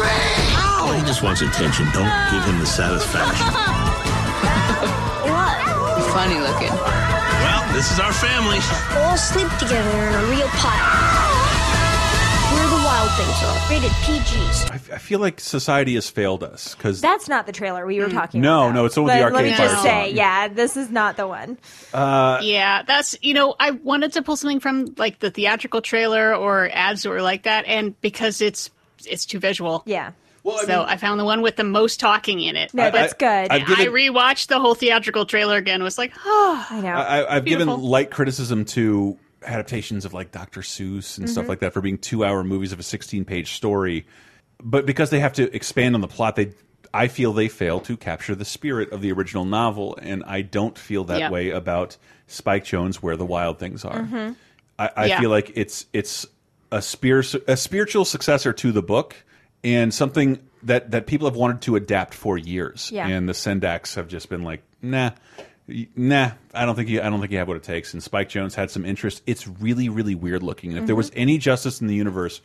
I 0.00 0.06
hate 0.06 0.16
this 0.16 0.52
tree! 0.52 0.56
Oh, 0.58 0.92
he 0.98 1.04
just 1.06 1.22
wants 1.22 1.40
attention. 1.42 1.86
Don't 1.92 2.30
give 2.30 2.44
him 2.44 2.58
the 2.58 2.66
satisfaction. 2.66 3.46
What? 5.28 5.56
Funny 6.12 6.38
looking. 6.38 6.68
Well, 6.72 7.72
This 7.72 7.90
is 7.92 7.98
our 8.00 8.12
family. 8.12 8.58
All 9.00 9.16
sleep 9.16 9.48
together 9.58 9.90
in 9.90 10.14
a 10.14 10.24
real 10.30 10.48
pile. 10.48 11.32
Where 12.52 12.68
the 12.68 12.84
wild 12.84 13.10
things 13.12 13.42
are. 13.44 13.70
Rated 13.70 13.90
PGs. 14.02 14.70
I, 14.92 14.96
I 14.96 14.98
feel 14.98 15.20
like 15.20 15.40
society 15.40 15.94
has 15.94 16.08
failed 16.10 16.42
us 16.44 16.74
because 16.74 17.00
That's 17.00 17.28
not 17.28 17.46
the 17.46 17.52
trailer 17.52 17.86
we 17.86 17.98
were 18.00 18.08
talking 18.10 18.40
no, 18.42 18.64
about. 18.66 18.74
no, 18.74 18.84
it's 18.84 18.94
the 18.94 19.02
one 19.02 19.08
with 19.08 19.16
the 19.18 19.22
Let- 19.24 19.32
Let 19.32 19.44
me 19.44 19.50
Arcade 19.52 19.66
just 19.66 19.82
Fire 19.82 20.04
say, 20.06 20.12
yeah, 20.12 20.48
this 20.48 20.76
is 20.76 20.90
not 20.90 21.16
the 21.16 21.26
one. 21.26 21.56
Uh, 21.94 22.40
yeah, 22.42 22.82
that's 22.82 23.16
you 23.22 23.32
know 23.34 23.54
I 23.58 23.70
wanted 23.72 24.12
to 24.14 24.22
pull 24.22 24.36
something 24.36 24.60
from 24.60 24.94
like 24.98 25.18
the 25.18 25.30
theatrical 25.30 25.80
trailer 25.80 26.34
or 26.34 26.68
ads 26.70 27.02
that 27.04 27.08
were 27.10 27.22
like 27.22 27.44
that, 27.44 27.64
and 27.66 27.98
because 28.02 28.40
it's 28.42 28.70
it's 29.06 29.24
too 29.26 29.38
visual. 29.38 29.82
Yeah. 29.86 30.12
so 30.66 30.82
I 30.82 30.96
found 30.96 31.20
the 31.20 31.24
one 31.24 31.40
with 31.42 31.56
the 31.56 31.64
most 31.64 32.00
talking 32.00 32.40
in 32.40 32.56
it. 32.56 32.74
No, 32.74 32.90
that's 32.90 33.12
good. 33.12 33.48
I've 33.50 33.66
given- 33.66 33.86
I 33.86 33.90
rewatched 33.90 34.48
the 34.48 34.58
whole 34.58 34.74
theatrical 34.74 35.24
trailer 35.26 35.56
again. 35.56 35.82
Was 35.82 35.98
like, 35.98 36.12
oh, 36.24 36.66
I 36.70 36.80
know. 36.80 36.94
I, 36.94 37.36
I've 37.36 37.44
given 37.44 37.68
light 37.68 38.10
criticism 38.10 38.64
to 38.66 39.18
adaptations 39.44 40.04
of 40.04 40.14
like 40.14 40.30
Dr. 40.32 40.60
Seuss 40.60 41.18
and 41.18 41.28
stuff 41.28 41.44
Mhm. 41.46 41.48
like 41.48 41.60
that 41.60 41.72
for 41.72 41.80
being 41.80 41.98
two 41.98 42.24
hour 42.24 42.42
movies 42.44 42.72
of 42.72 42.78
a 42.80 42.82
16 42.82 43.24
page 43.24 43.52
story. 43.54 44.06
But 44.62 44.86
because 44.86 45.10
they 45.10 45.20
have 45.20 45.32
to 45.34 45.54
expand 45.54 45.94
on 45.94 46.00
the 46.00 46.08
plot, 46.08 46.36
they 46.36 46.52
I 46.94 47.08
feel 47.08 47.32
they 47.32 47.48
fail 47.48 47.80
to 47.80 47.96
capture 47.96 48.34
the 48.34 48.44
spirit 48.44 48.92
of 48.92 49.00
the 49.00 49.10
original 49.12 49.44
novel, 49.46 49.98
and 50.02 50.22
I 50.26 50.42
don't 50.42 50.76
feel 50.78 51.04
that 51.04 51.20
Yep. 51.20 51.30
way 51.32 51.48
about 51.50 51.96
Spike 52.26 52.64
Jonze, 52.64 52.96
Where 52.96 53.16
the 53.16 53.24
Wild 53.24 53.58
Things 53.58 53.82
Are. 53.84 54.00
Mhm. 54.00 54.36
I, 54.78 54.90
I 54.96 55.04
Yeah. 55.06 55.20
feel 55.20 55.30
like 55.30 55.52
it's 55.54 55.86
it's 55.94 56.26
a 56.72 56.82
spear 56.82 57.22
a 57.46 57.56
spiritual 57.56 58.04
successor 58.04 58.52
to 58.54 58.72
the 58.72 58.82
book 58.82 59.14
and 59.62 59.94
something 59.94 60.40
that 60.64 60.90
that 60.90 61.06
people 61.06 61.28
have 61.28 61.36
wanted 61.36 61.60
to 61.62 61.76
adapt 61.76 62.14
for 62.14 62.36
years. 62.36 62.90
Yeah. 62.92 63.06
And 63.06 63.28
the 63.28 63.32
Sendaks 63.34 63.94
have 63.94 64.08
just 64.08 64.28
been 64.28 64.42
like, 64.42 64.62
nah, 64.82 65.10
nah. 65.94 66.30
I 66.54 66.64
don't 66.66 66.74
think 66.74 66.88
you 66.88 67.00
I 67.00 67.10
don't 67.10 67.20
think 67.20 67.32
you 67.32 67.38
have 67.38 67.48
what 67.48 67.56
it 67.56 67.62
takes. 67.62 67.92
And 67.94 68.02
Spike 68.02 68.28
Jonze 68.28 68.54
had 68.54 68.70
some 68.70 68.84
interest. 68.84 69.22
It's 69.26 69.46
really 69.46 69.88
really 69.88 70.14
weird 70.14 70.42
looking. 70.42 70.70
And 70.70 70.80
if 70.80 70.86
there 70.86 70.94
Mm-hmm. 70.94 70.98
was 70.98 71.12
any 71.14 71.38
justice 71.38 71.80
in 71.80 71.86
the 71.86 71.94
universe, 71.94 72.40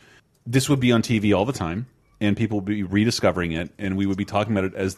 this 0.46 0.68
would 0.68 0.80
be 0.80 0.92
on 0.92 1.02
TV 1.02 1.36
all 1.36 1.44
the 1.44 1.52
time, 1.52 1.86
and 2.20 2.36
people 2.36 2.58
would 2.58 2.64
be 2.66 2.82
rediscovering 2.82 3.52
it, 3.52 3.70
and 3.78 3.96
we 3.96 4.06
would 4.06 4.18
be 4.18 4.24
talking 4.24 4.52
about 4.52 4.64
it 4.64 4.74
as 4.74 4.96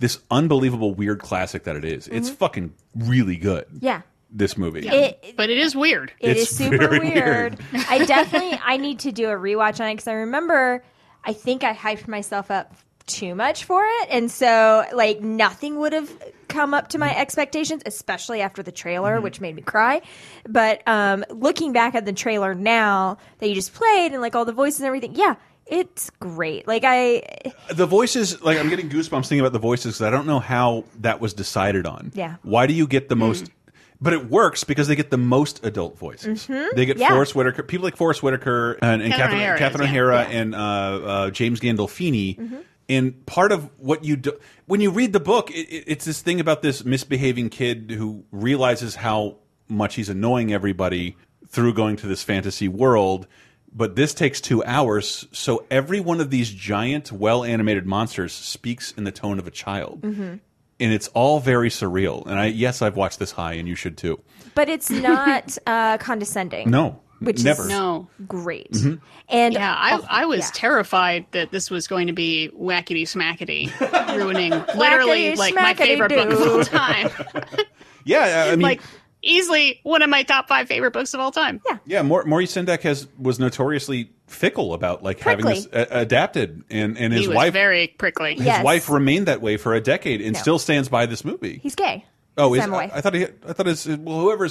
this 0.00 0.18
unbelievable 0.30 0.92
weird 0.94 1.20
classic 1.20 1.64
that 1.64 1.76
it 1.76 1.84
is. 1.84 2.08
It's 2.08 2.28
Mm-hmm. 2.28 2.36
fucking 2.36 2.74
really 2.96 3.36
good. 3.36 3.66
Yeah. 3.80 4.02
This 4.36 4.58
movie. 4.58 4.86
It- 4.86 5.34
but 5.36 5.48
it 5.48 5.58
is 5.58 5.76
weird. 5.76 6.12
It 6.18 6.36
is 6.36 6.42
It's 6.48 6.56
super 6.56 6.90
weird. 6.90 7.02
weird. 7.02 7.58
I 7.88 8.04
definitely 8.04 8.60
I 8.62 8.76
need 8.76 8.98
to 9.00 9.12
do 9.12 9.28
a 9.28 9.34
rewatch 9.34 9.80
on 9.80 9.88
it 9.88 9.94
because 9.94 10.08
I 10.08 10.14
remember 10.14 10.84
I 11.24 11.32
think 11.32 11.64
I 11.64 11.72
hyped 11.72 12.08
myself 12.08 12.50
up 12.50 12.74
too 13.06 13.34
much 13.34 13.64
for 13.64 13.82
it, 13.84 14.08
and 14.10 14.30
so 14.30 14.84
like 14.92 15.20
nothing 15.20 15.78
would 15.78 15.92
have 15.92 16.10
come 16.48 16.74
up 16.74 16.88
to 16.88 16.98
my 16.98 17.08
mm. 17.10 17.18
expectations, 17.18 17.82
especially 17.86 18.40
after 18.40 18.62
the 18.62 18.72
trailer, 18.72 19.14
mm-hmm. 19.14 19.24
which 19.24 19.40
made 19.40 19.54
me 19.54 19.62
cry. 19.62 20.02
But 20.48 20.86
um, 20.86 21.24
looking 21.30 21.72
back 21.72 21.94
at 21.94 22.04
the 22.04 22.12
trailer 22.12 22.54
now 22.54 23.18
that 23.38 23.48
you 23.48 23.54
just 23.54 23.74
played 23.74 24.12
and 24.12 24.20
like 24.20 24.34
all 24.34 24.44
the 24.44 24.52
voices 24.52 24.80
and 24.80 24.86
everything, 24.86 25.14
yeah, 25.14 25.34
it's 25.66 26.10
great. 26.20 26.66
Like 26.66 26.82
I, 26.84 27.22
The 27.72 27.86
voices, 27.86 28.42
like 28.42 28.58
I'm 28.58 28.68
getting 28.68 28.88
goosebumps 28.88 29.28
thinking 29.28 29.40
about 29.40 29.52
the 29.52 29.58
voices 29.58 29.94
because 29.94 30.02
I 30.02 30.10
don't 30.10 30.26
know 30.26 30.40
how 30.40 30.84
that 31.00 31.20
was 31.20 31.34
decided 31.34 31.86
on. 31.86 32.12
Yeah. 32.14 32.36
Why 32.42 32.66
do 32.66 32.74
you 32.74 32.86
get 32.86 33.08
the 33.08 33.16
mm. 33.16 33.20
most? 33.20 33.50
But 34.00 34.12
it 34.12 34.28
works 34.28 34.64
because 34.64 34.88
they 34.88 34.96
get 34.96 35.10
the 35.10 35.16
most 35.18 35.64
adult 35.64 35.98
voices. 35.98 36.46
Mhm. 36.46 36.74
They 36.74 36.84
get 36.86 36.96
Yeah. 36.98 37.08
Forest 37.10 37.34
Whitaker, 37.34 37.62
people 37.62 37.84
like 37.84 37.96
Forest 37.96 38.22
Whitaker 38.22 38.72
and, 38.82 39.00
and 39.02 39.12
Catherine 39.12 39.38
Catherine, 39.38 39.40
O'Hara 39.42 39.58
Catherine. 39.58 39.88
O'Hara 39.88 40.22
Yeah. 40.30 40.38
and 40.40 40.54
uh, 40.54 40.58
uh, 40.58 41.30
James 41.30 41.60
Gandolfini. 41.60 42.38
Mm-hmm. 42.38 42.56
And 42.88 43.24
part 43.26 43.50
of 43.52 43.70
what 43.78 44.04
you 44.04 44.16
do 44.16 44.32
when 44.66 44.80
you 44.82 44.90
read 44.90 45.12
the 45.12 45.20
book, 45.20 45.50
it, 45.50 45.68
it- 45.70 45.84
it's 45.86 46.04
this 46.04 46.20
thing 46.22 46.38
about 46.40 46.60
this 46.62 46.84
misbehaving 46.84 47.48
kid 47.50 47.90
who 47.96 48.24
realizes 48.30 48.96
how 48.96 49.36
much 49.68 49.94
he's 49.94 50.08
annoying 50.10 50.52
everybody 50.52 51.16
through 51.48 51.72
going 51.72 51.96
to 51.96 52.06
this 52.06 52.22
fantasy 52.22 52.68
world. 52.68 53.26
But 53.76 53.96
this 53.96 54.12
takes 54.14 54.40
two 54.40 54.62
hours, 54.64 55.26
so 55.32 55.64
every 55.70 55.98
one 55.98 56.20
of 56.20 56.30
these 56.30 56.50
giant, 56.50 57.10
well 57.10 57.42
animated 57.42 57.86
monsters 57.86 58.32
speaks 58.32 58.92
in 58.92 59.04
the 59.04 59.10
tone 59.12 59.38
of 59.38 59.46
a 59.46 59.50
child. 59.50 60.02
Mhm. 60.02 60.40
And 60.80 60.92
it's 60.92 61.08
all 61.08 61.40
very 61.40 61.68
surreal. 61.70 62.26
And 62.26 62.38
I 62.38 62.46
yes, 62.46 62.82
I've 62.82 62.96
watched 62.96 63.18
this 63.18 63.30
high, 63.32 63.54
and 63.54 63.68
you 63.68 63.74
should 63.76 63.96
too. 63.96 64.20
but 64.54 64.68
it's 64.68 64.90
not 64.90 65.56
uh, 65.66 65.98
condescending. 65.98 66.68
No, 66.70 67.00
which 67.20 67.44
never. 67.44 67.62
is 67.62 67.68
No. 67.68 68.08
great. 68.26 68.72
Mhm. 68.72 69.00
And 69.28 69.54
yeah, 69.54 69.74
I, 69.76 69.96
oh, 69.96 70.06
I 70.10 70.26
was 70.26 70.40
yeah. 70.40 70.50
terrified 70.52 71.26
that 71.30 71.50
this 71.52 71.70
was 71.70 71.86
going 71.86 72.08
to 72.08 72.12
be 72.12 72.50
wackety 72.58 73.02
smackety, 73.02 73.70
ruining 74.16 74.50
literally 74.76 75.34
like 75.36 75.54
my 75.54 75.74
favorite 75.74 76.10
book 76.10 76.30
of 76.30 76.40
all 76.40 76.64
time. 76.64 77.10
Yeah, 78.06 78.48
I 78.48 78.50
mean, 78.50 78.60
like 78.60 78.82
easily 79.24 79.80
one 79.82 80.02
of 80.02 80.10
my 80.10 80.22
top 80.22 80.48
five 80.48 80.68
favorite 80.68 80.92
books 80.92 81.14
of 81.14 81.20
all 81.20 81.32
time. 81.32 81.60
Yeah. 81.66 81.78
Yeah, 81.86 82.02
Mor 82.02 82.24
Maurice 82.24 82.54
Sendak 82.54 82.82
has 82.82 83.08
was 83.18 83.38
notoriously 83.38 84.10
fickle 84.26 84.74
about 84.74 85.02
like 85.02 85.20
having 85.20 85.44
this 85.46 85.66
uh, 85.72 85.86
adapted, 85.90 86.64
and 86.70 86.96
and 86.98 87.12
his 87.12 87.22
he 87.22 87.28
was 87.28 87.36
wife 87.36 87.52
very 87.52 87.88
prickly. 87.88 88.34
his 88.36 88.62
wife 88.62 88.88
remained 88.88 89.26
that 89.26 89.40
way 89.40 89.56
for 89.56 89.74
a 89.74 89.80
decade 89.80 90.20
and 90.20 90.34
No. 90.34 90.40
still 90.40 90.58
stands 90.58 90.88
by 90.88 91.06
this 91.06 91.24
movie. 91.24 91.58
He's 91.62 91.74
gay. 91.74 92.04
oh, 92.36 92.54
is, 92.54 92.62
Sam 92.62 92.74
I. 92.74 92.90
I 92.94 93.00
thought 93.00 93.14
he, 93.14 93.24
I 93.46 93.52
thought 93.52 93.66
his 93.66 93.86
well 93.86 94.20
whoever 94.20 94.44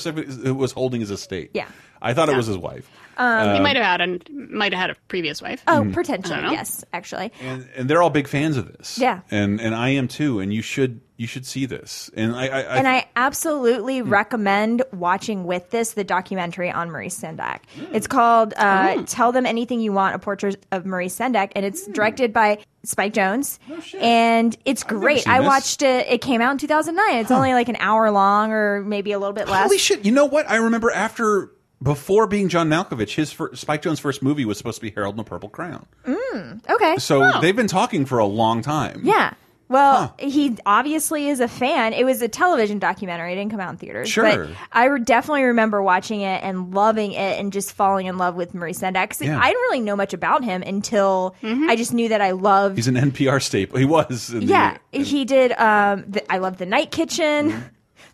was 0.54 0.72
holding 0.72 1.02
his 1.02 1.12
estate. 1.12 1.52
Yeah. 1.54 1.68
I 2.02 2.14
thought 2.14 2.28
it 2.28 2.36
was 2.36 2.48
his 2.48 2.58
wife. 2.58 2.90
Um, 3.16 3.54
he 3.56 3.62
might 3.62 3.76
have 3.78 3.86
had 3.86 4.02
a 4.02 4.20
might 4.34 4.74
have 4.74 4.82
had 4.82 4.90
a 4.90 4.96
previous 5.08 5.42
wife. 5.42 5.64
Oh, 5.68 5.82
Mhm. 5.84 5.94
potentially, 5.94 6.34
I 6.34 6.42
don't 6.42 6.46
know. 6.48 6.52
yes, 6.52 6.84
actually. 6.92 7.32
and 7.42 7.68
and 7.76 7.90
they're 7.90 8.02
all 8.02 8.10
big 8.10 8.28
fans 8.28 8.58
of 8.58 8.68
this. 8.76 8.98
Yeah. 8.98 9.22
and 9.32 9.62
and 9.62 9.74
I 9.76 9.90
am 9.90 10.08
too. 10.08 10.40
And 10.40 10.54
you 10.54 10.62
should 10.62 11.00
you 11.24 11.28
should 11.28 11.46
see 11.46 11.66
this. 11.66 12.12
And 12.16 12.36
I, 12.36 12.48
I, 12.48 12.60
I 12.62 12.76
and 12.76 12.86
I 12.88 13.08
absolutely 13.16 14.02
recommend 14.02 14.84
watching 14.92 15.46
with 15.46 15.70
this 15.70 15.94
the 15.94 16.04
documentary 16.04 16.70
on 16.70 16.92
Marie 16.92 17.08
Sendak. 17.08 17.62
It's 17.94 18.08
called 18.08 18.54
uh, 18.58 19.04
"Tell 19.06 19.32
Them 19.32 19.46
Anything 19.46 19.80
You 19.80 19.94
Want: 19.94 20.16
A 20.16 20.20
Portrait 20.20 20.64
of 20.74 20.86
Marie 20.86 21.08
Sendak," 21.08 21.54
and 21.56 21.66
it's 21.66 21.88
directed 21.88 22.34
by 22.34 22.60
Spike 22.84 23.14
Jonze, 23.14 23.58
Oh, 23.72 23.82
and 24.00 24.58
it's 24.66 24.84
great. 24.84 25.26
I 25.26 25.40
watched 25.40 25.82
it. 25.82 26.08
It 26.10 26.22
came 26.22 26.42
out 26.42 26.52
in 26.52 26.58
2009. 26.58 27.16
It's 27.22 27.32
only 27.32 27.54
like 27.54 27.70
an 27.70 27.78
hour 27.80 28.12
long, 28.12 28.52
or 28.52 28.82
maybe 28.82 29.14
a 29.14 29.20
little 29.20 29.34
bit 29.34 29.48
less. 29.48 29.64
Holy 29.64 29.78
shit! 29.78 30.04
You 30.04 30.12
know 30.12 30.26
what? 30.26 30.50
I 30.50 30.58
remember 30.58 30.92
after 30.92 31.52
before 31.82 32.28
being 32.28 32.50
John 32.50 32.70
Malkovich, 32.70 33.16
his 33.16 33.32
fir 33.32 33.56
Spike 33.56 33.82
Jonze' 33.84 34.02
first 34.02 34.22
movie 34.22 34.44
was 34.44 34.58
supposed 34.58 34.76
to 34.76 34.82
be 34.82 34.92
Harold 34.92 35.16
and 35.16 35.26
the 35.26 35.30
Purple 35.30 35.48
Crayon. 35.48 35.86
Mm, 36.06 36.70
okay. 36.70 36.98
So 36.98 37.40
they've 37.40 37.56
been 37.56 37.68
talking 37.68 38.06
for 38.06 38.20
a 38.20 38.26
long 38.26 38.62
time. 38.62 39.02
Yeah. 39.04 39.34
Well, 39.74 40.14
he 40.20 40.56
obviously 40.66 41.28
is 41.28 41.40
a 41.40 41.48
fan. 41.48 41.94
It 41.94 42.06
was 42.06 42.22
a 42.22 42.28
television 42.28 42.80
documentary. 42.80 43.34
It 43.34 43.36
didn't 43.36 43.52
come 43.52 43.60
out 43.60 43.72
in 43.72 43.78
theaters. 43.78 44.10
Sure. 44.10 44.24
But 44.48 44.50
I 44.72 44.86
re- 44.86 45.00
definitely 45.02 45.44
remember 45.44 45.82
watching 45.82 46.22
it 46.22 46.44
and 46.44 46.74
loving 46.74 47.12
it 47.14 47.40
and 47.40 47.52
just 47.52 47.74
falling 47.74 48.06
in 48.06 48.18
love 48.18 48.36
with 48.36 48.54
Maurice 48.54 48.80
Sendak. 48.80 49.10
'Cause 49.10 49.22
Yeah. 49.22 49.38
I 49.40 49.48
didn't 49.48 49.62
really 49.64 49.80
know 49.82 49.96
much 49.96 50.14
about 50.14 50.44
him 50.44 50.62
until 50.62 51.36
I 51.44 51.76
just 51.76 51.94
knew 51.94 52.10
that 52.10 52.22
I 52.22 52.32
loved. 52.32 52.78
He's 52.78 52.88
an 52.88 52.96
NPR 52.98 53.40
staple. 53.42 53.80
He 53.80 53.86
was. 53.86 54.30
in 54.32 54.42
the- 54.42 54.46
yeah, 54.46 54.78
he 54.92 55.26
did. 55.26 55.52
Um, 55.54 56.06
the, 56.08 56.32
I 56.32 56.38
love 56.38 56.58
The 56.58 56.66
Night 56.66 56.92
Kitchen. 56.92 57.50
Mm-hmm. 57.52 57.60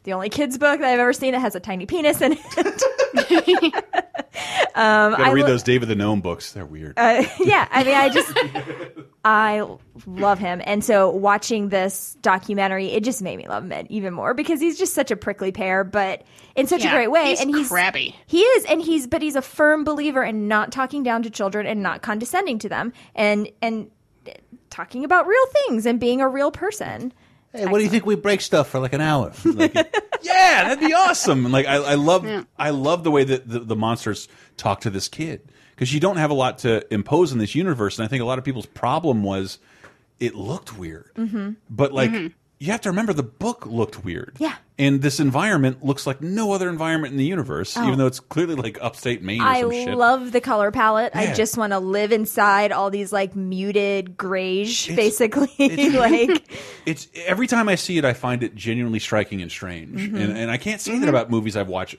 The 0.03 0.13
only 0.13 0.29
kids 0.29 0.57
book 0.57 0.79
that 0.79 0.87
I've 0.93 0.99
ever 0.99 1.13
seen 1.13 1.33
that 1.33 1.39
has 1.39 1.55
a 1.55 1.59
tiny 1.59 1.85
penis 1.85 2.21
in 2.21 2.33
it. 2.33 2.39
um, 4.75 5.11
Gotta 5.11 5.23
I 5.23 5.31
read 5.31 5.41
lo- 5.43 5.47
those 5.47 5.63
David 5.63 5.89
the 5.89 5.95
Gnome 5.95 6.21
books. 6.21 6.53
They're 6.53 6.65
weird. 6.65 6.93
uh, 6.97 7.23
yeah, 7.39 7.67
I 7.71 7.83
mean, 7.83 7.95
I 7.95 8.09
just 8.09 8.33
I 9.25 9.67
love 10.05 10.39
him, 10.39 10.61
and 10.65 10.83
so 10.83 11.09
watching 11.09 11.69
this 11.69 12.15
documentary, 12.21 12.87
it 12.87 13.03
just 13.03 13.21
made 13.21 13.37
me 13.37 13.47
love 13.47 13.69
him 13.69 13.87
even 13.89 14.13
more 14.13 14.33
because 14.33 14.61
he's 14.61 14.77
just 14.77 14.93
such 14.93 15.11
a 15.11 15.15
prickly 15.17 15.51
pear, 15.51 15.83
but 15.83 16.23
in 16.55 16.67
such 16.67 16.83
Yeah, 16.83 16.91
a 16.91 16.95
great 16.95 17.11
way. 17.11 17.29
he's 17.31 17.41
and 17.41 17.53
he's 17.53 17.67
crabby. 17.67 18.15
He 18.25 18.41
is, 18.41 18.65
and 18.65 18.81
he's 18.81 19.05
but 19.07 19.21
he's 19.21 19.35
a 19.35 19.41
firm 19.41 19.83
believer 19.83 20.23
in 20.23 20.47
not 20.47 20.71
talking 20.71 21.03
down 21.03 21.23
to 21.23 21.29
children 21.29 21.65
and 21.65 21.83
not 21.83 22.01
condescending 22.01 22.59
to 22.59 22.69
them, 22.69 22.93
and 23.15 23.49
and 23.61 23.91
talking 24.69 25.03
about 25.03 25.27
real 25.27 25.45
things 25.67 25.85
and 25.85 25.99
being 25.99 26.21
a 26.21 26.29
real 26.29 26.51
person. 26.51 27.11
Hey, 27.53 27.65
what 27.65 27.79
do 27.79 27.83
you 27.83 27.89
think 27.89 28.05
we 28.05 28.15
break 28.15 28.41
stuff 28.41 28.69
for 28.69 28.79
like 28.79 28.93
an 28.93 29.01
hour? 29.01 29.31
Like, 29.45 29.73
yeah, 30.21 30.63
that'd 30.67 30.79
be 30.85 30.93
awesome. 30.93 31.45
And 31.45 31.53
like 31.53 31.65
I, 31.65 31.75
I 31.75 31.93
love 31.95 32.25
I 32.57 32.69
love 32.71 33.03
the 33.03 33.11
way 33.11 33.23
that 33.23 33.47
the, 33.47 33.59
the 33.59 33.75
monsters 33.75 34.27
talk 34.57 34.81
to 34.81 34.89
this 34.89 35.07
kid 35.07 35.41
because 35.75 35.93
you 35.93 35.99
don't 35.99 36.17
have 36.17 36.29
a 36.29 36.33
lot 36.33 36.59
to 36.59 36.83
impose 36.93 37.31
in 37.31 37.37
this 37.39 37.55
universe, 37.55 37.97
and 37.97 38.05
I 38.05 38.09
think 38.09 38.21
a 38.21 38.25
lot 38.25 38.37
of 38.37 38.43
people's 38.45 38.65
problem 38.65 39.23
was 39.23 39.59
it 40.19 40.35
looked 40.35 40.77
weird, 40.77 41.09
Mm-hmm. 41.15 41.51
but 41.69 41.93
like 41.93 42.11
Mhm. 42.11 42.33
You 42.59 42.71
have 42.71 42.81
to 42.81 42.89
remember 42.89 43.13
the 43.13 43.23
book 43.23 43.65
looked 43.65 44.03
weird. 44.03 44.35
Yeah. 44.37 44.55
And 44.77 45.01
this 45.01 45.19
environment 45.19 45.83
looks 45.83 46.05
like 46.07 46.21
no 46.21 46.51
other 46.53 46.69
environment 46.69 47.11
in 47.13 47.17
the 47.17 47.25
universe, 47.25 47.75
Oh. 47.77 47.85
even 47.85 47.97
though 47.97 48.05
it's 48.07 48.19
clearly 48.19 48.55
like 48.55 48.77
upstate 48.81 49.21
Maine 49.21 49.41
or 49.41 49.45
I 49.45 49.61
some 49.61 49.71
shit. 49.71 49.97
love 49.97 50.31
the 50.33 50.41
color 50.41 50.71
palette. 50.71 51.13
I 51.15 51.33
just 51.33 51.57
want 51.57 51.71
to 51.73 51.79
live 51.79 52.11
inside 52.11 52.71
all 52.71 52.89
these 52.89 53.11
like 53.13 53.35
muted 53.35 54.17
grayish, 54.17 54.87
basically. 54.87 55.51
like 55.97 56.51
it's 56.85 57.07
every 57.25 57.47
time 57.47 57.67
I 57.69 57.75
see 57.75 57.97
it, 57.97 58.05
I 58.05 58.13
find 58.13 58.43
it 58.43 58.55
genuinely 58.55 58.99
striking 58.99 59.41
and 59.41 59.51
strange, 59.51 59.99
Mhm. 59.99 60.19
and 60.21 60.37
and 60.37 60.51
I 60.51 60.57
can't 60.57 60.81
say 60.81 60.97
that 60.99 61.09
about 61.09 61.29
movies 61.29 61.55
I've 61.57 61.67
watched, 61.69 61.95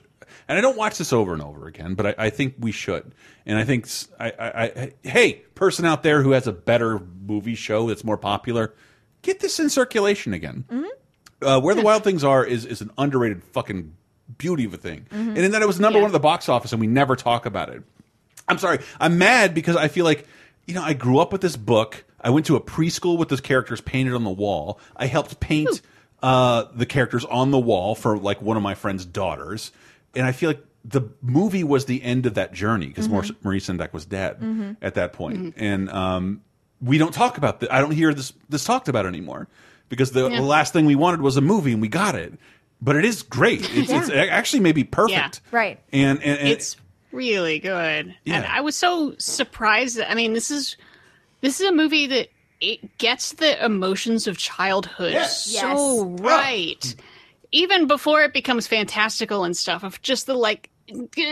and 0.47 0.57
I 0.57 0.61
don't 0.61 0.77
watch 0.77 0.97
this 0.97 1.11
over 1.13 1.33
and 1.33 1.41
over 1.41 1.67
again, 1.67 1.93
but 1.95 2.05
I, 2.19 2.25
I 2.25 2.29
think 2.29 2.55
we 2.59 2.71
should, 2.71 3.13
and 3.45 3.57
I 3.59 3.63
think 3.63 3.87
I, 4.19 4.31
I, 4.39 4.63
I 4.63 4.93
hey, 5.03 5.33
person 5.55 5.85
out 5.85 6.01
there 6.03 6.21
who 6.23 6.31
has 6.31 6.47
a 6.47 6.51
better 6.53 6.99
movie 6.99 7.55
show 7.55 7.87
that's 7.89 8.03
more 8.03 8.17
popular, 8.17 8.73
get 9.21 9.39
this 9.39 9.59
in 9.59 9.69
circulation 9.69 10.33
again. 10.33 10.65
Uh, 11.41 11.59
Where 11.59 11.73
the 11.75 11.81
Wild 11.81 12.03
Things 12.03 12.23
Are 12.23 12.45
is 12.45 12.65
is 12.65 12.81
an 12.81 12.91
underrated 12.97 13.43
fucking 13.43 13.93
beauty 14.37 14.65
of 14.65 14.73
a 14.73 14.77
thing. 14.77 15.05
Mhm. 15.11 15.29
And 15.29 15.37
in 15.39 15.51
that 15.51 15.61
it 15.61 15.67
was 15.67 15.79
number 15.79 15.99
one 15.99 16.07
at 16.07 16.13
the 16.13 16.19
box 16.19 16.47
office, 16.49 16.71
and 16.71 16.79
we 16.79 16.87
never 16.87 17.15
talk 17.15 17.45
about 17.45 17.69
it. 17.69 17.83
I'm 18.47 18.57
sorry. 18.57 18.79
I'm 18.99 19.17
mad 19.17 19.53
because 19.53 19.75
I 19.75 19.87
feel 19.87 20.05
like, 20.05 20.27
you 20.67 20.73
know, 20.73 20.83
I 20.83 20.93
grew 20.93 21.19
up 21.19 21.31
with 21.31 21.41
this 21.41 21.57
book. 21.57 22.03
I 22.19 22.29
went 22.29 22.45
to 22.47 22.55
a 22.55 22.61
preschool 22.61 23.17
with 23.17 23.29
those 23.29 23.41
characters 23.41 23.81
painted 23.81 24.13
on 24.13 24.23
the 24.23 24.29
wall. 24.29 24.79
I 24.95 25.07
helped 25.07 25.39
paint 25.39 25.81
uh, 26.23 26.65
the 26.75 26.85
characters 26.85 27.25
on 27.25 27.49
the 27.49 27.59
wall 27.59 27.95
for 27.95 28.15
like 28.17 28.41
one 28.43 28.55
of 28.55 28.61
my 28.63 28.75
friend's 28.75 29.05
daughters, 29.05 29.71
and 30.15 30.25
I 30.25 30.31
feel 30.33 30.51
like 30.51 30.63
the 30.85 31.01
movie 31.23 31.63
was 31.63 31.85
the 31.85 32.01
end 32.03 32.25
of 32.27 32.35
that 32.35 32.53
journey 32.53 32.87
because 32.87 33.07
Mhm. 33.07 33.35
Maurice 33.43 33.67
Sendak 33.67 33.91
was 33.93 34.05
dead 34.05 34.39
Mhm. 34.39 34.77
at 34.83 34.93
that 34.95 35.13
point. 35.13 35.55
and 35.57 35.89
um, 35.89 36.41
we 36.81 36.97
don't 36.97 37.13
talk 37.13 37.37
about 37.37 37.59
that. 37.61 37.71
I 37.73 37.79
don't 37.79 37.91
hear 37.91 38.13
this 38.13 38.33
this 38.49 38.63
talked 38.63 38.87
about 38.89 39.05
anymore 39.05 39.47
because 39.89 40.11
the, 40.11 40.29
Yeah. 40.29 40.37
the 40.37 40.43
last 40.45 40.73
thing 40.73 40.85
we 40.85 40.95
wanted 40.95 41.21
was 41.21 41.37
a 41.37 41.41
movie, 41.41 41.73
and 41.73 41.81
we 41.81 41.87
got 41.87 42.15
it. 42.15 42.33
But 42.81 42.95
it 42.95 43.05
is 43.05 43.21
great. 43.21 43.61
It's, 43.77 43.91
it's 43.91 44.09
Yeah. 44.09 44.23
actually 44.23 44.61
maybe 44.61 44.83
perfect. 44.83 45.41
Yeah, 45.51 45.55
Right. 45.57 45.79
And, 45.93 46.21
and, 46.23 46.39
and 46.39 46.47
it's 46.49 46.77
really 47.11 47.59
good. 47.59 48.15
Yeah. 48.25 48.37
And 48.37 48.45
I 48.45 48.61
was 48.61 48.75
so 48.75 49.13
surprised. 49.19 49.97
that- 49.97 50.09
I 50.09 50.15
mean, 50.15 50.33
this 50.33 50.49
is 50.49 50.77
this 51.41 51.59
is 51.59 51.67
a 51.67 51.71
movie 51.71 52.07
that 52.07 52.29
it 52.59 52.97
gets 52.97 53.33
the 53.33 53.63
emotions 53.63 54.27
of 54.27 54.37
childhood 54.37 55.13
Yes. 55.13 55.45
so 55.45 55.67
oh. 55.67 56.05
right. 56.21 56.95
Even 57.51 57.85
before 57.87 58.23
it 58.23 58.33
becomes 58.33 58.65
fantastical 58.65 59.43
and 59.43 59.55
stuff 59.57 59.83
of 59.83 60.01
just 60.01 60.25
the 60.25 60.33
like 60.35 60.69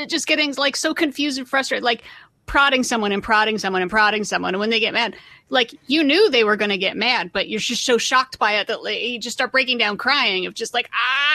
just 0.08 0.28
getting 0.28 0.54
like 0.56 0.76
so 0.76 0.94
confused 0.94 1.38
and 1.40 1.48
frustrated 1.48 1.84
like 1.84 2.04
prodding 2.50 2.84
someone 2.84 3.12
and 3.12 3.22
prodding 3.22 3.58
someone 3.60 3.82
and 3.82 3.92
prodding 3.92 4.24
someone. 4.24 4.54
And 4.56 4.60
when 4.60 4.72
they 4.72 4.80
get 4.80 4.94
mad 4.94 5.16
like 5.52 5.74
you 5.88 6.04
knew 6.04 6.30
they 6.30 6.44
were 6.44 6.56
going 6.56 6.70
to 6.70 6.78
get 6.78 6.96
mad 6.96 7.32
but 7.34 7.50
you're 7.50 7.60
just 7.60 7.84
so 7.84 7.98
shocked 7.98 8.38
by 8.38 8.54
it 8.60 8.68
that 8.68 8.84
like, 8.84 9.02
you 9.02 9.20
just 9.20 9.36
start 9.36 9.52
breaking 9.52 9.80
down 9.80 9.98
crying 9.98 10.46
of 10.46 10.54
just 10.54 10.76
like 10.76 10.88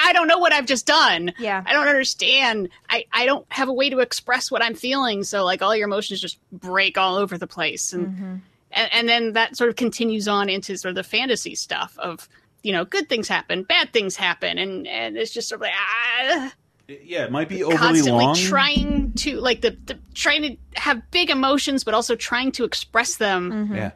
i 0.04 0.12
don't 0.12 0.28
know 0.28 0.38
what 0.38 0.52
i've 0.52 0.66
just 0.66 0.86
done. 0.86 1.32
Yeah. 1.38 1.62
i 1.66 1.72
don't 1.72 1.88
understand. 1.88 2.68
I 2.88 3.06
i 3.12 3.26
don't 3.26 3.44
have 3.50 3.68
a 3.68 3.72
way 3.72 3.90
to 3.90 3.98
express 3.98 4.50
what 4.50 4.62
i'm 4.62 4.74
feeling. 4.74 5.24
So 5.24 5.44
like 5.44 5.62
all 5.62 5.74
your 5.74 5.86
emotions 5.88 6.20
just 6.20 6.38
break 6.52 6.96
all 6.96 7.16
over 7.16 7.36
the 7.38 7.46
place. 7.48 7.92
And 7.92 8.06
Mm-hmm. 8.06 8.36
and, 8.72 8.92
and 8.92 9.08
then 9.08 9.32
that 9.32 9.56
sort 9.56 9.70
of 9.70 9.76
continues 9.76 10.28
on 10.28 10.48
into 10.48 10.76
sort 10.76 10.90
of 10.90 10.96
the 10.96 11.02
fantasy 11.02 11.54
stuff 11.54 11.96
of 11.98 12.28
you 12.62 12.72
know 12.72 12.84
good 12.84 13.08
things 13.08 13.28
happen 13.28 13.62
bad 13.64 13.92
things 13.92 14.14
happen. 14.16 14.58
And 14.58 14.86
and 14.86 15.16
it's 15.16 15.32
just 15.32 15.48
sort 15.48 15.60
of 15.60 15.62
like 15.62 15.74
ah, 15.76 16.52
yeah, 16.88 17.24
it 17.24 17.32
might 17.32 17.48
be 17.48 17.62
overly 17.64 17.78
constantly 17.78 18.24
long. 18.24 18.34
trying 18.36 19.12
to 19.14 19.40
like 19.40 19.60
the, 19.62 19.76
the 19.86 19.98
trying 20.14 20.42
to 20.42 20.56
have 20.80 21.02
big 21.10 21.30
emotions 21.30 21.84
but 21.84 21.94
also 21.94 22.14
trying 22.14 22.52
to 22.52 22.64
express 22.64 23.16
them 23.16 23.50
Mm-hmm. 23.50 23.74
Yeah. 23.74 23.90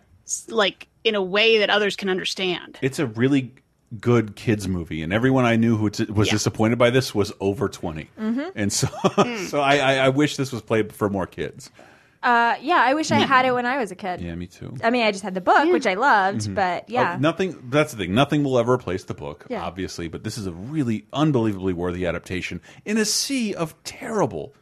like 0.49 0.89
in 1.05 1.15
a 1.15 1.23
way 1.23 1.59
that 1.59 1.71
others 1.71 1.97
can 1.97 2.09
understand 2.09 2.79
It's 2.83 2.99
a 2.99 3.07
really 3.07 3.53
good 4.01 4.37
kids 4.37 4.69
movie, 4.69 5.03
and 5.03 5.13
everyone 5.15 5.47
I 5.47 5.57
knew 5.57 5.77
who 5.79 5.89
t- 5.89 6.05
was 6.05 6.29
Yeah. 6.29 6.33
disappointed 6.35 6.79
by 6.79 6.91
this 6.91 7.15
was 7.15 7.33
over 7.41 7.69
20 7.69 8.09
Mhm. 8.21 8.53
and 8.55 8.71
so 8.73 8.87
Hmm. 8.89 9.45
so 9.47 9.61
I, 9.61 9.77
I 9.79 9.95
I 10.07 10.09
wish 10.11 10.37
this 10.37 10.53
was 10.53 10.61
played 10.63 10.93
for 10.93 11.09
more 11.09 11.27
kids. 11.27 11.71
Uh, 12.23 12.57
yeah, 12.61 12.83
I 12.85 12.95
wish 12.95 13.11
I 13.13 13.19
had 13.19 13.47
it 13.47 13.53
when 13.55 13.65
I 13.65 13.79
was 13.79 13.91
a 13.93 13.95
kid. 13.95 14.21
Yeah, 14.21 14.35
me 14.35 14.47
too. 14.49 14.75
I 14.83 14.91
mean, 14.91 15.07
I 15.07 15.13
just 15.13 15.23
had 15.23 15.35
the 15.35 15.41
book, 15.41 15.71
which 15.73 15.87
I 15.87 15.95
loved, 15.95 16.41
Mhm. 16.49 16.55
but 16.57 16.89
yeah. 16.91 17.15
Oh, 17.17 17.21
nothing. 17.21 17.57
That's 17.71 17.93
the 17.93 17.99
thing. 17.99 18.15
Nothing 18.15 18.43
will 18.43 18.59
ever 18.59 18.73
replace 18.73 19.05
the 19.05 19.15
book, 19.15 19.47
Yeah. 19.49 19.63
obviously. 19.63 20.09
But 20.09 20.25
this 20.25 20.37
is 20.37 20.47
a 20.47 20.53
really 20.53 21.07
unbelievably 21.13 21.75
worthy 21.75 22.07
adaptation 22.07 22.61
in 22.85 22.97
a 22.99 23.05
sea 23.05 23.55
of 23.55 23.75
terrible, 23.85 24.53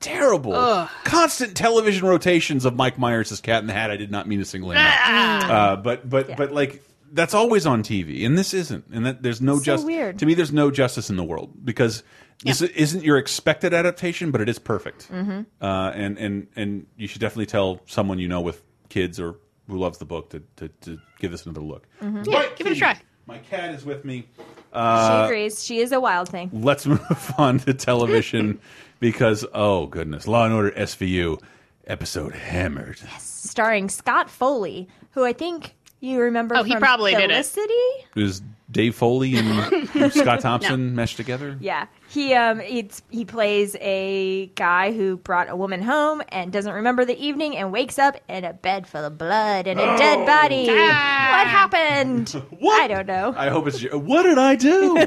terrible, 0.00 0.54
Ugh. 0.54 0.88
constant 1.04 1.56
television 1.56 2.06
rotations 2.08 2.64
of 2.64 2.74
Mike 2.74 2.98
Myers' 2.98 3.40
Cat 3.40 3.60
in 3.60 3.66
the 3.66 3.72
Hat. 3.74 3.90
I 3.90 3.96
did 3.96 4.10
not 4.10 4.26
mean 4.26 4.38
to 4.38 4.44
single 4.44 4.70
him 4.70 4.78
out. 4.78 4.84
Ah. 4.86 5.50
Uh, 5.72 5.76
but 5.76 6.08
but 6.08 6.36
but 6.36 6.52
like 6.52 6.82
that's 7.12 7.34
always 7.34 7.64
on 7.66 7.82
TV, 7.82 8.24
and 8.24 8.36
this 8.36 8.52
isn't. 8.54 8.84
And 8.92 9.06
that 9.06 9.22
there's 9.22 9.40
no 9.40 9.58
So 9.58 9.62
justice. 9.64 9.86
weird. 9.86 10.18
To 10.20 10.26
me, 10.26 10.34
there's 10.34 10.52
no 10.52 10.70
justice 10.70 11.10
in 11.10 11.16
the 11.16 11.24
world 11.24 11.52
because 11.64 12.02
this 12.44 12.62
isn't 12.62 13.04
your 13.04 13.16
expected 13.18 13.72
adaptation, 13.74 14.30
but 14.30 14.40
it 14.40 14.48
is 14.48 14.58
perfect. 14.58 15.10
Mhm. 15.12 15.46
Uh, 15.60 15.92
and 15.94 16.18
and 16.18 16.46
and 16.56 16.86
you 16.96 17.06
should 17.08 17.20
definitely 17.20 17.46
tell 17.46 17.80
someone 17.86 18.18
you 18.18 18.28
know 18.28 18.40
with 18.40 18.62
kids 18.88 19.18
or 19.20 19.36
who 19.68 19.78
loves 19.78 19.98
the 19.98 20.04
book 20.04 20.30
to 20.30 20.42
to, 20.56 20.68
to 20.82 20.98
give 21.18 21.30
this 21.30 21.44
another 21.46 21.60
look. 21.62 21.86
Mhm. 22.02 22.26
yeah 22.30 22.44
give 22.56 22.66
it 22.66 22.72
a 22.72 22.76
try 22.76 22.96
My 23.26 23.38
cat 23.38 23.74
is 23.74 23.84
with 23.84 24.04
me. 24.04 24.26
she 24.36 24.42
Uh, 24.74 25.22
agrees. 25.26 25.64
She 25.64 25.78
is 25.80 25.92
a 25.92 26.00
wild 26.00 26.28
thing. 26.28 26.50
let's 26.52 26.84
move 26.86 27.00
on 27.38 27.58
to 27.60 27.72
television 27.72 28.58
because 29.00 29.46
oh 29.54 29.86
goodness, 29.86 30.26
Law 30.28 30.44
and 30.44 30.52
Order 30.54 30.72
SVU 30.72 31.40
episode 31.86 32.34
hammered. 32.34 32.98
Yes, 33.02 33.22
Starring 33.24 33.88
Scott 33.88 34.28
Foley, 34.30 34.88
who 35.12 35.24
I 35.24 35.32
think 35.32 35.74
you 36.00 36.18
remember 36.20 36.54
Oh, 36.56 36.62
he 36.62 36.72
from 36.72 36.80
probably 36.82 37.12
did 37.14 37.30
it. 37.30 37.44
Felicity. 37.46 37.72
Is 38.16 38.42
Dave 38.70 38.94
Foley 38.94 39.36
and 39.36 40.12
Scott 40.12 40.40
Thompson 40.40 40.94
meshed 40.94 41.16
together? 41.16 41.56
Yeah, 41.60 41.86
he 42.14 42.32
um 42.32 42.60
it's, 42.60 43.02
he 43.10 43.24
plays 43.24 43.74
a 43.80 44.46
guy 44.54 44.92
who 44.92 45.16
brought 45.16 45.50
a 45.50 45.56
woman 45.56 45.82
home 45.82 46.22
and 46.28 46.52
doesn't 46.52 46.72
remember 46.72 47.04
the 47.04 47.18
evening 47.22 47.56
and 47.56 47.72
wakes 47.72 47.98
up 47.98 48.16
in 48.28 48.44
a 48.44 48.52
bed 48.52 48.86
full 48.86 49.04
of 49.04 49.18
blood 49.18 49.66
and 49.66 49.80
a 49.80 49.96
dead 49.96 50.24
body. 50.24 50.68
What 50.68 51.46
happened? 51.48 52.30
what? 52.60 52.80
I 52.80 52.86
don't 52.86 53.06
know. 53.06 53.34
I 53.36 53.48
hope 53.48 53.66
it's 53.66 53.82
what 53.92 54.22
did 54.22 54.38
I 54.38 54.54
do? 54.54 54.96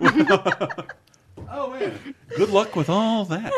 oh 1.50 1.70
man, 1.70 2.14
good 2.36 2.50
luck 2.50 2.76
with 2.76 2.88
all 2.88 3.24
that. 3.24 3.52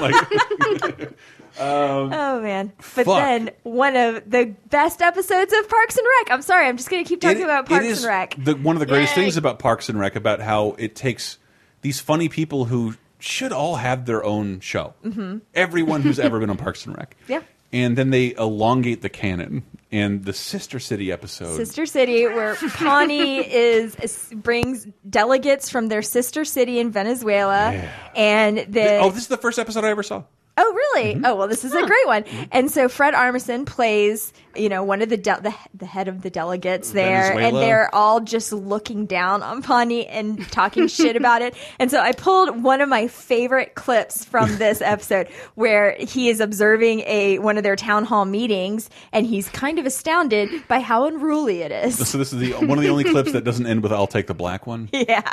Like- 0.00 1.12
um, 1.58 2.12
Oh 2.12 2.40
man! 2.40 2.72
But 2.94 3.04
Fuck. 3.04 3.18
then 3.18 3.50
one 3.64 3.96
of 3.96 4.30
the 4.30 4.54
best 4.70 5.02
episodes 5.02 5.52
of 5.52 5.68
Parks 5.68 5.96
and 5.96 6.06
Rec. 6.20 6.30
I'm 6.30 6.42
sorry, 6.42 6.66
I'm 6.68 6.76
just 6.76 6.88
going 6.88 7.04
to 7.04 7.08
keep 7.08 7.20
talking 7.20 7.42
about 7.42 7.66
Parks 7.66 7.86
it 7.86 7.96
and 7.98 8.04
Rec. 8.06 8.36
The, 8.38 8.54
one 8.54 8.76
of 8.76 8.80
the 8.80 8.86
greatest 8.86 9.16
Yay. 9.16 9.24
things 9.24 9.36
about 9.36 9.58
Parks 9.58 9.88
and 9.88 9.98
Rec 9.98 10.16
about 10.16 10.40
how 10.40 10.76
it 10.78 10.94
takes 10.94 11.38
these 11.82 12.00
funny 12.00 12.28
people 12.28 12.66
who 12.66 12.94
should 13.18 13.52
all 13.52 13.76
have 13.76 14.06
their 14.06 14.24
own 14.24 14.60
show. 14.60 14.94
Mhm. 15.04 15.42
Everyone 15.54 16.02
who's 16.02 16.18
ever 16.18 16.38
been 16.40 16.50
on 16.50 16.56
Parks 16.56 16.86
and 16.86 16.96
Rec. 16.96 17.16
Yeah. 17.28 17.42
And 17.72 17.96
then 17.96 18.10
they 18.10 18.34
elongate 18.34 19.02
the 19.02 19.08
canon. 19.08 19.62
And 19.92 20.24
the 20.24 20.32
Sister 20.32 20.78
City 20.78 21.10
episode. 21.10 21.56
Sister 21.56 21.84
City, 21.84 22.24
where 22.24 22.54
Pawnee 22.74 23.38
is, 23.38 23.96
is 23.96 24.30
brings 24.32 24.86
delegates 25.08 25.68
from 25.68 25.88
their 25.88 26.00
sister 26.00 26.44
city 26.44 26.78
in 26.78 26.92
Venezuela, 26.92 27.72
and 28.14 28.58
the 28.68 28.98
oh, 28.98 29.10
this 29.10 29.22
is 29.22 29.28
the 29.28 29.36
first 29.36 29.58
episode 29.58 29.84
I 29.84 29.90
ever 29.90 30.04
saw. 30.04 30.22
Oh, 30.62 30.74
really? 30.74 31.14
Mm-hmm. 31.14 31.24
Oh, 31.24 31.36
well, 31.36 31.48
this 31.48 31.64
is 31.64 31.72
a 31.74 31.86
great 31.86 32.06
one. 32.06 32.24
Mm-hmm. 32.24 32.42
And 32.52 32.70
so 32.70 32.90
Fred 32.90 33.14
Armisen 33.14 33.64
plays, 33.64 34.30
you 34.54 34.68
know, 34.68 34.84
one 34.84 35.00
of 35.00 35.08
the 35.08 35.16
de- 35.16 35.40
the, 35.40 35.54
the 35.72 35.86
head 35.86 36.06
of 36.06 36.20
the 36.20 36.28
delegates 36.28 36.90
there, 36.90 37.32
and 37.32 37.56
they're 37.56 37.92
all 37.94 38.20
just 38.20 38.52
looking 38.52 39.06
down 39.06 39.42
on 39.42 39.62
Pawnee 39.62 40.06
and 40.06 40.46
talking 40.50 40.86
shit 40.88 41.16
about 41.16 41.40
it. 41.40 41.54
And 41.78 41.90
so 41.90 41.98
I 41.98 42.12
pulled 42.12 42.62
one 42.62 42.82
of 42.82 42.90
my 42.90 43.08
favorite 43.08 43.74
clips 43.74 44.22
from 44.22 44.54
this 44.58 44.82
episode 44.82 45.28
where 45.54 45.96
he 45.98 46.28
is 46.28 46.40
observing 46.40 47.00
a 47.06 47.38
one 47.38 47.56
of 47.56 47.62
their 47.62 47.76
town 47.76 48.04
hall 48.04 48.26
meetings, 48.26 48.90
and 49.14 49.24
he's 49.24 49.48
kind 49.48 49.78
of 49.78 49.86
astounded 49.86 50.50
by 50.68 50.80
how 50.80 51.06
unruly 51.06 51.62
it 51.62 51.72
is. 51.72 52.06
So 52.06 52.18
this 52.18 52.34
is 52.34 52.38
the 52.38 52.52
one 52.52 52.76
of 52.76 52.82
the 52.82 52.90
only 52.90 53.04
clips 53.04 53.32
that 53.32 53.44
doesn't 53.44 53.66
end 53.66 53.82
with 53.82 53.94
"I'll 53.94 54.06
take 54.06 54.26
the 54.26 54.34
black 54.34 54.66
one." 54.66 54.90
Yeah. 55.00 55.32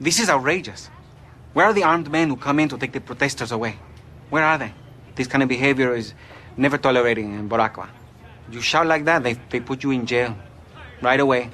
This 0.00 0.18
is 0.18 0.28
outrageous. 0.28 0.90
Where 1.52 1.66
are 1.66 1.72
the 1.72 1.82
armed 1.82 2.10
men 2.10 2.28
who 2.28 2.36
come 2.36 2.60
in 2.60 2.68
to 2.68 2.78
take 2.78 2.92
the 2.92 3.00
protesters 3.00 3.50
away? 3.50 3.76
Where 4.30 4.44
are 4.44 4.56
they? 4.56 4.72
This 5.16 5.26
kind 5.26 5.42
of 5.42 5.48
behavior 5.48 5.94
is 5.96 6.14
never 6.56 6.78
tolerated 6.78 7.24
in 7.24 7.48
Boraqua. 7.48 7.88
You 8.50 8.60
shout 8.60 8.86
like 8.86 9.04
that, 9.06 9.24
they, 9.24 9.34
they 9.50 9.58
put 9.58 9.82
you 9.82 9.90
in 9.90 10.06
jail. 10.06 10.36
Right 11.02 11.18
away. 11.18 11.50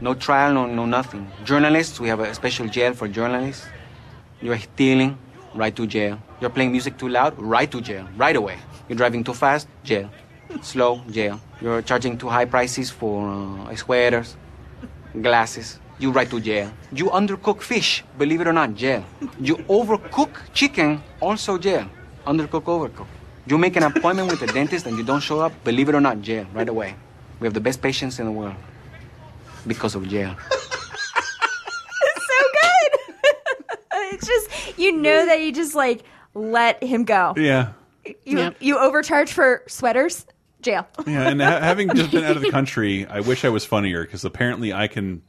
No 0.00 0.14
trial, 0.14 0.52
no, 0.54 0.66
no 0.66 0.86
nothing. 0.86 1.30
Journalists, 1.44 2.00
we 2.00 2.08
have 2.08 2.20
a 2.20 2.34
special 2.34 2.66
jail 2.66 2.94
for 2.94 3.06
journalists. 3.06 3.66
You're 4.42 4.58
stealing, 4.58 5.16
right 5.54 5.74
to 5.76 5.86
jail. 5.86 6.20
You're 6.40 6.50
playing 6.50 6.72
music 6.72 6.98
too 6.98 7.08
loud, 7.08 7.40
right 7.40 7.70
to 7.70 7.80
jail, 7.80 8.08
right 8.16 8.34
away. 8.34 8.58
You're 8.88 8.96
driving 8.96 9.22
too 9.22 9.34
fast, 9.34 9.68
jail. 9.84 10.10
Slow, 10.62 11.02
jail. 11.10 11.40
You're 11.60 11.82
charging 11.82 12.18
too 12.18 12.28
high 12.28 12.44
prices 12.44 12.90
for 12.90 13.28
uh, 13.28 13.74
sweaters, 13.76 14.36
glasses. 15.22 15.78
You 15.98 16.10
right 16.12 16.28
to 16.28 16.40
jail. 16.40 16.70
You 16.92 17.06
undercook 17.06 17.62
fish, 17.62 18.04
believe 18.18 18.40
it 18.40 18.46
or 18.46 18.52
not, 18.52 18.74
jail. 18.74 19.04
You 19.40 19.56
overcook 19.68 20.30
chicken, 20.52 21.02
also 21.20 21.56
jail. 21.56 21.88
Undercook, 22.26 22.64
overcook. 22.64 23.06
You 23.46 23.56
make 23.56 23.76
an 23.76 23.84
appointment 23.84 24.30
with 24.30 24.40
the 24.40 24.46
dentist 24.48 24.86
and 24.86 24.98
you 24.98 25.04
don't 25.04 25.20
show 25.20 25.40
up, 25.40 25.52
believe 25.64 25.88
it 25.88 25.94
or 25.94 26.00
not, 26.00 26.20
jail, 26.20 26.46
right 26.52 26.68
away. 26.68 26.94
We 27.40 27.46
have 27.46 27.54
the 27.54 27.60
best 27.60 27.80
patients 27.80 28.18
in 28.18 28.26
the 28.26 28.32
world 28.32 28.56
because 29.66 29.94
of 29.94 30.08
jail. 30.08 30.34
it's 30.50 32.26
so 32.26 32.40
good. 32.62 32.90
it's 34.14 34.26
just 34.26 34.78
you 34.78 34.92
know 34.92 35.26
that 35.26 35.40
you 35.40 35.52
just 35.52 35.74
like 35.74 36.02
let 36.34 36.82
him 36.82 37.04
go. 37.04 37.34
Yeah. 37.36 37.72
You 38.24 38.54
you 38.60 38.78
overcharge 38.78 39.32
for 39.32 39.62
sweaters, 39.66 40.26
jail. 40.62 40.86
Yeah, 41.06 41.28
and 41.28 41.40
ha 41.40 41.58
having 41.60 41.92
just 41.94 42.12
been 42.12 42.24
out 42.24 42.36
of 42.36 42.42
the 42.42 42.50
country, 42.58 43.06
I 43.06 43.20
wish 43.20 43.44
I 43.44 43.48
was 43.48 43.64
funnier 43.64 44.04
because 44.04 44.24
apparently 44.24 44.72
I 44.72 44.86
can. 44.88 45.22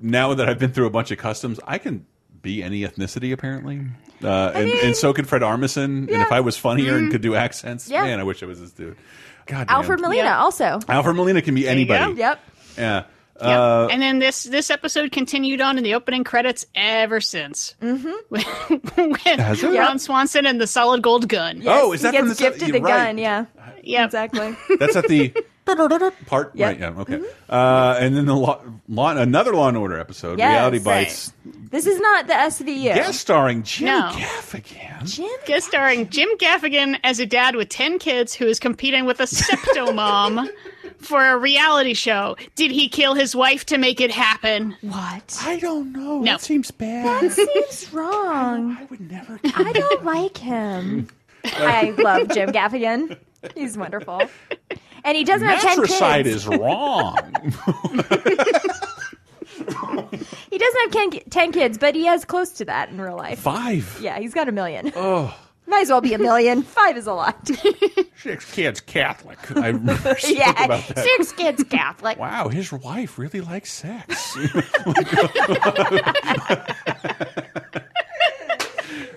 Now 0.00 0.34
that 0.34 0.48
I've 0.48 0.58
been 0.58 0.72
through 0.72 0.86
a 0.86 0.90
bunch 0.90 1.10
of 1.10 1.18
customs, 1.18 1.60
I 1.66 1.78
can 1.78 2.06
be 2.42 2.62
any 2.62 2.82
ethnicity 2.82 3.32
apparently, 3.32 3.80
uh, 4.22 4.52
and, 4.54 4.68
and 4.70 4.96
so 4.96 5.12
can 5.12 5.24
Fred 5.24 5.42
Armisen. 5.42 6.08
And 6.08 6.10
if 6.10 6.30
I 6.32 6.40
was 6.40 6.56
funnier 6.56 6.96
and 6.96 7.10
could 7.10 7.22
do 7.22 7.34
accents, 7.34 7.88
Yeah. 7.88 8.02
man, 8.02 8.20
I 8.20 8.22
wish 8.24 8.42
I 8.42 8.46
was 8.46 8.60
this 8.60 8.72
dude. 8.72 8.96
God, 9.46 9.68
damn. 9.68 9.76
Alfred 9.76 10.00
Molina 10.00 10.30
also. 10.30 10.78
Alfred 10.88 11.16
Molina 11.16 11.40
can 11.42 11.54
be 11.54 11.62
There 11.62 11.72
anybody. 11.72 12.14
Yep. 12.18 12.40
Yeah. 12.76 13.04
Uh, 13.40 13.88
and 13.90 14.00
then 14.00 14.20
this 14.20 14.44
this 14.44 14.70
episode 14.70 15.10
continued 15.10 15.60
on 15.60 15.76
in 15.76 15.82
the 15.82 15.94
opening 15.94 16.22
credits 16.22 16.66
ever 16.76 17.20
since. 17.20 17.74
Mm-hmm. 17.82 18.12
With 19.10 19.20
Has 19.22 19.62
it? 19.62 19.76
Ron 19.76 19.98
Swanson 19.98 20.46
and 20.46 20.60
the 20.60 20.66
solid 20.68 21.02
gold 21.02 21.28
gun. 21.28 21.62
Oh, 21.66 21.92
is 21.92 22.02
he 22.02 22.10
that 22.10 22.16
from 22.16 22.28
the 22.28 22.34
gifted 22.36 22.68
you're 22.68 22.78
the 22.78 22.84
right. 22.84 23.06
gun? 23.08 23.18
Yeah. 23.18 23.46
Yeah. 23.82 24.04
Exactly. 24.04 24.56
That's 24.78 24.94
at 24.96 25.08
the 25.08 25.34
part, 25.66 26.52
Yep. 26.54 26.66
right? 26.68 26.78
Yeah, 26.80 27.00
okay. 27.00 27.20
Uh, 27.48 27.96
and 28.00 28.16
then 28.16 28.26
the 28.26 28.34
law, 28.34 28.60
law, 28.88 29.16
another 29.16 29.54
Law 29.54 29.68
and 29.68 29.76
Order 29.76 29.98
episode, 29.98 30.38
Yes. 30.38 30.50
Reality 30.50 30.78
Right. 30.78 31.04
Bites, 31.06 31.32
This 31.70 31.86
is 31.86 32.00
not 32.00 32.26
the 32.26 32.34
SVU. 32.34 32.94
guest 32.94 33.20
starring 33.20 33.62
Jim 33.62 33.86
No. 33.86 34.10
Gaffigan. 34.14 35.04
Jim 35.06 35.30
Guest 35.46 35.66
starring 35.66 36.08
Jim 36.08 36.28
Gaffigan 36.38 36.98
as 37.04 37.18
a 37.20 37.26
dad 37.26 37.56
with 37.56 37.68
10 37.68 37.98
kids 37.98 38.34
who 38.34 38.46
is 38.46 38.58
competing 38.60 39.04
with 39.06 39.20
a 39.20 39.24
septomom 39.24 40.48
for 40.98 41.24
a 41.26 41.36
reality 41.36 41.94
show. 41.94 42.36
Did 42.54 42.70
he 42.70 42.88
kill 42.88 43.14
his 43.14 43.34
wife 43.34 43.66
to 43.66 43.78
make 43.78 44.00
it 44.00 44.10
happen? 44.10 44.76
What? 44.82 45.38
I 45.42 45.58
don't 45.58 45.92
know. 45.92 46.20
No. 46.20 46.24
That 46.24 46.40
seems 46.40 46.70
bad. 46.70 47.22
That 47.24 47.32
seems 47.32 47.92
wrong. 47.92 48.76
I 48.80 48.84
would 48.84 49.00
never. 49.10 49.40
I 49.44 49.72
don't 49.72 50.04
like 50.04 50.36
him. 50.36 51.08
I 51.44 51.90
love 51.98 52.28
Jim 52.28 52.50
Gaffigan. 52.52 53.18
He's 53.54 53.76
wonderful. 53.76 54.22
And 55.04 55.16
he 55.16 55.22
doesn't 55.24 55.46
have 55.46 55.60
10 55.60 55.70
Matricide 55.78 56.24
kids. 56.24 56.36
is 56.36 56.46
wrong. 56.48 57.18
He 60.50 60.58
doesn't 60.58 60.80
have 60.82 60.90
10, 61.10 61.20
10 61.30 61.52
kids, 61.52 61.78
but 61.78 61.94
he 61.96 62.04
has 62.06 62.24
close 62.24 62.50
to 62.52 62.64
that 62.66 62.88
in 62.88 63.00
real 63.00 63.16
life. 63.16 63.40
Five. 63.40 63.98
Yeah, 64.00 64.18
he's 64.20 64.32
got 64.34 64.48
a 64.48 64.52
million. 64.52 64.92
Oh, 64.94 65.36
Might 65.66 65.80
as 65.82 65.90
well 65.90 66.00
be 66.00 66.14
a 66.14 66.18
million. 66.18 66.62
Five 66.62 66.96
is 66.96 67.06
a 67.08 67.12
lot. 67.12 67.48
six 68.16 68.52
kids 68.52 68.80
Catholic. 68.80 69.38
I 69.56 69.68
remember 69.68 70.16
yeah, 70.28 70.50
about 70.64 70.86
that. 70.88 70.98
six 71.04 71.32
kids 71.32 71.64
Catholic. 71.64 72.18
Wow, 72.18 72.48
his 72.48 72.72
wife 72.72 73.18
really 73.18 73.40
likes 73.40 73.72
sex. 73.72 74.36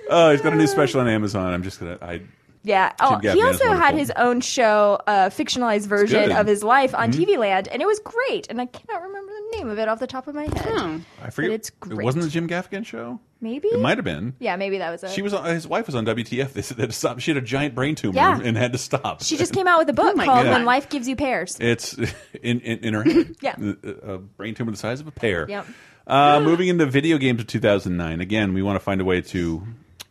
oh, 0.09 0.31
he's 0.31 0.41
got 0.41 0.53
a 0.53 0.55
new 0.55 0.67
special 0.67 1.01
on 1.01 1.07
Amazon. 1.07 1.53
I'm 1.53 1.63
just 1.63 1.79
gonna. 1.79 1.97
I 2.01 2.21
Yeah. 2.67 2.91
Oh, 2.99 3.17
he 3.19 3.41
also 3.41 3.71
had 3.73 3.95
his 3.95 4.11
own 4.15 4.41
show, 4.41 4.99
a 5.07 5.29
fictionalized 5.31 5.87
version 5.87 6.31
of 6.31 6.45
his 6.47 6.63
life 6.63 6.93
on 6.93 7.11
Mhm. 7.11 7.15
TV 7.15 7.37
Land, 7.37 7.67
and 7.69 7.81
it 7.81 7.85
was 7.85 7.99
great. 7.99 8.47
And 8.49 8.59
I 8.61 8.65
cannot 8.65 9.01
remember 9.03 9.31
the 9.31 9.57
name 9.57 9.69
of 9.69 9.79
it 9.79 9.87
off 9.87 9.99
the 9.99 10.07
top 10.07 10.27
of 10.27 10.35
my 10.35 10.43
head. 10.43 10.65
Hmm. 10.77 10.97
I 11.23 11.29
forget. 11.29 11.49
But 11.51 11.55
it's 11.55 11.69
It 11.69 11.79
great. 11.79 12.03
wasn't 12.05 12.25
the 12.25 12.29
Jim 12.29 12.47
Gaffigan 12.47 12.85
show. 12.85 13.19
Maybe 13.39 13.67
It 13.67 13.79
might 13.79 13.97
have 13.99 14.03
been. 14.05 14.33
Yeah, 14.39 14.55
maybe 14.55 14.79
that 14.79 14.89
was 14.89 15.03
it. 15.03 15.11
She 15.11 15.21
was 15.21 15.31
on, 15.33 15.45
his 15.45 15.67
wife 15.67 15.85
was 15.85 15.93
on 15.95 16.05
WTF. 16.05 16.53
They 16.53 16.63
said 16.63 16.77
that 16.77 16.91
stop. 16.91 17.19
She 17.19 17.29
had 17.31 17.37
a 17.37 17.45
giant 17.45 17.75
brain 17.75 17.93
tumor 17.95 18.15
Yeah. 18.15 18.39
and 18.43 18.57
had 18.57 18.71
to 18.71 18.79
stop. 18.79 19.21
She 19.23 19.37
just 19.37 19.53
came 19.53 19.67
out 19.67 19.77
with 19.77 19.89
a 19.89 19.91
oh 20.01 20.05
book 20.05 20.15
my 20.17 20.25
called 20.25 20.45
God. 20.45 20.53
"When 20.53 20.65
Life 20.65 20.89
Gives 20.89 21.07
You 21.07 21.15
Pears." 21.15 21.55
It's 21.59 21.93
in 22.41 22.59
in, 22.61 22.79
in 22.79 22.93
her 22.95 23.03
head. 23.03 23.35
Yeah. 23.41 23.55
a, 23.83 24.13
a 24.13 24.17
brain 24.17 24.55
tumor 24.55 24.71
the 24.71 24.77
size 24.77 24.99
of 25.01 25.07
a 25.07 25.11
pear. 25.11 25.45
Yep. 25.47 25.67
Uh, 26.07 26.39
moving 26.39 26.67
into 26.69 26.85
video 26.85 27.17
games 27.17 27.41
of 27.41 27.47
2009. 27.47 28.21
Again, 28.21 28.53
we 28.53 28.61
want 28.63 28.75
to 28.77 28.79
find 28.79 29.01
a 29.01 29.05
way 29.05 29.21
to 29.21 29.61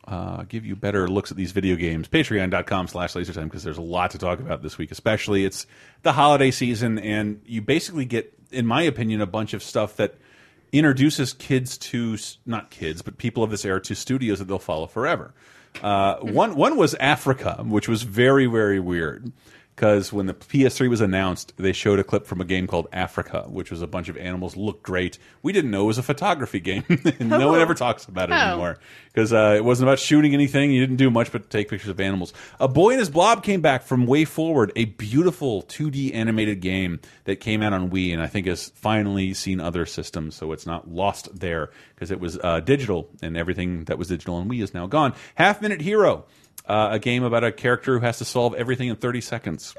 uh, 0.07 0.45
give 0.45 0.65
you 0.65 0.77
better 0.77 1.09
looks 1.09 1.31
at 1.31 1.37
these 1.37 1.53
video 1.53 1.77
games. 1.77 2.09
Patreon.com 2.09 2.89
slash 2.89 3.15
lasertime 3.15 3.45
because 3.45 3.65
there's 3.65 3.79
a 3.79 3.83
lot 3.83 4.13
to 4.13 4.19
talk 4.19 4.39
about 4.41 4.63
this 4.63 4.79
week, 4.79 4.91
especially 4.91 5.45
it's 5.45 5.67
the 6.03 6.13
holiday 6.13 6.51
season, 6.51 6.99
and 6.99 7.41
you 7.45 7.61
basically 7.61 8.05
get, 8.05 8.33
in 8.51 8.67
my 8.67 8.83
opinion, 8.83 9.21
a 9.21 9.27
bunch 9.27 9.53
of 9.53 9.63
stuff 9.63 9.97
that 9.97 10.15
introduces 10.73 11.33
kids 11.33 11.79
to 11.79 12.17
not 12.45 12.71
kids, 12.71 13.03
but 13.03 13.19
people 13.19 13.43
of 13.43 13.51
this 13.51 13.65
era 13.65 13.81
to 13.81 13.95
studios 13.95 14.39
that 14.39 14.47
they'll 14.47 14.59
follow 14.59 14.87
forever. 14.87 15.33
Uh, 15.83 16.17
one 16.21 16.55
one 16.55 16.77
was 16.77 16.95
Afrika, 16.95 17.67
which 17.67 17.89
was 17.89 18.03
very 18.03 18.47
very 18.47 18.81
weird 18.81 19.31
because 19.77 20.11
when 20.11 20.25
the 20.25 20.33
PS3 20.35 20.89
was 20.89 21.03
announced, 21.03 21.53
they 21.59 21.73
showed 21.73 21.99
a 21.99 22.05
clip 22.05 22.27
from 22.27 22.41
a 22.41 22.45
game 22.47 22.67
called 22.67 22.91
Afrika, 22.93 23.47
which 23.51 23.71
was 23.71 23.83
a 23.83 23.87
bunch 23.87 24.09
of 24.09 24.17
animals 24.17 24.57
looked 24.57 24.83
great. 24.83 25.19
We 25.43 25.53
didn't 25.53 25.71
know 25.71 25.85
it 25.85 25.87
was 25.89 25.99
a 25.99 26.03
photography 26.03 26.61
game, 26.61 26.83
no 27.21 27.51
one 27.51 27.61
ever 27.61 27.75
talks 27.75 28.07
about 28.07 28.31
it 28.31 28.33
Oh. 28.33 28.37
anymore 28.49 28.79
because 29.13 29.33
uh, 29.35 29.55
it 29.57 29.65
wasn't 29.65 29.89
about 29.89 29.99
shooting 29.99 30.33
anything. 30.35 30.71
You 30.73 30.81
didn't 30.81 30.97
do 30.97 31.11
much 31.11 31.31
but 31.31 31.49
take 31.51 31.69
pictures 31.69 31.91
of 31.91 32.01
animals. 32.01 32.33
A 32.59 32.69
Boy 32.69 32.91
and 32.93 32.99
His 33.01 33.11
Blob 33.11 33.43
came 33.43 33.61
back 33.61 33.83
from 33.83 34.07
Way 34.07 34.25
Forward, 34.25 34.73
a 34.77 34.87
beautiful 34.87 35.63
2D 35.63 36.15
animated 36.15 36.61
game 36.61 37.01
that 37.25 37.37
came 37.37 37.63
out 37.63 37.73
on 37.75 37.91
Wii, 37.91 38.13
and 38.15 38.23
I 38.23 38.27
think 38.27 38.47
has 38.47 38.71
finally 38.77 39.35
seen 39.35 39.61
other 39.61 39.85
systems, 39.87 40.35
so 40.37 40.53
it's 40.53 40.67
not 40.67 40.89
lost 40.91 41.29
there 41.39 41.71
because 41.95 42.11
it 42.11 42.19
was 42.21 42.39
uh, 42.43 42.61
digital, 42.61 43.09
and 43.23 43.37
everything 43.37 43.85
that 43.85 43.99
was 43.99 44.09
digital 44.09 44.37
on 44.37 44.49
Wii 44.49 44.63
is 44.63 44.73
now 44.75 44.87
gone. 44.87 45.15
Half 45.35 45.61
Minute 45.63 45.81
Hero. 45.83 46.25
Uh, 46.67 46.89
a 46.93 46.99
game 46.99 47.23
about 47.23 47.45
a 47.45 47.53
character 47.53 47.99
who 47.99 48.05
has 48.05 48.19
to 48.19 48.25
solve 48.25 48.55
everything 48.55 48.89
in 48.89 48.97
30 48.97 49.21
seconds. 49.21 49.75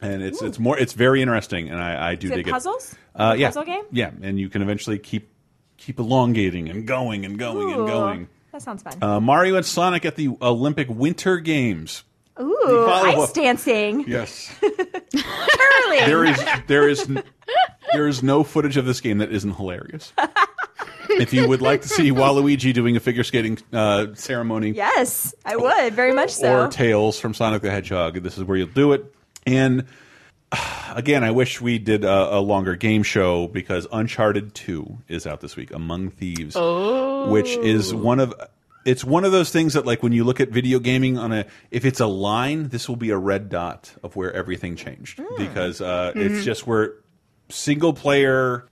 And 0.00 0.22
it's 0.22 0.42
it's 0.42 0.58
more 0.58 0.76
it's 0.78 0.92
very 0.92 1.22
interesting, 1.22 1.68
and 1.70 1.80
I, 1.80 2.10
I 2.10 2.14
do 2.14 2.26
Is 2.26 2.32
it 2.32 2.36
dig 2.36 2.48
puzzles? 2.48 2.92
it. 2.92 2.98
Uh, 3.20 3.34
yeah, 3.38 3.48
puzzle 3.48 3.64
game? 3.64 3.84
yeah, 3.92 4.10
and 4.22 4.38
you 4.38 4.48
can 4.48 4.60
eventually 4.60 4.98
keep 4.98 5.30
keep 5.78 5.98
elongating 5.98 6.68
and 6.68 6.86
going 6.86 7.24
and 7.24 7.38
going 7.38 7.72
and 7.72 7.86
going. 7.86 8.28
That 8.52 8.60
sounds 8.62 8.82
fun. 8.82 9.02
Uh, 9.02 9.20
Mario 9.20 9.56
and 9.56 9.64
Sonic 9.64 10.04
at 10.04 10.16
the 10.16 10.30
Olympic 10.42 10.88
Winter 10.90 11.38
Games. 11.38 12.04
Ooh, 12.40 12.86
ice 12.88 13.32
dancing. 13.32 14.04
Yes, 14.08 14.52
Curling. 14.60 16.06
There 16.06 16.24
is 16.24 16.44
there 16.66 16.88
is 16.88 17.08
there 17.92 18.08
is 18.08 18.22
no 18.22 18.44
footage 18.44 18.76
of 18.76 18.84
this 18.84 19.00
game 19.00 19.18
that 19.18 19.30
isn't 19.32 19.52
hilarious. 19.54 20.12
if 21.20 21.32
you 21.32 21.48
would 21.48 21.62
like 21.62 21.82
to 21.82 21.88
see 21.88 22.10
Waluigi 22.10 22.72
doing 22.74 22.96
a 22.96 23.00
figure 23.00 23.24
skating 23.24 23.58
uh, 23.72 24.08
ceremony, 24.14 24.70
Yes, 24.70 25.34
I 25.44 25.56
would 25.56 25.94
very 25.94 26.12
much 26.12 26.30
so. 26.30 26.64
or 26.64 26.68
Tails 26.68 27.18
from 27.20 27.34
Sonic 27.34 27.62
the 27.62 27.70
Hedgehog. 27.70 28.22
This 28.22 28.36
is 28.38 28.44
where 28.44 28.56
you'll 28.56 28.68
do 28.68 28.92
it. 28.92 29.14
And 29.46 29.84
again, 30.94 31.24
I 31.24 31.30
wish 31.30 31.60
we 31.60 31.78
did 31.78 32.04
a, 32.04 32.36
a 32.36 32.40
longer 32.40 32.76
game 32.76 33.02
show 33.02 33.46
because 33.48 33.86
Uncharted 33.92 34.54
Two 34.54 34.98
is 35.08 35.26
out 35.26 35.40
this 35.40 35.56
week. 35.56 35.72
Among 35.72 36.10
Thieves, 36.10 36.54
Oh. 36.56 37.30
which 37.30 37.56
is 37.56 37.94
one 37.94 38.20
of 38.20 38.34
it's 38.84 39.02
one 39.02 39.24
of 39.24 39.32
those 39.32 39.50
things 39.50 39.72
that 39.72 39.86
like 39.86 40.02
when 40.02 40.12
you 40.12 40.24
look 40.24 40.40
at 40.40 40.50
video 40.50 40.78
gaming 40.78 41.16
on 41.18 41.32
a 41.32 41.46
if 41.70 41.84
it's 41.84 42.00
a 42.00 42.06
line, 42.06 42.68
this 42.68 42.88
will 42.88 42.96
be 42.96 43.10
a 43.10 43.16
red 43.16 43.48
dot 43.48 43.92
of 44.02 44.14
where 44.16 44.32
everything 44.32 44.76
changed 44.76 45.20
because 45.38 45.80
uh, 45.80 46.12
it's 46.14 46.40
Mhm. 46.40 46.44
just 46.44 46.66
where 46.66 46.92
single 47.48 47.92
player 47.94 48.66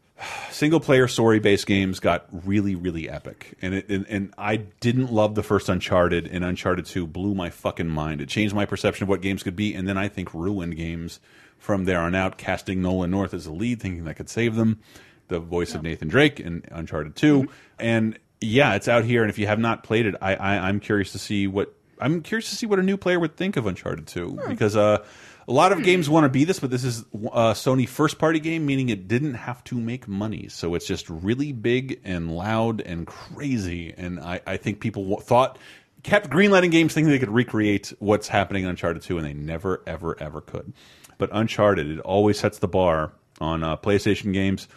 single 0.51 0.81
player 0.81 1.09
story 1.09 1.39
based 1.39 1.67
games 1.67 2.01
got 2.01 2.26
really 2.44 2.75
really 2.75 3.09
epic. 3.09 3.57
And 3.62 3.75
it 3.75 3.89
and, 3.89 4.07
and 4.09 4.34
I 4.39 4.57
didn't 4.57 5.12
love 5.12 5.34
the 5.34 5.42
first 5.42 5.68
Uncharted 5.68 6.26
and 6.26 6.44
Uncharted 6.44 6.86
2 6.86 7.07
blew 7.07 7.34
my 7.34 7.51
fucking 7.51 7.89
mind. 7.89 8.20
It 8.20 8.28
changed 8.28 8.55
my 8.55 8.67
perception 8.67 9.05
of 9.05 9.09
what 9.09 9.20
games 9.20 9.42
could 9.42 9.57
be 9.57 9.75
and 9.75 9.89
then 9.89 9.99
I 9.99 10.09
think 10.09 10.33
ruined 10.34 10.76
games 10.76 11.20
from 11.59 11.84
there 11.84 12.01
on 12.01 12.15
out 12.15 12.39
casting 12.39 12.83
Nolan 12.83 13.10
North 13.10 13.33
as 13.34 13.44
the 13.44 13.52
lead 13.52 13.81
thinking 13.81 14.05
that 14.05 14.17
could 14.17 14.28
save 14.28 14.57
them 14.57 14.81
the 15.28 15.39
voice 15.39 15.75
of 15.75 15.83
Nathan 15.83 16.09
Drake 16.09 16.41
in 16.41 16.65
Uncharted 16.70 17.17
2 17.17 17.49
and 17.78 18.18
yeah 18.41 18.75
it's 18.75 18.89
out 18.89 19.05
here 19.05 19.23
and 19.23 19.31
if 19.31 19.39
you 19.39 19.47
have 19.47 19.59
not 19.59 19.84
played 19.84 20.07
it 20.07 20.15
I, 20.20 20.34
I 20.34 20.68
I'm 20.68 20.81
curious 20.81 21.12
to 21.12 21.18
see 21.18 21.47
what 21.47 21.75
I'm 22.01 22.23
curious 22.23 22.51
to 22.51 22.57
see 22.57 22.67
what 22.67 22.81
a 22.81 22.83
new 22.83 22.97
player 22.97 23.20
would 23.20 23.36
think 23.36 23.57
of 23.57 23.67
Uncharted 23.67 24.07
2 24.09 24.41
because 24.49 24.76
uh 24.76 25.05
a 25.49 25.53
lot 25.53 25.73
of 25.73 25.83
games 25.83 26.09
want 26.09 26.25
to 26.25 26.29
be 26.29 26.45
this, 26.45 26.61
but 26.61 26.71
this 26.71 26.85
is 26.85 27.01
a 27.01 27.53
Sony 27.53 27.89
first 27.89 28.19
party 28.19 28.39
game, 28.39 28.65
meaning 28.65 28.89
it 28.89 29.09
didn't 29.09 29.35
have 29.35 29.62
to 29.65 29.79
make 29.79 30.07
money. 30.07 30.49
So 30.49 30.75
it's 30.75 30.87
just 30.87 31.11
really 31.11 31.53
big 31.53 32.01
and 32.05 32.35
loud 32.35 32.81
and 32.81 33.07
crazy. 33.07 33.93
And 33.97 34.21
I, 34.21 34.41
I 34.47 34.57
think 34.57 34.81
people 34.81 35.21
thought, 35.21 35.59
kept 36.03 36.31
greenlighting 36.31 36.71
games 36.71 36.95
thinking 36.95 37.11
they 37.11 37.19
could 37.19 37.31
recreate 37.31 37.93
what's 37.99 38.29
happening 38.29 38.65
in 38.65 38.71
Uncharted 38.71 39.03
2, 39.03 39.19
and 39.19 39.27
they 39.27 39.35
never, 39.35 39.83
ever, 39.87 40.21
ever 40.21 40.41
could. 40.41 40.73
But 41.19 41.31
Uncharted, 41.33 41.89
it 41.89 42.01
always 42.01 42.39
sets 42.39 42.59
the 42.59 42.69
bar 42.69 43.12
on 43.41 43.62
uh, 43.62 43.77
PlayStation 43.77 44.33
games. 44.33 44.69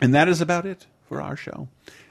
And 0.00 0.14
that 0.14 0.28
is 0.28 0.40
about 0.40 0.66
it 0.66 0.86
for 1.08 1.20
our 1.20 1.36
show. 1.36 1.68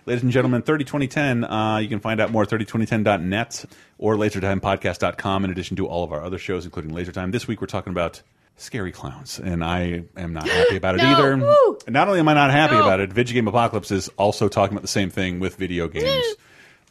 Ladies 0.08 0.24
and 0.24 0.32
gentlemen, 0.32 0.64
30 0.64 0.84
2010, 0.86 1.44
uh, 1.44 1.78
you 1.78 1.88
can 1.88 2.00
find 2.00 2.20
out 2.20 2.32
more 2.32 2.44
at 2.44 2.50
302010.net 2.50 3.66
or 4.00 4.16
lasertimepodcast.com 4.16 5.46
in 5.46 5.52
addition 5.52 5.78
to 5.78 5.88
all 5.88 6.04
of 6.04 6.12
our 6.12 6.24
other 6.24 6.40
shows, 6.40 6.66
including 6.66 6.92
Lasertime. 6.92 7.32
This 7.32 7.48
week 7.48 7.62
we're 7.62 7.68
talking 7.68 7.92
about 7.92 8.22
scary 8.58 8.92
clowns, 8.92 9.40
and 9.40 9.64
I 9.64 10.04
am 10.18 10.34
not 10.34 10.48
happy 10.50 10.76
about 10.76 10.96
it 10.96 10.98
No. 11.04 11.12
either. 11.12 11.38
Woo. 11.38 11.78
Not 11.88 12.08
only 12.08 12.20
am 12.20 12.28
I 12.28 12.34
not 12.34 12.50
happy 12.52 12.74
No. 12.76 12.82
about 12.82 13.00
it, 13.00 13.14
Video 13.14 13.36
Game 13.36 13.48
Apocalypse 13.48 13.92
is 13.92 14.10
also 14.18 14.48
talking 14.48 14.74
about 14.74 14.82
the 14.82 14.88
same 14.88 15.12
thing 15.12 15.40
with 15.40 15.56
video 15.58 15.88
games. 15.88 16.26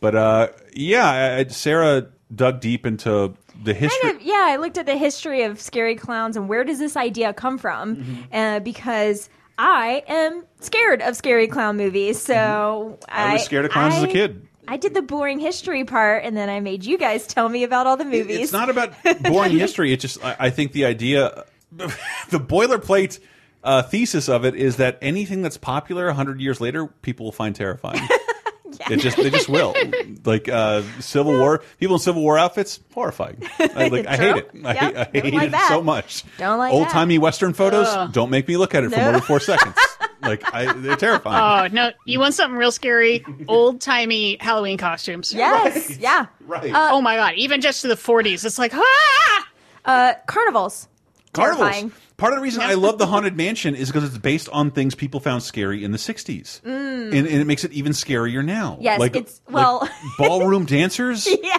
but 0.01 0.15
uh, 0.15 0.49
yeah, 0.73 1.37
I, 1.41 1.45
Sarah 1.49 2.07
dug 2.33 2.61
deep 2.61 2.87
into 2.87 3.35
the 3.65 3.75
history. 3.75 3.99
Kind 4.11 4.21
of, 4.21 4.23
yeah, 4.23 4.47
I 4.51 4.57
looked 4.57 4.79
at 4.79 4.87
the 4.87 4.97
history 4.97 5.43
of 5.43 5.61
scary 5.61 5.97
clowns 5.97 6.37
and 6.37 6.49
where 6.49 6.63
does 6.63 6.79
this 6.79 6.97
idea 6.97 7.33
come 7.33 7.59
from? 7.59 7.97
Mm-hmm. 7.97 8.23
Uh, 8.33 8.61
because 8.61 9.29
I 9.63 10.03
am 10.09 10.45
scared 10.61 11.03
of 11.03 11.15
scary 11.17 11.47
clown 11.47 11.77
movies, 11.77 12.21
so 12.21 12.99
I, 13.07 13.21
Mm-hmm. 13.21 13.31
I 13.31 13.33
was 13.35 13.45
scared 13.45 13.67
of 13.67 13.73
clowns 13.73 13.95
as 13.95 14.03
a 14.05 14.09
kid. 14.09 14.47
I 14.67 14.79
did 14.79 14.95
the 14.95 15.03
boring 15.03 15.39
history 15.39 15.85
part, 15.85 16.25
and 16.25 16.35
then 16.35 16.49
I 16.49 16.61
made 16.61 16.83
you 16.85 16.97
guys 16.97 17.27
tell 17.27 17.47
me 17.49 17.63
about 17.65 17.87
all 17.87 17.99
the 17.99 18.07
movies. 18.07 18.39
It's 18.41 18.53
not 18.53 18.71
about 18.71 18.95
boring 19.23 19.59
history. 19.59 19.93
It's 19.93 20.01
just 20.01 20.25
I, 20.25 20.37
I 20.39 20.51
think 20.51 20.73
the 20.73 20.87
idea, 20.87 21.45
the 21.73 21.89
boilerplate 22.33 23.19
uh, 23.63 23.83
thesis 23.83 24.31
of 24.31 24.47
it 24.47 24.55
is 24.55 24.77
that 24.77 24.97
anything 25.03 25.43
that's 25.43 25.59
popular 25.59 26.11
hundred 26.13 26.41
years 26.41 26.59
later, 26.61 26.87
people 26.87 27.27
will 27.27 27.33
find 27.33 27.55
terrifying. 27.55 28.01
It 28.89 29.01
just 29.01 29.17
they 29.17 29.31
just 29.31 29.49
will. 29.49 29.75
Like 30.25 30.49
uh, 30.49 30.83
Civil 31.01 31.33
War, 31.39 31.63
people 31.79 31.97
in 31.97 32.01
Civil 32.01 32.23
War 32.23 32.37
outfits, 32.39 32.79
horrifying. 32.93 33.43
I, 33.59 33.89
like 33.89 34.07
I 34.07 34.17
hate 34.17 34.37
it. 34.37 34.51
I, 34.65 34.75
Yep, 34.75 34.77
hate, 34.77 34.97
I 34.97 35.05
hate 35.25 35.35
like 35.35 35.43
it 35.49 35.51
that. 35.53 35.69
so 35.71 35.83
much. 35.83 36.25
Don't 36.39 36.59
like 36.59 36.73
Old 36.75 36.89
timey 36.91 37.19
Western 37.19 37.53
photos. 37.55 37.87
Ugh. 37.89 38.13
Don't 38.13 38.29
make 38.31 38.47
me 38.47 38.57
look 38.59 38.75
at 38.75 38.85
it 38.85 38.91
for 38.91 38.97
No. 38.97 39.03
more 39.05 39.13
than 39.13 39.21
four 39.23 39.41
seconds. 39.41 39.75
Like 40.23 40.53
I, 40.53 40.71
they're 40.75 40.97
terrifying. 40.97 41.73
Oh 41.73 41.75
no! 41.75 41.93
You 42.05 42.21
want 42.21 42.35
something 42.35 42.55
real 42.59 42.71
scary? 42.73 43.25
Old 43.49 43.81
timey 43.81 44.37
Halloween 44.39 44.77
costumes. 44.77 45.33
Yes. 45.33 45.97
Yeah. 45.97 46.27
Right. 46.47 46.71
oh 46.75 47.01
my 47.01 47.17
god! 47.17 47.33
Even 47.37 47.63
just 47.63 47.81
to 47.83 47.89
the 47.89 47.95
40s, 47.95 48.45
it's 48.45 48.59
like 48.59 48.73
ah! 48.75 49.49
Uh, 49.87 50.13
carnivals. 50.27 50.89
Carnivals. 51.33 51.61
Terrifying. 51.71 51.93
Part 52.17 52.33
of 52.35 52.39
the 52.39 52.43
reason 52.43 52.63
I 52.63 52.75
love 52.75 52.99
the 52.99 53.07
Haunted 53.09 53.37
Mansion 53.37 53.75
is 53.75 53.89
because 53.89 54.05
it's 54.05 54.19
based 54.19 54.49
on 54.51 54.71
things 54.71 54.95
people 54.95 55.21
found 55.21 55.43
scary 55.43 55.85
in 55.85 55.93
the 55.93 55.99
'60s, 55.99 56.61
Mm. 56.63 57.07
and, 57.09 57.15
and 57.15 57.29
it 57.29 57.47
makes 57.47 57.65
it 57.65 57.73
even 57.73 57.93
scarier 57.93 58.45
now. 58.45 58.77
Yes, 58.81 58.99
like, 59.01 59.17
it's- 59.17 59.41
well- 59.49 59.81
like 59.83 59.91
ballroom 60.19 60.65
dancers 60.67 61.27
yeah. 61.43 61.59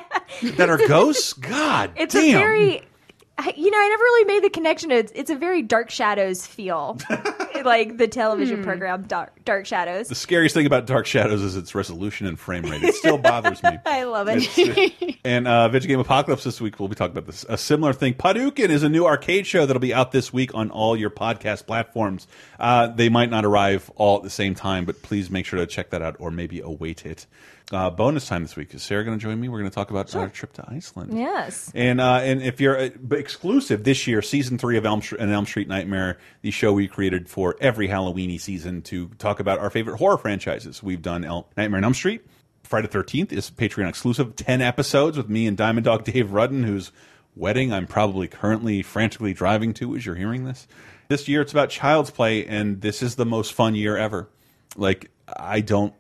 that 0.58 0.70
are 0.70 0.78
ghosts. 0.88 1.34
God, 1.34 1.92
It's 1.96 2.14
damn. 2.14 2.36
a 2.36 2.40
very, 2.40 2.82
I- 3.44 3.54
you 3.58 3.72
know, 3.72 3.78
I 3.78 3.88
never 3.90 4.04
really 4.04 4.26
made 4.26 4.44
the 4.44 4.50
connection. 4.50 4.92
It's, 4.92 5.12
it's 5.16 5.30
a 5.30 5.36
very 5.36 5.62
Dark 5.62 5.90
Shadows 5.90 6.46
feel, 6.46 6.98
like 7.66 7.98
the 7.98 8.08
television 8.08 8.58
Hmm. 8.58 8.64
program 8.64 9.02
Dark, 9.04 9.44
Dark 9.46 9.66
Shadows. 9.66 10.08
the 10.08 10.16
scariest 10.16 10.54
thing 10.54 10.66
about 10.66 10.86
Dark 10.86 11.06
Shadows 11.06 11.42
is 11.42 11.56
its 11.56 11.74
resolution 11.76 12.28
and 12.28 12.40
frame 12.40 12.64
rate. 12.64 12.84
It 12.84 12.96
still 12.96 13.18
bothers 13.18 13.62
me. 13.64 13.78
I 13.86 14.04
love 14.04 14.28
it. 14.30 15.18
And 15.24 15.48
uh, 15.48 15.70
Video 15.70 15.88
Game 15.90 16.00
Apocalypse 16.00 16.44
this 16.44 16.60
week, 16.62 16.80
we'll 16.80 16.90
be 16.90 16.96
talking 16.96 17.18
about 17.18 17.26
this. 17.26 17.46
A 17.50 17.58
similar 17.58 17.94
thing. 17.94 18.14
Padukin 18.14 18.70
is 18.70 18.84
a 18.84 18.90
new 18.90 19.06
arcade 19.06 19.46
show 19.48 19.66
that'll 19.66 19.80
be 19.80 19.94
out 19.94 20.12
this 20.12 20.32
week 20.34 20.54
on 20.56 20.70
all 20.72 20.96
your 20.98 21.10
podcast 21.10 21.66
platforms. 21.68 22.28
Uh, 22.60 22.88
they 22.88 23.10
might 23.10 23.30
not 23.30 23.46
arrive 23.46 23.90
all 23.96 24.18
at 24.18 24.24
the 24.24 24.30
same 24.30 24.56
time, 24.56 24.86
but 24.86 25.02
please 25.02 25.30
make 25.30 25.46
sure 25.46 25.60
to 25.60 25.66
check 25.68 25.92
that 25.92 26.02
out 26.02 26.16
or 26.20 26.32
maybe 26.32 26.60
await 26.60 27.06
it. 27.06 27.26
Uh, 27.74 27.90
bonus 27.90 28.28
time 28.28 28.42
this 28.44 28.56
week. 28.56 28.74
Is 28.74 28.84
Sarah 28.84 29.04
going 29.04 29.18
to 29.18 29.22
join 29.22 29.40
me? 29.40 29.50
We're 29.50 29.60
going 29.60 29.70
to 29.70 29.74
talk 29.74 29.92
about 29.92 30.14
our 30.16 30.30
trip 30.30 30.54
to 30.54 30.66
Iceland. 30.68 31.18
yes. 31.18 31.72
And 31.74 32.02
uh, 32.02 32.20
and 32.22 32.42
if 32.42 32.60
you're 32.60 32.78
uh, 32.78 32.90
exclusive 33.12 33.84
this 33.84 34.08
year, 34.08 34.22
season 34.22 34.58
three 34.58 34.78
of 34.78 34.86
Elm 34.86 35.02
Street, 35.02 35.22
an 35.22 35.30
Elm 35.30 35.46
Street 35.46 35.68
Nightmare, 35.68 36.18
the 36.42 36.52
show 36.52 36.74
we 36.74 36.88
created 36.88 37.30
for 37.30 37.56
every 37.62 37.88
Halloweeny 37.88 38.40
season 38.40 38.82
to 38.84 39.08
talk 39.18 39.40
about 39.40 39.60
our 39.60 39.70
favorite 39.70 39.98
horror 39.98 40.18
franchises. 40.18 40.84
We've 40.84 41.02
done 41.02 41.24
El 41.24 41.48
Nightmare 41.56 41.78
on 41.78 41.84
Elm 41.84 41.94
Street. 41.94 42.26
Friday 42.64 42.88
the 42.88 42.94
Thirteenth 42.94 43.34
is 43.34 43.52
Patreon 43.52 43.90
exclusive, 43.90 44.36
ten 44.36 44.62
episodes 44.62 45.18
with 45.18 45.30
me 45.30 45.48
and 45.48 45.58
Diamond 45.58 45.86
Dog 45.86 46.04
Dave 46.06 46.32
Rudden, 46.32 46.64
whose 46.64 46.92
wedding 47.36 47.72
I'm 47.72 47.88
probably 47.88 48.28
currently 48.28 48.82
frantically 48.82 49.34
driving 49.34 49.74
to 49.76 49.96
as 49.96 50.06
you're 50.06 50.16
hearing 50.16 50.46
this. 50.46 50.68
This 51.08 51.28
year 51.28 51.42
it's 51.42 51.52
about 51.52 51.70
Child's 51.70 52.12
Play, 52.12 52.46
and 52.46 52.82
this 52.82 53.02
is 53.02 53.16
the 53.16 53.26
most 53.26 53.54
fun 53.54 53.76
year 53.76 53.98
ever. 53.98 54.30
Like 54.76 55.10
I 55.28 55.62
don't 55.62 55.94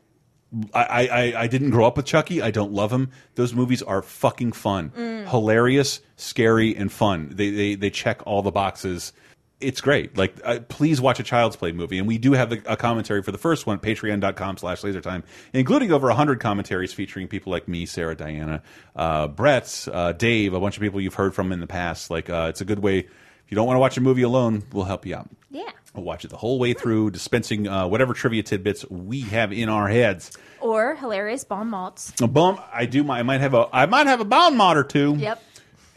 I, 0.74 1.08
I, 1.08 1.42
I 1.44 1.48
didn't 1.48 1.70
grow 1.70 1.86
up 1.86 1.96
with 1.98 2.06
Chucky. 2.06 2.42
I 2.42 2.52
don't 2.52 2.74
love 2.74 2.92
him. 2.92 3.12
Those 3.36 3.54
movies 3.54 3.82
are 3.82 4.02
fucking 4.02 4.52
fun, 4.52 4.90
Mm. 4.98 5.30
hilarious, 5.30 6.02
scary, 6.18 6.76
and 6.76 6.92
fun. 6.92 7.30
They, 7.34 7.50
they 7.52 7.76
they 7.76 7.90
check 7.90 8.22
all 8.26 8.42
the 8.42 8.52
boxes. 8.52 9.14
It's 9.62 9.80
great. 9.80 10.18
Like, 10.18 10.36
uh, 10.44 10.60
please 10.70 11.00
watch 11.00 11.20
a 11.20 11.24
Child's 11.24 11.56
Play 11.56 11.72
movie, 11.72 12.00
and 12.00 12.08
we 12.08 12.18
do 12.18 12.34
have 12.34 12.52
a, 12.52 12.58
a 12.66 12.76
commentary 12.76 13.22
for 13.22 13.32
the 13.32 13.38
first 13.38 13.68
one, 13.68 13.78
Patreon.com/slash 13.78 14.82
LaserTime, 14.82 15.24
including 15.54 15.92
over 15.94 16.10
hundred 16.10 16.40
commentaries 16.40 16.92
featuring 16.94 17.28
people 17.28 17.52
like 17.52 17.68
me, 17.68 17.86
Sarah, 17.86 18.16
Diana, 18.16 18.64
uh, 18.96 19.28
Brett, 19.28 19.88
uh, 19.94 20.14
Dave, 20.14 20.54
a 20.54 20.60
bunch 20.60 20.78
of 20.78 20.82
people 20.82 21.00
you've 21.00 21.14
heard 21.14 21.34
from 21.36 21.52
in 21.52 21.60
the 21.60 21.68
past. 21.68 22.10
Like, 22.10 22.30
uh, 22.30 22.48
it's 22.50 22.60
a 22.62 22.66
good 22.66 22.80
way. 22.80 23.08
If 23.52 23.56
you 23.56 23.58
don't 23.58 23.68
want 23.68 23.76
to 23.76 23.82
watch 23.82 23.98
a 23.98 24.02
movie 24.02 24.22
alone, 24.22 24.64
we'll 24.72 24.86
help 24.86 25.06
you 25.06 25.14
out. 25.14 25.30
Yeah. 25.50 25.70
We'll 25.94 26.06
watch 26.06 26.24
it 26.24 26.30
the 26.30 26.38
whole 26.38 26.58
way 26.58 26.72
through, 26.72 27.12
dispensing 27.12 27.68
uh, 27.68 27.86
whatever 27.86 28.14
trivia 28.14 28.44
tidbits 28.44 28.90
we 28.90 29.24
have 29.24 29.52
in 29.52 29.68
our 29.68 29.90
heads. 29.90 30.32
Or 30.62 30.96
hilarious 30.96 31.44
bomb 31.44 31.70
malts. 31.70 32.14
A 32.22 32.28
bomb. 32.28 32.62
I 32.72 32.86
do. 32.86 33.04
My, 33.04 33.20
I 33.20 33.24
might 33.24 33.42
have 33.42 33.54
a. 33.54 33.68
I 33.74 33.88
might 33.88 34.08
have 34.08 34.22
a 34.22 34.24
bomb 34.24 34.56
mod 34.56 34.78
or 34.78 34.86
two. 34.86 35.18
Yep. 35.18 35.44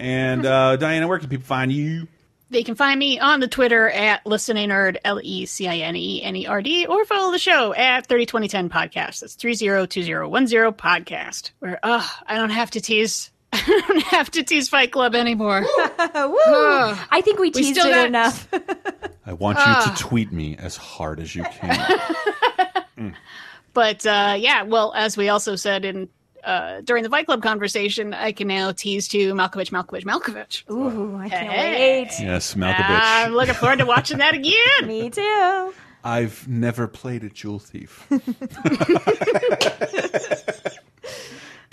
And 0.00 0.44
uh, 0.47 0.74
Diana, 0.74 1.07
where 1.07 1.20
can 1.20 1.28
people 1.28 1.44
find 1.44 1.70
you? 1.70 2.08
They 2.50 2.65
can 2.65 2.74
find 2.74 2.99
me 2.99 3.20
on 3.20 3.39
the 3.39 3.47
Twitter 3.47 3.89
at 3.89 4.26
Listening 4.26 4.70
Nerd, 4.70 4.97
L 5.05 5.20
E 5.23 5.47
C 5.47 5.68
I 5.68 5.76
N 5.76 5.94
E 5.94 6.24
N 6.24 6.34
E 6.34 6.47
R 6.49 6.60
D, 6.60 6.86
or 6.86 7.05
follow 7.05 7.31
the 7.31 7.39
show 7.39 7.73
at 7.73 8.08
302010 8.08 8.68
Podcast. 8.68 9.20
That's 9.20 9.36
302010 9.36 10.73
Podcast, 10.73 11.52
where 11.60 11.78
uh, 11.84 12.05
I 12.26 12.34
don't 12.34 12.50
have 12.50 12.73
to 12.73 12.81
tease. 12.81 13.31
I 13.66 13.83
don't 13.89 14.02
have 14.05 14.31
to 14.33 14.42
tease 14.42 14.68
Fight 14.68 14.91
Club 14.92 15.15
anymore. 15.15 15.60
Woo! 15.62 15.68
I 17.10 17.20
think 17.24 17.39
we 17.39 17.50
teased 17.50 17.78
still 17.78 17.86
it 17.91 17.94
got- 17.94 18.07
enough. 18.07 18.49
I 19.26 19.33
want 19.33 19.58
you 19.58 19.65
Ah. 19.66 19.94
to 19.97 20.02
tweet 20.02 20.33
me 20.33 20.57
as 20.58 20.76
hard 20.76 21.18
as 21.20 21.34
you 21.34 21.44
can. 21.44 23.15
But 23.73 24.05
uh, 24.07 24.36
yeah, 24.39 24.62
well, 24.62 24.92
as 24.94 25.16
we 25.16 25.28
also 25.28 25.57
said 25.57 25.84
in 25.84 26.08
uh, 26.44 26.81
during 26.83 27.02
the 27.05 27.08
Fight 27.10 27.26
Club 27.26 27.42
conversation, 27.42 28.12
I 28.12 28.33
can 28.33 28.49
now 28.49 28.70
tease 28.73 29.08
to 29.08 29.33
Malkovich, 29.34 29.70
Malkovich, 29.70 30.05
Malkovich. 30.05 30.70
Ooh, 30.70 31.16
I 31.16 31.28
can't 31.31 31.50
Hey. 31.50 32.02
wait. 32.02 32.12
yes, 32.20 32.55
Malkovich. 32.55 32.84
I'm 32.89 33.33
looking 33.33 33.55
forward 33.55 33.78
to 33.78 33.86
watching 33.86 34.18
that 34.18 34.34
again. 34.34 34.86
Me 34.86 35.08
too. 35.10 35.73
I've 36.07 36.47
never 36.47 36.86
played 36.86 37.24
a 37.24 37.31
jewel 37.31 37.58
thief. 37.58 38.07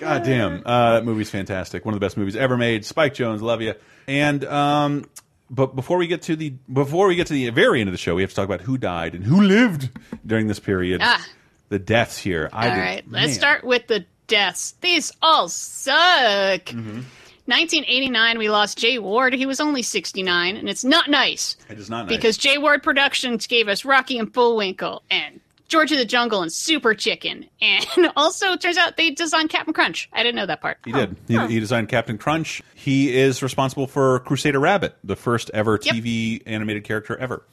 God 0.01 0.23
damn, 0.23 0.63
uh, 0.65 0.93
that 0.95 1.05
movie's 1.05 1.29
fantastic. 1.29 1.85
One 1.85 1.93
of 1.93 1.99
the 1.99 2.03
best 2.05 2.17
movies 2.17 2.35
ever 2.35 2.57
made. 2.57 2.83
Spike 2.85 3.13
Jonze, 3.13 3.41
love 3.41 3.61
you. 3.61 3.75
And 4.07 4.43
um, 4.45 5.05
but 5.49 5.75
before 5.75 5.97
we 5.97 6.07
get 6.07 6.23
to 6.23 6.35
the 6.35 6.49
before 6.71 7.07
we 7.07 7.15
get 7.15 7.27
to 7.27 7.33
the 7.33 7.49
very 7.51 7.79
end 7.81 7.87
of 7.87 7.91
the 7.93 7.97
show, 7.97 8.15
we 8.15 8.21
have 8.23 8.31
to 8.31 8.35
talk 8.35 8.45
about 8.45 8.61
who 8.61 8.77
died 8.77 9.15
and 9.15 9.23
who 9.23 9.41
lived 9.41 9.89
during 10.25 10.47
this 10.47 10.59
period. 10.59 11.01
Ah. 11.03 11.25
The 11.69 11.79
deaths 11.79 12.17
here. 12.17 12.49
I 12.51 12.67
all 12.69 12.75
did- 12.75 12.81
right, 12.81 13.03
let's 13.09 13.33
start 13.33 13.63
with 13.63 13.87
the 13.87 14.05
deaths. 14.27 14.73
These 14.81 15.11
all 15.21 15.47
suck. 15.47 16.61
Mm-hmm. 16.65 17.01
1989, 17.45 18.37
we 18.37 18.49
lost 18.49 18.77
Jay 18.77 18.97
Ward. 18.99 19.33
He 19.33 19.45
was 19.45 19.59
only 19.59 19.81
69, 19.81 20.55
and 20.57 20.69
it's 20.69 20.85
not 20.85 21.09
nice 21.09 21.57
It 21.69 21.79
is 21.79 21.89
not 21.89 22.05
nice. 22.07 22.15
because 22.15 22.37
Jay 22.37 22.57
Ward 22.57 22.81
Productions 22.83 23.47
gave 23.47 23.67
us 23.67 23.83
Rocky 23.83 24.17
and 24.19 24.31
Bullwinkle 24.31 25.01
and 25.09 25.41
George 25.71 25.91
of 25.93 25.97
the 25.97 26.05
Jungle 26.05 26.41
and 26.41 26.51
Super 26.51 26.93
Chicken, 26.93 27.45
and 27.61 27.85
also 28.17 28.51
it 28.51 28.61
turns 28.61 28.77
out 28.77 28.97
they 28.97 29.09
designed 29.11 29.49
Captain 29.49 29.73
Crunch. 29.73 30.09
I 30.11 30.21
didn't 30.21 30.35
know 30.35 30.45
that 30.45 30.59
part. 30.61 30.79
He 30.85 30.91
did. 30.91 31.15
He, 31.27 31.39
he 31.47 31.59
designed 31.61 31.87
Captain 31.87 32.17
Crunch. 32.17 32.61
He 32.75 33.15
is 33.15 33.41
responsible 33.41 33.87
for 33.87 34.19
Crusader 34.19 34.59
Rabbit, 34.59 34.95
the 35.03 35.15
first 35.15 35.49
ever 35.53 35.79
Yep. 35.81 35.95
TV 35.95 36.41
animated 36.45 36.83
character 36.83 37.17
ever. 37.17 37.45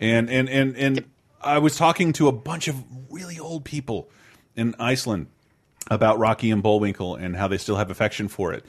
And 0.00 0.28
and 0.28 0.48
and 0.48 0.76
and 0.76 1.04
I 1.40 1.58
was 1.58 1.76
talking 1.76 2.12
to 2.14 2.26
a 2.28 2.32
bunch 2.32 2.66
of 2.68 2.82
really 3.08 3.38
old 3.38 3.64
people 3.64 4.10
in 4.56 4.74
Iceland 4.80 5.28
about 5.90 6.18
Rocky 6.18 6.50
and 6.50 6.62
Bullwinkle 6.62 7.14
and 7.14 7.36
how 7.36 7.46
they 7.48 7.56
still 7.58 7.76
have 7.76 7.90
affection 7.90 8.26
for 8.28 8.52
it, 8.52 8.64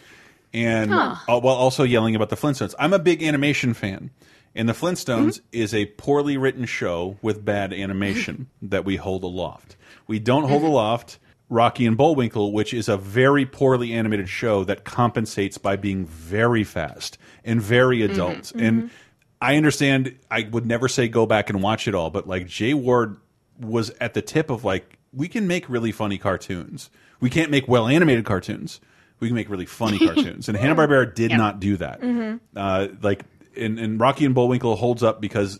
and 0.53 0.91
Huh. 0.91 1.15
uh, 1.27 1.39
while 1.39 1.55
also 1.55 1.83
yelling 1.83 2.15
about 2.15 2.29
the 2.29 2.35
Flintstones. 2.37 2.75
I'm 2.77 2.93
a 2.93 2.99
big 2.99 3.23
animation 3.23 3.73
fan. 3.73 4.11
And 4.53 4.67
the 4.67 4.73
Flintstones 4.73 5.39
is 5.51 5.73
a 5.73 5.85
poorly 5.85 6.35
written 6.37 6.65
show 6.65 7.17
with 7.21 7.45
bad 7.45 7.73
animation 7.73 8.47
that 8.61 8.83
we 8.85 8.97
hold 8.97 9.23
aloft. 9.23 9.77
We 10.07 10.19
don't 10.19 10.49
hold 10.49 10.63
aloft 10.63 11.19
Rocky 11.49 11.85
and 11.85 11.97
Bullwinkle, 11.97 12.51
which 12.51 12.73
is 12.73 12.89
a 12.89 12.97
very 12.97 13.45
poorly 13.45 13.93
animated 13.93 14.29
show 14.29 14.63
that 14.65 14.83
compensates 14.83 15.57
by 15.57 15.75
being 15.75 16.05
very 16.05 16.63
fast 16.63 17.17
and 17.43 17.61
very 17.61 18.01
adult. 18.01 18.51
And 18.55 18.89
I 19.41 19.55
understand 19.57 20.17
I 20.29 20.47
would 20.51 20.65
never 20.65 20.87
say 20.87 21.07
go 21.07 21.25
back 21.25 21.49
and 21.49 21.61
watch 21.63 21.87
it 21.87 21.95
all, 21.95 22.09
but 22.09 22.27
like 22.27 22.47
Jay 22.47 22.73
Ward 22.73 23.17
was 23.59 23.89
at 24.01 24.13
the 24.13 24.21
tip 24.21 24.49
of 24.49 24.63
like 24.63 24.97
we 25.13 25.27
can 25.27 25.47
make 25.47 25.69
really 25.69 25.91
funny 25.91 26.17
cartoons. 26.17 26.89
We 27.19 27.29
can't 27.29 27.51
make 27.51 27.67
well 27.67 27.87
animated 27.87 28.25
cartoons. 28.25 28.79
We 29.19 29.27
can 29.27 29.35
make 29.35 29.49
really 29.49 29.65
funny 29.65 29.99
cartoons. 30.05 30.47
And 30.49 30.57
Hanna 30.57 30.75
Barbera 30.75 31.13
did 31.13 31.31
not 31.31 31.59
do 31.59 31.77
that. 31.77 32.01
Mhm. 32.01 32.39
Uh, 32.55 32.87
like 33.01 33.23
and, 33.57 33.79
and 33.79 33.99
Rocky 33.99 34.25
and 34.25 34.35
Bullwinkle 34.35 34.75
holds 34.75 35.03
up 35.03 35.21
because 35.21 35.59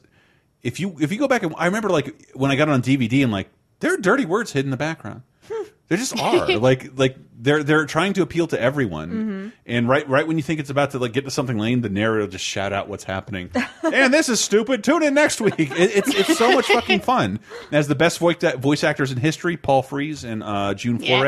if 0.63 0.79
you 0.79 0.95
if 0.99 1.11
you 1.11 1.17
go 1.19 1.27
back 1.27 1.43
and 1.43 1.53
I 1.57 1.65
remember 1.65 1.89
like 1.89 2.31
when 2.33 2.51
I 2.51 2.55
got 2.55 2.67
it 2.67 2.71
on 2.71 2.81
DVD 2.81 3.23
and 3.23 3.31
like 3.31 3.49
there 3.79 3.93
are 3.93 3.97
dirty 3.97 4.25
words 4.25 4.51
hidden 4.51 4.67
in 4.67 4.71
the 4.71 4.77
background. 4.77 5.23
There 5.87 5.97
just 5.97 6.17
are 6.17 6.47
like 6.57 6.97
like 6.97 7.17
they're 7.37 7.63
they're 7.63 7.85
trying 7.85 8.13
to 8.13 8.21
appeal 8.21 8.47
to 8.47 8.57
everyone, 8.61 9.11
Mhm. 9.11 9.51
and 9.65 9.89
right 9.89 10.07
right 10.07 10.25
when 10.25 10.37
you 10.37 10.41
think 10.43 10.61
it's 10.61 10.69
about 10.69 10.91
to 10.91 10.99
like 10.99 11.11
get 11.11 11.25
to 11.25 11.31
something 11.31 11.57
lame, 11.57 11.81
the 11.81 11.89
narrator 11.89 12.21
will 12.21 12.27
just 12.31 12.45
shout 12.45 12.71
out 12.71 12.87
what's 12.87 13.03
happening. 13.03 13.49
and 13.83 14.13
this 14.13 14.29
is 14.29 14.39
stupid. 14.39 14.85
Tune 14.85 15.03
in 15.03 15.13
next 15.13 15.41
week. 15.41 15.59
It, 15.59 15.71
it's 15.97 16.15
it's 16.15 16.37
so 16.37 16.53
much 16.53 16.67
fucking 16.67 17.01
fun. 17.01 17.41
As 17.73 17.89
the 17.89 17.95
best 17.95 18.19
voice 18.19 18.37
voice 18.57 18.85
actors 18.85 19.11
in 19.11 19.17
history, 19.17 19.57
Paul 19.57 19.81
Frees 19.81 20.23
and 20.23 20.41
uh, 20.43 20.73
June 20.75 21.03
Yeah. 21.03 21.19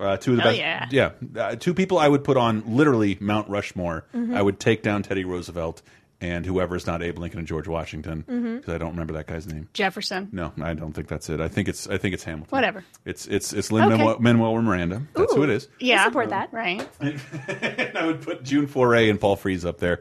Foray. 0.00 0.12
Uh, 0.12 0.16
two 0.16 0.30
of 0.32 0.36
the 0.38 0.42
Hell 0.42 0.52
best, 0.52 0.92
yeah. 0.92 1.10
uh, 1.36 1.56
two 1.56 1.74
people 1.74 1.98
I 1.98 2.08
would 2.08 2.24
put 2.24 2.36
on 2.36 2.62
literally 2.76 3.16
Mount 3.20 3.48
Rushmore. 3.48 4.04
Mhm. 4.14 4.34
I 4.36 4.42
would 4.42 4.58
take 4.60 4.82
down 4.82 5.02
Teddy 5.02 5.24
Roosevelt 5.24 5.82
and 6.22 6.44
whoever's 6.44 6.86
not 6.86 7.02
Abe 7.02 7.18
Lincoln 7.18 7.38
and 7.38 7.48
George 7.48 7.66
Washington 7.66 8.20
because 8.26 8.42
Mhm. 8.70 8.74
I 8.74 8.78
don't 8.78 8.90
remember 8.90 9.14
that 9.14 9.26
guy's 9.26 9.46
name. 9.46 9.68
Jefferson. 9.72 10.28
No, 10.32 10.52
I 10.60 10.74
don't 10.74 10.92
think 10.92 11.08
that's 11.08 11.30
it. 11.30 11.40
I 11.40 11.48
think 11.48 11.66
it's 11.68 11.88
I 11.88 11.96
think 11.98 12.12
it's 12.14 12.24
Hamilton. 12.24 12.50
Whatever. 12.50 12.84
It's 13.06 13.26
it's 13.26 13.52
it's 13.54 13.72
Lin 13.72 13.84
Okay. 13.84 13.96
Manuel, 13.96 14.16
Manuel 14.20 14.60
Miranda. 14.62 15.02
That's 15.14 15.34
who 15.34 15.42
it 15.44 15.50
is. 15.50 15.68
Yeah, 15.78 16.02
I 16.02 16.04
support 16.06 16.28
that. 16.30 16.52
Right. 16.52 16.86
And 17.00 17.96
I 17.98 18.06
would 18.06 18.20
put 18.22 18.42
June 18.44 18.66
Foray 18.66 19.08
and 19.10 19.18
Paul 19.20 19.36
Frees 19.36 19.64
up 19.64 19.78
there. 19.78 20.00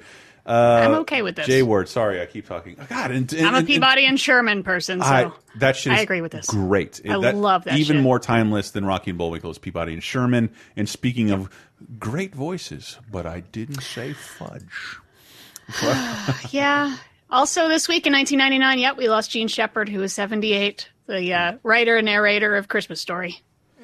Uh, 0.50 0.82
I'm 0.84 0.96
okay 1.02 1.22
with 1.22 1.36
this. 1.36 1.46
Jay 1.46 1.62
Ward. 1.62 1.88
Sorry, 1.88 2.20
I 2.20 2.26
keep 2.26 2.48
talking. 2.48 2.76
Oh, 2.80 2.86
God, 2.90 3.12
and, 3.12 3.32
and, 3.34 3.46
I'm 3.46 3.54
a 3.54 3.58
and- 3.60 3.68
Peabody 3.68 4.06
and 4.06 4.20
Sherman 4.20 4.64
person, 4.64 5.00
so 5.00 5.06
I, 5.06 5.32
that 5.60 5.76
shit. 5.76 5.94
I 5.94 6.00
agree 6.00 6.22
with 6.22 6.32
this. 6.32 6.48
Great. 6.48 7.02
I 7.08 7.16
love 7.16 7.66
that 7.66 7.78
Even 7.78 7.98
shit. 7.98 8.04
more 8.04 8.20
timeless 8.20 8.72
than 8.72 8.84
Rocky 8.84 9.12
and 9.12 9.18
Bullwinkle 9.20 9.52
is 9.52 9.60
Peabody 9.60 9.94
and 9.94 10.02
Sherman. 10.02 10.50
And 10.76 10.90
speaking 10.90 11.30
of 11.30 11.50
great 12.00 12.34
voices, 12.34 12.98
but 13.12 13.28
I 13.28 13.42
didn't 13.42 13.82
say 13.82 14.14
fudge. 14.14 14.98
yeah. 16.52 16.98
Also, 17.30 17.68
this 17.68 17.88
week 17.88 18.08
in 18.08 18.14
1999, 18.14 18.80
yep, 18.80 18.98
we 18.98 19.08
lost 19.08 19.30
Jean 19.30 19.48
Shepherd, 19.48 19.88
who 19.88 20.00
was 20.00 20.14
78, 20.14 20.90
the 21.06 21.32
uh, 21.32 21.54
writer 21.62 21.98
and 21.98 22.06
narrator 22.06 22.56
of 22.56 22.68
Christmas 22.68 23.00
Story. 23.00 23.40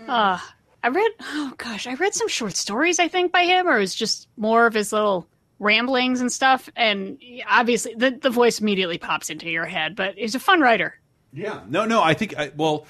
Uh, 0.08 0.40
I 0.84 0.88
read, 0.88 1.12
oh 1.22 1.54
gosh, 1.58 1.86
I 1.86 1.94
read 1.94 2.16
some 2.16 2.28
short 2.28 2.56
stories, 2.56 3.00
I 3.00 3.08
think, 3.08 3.32
by 3.32 3.44
him, 3.44 3.68
or 3.68 3.78
it 3.78 3.82
was 3.82 3.94
just 3.94 4.28
more 4.36 4.66
of 4.66 4.74
his 4.74 4.92
little 4.92 5.28
ramblings 5.60 6.22
and 6.22 6.32
stuff. 6.32 6.70
And 6.76 7.18
obviously, 7.50 7.94
the, 7.96 8.12
the 8.12 8.30
voice 8.30 8.60
immediately 8.60 8.98
pops 8.98 9.30
into 9.30 9.50
your 9.50 9.66
head, 9.66 9.96
but 9.96 10.16
he's 10.18 10.36
a 10.36 10.40
fun 10.40 10.62
writer. 10.62 11.00
Yeah. 11.34 11.62
No, 11.68 11.86
no. 11.86 12.02
I 12.02 12.14
think. 12.14 12.38
I, 12.38 12.52
well, 12.56 12.86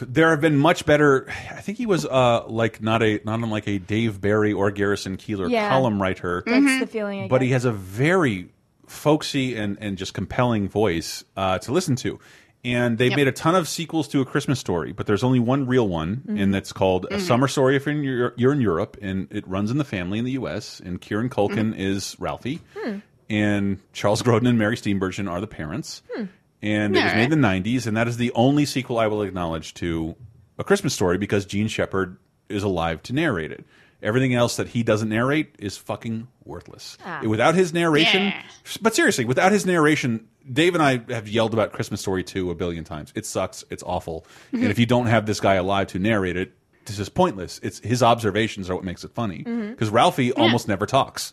there 0.00 0.30
have 0.30 0.40
been 0.40 0.56
much 0.58 0.86
better. 0.86 1.28
I 1.50 1.60
think 1.60 1.78
he 1.78 1.86
was 1.86 2.04
uh 2.06 2.46
like 2.46 2.82
not 2.82 3.02
a 3.02 3.20
not 3.24 3.40
unlike 3.40 3.66
a 3.66 3.78
Dave 3.78 4.20
Barry 4.20 4.52
or 4.52 4.70
Garrison 4.70 5.16
Keillor 5.16 5.50
Yeah. 5.50 5.68
column 5.68 6.00
writer. 6.00 6.42
That's 6.46 6.80
the 6.80 6.86
feeling 6.86 7.24
I 7.24 7.28
but 7.28 7.38
get. 7.40 7.46
he 7.46 7.52
has 7.52 7.64
a 7.64 7.72
very 7.72 8.48
folksy 8.86 9.56
and 9.56 9.78
and 9.80 9.96
just 9.98 10.14
compelling 10.14 10.68
voice 10.68 11.24
uh, 11.36 11.58
to 11.60 11.72
listen 11.72 11.96
to. 11.96 12.20
And 12.66 12.98
they've 12.98 13.10
Yep. 13.12 13.16
made 13.16 13.28
a 13.28 13.32
ton 13.32 13.54
of 13.54 13.68
sequels 13.68 14.08
to 14.08 14.20
A 14.20 14.24
Christmas 14.24 14.58
Story, 14.58 14.92
but 14.92 15.06
there's 15.06 15.22
only 15.22 15.38
one 15.38 15.66
real 15.66 15.86
one, 15.88 16.22
Mhm. 16.26 16.42
and 16.42 16.52
that's 16.54 16.72
called 16.72 17.06
A 17.10 17.14
Mhm. 17.16 17.20
Summer 17.20 17.46
Story 17.48 17.76
if 17.76 17.86
you're 17.86 17.94
in, 17.94 18.32
you're 18.36 18.52
in 18.52 18.60
Europe, 18.60 18.96
and 19.00 19.28
it 19.30 19.46
runs 19.46 19.70
in 19.70 19.78
the 19.78 19.84
family 19.84 20.18
in 20.18 20.24
the 20.24 20.32
U.S. 20.32 20.80
And 20.84 21.00
Kieran 21.00 21.28
Culkin 21.30 21.72
Mhm. 21.74 21.78
is 21.78 22.16
Ralphie, 22.18 22.60
Hmm. 22.76 22.98
and 23.30 23.78
Charles 23.92 24.20
Grodin 24.22 24.48
and 24.48 24.58
Mary 24.58 24.76
Steenburgen 24.76 25.30
are 25.30 25.40
the 25.40 25.46
parents. 25.46 26.02
Hmm. 26.12 26.24
And 26.60 26.96
it 26.96 27.02
was 27.04 27.12
All 27.12 27.16
made 27.18 27.24
in 27.24 27.30
the 27.30 27.36
90s, 27.36 27.86
and 27.86 27.96
that 27.96 28.08
is 28.08 28.16
the 28.16 28.32
only 28.34 28.64
sequel 28.64 28.98
I 28.98 29.06
will 29.06 29.22
acknowledge 29.22 29.72
to 29.74 30.16
A 30.58 30.64
Christmas 30.64 30.92
Story 30.94 31.18
because 31.18 31.44
Jean 31.44 31.68
Shepherd 31.68 32.16
is 32.48 32.62
alive 32.64 33.02
to 33.04 33.12
narrate 33.12 33.52
it. 33.52 33.64
Everything 34.02 34.34
else 34.34 34.56
that 34.56 34.68
he 34.68 34.82
doesn't 34.82 35.08
narrate 35.08 35.54
is 35.58 35.76
fucking 35.76 36.26
worthless. 36.44 36.98
Ah. 37.04 37.20
Without 37.24 37.54
his 37.54 37.72
narration, 37.72 38.24
Yeah. 38.24 38.42
but 38.82 38.94
seriously, 38.94 39.24
without 39.24 39.52
his 39.52 39.64
narration, 39.66 40.26
Dave 40.52 40.74
and 40.74 40.82
I 40.82 41.02
have 41.12 41.28
yelled 41.28 41.52
about 41.54 41.72
Christmas 41.72 42.00
Story 42.00 42.22
2 42.24 42.50
a 42.50 42.54
billion 42.54 42.84
times. 42.84 43.12
It 43.14 43.26
sucks. 43.26 43.64
It's 43.70 43.82
awful. 43.84 44.26
Mhm. 44.52 44.62
And 44.62 44.70
if 44.70 44.78
you 44.78 44.86
don't 44.86 45.06
have 45.06 45.26
this 45.26 45.40
guy 45.40 45.54
alive 45.54 45.88
to 45.88 45.98
narrate 45.98 46.36
it, 46.36 46.52
this 46.84 46.98
is 46.98 47.08
pointless. 47.08 47.58
It's 47.62 47.80
his 47.80 48.02
observations 48.02 48.70
are 48.70 48.74
what 48.76 48.84
makes 48.84 49.02
it 49.04 49.10
funny. 49.12 49.42
Mhm. 49.44 49.70
Because 49.70 49.90
Ralphie 49.90 50.26
Yeah. 50.26 50.32
almost 50.42 50.68
never 50.68 50.86
talks. 50.86 51.32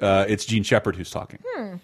Uh, 0.00 0.24
it's 0.28 0.44
Jean 0.44 0.62
Shepherd 0.62 0.96
who's 0.96 1.10
talking. 1.10 1.38
Hmm. 1.54 1.74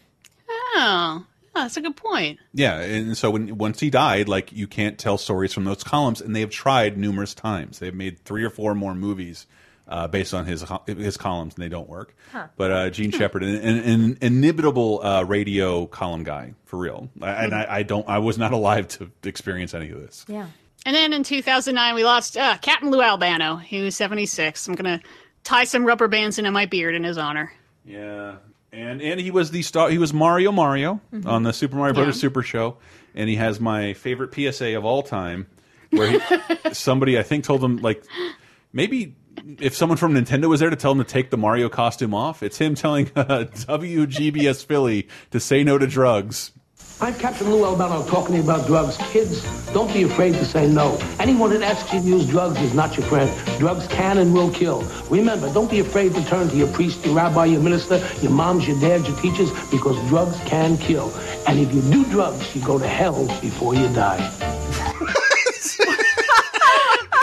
Oh, 0.50 1.24
oh, 1.24 1.26
that's 1.55 1.76
a 1.76 1.81
good 1.81 1.97
point. 1.97 2.39
Yeah, 2.55 2.78
and 2.81 3.16
so 3.16 3.31
when 3.31 3.58
once 3.58 3.81
he 3.81 3.90
died, 3.90 4.28
like 4.28 4.52
you 4.52 4.66
can't 4.66 4.98
tell 4.98 5.18
stories 5.18 5.52
from 5.52 5.65
those 5.65 5.82
columns, 5.82 6.20
and 6.20 6.34
they 6.34 6.40
have 6.40 6.50
tried 6.50 6.97
numerous 6.97 7.34
times. 7.34 7.78
They've 7.81 7.94
made 7.94 8.18
three 8.24 8.44
or 8.44 8.50
four 8.50 8.74
more 8.74 8.94
movies 8.94 9.47
uh, 9.89 10.07
based 10.08 10.34
on 10.34 10.44
his 10.47 10.65
his 10.86 11.17
columns, 11.17 11.55
and 11.55 11.62
they 11.65 11.68
don't 11.68 11.89
work. 11.89 12.15
Huh. 12.33 12.49
But 12.57 12.70
uh, 12.70 12.91
Jean 12.91 13.10
Shepherd, 13.18 13.42
an, 13.42 13.55
an, 13.57 13.78
an 13.78 14.18
inimitable 14.20 15.00
uh, 15.02 15.23
radio 15.25 15.86
column 15.86 16.25
guy 16.25 16.55
for 16.65 16.76
real, 16.78 17.08
I, 17.23 17.31
and 17.44 17.55
I, 17.55 17.67
I 17.68 17.83
don't, 17.83 18.08
I 18.08 18.18
was 18.18 18.36
not 18.39 18.52
alive 18.52 18.89
to 18.89 19.10
experience 19.25 19.73
any 19.75 19.91
of 19.91 20.00
this. 20.00 20.25
Yeah. 20.28 20.47
And 20.86 20.94
then 20.94 21.12
in 21.12 21.23
2009, 21.25 21.94
we 21.94 22.05
lost 22.05 22.36
uh, 22.36 22.57
Captain 22.58 22.91
Lou 22.91 23.02
Albano. 23.02 23.57
He 23.57 23.83
was 23.83 23.97
76. 23.97 24.68
I'm 24.68 24.75
going 24.75 24.99
to 25.00 25.05
tie 25.42 25.65
some 25.65 25.84
rubber 25.84 26.07
bands 26.08 26.39
into 26.39 26.50
my 26.52 26.67
beard 26.67 26.94
in 26.94 27.02
his 27.05 27.18
honor. 27.18 27.52
Yeah, 27.84 28.36
and 28.73 29.00
and 29.02 29.18
he 29.20 29.31
was 29.31 29.50
the 29.50 29.62
star. 29.62 29.89
He 29.91 29.99
was 29.99 30.12
Mario 30.12 30.52
Mario 30.52 31.00
Mhm. 31.12 31.26
on 31.26 31.42
the 31.42 31.52
Super 31.52 31.76
Mario 31.76 31.94
Brothers 31.94 32.17
Yeah. 32.17 32.20
Super 32.20 32.42
Show, 32.42 32.76
and 33.15 33.28
he 33.28 33.36
has 33.36 33.58
my 33.58 33.94
favorite 33.94 34.33
PSA 34.34 34.76
of 34.76 34.84
all 34.84 35.02
time, 35.02 35.47
where 35.91 36.10
he, 36.20 36.20
somebody 36.73 37.18
I 37.18 37.23
think 37.23 37.44
told 37.44 37.65
him 37.65 37.78
like 37.78 38.05
maybe 38.73 39.17
if 39.58 39.75
someone 39.76 39.97
from 39.97 40.15
Nintendo 40.15 40.49
was 40.49 40.60
there 40.60 40.70
to 40.70 40.76
tell 40.76 40.92
him 40.92 40.99
to 40.99 41.05
take 41.05 41.31
the 41.31 41.36
Mario 41.36 41.68
costume 41.68 42.15
off, 42.15 42.42
it's 42.42 42.58
him 42.58 42.75
telling 42.75 43.10
uh, 43.17 43.47
WGBS 43.50 44.65
Philly 44.65 45.08
to 45.31 45.41
say 45.41 45.65
no 45.65 45.78
to 45.78 45.86
drugs. 45.86 46.52
I'm 47.00 47.15
Captain 47.15 47.49
Lou 47.49 47.65
Albano 47.65 48.05
talking 48.08 48.41
about 48.41 48.67
drugs. 48.67 48.97
Kids, 49.12 49.44
don't 49.73 49.92
be 49.92 50.02
afraid 50.02 50.34
to 50.34 50.44
say 50.44 50.67
no. 50.67 50.99
Anyone 51.20 51.50
that 51.50 51.62
asks 51.62 51.92
you 51.92 52.00
to 52.00 52.07
use 52.07 52.28
drugs 52.28 52.60
is 52.60 52.75
not 52.75 52.97
your 52.97 53.07
friend. 53.07 53.31
Drugs 53.60 53.86
can 53.86 54.18
and 54.18 54.34
will 54.34 54.50
kill. 54.50 54.83
Remember, 55.08 55.52
don't 55.55 55.70
be 55.70 55.78
afraid 55.78 56.12
to 56.15 56.25
turn 56.25 56.49
to 56.49 56.57
your 56.57 56.67
priest, 56.73 57.05
your 57.05 57.15
rabbi, 57.15 57.44
your 57.44 57.60
minister, 57.60 58.05
your 58.20 58.33
moms, 58.33 58.67
your 58.67 58.81
dads, 58.81 59.08
your 59.08 59.17
teachers, 59.18 59.50
because 59.70 59.97
drugs 60.08 60.41
can 60.41 60.76
kill. 60.76 61.15
And 61.47 61.60
if 61.60 61.73
you 61.73 61.83
do 61.83 62.05
drugs, 62.07 62.52
you 62.57 62.62
go 62.62 62.81
to 62.81 62.89
hell 62.89 63.26
before 63.41 63.76
you 63.76 63.86
die. 63.94 64.18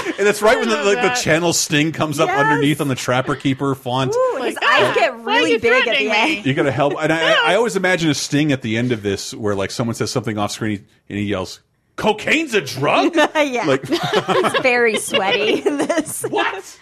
And 0.18 0.26
that's 0.28 0.42
right 0.42 0.58
when 0.60 0.70
the, 0.70 0.76
love 0.76 0.86
like 0.86 1.02
the 1.02 1.20
channel 1.22 1.52
sting 1.54 1.92
comes 1.92 2.20
up 2.20 2.30
underneath 2.30 2.80
on 2.82 2.88
the 2.88 2.96
Trapper 2.96 3.36
Keeper 3.36 3.76
font. 3.76 4.16
Ooh, 4.16 4.40
his 4.44 4.58
eyes 4.58 4.96
get 4.96 5.20
really 5.24 5.58
big 5.58 5.88
at 5.88 5.98
the 5.98 6.10
end. 6.10 6.46
You 6.46 6.54
gotta 6.54 6.72
help. 6.72 6.94
And 7.00 7.12
I, 7.12 7.52
I 7.52 7.56
always 7.56 7.76
imagine 7.76 8.10
a 8.10 8.14
sting 8.14 8.52
at 8.52 8.62
the 8.62 8.78
end 8.78 8.92
of 8.92 9.02
this 9.02 9.34
where 9.34 9.56
like 9.56 9.72
someone 9.72 9.96
says 9.96 10.12
something 10.12 10.38
off 10.38 10.52
screen 10.52 10.86
and 11.10 11.18
he 11.18 11.26
yells, 11.26 11.60
"Cocaine's 11.96 12.54
a 12.54 12.62
drug." 12.62 13.16
yeah. 13.36 13.66
Like, 13.66 13.86
He's 13.88 14.62
very 14.62 14.98
sweaty 14.98 15.66
in 15.66 15.78
this. 15.78 16.24
What? 16.24 16.80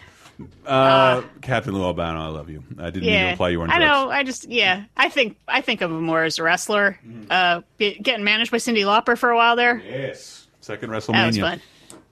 uh, 0.66 1.22
Captain 1.42 1.74
Lou 1.74 1.84
Albano, 1.84 2.19
I 2.22 2.27
love 2.27 2.50
you. 2.50 2.64
I 2.80 2.85
didn't 2.85 3.02
mean 3.03 3.03
to 3.03 3.10
Yeah, 3.11 3.32
imply 3.32 3.50
you 3.50 3.60
were 3.60 3.68
I 3.68 3.77
know. 3.80 4.10
I 4.10 4.24
just 4.24 4.48
yeah. 4.50 4.85
I 4.98 5.10
think 5.10 5.38
I 5.48 5.61
think 5.61 5.82
of 5.82 5.92
him 5.92 6.02
more 6.03 6.24
as 6.24 6.40
a 6.40 6.43
wrestler. 6.43 7.00
Mm-hmm. 7.06 7.26
Uh, 7.30 7.61
be- 7.77 8.00
getting 8.00 8.24
managed 8.24 8.52
by 8.52 8.58
Cyndi 8.58 8.84
Lauper 8.84 9.18
for 9.18 9.30
a 9.30 9.35
while 9.35 9.56
there. 9.56 9.82
Yes, 9.88 10.48
second 10.61 10.90
That 10.90 10.95
was 10.98 11.08
WrestleMania. 11.08 11.42
fun. 11.42 11.61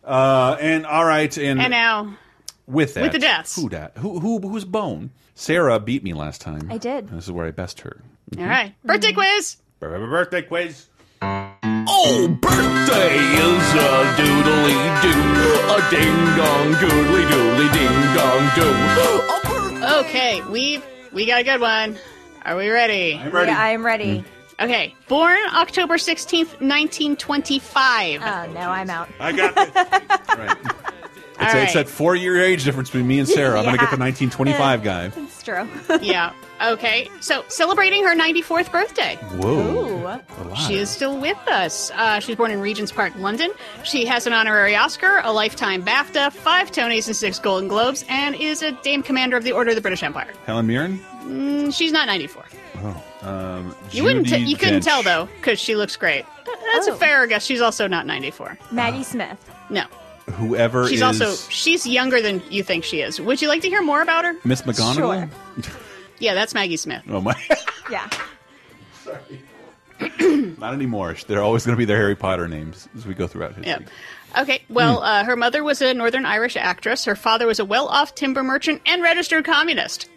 Uh, 0.03 0.57
and 0.59 0.85
all 0.85 1.05
right, 1.05 1.35
and, 1.37 1.61
And 1.61 1.71
now 1.71 2.15
with 2.67 2.95
that, 2.95 3.03
with 3.03 3.11
the 3.11 3.19
deaths. 3.19 3.55
who 3.55 3.69
dat? 3.69 3.93
Who 3.97 4.19
who 4.19 4.39
who's 4.39 4.65
bone? 4.65 5.11
Sarah 5.35 5.79
beat 5.79 6.03
me 6.03 6.13
last 6.13 6.41
time. 6.41 6.67
I 6.71 6.77
did. 6.77 7.09
This 7.09 7.25
is 7.25 7.31
where 7.31 7.45
I 7.47 7.51
best 7.51 7.81
her. 7.81 8.01
all 8.37 8.45
right, 8.45 8.73
birthday 8.83 9.13
quiz. 9.13 9.57
Birthday 9.79 10.41
quiz. 10.43 10.87
Oh, 11.23 12.27
birthday 12.41 13.15
is 13.17 13.73
a 13.73 14.15
doodly 14.17 15.01
doo, 15.01 15.17
a 15.73 15.89
ding 15.89 16.15
dong 16.37 16.73
doodly 16.73 17.23
doodly 17.29 17.73
ding 17.73 17.97
dong 18.15 18.43
doo. 18.55 19.97
Okay, 19.99 20.41
we've 20.49 20.83
we 21.11 21.25
got 21.25 21.41
a 21.41 21.43
good 21.43 21.61
one. 21.61 21.97
Are 22.45 22.55
we 22.55 22.69
ready? 22.69 23.15
I'm 23.15 23.31
ready. 23.31 23.51
Yeah, 23.51 23.59
I'm 23.61 23.85
ready. 23.85 24.23
Okay, 24.59 24.95
born 25.07 25.39
October 25.55 25.97
sixteenth, 25.97 26.59
nineteen 26.61 27.15
twenty-five. 27.15 28.21
Oh 28.21 28.51
no, 28.53 28.59
I'm 28.69 28.89
out. 28.89 29.09
I 29.19 29.31
got 29.31 29.53
it. 29.57 29.75
right. 30.37 30.57
It's, 31.43 31.55
All 31.55 31.61
it's 31.61 31.73
right. 31.75 31.85
that 31.85 31.89
four 31.89 32.15
year 32.15 32.39
age 32.39 32.63
difference 32.65 32.89
between 32.89 33.07
me 33.07 33.17
and 33.17 33.27
Sarah. 33.27 33.57
I'm 33.57 33.65
gonna 33.65 33.77
get 33.77 33.89
the 33.89 33.97
1925 33.97 34.83
guy. 34.83 35.11
It's 35.15 35.41
true. 35.41 35.67
yeah. 35.99 36.33
Okay. 36.63 37.09
So 37.19 37.43
celebrating 37.47 38.03
her 38.03 38.15
94th 38.15 38.71
birthday. 38.71 39.15
Whoa. 39.15 40.19
She 40.67 40.75
is 40.75 40.91
still 40.91 41.19
with 41.19 41.37
us. 41.47 41.89
Uh, 41.95 42.19
she 42.19 42.31
was 42.31 42.37
born 42.37 42.51
in 42.51 42.59
Regent's 42.61 42.91
Park, 42.91 43.13
London. 43.17 43.49
She 43.83 44.05
has 44.05 44.27
an 44.27 44.33
honorary 44.33 44.75
Oscar, 44.75 45.21
a 45.23 45.31
lifetime 45.31 45.83
BAFTA, 45.83 46.31
five 46.31 46.69
Tonys, 46.71 47.07
and 47.07 47.15
six 47.15 47.39
Golden 47.39 47.67
Globes, 47.67 48.05
and 48.07 48.35
is 48.35 48.61
a 48.61 48.73
Dame 48.83 49.01
Commander 49.01 49.35
of 49.35 49.43
the 49.43 49.51
Order 49.53 49.71
of 49.71 49.75
the 49.75 49.81
British 49.81 50.03
Empire. 50.03 50.31
Helen 50.45 50.67
Mirren. 50.67 50.99
Mm, 51.23 51.73
she's 51.73 51.91
not 51.91 52.05
94. 52.05 52.43
Oh, 52.83 53.03
um, 53.27 53.75
You 53.91 54.03
wouldn't. 54.03 54.27
T- 54.27 54.35
Judi 54.35 54.47
you 54.47 54.57
couldn't 54.57 54.81
tell 54.81 55.03
though, 55.03 55.27
because 55.37 55.59
she 55.59 55.75
looks 55.75 55.95
great. 55.95 56.25
That's 56.73 56.87
a 56.87 56.95
fair 56.95 57.27
guess. 57.27 57.45
She's 57.45 57.61
also 57.61 57.87
not 57.87 58.05
94. 58.05 58.57
Maggie 58.71 59.03
Smith. 59.03 59.37
No. 59.69 59.83
Whoever 60.33 60.87
She's 60.87 60.97
is 60.99 61.01
also 61.01 61.35
she's 61.49 61.85
younger 61.85 62.21
than 62.21 62.41
you 62.49 62.63
think 62.63 62.83
she 62.85 63.01
is. 63.01 63.19
Would 63.19 63.41
you 63.41 63.47
like 63.49 63.61
to 63.63 63.67
hear 63.69 63.81
more 63.81 64.01
about 64.01 64.23
her? 64.25 64.33
Miss 64.45 64.61
McGonagall. 64.63 65.29
Yeah, 66.19 66.35
that's 66.35 66.53
Maggie 66.53 66.77
Smith. 66.77 67.01
Oh 67.09 67.19
my! 67.19 67.35
Yeah. 67.91 68.07
Sorry. 69.03 69.41
not 70.57 70.73
anymore. 70.73 71.15
They're 71.27 71.41
always 71.41 71.65
going 71.65 71.75
to 71.75 71.77
be 71.79 71.85
their 71.85 71.97
Harry 71.97 72.15
Potter 72.15 72.47
names 72.47 72.87
as 72.95 73.05
we 73.07 73.13
go 73.15 73.25
throughout 73.27 73.55
history. 73.55 73.67
Yep. 73.71 73.89
Okay. 74.39 74.63
Well, 74.69 74.97
Hmm. 74.99 75.03
uh, 75.03 75.23
her 75.25 75.35
mother 75.35 75.63
was 75.63 75.81
a 75.81 75.93
Northern 75.95 76.25
Irish 76.25 76.55
actress. 76.55 77.05
Her 77.05 77.15
father 77.15 77.47
was 77.47 77.59
a 77.59 77.65
well-off 77.65 78.13
timber 78.15 78.43
merchant 78.43 78.81
and 78.85 79.01
registered 79.01 79.45
communist. 79.45 80.09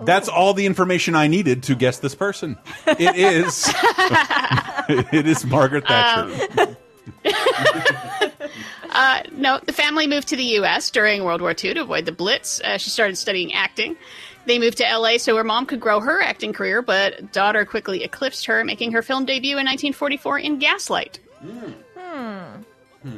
That's 0.00 0.28
all 0.28 0.54
the 0.54 0.66
information 0.66 1.14
I 1.14 1.26
needed 1.28 1.62
to 1.64 1.74
guess 1.74 1.98
this 2.00 2.14
person. 2.14 2.56
It 2.86 3.14
is. 3.16 3.72
it 5.12 5.26
is 5.26 5.44
Margaret 5.44 5.86
Thatcher. 5.86 6.58
Um, 6.60 6.76
Uh, 8.94 9.22
no, 9.32 9.58
the 9.64 9.72
family 9.72 10.06
moved 10.06 10.28
to 10.28 10.36
the 10.36 10.44
U.S. 10.44 10.90
during 10.90 11.24
World 11.24 11.40
War 11.40 11.52
II 11.52 11.72
to 11.72 11.80
avoid 11.80 12.04
the 12.04 12.12
Blitz. 12.12 12.60
Uh, 12.60 12.76
she 12.76 12.90
started 12.90 13.16
studying 13.16 13.54
acting. 13.54 13.96
They 14.44 14.58
moved 14.58 14.76
to 14.78 14.86
L.A. 14.86 15.16
so 15.16 15.34
her 15.34 15.44
mom 15.44 15.64
could 15.64 15.80
grow 15.80 15.98
her 16.00 16.20
acting 16.20 16.52
career, 16.52 16.82
but 16.82 17.32
daughter 17.32 17.64
quickly 17.64 18.04
eclipsed 18.04 18.44
her, 18.44 18.62
making 18.64 18.92
her 18.92 19.00
film 19.00 19.24
debut 19.24 19.52
in 19.56 19.64
1944 19.64 20.38
in 20.40 20.58
Gaslight, 20.58 21.20
Hmm. 21.40 22.52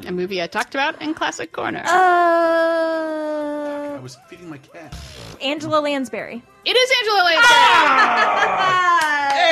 a 0.07 0.13
movie 0.13 0.41
I 0.41 0.47
talked 0.47 0.77
about 0.77 1.03
in 1.03 1.13
Classic 1.13 1.51
Corner. 1.51 1.83
Uh, 1.85 1.93
I 3.95 4.01
was 4.01 4.17
feeding 4.29 4.51
my 4.51 4.59
cat. 4.59 4.95
Angela 5.41 5.81
Lansbury. 5.81 6.43
It 6.65 6.77
is 6.77 6.91
Angela 7.01 7.25
Lansbury. 7.25 7.55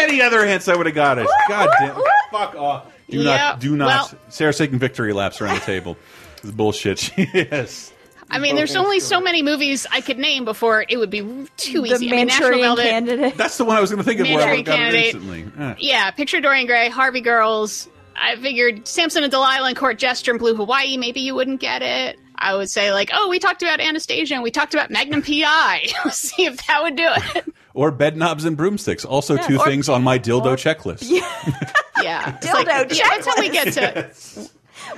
Any 0.05 0.23
other 0.23 0.47
hints, 0.47 0.69
I 0.69 0.77
would 0.77 0.87
have 0.87 0.95
got 0.95 1.19
it. 1.19 1.29
God 1.49 1.69
damn! 1.79 1.95
Fuck 2.31 2.55
off! 2.57 2.87
Do 3.09 3.19
Yeah, 3.19 3.37
not. 3.37 3.61
Do 3.61 3.77
not. 3.77 3.87
well- 4.13 4.21
Sarah's 4.29 4.59
taking 4.59 4.79
victory 4.79 5.13
laps 5.13 5.41
around 5.41 5.55
the 5.57 5.61
table. 5.65 5.97
This 6.37 6.45
is 6.47 6.51
bullshit. 6.53 7.11
yes. 7.19 7.93
I 8.31 8.39
mean, 8.39 8.57
there's 8.57 8.77
only 8.77 8.99
so 8.99 9.21
many 9.21 9.43
movies 9.43 9.87
I 9.93 10.01
could 10.01 10.19
name 10.19 10.47
before 10.47 10.87
it 10.89 10.97
would 10.97 11.11
be 11.11 11.21
too 11.59 11.83
The 11.83 11.95
easy. 11.95 12.09
I 12.09 12.17
mean, 12.17 12.27
National 12.29 12.51
Manchurian 12.51 12.61
Velvet. 12.63 12.83
Candidate. 12.85 13.37
That's 13.37 13.59
the 13.59 13.65
one 13.67 13.77
I 13.77 13.81
was 13.81 13.91
going 13.91 13.99
to 14.03 14.05
think 14.05 14.21
of 14.21 14.27
where 14.29 14.49
I 14.49 14.57
Manchurian 14.57 14.65
got 14.65 14.73
it 14.73 14.77
Candidate. 14.77 15.15
instantly. 15.15 15.65
Eh. 15.67 15.75
Yeah, 15.81 16.11
picture 16.13 16.41
Dorian 16.41 16.67
Gray, 16.67 16.89
Harvey 16.89 17.21
Girls. 17.21 17.89
I 18.17 18.37
figured 18.37 18.87
Samson 18.87 19.23
and 19.25 19.31
Delilah 19.31 19.69
and 19.69 19.77
Court 19.77 19.99
Jester 19.99 20.31
and 20.31 20.41
Blue 20.41 20.55
Hawaii. 20.55 20.97
Maybe 20.97 21.21
you 21.21 21.35
wouldn't 21.35 21.61
get 21.61 21.83
it. 21.83 22.19
I 22.37 22.55
would 22.57 22.69
say 22.71 22.93
like, 22.93 23.11
oh, 23.13 23.29
we 23.29 23.39
talked 23.39 23.63
about 23.63 23.79
Anastasia 23.81 24.35
and 24.35 24.43
we 24.43 24.51
talked 24.51 24.75
about 24.75 24.91
Magnum 24.91 25.23
PI. 25.23 25.87
See 26.11 26.45
if 26.45 26.67
that 26.67 26.83
would 26.83 26.97
do 26.97 27.09
it. 27.09 27.45
Or 27.75 27.91
bed 27.91 28.19
knobs 28.19 28.45
and 28.45 28.55
broomsticks. 28.55 29.03
Also, 29.03 29.35
Yeah, 29.37 29.47
two 29.47 29.57
or- 29.59 29.65
things 29.65 29.89
on 29.89 30.03
my 30.03 30.19
dildo 30.19 30.57
checklist. 30.57 31.09
Yeah, 31.09 32.37
It's 32.37 32.47
Dildo 32.47 32.67
like, 32.67 32.93
yeah, 32.95 33.09
by 33.09 33.17
the 33.17 33.23
time 33.23 33.35
we 33.39 33.49
get 33.49 33.73
to 33.73 34.11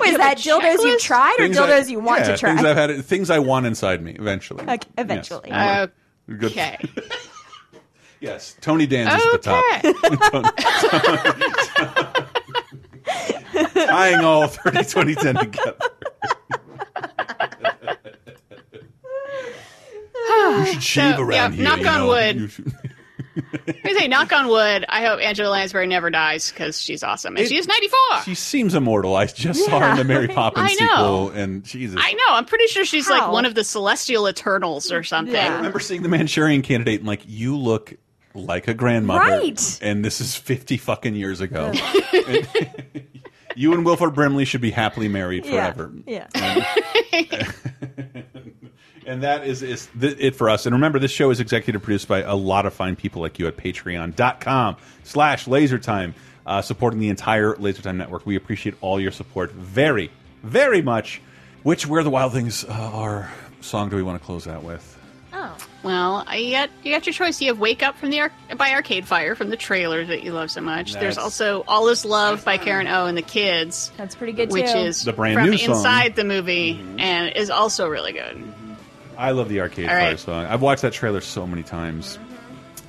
Wait, 0.00 0.10
is 0.10 0.16
that 0.16 0.38
dildos 0.38 0.82
you 0.82 0.98
tried 0.98 1.36
or 1.38 1.44
Things 1.44 1.56
I- 1.56 1.68
dildos 1.70 1.88
you 1.88 2.00
want 2.00 2.22
yeah, 2.22 2.32
to 2.32 2.36
try? 2.36 2.54
Things 2.56 2.64
I've 2.66 2.76
had, 2.76 3.04
things 3.04 3.30
I 3.30 3.38
want 3.38 3.66
inside 3.66 4.02
me 4.02 4.16
eventually. 4.18 4.64
Okay, 4.64 4.88
eventually. 4.98 5.50
Yes. 5.50 5.88
Good. 6.26 6.44
okay. 6.50 6.78
Yes, 8.20 8.56
Tony 8.60 8.86
Danza 8.88 9.18
is 9.18 9.34
at 9.34 9.42
the 9.42 10.42
top. 11.94 12.10
Tying 13.74 14.24
all 14.24 14.46
30, 14.48 14.84
20, 14.84 15.14
10 15.14 15.34
together. 15.36 15.76
You 20.16 20.66
should 20.66 20.82
shave 20.82 21.16
So, 21.16 21.22
around 21.22 21.32
yeah, 21.32 21.50
here. 21.56 21.64
knock 21.64 21.80
you 21.80 21.86
on 21.88 22.00
know. 22.00 22.06
wood. 22.08 22.36
You 22.36 22.48
should- 22.48 22.72
I 23.84 23.92
say, 23.94 24.06
knock 24.08 24.32
on 24.32 24.46
wood. 24.48 24.84
I 24.88 25.04
hope 25.04 25.20
Angela 25.20 25.48
Lansbury 25.50 25.86
never 25.88 26.08
dies 26.08 26.50
because 26.50 26.80
she's 26.80 27.02
awesome 27.02 27.36
and 27.36 27.44
It- 27.44 27.48
she 27.48 27.56
is 27.56 27.66
94. 27.66 27.98
She 28.24 28.34
seems 28.34 28.74
immortal. 28.74 29.16
I 29.16 29.26
just 29.26 29.64
saw 29.64 29.80
her 29.80 29.90
in 29.90 29.96
the 29.96 30.04
Mary 30.04 30.28
Poppins 30.34 30.70
I 30.70 30.84
know. 30.84 31.28
sequel, 31.28 31.30
and 31.30 31.64
Jesus. 31.64 31.98
I 32.00 32.12
know. 32.12 32.24
I'm 32.30 32.44
pretty 32.44 32.68
sure 32.68 32.84
she's 32.84 33.08
like 33.08 33.30
one 33.30 33.44
of 33.44 33.54
the 33.54 33.64
celestial 33.64 34.28
Eternals 34.28 34.92
or 34.92 35.02
something. 35.02 35.34
I 35.36 35.56
remember 35.56 35.80
seeing 35.80 36.02
the 36.02 36.08
Manchurian 36.08 36.62
Candidate 36.62 37.00
and 37.00 37.08
like, 37.08 37.22
you 37.26 37.56
look 37.56 37.94
like 38.34 38.66
a 38.68 38.74
grandmother, 38.74 39.20
Right. 39.20 39.78
And 39.82 40.04
this 40.04 40.20
is 40.20 40.34
fifty 40.36 40.76
fucking 40.76 41.14
years 41.14 41.40
ago. 41.40 41.72
And 43.54 43.62
you 43.62 43.72
and 43.72 43.84
Wilford 43.84 44.14
Brimley 44.14 44.44
should 44.44 44.60
be 44.60 44.70
happily 44.70 45.08
married 45.08 45.46
forever. 45.46 45.92
Yeah. 46.06 46.28
And 49.06 49.22
that 49.22 49.46
is, 49.46 49.62
is 49.62 49.88
it 50.00 50.34
for 50.34 50.48
us. 50.48 50.66
And 50.66 50.74
remember, 50.74 50.98
this 50.98 51.10
show 51.10 51.30
is 51.30 51.40
executive 51.40 51.82
produced 51.82 52.08
by 52.08 52.22
a 52.22 52.34
lot 52.34 52.66
of 52.66 52.74
fine 52.74 52.96
people 52.96 53.20
like 53.20 53.38
you 53.38 53.46
at 53.46 53.56
patreon.com 53.56 54.76
slash 55.02 55.44
lasertime, 55.46 56.14
uh, 56.46 56.62
supporting 56.62 57.00
the 57.00 57.10
entire 57.10 57.54
Lasertime 57.54 57.96
network. 57.96 58.24
We 58.26 58.36
appreciate 58.36 58.76
all 58.80 59.00
your 59.00 59.10
support 59.10 59.52
very, 59.52 60.10
very 60.42 60.82
much. 60.82 61.20
Which 61.62 61.86
Where 61.86 62.02
the 62.02 62.10
Wild 62.10 62.32
Things 62.32 62.64
uh, 62.64 62.72
Are 62.72 63.30
song 63.60 63.88
do 63.88 63.96
we 63.96 64.02
want 64.02 64.20
to 64.20 64.24
close 64.24 64.46
out 64.46 64.62
with? 64.62 64.98
Oh. 65.32 65.56
Well, 65.84 66.24
I- 66.26 66.36
you 66.36 66.50
got 66.52 66.70
you 66.82 66.92
got 66.92 67.06
your 67.06 67.12
choice. 67.12 67.40
You 67.40 67.48
have 67.48 67.58
"Wake 67.60 67.82
Up" 67.82 67.96
from 67.98 68.10
the 68.10 68.20
Ar- 68.22 68.32
by 68.56 68.72
Arcade 68.72 69.06
Fire 69.06 69.34
from 69.34 69.50
the 69.50 69.56
trailer 69.56 70.04
that 70.04 70.22
you 70.24 70.32
love 70.32 70.50
so 70.50 70.60
much. 70.62 70.94
There's 70.94 71.18
also 71.18 71.62
"All 71.68 71.88
Is 71.88 72.04
Love" 72.04 72.44
by 72.44 72.56
Karen 72.56 72.86
O 72.88 73.06
and 73.06 73.16
the 73.16 73.22
Kids. 73.22 73.92
That's 73.96 74.14
pretty 74.16 74.32
good 74.32 74.50
which 74.50 74.70
too. 74.72 74.78
is 74.78 75.04
The 75.04 75.12
brand 75.12 75.34
from 75.38 75.50
new 75.50 75.58
song. 75.58 75.76
inside 75.76 76.16
the 76.16 76.24
movie 76.24 76.82
and 76.98 77.36
is 77.36 77.50
also 77.50 77.86
really 77.86 78.12
good. 78.12 78.42
I 79.16 79.30
love 79.32 79.48
the 79.48 79.60
Arcade 79.60 79.84
All 79.84 79.90
Fire 79.94 80.08
right. 80.10 80.18
song. 80.18 80.44
I've 80.46 80.62
watched 80.62 80.82
that 80.82 80.92
trailer 80.94 81.20
so 81.20 81.46
many 81.46 81.62
times. 81.62 82.18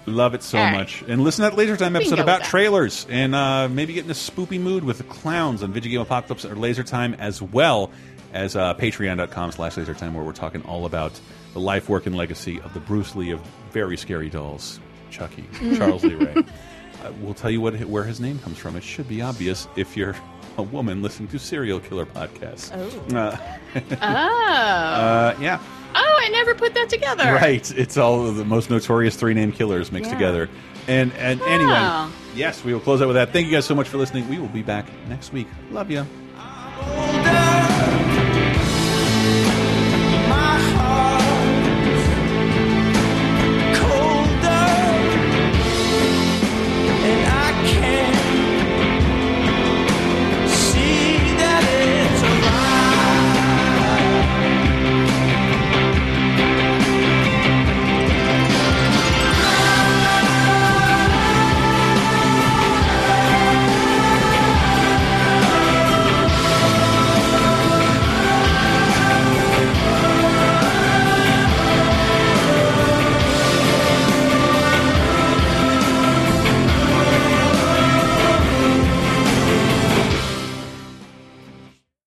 Love 0.07 0.33
it 0.35 0.41
so 0.43 0.57
All 0.57 0.63
right. 0.63 0.73
much. 0.77 1.03
And 1.07 1.23
listen 1.23 1.43
to 1.43 1.49
that 1.49 1.57
Laser 1.57 1.75
Time 1.75 1.95
episode 1.95 2.19
about 2.19 2.43
trailers 2.43 3.05
and 3.09 3.33
uh, 3.35 3.67
maybe 3.67 3.93
get 3.93 4.05
in 4.05 4.11
a 4.11 4.13
spoopy 4.15 4.59
mood 4.59 4.83
with 4.83 4.99
the 4.99 5.03
clowns 5.03 5.63
on 5.63 5.71
Video 5.73 5.91
Game 5.91 6.01
Apocalypse 6.01 6.45
or 6.45 6.55
Laser 6.55 6.83
Time 6.83 7.15
as 7.15 7.41
well 7.41 7.91
as 8.31 8.55
uh, 8.55 8.73
patreon.com 8.75 9.51
slash 9.51 9.77
laser 9.77 9.93
time 9.95 10.13
where 10.13 10.23
we're 10.23 10.31
talking 10.33 10.61
all 10.63 10.85
about 10.85 11.19
the 11.55 11.59
life, 11.61 11.87
work, 11.89 12.05
and 12.05 12.15
legacy 12.15 12.59
of 12.61 12.73
the 12.73 12.79
Bruce 12.81 13.15
Lee 13.15 13.31
of 13.31 13.39
very 13.71 13.95
scary 13.97 14.29
dolls, 14.29 14.79
Chucky, 15.09 15.45
Charles 15.77 16.03
Lee 16.03 16.13
Ray. 16.15 16.35
Uh, 16.35 17.11
we'll 17.21 17.33
tell 17.33 17.49
you 17.49 17.61
what 17.61 17.73
where 17.85 18.03
his 18.03 18.19
name 18.19 18.37
comes 18.39 18.57
from. 18.57 18.75
It 18.75 18.83
should 18.83 19.07
be 19.07 19.21
obvious 19.21 19.67
if 19.77 19.95
you're 19.97 20.15
a 20.57 20.63
woman 20.63 21.01
listening 21.01 21.29
to 21.29 21.39
serial 21.39 21.79
killer 21.79 22.05
podcasts. 22.05 22.71
Oh. 22.73 23.17
Uh, 23.17 23.37
Oh. 23.75 23.97
uh, 24.01 25.35
yeah. 25.39 25.59
oh, 25.95 26.19
I 26.21 26.29
never 26.29 26.55
put 26.55 26.73
that 26.75 26.89
together. 26.89 27.23
Right. 27.23 27.69
It's 27.77 27.97
all 27.97 28.31
the 28.31 28.45
most 28.45 28.69
notorious 28.69 29.15
three 29.15 29.33
name 29.33 29.51
killers 29.51 29.91
mixed 29.91 30.11
Yeah. 30.11 30.17
together. 30.17 30.49
And 30.87 31.13
and 31.13 31.41
anyway, 31.41 31.73
Oh. 31.77 32.11
yes, 32.35 32.63
we 32.65 32.73
will 32.73 32.79
close 32.81 33.01
out 33.01 33.07
with 33.07 33.15
that. 33.15 33.31
Thank 33.31 33.47
you 33.47 33.51
guys 33.53 33.65
so 33.65 33.75
much 33.75 33.87
for 33.87 33.97
listening. 33.97 34.27
We 34.29 34.37
will 34.39 34.47
be 34.49 34.61
back 34.61 34.85
next 35.07 35.31
week. 35.33 35.47
Love 35.71 35.89
you. 35.89 36.05